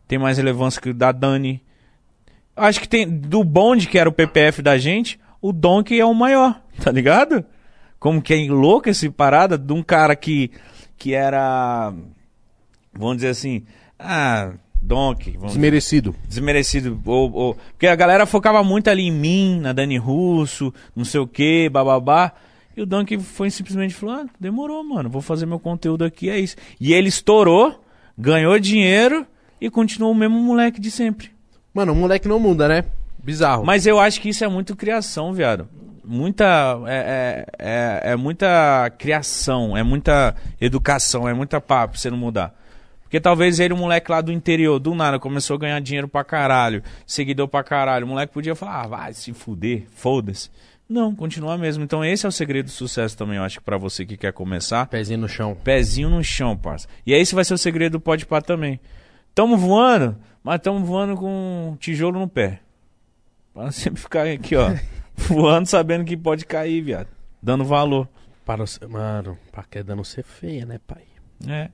Tem 0.06 0.18
mais 0.18 0.38
relevância 0.38 0.80
que 0.80 0.90
o 0.90 0.94
da 0.94 1.12
Dani. 1.12 1.62
Acho 2.56 2.80
que 2.80 2.88
tem. 2.88 3.06
Do 3.08 3.44
bonde 3.44 3.86
que 3.88 3.98
era 3.98 4.08
o 4.08 4.12
PPF 4.12 4.62
da 4.62 4.78
gente, 4.78 5.20
o 5.40 5.52
Donkey 5.52 6.00
é 6.00 6.04
o 6.04 6.14
maior, 6.14 6.60
tá 6.82 6.90
ligado? 6.90 7.44
Como 7.98 8.22
que 8.22 8.32
é 8.34 8.48
louco 8.50 8.88
esse 8.88 9.10
parada 9.10 9.58
de 9.58 9.72
um 9.72 9.82
cara 9.82 10.16
que, 10.16 10.50
que 10.96 11.14
era. 11.14 11.92
Vamos 12.92 13.16
dizer 13.16 13.28
assim. 13.28 13.64
Ah, 13.98 14.52
Donkey. 14.80 15.36
Desmerecido. 15.36 16.14
desmerecido. 16.26 17.00
Ou, 17.04 17.32
ou- 17.32 17.54
porque 17.72 17.86
a 17.86 17.96
galera 17.96 18.24
focava 18.24 18.62
muito 18.64 18.88
ali 18.88 19.02
em 19.02 19.10
mim, 19.12 19.60
na 19.60 19.72
Dani 19.72 19.98
Russo, 19.98 20.72
não 20.96 21.04
sei 21.04 21.20
o 21.20 21.26
que, 21.26 21.68
bababá. 21.68 22.32
E 22.78 22.80
o 22.80 22.86
Donkey 22.86 23.18
foi 23.18 23.50
simplesmente 23.50 23.92
falou: 23.92 24.14
ah, 24.14 24.26
demorou, 24.38 24.84
mano, 24.84 25.10
vou 25.10 25.20
fazer 25.20 25.46
meu 25.46 25.58
conteúdo 25.58 26.04
aqui, 26.04 26.30
é 26.30 26.38
isso. 26.38 26.54
E 26.80 26.92
ele 26.92 27.08
estourou, 27.08 27.82
ganhou 28.16 28.56
dinheiro 28.56 29.26
e 29.60 29.68
continuou 29.68 30.12
o 30.12 30.14
mesmo 30.14 30.38
moleque 30.38 30.80
de 30.80 30.88
sempre. 30.88 31.32
Mano, 31.74 31.92
o 31.92 31.96
moleque 31.96 32.28
não 32.28 32.38
muda, 32.38 32.68
né? 32.68 32.84
Bizarro. 33.18 33.64
Mas 33.64 33.84
eu 33.84 33.98
acho 33.98 34.20
que 34.20 34.28
isso 34.28 34.44
é 34.44 34.48
muito 34.48 34.76
criação, 34.76 35.32
viado. 35.32 35.68
Muita. 36.04 36.78
É, 36.86 37.46
é, 37.58 38.10
é, 38.10 38.12
é 38.12 38.16
muita 38.16 38.88
criação, 38.96 39.76
é 39.76 39.82
muita 39.82 40.36
educação, 40.60 41.28
é 41.28 41.34
muita 41.34 41.60
papo 41.60 41.94
pra 41.94 42.00
você 42.00 42.08
não 42.08 42.16
mudar. 42.16 42.54
Porque 43.02 43.18
talvez 43.18 43.58
ele, 43.58 43.74
o 43.74 43.76
moleque 43.76 44.08
lá 44.08 44.20
do 44.20 44.30
interior, 44.30 44.78
do 44.78 44.94
nada, 44.94 45.18
começou 45.18 45.56
a 45.56 45.58
ganhar 45.58 45.80
dinheiro 45.80 46.06
pra 46.06 46.22
caralho, 46.22 46.80
seguidor 47.04 47.48
pra 47.48 47.64
caralho. 47.64 48.06
O 48.06 48.08
moleque 48.08 48.32
podia 48.32 48.54
falar, 48.54 48.84
ah, 48.84 48.86
vai 48.86 49.12
se 49.14 49.32
fuder, 49.32 49.86
foda-se. 49.96 50.48
Não, 50.88 51.14
continua 51.14 51.58
mesmo. 51.58 51.84
Então 51.84 52.04
esse 52.04 52.24
é 52.24 52.28
o 52.28 52.32
segredo 52.32 52.66
do 52.66 52.70
sucesso 52.70 53.16
também, 53.16 53.36
eu 53.36 53.42
acho 53.42 53.58
que 53.58 53.64
pra 53.64 53.76
você 53.76 54.06
que 54.06 54.16
quer 54.16 54.32
começar. 54.32 54.86
Pezinho 54.86 55.20
no 55.20 55.28
chão. 55.28 55.56
Pezinho 55.62 56.08
no 56.08 56.24
chão, 56.24 56.56
parça. 56.56 56.88
E 57.04 57.12
esse 57.12 57.34
vai 57.34 57.44
ser 57.44 57.54
o 57.54 57.58
segredo 57.58 57.92
do 57.92 58.00
Pode 58.00 58.24
Pá 58.24 58.40
também. 58.40 58.80
Tamo 59.34 59.56
voando, 59.56 60.16
mas 60.42 60.60
tamo 60.60 60.84
voando 60.84 61.14
com 61.14 61.76
tijolo 61.78 62.18
no 62.18 62.28
pé. 62.28 62.60
Pra 63.52 63.70
sempre 63.72 64.00
ficar 64.00 64.26
aqui, 64.26 64.56
ó. 64.56 64.70
voando 65.14 65.66
sabendo 65.66 66.04
que 66.04 66.16
pode 66.16 66.46
cair, 66.46 66.80
viado. 66.80 67.08
Dando 67.42 67.64
valor. 67.64 68.08
Para 68.44 68.64
o... 68.64 68.66
Mano, 68.88 69.38
pra 69.52 69.62
queda 69.64 69.94
não 69.94 70.04
ser 70.04 70.24
feia, 70.24 70.64
né, 70.64 70.80
pai? 70.86 71.02
É. 71.46 71.68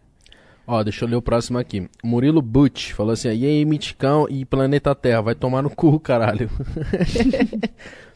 Ó, 0.67 0.83
deixa 0.83 1.05
eu 1.05 1.09
ler 1.09 1.17
o 1.17 1.23
próximo 1.23 1.59
aqui. 1.59 1.89
Murilo 2.03 2.43
Butch 2.43 2.93
falou 2.93 3.13
assim: 3.13 3.29
e 3.29 3.47
aí, 3.47 3.65
Miticão 3.65 4.27
e 4.29 4.45
Planeta 4.45 4.95
Terra, 4.95 5.21
vai 5.21 5.35
tomar 5.35 5.63
no 5.63 5.71
cu, 5.71 6.01
caralho. 6.01 6.51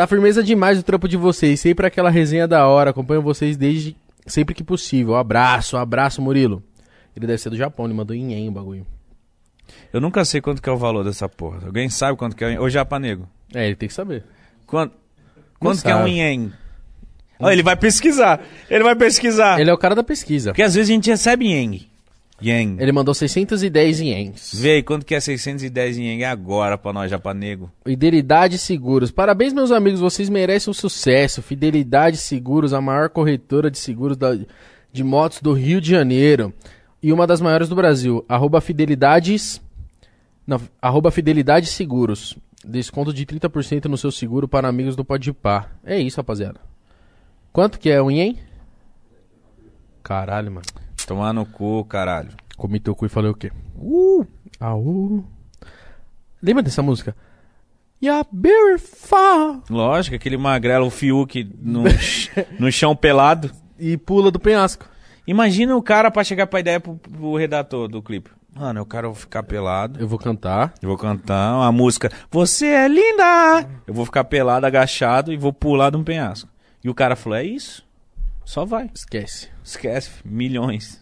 tá 0.00 0.06
firmeza 0.06 0.42
demais 0.42 0.78
o 0.78 0.82
trampo 0.82 1.06
de 1.06 1.18
vocês, 1.18 1.60
sempre 1.60 1.86
aquela 1.86 2.08
resenha 2.08 2.48
da 2.48 2.66
hora. 2.66 2.88
Acompanho 2.88 3.20
vocês 3.20 3.58
desde 3.58 3.94
sempre 4.26 4.54
que 4.54 4.64
possível. 4.64 5.14
Abraço, 5.14 5.76
abraço, 5.76 6.22
Murilo. 6.22 6.62
Ele 7.14 7.26
deve 7.26 7.36
ser 7.36 7.50
do 7.50 7.56
Japão, 7.56 7.84
ele 7.84 7.92
mandou 7.92 8.16
em 8.16 8.48
o 8.48 8.52
bagulho. 8.52 8.86
Eu 9.92 10.00
nunca 10.00 10.24
sei 10.24 10.40
quanto 10.40 10.62
que 10.62 10.70
é 10.70 10.72
o 10.72 10.78
valor 10.78 11.04
dessa 11.04 11.28
porra. 11.28 11.66
Alguém 11.66 11.90
sabe 11.90 12.16
quanto 12.16 12.34
que 12.34 12.42
é? 12.42 12.58
Ô, 12.58 12.70
japanego. 12.70 13.28
É, 13.54 13.66
ele 13.66 13.76
tem 13.76 13.88
que 13.90 13.94
saber. 13.94 14.24
Quanto, 14.66 14.94
quanto 15.58 15.82
que 15.82 15.90
é 15.90 15.96
um 15.96 16.08
ien? 16.08 16.50
Ó, 17.38 17.50
ele 17.50 17.62
vai 17.62 17.76
pesquisar. 17.76 18.40
Ele 18.70 18.82
vai 18.82 18.96
pesquisar. 18.96 19.60
Ele 19.60 19.68
é 19.68 19.74
o 19.74 19.78
cara 19.78 19.94
da 19.94 20.02
pesquisa. 20.02 20.52
Porque 20.52 20.62
às 20.62 20.74
vezes 20.74 20.88
a 20.88 20.94
gente 20.94 21.10
recebe 21.10 21.44
ien. 21.44 21.89
Yang. 22.42 22.82
Ele 22.82 22.92
mandou 22.92 23.12
610 23.14 24.00
ienes. 24.00 24.50
Vê 24.54 24.72
aí, 24.76 24.82
quanto 24.82 25.04
que 25.04 25.14
é 25.14 25.20
610 25.20 25.96
Yang 25.98 26.24
agora 26.24 26.78
pra 26.78 26.92
nós, 26.92 27.10
já 27.10 27.18
pra 27.18 27.34
nego? 27.34 27.70
Fidelidade 27.84 28.56
Seguros. 28.58 29.10
Parabéns, 29.10 29.52
meus 29.52 29.70
amigos. 29.70 30.00
Vocês 30.00 30.28
merecem 30.28 30.70
um 30.70 30.74
sucesso. 30.74 31.42
Fidelidade 31.42 32.16
Seguros, 32.16 32.72
a 32.72 32.80
maior 32.80 33.08
corretora 33.10 33.70
de 33.70 33.78
seguros 33.78 34.16
da- 34.16 34.36
de 34.92 35.04
motos 35.04 35.40
do 35.40 35.52
Rio 35.52 35.80
de 35.80 35.90
Janeiro. 35.90 36.52
E 37.02 37.12
uma 37.12 37.26
das 37.26 37.40
maiores 37.40 37.68
do 37.68 37.74
Brasil. 37.74 38.24
Arroba 38.28 38.60
Fidelidades. 38.60 39.60
Não, 40.46 40.60
arroba 40.82 41.10
Fidelidade 41.10 41.66
Seguros. 41.66 42.36
Desconto 42.64 43.12
de 43.12 43.24
30% 43.24 43.86
no 43.86 43.96
seu 43.96 44.10
seguro 44.10 44.46
para 44.46 44.68
amigos 44.68 44.94
do 44.96 45.04
Podpah. 45.04 45.70
É 45.84 45.98
isso, 45.98 46.18
rapaziada. 46.18 46.60
Quanto 47.52 47.78
que 47.78 47.88
é 47.88 48.00
o 48.02 48.10
ien? 48.10 48.36
Caralho, 50.02 50.50
mano. 50.52 50.66
Tomar 51.10 51.32
no 51.32 51.44
cu, 51.44 51.84
caralho. 51.86 52.30
Comi 52.56 52.78
teu 52.78 52.94
cu 52.94 53.04
e 53.04 53.08
falei 53.08 53.32
o 53.32 53.34
quê? 53.34 53.50
Uh! 53.76 54.24
Au! 54.60 55.24
Lembra 56.40 56.62
dessa 56.62 56.84
música? 56.84 57.16
Beautiful! 58.30 59.60
Lógico, 59.68 60.14
aquele 60.14 60.36
magrelo, 60.36 60.86
o 60.86 60.90
Fiuk 60.90 61.52
no, 61.60 61.82
no 62.60 62.70
chão 62.70 62.94
pelado. 62.94 63.50
E 63.76 63.96
pula 63.96 64.30
do 64.30 64.38
penhasco. 64.38 64.86
Imagina 65.26 65.74
o 65.74 65.82
cara 65.82 66.10
pra 66.10 66.22
chegar 66.22 66.46
pra 66.46 66.60
ideia 66.60 66.78
pro, 66.78 66.96
pro 66.96 67.34
redator 67.34 67.88
do 67.88 68.02
clipe. 68.02 68.30
Mano, 68.54 68.78
eu 68.78 68.84
quero 68.84 69.14
ficar 69.14 69.42
pelado. 69.42 69.98
Eu 69.98 70.06
vou 70.06 70.18
cantar. 70.18 70.74
Eu 70.82 70.90
vou 70.90 70.98
cantar 70.98 71.56
uma 71.56 71.72
música. 71.72 72.12
Você 72.30 72.66
é 72.66 72.86
linda! 72.86 73.66
Eu 73.86 73.94
vou 73.94 74.04
ficar 74.04 74.24
pelado, 74.24 74.66
agachado 74.66 75.32
e 75.32 75.36
vou 75.38 75.50
pular 75.50 75.88
de 75.88 75.96
um 75.96 76.04
penhasco. 76.04 76.50
E 76.84 76.90
o 76.90 76.94
cara 76.94 77.16
falou: 77.16 77.38
é 77.38 77.44
isso. 77.44 77.82
Só 78.44 78.66
vai. 78.66 78.90
Esquece. 78.94 79.48
Esquece, 79.64 80.10
milhões. 80.24 80.99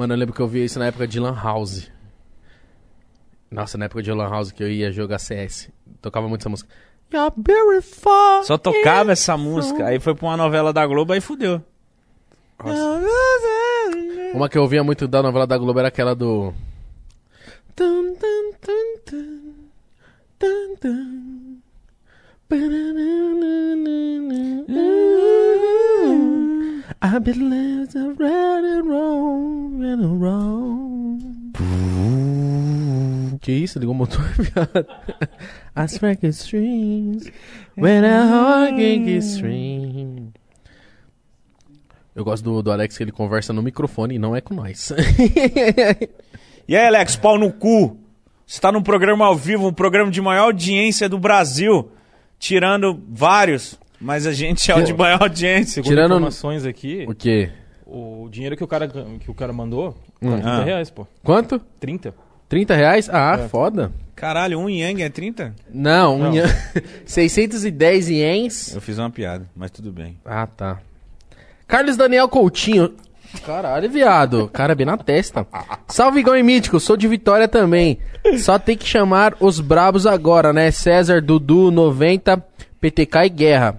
Mano, 0.00 0.14
eu 0.14 0.18
lembro 0.18 0.34
que 0.34 0.40
eu 0.40 0.48
vi 0.48 0.64
isso 0.64 0.78
na 0.78 0.86
época 0.86 1.06
de 1.06 1.20
Lan 1.20 1.34
House. 1.34 1.92
Nossa, 3.50 3.76
na 3.76 3.84
época 3.84 4.02
de 4.02 4.10
Lan 4.10 4.30
House 4.30 4.50
que 4.50 4.62
eu 4.62 4.70
ia 4.70 4.90
jogar 4.90 5.18
CS. 5.18 5.68
Tocava 6.00 6.26
muito 6.26 6.40
essa 6.40 6.48
música. 6.48 6.70
You're 7.12 7.30
beautiful. 7.36 8.42
Só 8.44 8.56
tocava 8.56 9.12
essa 9.12 9.36
música. 9.36 9.84
Aí 9.84 10.00
foi 10.00 10.14
pra 10.14 10.26
uma 10.26 10.38
novela 10.38 10.72
da 10.72 10.86
Globo, 10.86 11.12
aí 11.12 11.20
fudeu. 11.20 11.62
Uma 14.32 14.48
que 14.48 14.56
eu 14.56 14.62
ouvia 14.62 14.82
muito 14.82 15.06
da 15.06 15.22
novela 15.22 15.46
da 15.46 15.58
Globo 15.58 15.78
era 15.78 15.88
aquela 15.88 16.14
do. 16.14 16.54
Tum, 17.76 18.14
tum, 18.14 18.52
tum, 20.38 21.49
I've 27.02 27.22
been 27.22 27.48
left 27.48 27.94
right 27.94 28.64
and 28.64 28.88
wrong 28.88 29.84
and 29.84 30.20
wrong. 30.20 31.20
Que 33.40 33.52
isso? 33.52 33.78
Ligou 33.78 33.94
o 33.94 33.96
motor, 33.96 34.24
viado. 34.36 34.84
I 35.76 35.86
strike 35.86 36.20
the 36.20 36.32
strings 36.32 37.30
when 37.76 38.02
can 38.02 39.04
get 39.04 39.22
string. 39.22 40.32
Eu 42.16 42.24
gosto 42.24 42.42
do, 42.42 42.62
do 42.62 42.72
Alex 42.72 42.96
que 42.96 43.04
ele 43.04 43.12
conversa 43.12 43.52
no 43.52 43.62
microfone 43.62 44.16
e 44.16 44.18
não 44.18 44.34
é 44.34 44.40
com 44.40 44.54
nós. 44.54 44.92
E 46.68 46.76
aí, 46.76 46.86
Alex, 46.86 47.16
pau 47.16 47.36
no 47.36 47.52
cu. 47.52 47.96
Você 48.46 48.60
tá 48.60 48.70
num 48.70 48.82
programa 48.82 49.24
ao 49.26 49.34
vivo, 49.34 49.66
um 49.66 49.72
programa 49.72 50.08
de 50.08 50.20
maior 50.20 50.44
audiência 50.44 51.08
do 51.08 51.18
Brasil. 51.18 51.90
Tirando 52.40 52.98
vários, 53.08 53.78
mas 54.00 54.26
a 54.26 54.32
gente 54.32 54.68
é 54.72 54.74
o 54.74 54.82
de 54.82 54.94
maior 54.94 55.22
audiência. 55.22 55.74
Segundo 55.74 55.90
Tirando- 55.90 56.12
informações 56.14 56.64
aqui, 56.64 57.04
o 57.06 57.14
quê? 57.14 57.50
o 57.86 58.28
dinheiro 58.30 58.56
que 58.56 58.64
o 58.64 58.66
cara, 58.66 58.88
que 58.88 59.30
o 59.30 59.34
cara 59.34 59.52
mandou, 59.52 59.94
Hum. 60.22 60.30
tá 60.30 60.36
30 60.38 60.48
Ah. 60.50 60.64
reais, 60.64 60.90
pô. 60.90 61.06
Quanto? 61.22 61.58
30. 61.78 62.14
30 62.48 62.74
reais? 62.74 63.08
Ah, 63.10 63.36
É. 63.38 63.48
foda. 63.48 63.92
Caralho, 64.16 64.58
um 64.58 64.68
Yang 64.70 65.02
é 65.02 65.08
30? 65.10 65.54
Não, 65.72 66.16
um 66.16 66.18
Não. 66.24 66.34
ian- 66.34 66.48
610 67.06 68.08
ienes. 68.08 68.74
Eu 68.74 68.80
fiz 68.80 68.98
uma 68.98 69.10
piada, 69.10 69.46
mas 69.54 69.70
tudo 69.70 69.92
bem. 69.92 70.18
Ah, 70.24 70.46
tá. 70.46 70.78
Carlos 71.66 71.96
Daniel 71.96 72.28
Coutinho. 72.28 72.94
Caralho, 73.44 73.88
viado. 73.90 74.48
Cara, 74.52 74.74
bem 74.74 74.86
na 74.86 74.96
testa. 74.96 75.46
Salve, 75.88 76.20
Igão 76.20 76.36
e 76.36 76.42
Mítico. 76.42 76.80
Sou 76.80 76.96
de 76.96 77.06
Vitória 77.08 77.46
também. 77.48 77.98
Só 78.38 78.58
tem 78.58 78.76
que 78.76 78.86
chamar 78.86 79.36
os 79.40 79.60
brabos 79.60 80.06
agora, 80.06 80.52
né? 80.52 80.70
César, 80.70 81.22
Dudu, 81.22 81.70
90, 81.70 82.44
PTK 82.80 83.26
e 83.26 83.28
Guerra. 83.28 83.78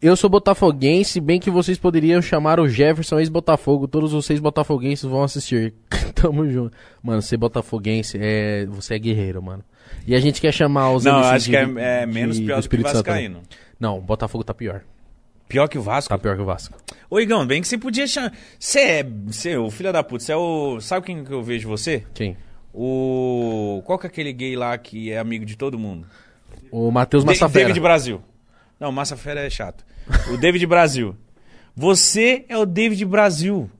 Eu 0.00 0.14
sou 0.16 0.28
botafoguense, 0.28 1.18
bem 1.18 1.40
que 1.40 1.50
vocês 1.50 1.78
poderiam 1.78 2.20
chamar 2.20 2.60
o 2.60 2.68
Jefferson 2.68 3.18
ex-Botafogo. 3.18 3.88
Todos 3.88 4.12
vocês 4.12 4.38
botafoguenses 4.38 5.04
vão 5.04 5.22
assistir. 5.22 5.72
Tamo 6.14 6.46
junto. 6.50 6.76
Mano, 7.02 7.22
ser 7.22 7.38
botafoguense 7.38 8.18
é... 8.20 8.66
Você 8.66 8.94
é 8.96 8.98
guerreiro, 8.98 9.42
mano. 9.42 9.64
E 10.06 10.14
a 10.14 10.20
gente 10.20 10.40
quer 10.42 10.52
chamar 10.52 10.92
os 10.92 11.04
Não, 11.04 11.16
acho 11.20 11.46
de- 11.46 11.50
que 11.52 11.56
é, 11.56 12.02
é 12.02 12.06
menos 12.06 12.38
pior 12.38 12.60
do 12.60 12.68
que. 12.68 12.76
Vascaíno. 12.76 13.40
Não, 13.80 13.98
o 13.98 14.00
Botafogo 14.02 14.44
tá 14.44 14.52
pior. 14.52 14.82
Pior 15.48 15.68
que 15.68 15.78
o 15.78 15.82
Vasco? 15.82 16.08
Tá 16.08 16.18
pior 16.18 16.36
que 16.36 16.42
o 16.42 16.44
Vasco. 16.44 16.76
Ô, 17.10 17.20
Igão, 17.20 17.46
bem 17.46 17.60
que 17.60 17.68
você 17.68 17.78
podia 17.78 18.06
chamar... 18.06 18.32
Você 18.58 18.80
é... 18.80 19.02
Você, 19.26 19.50
é 19.50 19.58
o 19.58 19.70
filho 19.70 19.92
da 19.92 20.02
puta, 20.02 20.24
você 20.24 20.32
é 20.32 20.36
o... 20.36 20.80
Sabe 20.80 21.06
quem 21.06 21.24
que 21.24 21.32
eu 21.32 21.42
vejo 21.42 21.68
você? 21.68 22.04
Quem? 22.14 22.36
O... 22.72 23.82
Qual 23.84 23.98
que 23.98 24.06
é 24.06 24.08
aquele 24.08 24.32
gay 24.32 24.56
lá 24.56 24.76
que 24.76 25.12
é 25.12 25.18
amigo 25.18 25.44
de 25.44 25.56
todo 25.56 25.78
mundo? 25.78 26.06
O 26.70 26.90
Matheus 26.90 27.24
Massafera. 27.24 27.66
David 27.66 27.80
Brasil. 27.80 28.20
Não, 28.80 28.90
Massafera 28.90 29.40
é 29.40 29.50
chato. 29.50 29.84
O 30.32 30.36
David 30.36 30.66
Brasil. 30.66 31.14
Você 31.76 32.44
é 32.48 32.56
o 32.56 32.66
David 32.66 33.04
Brasil. 33.04 33.70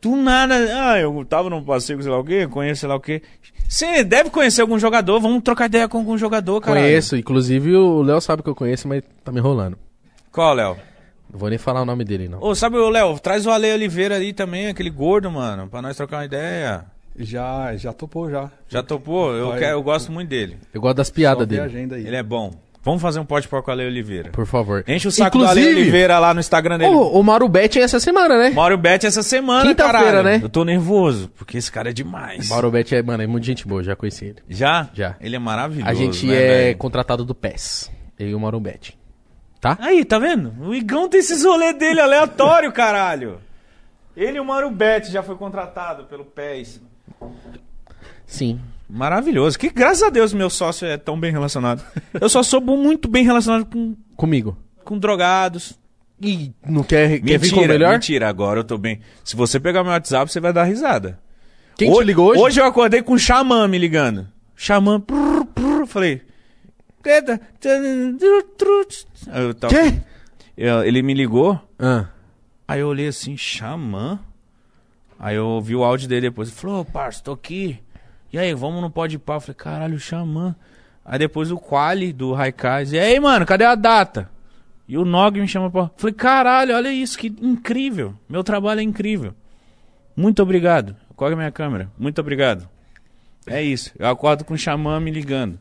Do 0.00 0.16
nada. 0.16 0.54
Ah, 0.54 0.98
eu 0.98 1.24
tava 1.24 1.50
num 1.50 1.64
passeio 1.64 1.98
com 1.98 2.02
sei 2.02 2.12
lá 2.12 2.18
o 2.18 2.24
quê, 2.24 2.46
conheço 2.46 2.80
sei 2.80 2.88
lá 2.88 2.94
o 2.94 3.00
quê. 3.00 3.22
Você 3.68 4.04
deve 4.04 4.30
conhecer 4.30 4.62
algum 4.62 4.78
jogador, 4.78 5.20
vamos 5.20 5.42
trocar 5.42 5.66
ideia 5.66 5.88
com 5.88 5.98
algum 5.98 6.16
jogador, 6.16 6.60
cara. 6.60 6.80
Conheço, 6.80 7.16
inclusive 7.16 7.74
o 7.74 8.02
Léo 8.02 8.20
sabe 8.20 8.42
que 8.42 8.48
eu 8.48 8.54
conheço, 8.54 8.86
mas 8.86 9.02
tá 9.24 9.32
me 9.32 9.38
enrolando. 9.38 9.78
Qual, 10.32 10.54
Léo? 10.54 10.76
Não 11.30 11.38
vou 11.38 11.48
nem 11.50 11.58
falar 11.58 11.82
o 11.82 11.84
nome 11.84 12.04
dele, 12.04 12.28
não. 12.28 12.42
Ô, 12.42 12.54
sabe 12.54 12.76
o 12.76 12.88
Léo? 12.88 13.18
Traz 13.18 13.44
o 13.46 13.50
Ale 13.50 13.70
Oliveira 13.72 14.16
ali 14.16 14.32
também, 14.32 14.68
aquele 14.68 14.90
gordo, 14.90 15.30
mano, 15.30 15.68
pra 15.68 15.82
nós 15.82 15.96
trocar 15.96 16.18
uma 16.18 16.24
ideia. 16.24 16.84
Já, 17.18 17.76
já 17.76 17.92
topou 17.92 18.30
já. 18.30 18.50
Já 18.68 18.82
topou? 18.82 19.34
Eu, 19.34 19.48
Vai. 19.48 19.58
quero, 19.58 19.72
eu 19.72 19.82
gosto 19.82 20.10
muito 20.12 20.28
dele. 20.28 20.56
Eu 20.72 20.80
gosto 20.80 20.96
das 20.96 21.10
piadas 21.10 21.46
dele. 21.46 21.62
agenda 21.62 21.96
aí. 21.96 22.06
Ele 22.06 22.16
é 22.16 22.22
bom. 22.22 22.52
Vamos 22.82 23.02
fazer 23.02 23.18
um 23.18 23.24
pote 23.24 23.46
com 23.48 23.56
o 23.56 23.70
Ale 23.70 23.84
Oliveira. 23.84 24.30
Por 24.30 24.46
favor. 24.46 24.84
Enche 24.86 25.08
o 25.08 25.10
saco 25.10 25.36
do 25.36 25.44
Ale 25.44 25.60
Inclusive, 25.60 25.82
Oliveira 25.82 26.18
lá 26.18 26.32
no 26.32 26.40
Instagram 26.40 26.78
dele. 26.78 26.94
O, 26.94 27.18
o 27.18 27.22
Mauro 27.24 27.48
Bet 27.48 27.78
é 27.78 27.82
essa 27.82 27.98
semana, 28.00 28.38
né? 28.38 28.50
Mauro 28.50 28.78
Bet 28.78 29.04
essa 29.04 29.22
semana, 29.22 29.68
Quinta-feira, 29.68 29.98
caralho. 30.04 30.22
né? 30.22 30.40
Eu 30.42 30.48
tô 30.48 30.64
nervoso, 30.64 31.28
porque 31.36 31.58
esse 31.58 31.70
cara 31.70 31.90
é 31.90 31.92
demais. 31.92 32.48
Mauro 32.48 32.70
Bet 32.70 32.94
é, 32.94 33.02
mano, 33.02 33.22
é 33.22 33.26
muito 33.26 33.44
gente 33.44 33.66
boa, 33.66 33.82
já 33.82 33.94
conheci 33.96 34.26
ele. 34.26 34.36
Já? 34.48 34.88
Já. 34.94 35.16
Ele 35.20 35.36
é 35.36 35.38
maravilhoso, 35.38 35.90
A 35.90 35.92
gente 35.94 36.24
né, 36.26 36.34
é 36.36 36.46
velho? 36.66 36.78
contratado 36.78 37.24
do 37.24 37.34
PES. 37.34 37.90
Eu 38.18 38.28
e 38.28 38.34
o 38.34 38.40
Mauro 38.40 38.60
Bet. 38.60 38.96
Tá? 39.60 39.76
Aí, 39.80 40.04
tá 40.04 40.18
vendo? 40.18 40.54
O 40.60 40.74
Igão 40.74 41.08
tem 41.08 41.20
esses 41.20 41.44
rolê 41.44 41.72
dele 41.72 42.00
aleatório, 42.00 42.72
caralho. 42.72 43.40
Ele 44.16 44.36
e 44.36 44.40
o 44.40 44.44
Mauro 44.44 44.70
Bet 44.70 45.10
já 45.10 45.22
foi 45.22 45.36
contratado 45.36 46.04
pelo 46.04 46.24
PES. 46.24 46.80
Sim. 48.26 48.60
Maravilhoso. 48.88 49.58
Que 49.58 49.68
graças 49.70 50.02
a 50.02 50.10
Deus 50.10 50.32
meu 50.32 50.48
sócio 50.48 50.86
é 50.86 50.96
tão 50.96 51.18
bem 51.18 51.30
relacionado. 51.32 51.82
Eu 52.20 52.28
só 52.28 52.42
sou 52.42 52.60
muito 52.60 53.08
bem 53.08 53.24
relacionado 53.24 53.66
com, 53.66 53.94
Comigo. 54.16 54.56
com 54.84 54.98
drogados. 54.98 55.78
E 56.20 56.52
não 56.66 56.82
quer, 56.82 57.20
quer 57.20 57.38
vir 57.38 57.52
Mentira, 57.52 57.54
com 57.54 57.64
o 57.64 57.68
melhor? 57.68 57.92
mentira. 57.92 58.28
Agora 58.28 58.58
eu 58.58 58.64
tô 58.64 58.76
bem. 58.76 58.98
Se 59.22 59.36
você 59.36 59.60
pegar 59.60 59.84
meu 59.84 59.92
WhatsApp, 59.92 60.32
você 60.32 60.40
vai 60.40 60.52
dar 60.52 60.64
risada. 60.64 61.16
Quem 61.76 61.92
te 61.92 62.02
ligou 62.02 62.30
hoje? 62.30 62.40
Hoje 62.42 62.60
eu 62.60 62.64
acordei 62.64 63.02
com 63.02 63.12
o 63.12 63.18
Xamã 63.18 63.68
me 63.68 63.78
ligando. 63.78 64.26
Xamã, 64.56 64.98
prrr, 65.00 65.44
prrr, 65.54 65.86
falei. 65.86 66.22
"Eita, 67.04 67.40
Aí 69.28 69.42
eu 69.44 69.54
tava- 69.54 69.72
Quê? 69.74 70.00
Eu- 70.56 70.84
Ele 70.84 71.02
me 71.02 71.14
ligou, 71.14 71.60
Ah, 71.78 72.06
aí 72.66 72.80
eu 72.80 72.88
olhei 72.88 73.08
assim, 73.08 73.36
Xamã? 73.36 74.18
Aí 75.18 75.36
eu 75.36 75.46
ouvi 75.46 75.74
o 75.74 75.84
áudio 75.84 76.08
dele 76.08 76.28
depois. 76.28 76.48
Ele 76.48 76.56
falou, 76.58 76.80
ô 76.80 76.84
parça, 76.84 77.22
tô 77.22 77.32
aqui. 77.32 77.80
E 78.32 78.38
aí, 78.38 78.52
vamos 78.54 78.80
no 78.82 78.90
pode 78.90 79.18
pá? 79.18 79.34
Eu 79.34 79.40
falei, 79.40 79.54
caralho, 79.54 79.98
Xamã. 79.98 80.54
Aí 81.04 81.18
depois 81.18 81.50
o 81.50 81.56
Quali 81.58 82.12
do 82.12 82.32
Raikais. 82.32 82.92
E 82.92 82.98
aí, 82.98 83.18
mano, 83.18 83.46
cadê 83.46 83.64
a 83.64 83.74
data? 83.74 84.30
E 84.86 84.96
o 84.98 85.04
Nog 85.04 85.40
me 85.40 85.48
chama 85.48 85.70
pra. 85.70 85.90
Falei, 85.96 86.14
caralho, 86.14 86.74
olha 86.74 86.92
isso, 86.92 87.18
que 87.18 87.28
incrível. 87.40 88.14
Meu 88.28 88.44
trabalho 88.44 88.80
é 88.80 88.82
incrível. 88.82 89.34
Muito 90.16 90.42
obrigado. 90.42 90.94
Qual 91.16 91.30
é 91.30 91.32
a 91.32 91.36
minha 91.36 91.50
câmera? 91.52 91.90
Muito 91.98 92.20
obrigado. 92.20 92.68
É 93.46 93.62
isso. 93.62 93.92
Eu 93.98 94.06
acordo 94.08 94.44
com 94.44 94.54
o 94.54 94.58
Xamã 94.58 95.00
me 95.00 95.10
ligando. 95.10 95.58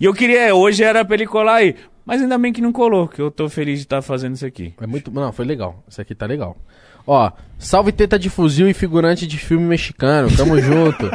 E 0.00 0.04
eu 0.04 0.14
queria, 0.14 0.54
hoje 0.54 0.82
era 0.82 1.04
pra 1.04 1.14
ele 1.14 1.26
colar 1.26 1.56
aí. 1.56 1.74
Mas 2.04 2.22
ainda 2.22 2.38
bem 2.38 2.52
que 2.52 2.60
não 2.60 2.72
colou, 2.72 3.06
que 3.06 3.20
eu 3.20 3.30
tô 3.30 3.48
feliz 3.48 3.78
de 3.78 3.84
estar 3.84 4.02
fazendo 4.02 4.34
isso 4.34 4.46
aqui. 4.46 4.74
é 4.80 4.86
muito. 4.86 5.10
Não, 5.10 5.32
foi 5.32 5.44
legal. 5.44 5.82
Isso 5.88 6.00
aqui 6.00 6.14
tá 6.14 6.26
legal. 6.26 6.56
Ó, 7.06 7.30
salve 7.58 7.92
teta 7.92 8.18
de 8.18 8.28
fuzil 8.28 8.68
e 8.68 8.74
figurante 8.74 9.26
de 9.26 9.38
filme 9.38 9.64
mexicano. 9.64 10.28
Tamo 10.36 10.58
junto. 10.60 11.10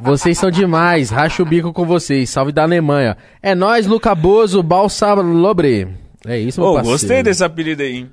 Vocês 0.00 0.38
são 0.38 0.50
demais. 0.50 1.10
Racha 1.10 1.42
o 1.42 1.46
bico 1.46 1.72
com 1.72 1.84
vocês. 1.84 2.30
Salve 2.30 2.52
da 2.52 2.62
Alemanha. 2.62 3.16
É 3.42 3.54
nóis, 3.54 3.86
Luca 3.86 4.14
Bozo, 4.14 4.62
Balsa 4.62 5.14
Lobre. 5.14 5.88
É 6.26 6.38
isso, 6.38 6.60
meu 6.60 6.70
Ô, 6.70 6.74
parceiro. 6.74 6.98
gostei 6.98 7.22
desse 7.22 7.44
apelido 7.44 7.82
aí, 7.82 7.96
hein? 7.96 8.10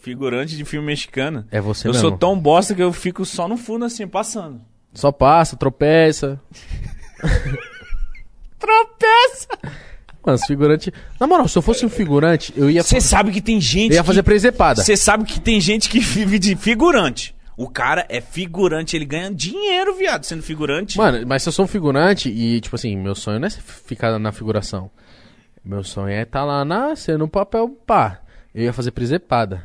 figurante 0.00 0.54
de 0.54 0.64
filme 0.66 0.86
mexicano. 0.86 1.46
É 1.50 1.60
você 1.62 1.88
eu 1.88 1.92
mesmo. 1.92 2.08
sou 2.08 2.18
tão 2.18 2.38
bosta 2.38 2.74
que 2.74 2.82
eu 2.82 2.92
fico 2.92 3.24
só 3.24 3.48
no 3.48 3.56
fundo 3.56 3.86
assim, 3.86 4.06
passando. 4.06 4.60
Só 4.92 5.10
passa, 5.10 5.56
tropeça. 5.56 6.38
Tropeça! 8.64 9.48
Mano, 10.24 10.36
os 10.36 10.46
figurantes. 10.46 10.90
Na 11.20 11.26
moral, 11.26 11.46
se 11.46 11.58
eu 11.58 11.60
fosse 11.60 11.84
um 11.84 11.88
figurante, 11.90 12.52
eu 12.56 12.70
ia, 12.70 12.82
Você 12.82 12.98
sabe 12.98 13.30
que 13.30 13.42
tem 13.42 13.60
gente 13.60 13.90
eu 13.90 13.96
ia 13.96 14.00
que... 14.00 14.06
fazer 14.06 14.22
presepada. 14.22 14.82
Você 14.82 14.96
sabe 14.96 15.24
que 15.24 15.38
tem 15.38 15.60
gente 15.60 15.88
que 15.88 16.00
vive 16.00 16.38
de 16.38 16.56
figurante. 16.56 17.34
O 17.56 17.68
cara 17.68 18.06
é 18.08 18.20
figurante, 18.20 18.96
ele 18.96 19.04
ganha 19.04 19.30
dinheiro, 19.30 19.94
viado, 19.94 20.24
sendo 20.24 20.42
figurante. 20.42 20.96
Mano, 20.96 21.24
mas 21.26 21.42
se 21.42 21.48
eu 21.48 21.52
sou 21.52 21.66
um 21.66 21.68
figurante 21.68 22.28
e, 22.28 22.60
tipo 22.60 22.74
assim, 22.74 22.96
meu 22.96 23.14
sonho 23.14 23.38
não 23.38 23.46
é 23.46 23.50
ficar 23.50 24.18
na 24.18 24.32
figuração. 24.32 24.90
Meu 25.64 25.84
sonho 25.84 26.08
é 26.08 26.22
estar 26.22 26.44
lá 26.44 26.64
na, 26.64 26.96
sendo 26.96 27.24
um 27.26 27.28
papel 27.28 27.68
pá. 27.68 28.20
Eu 28.54 28.64
ia 28.64 28.72
fazer 28.72 28.90
presepada. 28.90 29.64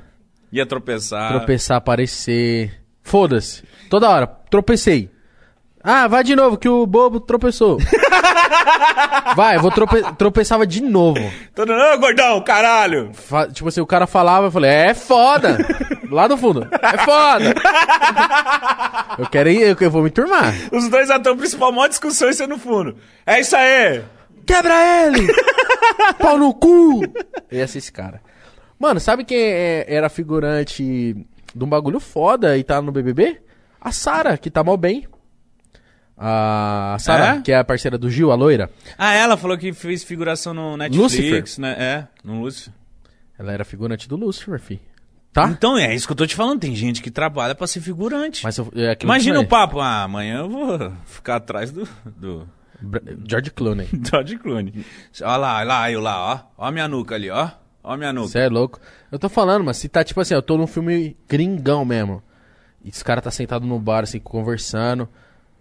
Ia 0.52 0.66
tropeçar. 0.66 1.32
Tropeçar, 1.32 1.78
aparecer. 1.78 2.80
Foda-se. 3.02 3.64
Toda 3.90 4.10
hora. 4.10 4.28
Tropecei. 4.28 5.10
Ah, 5.92 6.08
vai 6.08 6.24
de 6.24 6.36
novo, 6.36 6.56
que 6.56 6.70
o 6.70 6.86
bobo 6.86 7.20
tropeçou. 7.20 7.80
vai, 9.36 9.56
eu 9.56 9.62
vou 9.62 9.72
trope... 9.72 10.04
tropeçava 10.20 10.68
de 10.68 10.82
novo. 10.84 11.20
Todo 11.56 11.72
mundo, 11.74 11.82
ô 11.96 11.98
gordão, 11.98 12.42
caralho! 12.44 13.10
Fa- 13.14 13.48
Tipo 13.48 13.70
assim, 13.70 13.82
o 13.82 13.88
cara 13.88 14.06
falava, 14.06 14.46
eu 14.48 14.52
falei, 14.52 14.70
é 14.70 14.94
foda. 14.94 15.58
Lá 16.12 16.28
no 16.28 16.38
fundo, 16.38 16.68
é 16.72 16.98
foda. 17.00 17.56
eu 19.18 19.26
quero 19.28 19.50
ir, 19.50 19.76
eu, 19.82 19.90
vou 19.92 20.04
me 20.04 20.12
turmar. 20.12 20.54
Os 20.72 20.88
dois 20.90 21.10
atores 21.10 21.40
principal, 21.40 21.72
maior 21.72 21.88
discussão 21.90 22.30
isso 22.30 22.44
aí 22.44 22.48
no 22.48 22.60
fundo. 22.60 22.96
É 23.26 23.40
isso 23.40 23.56
aí! 23.56 24.04
Quebra 24.46 24.76
ele! 25.08 25.28
Pau 26.22 26.38
no 26.38 26.54
cu! 26.54 27.02
Eu 27.50 27.58
ia 27.58 27.68
ser 27.68 27.80
esse 27.80 27.92
cara. 27.92 28.22
Mano, 28.78 29.00
sabe 29.00 29.24
quem 29.24 29.40
é- 29.40 29.86
era 29.88 30.08
figurante 30.08 31.16
de 31.56 31.64
um 31.64 31.68
bagulho 31.68 32.00
foda 32.00 32.56
e 32.60 32.64
tá 32.64 32.80
no 32.80 32.92
BBB? 32.92 33.42
A 33.82 33.92
Sara, 33.92 34.38
que 34.38 34.52
tá 34.52 34.64
mal 34.64 34.78
bem. 34.78 35.08
A 36.22 36.98
Sara, 37.00 37.38
É? 37.38 37.42
que 37.42 37.52
é 37.52 37.58
a 37.58 37.64
parceira 37.64 37.98
do 37.98 38.10
Gil, 38.10 38.30
a 38.30 38.36
loira. 38.36 38.70
Ah, 38.98 39.14
ela 39.14 39.38
falou 39.38 39.58
que 39.58 39.72
fez 39.72 40.04
figuração 40.04 40.54
no 40.54 40.76
Netflix, 40.76 41.58
Lucifer. 41.58 41.62
né? 41.62 41.76
É, 41.80 42.08
no 42.24 42.42
Lucifer. 42.42 42.74
Ela 43.38 43.54
era 43.54 43.64
figurante 43.64 44.10
do 44.10 44.18
Lucifer, 44.18 44.60
fi. 44.60 44.82
Tá? 45.32 45.48
Então 45.48 45.78
é 45.78 45.96
isso 45.96 46.06
que 46.06 46.12
eu 46.12 46.18
tô 46.18 46.28
te 46.28 46.36
falando, 46.36 46.60
tem 46.60 46.76
gente 46.76 47.02
que 47.02 47.10
trabalha 47.10 47.56
pra 47.56 47.68
ser 47.68 47.80
figurante. 47.80 48.44
Mas 48.44 48.58
eu, 48.58 48.70
é 48.76 48.98
Imagina 49.02 49.40
o 49.40 49.48
papo, 49.48 49.80
ah, 49.80 50.04
amanhã 50.04 50.40
eu 50.40 50.50
vou 50.50 50.92
ficar 51.06 51.38
atrás 51.38 51.72
do, 51.72 51.88
do 52.18 52.46
George 53.26 53.52
Clooney. 53.52 53.88
George 54.12 54.38
Clooney. 54.40 54.86
Olha 55.22 55.38
lá, 55.38 55.56
olha 55.60 55.66
lá, 55.68 55.92
eu 55.92 56.02
lá, 56.02 56.20
ó. 56.58 56.64
Ó 56.64 56.66
a 56.68 56.72
minha 56.72 56.88
nuca 56.88 57.16
ali, 57.16 57.30
ó. 57.30 57.50
Ó 57.82 57.94
a 57.94 57.98
minha 57.98 58.12
nuca. 58.12 58.28
Você 58.28 58.40
é 58.40 58.50
louco. 58.50 58.80
Eu 59.12 59.18
tô 59.18 59.30
falando, 59.30 59.64
mas 59.64 59.78
se 59.78 59.88
tá 59.88 60.04
tipo 60.04 60.20
assim, 60.20 60.34
eu 60.34 60.42
tô 60.42 60.58
num 60.58 60.68
filme 60.68 61.16
gringão 61.30 61.86
mesmo. 61.86 62.22
E 62.84 62.90
esse 62.90 63.04
cara 63.06 63.22
tá 63.22 63.32
sentado 63.32 63.66
no 63.66 63.80
bar, 63.80 64.04
assim, 64.04 64.20
conversando. 64.20 65.08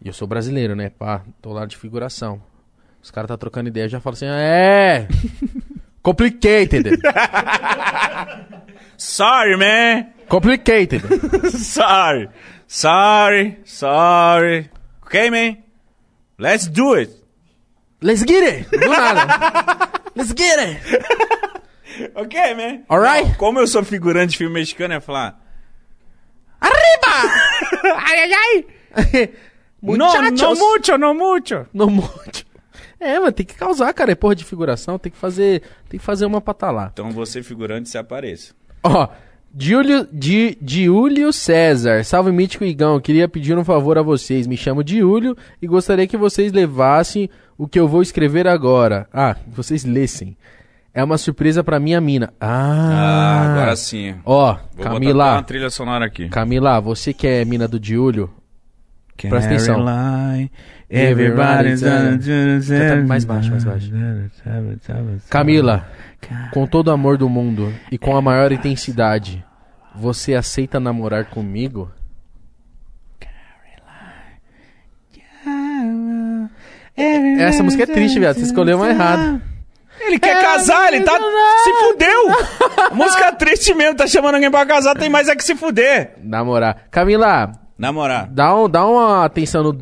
E 0.02 0.08
eu 0.08 0.12
sou 0.12 0.28
brasileiro, 0.28 0.76
né? 0.76 0.90
Pá, 0.90 1.22
tô 1.42 1.52
lá 1.52 1.66
de 1.66 1.76
figuração. 1.76 2.42
Os 3.02 3.10
caras 3.10 3.28
tá 3.28 3.36
trocando 3.36 3.68
ideia, 3.68 3.88
já 3.88 4.00
falo 4.00 4.14
assim, 4.14 4.26
é. 4.28 5.08
Complicated. 6.02 6.98
Sorry, 8.96 9.56
man. 9.56 10.06
Complicated. 10.28 11.02
sorry. 11.56 12.28
Sorry. 12.66 13.58
Sorry. 13.64 14.70
Okay, 15.06 15.30
man? 15.30 15.58
Let's 16.36 16.66
do 16.66 16.94
it. 16.94 17.14
Let's 18.02 18.24
get 18.24 18.42
it! 18.42 18.70
Do 18.70 18.88
nada. 18.88 19.90
Let's 20.14 20.32
get 20.32 20.58
it! 20.58 20.78
Ok, 22.14 22.54
man? 22.54 22.84
Alright? 22.88 23.36
Como 23.38 23.58
eu 23.58 23.66
sou 23.66 23.84
figurante 23.84 24.32
de 24.32 24.38
filme 24.38 24.54
mexicano, 24.54 24.94
eu 24.94 24.98
ia 24.98 25.00
falar... 25.00 25.40
Arriba! 26.60 27.32
ai, 27.96 28.20
ai, 28.20 28.32
ai! 28.34 29.30
No, 29.80 29.96
no 29.96 30.04
Muchachos! 30.06 30.58
mucho, 30.58 30.98
no 30.98 31.14
mucho. 31.14 31.66
No 31.72 31.88
monte. 31.88 32.46
É, 33.00 33.18
mas 33.20 33.32
tem 33.32 33.46
que 33.46 33.54
causar, 33.54 33.92
cara. 33.92 34.10
É 34.12 34.14
porra 34.14 34.34
de 34.34 34.44
figuração, 34.44 34.98
tem 34.98 35.10
que 35.12 35.18
fazer, 35.18 35.62
tem 35.88 36.00
que 36.00 36.04
fazer 36.04 36.26
uma 36.26 36.40
pra 36.40 36.52
tá. 36.52 36.90
Então 36.92 37.10
você, 37.12 37.42
figurante, 37.42 37.88
se 37.88 37.96
apareça. 37.96 38.54
Ó, 38.82 39.08
Giulio, 39.56 40.06
Di, 40.12 40.58
Giulio 40.60 41.32
César, 41.32 42.04
salve 42.04 42.30
Mítico 42.32 42.64
e 42.64 42.68
Igão, 42.68 43.00
queria 43.00 43.28
pedir 43.28 43.56
um 43.56 43.64
favor 43.64 43.96
a 43.98 44.02
vocês, 44.02 44.46
me 44.46 44.56
chamo 44.56 44.82
Giulio 44.86 45.36
e 45.62 45.66
gostaria 45.66 46.06
que 46.06 46.16
vocês 46.16 46.52
levassem 46.52 47.30
o 47.56 47.66
que 47.68 47.78
eu 47.78 47.88
vou 47.88 48.02
escrever 48.02 48.46
agora. 48.46 49.08
Ah, 49.12 49.36
vocês 49.46 49.84
lessem. 49.84 50.36
É 50.92 51.02
uma 51.04 51.18
surpresa 51.18 51.62
pra 51.62 51.78
minha 51.78 52.00
mina. 52.00 52.32
Ah, 52.40 53.44
Ah, 53.46 53.52
agora 53.52 53.76
sim. 53.76 54.16
Ó, 54.24 54.54
Vou 54.54 54.62
botar 54.76 54.90
Camila, 54.90 55.32
uma 55.34 55.42
trilha 55.42 55.70
sonora 55.70 56.04
aqui. 56.06 56.28
Camila, 56.28 56.80
você 56.80 57.12
que 57.12 57.26
é 57.26 57.44
mina 57.44 57.68
do 57.68 57.78
Giulio, 59.18 59.30
Presta 59.30 59.54
atenção. 59.54 59.84
Caroline, 59.84 60.50
Everybody's 60.90 61.82
mais 63.06 63.24
baixo, 63.24 63.50
mais 63.50 63.64
baixo. 63.64 63.90
Camila, 65.28 65.86
com 66.52 66.66
todo 66.66 66.88
o 66.88 66.92
amor 66.92 67.18
do 67.18 67.28
mundo 67.28 67.72
e 67.90 67.98
com 67.98 68.16
a 68.16 68.22
maior 68.22 68.52
intensidade, 68.52 69.44
você 69.94 70.34
aceita 70.34 70.78
namorar 70.78 71.26
comigo? 71.26 71.90
Essa 77.38 77.62
música 77.62 77.84
é 77.84 77.86
triste, 77.86 78.18
viado. 78.18 78.36
Você 78.36 78.42
escolheu 78.42 78.78
uma 78.78 78.88
errada. 78.88 79.40
Ele 80.00 80.18
quer 80.18 80.40
casar, 80.42 80.92
ele 80.92 81.04
tá. 81.04 81.12
Se 81.12 81.72
fudeu! 81.72 82.94
Música 82.94 83.32
triste 83.32 83.74
mesmo, 83.74 83.96
tá 83.96 84.06
chamando 84.06 84.36
alguém 84.36 84.50
pra 84.50 84.64
casar, 84.64 84.94
tem 84.94 85.08
mais 85.08 85.28
é 85.28 85.36
que 85.36 85.44
se 85.44 85.54
fuder. 85.54 86.14
Namorar. 86.22 86.86
Camila, 86.90 87.52
Namorar. 87.78 88.28
dá, 88.28 88.54
um, 88.56 88.68
dá 88.68 88.84
uma 88.86 89.24
atenção 89.24 89.62
no 89.62 89.78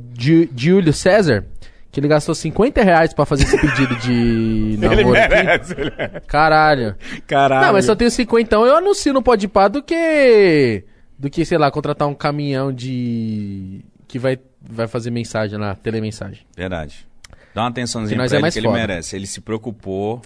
Giulio 0.55 0.93
César, 0.93 1.47
que 1.91 1.99
ele 1.99 2.09
gastou 2.09 2.35
50 2.35 2.83
reais 2.83 3.15
pra 3.15 3.25
fazer 3.25 3.45
esse 3.45 3.59
pedido 3.59 3.97
de 3.97 4.77
Ele 4.77 4.77
namoro 4.77 5.19
aqui. 5.19 5.29
merece, 5.35 5.73
ele 5.73 5.93
merece. 5.97 6.27
Caralho. 6.27 6.95
Caralho. 7.27 7.67
Não, 7.67 7.73
mas 7.73 7.89
eu 7.89 7.97
tenho 7.97 8.11
50, 8.11 8.43
então 8.43 8.67
eu 8.67 8.77
anuncio 8.77 9.13
no 9.15 9.23
Podpah 9.23 9.69
do 9.69 9.83
que... 9.83 10.85
Do 11.19 11.31
que, 11.31 11.47
sei 11.47 11.57
lá, 11.57 11.71
contratar 11.71 12.07
um 12.07 12.15
caminhão 12.15 12.71
de... 12.71 13.83
Que 14.07 14.19
vai, 14.19 14.39
vai 14.61 14.87
fazer 14.87 15.11
mensagem 15.11 15.59
lá, 15.59 15.75
telemensagem. 15.75 16.45
Verdade. 16.55 17.09
Dá 17.55 17.63
uma 17.63 17.71
atençãozinha 17.71 18.19
pra 18.19 18.37
é 18.37 18.41
ele 18.41 18.51
que 18.53 18.59
ele 18.59 18.67
foda. 18.67 18.79
merece. 18.79 19.17
Ele 19.17 19.27
se 19.27 19.41
preocupou 19.41 20.21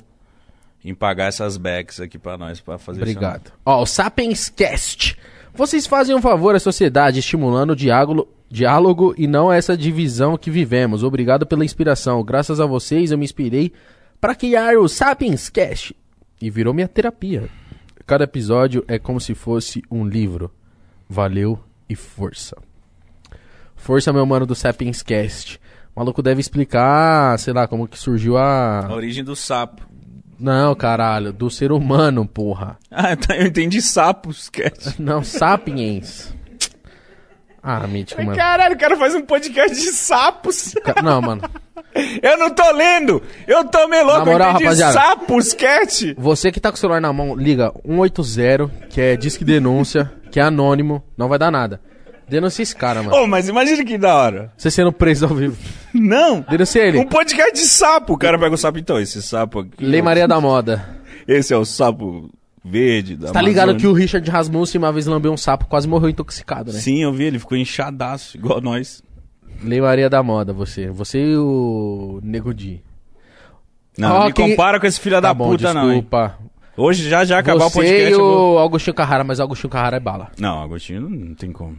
em 0.85 0.93
pagar 0.93 1.27
essas 1.27 1.57
backs 1.57 2.01
aqui 2.01 2.19
pra 2.19 2.37
nós, 2.37 2.61
pra 2.61 2.77
fazer 2.77 3.03
isso. 3.03 3.11
Obrigado. 3.13 3.53
Ó, 3.65 3.81
o 3.83 3.87
Sapiens 3.87 4.49
Cast. 4.49 5.17
Vocês 5.55 5.87
fazem 5.87 6.15
um 6.15 6.23
favor 6.23 6.55
à 6.55 6.61
sociedade, 6.61 7.19
estimulando 7.19 7.71
o 7.71 7.77
diálogo, 7.77 8.29
diálogo 8.49 9.15
e 9.19 9.27
não 9.27 9.53
essa 9.53 9.77
divisão 9.77 10.37
que 10.37 10.51
vivemos. 10.51 11.03
Obrigado 11.03 11.47
pela 11.47 11.65
inspiração. 11.65 12.23
Graças 12.23 12.61
a 12.61 12.67
vocês, 12.67 13.11
eu 13.11 13.19
me 13.19 13.25
inspirei 13.25 13.73
para 14.21 14.35
criar 14.35 14.77
o 14.77 14.89
Sapiens 14.89 15.49
Cast. 15.49 15.95
E 16.41 16.51
virou 16.51 16.73
minha 16.73 16.89
terapia. 16.89 17.49
Cada 18.07 18.25
episódio 18.25 18.85
é 18.89 18.99
como 18.99 19.21
se 19.21 19.35
fosse 19.35 19.83
um 19.91 20.05
livro. 20.07 20.51
Valeu 21.09 21.59
e 21.89 21.95
força. 21.95 22.57
Força, 23.77 24.13
meu 24.13 24.25
mano 24.25 24.47
do 24.47 24.55
Sapiens 24.55 25.03
Cast. 25.03 25.61
O 25.95 26.01
maluco 26.01 26.23
deve 26.23 26.41
explicar, 26.41 27.39
sei 27.39 27.53
lá, 27.53 27.67
como 27.67 27.89
que 27.89 27.99
surgiu 27.99 28.37
A 28.39 28.87
a. 28.87 28.95
origem 28.95 29.25
do 29.25 29.35
sapo. 29.35 29.83
Não, 30.41 30.75
caralho, 30.75 31.33
do 31.33 31.51
ser 31.51 31.71
humano, 31.73 32.27
porra. 32.27 32.79
Ah, 32.91 33.15
tá, 33.17 33.37
eu 33.37 33.47
entendi 33.47 33.81
sapo, 33.81 34.31
esquece. 34.31 34.95
Não, 35.01 35.23
Sapiens. 35.23 36.35
Ah, 37.63 37.87
mítico, 37.87 38.23
mano. 38.23 38.37
Caralho, 38.37 38.75
o 38.75 38.79
cara 38.79 38.97
faz 38.97 39.15
um 39.15 39.23
podcast 39.23 39.77
de 39.77 39.93
sapos. 39.93 40.75
Não, 41.05 41.21
mano. 41.21 41.43
Eu 42.23 42.39
não 42.39 42.51
tô 42.51 42.71
lendo! 42.71 43.21
Eu 43.49 43.65
tô 43.65 43.89
meio 43.89 44.05
louco, 44.05 44.21
Na 44.21 44.25
moral, 44.33 44.49
eu 44.51 44.55
entendi 44.55 44.65
rapaziada. 44.65 44.93
sapos, 44.93 45.53
cat. 45.53 46.15
Você 46.17 46.53
que 46.53 46.61
tá 46.61 46.71
com 46.71 46.77
o 46.77 46.79
celular 46.79 47.01
na 47.01 47.13
mão, 47.13 47.35
liga 47.35 47.73
180, 47.85 48.69
que 48.89 49.01
é 49.01 49.17
disque 49.17 49.45
denúncia, 49.45 50.11
que 50.31 50.39
é 50.39 50.43
anônimo, 50.45 51.03
não 51.17 51.29
vai 51.29 51.37
dar 51.37 51.51
nada. 51.51 51.81
Denuncia 52.31 52.63
esse 52.63 52.75
cara, 52.77 53.03
mano. 53.03 53.17
Ô, 53.17 53.27
mas 53.27 53.49
imagina 53.49 53.85
que 53.85 53.99
da 53.99 54.15
hora. 54.17 54.53
Você 54.57 54.71
sendo 54.71 54.93
preso 54.93 55.27
ao 55.27 55.35
vivo. 55.35 55.57
Não! 55.93 56.41
Denuncia 56.49 56.83
ele. 56.83 56.99
Um 56.99 57.07
podcast 57.07 57.53
de 57.53 57.61
sapo. 57.69 58.15
O 58.15 58.19
cara 58.19 58.39
pega 58.39 58.55
o 58.55 58.59
sapo, 58.59 58.79
então, 58.79 58.99
esse 59.01 59.21
sapo 59.23 59.61
aqui. 59.61 59.85
Lei 59.85 60.01
Maria 60.01 60.27
da 60.29 60.41
Moda. 60.41 60.99
Esse 61.27 61.53
é 61.53 61.57
o 61.57 61.65
sapo 61.65 62.31
verde 62.65 63.17
da 63.17 63.29
Você 63.29 63.33
tá 63.33 63.43
ligado 63.43 63.75
que 63.77 63.87
o 63.87 63.93
Richard 63.93 64.29
Rasmussen 64.31 64.79
uma 64.79 64.93
vez 64.93 65.07
lambeu 65.07 65.33
um 65.33 65.37
sapo, 65.37 65.67
quase 65.67 65.89
morreu 65.89 66.09
intoxicado, 66.09 66.73
né? 66.73 66.79
Sim, 66.79 67.03
eu 67.03 67.13
vi, 67.13 67.25
ele 67.25 67.39
ficou 67.39 67.57
inchadaço, 67.59 68.37
igual 68.37 68.61
nós. 68.61 69.03
Lei 69.63 69.81
Maria 69.81 70.09
da 70.09 70.23
Moda, 70.23 70.53
você. 70.53 70.89
Você 70.91 71.19
e 71.19 71.37
o 71.37 72.21
Nego 72.23 72.55
Di. 72.55 72.83
Não, 73.99 74.13
Ó, 74.17 74.27
me 74.27 74.33
quem- 74.33 74.51
compara 74.51 74.79
com 74.81 74.87
esse 74.87 74.99
filho 75.01 75.17
Tá 75.17 75.21
da 75.21 75.35
bom, 75.35 75.51
puta, 75.51 75.75
não. 75.75 75.83
hein? 75.93 76.01
desculpa. 76.01 76.39
Hoje 76.77 77.09
já 77.11 77.25
já 77.25 77.39
acabar 77.41 77.67
o 77.67 77.69
Você 77.69 77.81
podcast. 77.81 78.13
eu 78.13 78.19
vou- 78.19 78.55
o 78.55 78.59
Augustinho 78.59 78.95
Carrara, 78.95 79.23
mas 79.25 79.39
o 79.39 79.43
Augustinho 79.43 79.71
Carrara 79.71 79.97
é 79.97 80.01
bala. 80.01 80.29
Não, 80.39 80.63
Agostinho 80.63 81.03
não, 81.03 81.11
não 81.11 81.35
tem 81.35 81.53
como. 81.53 81.77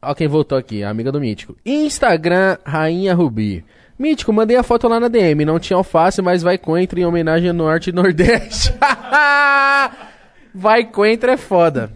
Ó 0.00 0.14
quem 0.14 0.28
voltou 0.28 0.56
aqui, 0.56 0.82
a 0.84 0.90
amiga 0.90 1.10
do 1.10 1.20
Mítico. 1.20 1.56
Instagram, 1.64 2.58
Rainha 2.64 3.14
Rubi. 3.14 3.64
Mítico, 3.98 4.32
mandei 4.32 4.56
a 4.56 4.62
foto 4.62 4.88
lá 4.88 5.00
na 5.00 5.08
DM. 5.08 5.44
Não 5.44 5.58
tinha 5.58 5.76
alface, 5.76 6.20
mas 6.20 6.42
vai 6.42 6.58
coentro 6.58 7.00
em 7.00 7.06
homenagem 7.06 7.48
ao 7.48 7.54
Norte 7.54 7.90
e 7.90 7.92
Nordeste. 7.92 8.74
vai 10.54 10.84
coentro 10.84 11.30
é 11.30 11.36
foda. 11.36 11.90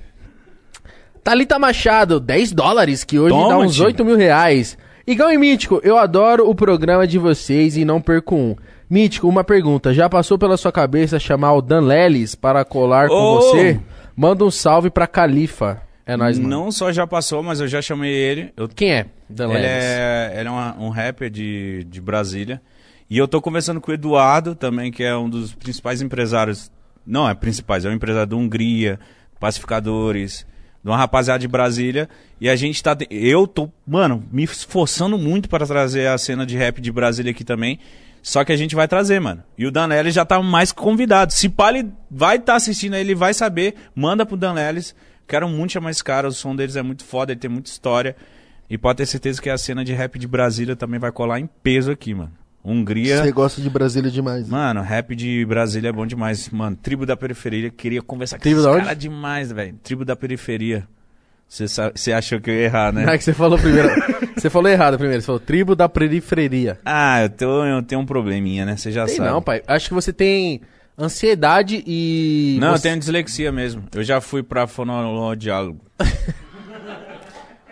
Thalita 1.23 1.59
Machado, 1.59 2.19
10 2.19 2.53
dólares, 2.53 3.05
que 3.05 3.19
hoje 3.19 3.35
Toma, 3.35 3.49
dá 3.49 3.59
uns 3.59 3.75
tio. 3.75 3.85
8 3.85 4.05
mil 4.05 4.17
reais. 4.17 4.79
Igual 5.07 5.31
em 5.31 5.39
Mítico, 5.39 5.81
eu 5.85 5.99
adoro 5.99 6.49
o 6.49 6.55
programa 6.55 7.07
de 7.07 7.19
vocês 7.19 7.77
e 7.77 7.85
não 7.85 8.01
perco 8.01 8.35
um. 8.35 8.57
Mítico, 8.89 9.29
uma 9.29 9.45
pergunta. 9.45 9.93
Já 9.93 10.09
passou 10.09 10.39
pela 10.39 10.57
sua 10.57 10.73
cabeça 10.73 11.19
chamar 11.19 11.53
o 11.53 11.63
Dan 11.63 11.83
Lelis 11.83 12.35
para 12.35 12.65
colar 12.65 13.09
com 13.09 13.15
Ô! 13.15 13.37
você? 13.41 13.79
Manda 14.17 14.45
um 14.45 14.51
salve 14.51 14.89
pra 14.89 15.07
Califa. 15.07 15.83
É 16.13 16.17
nóis, 16.17 16.39
mano. 16.39 16.51
Não 16.51 16.73
só 16.73 16.91
já 16.93 17.07
passou, 17.07 17.43
mas 17.43 17.61
eu 17.61 17.69
já 17.69 17.81
chamei 17.81 18.11
ele. 18.13 18.53
Eu 18.57 18.69
Quem 18.69 18.93
é? 18.93 19.07
Dan 19.29 19.53
Ele 19.53 19.67
é, 19.67 20.35
ele 20.39 20.49
é 20.49 20.51
uma- 20.51 20.77
um 20.79 20.89
rapper 20.89 21.31
de, 21.31 21.85
de 21.89 22.01
Brasília. 22.01 22.61
E 23.09 23.17
eu 23.19 23.29
tô 23.29 23.41
conversando 23.41 23.81
com 23.81 23.91
o 23.91 23.95
Eduardo 23.95 24.55
também, 24.55 24.91
que 24.91 25.03
é 25.05 25.17
um 25.17 25.29
dos 25.29 25.53
principais 25.55 26.01
empresários. 26.03 26.71
Não 27.07 27.29
é 27.29 27.35
principais, 27.35 27.85
é 27.85 27.89
um 27.89 27.93
empresário 27.93 28.29
da 28.29 28.37
Hungria, 28.37 28.99
pacificadores, 29.55 30.47
de 30.83 30.89
uma 30.91 30.97
rapaziada 30.97 31.39
de 31.41 31.49
Brasília. 31.49 32.09
E 32.41 32.49
a 32.49 32.57
gente 32.57 32.83
tá. 32.83 32.97
Eu 33.11 33.47
tô, 33.47 33.69
mano, 33.87 34.25
me 34.33 34.45
esforçando 34.45 35.19
muito 35.19 35.49
para 35.49 35.67
trazer 35.67 36.07
a 36.09 36.17
cena 36.19 36.47
de 36.47 36.57
rap 36.57 36.81
de 36.81 36.91
Brasília 36.93 37.31
aqui 37.33 37.45
também. 37.45 37.79
Só 38.23 38.45
que 38.45 38.53
a 38.53 38.57
gente 38.57 38.75
vai 38.75 38.87
trazer, 38.87 39.19
mano. 39.19 39.43
E 39.57 39.67
o 39.67 39.71
Danelis 39.71 40.15
já 40.15 40.25
tá 40.27 40.41
mais 40.43 40.73
convidado. 40.73 41.33
Se 41.33 41.49
pá, 41.49 41.71
ele 41.71 41.91
vai 42.11 42.37
estar 42.37 42.55
assistindo 42.55 42.95
aí, 42.95 43.01
ele 43.01 43.15
vai 43.15 43.33
saber. 43.33 43.75
Manda 43.95 44.27
pro 44.27 44.37
Danelis. 44.37 44.95
Quero 45.31 45.49
muito 45.49 45.73
chamar 45.73 45.91
esse 45.93 46.03
cara. 46.03 46.27
O 46.27 46.33
som 46.33 46.57
deles 46.57 46.75
é 46.75 46.83
muito 46.83 47.05
foda, 47.05 47.31
ele 47.33 47.39
tem 47.41 47.49
muita 47.51 47.71
história. 47.71 48.17
E 48.69 48.77
pode 48.77 48.97
ter 48.99 49.07
certeza 49.07 49.41
que 49.41 49.49
a 49.49 49.57
cena 49.57 49.85
de 49.85 49.93
rap 49.93 50.19
de 50.19 50.27
Brasília 50.27 50.75
também 50.75 50.99
vai 50.99 51.13
colar 51.13 51.39
em 51.39 51.49
peso 51.63 51.93
aqui, 51.93 52.13
mano. 52.15 52.33
Hungria. 52.65 53.23
Você 53.23 53.31
gosta 53.33 53.63
de 53.63 53.71
Brasília 53.71 54.11
demais. 54.11 54.49
né? 54.49 54.51
Mano, 54.51 54.83
rap 54.83 55.15
de 55.15 55.45
Brasília 55.47 55.89
é 55.89 55.93
bom 55.93 56.05
demais. 56.05 56.49
Mano, 56.51 56.77
Tribo 56.77 57.07
da 57.07 57.17
Periferia, 57.17 57.71
queria 57.71 58.03
conversar 58.03 58.39
com 58.39 58.43
Tribo 58.43 58.61
esses 58.61 58.71
da 58.71 58.91
onde? 58.91 58.95
demais, 58.97 59.53
velho. 59.53 59.75
Tribo 59.83 60.05
da 60.05 60.17
Periferia. 60.17 60.87
Você 61.49 62.13
achou 62.13 62.41
que 62.41 62.49
eu 62.49 62.55
ia 62.55 62.63
errar, 62.67 62.93
né? 62.93 63.05
Não 63.07 63.13
é 63.13 63.19
que 63.19 63.25
você 63.25 63.33
falou 63.33 63.59
primeiro. 63.59 63.89
você 64.37 64.49
falou 64.49 64.69
errado 64.71 64.97
primeiro. 64.99 65.21
Você 65.21 65.27
falou 65.27 65.41
tribo 65.41 65.75
da 65.75 65.89
periferia. 65.89 66.79
Ah, 66.85 67.23
eu 67.23 67.29
tenho, 67.29 67.51
eu 67.65 67.83
tenho 67.83 68.01
um 68.01 68.07
probleminha, 68.07 68.65
né? 68.65 68.77
Você 68.77 68.93
já 68.93 69.05
Tem 69.05 69.17
sabe. 69.17 69.29
não, 69.31 69.43
pai. 69.43 69.61
Acho 69.67 69.89
que 69.89 69.95
você 69.95 70.13
tem 70.13 70.61
ansiedade 71.01 71.83
e. 71.87 72.59
Não, 72.61 72.69
eu 72.69 72.77
você- 72.77 72.83
tenho 72.89 72.99
dislexia 72.99 73.51
mesmo. 73.51 73.85
Eu 73.95 74.05
já 74.05 74.21
fui 74.21 74.43
pra 74.43 74.67
fonoaudiólogo. 74.67 75.81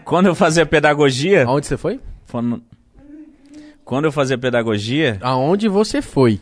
Quando 0.04 0.26
eu 0.26 0.34
fazia 0.34 0.64
pedagogia... 0.64 1.44
Aonde 1.44 1.66
você 1.66 1.76
foi? 1.76 2.00
fono- 2.24 2.62
Quando 3.84 4.06
eu 4.06 4.12
fazia 4.12 4.38
pedagogia... 4.38 5.18
Aonde 5.20 5.68
você 5.68 6.00
foi? 6.00 6.40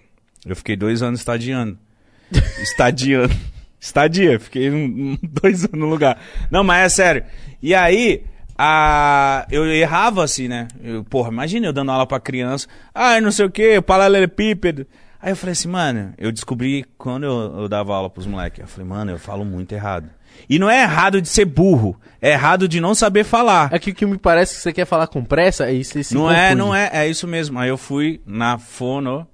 Eu 0.45 0.56
fiquei 0.56 0.76
dois 0.76 1.02
anos 1.02 1.19
estadiando. 1.19 1.77
estadiando. 2.61 3.36
Estadia, 3.80 4.40
fiquei 4.40 4.69
um- 4.69 5.18
dois 5.41 5.64
anos 5.65 5.80
no 5.80 5.88
lugar. 5.90 6.19
Não, 6.52 6.64
mas 6.64 6.86
é 6.86 6.90
sério. 6.90 7.23
E 7.61 7.73
aí, 7.73 8.23
a, 8.57 9.48
eu 9.52 9.65
errava 9.65 10.23
assim, 10.23 10.48
né? 10.48 10.68
Eu, 10.84 11.03
porra, 11.03 11.30
imagina 11.31 11.68
eu 11.68 11.73
dando 11.73 11.91
aula 11.91 12.06
pra 12.06 12.19
criança. 12.19 12.68
Ah, 12.94 13.19
não 13.22 13.31
sei 13.31 13.45
o 13.45 13.49
que, 13.52 13.81
paralelepípedo. 13.81 14.86
Aí 15.22 15.32
eu 15.32 15.36
falei 15.36 15.52
assim, 15.52 15.68
mano, 15.68 16.14
eu 16.18 16.32
descobri 16.32 16.86
quando 16.98 17.24
eu, 17.26 17.62
eu 17.62 17.68
dava 17.70 17.94
aula 17.94 18.10
pros 18.10 18.26
moleques. 18.26 18.60
Eu 18.62 18.68
falei, 18.68 18.88
mano, 18.88 19.12
eu 19.12 19.20
falo 19.20 19.44
muito 19.44 19.74
errado. 19.74 20.10
E 20.50 20.58
não 20.58 20.70
é 20.70 20.84
errado 20.84 21.22
de 21.22 21.28
ser 21.28 21.44
burro, 21.44 22.00
é 22.22 22.32
errado 22.32 22.68
de 22.68 22.80
não 22.80 22.96
saber 22.96 23.26
falar. 23.26 23.70
É 23.74 23.80
que 23.80 23.91
o 23.91 23.96
que 23.96 24.06
me 24.06 24.18
parece 24.18 24.56
que 24.56 24.62
você 24.62 24.72
quer 24.72 24.86
falar 24.86 25.08
com 25.08 25.24
pressa, 25.26 25.66
aí 25.66 25.84
você 25.84 26.04
se 26.04 26.14
não 26.16 26.32
é, 26.32 26.44
confunde. 26.52 26.56
não 26.56 26.74
é, 26.76 26.90
é 26.94 27.08
isso 27.10 27.28
mesmo. 27.28 27.60
Aí 27.60 27.68
eu 27.68 27.78
fui 27.78 28.22
na 28.26 28.58
fono. 28.58 29.28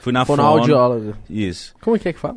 Fui 0.00 0.12
na 0.12 0.24
fono. 0.24 0.42
Fonoaudióloga. 0.42 1.18
Isso. 1.28 1.74
Como 1.82 1.96
é 1.96 1.98
que 1.98 2.08
é 2.08 2.12
que 2.14 2.18
fala? 2.18 2.36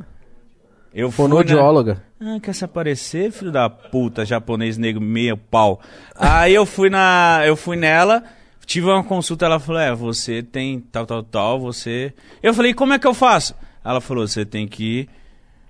Eu 0.94 1.10
fui 1.10 1.24
na- 1.24 1.30
Fonoaudióloga. 1.30 2.04
Ah, 2.20 2.38
quer 2.42 2.54
se 2.54 2.66
aparecer, 2.66 3.32
filho 3.32 3.52
da 3.52 3.70
puta, 3.70 4.26
japonês 4.26 4.78
negro 4.78 5.00
meio 5.02 5.38
pau. 5.38 5.80
Aí 6.16 6.54
eu 6.54 6.66
fui 6.66 6.90
na, 6.90 7.42
eu 7.46 7.56
fui 7.56 7.78
nela, 7.78 8.24
tive 8.66 8.88
uma 8.88 9.04
consulta, 9.04 9.46
ela 9.46 9.60
falou: 9.60 9.82
"É, 9.82 9.94
você 9.94 10.42
tem 10.44 10.80
tal 10.80 11.06
tal 11.06 11.24
tal, 11.24 11.60
você". 11.60 12.14
Eu 12.42 12.54
falei: 12.54 12.74
"Como 12.74 12.94
é 12.94 13.00
que 13.00 13.08
eu 13.08 13.14
faço?" 13.14 13.56
Ela 13.84 14.00
falou: 14.02 14.28
"Você 14.28 14.46
tem 14.46 14.68
que 14.68 15.08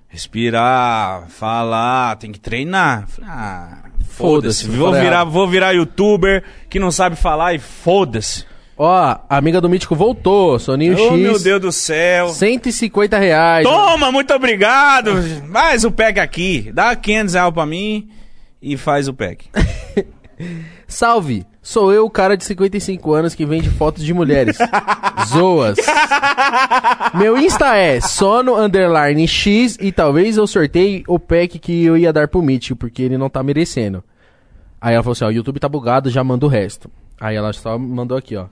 respirar, 0.07 1.27
falar, 1.29 2.15
tem 2.17 2.31
que 2.31 2.39
treinar". 2.39 3.03
Eu 3.03 3.07
falei: 3.07 3.29
"Ah, 3.31 3.77
Foda-se, 4.09 4.63
foda-se, 4.65 4.67
vou 4.67 4.93
virar, 4.93 5.23
vou 5.23 5.47
virar 5.47 5.71
youtuber 5.71 6.43
que 6.69 6.79
não 6.79 6.91
sabe 6.91 7.15
falar 7.15 7.53
e 7.53 7.59
foda-se". 7.59 8.45
Ó, 8.77 8.93
a 9.29 9.37
amiga 9.37 9.61
do 9.61 9.69
Mítico 9.69 9.95
voltou. 9.95 10.57
Soninho 10.57 10.95
Oh, 10.97 11.11
X. 11.11 11.19
meu 11.19 11.39
Deus 11.39 11.61
do 11.61 11.71
céu. 11.71 12.29
150 12.29 13.17
reais. 13.19 13.63
Toma, 13.67 14.11
muito 14.11 14.33
obrigado. 14.33 15.11
Faz 15.51 15.83
o 15.83 15.91
pack 15.91 16.19
aqui. 16.19 16.71
Dá 16.73 16.95
500 16.95 17.33
reais 17.35 17.53
pra 17.53 17.65
mim 17.65 18.09
e 18.59 18.75
faz 18.77 19.07
o 19.07 19.13
pack. 19.13 19.45
Salve! 20.91 21.45
Sou 21.61 21.93
eu, 21.93 22.05
o 22.05 22.09
cara 22.09 22.35
de 22.35 22.43
55 22.43 23.13
anos 23.13 23.35
que 23.35 23.45
vende 23.45 23.69
fotos 23.69 24.03
de 24.03 24.13
mulheres. 24.13 24.57
Zoas. 25.29 25.77
Meu 27.13 27.37
Insta 27.37 27.75
é 27.75 28.01
sono 28.01 28.55
underline 28.57 29.27
x 29.27 29.77
e 29.79 29.91
talvez 29.91 30.37
eu 30.37 30.47
sorteie 30.47 31.03
o 31.07 31.19
pack 31.19 31.59
que 31.59 31.85
eu 31.85 31.95
ia 31.95 32.11
dar 32.11 32.27
pro 32.27 32.41
Mítico, 32.41 32.75
porque 32.75 33.03
ele 33.03 33.17
não 33.17 33.29
tá 33.29 33.41
merecendo. 33.41 34.03
Aí 34.81 34.95
ela 34.95 35.03
falou 35.03 35.13
assim, 35.13 35.23
ó, 35.23 35.27
o 35.27 35.31
YouTube 35.31 35.59
tá 35.59 35.69
bugado, 35.69 36.09
já 36.09 36.23
manda 36.23 36.45
o 36.45 36.49
resto. 36.49 36.89
Aí 37.19 37.35
ela 37.35 37.53
só 37.53 37.77
mandou 37.77 38.17
aqui, 38.17 38.35
ó. 38.35 38.47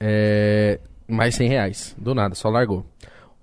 É... 0.00 0.80
Mais 1.06 1.34
100 1.34 1.48
reais. 1.48 1.94
Do 1.98 2.14
nada, 2.14 2.34
só 2.34 2.48
largou. 2.48 2.84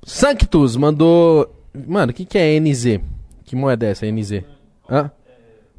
Sanctus 0.04 0.76
mandou... 0.76 1.56
Mano, 1.88 2.12
o 2.12 2.14
que 2.14 2.26
que 2.26 2.38
é 2.38 2.60
NZ? 2.60 3.00
Que 3.46 3.56
moeda 3.56 3.86
é 3.86 3.92
essa, 3.92 4.06
NZ? 4.06 4.44
Hã? 4.90 5.12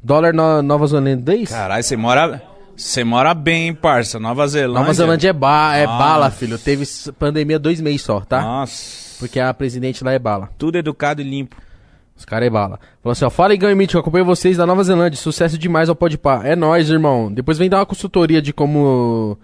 Dólar 0.05 0.35
no, 0.35 0.61
Nova 0.61 0.85
Zelandês? 0.85 1.49
Caralho, 1.49 1.83
você 1.83 1.97
mora. 1.97 2.39
Você 2.77 3.03
mora 3.03 3.33
bem, 3.33 3.69
hein, 3.69 3.73
parça. 3.73 4.19
Nova 4.19 4.47
Zelândia. 4.47 4.79
Nova 4.79 4.93
Zelândia 4.93 5.29
é, 5.29 5.33
ba 5.33 5.75
é 5.75 5.87
bala, 5.87 6.29
filho. 6.29 6.59
Teve 6.59 6.85
pandemia 7.17 7.57
dois 7.57 7.81
meses 7.81 8.03
só, 8.03 8.19
tá? 8.19 8.39
Nossa. 8.39 9.17
Porque 9.17 9.39
a 9.39 9.51
presidente 9.51 10.03
lá 10.03 10.11
é 10.11 10.19
bala. 10.19 10.49
Tudo 10.59 10.77
educado 10.77 11.21
e 11.21 11.23
limpo. 11.23 11.55
Os 12.15 12.23
caras 12.23 12.45
é 12.45 12.49
bala. 12.51 12.79
Falou 13.01 13.13
assim, 13.13 13.25
ó. 13.25 13.31
Fala 13.31 13.55
Igão 13.55 13.71
e 13.71 13.73
Mítico, 13.73 13.97
acompanho 13.97 14.25
vocês 14.25 14.57
da 14.57 14.65
Nova 14.67 14.83
Zelândia. 14.83 15.17
Sucesso 15.17 15.57
demais 15.57 15.89
ao 15.89 15.95
Podpah. 15.95 16.41
É 16.43 16.55
nóis, 16.55 16.87
irmão. 16.87 17.33
Depois 17.33 17.57
vem 17.57 17.67
dar 17.67 17.79
uma 17.79 17.85
consultoria 17.85 18.43
de 18.43 18.53
como... 18.53 19.39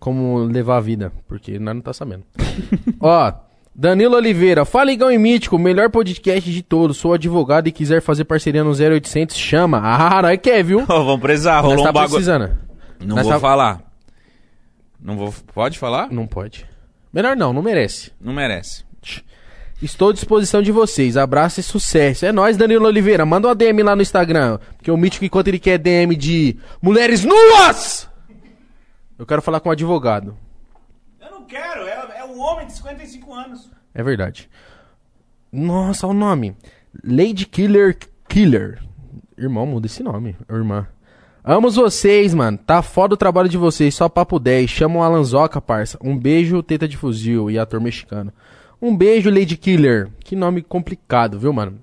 Como 0.00 0.38
levar 0.44 0.78
a 0.78 0.80
vida. 0.80 1.12
Porque 1.28 1.58
nós 1.58 1.74
não 1.74 1.82
tá 1.82 1.92
sabendo. 1.92 2.24
ó. 3.00 3.34
Danilo 3.78 4.16
Oliveira. 4.16 4.64
Fala 4.64 4.90
Igão 4.90 5.10
e 5.12 5.18
Mítico. 5.18 5.58
Melhor 5.58 5.90
podcast 5.90 6.50
de 6.50 6.62
todos. 6.62 6.96
Sou 6.96 7.12
advogado 7.12 7.68
e 7.68 7.72
quiser 7.72 8.00
fazer 8.00 8.24
parceria 8.24 8.64
no 8.64 8.70
0800, 8.70 9.36
chama. 9.36 9.78
Ah, 9.84 10.20
nós 10.22 10.38
quer, 10.42 10.64
viu? 10.64 10.80
Ô, 10.80 10.86
vamos 10.86 11.20
precisar, 11.20 11.56
Nós 11.62 11.64
rolou 11.72 11.84
tá 11.84 11.90
um 11.90 11.92
bagulho. 11.92 12.10
precisando. 12.10 12.58
Não 13.04 13.16
Nós 13.16 13.24
vou 13.24 13.34
tá- 13.34 13.40
falar. 13.40 13.82
Não 14.98 15.16
vou. 15.16 15.34
Pode 15.52 15.78
falar? 15.78 16.10
Não 16.10 16.26
pode. 16.26 16.64
Melhor 17.12 17.36
não, 17.36 17.52
não 17.52 17.62
merece. 17.62 18.10
Não 18.20 18.32
merece. 18.32 18.82
Estou 19.82 20.08
à 20.08 20.12
disposição 20.14 20.62
de 20.62 20.72
vocês. 20.72 21.18
Abraço 21.18 21.60
e 21.60 21.62
sucesso. 21.62 22.24
É 22.24 22.32
nóis, 22.32 22.56
Danilo 22.56 22.86
Oliveira. 22.86 23.26
Manda 23.26 23.48
uma 23.48 23.54
DM 23.54 23.82
lá 23.82 23.94
no 23.94 24.00
Instagram. 24.00 24.58
Porque 24.78 24.90
o 24.90 24.96
Mítico, 24.96 25.26
enquanto 25.26 25.48
ele 25.48 25.58
quer 25.58 25.76
DM 25.78 26.16
de 26.16 26.56
mulheres 26.80 27.24
nuas, 27.24 28.08
eu 29.18 29.26
quero 29.26 29.42
falar 29.42 29.60
com 29.60 29.68
o 29.68 29.72
advogado. 29.72 30.34
Quero, 31.48 31.82
é, 31.82 32.18
é 32.18 32.24
um 32.24 32.40
homem 32.40 32.66
de 32.66 32.72
55 32.74 33.34
anos. 33.34 33.70
É 33.94 34.02
verdade. 34.02 34.48
Nossa, 35.52 36.06
o 36.06 36.12
nome. 36.12 36.56
Lady 37.04 37.46
Killer 37.46 37.96
Killer. 38.28 38.82
Irmão, 39.38 39.66
muda 39.66 39.86
esse 39.86 40.02
nome. 40.02 40.36
Irmã. 40.50 40.86
Amo 41.44 41.70
vocês, 41.70 42.34
mano. 42.34 42.58
Tá 42.58 42.82
foda 42.82 43.14
o 43.14 43.16
trabalho 43.16 43.48
de 43.48 43.56
vocês. 43.56 43.94
Só 43.94 44.08
papo 44.08 44.38
10. 44.38 44.68
Chama 44.68 44.98
o 44.98 45.02
Alanzoca, 45.02 45.60
parça. 45.60 45.98
Um 46.02 46.18
beijo, 46.18 46.62
Teta 46.62 46.88
de 46.88 46.96
Fuzil 46.96 47.50
e 47.50 47.58
ator 47.58 47.80
mexicano. 47.80 48.32
Um 48.82 48.96
beijo, 48.96 49.30
Lady 49.30 49.56
Killer. 49.56 50.10
Que 50.20 50.34
nome 50.34 50.60
complicado, 50.60 51.38
viu, 51.38 51.52
mano? 51.52 51.78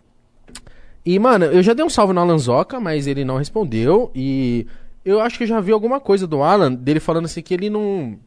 E, 1.05 1.17
mano, 1.17 1.45
eu 1.45 1.63
já 1.63 1.73
dei 1.73 1.83
um 1.83 1.89
salve 1.89 2.13
no 2.13 2.21
Alanzoca, 2.21 2.79
mas 2.79 3.07
ele 3.07 3.25
não 3.25 3.37
respondeu. 3.37 4.11
E 4.13 4.67
eu 5.03 5.19
acho 5.19 5.37
que 5.37 5.43
eu 5.43 5.47
já 5.47 5.59
vi 5.59 5.71
alguma 5.71 5.99
coisa 5.99 6.25
do 6.27 6.43
Alan, 6.43 6.73
dele 6.73 6.99
falando 6.99 7.25
assim 7.25 7.41
que 7.41 7.53
ele 7.53 7.69
não. 7.69 8.17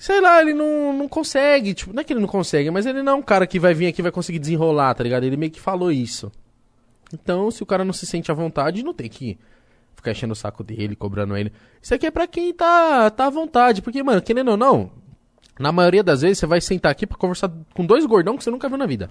Sei 0.00 0.18
lá, 0.18 0.40
ele 0.40 0.54
não, 0.54 0.94
não 0.94 1.06
consegue. 1.06 1.74
Tipo, 1.74 1.92
não 1.92 2.00
é 2.00 2.04
que 2.04 2.10
ele 2.10 2.20
não 2.20 2.26
consegue, 2.26 2.70
mas 2.70 2.86
ele 2.86 3.02
não 3.02 3.12
é 3.12 3.16
um 3.16 3.22
cara 3.22 3.46
que 3.46 3.60
vai 3.60 3.74
vir 3.74 3.86
aqui 3.86 4.00
e 4.00 4.02
vai 4.02 4.10
conseguir 4.10 4.38
desenrolar, 4.38 4.94
tá 4.94 5.04
ligado? 5.04 5.24
Ele 5.24 5.36
meio 5.36 5.52
que 5.52 5.60
falou 5.60 5.92
isso. 5.92 6.32
Então, 7.12 7.50
se 7.50 7.62
o 7.62 7.66
cara 7.66 7.84
não 7.84 7.92
se 7.92 8.06
sente 8.06 8.30
à 8.30 8.34
vontade, 8.34 8.82
não 8.82 8.94
tem 8.94 9.10
que 9.10 9.38
ficar 9.94 10.12
enchendo 10.12 10.32
o 10.32 10.36
saco 10.36 10.64
dele, 10.64 10.96
cobrando 10.96 11.36
ele. 11.36 11.52
Isso 11.82 11.94
aqui 11.94 12.06
é 12.06 12.10
pra 12.10 12.26
quem 12.26 12.50
tá, 12.54 13.10
tá 13.10 13.26
à 13.26 13.30
vontade. 13.30 13.82
Porque, 13.82 14.02
mano, 14.02 14.22
querendo 14.22 14.52
ou 14.52 14.56
não, 14.56 14.90
Na 15.60 15.70
maioria 15.70 16.02
das 16.02 16.22
vezes, 16.22 16.38
você 16.38 16.46
vai 16.46 16.62
sentar 16.62 16.90
aqui 16.90 17.06
pra 17.06 17.18
conversar 17.18 17.52
com 17.74 17.84
dois 17.84 18.06
gordão 18.06 18.38
que 18.38 18.42
você 18.42 18.50
nunca 18.50 18.66
viu 18.66 18.78
na 18.78 18.86
vida. 18.86 19.10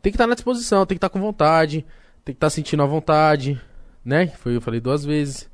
Tem 0.00 0.12
que 0.12 0.16
estar 0.16 0.28
na 0.28 0.34
disposição, 0.36 0.86
tem 0.86 0.94
que 0.94 0.98
estar 0.98 1.08
com 1.08 1.18
vontade, 1.18 1.84
tem 2.24 2.32
que 2.32 2.36
estar 2.36 2.50
sentindo 2.50 2.84
a 2.84 2.86
vontade, 2.86 3.60
né? 4.04 4.28
Foi 4.28 4.54
eu 4.54 4.60
falei 4.60 4.78
duas 4.78 5.04
vezes. 5.04 5.50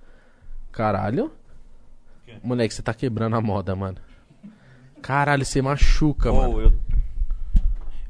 Caralho. 0.70 1.32
Moleque, 2.44 2.74
você 2.74 2.82
tá 2.82 2.92
quebrando 2.92 3.36
a 3.36 3.40
moda, 3.40 3.74
mano. 3.74 3.96
Caralho, 5.00 5.44
você 5.44 5.62
machuca, 5.62 6.30
mano. 6.30 6.52
Pô, 6.52 6.60
eu, 6.60 6.72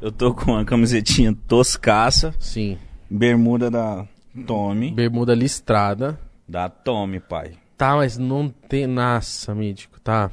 eu 0.00 0.12
tô 0.12 0.34
com 0.34 0.52
uma 0.52 0.64
camisetinha 0.64 1.32
toscaça, 1.46 2.34
Sim. 2.40 2.76
bermuda 3.08 3.70
da 3.70 4.06
Tommy. 4.46 4.90
Bermuda 4.90 5.34
listrada. 5.34 6.18
Da 6.48 6.68
Tommy, 6.68 7.20
pai. 7.20 7.52
Tá, 7.76 7.96
mas 7.96 8.18
não 8.18 8.48
tem. 8.48 8.86
Nossa, 8.86 9.54
mítico, 9.54 10.00
tá. 10.00 10.30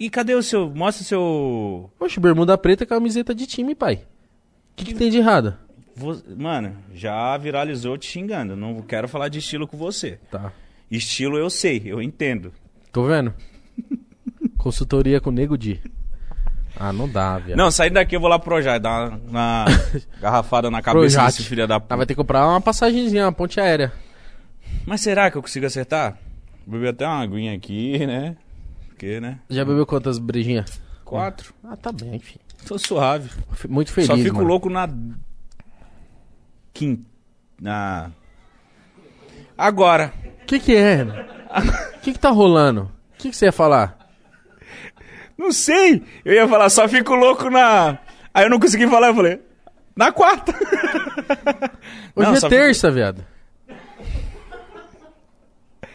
E 0.00 0.08
cadê 0.08 0.34
o 0.34 0.42
seu. 0.42 0.70
Mostra 0.70 1.02
o 1.02 1.06
seu. 1.06 1.90
Poxa, 1.98 2.20
bermuda 2.20 2.56
preta 2.56 2.84
e 2.84 2.86
camiseta 2.86 3.34
de 3.34 3.46
time, 3.46 3.74
pai. 3.74 3.96
O 4.72 4.76
que, 4.76 4.86
que 4.86 4.94
tem 4.94 5.10
de 5.10 5.18
errado? 5.18 5.56
Mano, 6.36 6.76
já 6.94 7.36
viralizou 7.36 7.98
te 7.98 8.06
xingando. 8.06 8.56
Não 8.56 8.80
quero 8.82 9.08
falar 9.08 9.28
de 9.28 9.40
estilo 9.40 9.66
com 9.66 9.76
você. 9.76 10.18
Tá. 10.30 10.52
Estilo 10.90 11.36
eu 11.36 11.50
sei, 11.50 11.82
eu 11.84 12.00
entendo. 12.00 12.52
Tô 12.98 13.04
vendo? 13.04 13.32
Consultoria 14.58 15.20
com 15.20 15.30
o 15.30 15.32
Nego 15.32 15.56
Di. 15.56 15.80
Ah, 16.76 16.92
não 16.92 17.08
dá, 17.08 17.38
viado. 17.38 17.56
Não, 17.56 17.70
saindo 17.70 17.94
daqui 17.94 18.16
eu 18.16 18.20
vou 18.20 18.28
lá 18.28 18.40
pro 18.40 18.60
Jai, 18.60 18.80
dar 18.80 19.10
uma, 19.10 19.20
uma 19.28 19.64
garrafada 20.20 20.68
na 20.68 20.82
cabeça 20.82 21.16
Projac. 21.18 21.26
desse 21.28 21.44
filho 21.48 21.68
da 21.68 21.76
Ah, 21.76 21.80
puta. 21.80 21.96
vai 21.96 22.06
ter 22.06 22.14
que 22.14 22.18
comprar 22.18 22.44
uma 22.48 22.60
passagenzinha, 22.60 23.26
uma 23.26 23.32
ponte 23.32 23.60
aérea. 23.60 23.92
Mas 24.84 25.00
será 25.00 25.30
que 25.30 25.36
eu 25.38 25.42
consigo 25.42 25.64
acertar? 25.64 26.18
Beber 26.66 26.88
até 26.88 27.06
uma 27.06 27.22
aguinha 27.22 27.54
aqui, 27.54 28.04
né? 28.04 28.36
Porque, 28.88 29.20
né? 29.20 29.38
Já 29.48 29.64
bebeu 29.64 29.86
quantas 29.86 30.18
brejinhas? 30.18 30.80
Quatro. 31.04 31.54
Ah, 31.62 31.76
tá 31.76 31.92
bem, 31.92 32.16
enfim. 32.16 32.40
Tô 32.66 32.76
suave. 32.80 33.30
F- 33.52 33.68
Muito 33.68 33.92
feliz, 33.92 34.08
Só 34.08 34.16
fico 34.16 34.38
mano. 34.38 34.48
louco 34.48 34.68
na. 34.68 34.88
Quim... 36.74 37.04
Na. 37.60 38.10
Agora. 39.56 40.12
O 40.42 40.46
que 40.46 40.58
que 40.58 40.74
é? 40.74 41.04
O 41.96 42.00
que 42.00 42.12
que 42.12 42.18
tá 42.18 42.30
rolando? 42.30 42.90
O 43.14 43.18
que 43.18 43.30
que 43.30 43.36
você 43.36 43.46
ia 43.46 43.52
falar? 43.52 43.96
Não 45.36 45.52
sei. 45.52 46.02
Eu 46.24 46.34
ia 46.34 46.48
falar, 46.48 46.68
só 46.68 46.88
fico 46.88 47.14
louco 47.14 47.48
na. 47.48 47.98
Aí 48.34 48.44
eu 48.44 48.50
não 48.50 48.58
consegui 48.58 48.86
falar, 48.88 49.08
eu 49.08 49.14
falei. 49.14 49.40
Na 49.96 50.12
quarta. 50.12 50.54
Hoje 52.14 52.30
Não, 52.30 52.34
é 52.34 52.40
terça, 52.48 52.90
viado. 52.90 53.24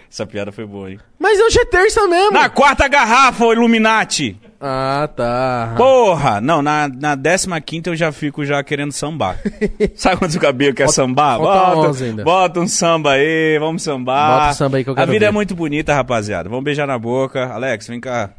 Essa 0.10 0.28
piada 0.28 0.52
foi 0.52 0.66
boa, 0.66 0.92
hein? 0.92 1.00
Mas 1.18 1.40
hoje 1.40 1.60
é 1.60 1.66
terça 1.66 2.06
mesmo. 2.08 2.32
Na 2.32 2.50
quarta 2.50 2.88
garrafa, 2.88 3.46
Illuminati! 3.46 4.40
Ah, 4.66 5.10
tá. 5.14 5.74
Porra! 5.76 6.40
Não, 6.40 6.62
na, 6.62 6.88
na 6.88 7.16
décima 7.16 7.60
quinta 7.60 7.90
eu 7.90 7.98
já 7.98 8.14
fico 8.14 8.46
já 8.46 8.64
querendo 8.64 8.94
sambar. 8.94 9.38
Sabe 9.94 10.16
quando 10.16 10.34
o 10.34 10.40
cabelo 10.40 10.74
quer 10.74 10.88
sambar? 10.88 11.38
Bota, 11.38 11.78
11 11.90 12.04
ainda. 12.06 12.24
bota 12.24 12.60
um 12.62 12.68
samba 12.68 13.12
aí, 13.12 13.58
vamos 13.60 13.84
sambar. 13.84 14.40
Bota 14.40 14.52
o 14.52 14.54
samba 14.56 14.78
aí 14.78 14.84
que 14.86 14.90
eu 14.90 14.94
A 14.94 14.96
quero 14.96 15.12
vida 15.12 15.26
ver. 15.26 15.30
é 15.30 15.32
muito 15.32 15.54
bonita, 15.54 15.94
rapaziada. 15.94 16.48
Vamos 16.48 16.64
beijar 16.64 16.88
na 16.88 16.98
boca. 16.98 17.46
Alex, 17.48 17.88
vem 17.88 18.00
cá. 18.00 18.30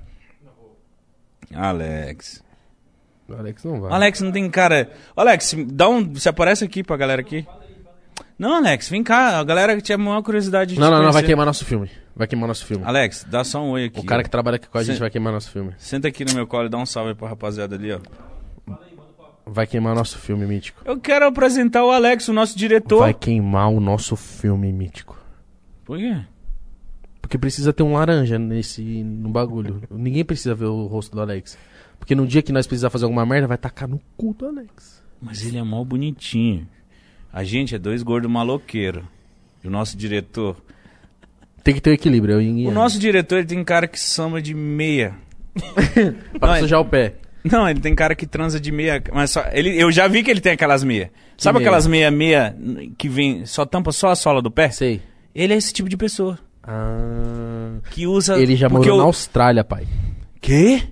Alex. 1.55 2.43
Alex 3.39 3.65
não 3.65 3.81
vai. 3.83 3.93
Alex 3.93 4.21
não 4.23 4.33
tem 4.33 4.49
cara. 4.51 4.91
Alex, 5.15 5.55
dá 5.67 5.89
um. 5.91 6.11
Você 6.15 6.31
aparece 6.31 6.65
aqui 6.65 6.83
pra 6.83 6.97
galera 6.97 7.21
aqui. 7.21 7.47
Não, 8.39 8.55
Alex, 8.57 8.89
vem 8.89 9.03
cá. 9.03 9.39
A 9.39 9.45
galera 9.45 9.77
que 9.77 9.83
tinha 9.83 9.97
a 9.97 9.99
maior 9.99 10.23
curiosidade 10.23 10.75
de 10.75 10.81
Não, 10.81 10.91
não, 10.91 10.97
não, 10.97 11.05
vai 11.05 11.13
conhecer. 11.13 11.27
queimar 11.27 11.47
nosso 11.47 11.65
filme. 11.65 11.91
Vai 12.17 12.27
queimar 12.27 12.49
nosso 12.49 12.67
filme. 12.67 12.85
Alex, 12.85 13.27
dá 13.29 13.45
só 13.45 13.63
um 13.63 13.71
oi 13.71 13.87
aqui. 13.87 14.01
O 14.01 14.05
cara 14.05 14.23
que 14.23 14.31
trabalha 14.31 14.57
aqui 14.57 14.69
com 14.69 14.79
a 14.79 14.83
gente 14.83 14.99
vai 14.99 15.11
queimar 15.11 15.33
nosso 15.33 15.51
filme. 15.51 15.73
Senta 15.79 16.09
aqui 16.09 16.25
no 16.25 16.35
meu 16.35 16.47
colo 16.47 16.67
e 16.67 16.69
dá 16.69 16.79
um 16.79 16.87
salve 16.87 17.15
pra 17.15 17.29
rapaziada 17.29 17.75
ali, 17.77 17.93
ó. 17.93 18.01
Vai 19.47 19.67
queimar 19.67 19.95
nosso 19.95 20.19
filme 20.19 20.47
mítico. 20.47 20.81
Eu 20.85 20.99
quero 20.99 21.27
apresentar 21.27 21.85
o 21.85 21.91
Alex, 21.91 22.29
o 22.29 22.33
nosso 22.33 22.57
diretor. 22.57 23.01
Vai 23.01 23.15
queimar 23.15 23.69
o 23.69 23.79
nosso 23.79 24.17
filme 24.17 24.73
mítico. 24.73 25.19
Por 25.85 25.99
quê? 25.99 26.17
Porque 27.21 27.37
precisa 27.39 27.73
ter 27.73 27.83
um 27.83 27.93
laranja 27.95 28.39
nesse 28.39 28.83
no 28.83 29.29
bagulho. 29.29 29.83
Ninguém 29.91 30.25
precisa 30.25 30.55
ver 30.55 30.67
o 30.67 30.87
rosto 30.87 31.15
do 31.15 31.21
Alex. 31.21 31.59
Porque 31.99 32.15
no 32.15 32.27
dia 32.27 32.43
que 32.43 32.53
nós 32.53 32.67
precisar 32.67 32.91
fazer 32.91 33.05
alguma 33.05 33.25
merda, 33.27 33.47
vai 33.47 33.59
tacar 33.59 33.89
no 33.89 34.01
cu 34.17 34.35
do 34.35 34.47
Alex. 34.47 35.03
Mas 35.21 35.45
ele 35.45 35.59
é 35.59 35.63
mó 35.63 35.83
bonitinho. 35.85 36.67
A 37.37 37.43
gente 37.43 37.75
é 37.75 37.79
dois 37.79 38.01
gordos 38.05 38.31
maloqueiros. 38.31 39.03
E 39.65 39.67
o 39.67 39.71
nosso 39.71 39.97
diretor. 39.97 40.57
Tem 41.65 41.75
que 41.75 41.81
ter 41.81 41.91
equilíbrio. 41.93 42.39
é 42.41 42.69
o 42.69 42.71
nosso 42.71 42.97
diretor 42.99 43.39
ele 43.39 43.47
tem 43.49 43.65
cara 43.65 43.89
que 43.89 43.99
samba 43.99 44.41
de 44.41 44.55
meia. 44.55 45.15
Pra 46.39 46.53
Não, 46.53 46.59
sujar 46.61 46.81
o 46.81 46.85
pé. 46.85 47.15
Não, 47.43 47.69
ele 47.69 47.81
tem 47.81 47.93
cara 47.95 48.15
que 48.15 48.25
transa 48.27 48.61
de 48.61 48.71
meia. 48.71 49.03
Mas 49.13 49.33
só, 49.33 49.45
ele, 49.53 49.77
eu 49.77 49.91
já 49.91 50.07
vi 50.07 50.23
que 50.23 50.31
ele 50.31 50.41
tem 50.41 50.53
aquelas 50.53 50.85
meia. 50.85 51.11
Sabe 51.37 51.59
meia? 51.59 51.67
aquelas 51.69 51.87
meia 51.89 52.11
meia 52.11 52.57
que 52.97 53.09
vem 53.09 53.45
só 53.47 53.67
tampa 53.67 53.91
só 53.91 54.11
a 54.11 54.15
sola 54.17 54.41
do 54.41 54.51
pé? 54.51 54.71
Sei. 54.71 55.03
Ele 55.35 55.53
é 55.53 55.57
esse 55.57 55.73
tipo 55.73 55.89
de 55.89 55.97
pessoa 55.97 56.39
Ah, 56.63 57.79
que 57.91 58.07
usa. 58.07 58.39
ele 58.41 58.55
já 58.55 58.69
morou 58.69 58.87
eu- 58.87 58.97
na 58.99 59.03
Austrália, 59.05 59.65
pai. 59.65 59.89
Quê? 60.41 60.85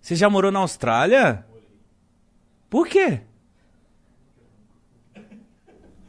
Você 0.00 0.14
já 0.14 0.30
morou 0.30 0.52
na 0.52 0.60
Austrália? 0.60 1.44
Por 2.70 2.86
quê? 2.86 3.20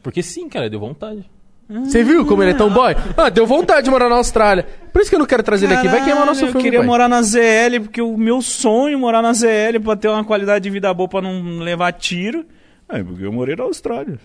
Porque 0.03 0.21
sim, 0.23 0.47
cara, 0.49 0.69
deu 0.69 0.79
vontade. 0.79 1.29
Você 1.69 2.03
viu 2.03 2.25
como 2.25 2.41
ele 2.41 2.51
é 2.51 2.55
tão 2.55 2.67
boy? 2.69 2.95
Ah, 3.15 3.29
deu 3.29 3.45
vontade 3.45 3.83
de 3.85 3.91
morar 3.91 4.09
na 4.09 4.15
Austrália. 4.15 4.65
Por 4.91 5.01
isso 5.01 5.09
que 5.11 5.15
eu 5.15 5.19
não 5.19 5.27
quero 5.27 5.43
trazer 5.43 5.65
ele 5.67 5.75
aqui. 5.75 5.87
Vai 5.87 6.03
queimar 6.03 6.25
nosso 6.25 6.39
Caralho, 6.39 6.51
filme, 6.53 6.59
Eu 6.59 6.63
queria 6.63 6.79
pai. 6.79 6.87
morar 6.87 7.07
na 7.07 7.21
ZL, 7.21 7.79
porque 7.83 8.01
o 8.01 8.17
meu 8.17 8.41
sonho 8.41 8.95
é 8.95 8.97
morar 8.97 9.21
na 9.21 9.33
ZL 9.33 9.79
pra 9.83 9.95
ter 9.95 10.07
uma 10.07 10.23
qualidade 10.23 10.63
de 10.63 10.69
vida 10.71 10.91
boa 10.93 11.07
pra 11.07 11.21
não 11.21 11.59
levar 11.59 11.91
tiro. 11.91 12.43
É, 12.91 13.03
porque 13.03 13.23
eu 13.23 13.31
morei 13.31 13.55
na 13.55 13.65
Austrália. 13.65 14.17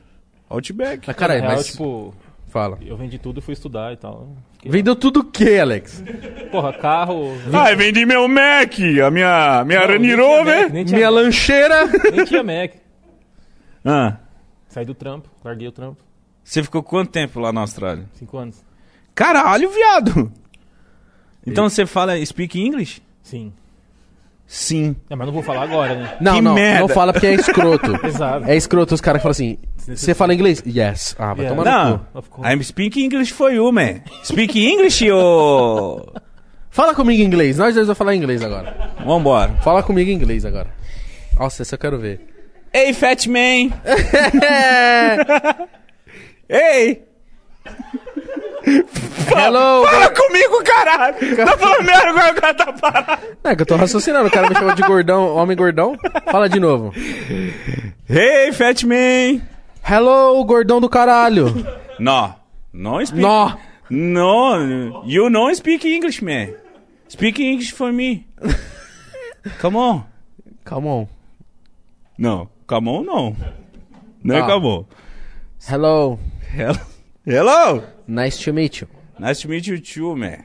Outback. 0.48 1.02
Mas, 1.06 1.16
caralho, 1.16 1.44
mas... 1.44 1.66
tipo, 1.66 2.14
Fala. 2.48 2.78
eu 2.80 2.96
vendi 2.96 3.18
tudo 3.18 3.40
e 3.40 3.42
fui 3.42 3.52
estudar 3.52 3.92
e 3.92 3.96
tal. 3.98 4.28
Fiquei- 4.54 4.70
Vendeu 4.72 4.96
tudo 4.96 5.20
o 5.20 5.24
quê, 5.24 5.58
Alex? 5.60 6.02
Porra, 6.50 6.72
carro. 6.72 7.30
Ah, 7.52 7.74
vendi 7.74 8.06
meu 8.06 8.26
Mac, 8.26 8.72
a 9.04 9.10
minha, 9.10 9.62
minha 9.66 9.80
Não, 9.80 9.86
Range 9.88 9.98
tinha 10.02 10.16
Rover. 10.16 10.72
Mac, 10.74 10.88
Minha 10.90 11.10
lancheira. 11.10 11.86
nem 12.10 12.24
tinha 12.24 12.42
Mac. 12.42 12.70
Ah, 13.84 14.16
Saí 14.74 14.84
do 14.84 14.92
trampo, 14.94 15.28
larguei 15.44 15.68
o 15.68 15.72
trampo. 15.72 16.02
você 16.42 16.60
ficou 16.60 16.82
quanto 16.82 17.12
tempo 17.12 17.38
lá 17.38 17.52
na 17.52 17.60
Austrália? 17.60 18.06
Cinco 18.14 18.36
anos. 18.36 18.60
Caralho, 19.14 19.70
viado! 19.70 20.32
Então 21.46 21.68
você 21.68 21.86
fala 21.86 22.14
speak 22.26 22.60
English? 22.60 23.00
Sim. 23.22 23.52
Sim. 24.46 24.96
É, 25.08 25.14
mas 25.14 25.26
não 25.26 25.32
vou 25.32 25.44
falar 25.44 25.62
agora, 25.62 25.94
né? 25.94 26.16
Não, 26.20 26.34
Que 26.34 26.40
não, 26.40 26.54
merda. 26.54 26.80
não 26.80 26.88
fala 26.88 27.12
porque 27.12 27.28
é 27.28 27.34
escroto. 27.34 27.94
Exato. 28.04 28.46
É 28.46 28.56
escroto 28.56 28.94
os 28.96 29.00
caras 29.00 29.20
que 29.20 29.22
falam 29.22 29.30
assim, 29.30 29.58
você 29.76 30.12
fala 30.12 30.34
inglês? 30.34 30.60
Yes. 30.66 31.14
Ah, 31.18 31.34
vai 31.34 31.44
Yeah. 31.46 31.48
tomar 31.56 31.64
no 31.64 31.88
Não, 31.90 31.98
cu. 31.98 32.18
Of 32.18 32.30
course. 32.30 32.52
I'm 32.52 32.62
speak 32.64 33.00
English 33.00 33.32
for 33.32 33.52
you, 33.52 33.70
man. 33.70 34.00
Speak 34.24 34.58
English, 34.60 35.08
ô... 35.10 36.04
Fala 36.68 36.92
comigo 36.92 37.22
em 37.22 37.26
inglês, 37.26 37.56
nós 37.58 37.72
dois 37.76 37.86
vamos 37.86 37.96
falar 37.96 38.16
inglês 38.16 38.42
agora. 38.42 38.92
Vambora. 39.06 39.52
Fala 39.62 39.80
comigo 39.84 40.10
em 40.10 40.14
inglês 40.14 40.44
agora. 40.44 40.74
Nossa, 41.38 41.62
esse 41.62 41.72
eu 41.72 41.78
quero 41.78 41.96
ver. 42.00 42.33
Hey, 42.76 42.92
fat 42.92 43.24
man! 43.28 43.72
Ei! 46.50 47.04
Hello! 49.28 49.84
Fala 49.86 50.10
comigo, 50.10 50.64
caralho! 50.64 51.36
Tá 51.36 51.56
falando 51.56 51.84
merda, 51.84 52.08
agora 52.10 52.32
o 52.32 52.34
cara 52.34 52.54
tá 52.54 52.72
parado. 52.72 53.22
É 53.44 53.54
que 53.54 53.62
eu 53.62 53.66
tô 53.66 53.76
raciocinando, 53.76 54.26
o 54.26 54.30
cara 54.30 54.48
me 54.48 54.56
chamou 54.56 54.74
de 54.74 54.82
gordão, 54.82 55.36
homem 55.36 55.56
gordão. 55.56 55.96
Fala 56.32 56.48
de 56.48 56.58
novo. 56.58 56.92
Hey, 58.10 58.50
fat 58.52 58.82
man! 58.84 59.40
Hello, 59.88 60.44
gordão 60.44 60.80
do 60.80 60.88
caralho. 60.88 61.54
No. 62.00 62.34
No 62.72 63.06
speak... 63.06 63.22
Nó. 63.22 63.56
No, 63.88 65.04
you 65.06 65.30
don't 65.30 65.54
speak 65.54 65.86
English, 65.86 66.20
man. 66.20 66.52
Speak 67.06 67.40
English 67.40 67.72
for 67.72 67.92
me. 67.92 68.26
Come 69.60 69.76
on. 69.76 70.02
Come 70.64 70.88
on. 70.88 71.06
Não, 72.18 72.48
come 72.66 72.88
on 72.88 73.04
não. 73.04 73.36
Não 74.22 74.36
é 74.36 74.40
Ah. 74.40 74.46
come 74.46 74.66
on. 74.66 74.84
Hello. 75.68 76.18
Hello. 76.52 76.78
Hello! 77.26 77.82
Nice 78.06 78.38
to 78.44 78.52
meet 78.52 78.80
you. 78.82 78.88
Nice 79.18 79.40
to 79.42 79.48
meet 79.48 79.66
you 79.66 79.80
too, 79.80 80.14
man. 80.14 80.44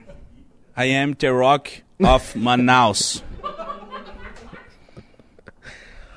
I 0.78 0.86
am 0.86 1.14
the 1.14 1.34
Rock 1.34 1.70
of 2.02 2.34
Manaus. 2.40 3.22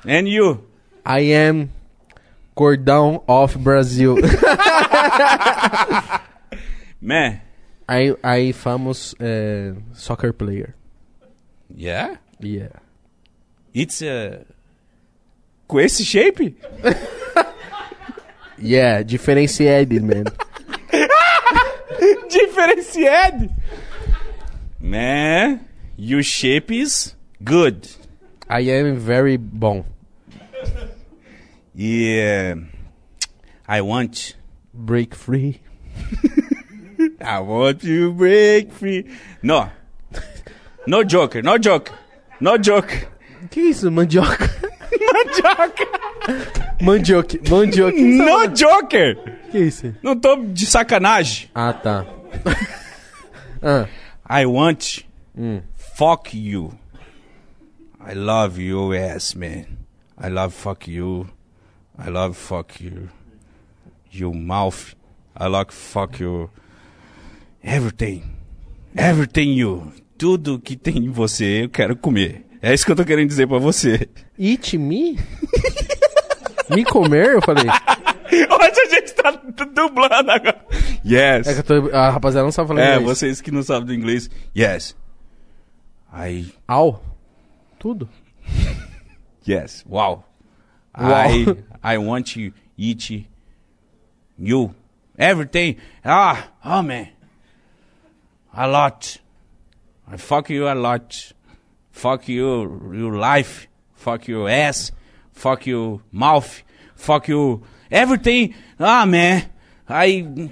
And 0.05 0.27
you? 0.29 0.63
I 1.05 1.19
am 1.33 1.69
gordão 2.55 3.23
of 3.27 3.57
Brazil. 3.61 4.17
Man. 7.01 7.41
I, 7.89 8.15
I 8.23 8.51
famous 8.53 9.13
eh, 9.19 9.73
soccer 9.93 10.31
player. 10.33 10.75
Yeah? 11.75 12.15
Yeah. 12.39 12.69
It's 13.73 14.01
a... 14.01 14.45
Com 15.67 15.79
esse 15.79 16.03
shape? 16.05 16.55
Yeah, 18.65 19.03
differentiated, 19.03 20.01
man. 20.03 20.23
Differentiated. 22.29 23.49
Man, 24.79 25.67
You 25.97 26.21
shape 26.21 26.71
is 26.71 27.13
good. 27.43 27.89
I 28.49 28.61
am 28.61 28.95
very 28.97 29.35
bom. 29.35 29.83
Yeah. 31.75 32.55
I 33.67 33.81
want. 33.81 34.35
Break 34.73 35.13
free. 35.13 35.59
I 37.21 37.39
want 37.41 37.83
you 37.83 38.13
break 38.13 38.71
free. 38.71 39.05
No. 39.41 39.69
No 40.87 41.03
joker, 41.03 41.41
no 41.41 41.57
joker. 41.57 41.93
No 42.39 42.57
joker. 42.57 43.07
Que 43.51 43.69
isso, 43.71 43.91
mandioca? 43.91 44.62
Mandioca. 45.23 45.87
Mandioca. 46.81 47.49
Mandioca. 47.49 48.01
No 48.01 48.47
joker. 48.47 49.39
Que 49.51 49.59
isso? 49.59 49.95
Não 50.01 50.19
tô 50.19 50.35
de 50.35 50.65
sacanagem. 50.65 51.49
Ah, 51.53 51.73
tá. 51.73 52.05
ah, 53.61 53.87
I 54.41 54.45
want. 54.45 55.05
hum. 55.37 55.61
Fuck 55.95 56.35
you. 56.35 56.73
I 57.99 58.13
love 58.15 58.59
your 58.59 58.95
ass, 58.95 59.35
man. 59.35 59.65
I 60.17 60.29
love 60.29 60.53
fuck 60.53 60.87
you. 60.89 61.27
I 61.97 62.09
love 62.09 62.35
fuck 62.35 62.83
you. 62.83 63.09
Your 64.11 64.33
mouth. 64.33 64.95
I 65.35 65.47
like 65.47 65.71
fuck 65.71 66.19
you. 66.19 66.49
Everything. 67.63 68.23
Everything 68.95 69.53
you. 69.53 69.91
Tudo 70.17 70.59
que 70.59 70.75
tem 70.75 70.97
em 70.97 71.09
você 71.09 71.63
eu 71.63 71.69
quero 71.69 71.95
comer. 71.95 72.42
É 72.65 72.73
isso 72.73 72.85
que 72.85 72.91
eu 72.93 72.95
tô 72.95 73.03
querendo 73.03 73.27
dizer 73.27 73.45
pra 73.45 73.57
você. 73.57 74.07
Eat 74.39 74.77
me? 74.77 75.19
me 76.69 76.85
comer? 76.85 77.33
Eu 77.33 77.41
falei. 77.41 77.65
Hoje 78.31 78.79
a 78.79 78.89
gente 78.89 79.13
tá 79.13 79.31
du- 79.31 79.65
dublando 79.65 80.31
agora. 80.31 80.65
Yes. 81.05 81.45
É 81.47 81.55
que 81.55 81.63
tô, 81.63 81.89
a 81.93 82.09
rapaziada 82.09 82.45
não 82.45 82.51
sabe 82.53 82.69
falar 82.69 82.81
É, 82.81 82.95
inglês. 82.95 83.03
vocês 83.17 83.41
que 83.41 83.51
não 83.51 83.61
sabem 83.63 83.85
do 83.87 83.93
inglês. 83.93 84.29
Yes. 84.57 84.95
I 86.13 86.53
Au. 86.65 87.03
Tudo. 87.77 88.07
Yes. 89.45 89.83
Wow. 89.85 90.23
Wow. 90.97 91.09
I 91.83 91.95
I 91.95 91.97
want 91.97 92.33
to 92.35 92.53
eat 92.77 93.27
you. 94.39 94.73
Everything. 95.17 95.75
Ah, 96.03 96.47
oh 96.63 96.81
man. 96.81 97.09
A 98.53 98.65
lot. 98.67 99.19
I 100.09 100.17
fuck 100.17 100.49
you 100.49 100.67
a 100.69 100.73
lot. 100.73 101.33
Fuck 101.93 102.27
you 102.27 102.91
your 102.93 103.15
life. 103.15 103.67
Fuck 103.95 104.27
your 104.27 104.49
ass. 104.49 104.91
Fuck 105.31 105.65
your 105.65 106.01
mouth. 106.11 106.61
Fuck 106.95 107.29
you 107.29 107.63
everything. 107.89 108.53
Ah 108.77 109.05
man. 109.05 109.49
I 109.87 110.49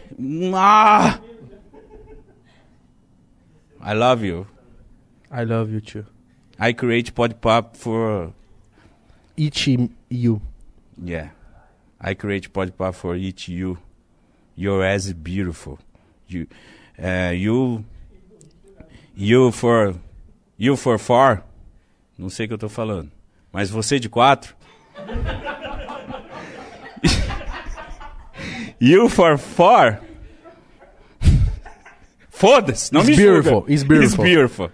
ah 0.53 1.19
I 3.81 3.93
love 3.93 4.23
you. 4.23 4.47
I 5.29 5.43
love 5.43 5.71
you 5.71 5.81
too. 5.81 6.05
I 6.59 6.71
create 6.73 7.13
podpop 7.15 7.75
for 7.75 8.33
each 9.35 9.67
you. 9.67 10.41
Yeah. 11.01 11.29
I 11.99 12.13
create 12.15 12.51
podcast 12.51 12.95
for 12.95 13.15
each 13.15 13.47
you. 13.47 13.77
Your 14.55 14.83
ass 14.83 15.05
is 15.05 15.13
beautiful. 15.13 15.79
You, 16.27 16.47
uh, 17.01 17.31
you, 17.33 17.85
you 19.15 19.51
for, 19.51 19.95
you 20.61 20.77
for 20.77 20.97
four. 20.99 21.41
Não 22.17 22.29
sei 22.29 22.45
o 22.45 22.49
que 22.49 22.53
eu 22.53 22.57
tô 22.57 22.69
falando. 22.69 23.11
Mas 23.51 23.69
você 23.69 23.99
de 23.99 24.07
quatro. 24.07 24.55
you 28.79 29.09
for 29.09 29.37
four. 29.37 29.99
Foda-se, 32.29 32.93
não 32.93 33.01
It's 33.01 33.09
me 33.09 33.15
beautiful, 33.15 33.51
julga. 33.61 33.73
it's 33.73 33.83
beautiful. 33.83 34.25
It's 34.25 34.35
beautiful. 34.35 34.71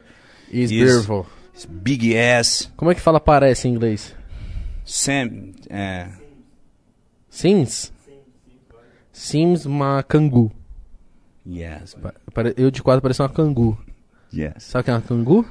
Isso. 0.51 0.73
beautiful. 0.73 1.25
It's 1.53 1.65
big 1.65 2.15
ass. 2.17 2.71
Como 2.77 2.91
é 2.91 2.95
que 2.95 3.01
fala 3.01 3.19
parece 3.19 3.67
em 3.67 3.73
inglês? 3.73 4.15
Sam, 4.85 5.51
é, 5.69 6.07
Sims? 7.29 7.91
Sims 9.11 9.65
uma 9.65 10.01
cangu. 10.03 10.51
yes, 11.45 11.95
Eu 12.55 12.71
de 12.71 12.81
quatro 12.81 13.01
pareço 13.01 13.23
uma 13.23 13.29
cangu. 13.29 13.77
yes. 14.33 14.53
Sabe 14.63 14.81
o 14.81 14.83
que 14.85 14.91
é 14.91 14.93
uma 14.93 15.01
cangu? 15.01 15.45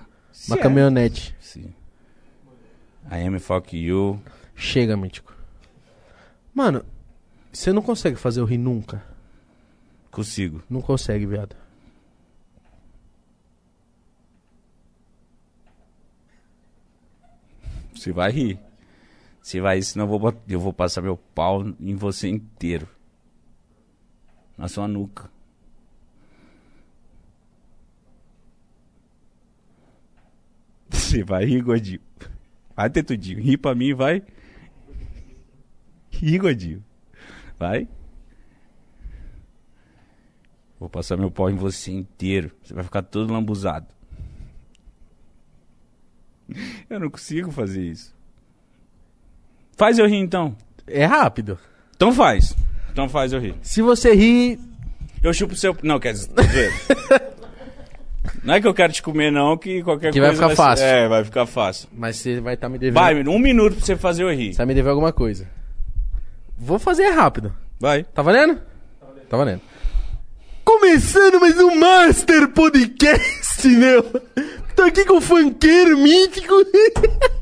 Uma 0.49 0.57
Yeah. 0.57 0.63
caminhonete. 0.63 1.35
Sim. 1.41 1.73
I 3.11 3.27
am 3.27 3.39
fuck 3.39 3.77
you. 3.77 4.21
Chega, 4.55 4.97
mítico. 4.97 5.35
Mano, 6.55 6.85
você 7.53 7.73
não 7.73 7.83
consegue 7.83 8.17
fazer 8.17 8.41
eu 8.41 8.45
rir 8.45 8.59
nunca. 8.59 9.03
Consigo. 10.11 10.63
Não 10.71 10.81
consegue, 10.81 11.27
viado. 11.27 11.55
Você 17.95 18.13
vai 18.13 18.31
rir. 18.31 18.59
Você 19.43 19.61
vai 19.61 19.77
rir, 19.77 19.83
senão 19.85 20.05
eu 20.05 20.09
vou, 20.09 20.19
bot- 20.19 20.39
eu 20.49 20.61
vou 20.61 20.73
passar 20.73 21.01
meu 21.03 21.17
pau 21.17 21.63
em 21.81 21.95
você 21.95 22.29
inteiro. 22.29 22.89
Na 24.57 24.69
sua 24.69 24.89
nuca. 24.89 25.31
Você 31.07 31.23
vai 31.23 31.45
rir, 31.45 31.63
gordinho. 31.63 32.01
Vai 32.75 32.91
ter 32.91 33.05
tudinho. 33.05 33.41
Ri 33.41 33.57
pra 33.57 33.77
mim, 33.77 33.95
vai. 33.95 34.25
Ri, 36.11 36.37
gordinho. 36.37 36.85
Vai. 37.57 37.87
Vou 40.81 40.91
passar 40.91 41.17
meu 41.17 41.31
pau 41.31 41.49
em 41.49 41.55
você 41.55 41.93
inteiro. 41.93 42.51
Você 42.61 42.75
vai 42.75 42.83
ficar 42.83 43.03
todo 43.03 43.33
lambuzado. 43.33 43.87
Eu 46.91 46.99
não 46.99 47.09
consigo 47.09 47.53
fazer 47.53 47.85
isso. 47.85 48.13
Faz 49.77 49.99
eu 49.99 50.09
rir 50.09 50.17
então. 50.17 50.57
É 50.89 51.05
rápido. 51.05 51.57
Então 51.95 52.13
faz. 52.13 52.53
Então 52.91 53.09
faz 53.09 53.33
eu 53.33 53.41
rir. 53.41 53.55
Se 53.63 53.81
você 53.81 54.13
rir. 54.13 54.59
Eu 55.23 55.33
chupo 55.33 55.55
seu. 55.55 55.77
Não, 55.85 56.01
quer 56.01 56.15
dizer. 56.15 56.31
não 58.47 58.55
é 58.55 58.61
que 58.61 58.67
eu 58.67 58.75
quero 58.75 58.93
te 58.93 59.03
comer, 59.03 59.31
não, 59.31 59.57
que 59.59 59.83
qualquer 59.83 60.13
Que 60.13 60.21
vai 60.21 60.31
coisa. 60.31 60.43
ficar 60.43 60.51
ser- 60.51 60.57
fácil. 60.57 60.85
É, 60.87 61.09
vai 61.09 61.25
ficar 61.25 61.47
fácil. 61.47 61.89
Mas 61.93 62.17
você 62.17 62.41
vai 62.41 62.55
estar 62.55 62.69
me 62.69 62.79
devendo. 62.79 62.95
Vai, 62.95 63.15
um 63.23 63.39
minuto 63.39 63.77
pra 63.77 63.85
você 63.85 63.97
fazer 63.97 64.23
eu 64.23 64.31
rir. 64.33 64.53
Você 64.53 64.59
vai 64.59 64.67
me 64.67 64.75
dever 64.75 64.91
alguma 64.91 65.13
coisa. 65.13 65.49
Vou 66.57 66.79
fazer 66.79 67.09
rápido. 67.11 67.53
Vai. 67.79 68.05
Tá 68.05 68.23
valendo? 68.23 68.59
Tá 69.29 69.37
valendo. 69.37 69.61
Começando 70.65 71.39
mais 71.41 71.59
um 71.61 71.75
Master 71.77 72.49
Podcast, 72.49 73.69
meu. 73.69 74.03
Tô 74.75 74.83
aqui 74.83 75.05
com 75.05 75.19
o 75.19 75.21
funkeiro 75.21 75.97
mítico. 75.99 76.55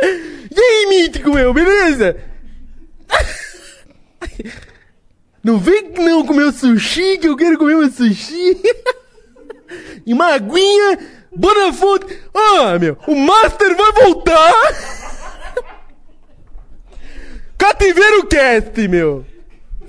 E 0.00 0.60
aí, 0.60 0.86
mítico, 0.88 1.32
meu, 1.34 1.52
beleza? 1.52 2.16
Não 5.42 5.58
vem 5.58 5.90
não 5.98 6.24
comer 6.24 6.44
o 6.44 6.52
sushi, 6.52 7.18
que 7.18 7.28
eu 7.28 7.36
quero 7.36 7.58
comer 7.58 7.74
um 7.76 7.90
sushi. 7.90 8.56
E 10.06 10.12
uma 10.12 10.34
aguinha, 10.34 10.98
Bonafonte. 11.34 12.18
Ah, 12.34 12.78
meu, 12.78 12.96
o 13.06 13.14
Master 13.14 13.76
vai 13.76 13.92
voltar. 13.92 14.54
Cativeiro 17.56 18.26
Cast, 18.26 18.88
meu. 18.88 19.26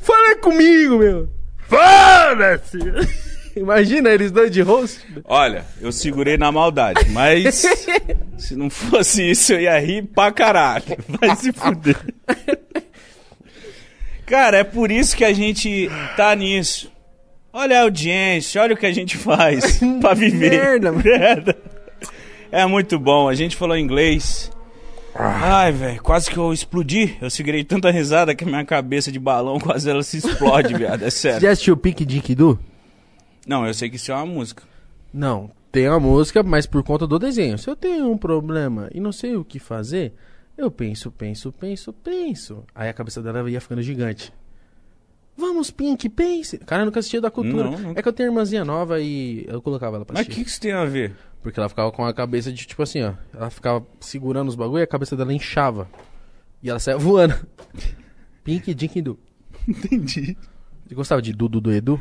Fala 0.01 0.35
comigo, 0.37 0.97
meu. 0.97 1.29
Foda-se. 1.67 2.79
Imagina 3.55 4.09
eles 4.09 4.31
dois 4.31 4.49
de 4.51 4.61
host. 4.61 5.05
Olha, 5.25 5.65
eu 5.81 5.91
segurei 5.91 6.37
na 6.37 6.51
maldade, 6.51 7.09
mas 7.09 7.63
se 8.37 8.55
não 8.55 8.69
fosse 8.69 9.29
isso, 9.29 9.53
eu 9.53 9.61
ia 9.61 9.79
rir 9.79 10.03
pra 10.03 10.31
caralho. 10.31 10.97
Vai 11.19 11.35
se 11.35 11.51
fuder. 11.51 11.97
Cara, 14.25 14.59
é 14.59 14.63
por 14.63 14.91
isso 14.91 15.15
que 15.15 15.25
a 15.25 15.33
gente 15.33 15.89
tá 16.15 16.33
nisso. 16.35 16.91
Olha 17.51 17.79
a 17.79 17.81
audiência, 17.83 18.61
olha 18.61 18.75
o 18.75 18.77
que 18.77 18.85
a 18.85 18.91
gente 18.91 19.17
faz 19.17 19.79
pra 19.99 20.13
viver. 20.13 20.51
Merda. 20.51 20.91
Merda. 20.91 21.57
É 22.51 22.65
muito 22.65 22.97
bom, 22.99 23.27
a 23.27 23.33
gente 23.33 23.55
falou 23.55 23.77
inglês. 23.77 24.51
Ai, 25.15 25.71
velho, 25.71 26.01
quase 26.01 26.29
que 26.29 26.37
eu 26.37 26.53
explodi. 26.53 27.17
Eu 27.21 27.29
segurei 27.29 27.63
tanta 27.63 27.91
risada 27.91 28.33
que 28.35 28.45
minha 28.45 28.63
cabeça 28.63 29.11
de 29.11 29.19
balão 29.19 29.59
quase 29.61 29.89
ela 29.89 30.03
se 30.03 30.17
explode, 30.17 30.73
viado. 30.75 31.03
É 31.03 31.09
sério. 31.09 31.41
Já 31.41 31.51
assistiu 31.51 31.75
Pink 31.75 32.05
Dick 32.05 32.33
Do? 32.35 32.59
Não, 33.47 33.65
eu 33.65 33.73
sei 33.73 33.89
que 33.89 33.95
isso 33.95 34.11
é 34.11 34.15
uma 34.15 34.25
música. 34.25 34.63
Não, 35.13 35.49
tem 35.71 35.87
a 35.87 35.99
música, 35.99 36.43
mas 36.43 36.65
por 36.65 36.83
conta 36.83 37.07
do 37.07 37.17
desenho. 37.17 37.57
Se 37.57 37.69
eu 37.69 37.75
tenho 37.75 38.09
um 38.11 38.17
problema 38.17 38.89
e 38.93 38.99
não 38.99 39.11
sei 39.11 39.35
o 39.35 39.43
que 39.43 39.59
fazer, 39.59 40.13
eu 40.57 40.69
penso, 40.69 41.11
penso, 41.11 41.51
penso, 41.51 41.91
penso. 41.91 42.63
Aí 42.73 42.87
a 42.87 42.93
cabeça 42.93 43.21
dela 43.21 43.49
ia 43.49 43.59
ficando 43.59 43.81
gigante. 43.81 44.31
Vamos, 45.39 45.71
Pink, 45.71 46.09
pense. 46.09 46.57
Cara, 46.57 46.81
eu 46.81 46.85
nunca 46.87 46.99
assistia 46.99 47.21
da 47.21 47.31
cultura. 47.31 47.71
Não, 47.71 47.79
nunca. 47.79 47.99
É 47.99 48.03
que 48.03 48.09
eu 48.09 48.13
tenho 48.13 48.27
irmãzinha 48.27 48.65
nova 48.65 48.99
e 48.99 49.45
eu 49.47 49.61
colocava 49.61 49.95
ela 49.95 50.05
pra 50.05 50.13
Mas 50.13 50.21
o 50.21 50.23
assistir. 50.23 50.39
que, 50.39 50.43
que 50.45 50.51
isso 50.51 50.59
tem 50.59 50.73
a 50.73 50.83
ver? 50.83 51.15
Porque 51.41 51.57
ela 51.57 51.69
ficava 51.69 51.89
com 51.91 52.03
a 52.05 52.13
cabeça 52.13 52.51
de, 52.51 52.67
tipo 52.67 52.83
assim, 52.83 53.01
ó. 53.03 53.13
Ela 53.33 53.49
ficava 53.49 53.85
segurando 54.01 54.49
os 54.49 54.55
bagulho 54.55 54.81
e 54.81 54.83
a 54.83 54.87
cabeça 54.87 55.15
dela 55.15 55.33
inchava. 55.33 55.87
E 56.61 56.69
ela 56.69 56.77
saia 56.79 56.97
voando. 56.97 57.33
Pink, 58.43 58.73
Dink 58.73 58.99
e 58.99 59.01
Du. 59.01 59.17
Entendi. 59.65 60.37
Você 60.85 60.95
gostava 60.95 61.21
de 61.21 61.31
Dudu 61.31 61.61
do 61.61 61.71
Edu? 61.71 61.99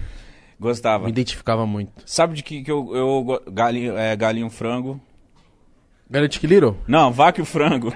Gostava. 0.58 1.04
Me 1.04 1.10
identificava 1.10 1.64
muito. 1.64 1.92
Sabe 2.04 2.34
de 2.34 2.42
que, 2.42 2.62
que 2.64 2.70
eu, 2.70 2.90
eu 2.94 3.42
galinho, 3.52 3.96
é, 3.96 4.16
galinho 4.16 4.50
frango? 4.50 5.00
Que 6.40 6.46
Little? 6.46 6.76
Não, 6.88 7.12
vaca 7.12 7.40
e 7.40 7.42
o 7.42 7.46
frango. 7.46 7.92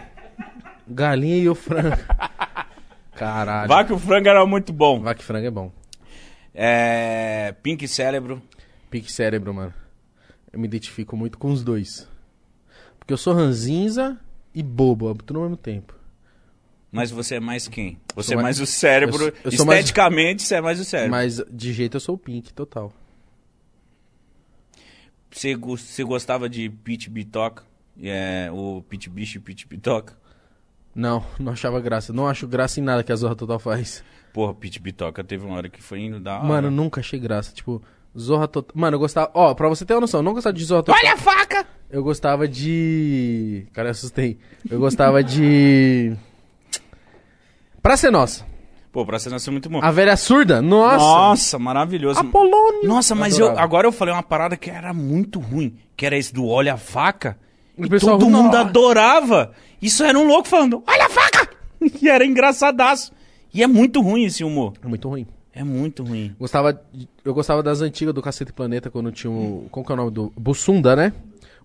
Galinha 0.86 1.38
e 1.38 1.48
o 1.48 1.54
frango. 1.54 1.96
Caralho. 3.26 3.68
Vaca 3.68 3.92
e 3.92 3.94
o 3.94 3.98
frango 4.00 4.28
era 4.28 4.44
muito 4.44 4.72
bom. 4.72 5.00
Vaca 5.00 5.20
e 5.20 5.24
frango 5.24 5.46
é 5.46 5.50
bom. 5.50 5.72
É, 6.52 7.54
Pink 7.62 7.86
Cérebro. 7.86 8.42
Pique 8.90 9.10
cérebro, 9.10 9.54
mano. 9.54 9.72
Eu 10.52 10.58
me 10.58 10.66
identifico 10.66 11.16
muito 11.16 11.38
com 11.38 11.50
os 11.52 11.62
dois. 11.62 12.08
Porque 12.98 13.12
eu 13.12 13.16
sou 13.16 13.32
ranzinza 13.32 14.18
e 14.54 14.62
bobo, 14.62 15.14
tudo 15.14 15.38
ao 15.38 15.44
mesmo 15.44 15.56
tempo. 15.56 15.94
Mas 16.90 17.10
você 17.10 17.36
é 17.36 17.40
mais 17.40 17.68
quem? 17.68 17.96
Você 18.14 18.32
é 18.34 18.36
mais- 18.36 18.58
mais 18.58 18.60
o 18.60 18.66
cérebro. 18.66 19.22
eu 19.28 19.34
eu 19.44 19.52
sou 19.52 19.64
mais- 19.64 19.78
Esteticamente, 19.80 20.42
você 20.42 20.56
é 20.56 20.60
mais 20.60 20.78
o 20.80 20.84
cérebro. 20.84 21.12
Mas 21.12 21.40
de 21.50 21.72
jeito 21.72 21.96
eu 21.96 22.00
sou 22.00 22.16
o 22.16 22.18
Pink, 22.18 22.52
total. 22.52 22.92
Você, 25.30 25.54
você 25.56 26.04
gostava 26.04 26.48
de 26.48 26.68
Pit 26.68 27.08
Bitoca? 27.08 27.64
É, 28.02 28.50
o 28.52 28.82
Pit 28.88 29.08
Bicho 29.08 29.38
e 29.38 29.40
Pit 29.40 29.66
Bitoca? 29.66 30.20
Não, 30.94 31.24
não 31.38 31.52
achava 31.52 31.80
graça. 31.80 32.12
Não 32.12 32.26
acho 32.26 32.46
graça 32.46 32.80
em 32.80 32.82
nada 32.82 33.02
que 33.02 33.12
a 33.12 33.16
Zorra 33.16 33.34
Total 33.34 33.58
faz. 33.58 34.04
Porra, 34.32 34.54
Pit 34.54 34.80
Bitoca 34.80 35.22
teve 35.22 35.44
uma 35.44 35.56
hora 35.56 35.68
que 35.68 35.82
foi 35.82 36.00
indo 36.00 36.20
da 36.20 36.36
hora. 36.36 36.44
Mano, 36.44 36.70
nunca 36.70 37.00
achei 37.00 37.18
graça. 37.18 37.52
Tipo, 37.52 37.82
Zorra 38.18 38.48
Total. 38.48 38.72
Mano, 38.74 38.96
eu 38.96 38.98
gostava. 38.98 39.30
Ó, 39.34 39.54
pra 39.54 39.68
você 39.68 39.84
ter 39.84 39.94
uma 39.94 40.02
noção, 40.02 40.20
eu 40.20 40.24
não 40.24 40.34
gostava 40.34 40.54
de 40.54 40.64
Zorra 40.64 40.82
Total. 40.82 41.00
Olha 41.02 41.14
a 41.14 41.16
faca! 41.16 41.66
Eu 41.90 42.02
gostava 42.02 42.48
de. 42.48 43.66
Cara, 43.72 43.88
eu 43.88 43.92
assustei. 43.92 44.38
Eu 44.70 44.78
gostava 44.78 45.22
de. 45.22 46.16
Pra 47.82 47.96
ser 47.96 48.10
nossa. 48.10 48.46
Pô, 48.92 49.06
pra 49.06 49.18
ser 49.18 49.30
nascer 49.30 49.50
muito 49.50 49.70
bom. 49.70 49.80
A 49.82 49.90
velha 49.90 50.16
surda? 50.16 50.60
Nossa! 50.60 50.96
Nossa, 50.98 51.58
maravilhoso. 51.58 52.20
Apolônio! 52.20 52.86
Nossa, 52.86 53.14
mas 53.14 53.38
eu, 53.38 53.58
agora 53.58 53.86
eu 53.86 53.92
falei 53.92 54.12
uma 54.12 54.22
parada 54.22 54.54
que 54.56 54.68
era 54.68 54.92
muito 54.92 55.40
ruim. 55.40 55.76
Que 55.96 56.04
era 56.04 56.16
esse 56.16 56.32
do 56.32 56.46
olha 56.46 56.74
a 56.74 56.76
faca. 56.76 57.38
E 57.86 57.90
pessoal, 57.90 58.18
todo 58.18 58.30
mundo 58.30 58.56
adorava. 58.56 59.52
Isso 59.80 60.04
era 60.04 60.18
um 60.18 60.26
louco 60.26 60.48
falando, 60.48 60.82
olha 60.86 61.06
a 61.06 61.10
faca! 61.10 61.48
E 62.00 62.08
era 62.08 62.24
engraçadaço. 62.24 63.12
E 63.52 63.60
é 63.60 63.66
muito 63.66 64.00
ruim 64.00 64.24
esse 64.24 64.44
humor. 64.44 64.74
É 64.84 64.86
muito 64.86 65.08
ruim. 65.08 65.26
É 65.52 65.64
muito 65.64 66.04
ruim. 66.04 66.34
Gostava, 66.38 66.80
eu 67.24 67.34
gostava 67.34 67.62
das 67.62 67.82
antigas 67.82 68.14
do 68.14 68.22
Cacete 68.22 68.52
Planeta, 68.52 68.88
quando 68.88 69.10
tinha 69.12 69.30
o. 69.30 69.66
Como 69.70 69.84
que 69.84 69.92
é 69.92 69.94
o 69.94 69.96
nome 69.96 70.10
do. 70.10 70.32
Bussunda, 70.36 70.94
né? 70.96 71.12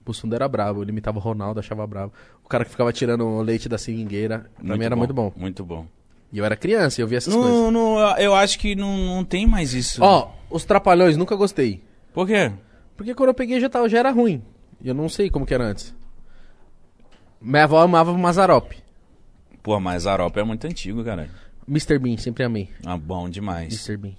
Bussunda 0.06 0.36
era 0.36 0.48
brabo, 0.48 0.82
ele 0.82 0.92
imitava 0.92 1.18
o 1.18 1.22
Ronaldo, 1.22 1.60
achava 1.60 1.86
bravo. 1.86 2.12
O 2.44 2.50
cara 2.50 2.66
que 2.66 2.72
ficava 2.72 2.92
tirando 2.92 3.26
o 3.26 3.42
leite 3.42 3.70
da 3.70 3.78
seringueira. 3.78 4.50
Pra 4.66 4.76
mim 4.78 4.84
era 4.86 4.96
muito 4.96 5.14
bom. 5.14 5.32
Muito 5.36 5.64
bom. 5.64 5.86
E 6.32 6.38
eu 6.38 6.46
era 6.46 6.56
criança 6.56 7.00
e 7.00 7.04
eu 7.04 7.08
via 7.08 7.20
essas 7.20 7.34
coisas. 7.34 7.52
Não, 7.52 7.72
não, 7.72 8.18
eu 8.18 8.36
acho 8.36 8.60
que 8.60 8.76
não, 8.76 8.98
não 8.98 9.24
tem 9.24 9.46
mais 9.46 9.74
isso. 9.74 10.04
Ó, 10.04 10.32
os 10.50 10.66
Trapalhões, 10.66 11.16
nunca 11.16 11.36
gostei. 11.36 11.82
Por 12.14 12.28
quê? 12.28 12.52
Porque 12.98 13.14
quando 13.14 13.30
eu 13.30 13.34
peguei 13.34 13.60
já, 13.60 13.70
tava, 13.70 13.88
já 13.88 14.00
era 14.00 14.12
ruim. 14.12 14.42
Eu 14.84 14.94
não 14.94 15.08
sei 15.08 15.30
como 15.30 15.46
que 15.46 15.54
era 15.54 15.64
antes. 15.66 15.96
Minha 17.42 17.64
avó 17.64 17.80
amava 17.80 18.12
o 18.12 18.18
Mazarop. 18.18 18.74
Pô, 19.62 19.80
mas 19.80 20.08
Aropa 20.08 20.40
é 20.40 20.44
muito 20.44 20.66
antigo, 20.66 21.04
cara. 21.04 21.30
Mr. 21.68 22.00
Bean, 22.00 22.18
sempre 22.18 22.44
amei. 22.44 22.70
Ah, 22.86 22.98
bom 22.98 23.30
demais. 23.30 23.74
Mr. 23.74 23.98
Bean. 23.98 24.14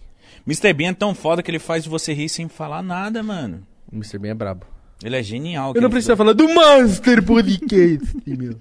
Mr. 0.46 0.72
Bean 0.74 0.90
é 0.90 0.94
tão 0.94 1.14
foda 1.14 1.42
que 1.42 1.50
ele 1.50 1.58
faz 1.58 1.86
você 1.86 2.12
rir 2.12 2.28
sem 2.28 2.48
falar 2.48 2.82
nada, 2.82 3.22
mano. 3.22 3.66
O 3.90 3.96
Mr. 3.96 4.18
Bean 4.18 4.32
é 4.32 4.34
brabo. 4.34 4.66
Ele 5.02 5.16
é 5.16 5.22
genial. 5.22 5.72
Eu 5.74 5.80
não 5.80 5.90
preciso 5.90 6.16
falar 6.16 6.32
do 6.34 6.52
Master 6.52 7.24
Podcast, 7.24 8.14
meu. 8.26 8.56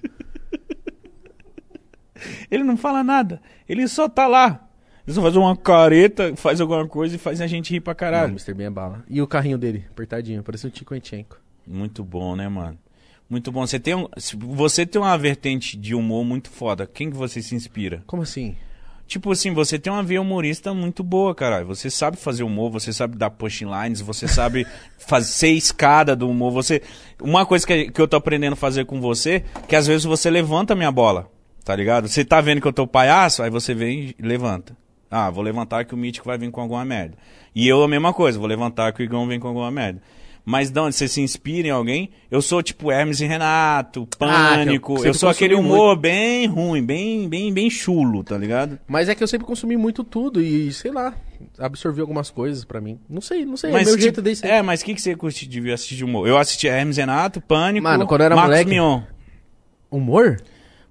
Ele 2.50 2.64
não 2.64 2.78
fala 2.78 3.04
nada. 3.04 3.42
Ele 3.68 3.88
só 3.88 4.08
tá 4.08 4.28
lá. 4.28 4.68
Ele 5.06 5.14
só 5.14 5.22
faz 5.22 5.36
uma 5.36 5.56
careta, 5.56 6.36
faz 6.36 6.62
alguma 6.62 6.88
coisa 6.88 7.16
e 7.16 7.20
faz 7.20 7.42
a 7.42 7.48
gente 7.48 7.72
rir 7.72 7.82
pra 7.82 7.92
Não, 7.92 7.96
o 7.96 8.00
caralho. 8.00 8.32
Mr. 8.32 8.54
Bean 8.54 8.68
é 8.68 8.70
bala. 8.70 9.04
E 9.10 9.22
o 9.22 9.28
carrinho 9.28 9.58
dele, 9.58 9.86
apertadinho, 9.92 10.44
parecia 10.44 10.68
um 10.68 10.72
Tico 10.72 10.96
Enchenko. 10.96 11.38
Muito 11.66 12.04
bom, 12.04 12.36
né, 12.36 12.48
mano? 12.48 12.78
Muito 13.30 13.52
bom. 13.52 13.66
Você 13.66 13.80
tem, 13.80 13.96
um, 13.96 14.08
você 14.56 14.86
tem 14.86 15.02
uma 15.02 15.18
vertente 15.18 15.78
de 15.78 15.94
humor 15.94 16.24
muito 16.24 16.50
foda. 16.50 16.88
Quem 16.88 17.10
que 17.10 17.18
você 17.18 17.42
se 17.42 17.56
inspira? 17.56 18.04
Como 18.08 18.22
assim? 18.22 18.56
Tipo 19.08 19.32
assim, 19.32 19.54
você 19.54 19.80
tem 19.80 19.92
uma 19.92 20.04
veia 20.04 20.22
humorista 20.22 20.74
muito 20.74 21.02
boa, 21.02 21.34
caralho. 21.34 21.66
Você 21.68 21.90
sabe 21.90 22.18
fazer 22.18 22.44
humor, 22.44 22.70
você 22.70 22.92
sabe 22.92 23.18
dar 23.18 23.30
punchlines, 23.30 24.02
você 24.02 24.28
sabe 24.28 24.68
fazer 25.00 25.50
escada 25.52 26.14
do 26.14 26.30
humor. 26.30 26.52
Você, 26.52 26.82
uma 27.22 27.46
coisa 27.46 27.66
que, 27.66 27.90
que 27.90 28.02
eu 28.02 28.08
tô 28.08 28.18
aprendendo 28.18 28.54
a 28.54 28.58
fazer 28.58 28.86
com 28.86 29.00
você, 29.00 29.46
que 29.68 29.78
às 29.78 29.88
vezes 29.88 30.04
você 30.04 30.30
levanta 30.30 30.74
a 30.74 30.76
minha 30.76 30.92
bola, 30.92 31.32
tá 31.64 31.74
ligado? 31.74 32.10
Você 32.10 32.26
tá 32.26 32.42
vendo 32.42 32.60
que 32.60 32.68
eu 32.68 32.74
tô 32.74 32.86
palhaço, 32.86 33.42
aí 33.42 33.50
você 33.50 33.74
vem 33.74 34.14
e 34.20 34.22
levanta. 34.22 34.76
Ah, 35.10 35.30
vou 35.30 35.42
levantar 35.42 35.86
que 35.86 35.94
o 35.94 35.98
Mítico 35.98 36.28
vai 36.28 36.38
vir 36.38 36.52
com 36.52 36.60
alguma 36.60 36.84
merda. 36.84 37.18
E 37.56 37.66
eu 37.66 37.82
a 37.82 37.88
mesma 37.88 38.12
coisa, 38.12 38.38
vou 38.38 38.48
levantar 38.48 38.92
que 38.92 39.02
o 39.02 39.06
Igão 39.06 39.26
vem 39.26 39.40
com 39.40 39.48
alguma 39.48 39.72
merda. 39.72 40.02
Mas 40.50 40.70
de 40.72 40.80
onde 40.80 40.96
você 40.96 41.10
se 41.10 41.20
inspira 41.20 41.68
em 41.68 41.72
alguém? 41.72 42.10
Eu 42.32 42.42
sou 42.42 42.64
tipo 42.64 42.90
Hermes 42.90 43.20
e 43.20 43.26
Renato, 43.26 44.08
Pânico. 44.18 44.94
sempre 44.94 45.10
eu 45.10 45.14
sou 45.14 45.28
aquele 45.28 45.54
humor 45.54 45.98
bem 45.98 46.48
ruim, 46.48 46.82
bem, 46.82 47.28
bem, 47.28 47.52
bem 47.52 47.70
chulo, 47.70 48.24
tá 48.24 48.38
ligado? 48.38 48.80
Mas 48.88 49.10
é 49.10 49.14
que 49.16 49.22
eu 49.22 49.28
sempre 49.28 49.46
consumi 49.46 49.76
muito 49.76 50.06
tudo 50.06 50.42
e, 50.42 50.72
sei 50.72 50.90
lá, 50.90 51.14
absorvi 51.60 52.00
algumas 52.00 52.30
coisas 52.30 52.64
pra 52.64 52.80
mim. 52.80 52.98
Não 53.10 53.20
sei, 53.20 53.44
não 53.46 53.58
sei, 53.58 53.72
é 53.72 53.74
Mas, 53.74 53.84
meu 53.88 53.96
tipo, 53.96 54.04
jeito 54.04 54.22
desse. 54.22 54.48
É, 54.48 54.62
mas 54.62 54.80
o 54.82 54.86
que, 54.86 54.96
que 54.96 55.02
você 55.02 55.18
curte 55.18 55.46
de 55.46 55.70
assistir 55.70 55.98
de 55.98 56.06
humor? 56.06 56.26
Eu 56.26 56.38
assisti 56.38 56.66
Hermes 56.66 56.98
e 56.98 57.02
Renato, 57.02 57.42
Pânico, 57.42 57.84
Mano, 57.84 58.08
quando 58.08 58.22
eu 58.22 58.26
era 58.28 58.36
Marcos 58.38 58.52
moleque- 58.52 58.70
Mion. 58.70 59.02
Humor? 59.92 60.42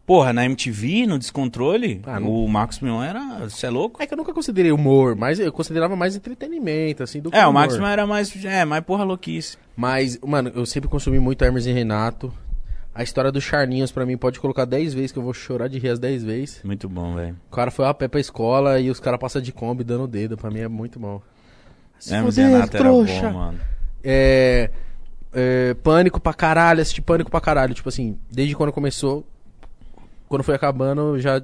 Porra, 0.07 0.33
na 0.33 0.45
MTV, 0.45 1.05
no 1.07 1.19
Descontrole, 1.19 2.01
Ah, 2.07 2.21
não- 2.21 2.31
o 2.31 2.49
Marcos 2.49 2.79
Mion 2.79 3.03
era... 3.03 3.41
Você 3.41 3.67
é 3.67 3.71
louco? 3.71 4.01
É 4.01 4.07
que 4.07 4.15
eu 4.15 4.17
nunca 4.17 4.33
considerei 4.33 4.71
humor, 4.71 5.17
mas 5.17 5.41
eu 5.41 5.53
considerava 5.53 5.97
mais 5.97 6.15
entretenimento, 6.15 7.03
assim, 7.03 7.21
do 7.21 7.29
que 7.31 7.37
É, 7.37 7.41
o 7.41 7.51
humor. 7.51 7.55
Marcos 7.55 7.77
Mion 7.79 7.89
era 7.89 8.07
mais... 8.07 8.45
É, 8.45 8.65
mais 8.65 8.85
porra 8.85 9.03
louquice. 9.03 9.57
Mas, 9.77 10.17
mano, 10.25 10.53
eu 10.55 10.65
sempre 10.65 10.89
consumi 10.89 11.19
muito 11.19 11.43
Hermes 11.45 11.67
e 11.67 11.73
Renato. 11.73 12.33
A 12.95 13.03
história 13.03 13.33
dos 13.33 13.43
Charninhos, 13.43 13.91
pra 13.91 14.07
mim, 14.07 14.17
pode 14.17 14.39
colocar 14.39 14.65
10 14.65 14.95
vezes, 14.95 15.11
que 15.13 15.19
eu 15.19 15.23
vou 15.25 15.35
chorar 15.35 15.67
de 15.69 15.79
rir 15.79 15.89
as 15.91 15.99
10 15.99 16.23
vezes. 16.23 16.61
Muito 16.65 16.89
bom, 16.89 17.15
velho. 17.17 17.37
O 17.51 17.55
cara 17.55 17.71
foi 17.73 17.85
a 17.87 17.93
pé 17.93 18.07
pra 18.09 18.21
escola 18.21 18.79
e 18.81 18.89
os 18.89 19.01
caras 19.01 19.19
passam 19.21 19.43
de 19.43 19.53
Kombi 19.53 19.83
dando 19.83 20.05
o 20.05 20.09
dedo. 20.09 20.37
Pra 20.37 20.51
mim 20.51 20.61
é 20.61 20.69
muito 20.69 20.99
bom. 21.01 21.21
Se 21.99 22.15
Hermes 22.15 22.39
e 22.39 22.43
Renato 22.43 22.75
era 22.77 22.85
trouxa. 22.85 23.29
bom, 23.29 23.39
mano. 23.39 23.59
É, 24.05 24.71
é, 25.35 25.75
Pânico 25.83 26.21
pra 26.21 26.33
caralho, 26.33 26.81
assisti 26.81 27.03
Pânico 27.03 27.29
pra 27.31 27.41
caralho. 27.41 27.75
Tipo 27.75 27.89
assim, 27.89 28.17
desde 28.31 28.55
quando 28.55 28.73
começou, 28.73 29.27
quando 30.29 30.43
foi 30.43 30.55
acabando, 30.55 31.17
eu 31.17 31.21
já 31.21 31.43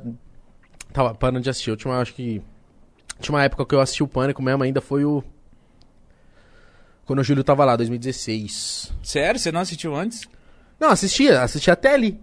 tava 0.92 1.14
parando 1.14 1.40
de 1.40 1.50
assistir. 1.50 1.70
Eu 1.70 1.76
tinha, 1.76 1.92
uma- 1.92 2.00
acho 2.00 2.14
que. 2.14 2.42
Tinha 3.20 3.34
uma 3.34 3.44
época 3.44 3.64
que 3.64 3.74
eu 3.74 3.80
assisti 3.80 4.02
o 4.02 4.08
Pânico 4.08 4.42
mesmo, 4.42 4.62
ainda 4.62 4.80
foi 4.80 5.04
o. 5.04 5.22
Quando 7.04 7.18
o 7.20 7.24
Júlio 7.24 7.42
tava 7.44 7.64
lá, 7.64 7.76
2016. 7.76 8.92
Sério? 9.02 9.38
Você 9.38 9.50
não 9.52 9.60
assistiu 9.60 9.94
antes? 9.94 10.22
Não, 10.78 10.90
assistia, 10.90 11.42
assistia 11.42 11.72
até 11.72 11.94
ali. 11.94 12.20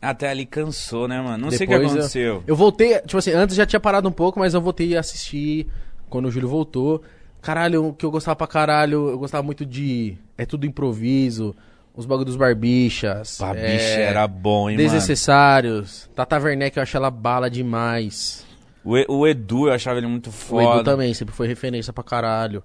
Até 0.00 0.28
ali 0.28 0.44
cansou, 0.44 1.08
né, 1.08 1.20
mano? 1.20 1.44
Não 1.44 1.50
sei 1.50 1.58
o 1.66 1.68
que 1.68 1.74
Depois 1.74 1.92
eu- 1.92 1.98
aconteceu. 1.98 2.44
Eu 2.46 2.56
voltei, 2.56 2.98
tipo 3.00 3.16
assim, 3.16 3.32
antes 3.32 3.56
já 3.56 3.64
tinha 3.64 3.80
parado 3.80 4.08
um 4.08 4.12
pouco, 4.12 4.38
mas 4.38 4.52
eu 4.54 4.60
voltei 4.60 4.96
a 4.96 5.00
assistir 5.00 5.68
quando 6.10 6.26
o 6.26 6.30
Júlio 6.30 6.48
voltou. 6.48 7.02
Caralho, 7.40 7.86
o 7.86 7.94
que 7.94 8.04
eu 8.04 8.10
gostava 8.10 8.36
pra 8.36 8.46
caralho, 8.46 9.08
eu 9.10 9.18
gostava 9.18 9.42
muito 9.42 9.64
de. 9.64 10.18
É 10.36 10.44
tudo 10.44 10.66
improviso, 10.66 11.54
os 11.96 12.06
bagulho 12.06 12.26
dos 12.26 12.36
barbichas. 12.36 13.38
Pá, 13.38 13.56
é, 13.56 14.02
era 14.02 14.28
bom, 14.28 14.68
hein, 14.70 14.76
mano? 14.76 14.88
Desnecessários. 14.88 16.08
Tata 16.14 16.38
Werneck 16.38 16.76
eu 16.76 16.82
acho 16.82 16.96
ela 16.96 17.10
bala 17.10 17.50
demais. 17.50 18.44
O, 18.84 18.96
E- 18.96 19.06
o 19.08 19.26
Edu, 19.26 19.66
eu 19.68 19.72
achava 19.72 19.98
ele 19.98 20.06
muito 20.06 20.28
O 20.28 20.32
foda. 20.32 20.76
Edu 20.80 20.84
também, 20.84 21.12
sempre 21.14 21.34
foi 21.34 21.46
referência 21.48 21.92
pra 21.92 22.04
caralho. 22.04 22.62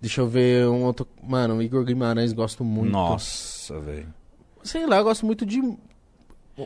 Deixa 0.00 0.20
eu 0.20 0.26
ver 0.28 0.66
um 0.68 0.82
outro. 0.84 1.06
Mano, 1.22 1.56
o 1.56 1.62
Igor 1.62 1.84
Guimarães 1.84 2.32
gosto 2.34 2.62
muito. 2.62 2.90
Nossa, 2.92 3.80
velho. 3.80 4.12
Sei 4.62 4.86
lá, 4.86 4.98
eu 4.98 5.04
gosto 5.04 5.24
muito 5.24 5.46
de. 5.46 5.60
O- 5.60 5.78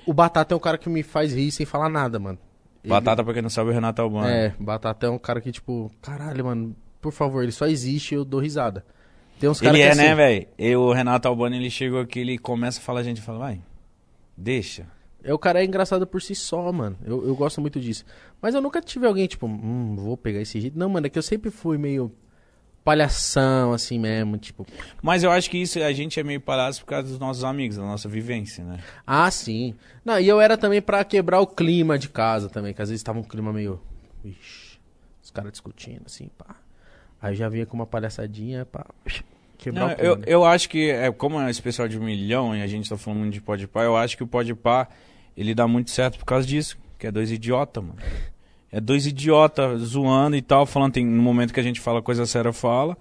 O 0.06 0.12
Batata 0.12 0.54
é 0.54 0.56
um 0.56 0.60
cara 0.60 0.76
que 0.76 0.88
me 0.88 1.02
faz 1.02 1.32
rir 1.32 1.50
sem 1.52 1.64
falar 1.64 1.88
nada, 1.88 2.18
mano. 2.18 2.38
Ele- 2.82 2.90
Batata, 2.92 3.22
pra 3.22 3.32
quem 3.32 3.42
não 3.42 3.50
sabe, 3.50 3.68
é 3.68 3.72
o 3.72 3.74
Renato 3.74 4.02
Albano. 4.02 4.26
É, 4.28 4.52
Batata 4.58 5.06
é 5.06 5.10
um 5.10 5.18
cara 5.18 5.40
que, 5.40 5.52
tipo, 5.52 5.90
caralho, 6.02 6.44
mano, 6.44 6.74
por 7.00 7.12
favor, 7.12 7.42
ele 7.42 7.52
só 7.52 7.66
existe 7.66 8.12
e 8.12 8.16
eu 8.16 8.24
dou 8.24 8.40
risada. 8.40 8.84
Tem 9.38 9.48
uns 9.48 9.60
caras 9.60 9.78
Ele 9.78 9.84
que 9.84 9.88
é, 9.88 9.92
assim, 9.92 10.00
né, 10.00 10.14
velho? 10.56 10.80
O 10.80 10.92
Renato 10.92 11.28
Albano, 11.28 11.54
ele 11.54 11.70
chegou 11.70 12.00
aqui, 12.00 12.20
ele 12.20 12.38
começa 12.38 12.80
a 12.80 12.82
falar, 12.82 13.00
a 13.00 13.04
gente 13.04 13.20
fala, 13.20 13.38
vai, 13.38 13.60
deixa. 14.36 14.86
É, 15.22 15.32
o 15.34 15.38
cara 15.38 15.60
é 15.60 15.64
engraçado 15.64 16.06
por 16.06 16.22
si 16.22 16.34
só, 16.34 16.72
mano. 16.72 16.96
Eu, 17.04 17.26
eu 17.26 17.34
gosto 17.34 17.60
muito 17.60 17.80
disso. 17.80 18.04
Mas 18.40 18.54
eu 18.54 18.60
nunca 18.60 18.80
tive 18.80 19.06
alguém, 19.06 19.26
tipo, 19.26 19.46
hum, 19.46 19.96
vou 19.96 20.16
pegar 20.16 20.40
esse 20.40 20.60
jeito. 20.60 20.78
Não, 20.78 20.88
mano, 20.88 21.06
é 21.06 21.10
que 21.10 21.18
eu 21.18 21.22
sempre 21.22 21.50
fui 21.50 21.76
meio 21.76 22.12
palhação, 22.84 23.72
assim 23.72 23.98
mesmo, 23.98 24.38
tipo. 24.38 24.66
Mas 25.02 25.22
eu 25.22 25.30
acho 25.30 25.50
que 25.50 25.58
isso, 25.58 25.78
a 25.78 25.92
gente 25.92 26.18
é 26.18 26.22
meio 26.22 26.40
palhaço 26.40 26.80
por 26.80 26.86
causa 26.86 27.08
dos 27.08 27.18
nossos 27.18 27.44
amigos, 27.44 27.76
da 27.76 27.82
nossa 27.82 28.08
vivência, 28.08 28.64
né? 28.64 28.78
Ah, 29.06 29.30
sim. 29.30 29.74
Não, 30.04 30.18
e 30.18 30.26
eu 30.26 30.40
era 30.40 30.56
também 30.56 30.80
pra 30.80 31.04
quebrar 31.04 31.40
o 31.40 31.46
clima 31.46 31.98
de 31.98 32.08
casa 32.08 32.48
também, 32.48 32.72
que 32.72 32.80
às 32.80 32.88
vezes 32.88 33.02
tava 33.02 33.18
um 33.18 33.24
clima 33.24 33.52
meio. 33.52 33.80
Ixi, 34.24 34.78
os 35.22 35.30
caras 35.30 35.52
discutindo, 35.52 36.02
assim, 36.06 36.30
pá. 36.38 36.56
Aí 37.20 37.34
já 37.34 37.48
vinha 37.48 37.66
com 37.66 37.76
uma 37.76 37.86
palhaçadinha 37.86 38.64
pra 38.64 38.86
quebrar 39.56 39.88
Não, 39.88 39.88
o 39.88 39.98
eu, 39.98 40.16
né? 40.16 40.24
eu 40.26 40.44
acho 40.44 40.68
que, 40.68 40.90
é, 40.90 41.10
como 41.10 41.40
é 41.40 41.50
esse 41.50 41.60
pessoal 41.60 41.88
de 41.88 41.98
um 41.98 42.04
milhão 42.04 42.54
e 42.54 42.62
a 42.62 42.66
gente 42.66 42.88
tá 42.88 42.96
falando 42.96 43.20
muito 43.20 43.34
de 43.34 43.40
Podpah, 43.40 43.82
eu 43.82 43.96
acho 43.96 44.16
que 44.16 44.22
o 44.22 44.26
Podpah, 44.26 44.88
ele 45.36 45.54
dá 45.54 45.66
muito 45.66 45.90
certo 45.90 46.18
por 46.18 46.24
causa 46.24 46.46
disso, 46.46 46.78
que 46.98 47.06
é 47.06 47.10
dois 47.10 47.30
idiotas, 47.30 47.82
mano. 47.82 47.98
É 48.70 48.80
dois 48.80 49.06
idiotas 49.06 49.80
zoando 49.80 50.36
e 50.36 50.42
tal, 50.42 50.66
falando, 50.66 50.92
tem 50.92 51.06
no 51.06 51.22
momento 51.22 51.54
que 51.54 51.60
a 51.60 51.62
gente 51.62 51.80
fala 51.80 52.02
coisa 52.02 52.26
séria, 52.26 52.52
fala. 52.52 52.96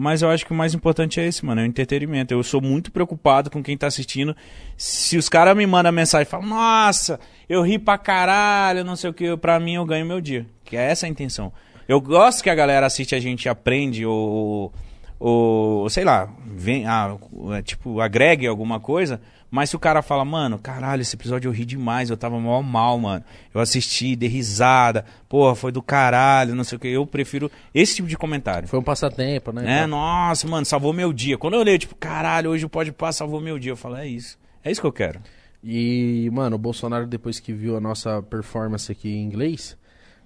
Mas 0.00 0.22
eu 0.22 0.30
acho 0.30 0.46
que 0.46 0.52
o 0.52 0.54
mais 0.54 0.74
importante 0.74 1.18
é 1.18 1.26
esse, 1.26 1.44
mano, 1.44 1.60
é 1.60 1.64
o 1.64 1.66
entretenimento. 1.66 2.32
Eu 2.32 2.40
sou 2.44 2.60
muito 2.60 2.92
preocupado 2.92 3.50
com 3.50 3.60
quem 3.60 3.76
tá 3.76 3.88
assistindo. 3.88 4.34
Se 4.76 5.16
os 5.16 5.28
caras 5.28 5.56
me 5.56 5.66
mandam 5.66 5.90
mensagem 5.90 6.22
e 6.22 6.30
falam, 6.30 6.46
nossa, 6.46 7.18
eu 7.48 7.62
ri 7.62 7.80
pra 7.80 7.98
caralho, 7.98 8.84
não 8.84 8.94
sei 8.94 9.10
o 9.10 9.12
que, 9.12 9.36
pra 9.36 9.58
mim 9.58 9.74
eu 9.74 9.84
ganho 9.84 10.06
meu 10.06 10.20
dia. 10.20 10.46
Que 10.64 10.76
é 10.76 10.82
essa 10.82 11.04
a 11.04 11.08
intenção. 11.08 11.52
Eu 11.88 12.00
gosto 12.02 12.42
que 12.42 12.50
a 12.50 12.54
galera 12.54 12.86
assiste 12.86 13.14
a 13.14 13.20
gente 13.20 13.48
aprende 13.48 14.04
ou, 14.04 14.70
ou 15.18 15.88
sei 15.88 16.04
lá, 16.04 16.28
vem, 16.46 16.86
ah, 16.86 17.16
é, 17.56 17.62
tipo, 17.62 18.00
agregue 18.00 18.46
alguma 18.46 18.78
coisa. 18.78 19.20
Mas 19.50 19.70
se 19.70 19.76
o 19.76 19.78
cara 19.78 20.02
fala, 20.02 20.22
mano, 20.26 20.58
caralho, 20.58 21.00
esse 21.00 21.16
episódio 21.16 21.48
eu 21.48 21.52
ri 21.52 21.64
demais, 21.64 22.10
eu 22.10 22.16
tava 22.18 22.38
mal 22.38 22.62
mal, 22.62 22.98
mano. 22.98 23.24
Eu 23.54 23.62
assisti, 23.62 24.14
dei 24.14 24.28
risada, 24.28 25.06
porra, 25.26 25.54
foi 25.54 25.72
do 25.72 25.80
caralho, 25.80 26.54
não 26.54 26.62
sei 26.62 26.76
o 26.76 26.78
que. 26.78 26.88
Eu 26.88 27.06
prefiro 27.06 27.50
esse 27.74 27.96
tipo 27.96 28.08
de 28.08 28.18
comentário. 28.18 28.68
Foi 28.68 28.78
um 28.78 28.82
passatempo, 28.82 29.50
né? 29.50 29.80
É, 29.80 29.86
nossa, 29.86 30.46
mano, 30.46 30.66
salvou 30.66 30.92
meu 30.92 31.10
dia. 31.10 31.38
Quando 31.38 31.54
eu 31.54 31.60
olhei, 31.60 31.78
tipo, 31.78 31.94
caralho, 31.94 32.50
hoje 32.50 32.66
o 32.66 32.68
Pode 32.68 32.92
Pá 32.92 33.10
salvou 33.10 33.40
meu 33.40 33.58
dia. 33.58 33.72
Eu 33.72 33.76
falo, 33.76 33.96
é 33.96 34.06
isso. 34.06 34.38
É 34.62 34.70
isso 34.70 34.82
que 34.82 34.86
eu 34.86 34.92
quero. 34.92 35.20
E, 35.64 36.28
mano, 36.30 36.56
o 36.56 36.58
Bolsonaro, 36.58 37.06
depois 37.06 37.40
que 37.40 37.54
viu 37.54 37.78
a 37.78 37.80
nossa 37.80 38.22
performance 38.22 38.92
aqui 38.92 39.08
em 39.08 39.24
inglês, 39.24 39.78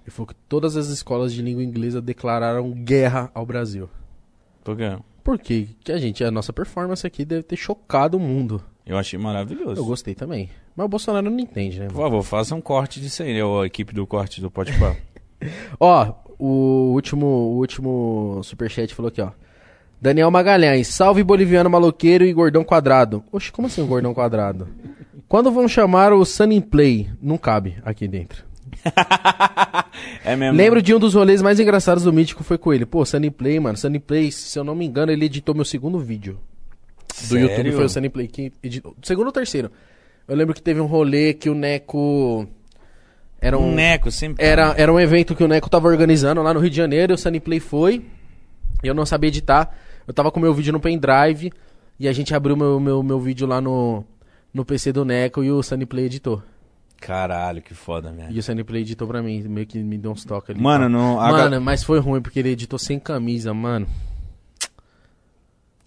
ele 0.05 0.11
falou 0.11 0.27
que 0.27 0.35
todas 0.49 0.77
as 0.77 0.89
escolas 0.89 1.33
de 1.33 1.43
língua 1.43 1.63
inglesa 1.63 2.01
declararam 2.01 2.71
guerra 2.73 3.31
ao 3.35 3.47
Brasil. 3.47 3.89
Por 4.65 4.77
quê? 4.77 4.97
Por 5.23 5.39
quê? 5.39 5.69
Que 5.85 5.93
a 5.93 5.99
gente, 5.99 6.25
a 6.25 6.31
nossa 6.31 6.53
performance 6.53 7.07
aqui 7.07 7.25
deve 7.25 7.45
ter 7.45 7.57
chocado 7.57 8.17
o 8.17 8.21
mundo. 8.21 8.63
Eu 8.85 8.99
achei 8.99 9.19
maravilhoso. 9.19 9.81
Eu 9.81 9.85
gostei 9.85 10.15
também. 10.15 10.51
Mas 10.75 10.87
o 10.87 10.89
Bolsonaro 10.89 11.31
não 11.31 11.39
entende, 11.39 11.79
né? 11.79 11.87
Por 11.87 11.97
favor, 11.97 12.23
faça 12.23 12.55
um 12.55 12.61
corte 12.61 13.01
disso 13.01 13.23
aí, 13.23 13.33
né? 13.33 13.41
A 13.43 13.67
equipe 13.67 13.95
do 13.95 14.07
corte 14.07 14.41
do 14.41 14.51
Pode. 14.51 14.73
Ó, 15.79 16.15
o 16.39 16.93
último, 16.93 17.27
o 17.27 17.59
último 17.59 18.41
superchat 18.43 18.93
falou 18.95 19.09
aqui, 19.09 19.21
ó. 19.21 19.31
Daniel 20.01 20.31
Magalhães, 20.33 20.89
salve 20.89 21.23
boliviano 21.23 21.71
maloqueiro 21.71 22.25
e 22.25 22.33
gordão 22.33 22.65
quadrado. 22.65 23.23
Oxe, 23.31 23.53
como 23.53 23.69
assim 23.69 23.83
um 23.83 23.87
gordão 23.87 24.13
quadrado? 24.13 24.67
Quando 25.29 25.53
vão 25.53 25.69
chamar 25.69 26.13
o 26.13 26.25
Sunny 26.25 26.61
Play? 26.61 27.09
Não 27.21 27.39
cabe 27.39 27.77
aqui 27.85 28.09
dentro. 28.09 28.45
é 30.25 30.35
mesmo. 30.37 30.57
Lembro 30.57 30.83
de 30.83 30.95
um 30.95 30.99
dos 30.99 31.15
rolês 31.15 31.43
mais 31.43 31.61
engraçados 31.61 32.05
do 32.05 32.13
Mítico 32.13 32.43
foi 32.43 32.59
com 32.59 32.73
ele. 32.73 32.87
Pô, 32.87 33.05
Sunny 33.05 33.31
Play, 33.31 33.61
mano. 33.61 33.77
Sunny 33.77 33.99
Play, 33.99 34.33
se 34.33 34.59
eu 34.59 34.65
não 34.65 34.75
me 34.75 34.87
engano, 34.87 35.13
ele 35.13 35.27
editou 35.27 35.55
meu 35.55 35.65
segundo 35.65 35.99
vídeo. 35.99 36.39
Do 37.09 37.15
Sério? 37.15 37.49
YouTube 37.49 37.73
foi 37.73 37.85
o 37.85 37.89
Sunny 37.89 38.09
Play 38.09 38.29
que 38.29 38.53
editou. 38.63 38.97
Segundo 39.03 39.27
ou 39.27 39.33
terceiro? 39.33 39.71
Eu 40.27 40.37
lembro 40.37 40.55
que 40.55 40.63
teve 40.63 40.81
um 40.81 40.87
rolê 40.87 41.35
que 41.35 41.51
o 41.51 41.55
Neco. 41.55 42.47
Era 43.41 43.59
um. 43.59 43.71
Um 43.71 43.75
neco, 43.75 44.11
sempre. 44.11 44.45
Era, 44.45 44.75
era 44.77 44.93
um 44.93 45.01
evento 45.01 45.35
que 45.35 45.43
o 45.43 45.49
Neco 45.49 45.69
tava 45.69 45.89
organizando 45.89 46.43
lá 46.43 46.55
no 46.55 46.61
Rio 46.61 46.71
de 46.71 46.77
Janeiro, 46.77 47.13
e 47.13 47.15
o 47.15 47.19
Sunny 47.19 47.41
Play 47.41 47.61
foi. 47.61 48.05
E 48.83 48.87
eu 48.87 48.95
não 48.95 49.05
sabia 49.05 49.29
editar. 49.29 49.75
Eu 50.07 50.15
tava 50.15 50.31
com 50.31 50.41
meu 50.41 50.55
vídeo 50.55 50.73
no 50.73 50.81
pendrive. 50.81 51.53
E 51.99 52.09
a 52.09 52.13
gente 52.13 52.35
abriu 52.35 52.57
meu, 52.57 52.81
meu, 52.81 53.03
meu 53.03 53.21
vídeo 53.21 53.47
lá 53.47 53.61
no, 53.61 54.05
no 54.53 54.65
PC 54.65 54.93
do 54.93 55.05
Neco 55.05 55.45
e 55.45 55.51
o 55.51 55.63
Sunny 55.63 55.87
Play 55.87 56.07
editou. 56.07 56.43
Caralho, 57.03 57.61
que 57.61 57.75
foda, 57.75 58.13
velho. 58.13 58.31
E 58.31 58.61
o 58.61 58.65
Play 58.65 58.83
editou 58.83 59.09
pra 59.09 59.21
mim, 59.21 59.43
meio 59.43 59.67
que 59.67 59.77
me 59.83 59.99
deu 59.99 60.13
uns 60.13 60.25
toques 60.25 60.51
ali. 60.51 60.61
Mano, 60.61 60.89
não. 60.89 61.17
Mano, 61.17 61.61
mas 61.61 61.83
foi 61.83 61.99
ruim 61.99 62.23
porque 62.23 62.39
ele 62.39 62.51
editou 62.51 62.79
sem 62.79 62.99
camisa, 63.01 63.53
mano. 63.53 63.89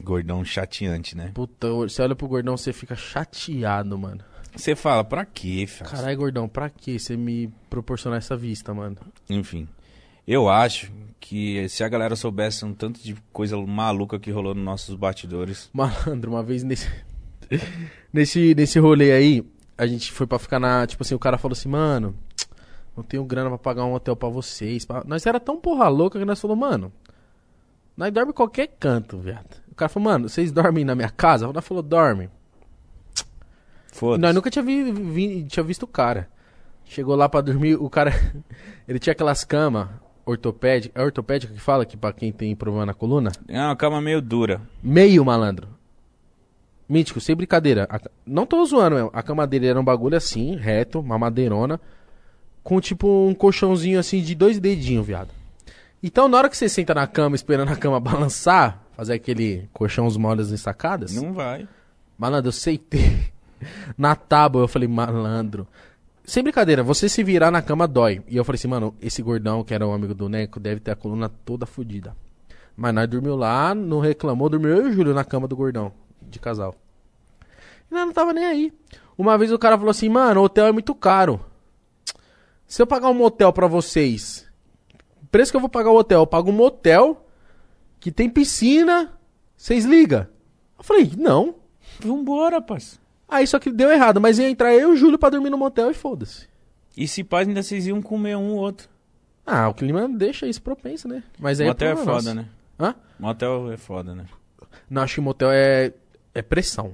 Gordão 0.03 0.43
chateante, 0.43 1.15
né? 1.15 1.31
Puta, 1.33 1.69
você 1.69 2.01
olha 2.01 2.15
pro 2.15 2.27
gordão, 2.27 2.57
você 2.57 2.73
fica 2.73 2.95
chateado, 2.97 3.97
mano. 3.97 4.19
Você 4.53 4.75
fala, 4.75 5.05
pra 5.05 5.25
quê, 5.25 5.65
filho? 5.65 5.89
Caralho, 5.89 6.17
gordão, 6.17 6.49
pra 6.49 6.69
que 6.69 6.99
você 6.99 7.15
me 7.15 7.49
proporcionar 7.69 8.17
essa 8.17 8.35
vista, 8.35 8.73
mano? 8.73 8.97
Enfim. 9.29 9.67
Eu 10.27 10.49
acho 10.49 10.91
que 11.19 11.67
se 11.69 11.81
a 11.81 11.87
galera 11.87 12.15
soubesse 12.17 12.65
um 12.65 12.73
tanto 12.73 13.01
de 13.01 13.15
coisa 13.31 13.57
maluca 13.57 14.19
que 14.19 14.31
rolou 14.31 14.53
nos 14.53 14.65
nossos 14.65 14.95
batidores. 14.95 15.69
Malandro, 15.71 16.31
uma 16.31 16.43
vez 16.43 16.61
nesse. 16.61 16.89
nesse, 18.11 18.53
nesse 18.53 18.79
rolê 18.79 19.13
aí, 19.13 19.43
a 19.77 19.85
gente 19.85 20.11
foi 20.11 20.25
pra 20.27 20.39
ficar 20.39 20.59
na. 20.59 20.85
Tipo 20.87 21.03
assim, 21.03 21.15
o 21.15 21.19
cara 21.19 21.37
falou 21.37 21.53
assim, 21.53 21.69
mano, 21.69 22.15
não 22.95 23.03
tenho 23.03 23.23
grana 23.25 23.49
pra 23.49 23.57
pagar 23.57 23.85
um 23.85 23.93
hotel 23.93 24.15
pra 24.15 24.29
vocês. 24.29 24.85
pá." 24.85 25.03
Nós 25.05 25.25
era 25.25 25.39
tão 25.39 25.57
porra 25.59 25.87
louca 25.87 26.17
que 26.19 26.25
nós 26.25 26.39
falou, 26.39 26.55
mano, 26.55 26.91
nós 27.95 28.11
dorme 28.11 28.31
em 28.31 28.35
qualquer 28.35 28.67
canto, 28.79 29.17
viado. 29.17 29.63
O 29.71 29.75
cara 29.75 29.89
falou, 29.89 30.09
mano, 30.09 30.29
vocês 30.29 30.51
dormem 30.51 30.85
na 30.85 30.95
minha 30.95 31.09
casa? 31.09 31.51
Nós 31.51 31.65
falou, 31.65 31.83
dorme. 31.83 32.29
Foda-se. 33.91 34.21
Nós 34.21 34.35
nunca 34.35 34.49
tinha, 34.49 34.63
vi, 34.63 34.91
vi- 34.91 35.43
tinha 35.45 35.63
visto 35.63 35.83
o 35.83 35.87
cara. 35.87 36.29
Chegou 36.85 37.15
lá 37.15 37.27
pra 37.27 37.41
dormir, 37.41 37.75
o 37.75 37.89
cara. 37.89 38.11
ele 38.87 38.99
tinha 38.99 39.11
aquelas 39.13 39.43
camas 39.43 39.89
ortopédicas. 40.25 41.01
É 41.01 41.03
ortopédica 41.05 41.53
que 41.53 41.59
fala 41.59 41.85
que 41.85 41.97
pra 41.97 42.13
quem 42.13 42.31
tem 42.31 42.55
problema 42.55 42.85
na 42.85 42.93
coluna? 42.93 43.31
É 43.47 43.59
uma 43.59 43.75
cama 43.75 44.01
meio 44.01 44.21
dura. 44.21 44.61
Meio 44.83 45.23
malandro. 45.25 45.67
Mítico, 46.87 47.19
sem 47.19 47.35
brincadeira. 47.35 47.87
A 47.89 47.99
não 48.25 48.45
tô 48.45 48.63
zoando, 48.65 48.95
mesmo. 48.95 49.09
A 49.13 49.23
cama 49.23 49.47
dele 49.47 49.67
era 49.67 49.79
um 49.79 49.83
bagulho 49.83 50.15
assim, 50.15 50.55
reto, 50.55 50.99
uma 50.99 51.17
madeirona. 51.17 51.79
Com 52.63 52.79
tipo 52.79 53.27
um 53.27 53.33
colchãozinho 53.33 53.99
assim 53.99 54.21
de 54.21 54.35
dois 54.35 54.59
dedinhos, 54.59 55.05
viado. 55.05 55.29
Então, 56.01 56.27
na 56.27 56.37
hora 56.37 56.49
que 56.49 56.57
você 56.57 56.69
senta 56.69 56.93
na 56.93 57.07
cama 57.07 57.35
esperando 57.35 57.71
a 57.71 57.75
cama 57.75 57.99
balançar, 58.01 58.83
fazer 58.95 59.13
aquele 59.13 59.67
colchão 59.73 60.05
os 60.05 60.17
em 60.17 60.57
sacadas. 60.57 61.13
Não 61.13 61.33
vai. 61.33 61.67
Malandro, 62.17 62.49
eu 62.49 62.53
seitei 62.53 63.31
na 63.97 64.15
tábua. 64.15 64.63
Eu 64.63 64.67
falei, 64.67 64.87
malandro. 64.87 65.67
Sem 66.23 66.41
brincadeira, 66.41 66.81
você 66.81 67.07
se 67.07 67.23
virar 67.23 67.51
na 67.51 67.61
cama 67.61 67.87
dói. 67.87 68.21
E 68.27 68.37
eu 68.37 68.43
falei 68.43 68.57
assim, 68.57 68.67
mano, 68.67 68.95
esse 69.01 69.21
gordão, 69.21 69.63
que 69.63 69.73
era 69.73 69.87
um 69.87 69.93
amigo 69.93 70.13
do 70.13 70.27
Neco, 70.27 70.59
deve 70.59 70.79
ter 70.79 70.91
a 70.91 70.95
coluna 70.95 71.29
toda 71.29 71.65
fodida. 71.65 72.15
Mas 72.75 72.93
nós 72.93 73.07
dormiu 73.07 73.35
lá, 73.35 73.73
não 73.75 73.99
reclamou, 73.99 74.49
dormiu 74.49 74.71
eu 74.71 74.87
e 74.87 74.89
o 74.89 74.93
Júlio 74.93 75.13
na 75.13 75.23
cama 75.23 75.47
do 75.47 75.55
gordão, 75.55 75.91
de 76.29 76.39
casal. 76.39 76.75
E 77.89 77.93
nós 77.93 78.05
não 78.05 78.13
tava 78.13 78.33
nem 78.33 78.45
aí. 78.45 78.73
Uma 79.17 79.37
vez 79.37 79.51
o 79.51 79.59
cara 79.59 79.77
falou 79.77 79.91
assim, 79.91 80.09
mano, 80.09 80.41
o 80.41 80.43
hotel 80.45 80.67
é 80.67 80.71
muito 80.71 80.93
caro. 80.93 81.39
Se 82.67 82.81
eu 82.81 82.87
pagar 82.87 83.09
um 83.09 83.13
motel 83.13 83.53
pra 83.53 83.67
vocês, 83.67 84.45
o 85.21 85.27
preço 85.27 85.51
que 85.51 85.55
eu 85.55 85.61
vou 85.61 85.69
pagar 85.69 85.91
o 85.91 85.97
hotel, 85.97 86.21
eu 86.21 86.27
pago 86.27 86.49
um 86.49 86.53
motel 86.53 87.25
que 87.99 88.11
tem 88.11 88.29
piscina, 88.29 89.13
vocês 89.55 89.85
ligam? 89.85 90.27
Eu 90.77 90.83
falei, 90.83 91.11
não. 91.17 91.55
Vambora, 91.99 92.61
parça. 92.61 92.97
Aí 93.27 93.47
só 93.47 93.57
que 93.59 93.71
deu 93.71 93.91
errado, 93.91 94.19
mas 94.19 94.37
ia 94.39 94.49
entrar 94.49 94.73
eu 94.73 94.89
e 94.91 94.93
o 94.93 94.95
Júlio 94.95 95.17
pra 95.17 95.29
dormir 95.29 95.49
no 95.49 95.57
motel 95.57 95.89
e 95.89 95.93
foda-se. 95.93 96.47
E 96.97 97.07
se 97.07 97.23
paz 97.23 97.47
ainda 97.47 97.61
vocês 97.63 97.87
iam 97.87 98.01
comer 98.01 98.35
um 98.35 98.51
ou 98.51 98.57
outro. 98.57 98.89
Ah, 99.45 99.69
o 99.69 99.73
clima 99.73 100.07
deixa 100.09 100.47
isso 100.47 100.61
propenso, 100.61 101.07
né? 101.07 101.23
Mas 101.39 101.59
aí 101.59 101.67
Motel 101.67 101.89
é 101.89 101.93
problema 101.93 102.17
foda, 102.17 102.33
nosso. 102.33 102.47
né? 102.47 102.53
Hã? 102.79 102.95
Motel 103.19 103.71
é 103.71 103.77
foda, 103.77 104.15
né? 104.15 104.25
Não, 104.89 105.01
acho 105.03 105.15
que 105.15 105.21
motel 105.21 105.49
é, 105.51 105.93
é 106.35 106.41
pressão. 106.41 106.93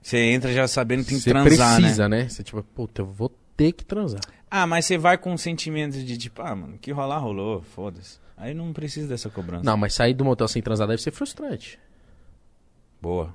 Você 0.00 0.18
entra 0.18 0.52
já 0.52 0.68
sabendo 0.68 1.02
que 1.02 1.08
tem 1.08 1.16
que 1.18 1.24
Você 1.24 1.30
transar, 1.30 1.76
precisa, 1.80 2.08
né? 2.08 2.24
né? 2.24 2.28
Você 2.28 2.44
tipo, 2.44 2.62
puta, 2.62 3.00
eu 3.00 3.06
vou 3.06 3.34
ter 3.56 3.72
que 3.72 3.84
transar. 3.84 4.20
Ah, 4.50 4.66
mas 4.66 4.84
você 4.84 4.98
vai 4.98 5.16
com 5.16 5.32
um 5.32 5.38
sentimento 5.38 5.96
de 5.96 6.18
tipo, 6.18 6.42
ah, 6.42 6.54
mano, 6.54 6.78
que 6.78 6.92
rolar, 6.92 7.18
rolou, 7.18 7.62
foda-se. 7.62 8.18
Aí 8.36 8.52
não 8.52 8.72
precisa 8.72 9.08
dessa 9.08 9.30
cobrança. 9.30 9.64
Não, 9.64 9.76
mas 9.76 9.94
sair 9.94 10.12
do 10.12 10.24
motel 10.24 10.46
sem 10.46 10.60
transar 10.60 10.86
deve 10.86 11.00
ser 11.00 11.10
frustrante. 11.10 11.78
Boa. 13.00 13.34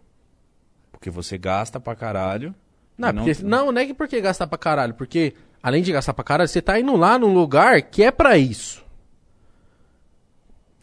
Porque 0.92 1.10
você 1.10 1.38
gasta 1.38 1.80
pra 1.80 1.96
caralho. 1.96 2.54
Não, 2.98 3.10
e 3.10 3.14
porque, 3.14 3.44
não, 3.44 3.72
não 3.72 3.82
é 3.82 3.86
que 3.86 3.94
porque 3.94 4.22
gastar 4.22 4.46
pra 4.46 4.58
caralho, 4.58 4.94
porque 4.94 5.34
além 5.64 5.82
de 5.82 5.92
gastar 5.92 6.14
pra 6.14 6.24
caralho, 6.24 6.50
você 6.50 6.62
tá 6.62 6.80
indo 6.80 6.96
lá 6.96 7.18
num 7.18 7.34
lugar 7.34 7.82
que 7.82 8.04
é 8.04 8.12
pra 8.12 8.38
isso. 8.38 8.86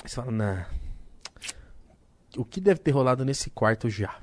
Aí 0.02 0.08
você 0.08 0.16
fala, 0.16 0.32
nah. 0.32 0.66
O 2.36 2.44
que 2.44 2.60
deve 2.60 2.80
ter 2.80 2.90
rolado 2.90 3.24
nesse 3.24 3.50
quarto 3.50 3.88
já? 3.88 4.16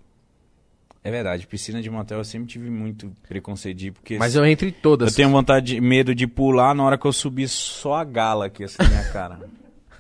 É 1.03 1.11
verdade, 1.11 1.45
piscina 1.45 1.82
de 1.82 1.90
motel 1.90 2.19
eu 2.19 2.24
sempre 2.24 2.48
tive 2.48 2.69
muito 2.69 3.11
preconceito 3.27 3.77
de 3.77 3.88
ir, 3.88 3.92
porque 3.92 4.17
Mas 4.17 4.35
eu 4.35 4.45
entro 4.45 4.66
em 4.67 4.72
todas. 4.72 5.09
eu 5.09 5.16
tenho 5.16 5.30
vontade 5.30 5.75
de 5.75 5.82
medo 5.82 6.16
de 6.16 6.25
pular 6.25 6.74
na 6.74 6.82
hora 6.83 6.98
que 6.98 7.06
eu 7.06 7.11
subir 7.11 7.50
só 7.50 7.95
a 7.95 8.03
gala 8.06 8.45
aqui 8.45 8.64
assim 8.64 8.77
na 8.82 8.88
minha 8.90 9.11
cara. 9.11 9.40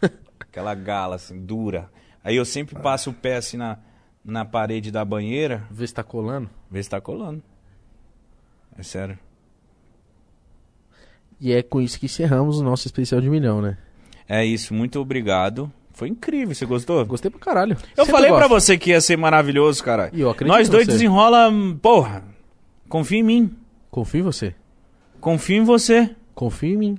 Aquela 0.39 0.73
gala 0.73 1.15
assim, 1.17 1.45
dura. 1.45 1.89
Aí 2.23 2.37
eu 2.37 2.45
sempre 2.45 2.75
passo 2.79 3.09
o 3.09 3.13
pé 3.13 3.35
assim 3.35 3.57
na, 3.57 3.79
na 4.23 4.45
parede 4.45 4.91
da 4.91 5.03
banheira, 5.03 5.67
Ver 5.69 5.87
se 5.87 5.93
tá 5.93 6.03
colando. 6.03 6.49
ver 6.71 6.81
se 6.83 6.89
tá 6.89 7.01
colando. 7.01 7.43
É 8.77 8.81
sério. 8.83 9.19
E 11.39 11.51
é 11.51 11.61
com 11.61 11.81
isso 11.81 11.99
que 11.99 12.05
encerramos 12.05 12.59
o 12.59 12.63
nosso 12.63 12.87
especial 12.87 13.19
de 13.19 13.29
milhão, 13.29 13.61
né? 13.61 13.77
É 14.27 14.45
isso, 14.45 14.73
muito 14.73 14.99
obrigado. 15.01 15.69
Foi 15.93 16.09
incrível, 16.09 16.55
você 16.55 16.65
gostou? 16.65 17.05
Gostei 17.05 17.29
pra 17.29 17.39
caralho. 17.39 17.77
Eu 17.95 18.05
Sempre 18.05 18.11
falei 18.11 18.29
pra 18.31 18.47
gosto. 18.47 18.61
você 18.65 18.77
que 18.77 18.89
ia 18.89 18.99
ser 18.99 19.15
maravilhoso, 19.17 19.83
cara. 19.83 20.09
E 20.11 20.21
eu 20.21 20.29
acredito 20.29 20.55
Nós 20.55 20.67
em 20.67 20.71
dois 20.71 20.85
você. 20.85 20.91
desenrola, 20.91 21.51
porra. 21.81 22.23
Confia 22.89 23.19
em 23.19 23.23
mim. 23.23 23.55
Confio 23.91 24.19
em 24.21 24.23
você. 24.23 24.55
Confia 25.21 25.57
em 25.57 25.63
você. 25.63 26.15
Confia 26.33 26.73
em 26.73 26.77
mim. 26.77 26.97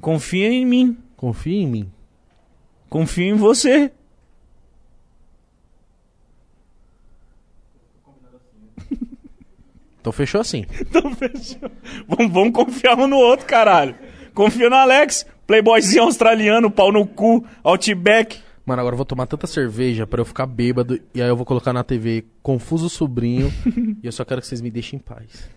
Confia 0.00 0.48
em 0.48 0.64
mim. 0.64 0.96
Confia 1.16 1.60
em 1.62 1.66
mim. 1.66 1.92
Confia 2.88 3.24
em 3.30 3.34
você. 3.34 3.90
Então 10.00 10.12
fechou 10.12 10.40
assim. 10.40 10.66
Então 10.80 11.14
fechou. 11.14 11.70
Vamos, 12.06 12.32
vamos 12.32 12.52
confiar 12.52 12.98
um 12.98 13.06
no 13.06 13.16
outro, 13.16 13.46
caralho. 13.46 13.94
Confia 14.34 14.68
no 14.68 14.76
Alex. 14.76 15.26
Playboyzinho 15.46 16.02
australiano, 16.04 16.70
pau 16.70 16.90
no 16.92 17.06
cu, 17.06 17.44
Outback. 17.62 18.38
Mano, 18.64 18.80
agora 18.80 18.94
eu 18.94 18.96
vou 18.98 19.04
tomar 19.04 19.26
tanta 19.26 19.46
cerveja 19.46 20.06
pra 20.06 20.20
eu 20.20 20.24
ficar 20.24 20.46
bêbado 20.46 20.98
e 21.14 21.20
aí 21.20 21.28
eu 21.28 21.36
vou 21.36 21.44
colocar 21.44 21.72
na 21.72 21.84
TV 21.84 22.24
Confuso 22.42 22.88
Sobrinho 22.88 23.52
e 24.02 24.06
eu 24.06 24.12
só 24.12 24.24
quero 24.24 24.40
que 24.40 24.46
vocês 24.46 24.60
me 24.62 24.70
deixem 24.70 24.98
em 24.98 25.02
paz. 25.02 25.48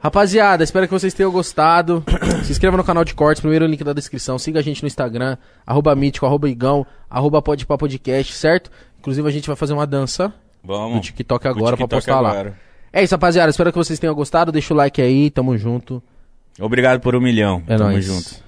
Rapaziada, 0.00 0.64
espero 0.64 0.88
que 0.88 0.92
vocês 0.92 1.14
tenham 1.14 1.30
gostado. 1.30 2.02
Se 2.42 2.50
inscreva 2.50 2.76
no 2.76 2.82
canal 2.82 3.04
de 3.04 3.14
cortes, 3.14 3.40
primeiro 3.40 3.64
link 3.66 3.84
da 3.84 3.92
descrição. 3.92 4.36
Siga 4.36 4.58
a 4.58 4.62
gente 4.62 4.82
no 4.82 4.88
Instagram, 4.88 5.36
arroba 5.64 5.94
mítico, 5.94 6.26
arroba 6.26 6.48
igão, 6.48 6.84
arroba 7.08 7.40
podcast, 7.40 8.32
certo? 8.32 8.68
Inclusive 8.98 9.28
a 9.28 9.30
gente 9.30 9.46
vai 9.46 9.54
fazer 9.54 9.72
uma 9.72 9.86
dança 9.86 10.34
Vamos. 10.64 10.96
no 10.96 11.00
TikTok 11.00 11.46
agora 11.46 11.76
pra 11.76 11.86
TikTok 11.86 11.94
postar 11.94 12.20
lá. 12.20 12.30
agora. 12.30 12.58
É 12.92 13.04
isso, 13.04 13.14
rapaziada. 13.14 13.50
Espero 13.50 13.70
que 13.70 13.78
vocês 13.78 14.00
tenham 14.00 14.14
gostado. 14.14 14.50
Deixa 14.50 14.74
o 14.74 14.76
like 14.76 15.00
aí, 15.00 15.30
tamo 15.30 15.56
junto. 15.56 16.02
Obrigado 16.60 17.00
por 17.00 17.14
um 17.14 17.20
milhão. 17.20 17.62
É 17.68 17.76
Tamo 17.76 17.90
nóis. 17.90 18.04
junto. 18.04 18.42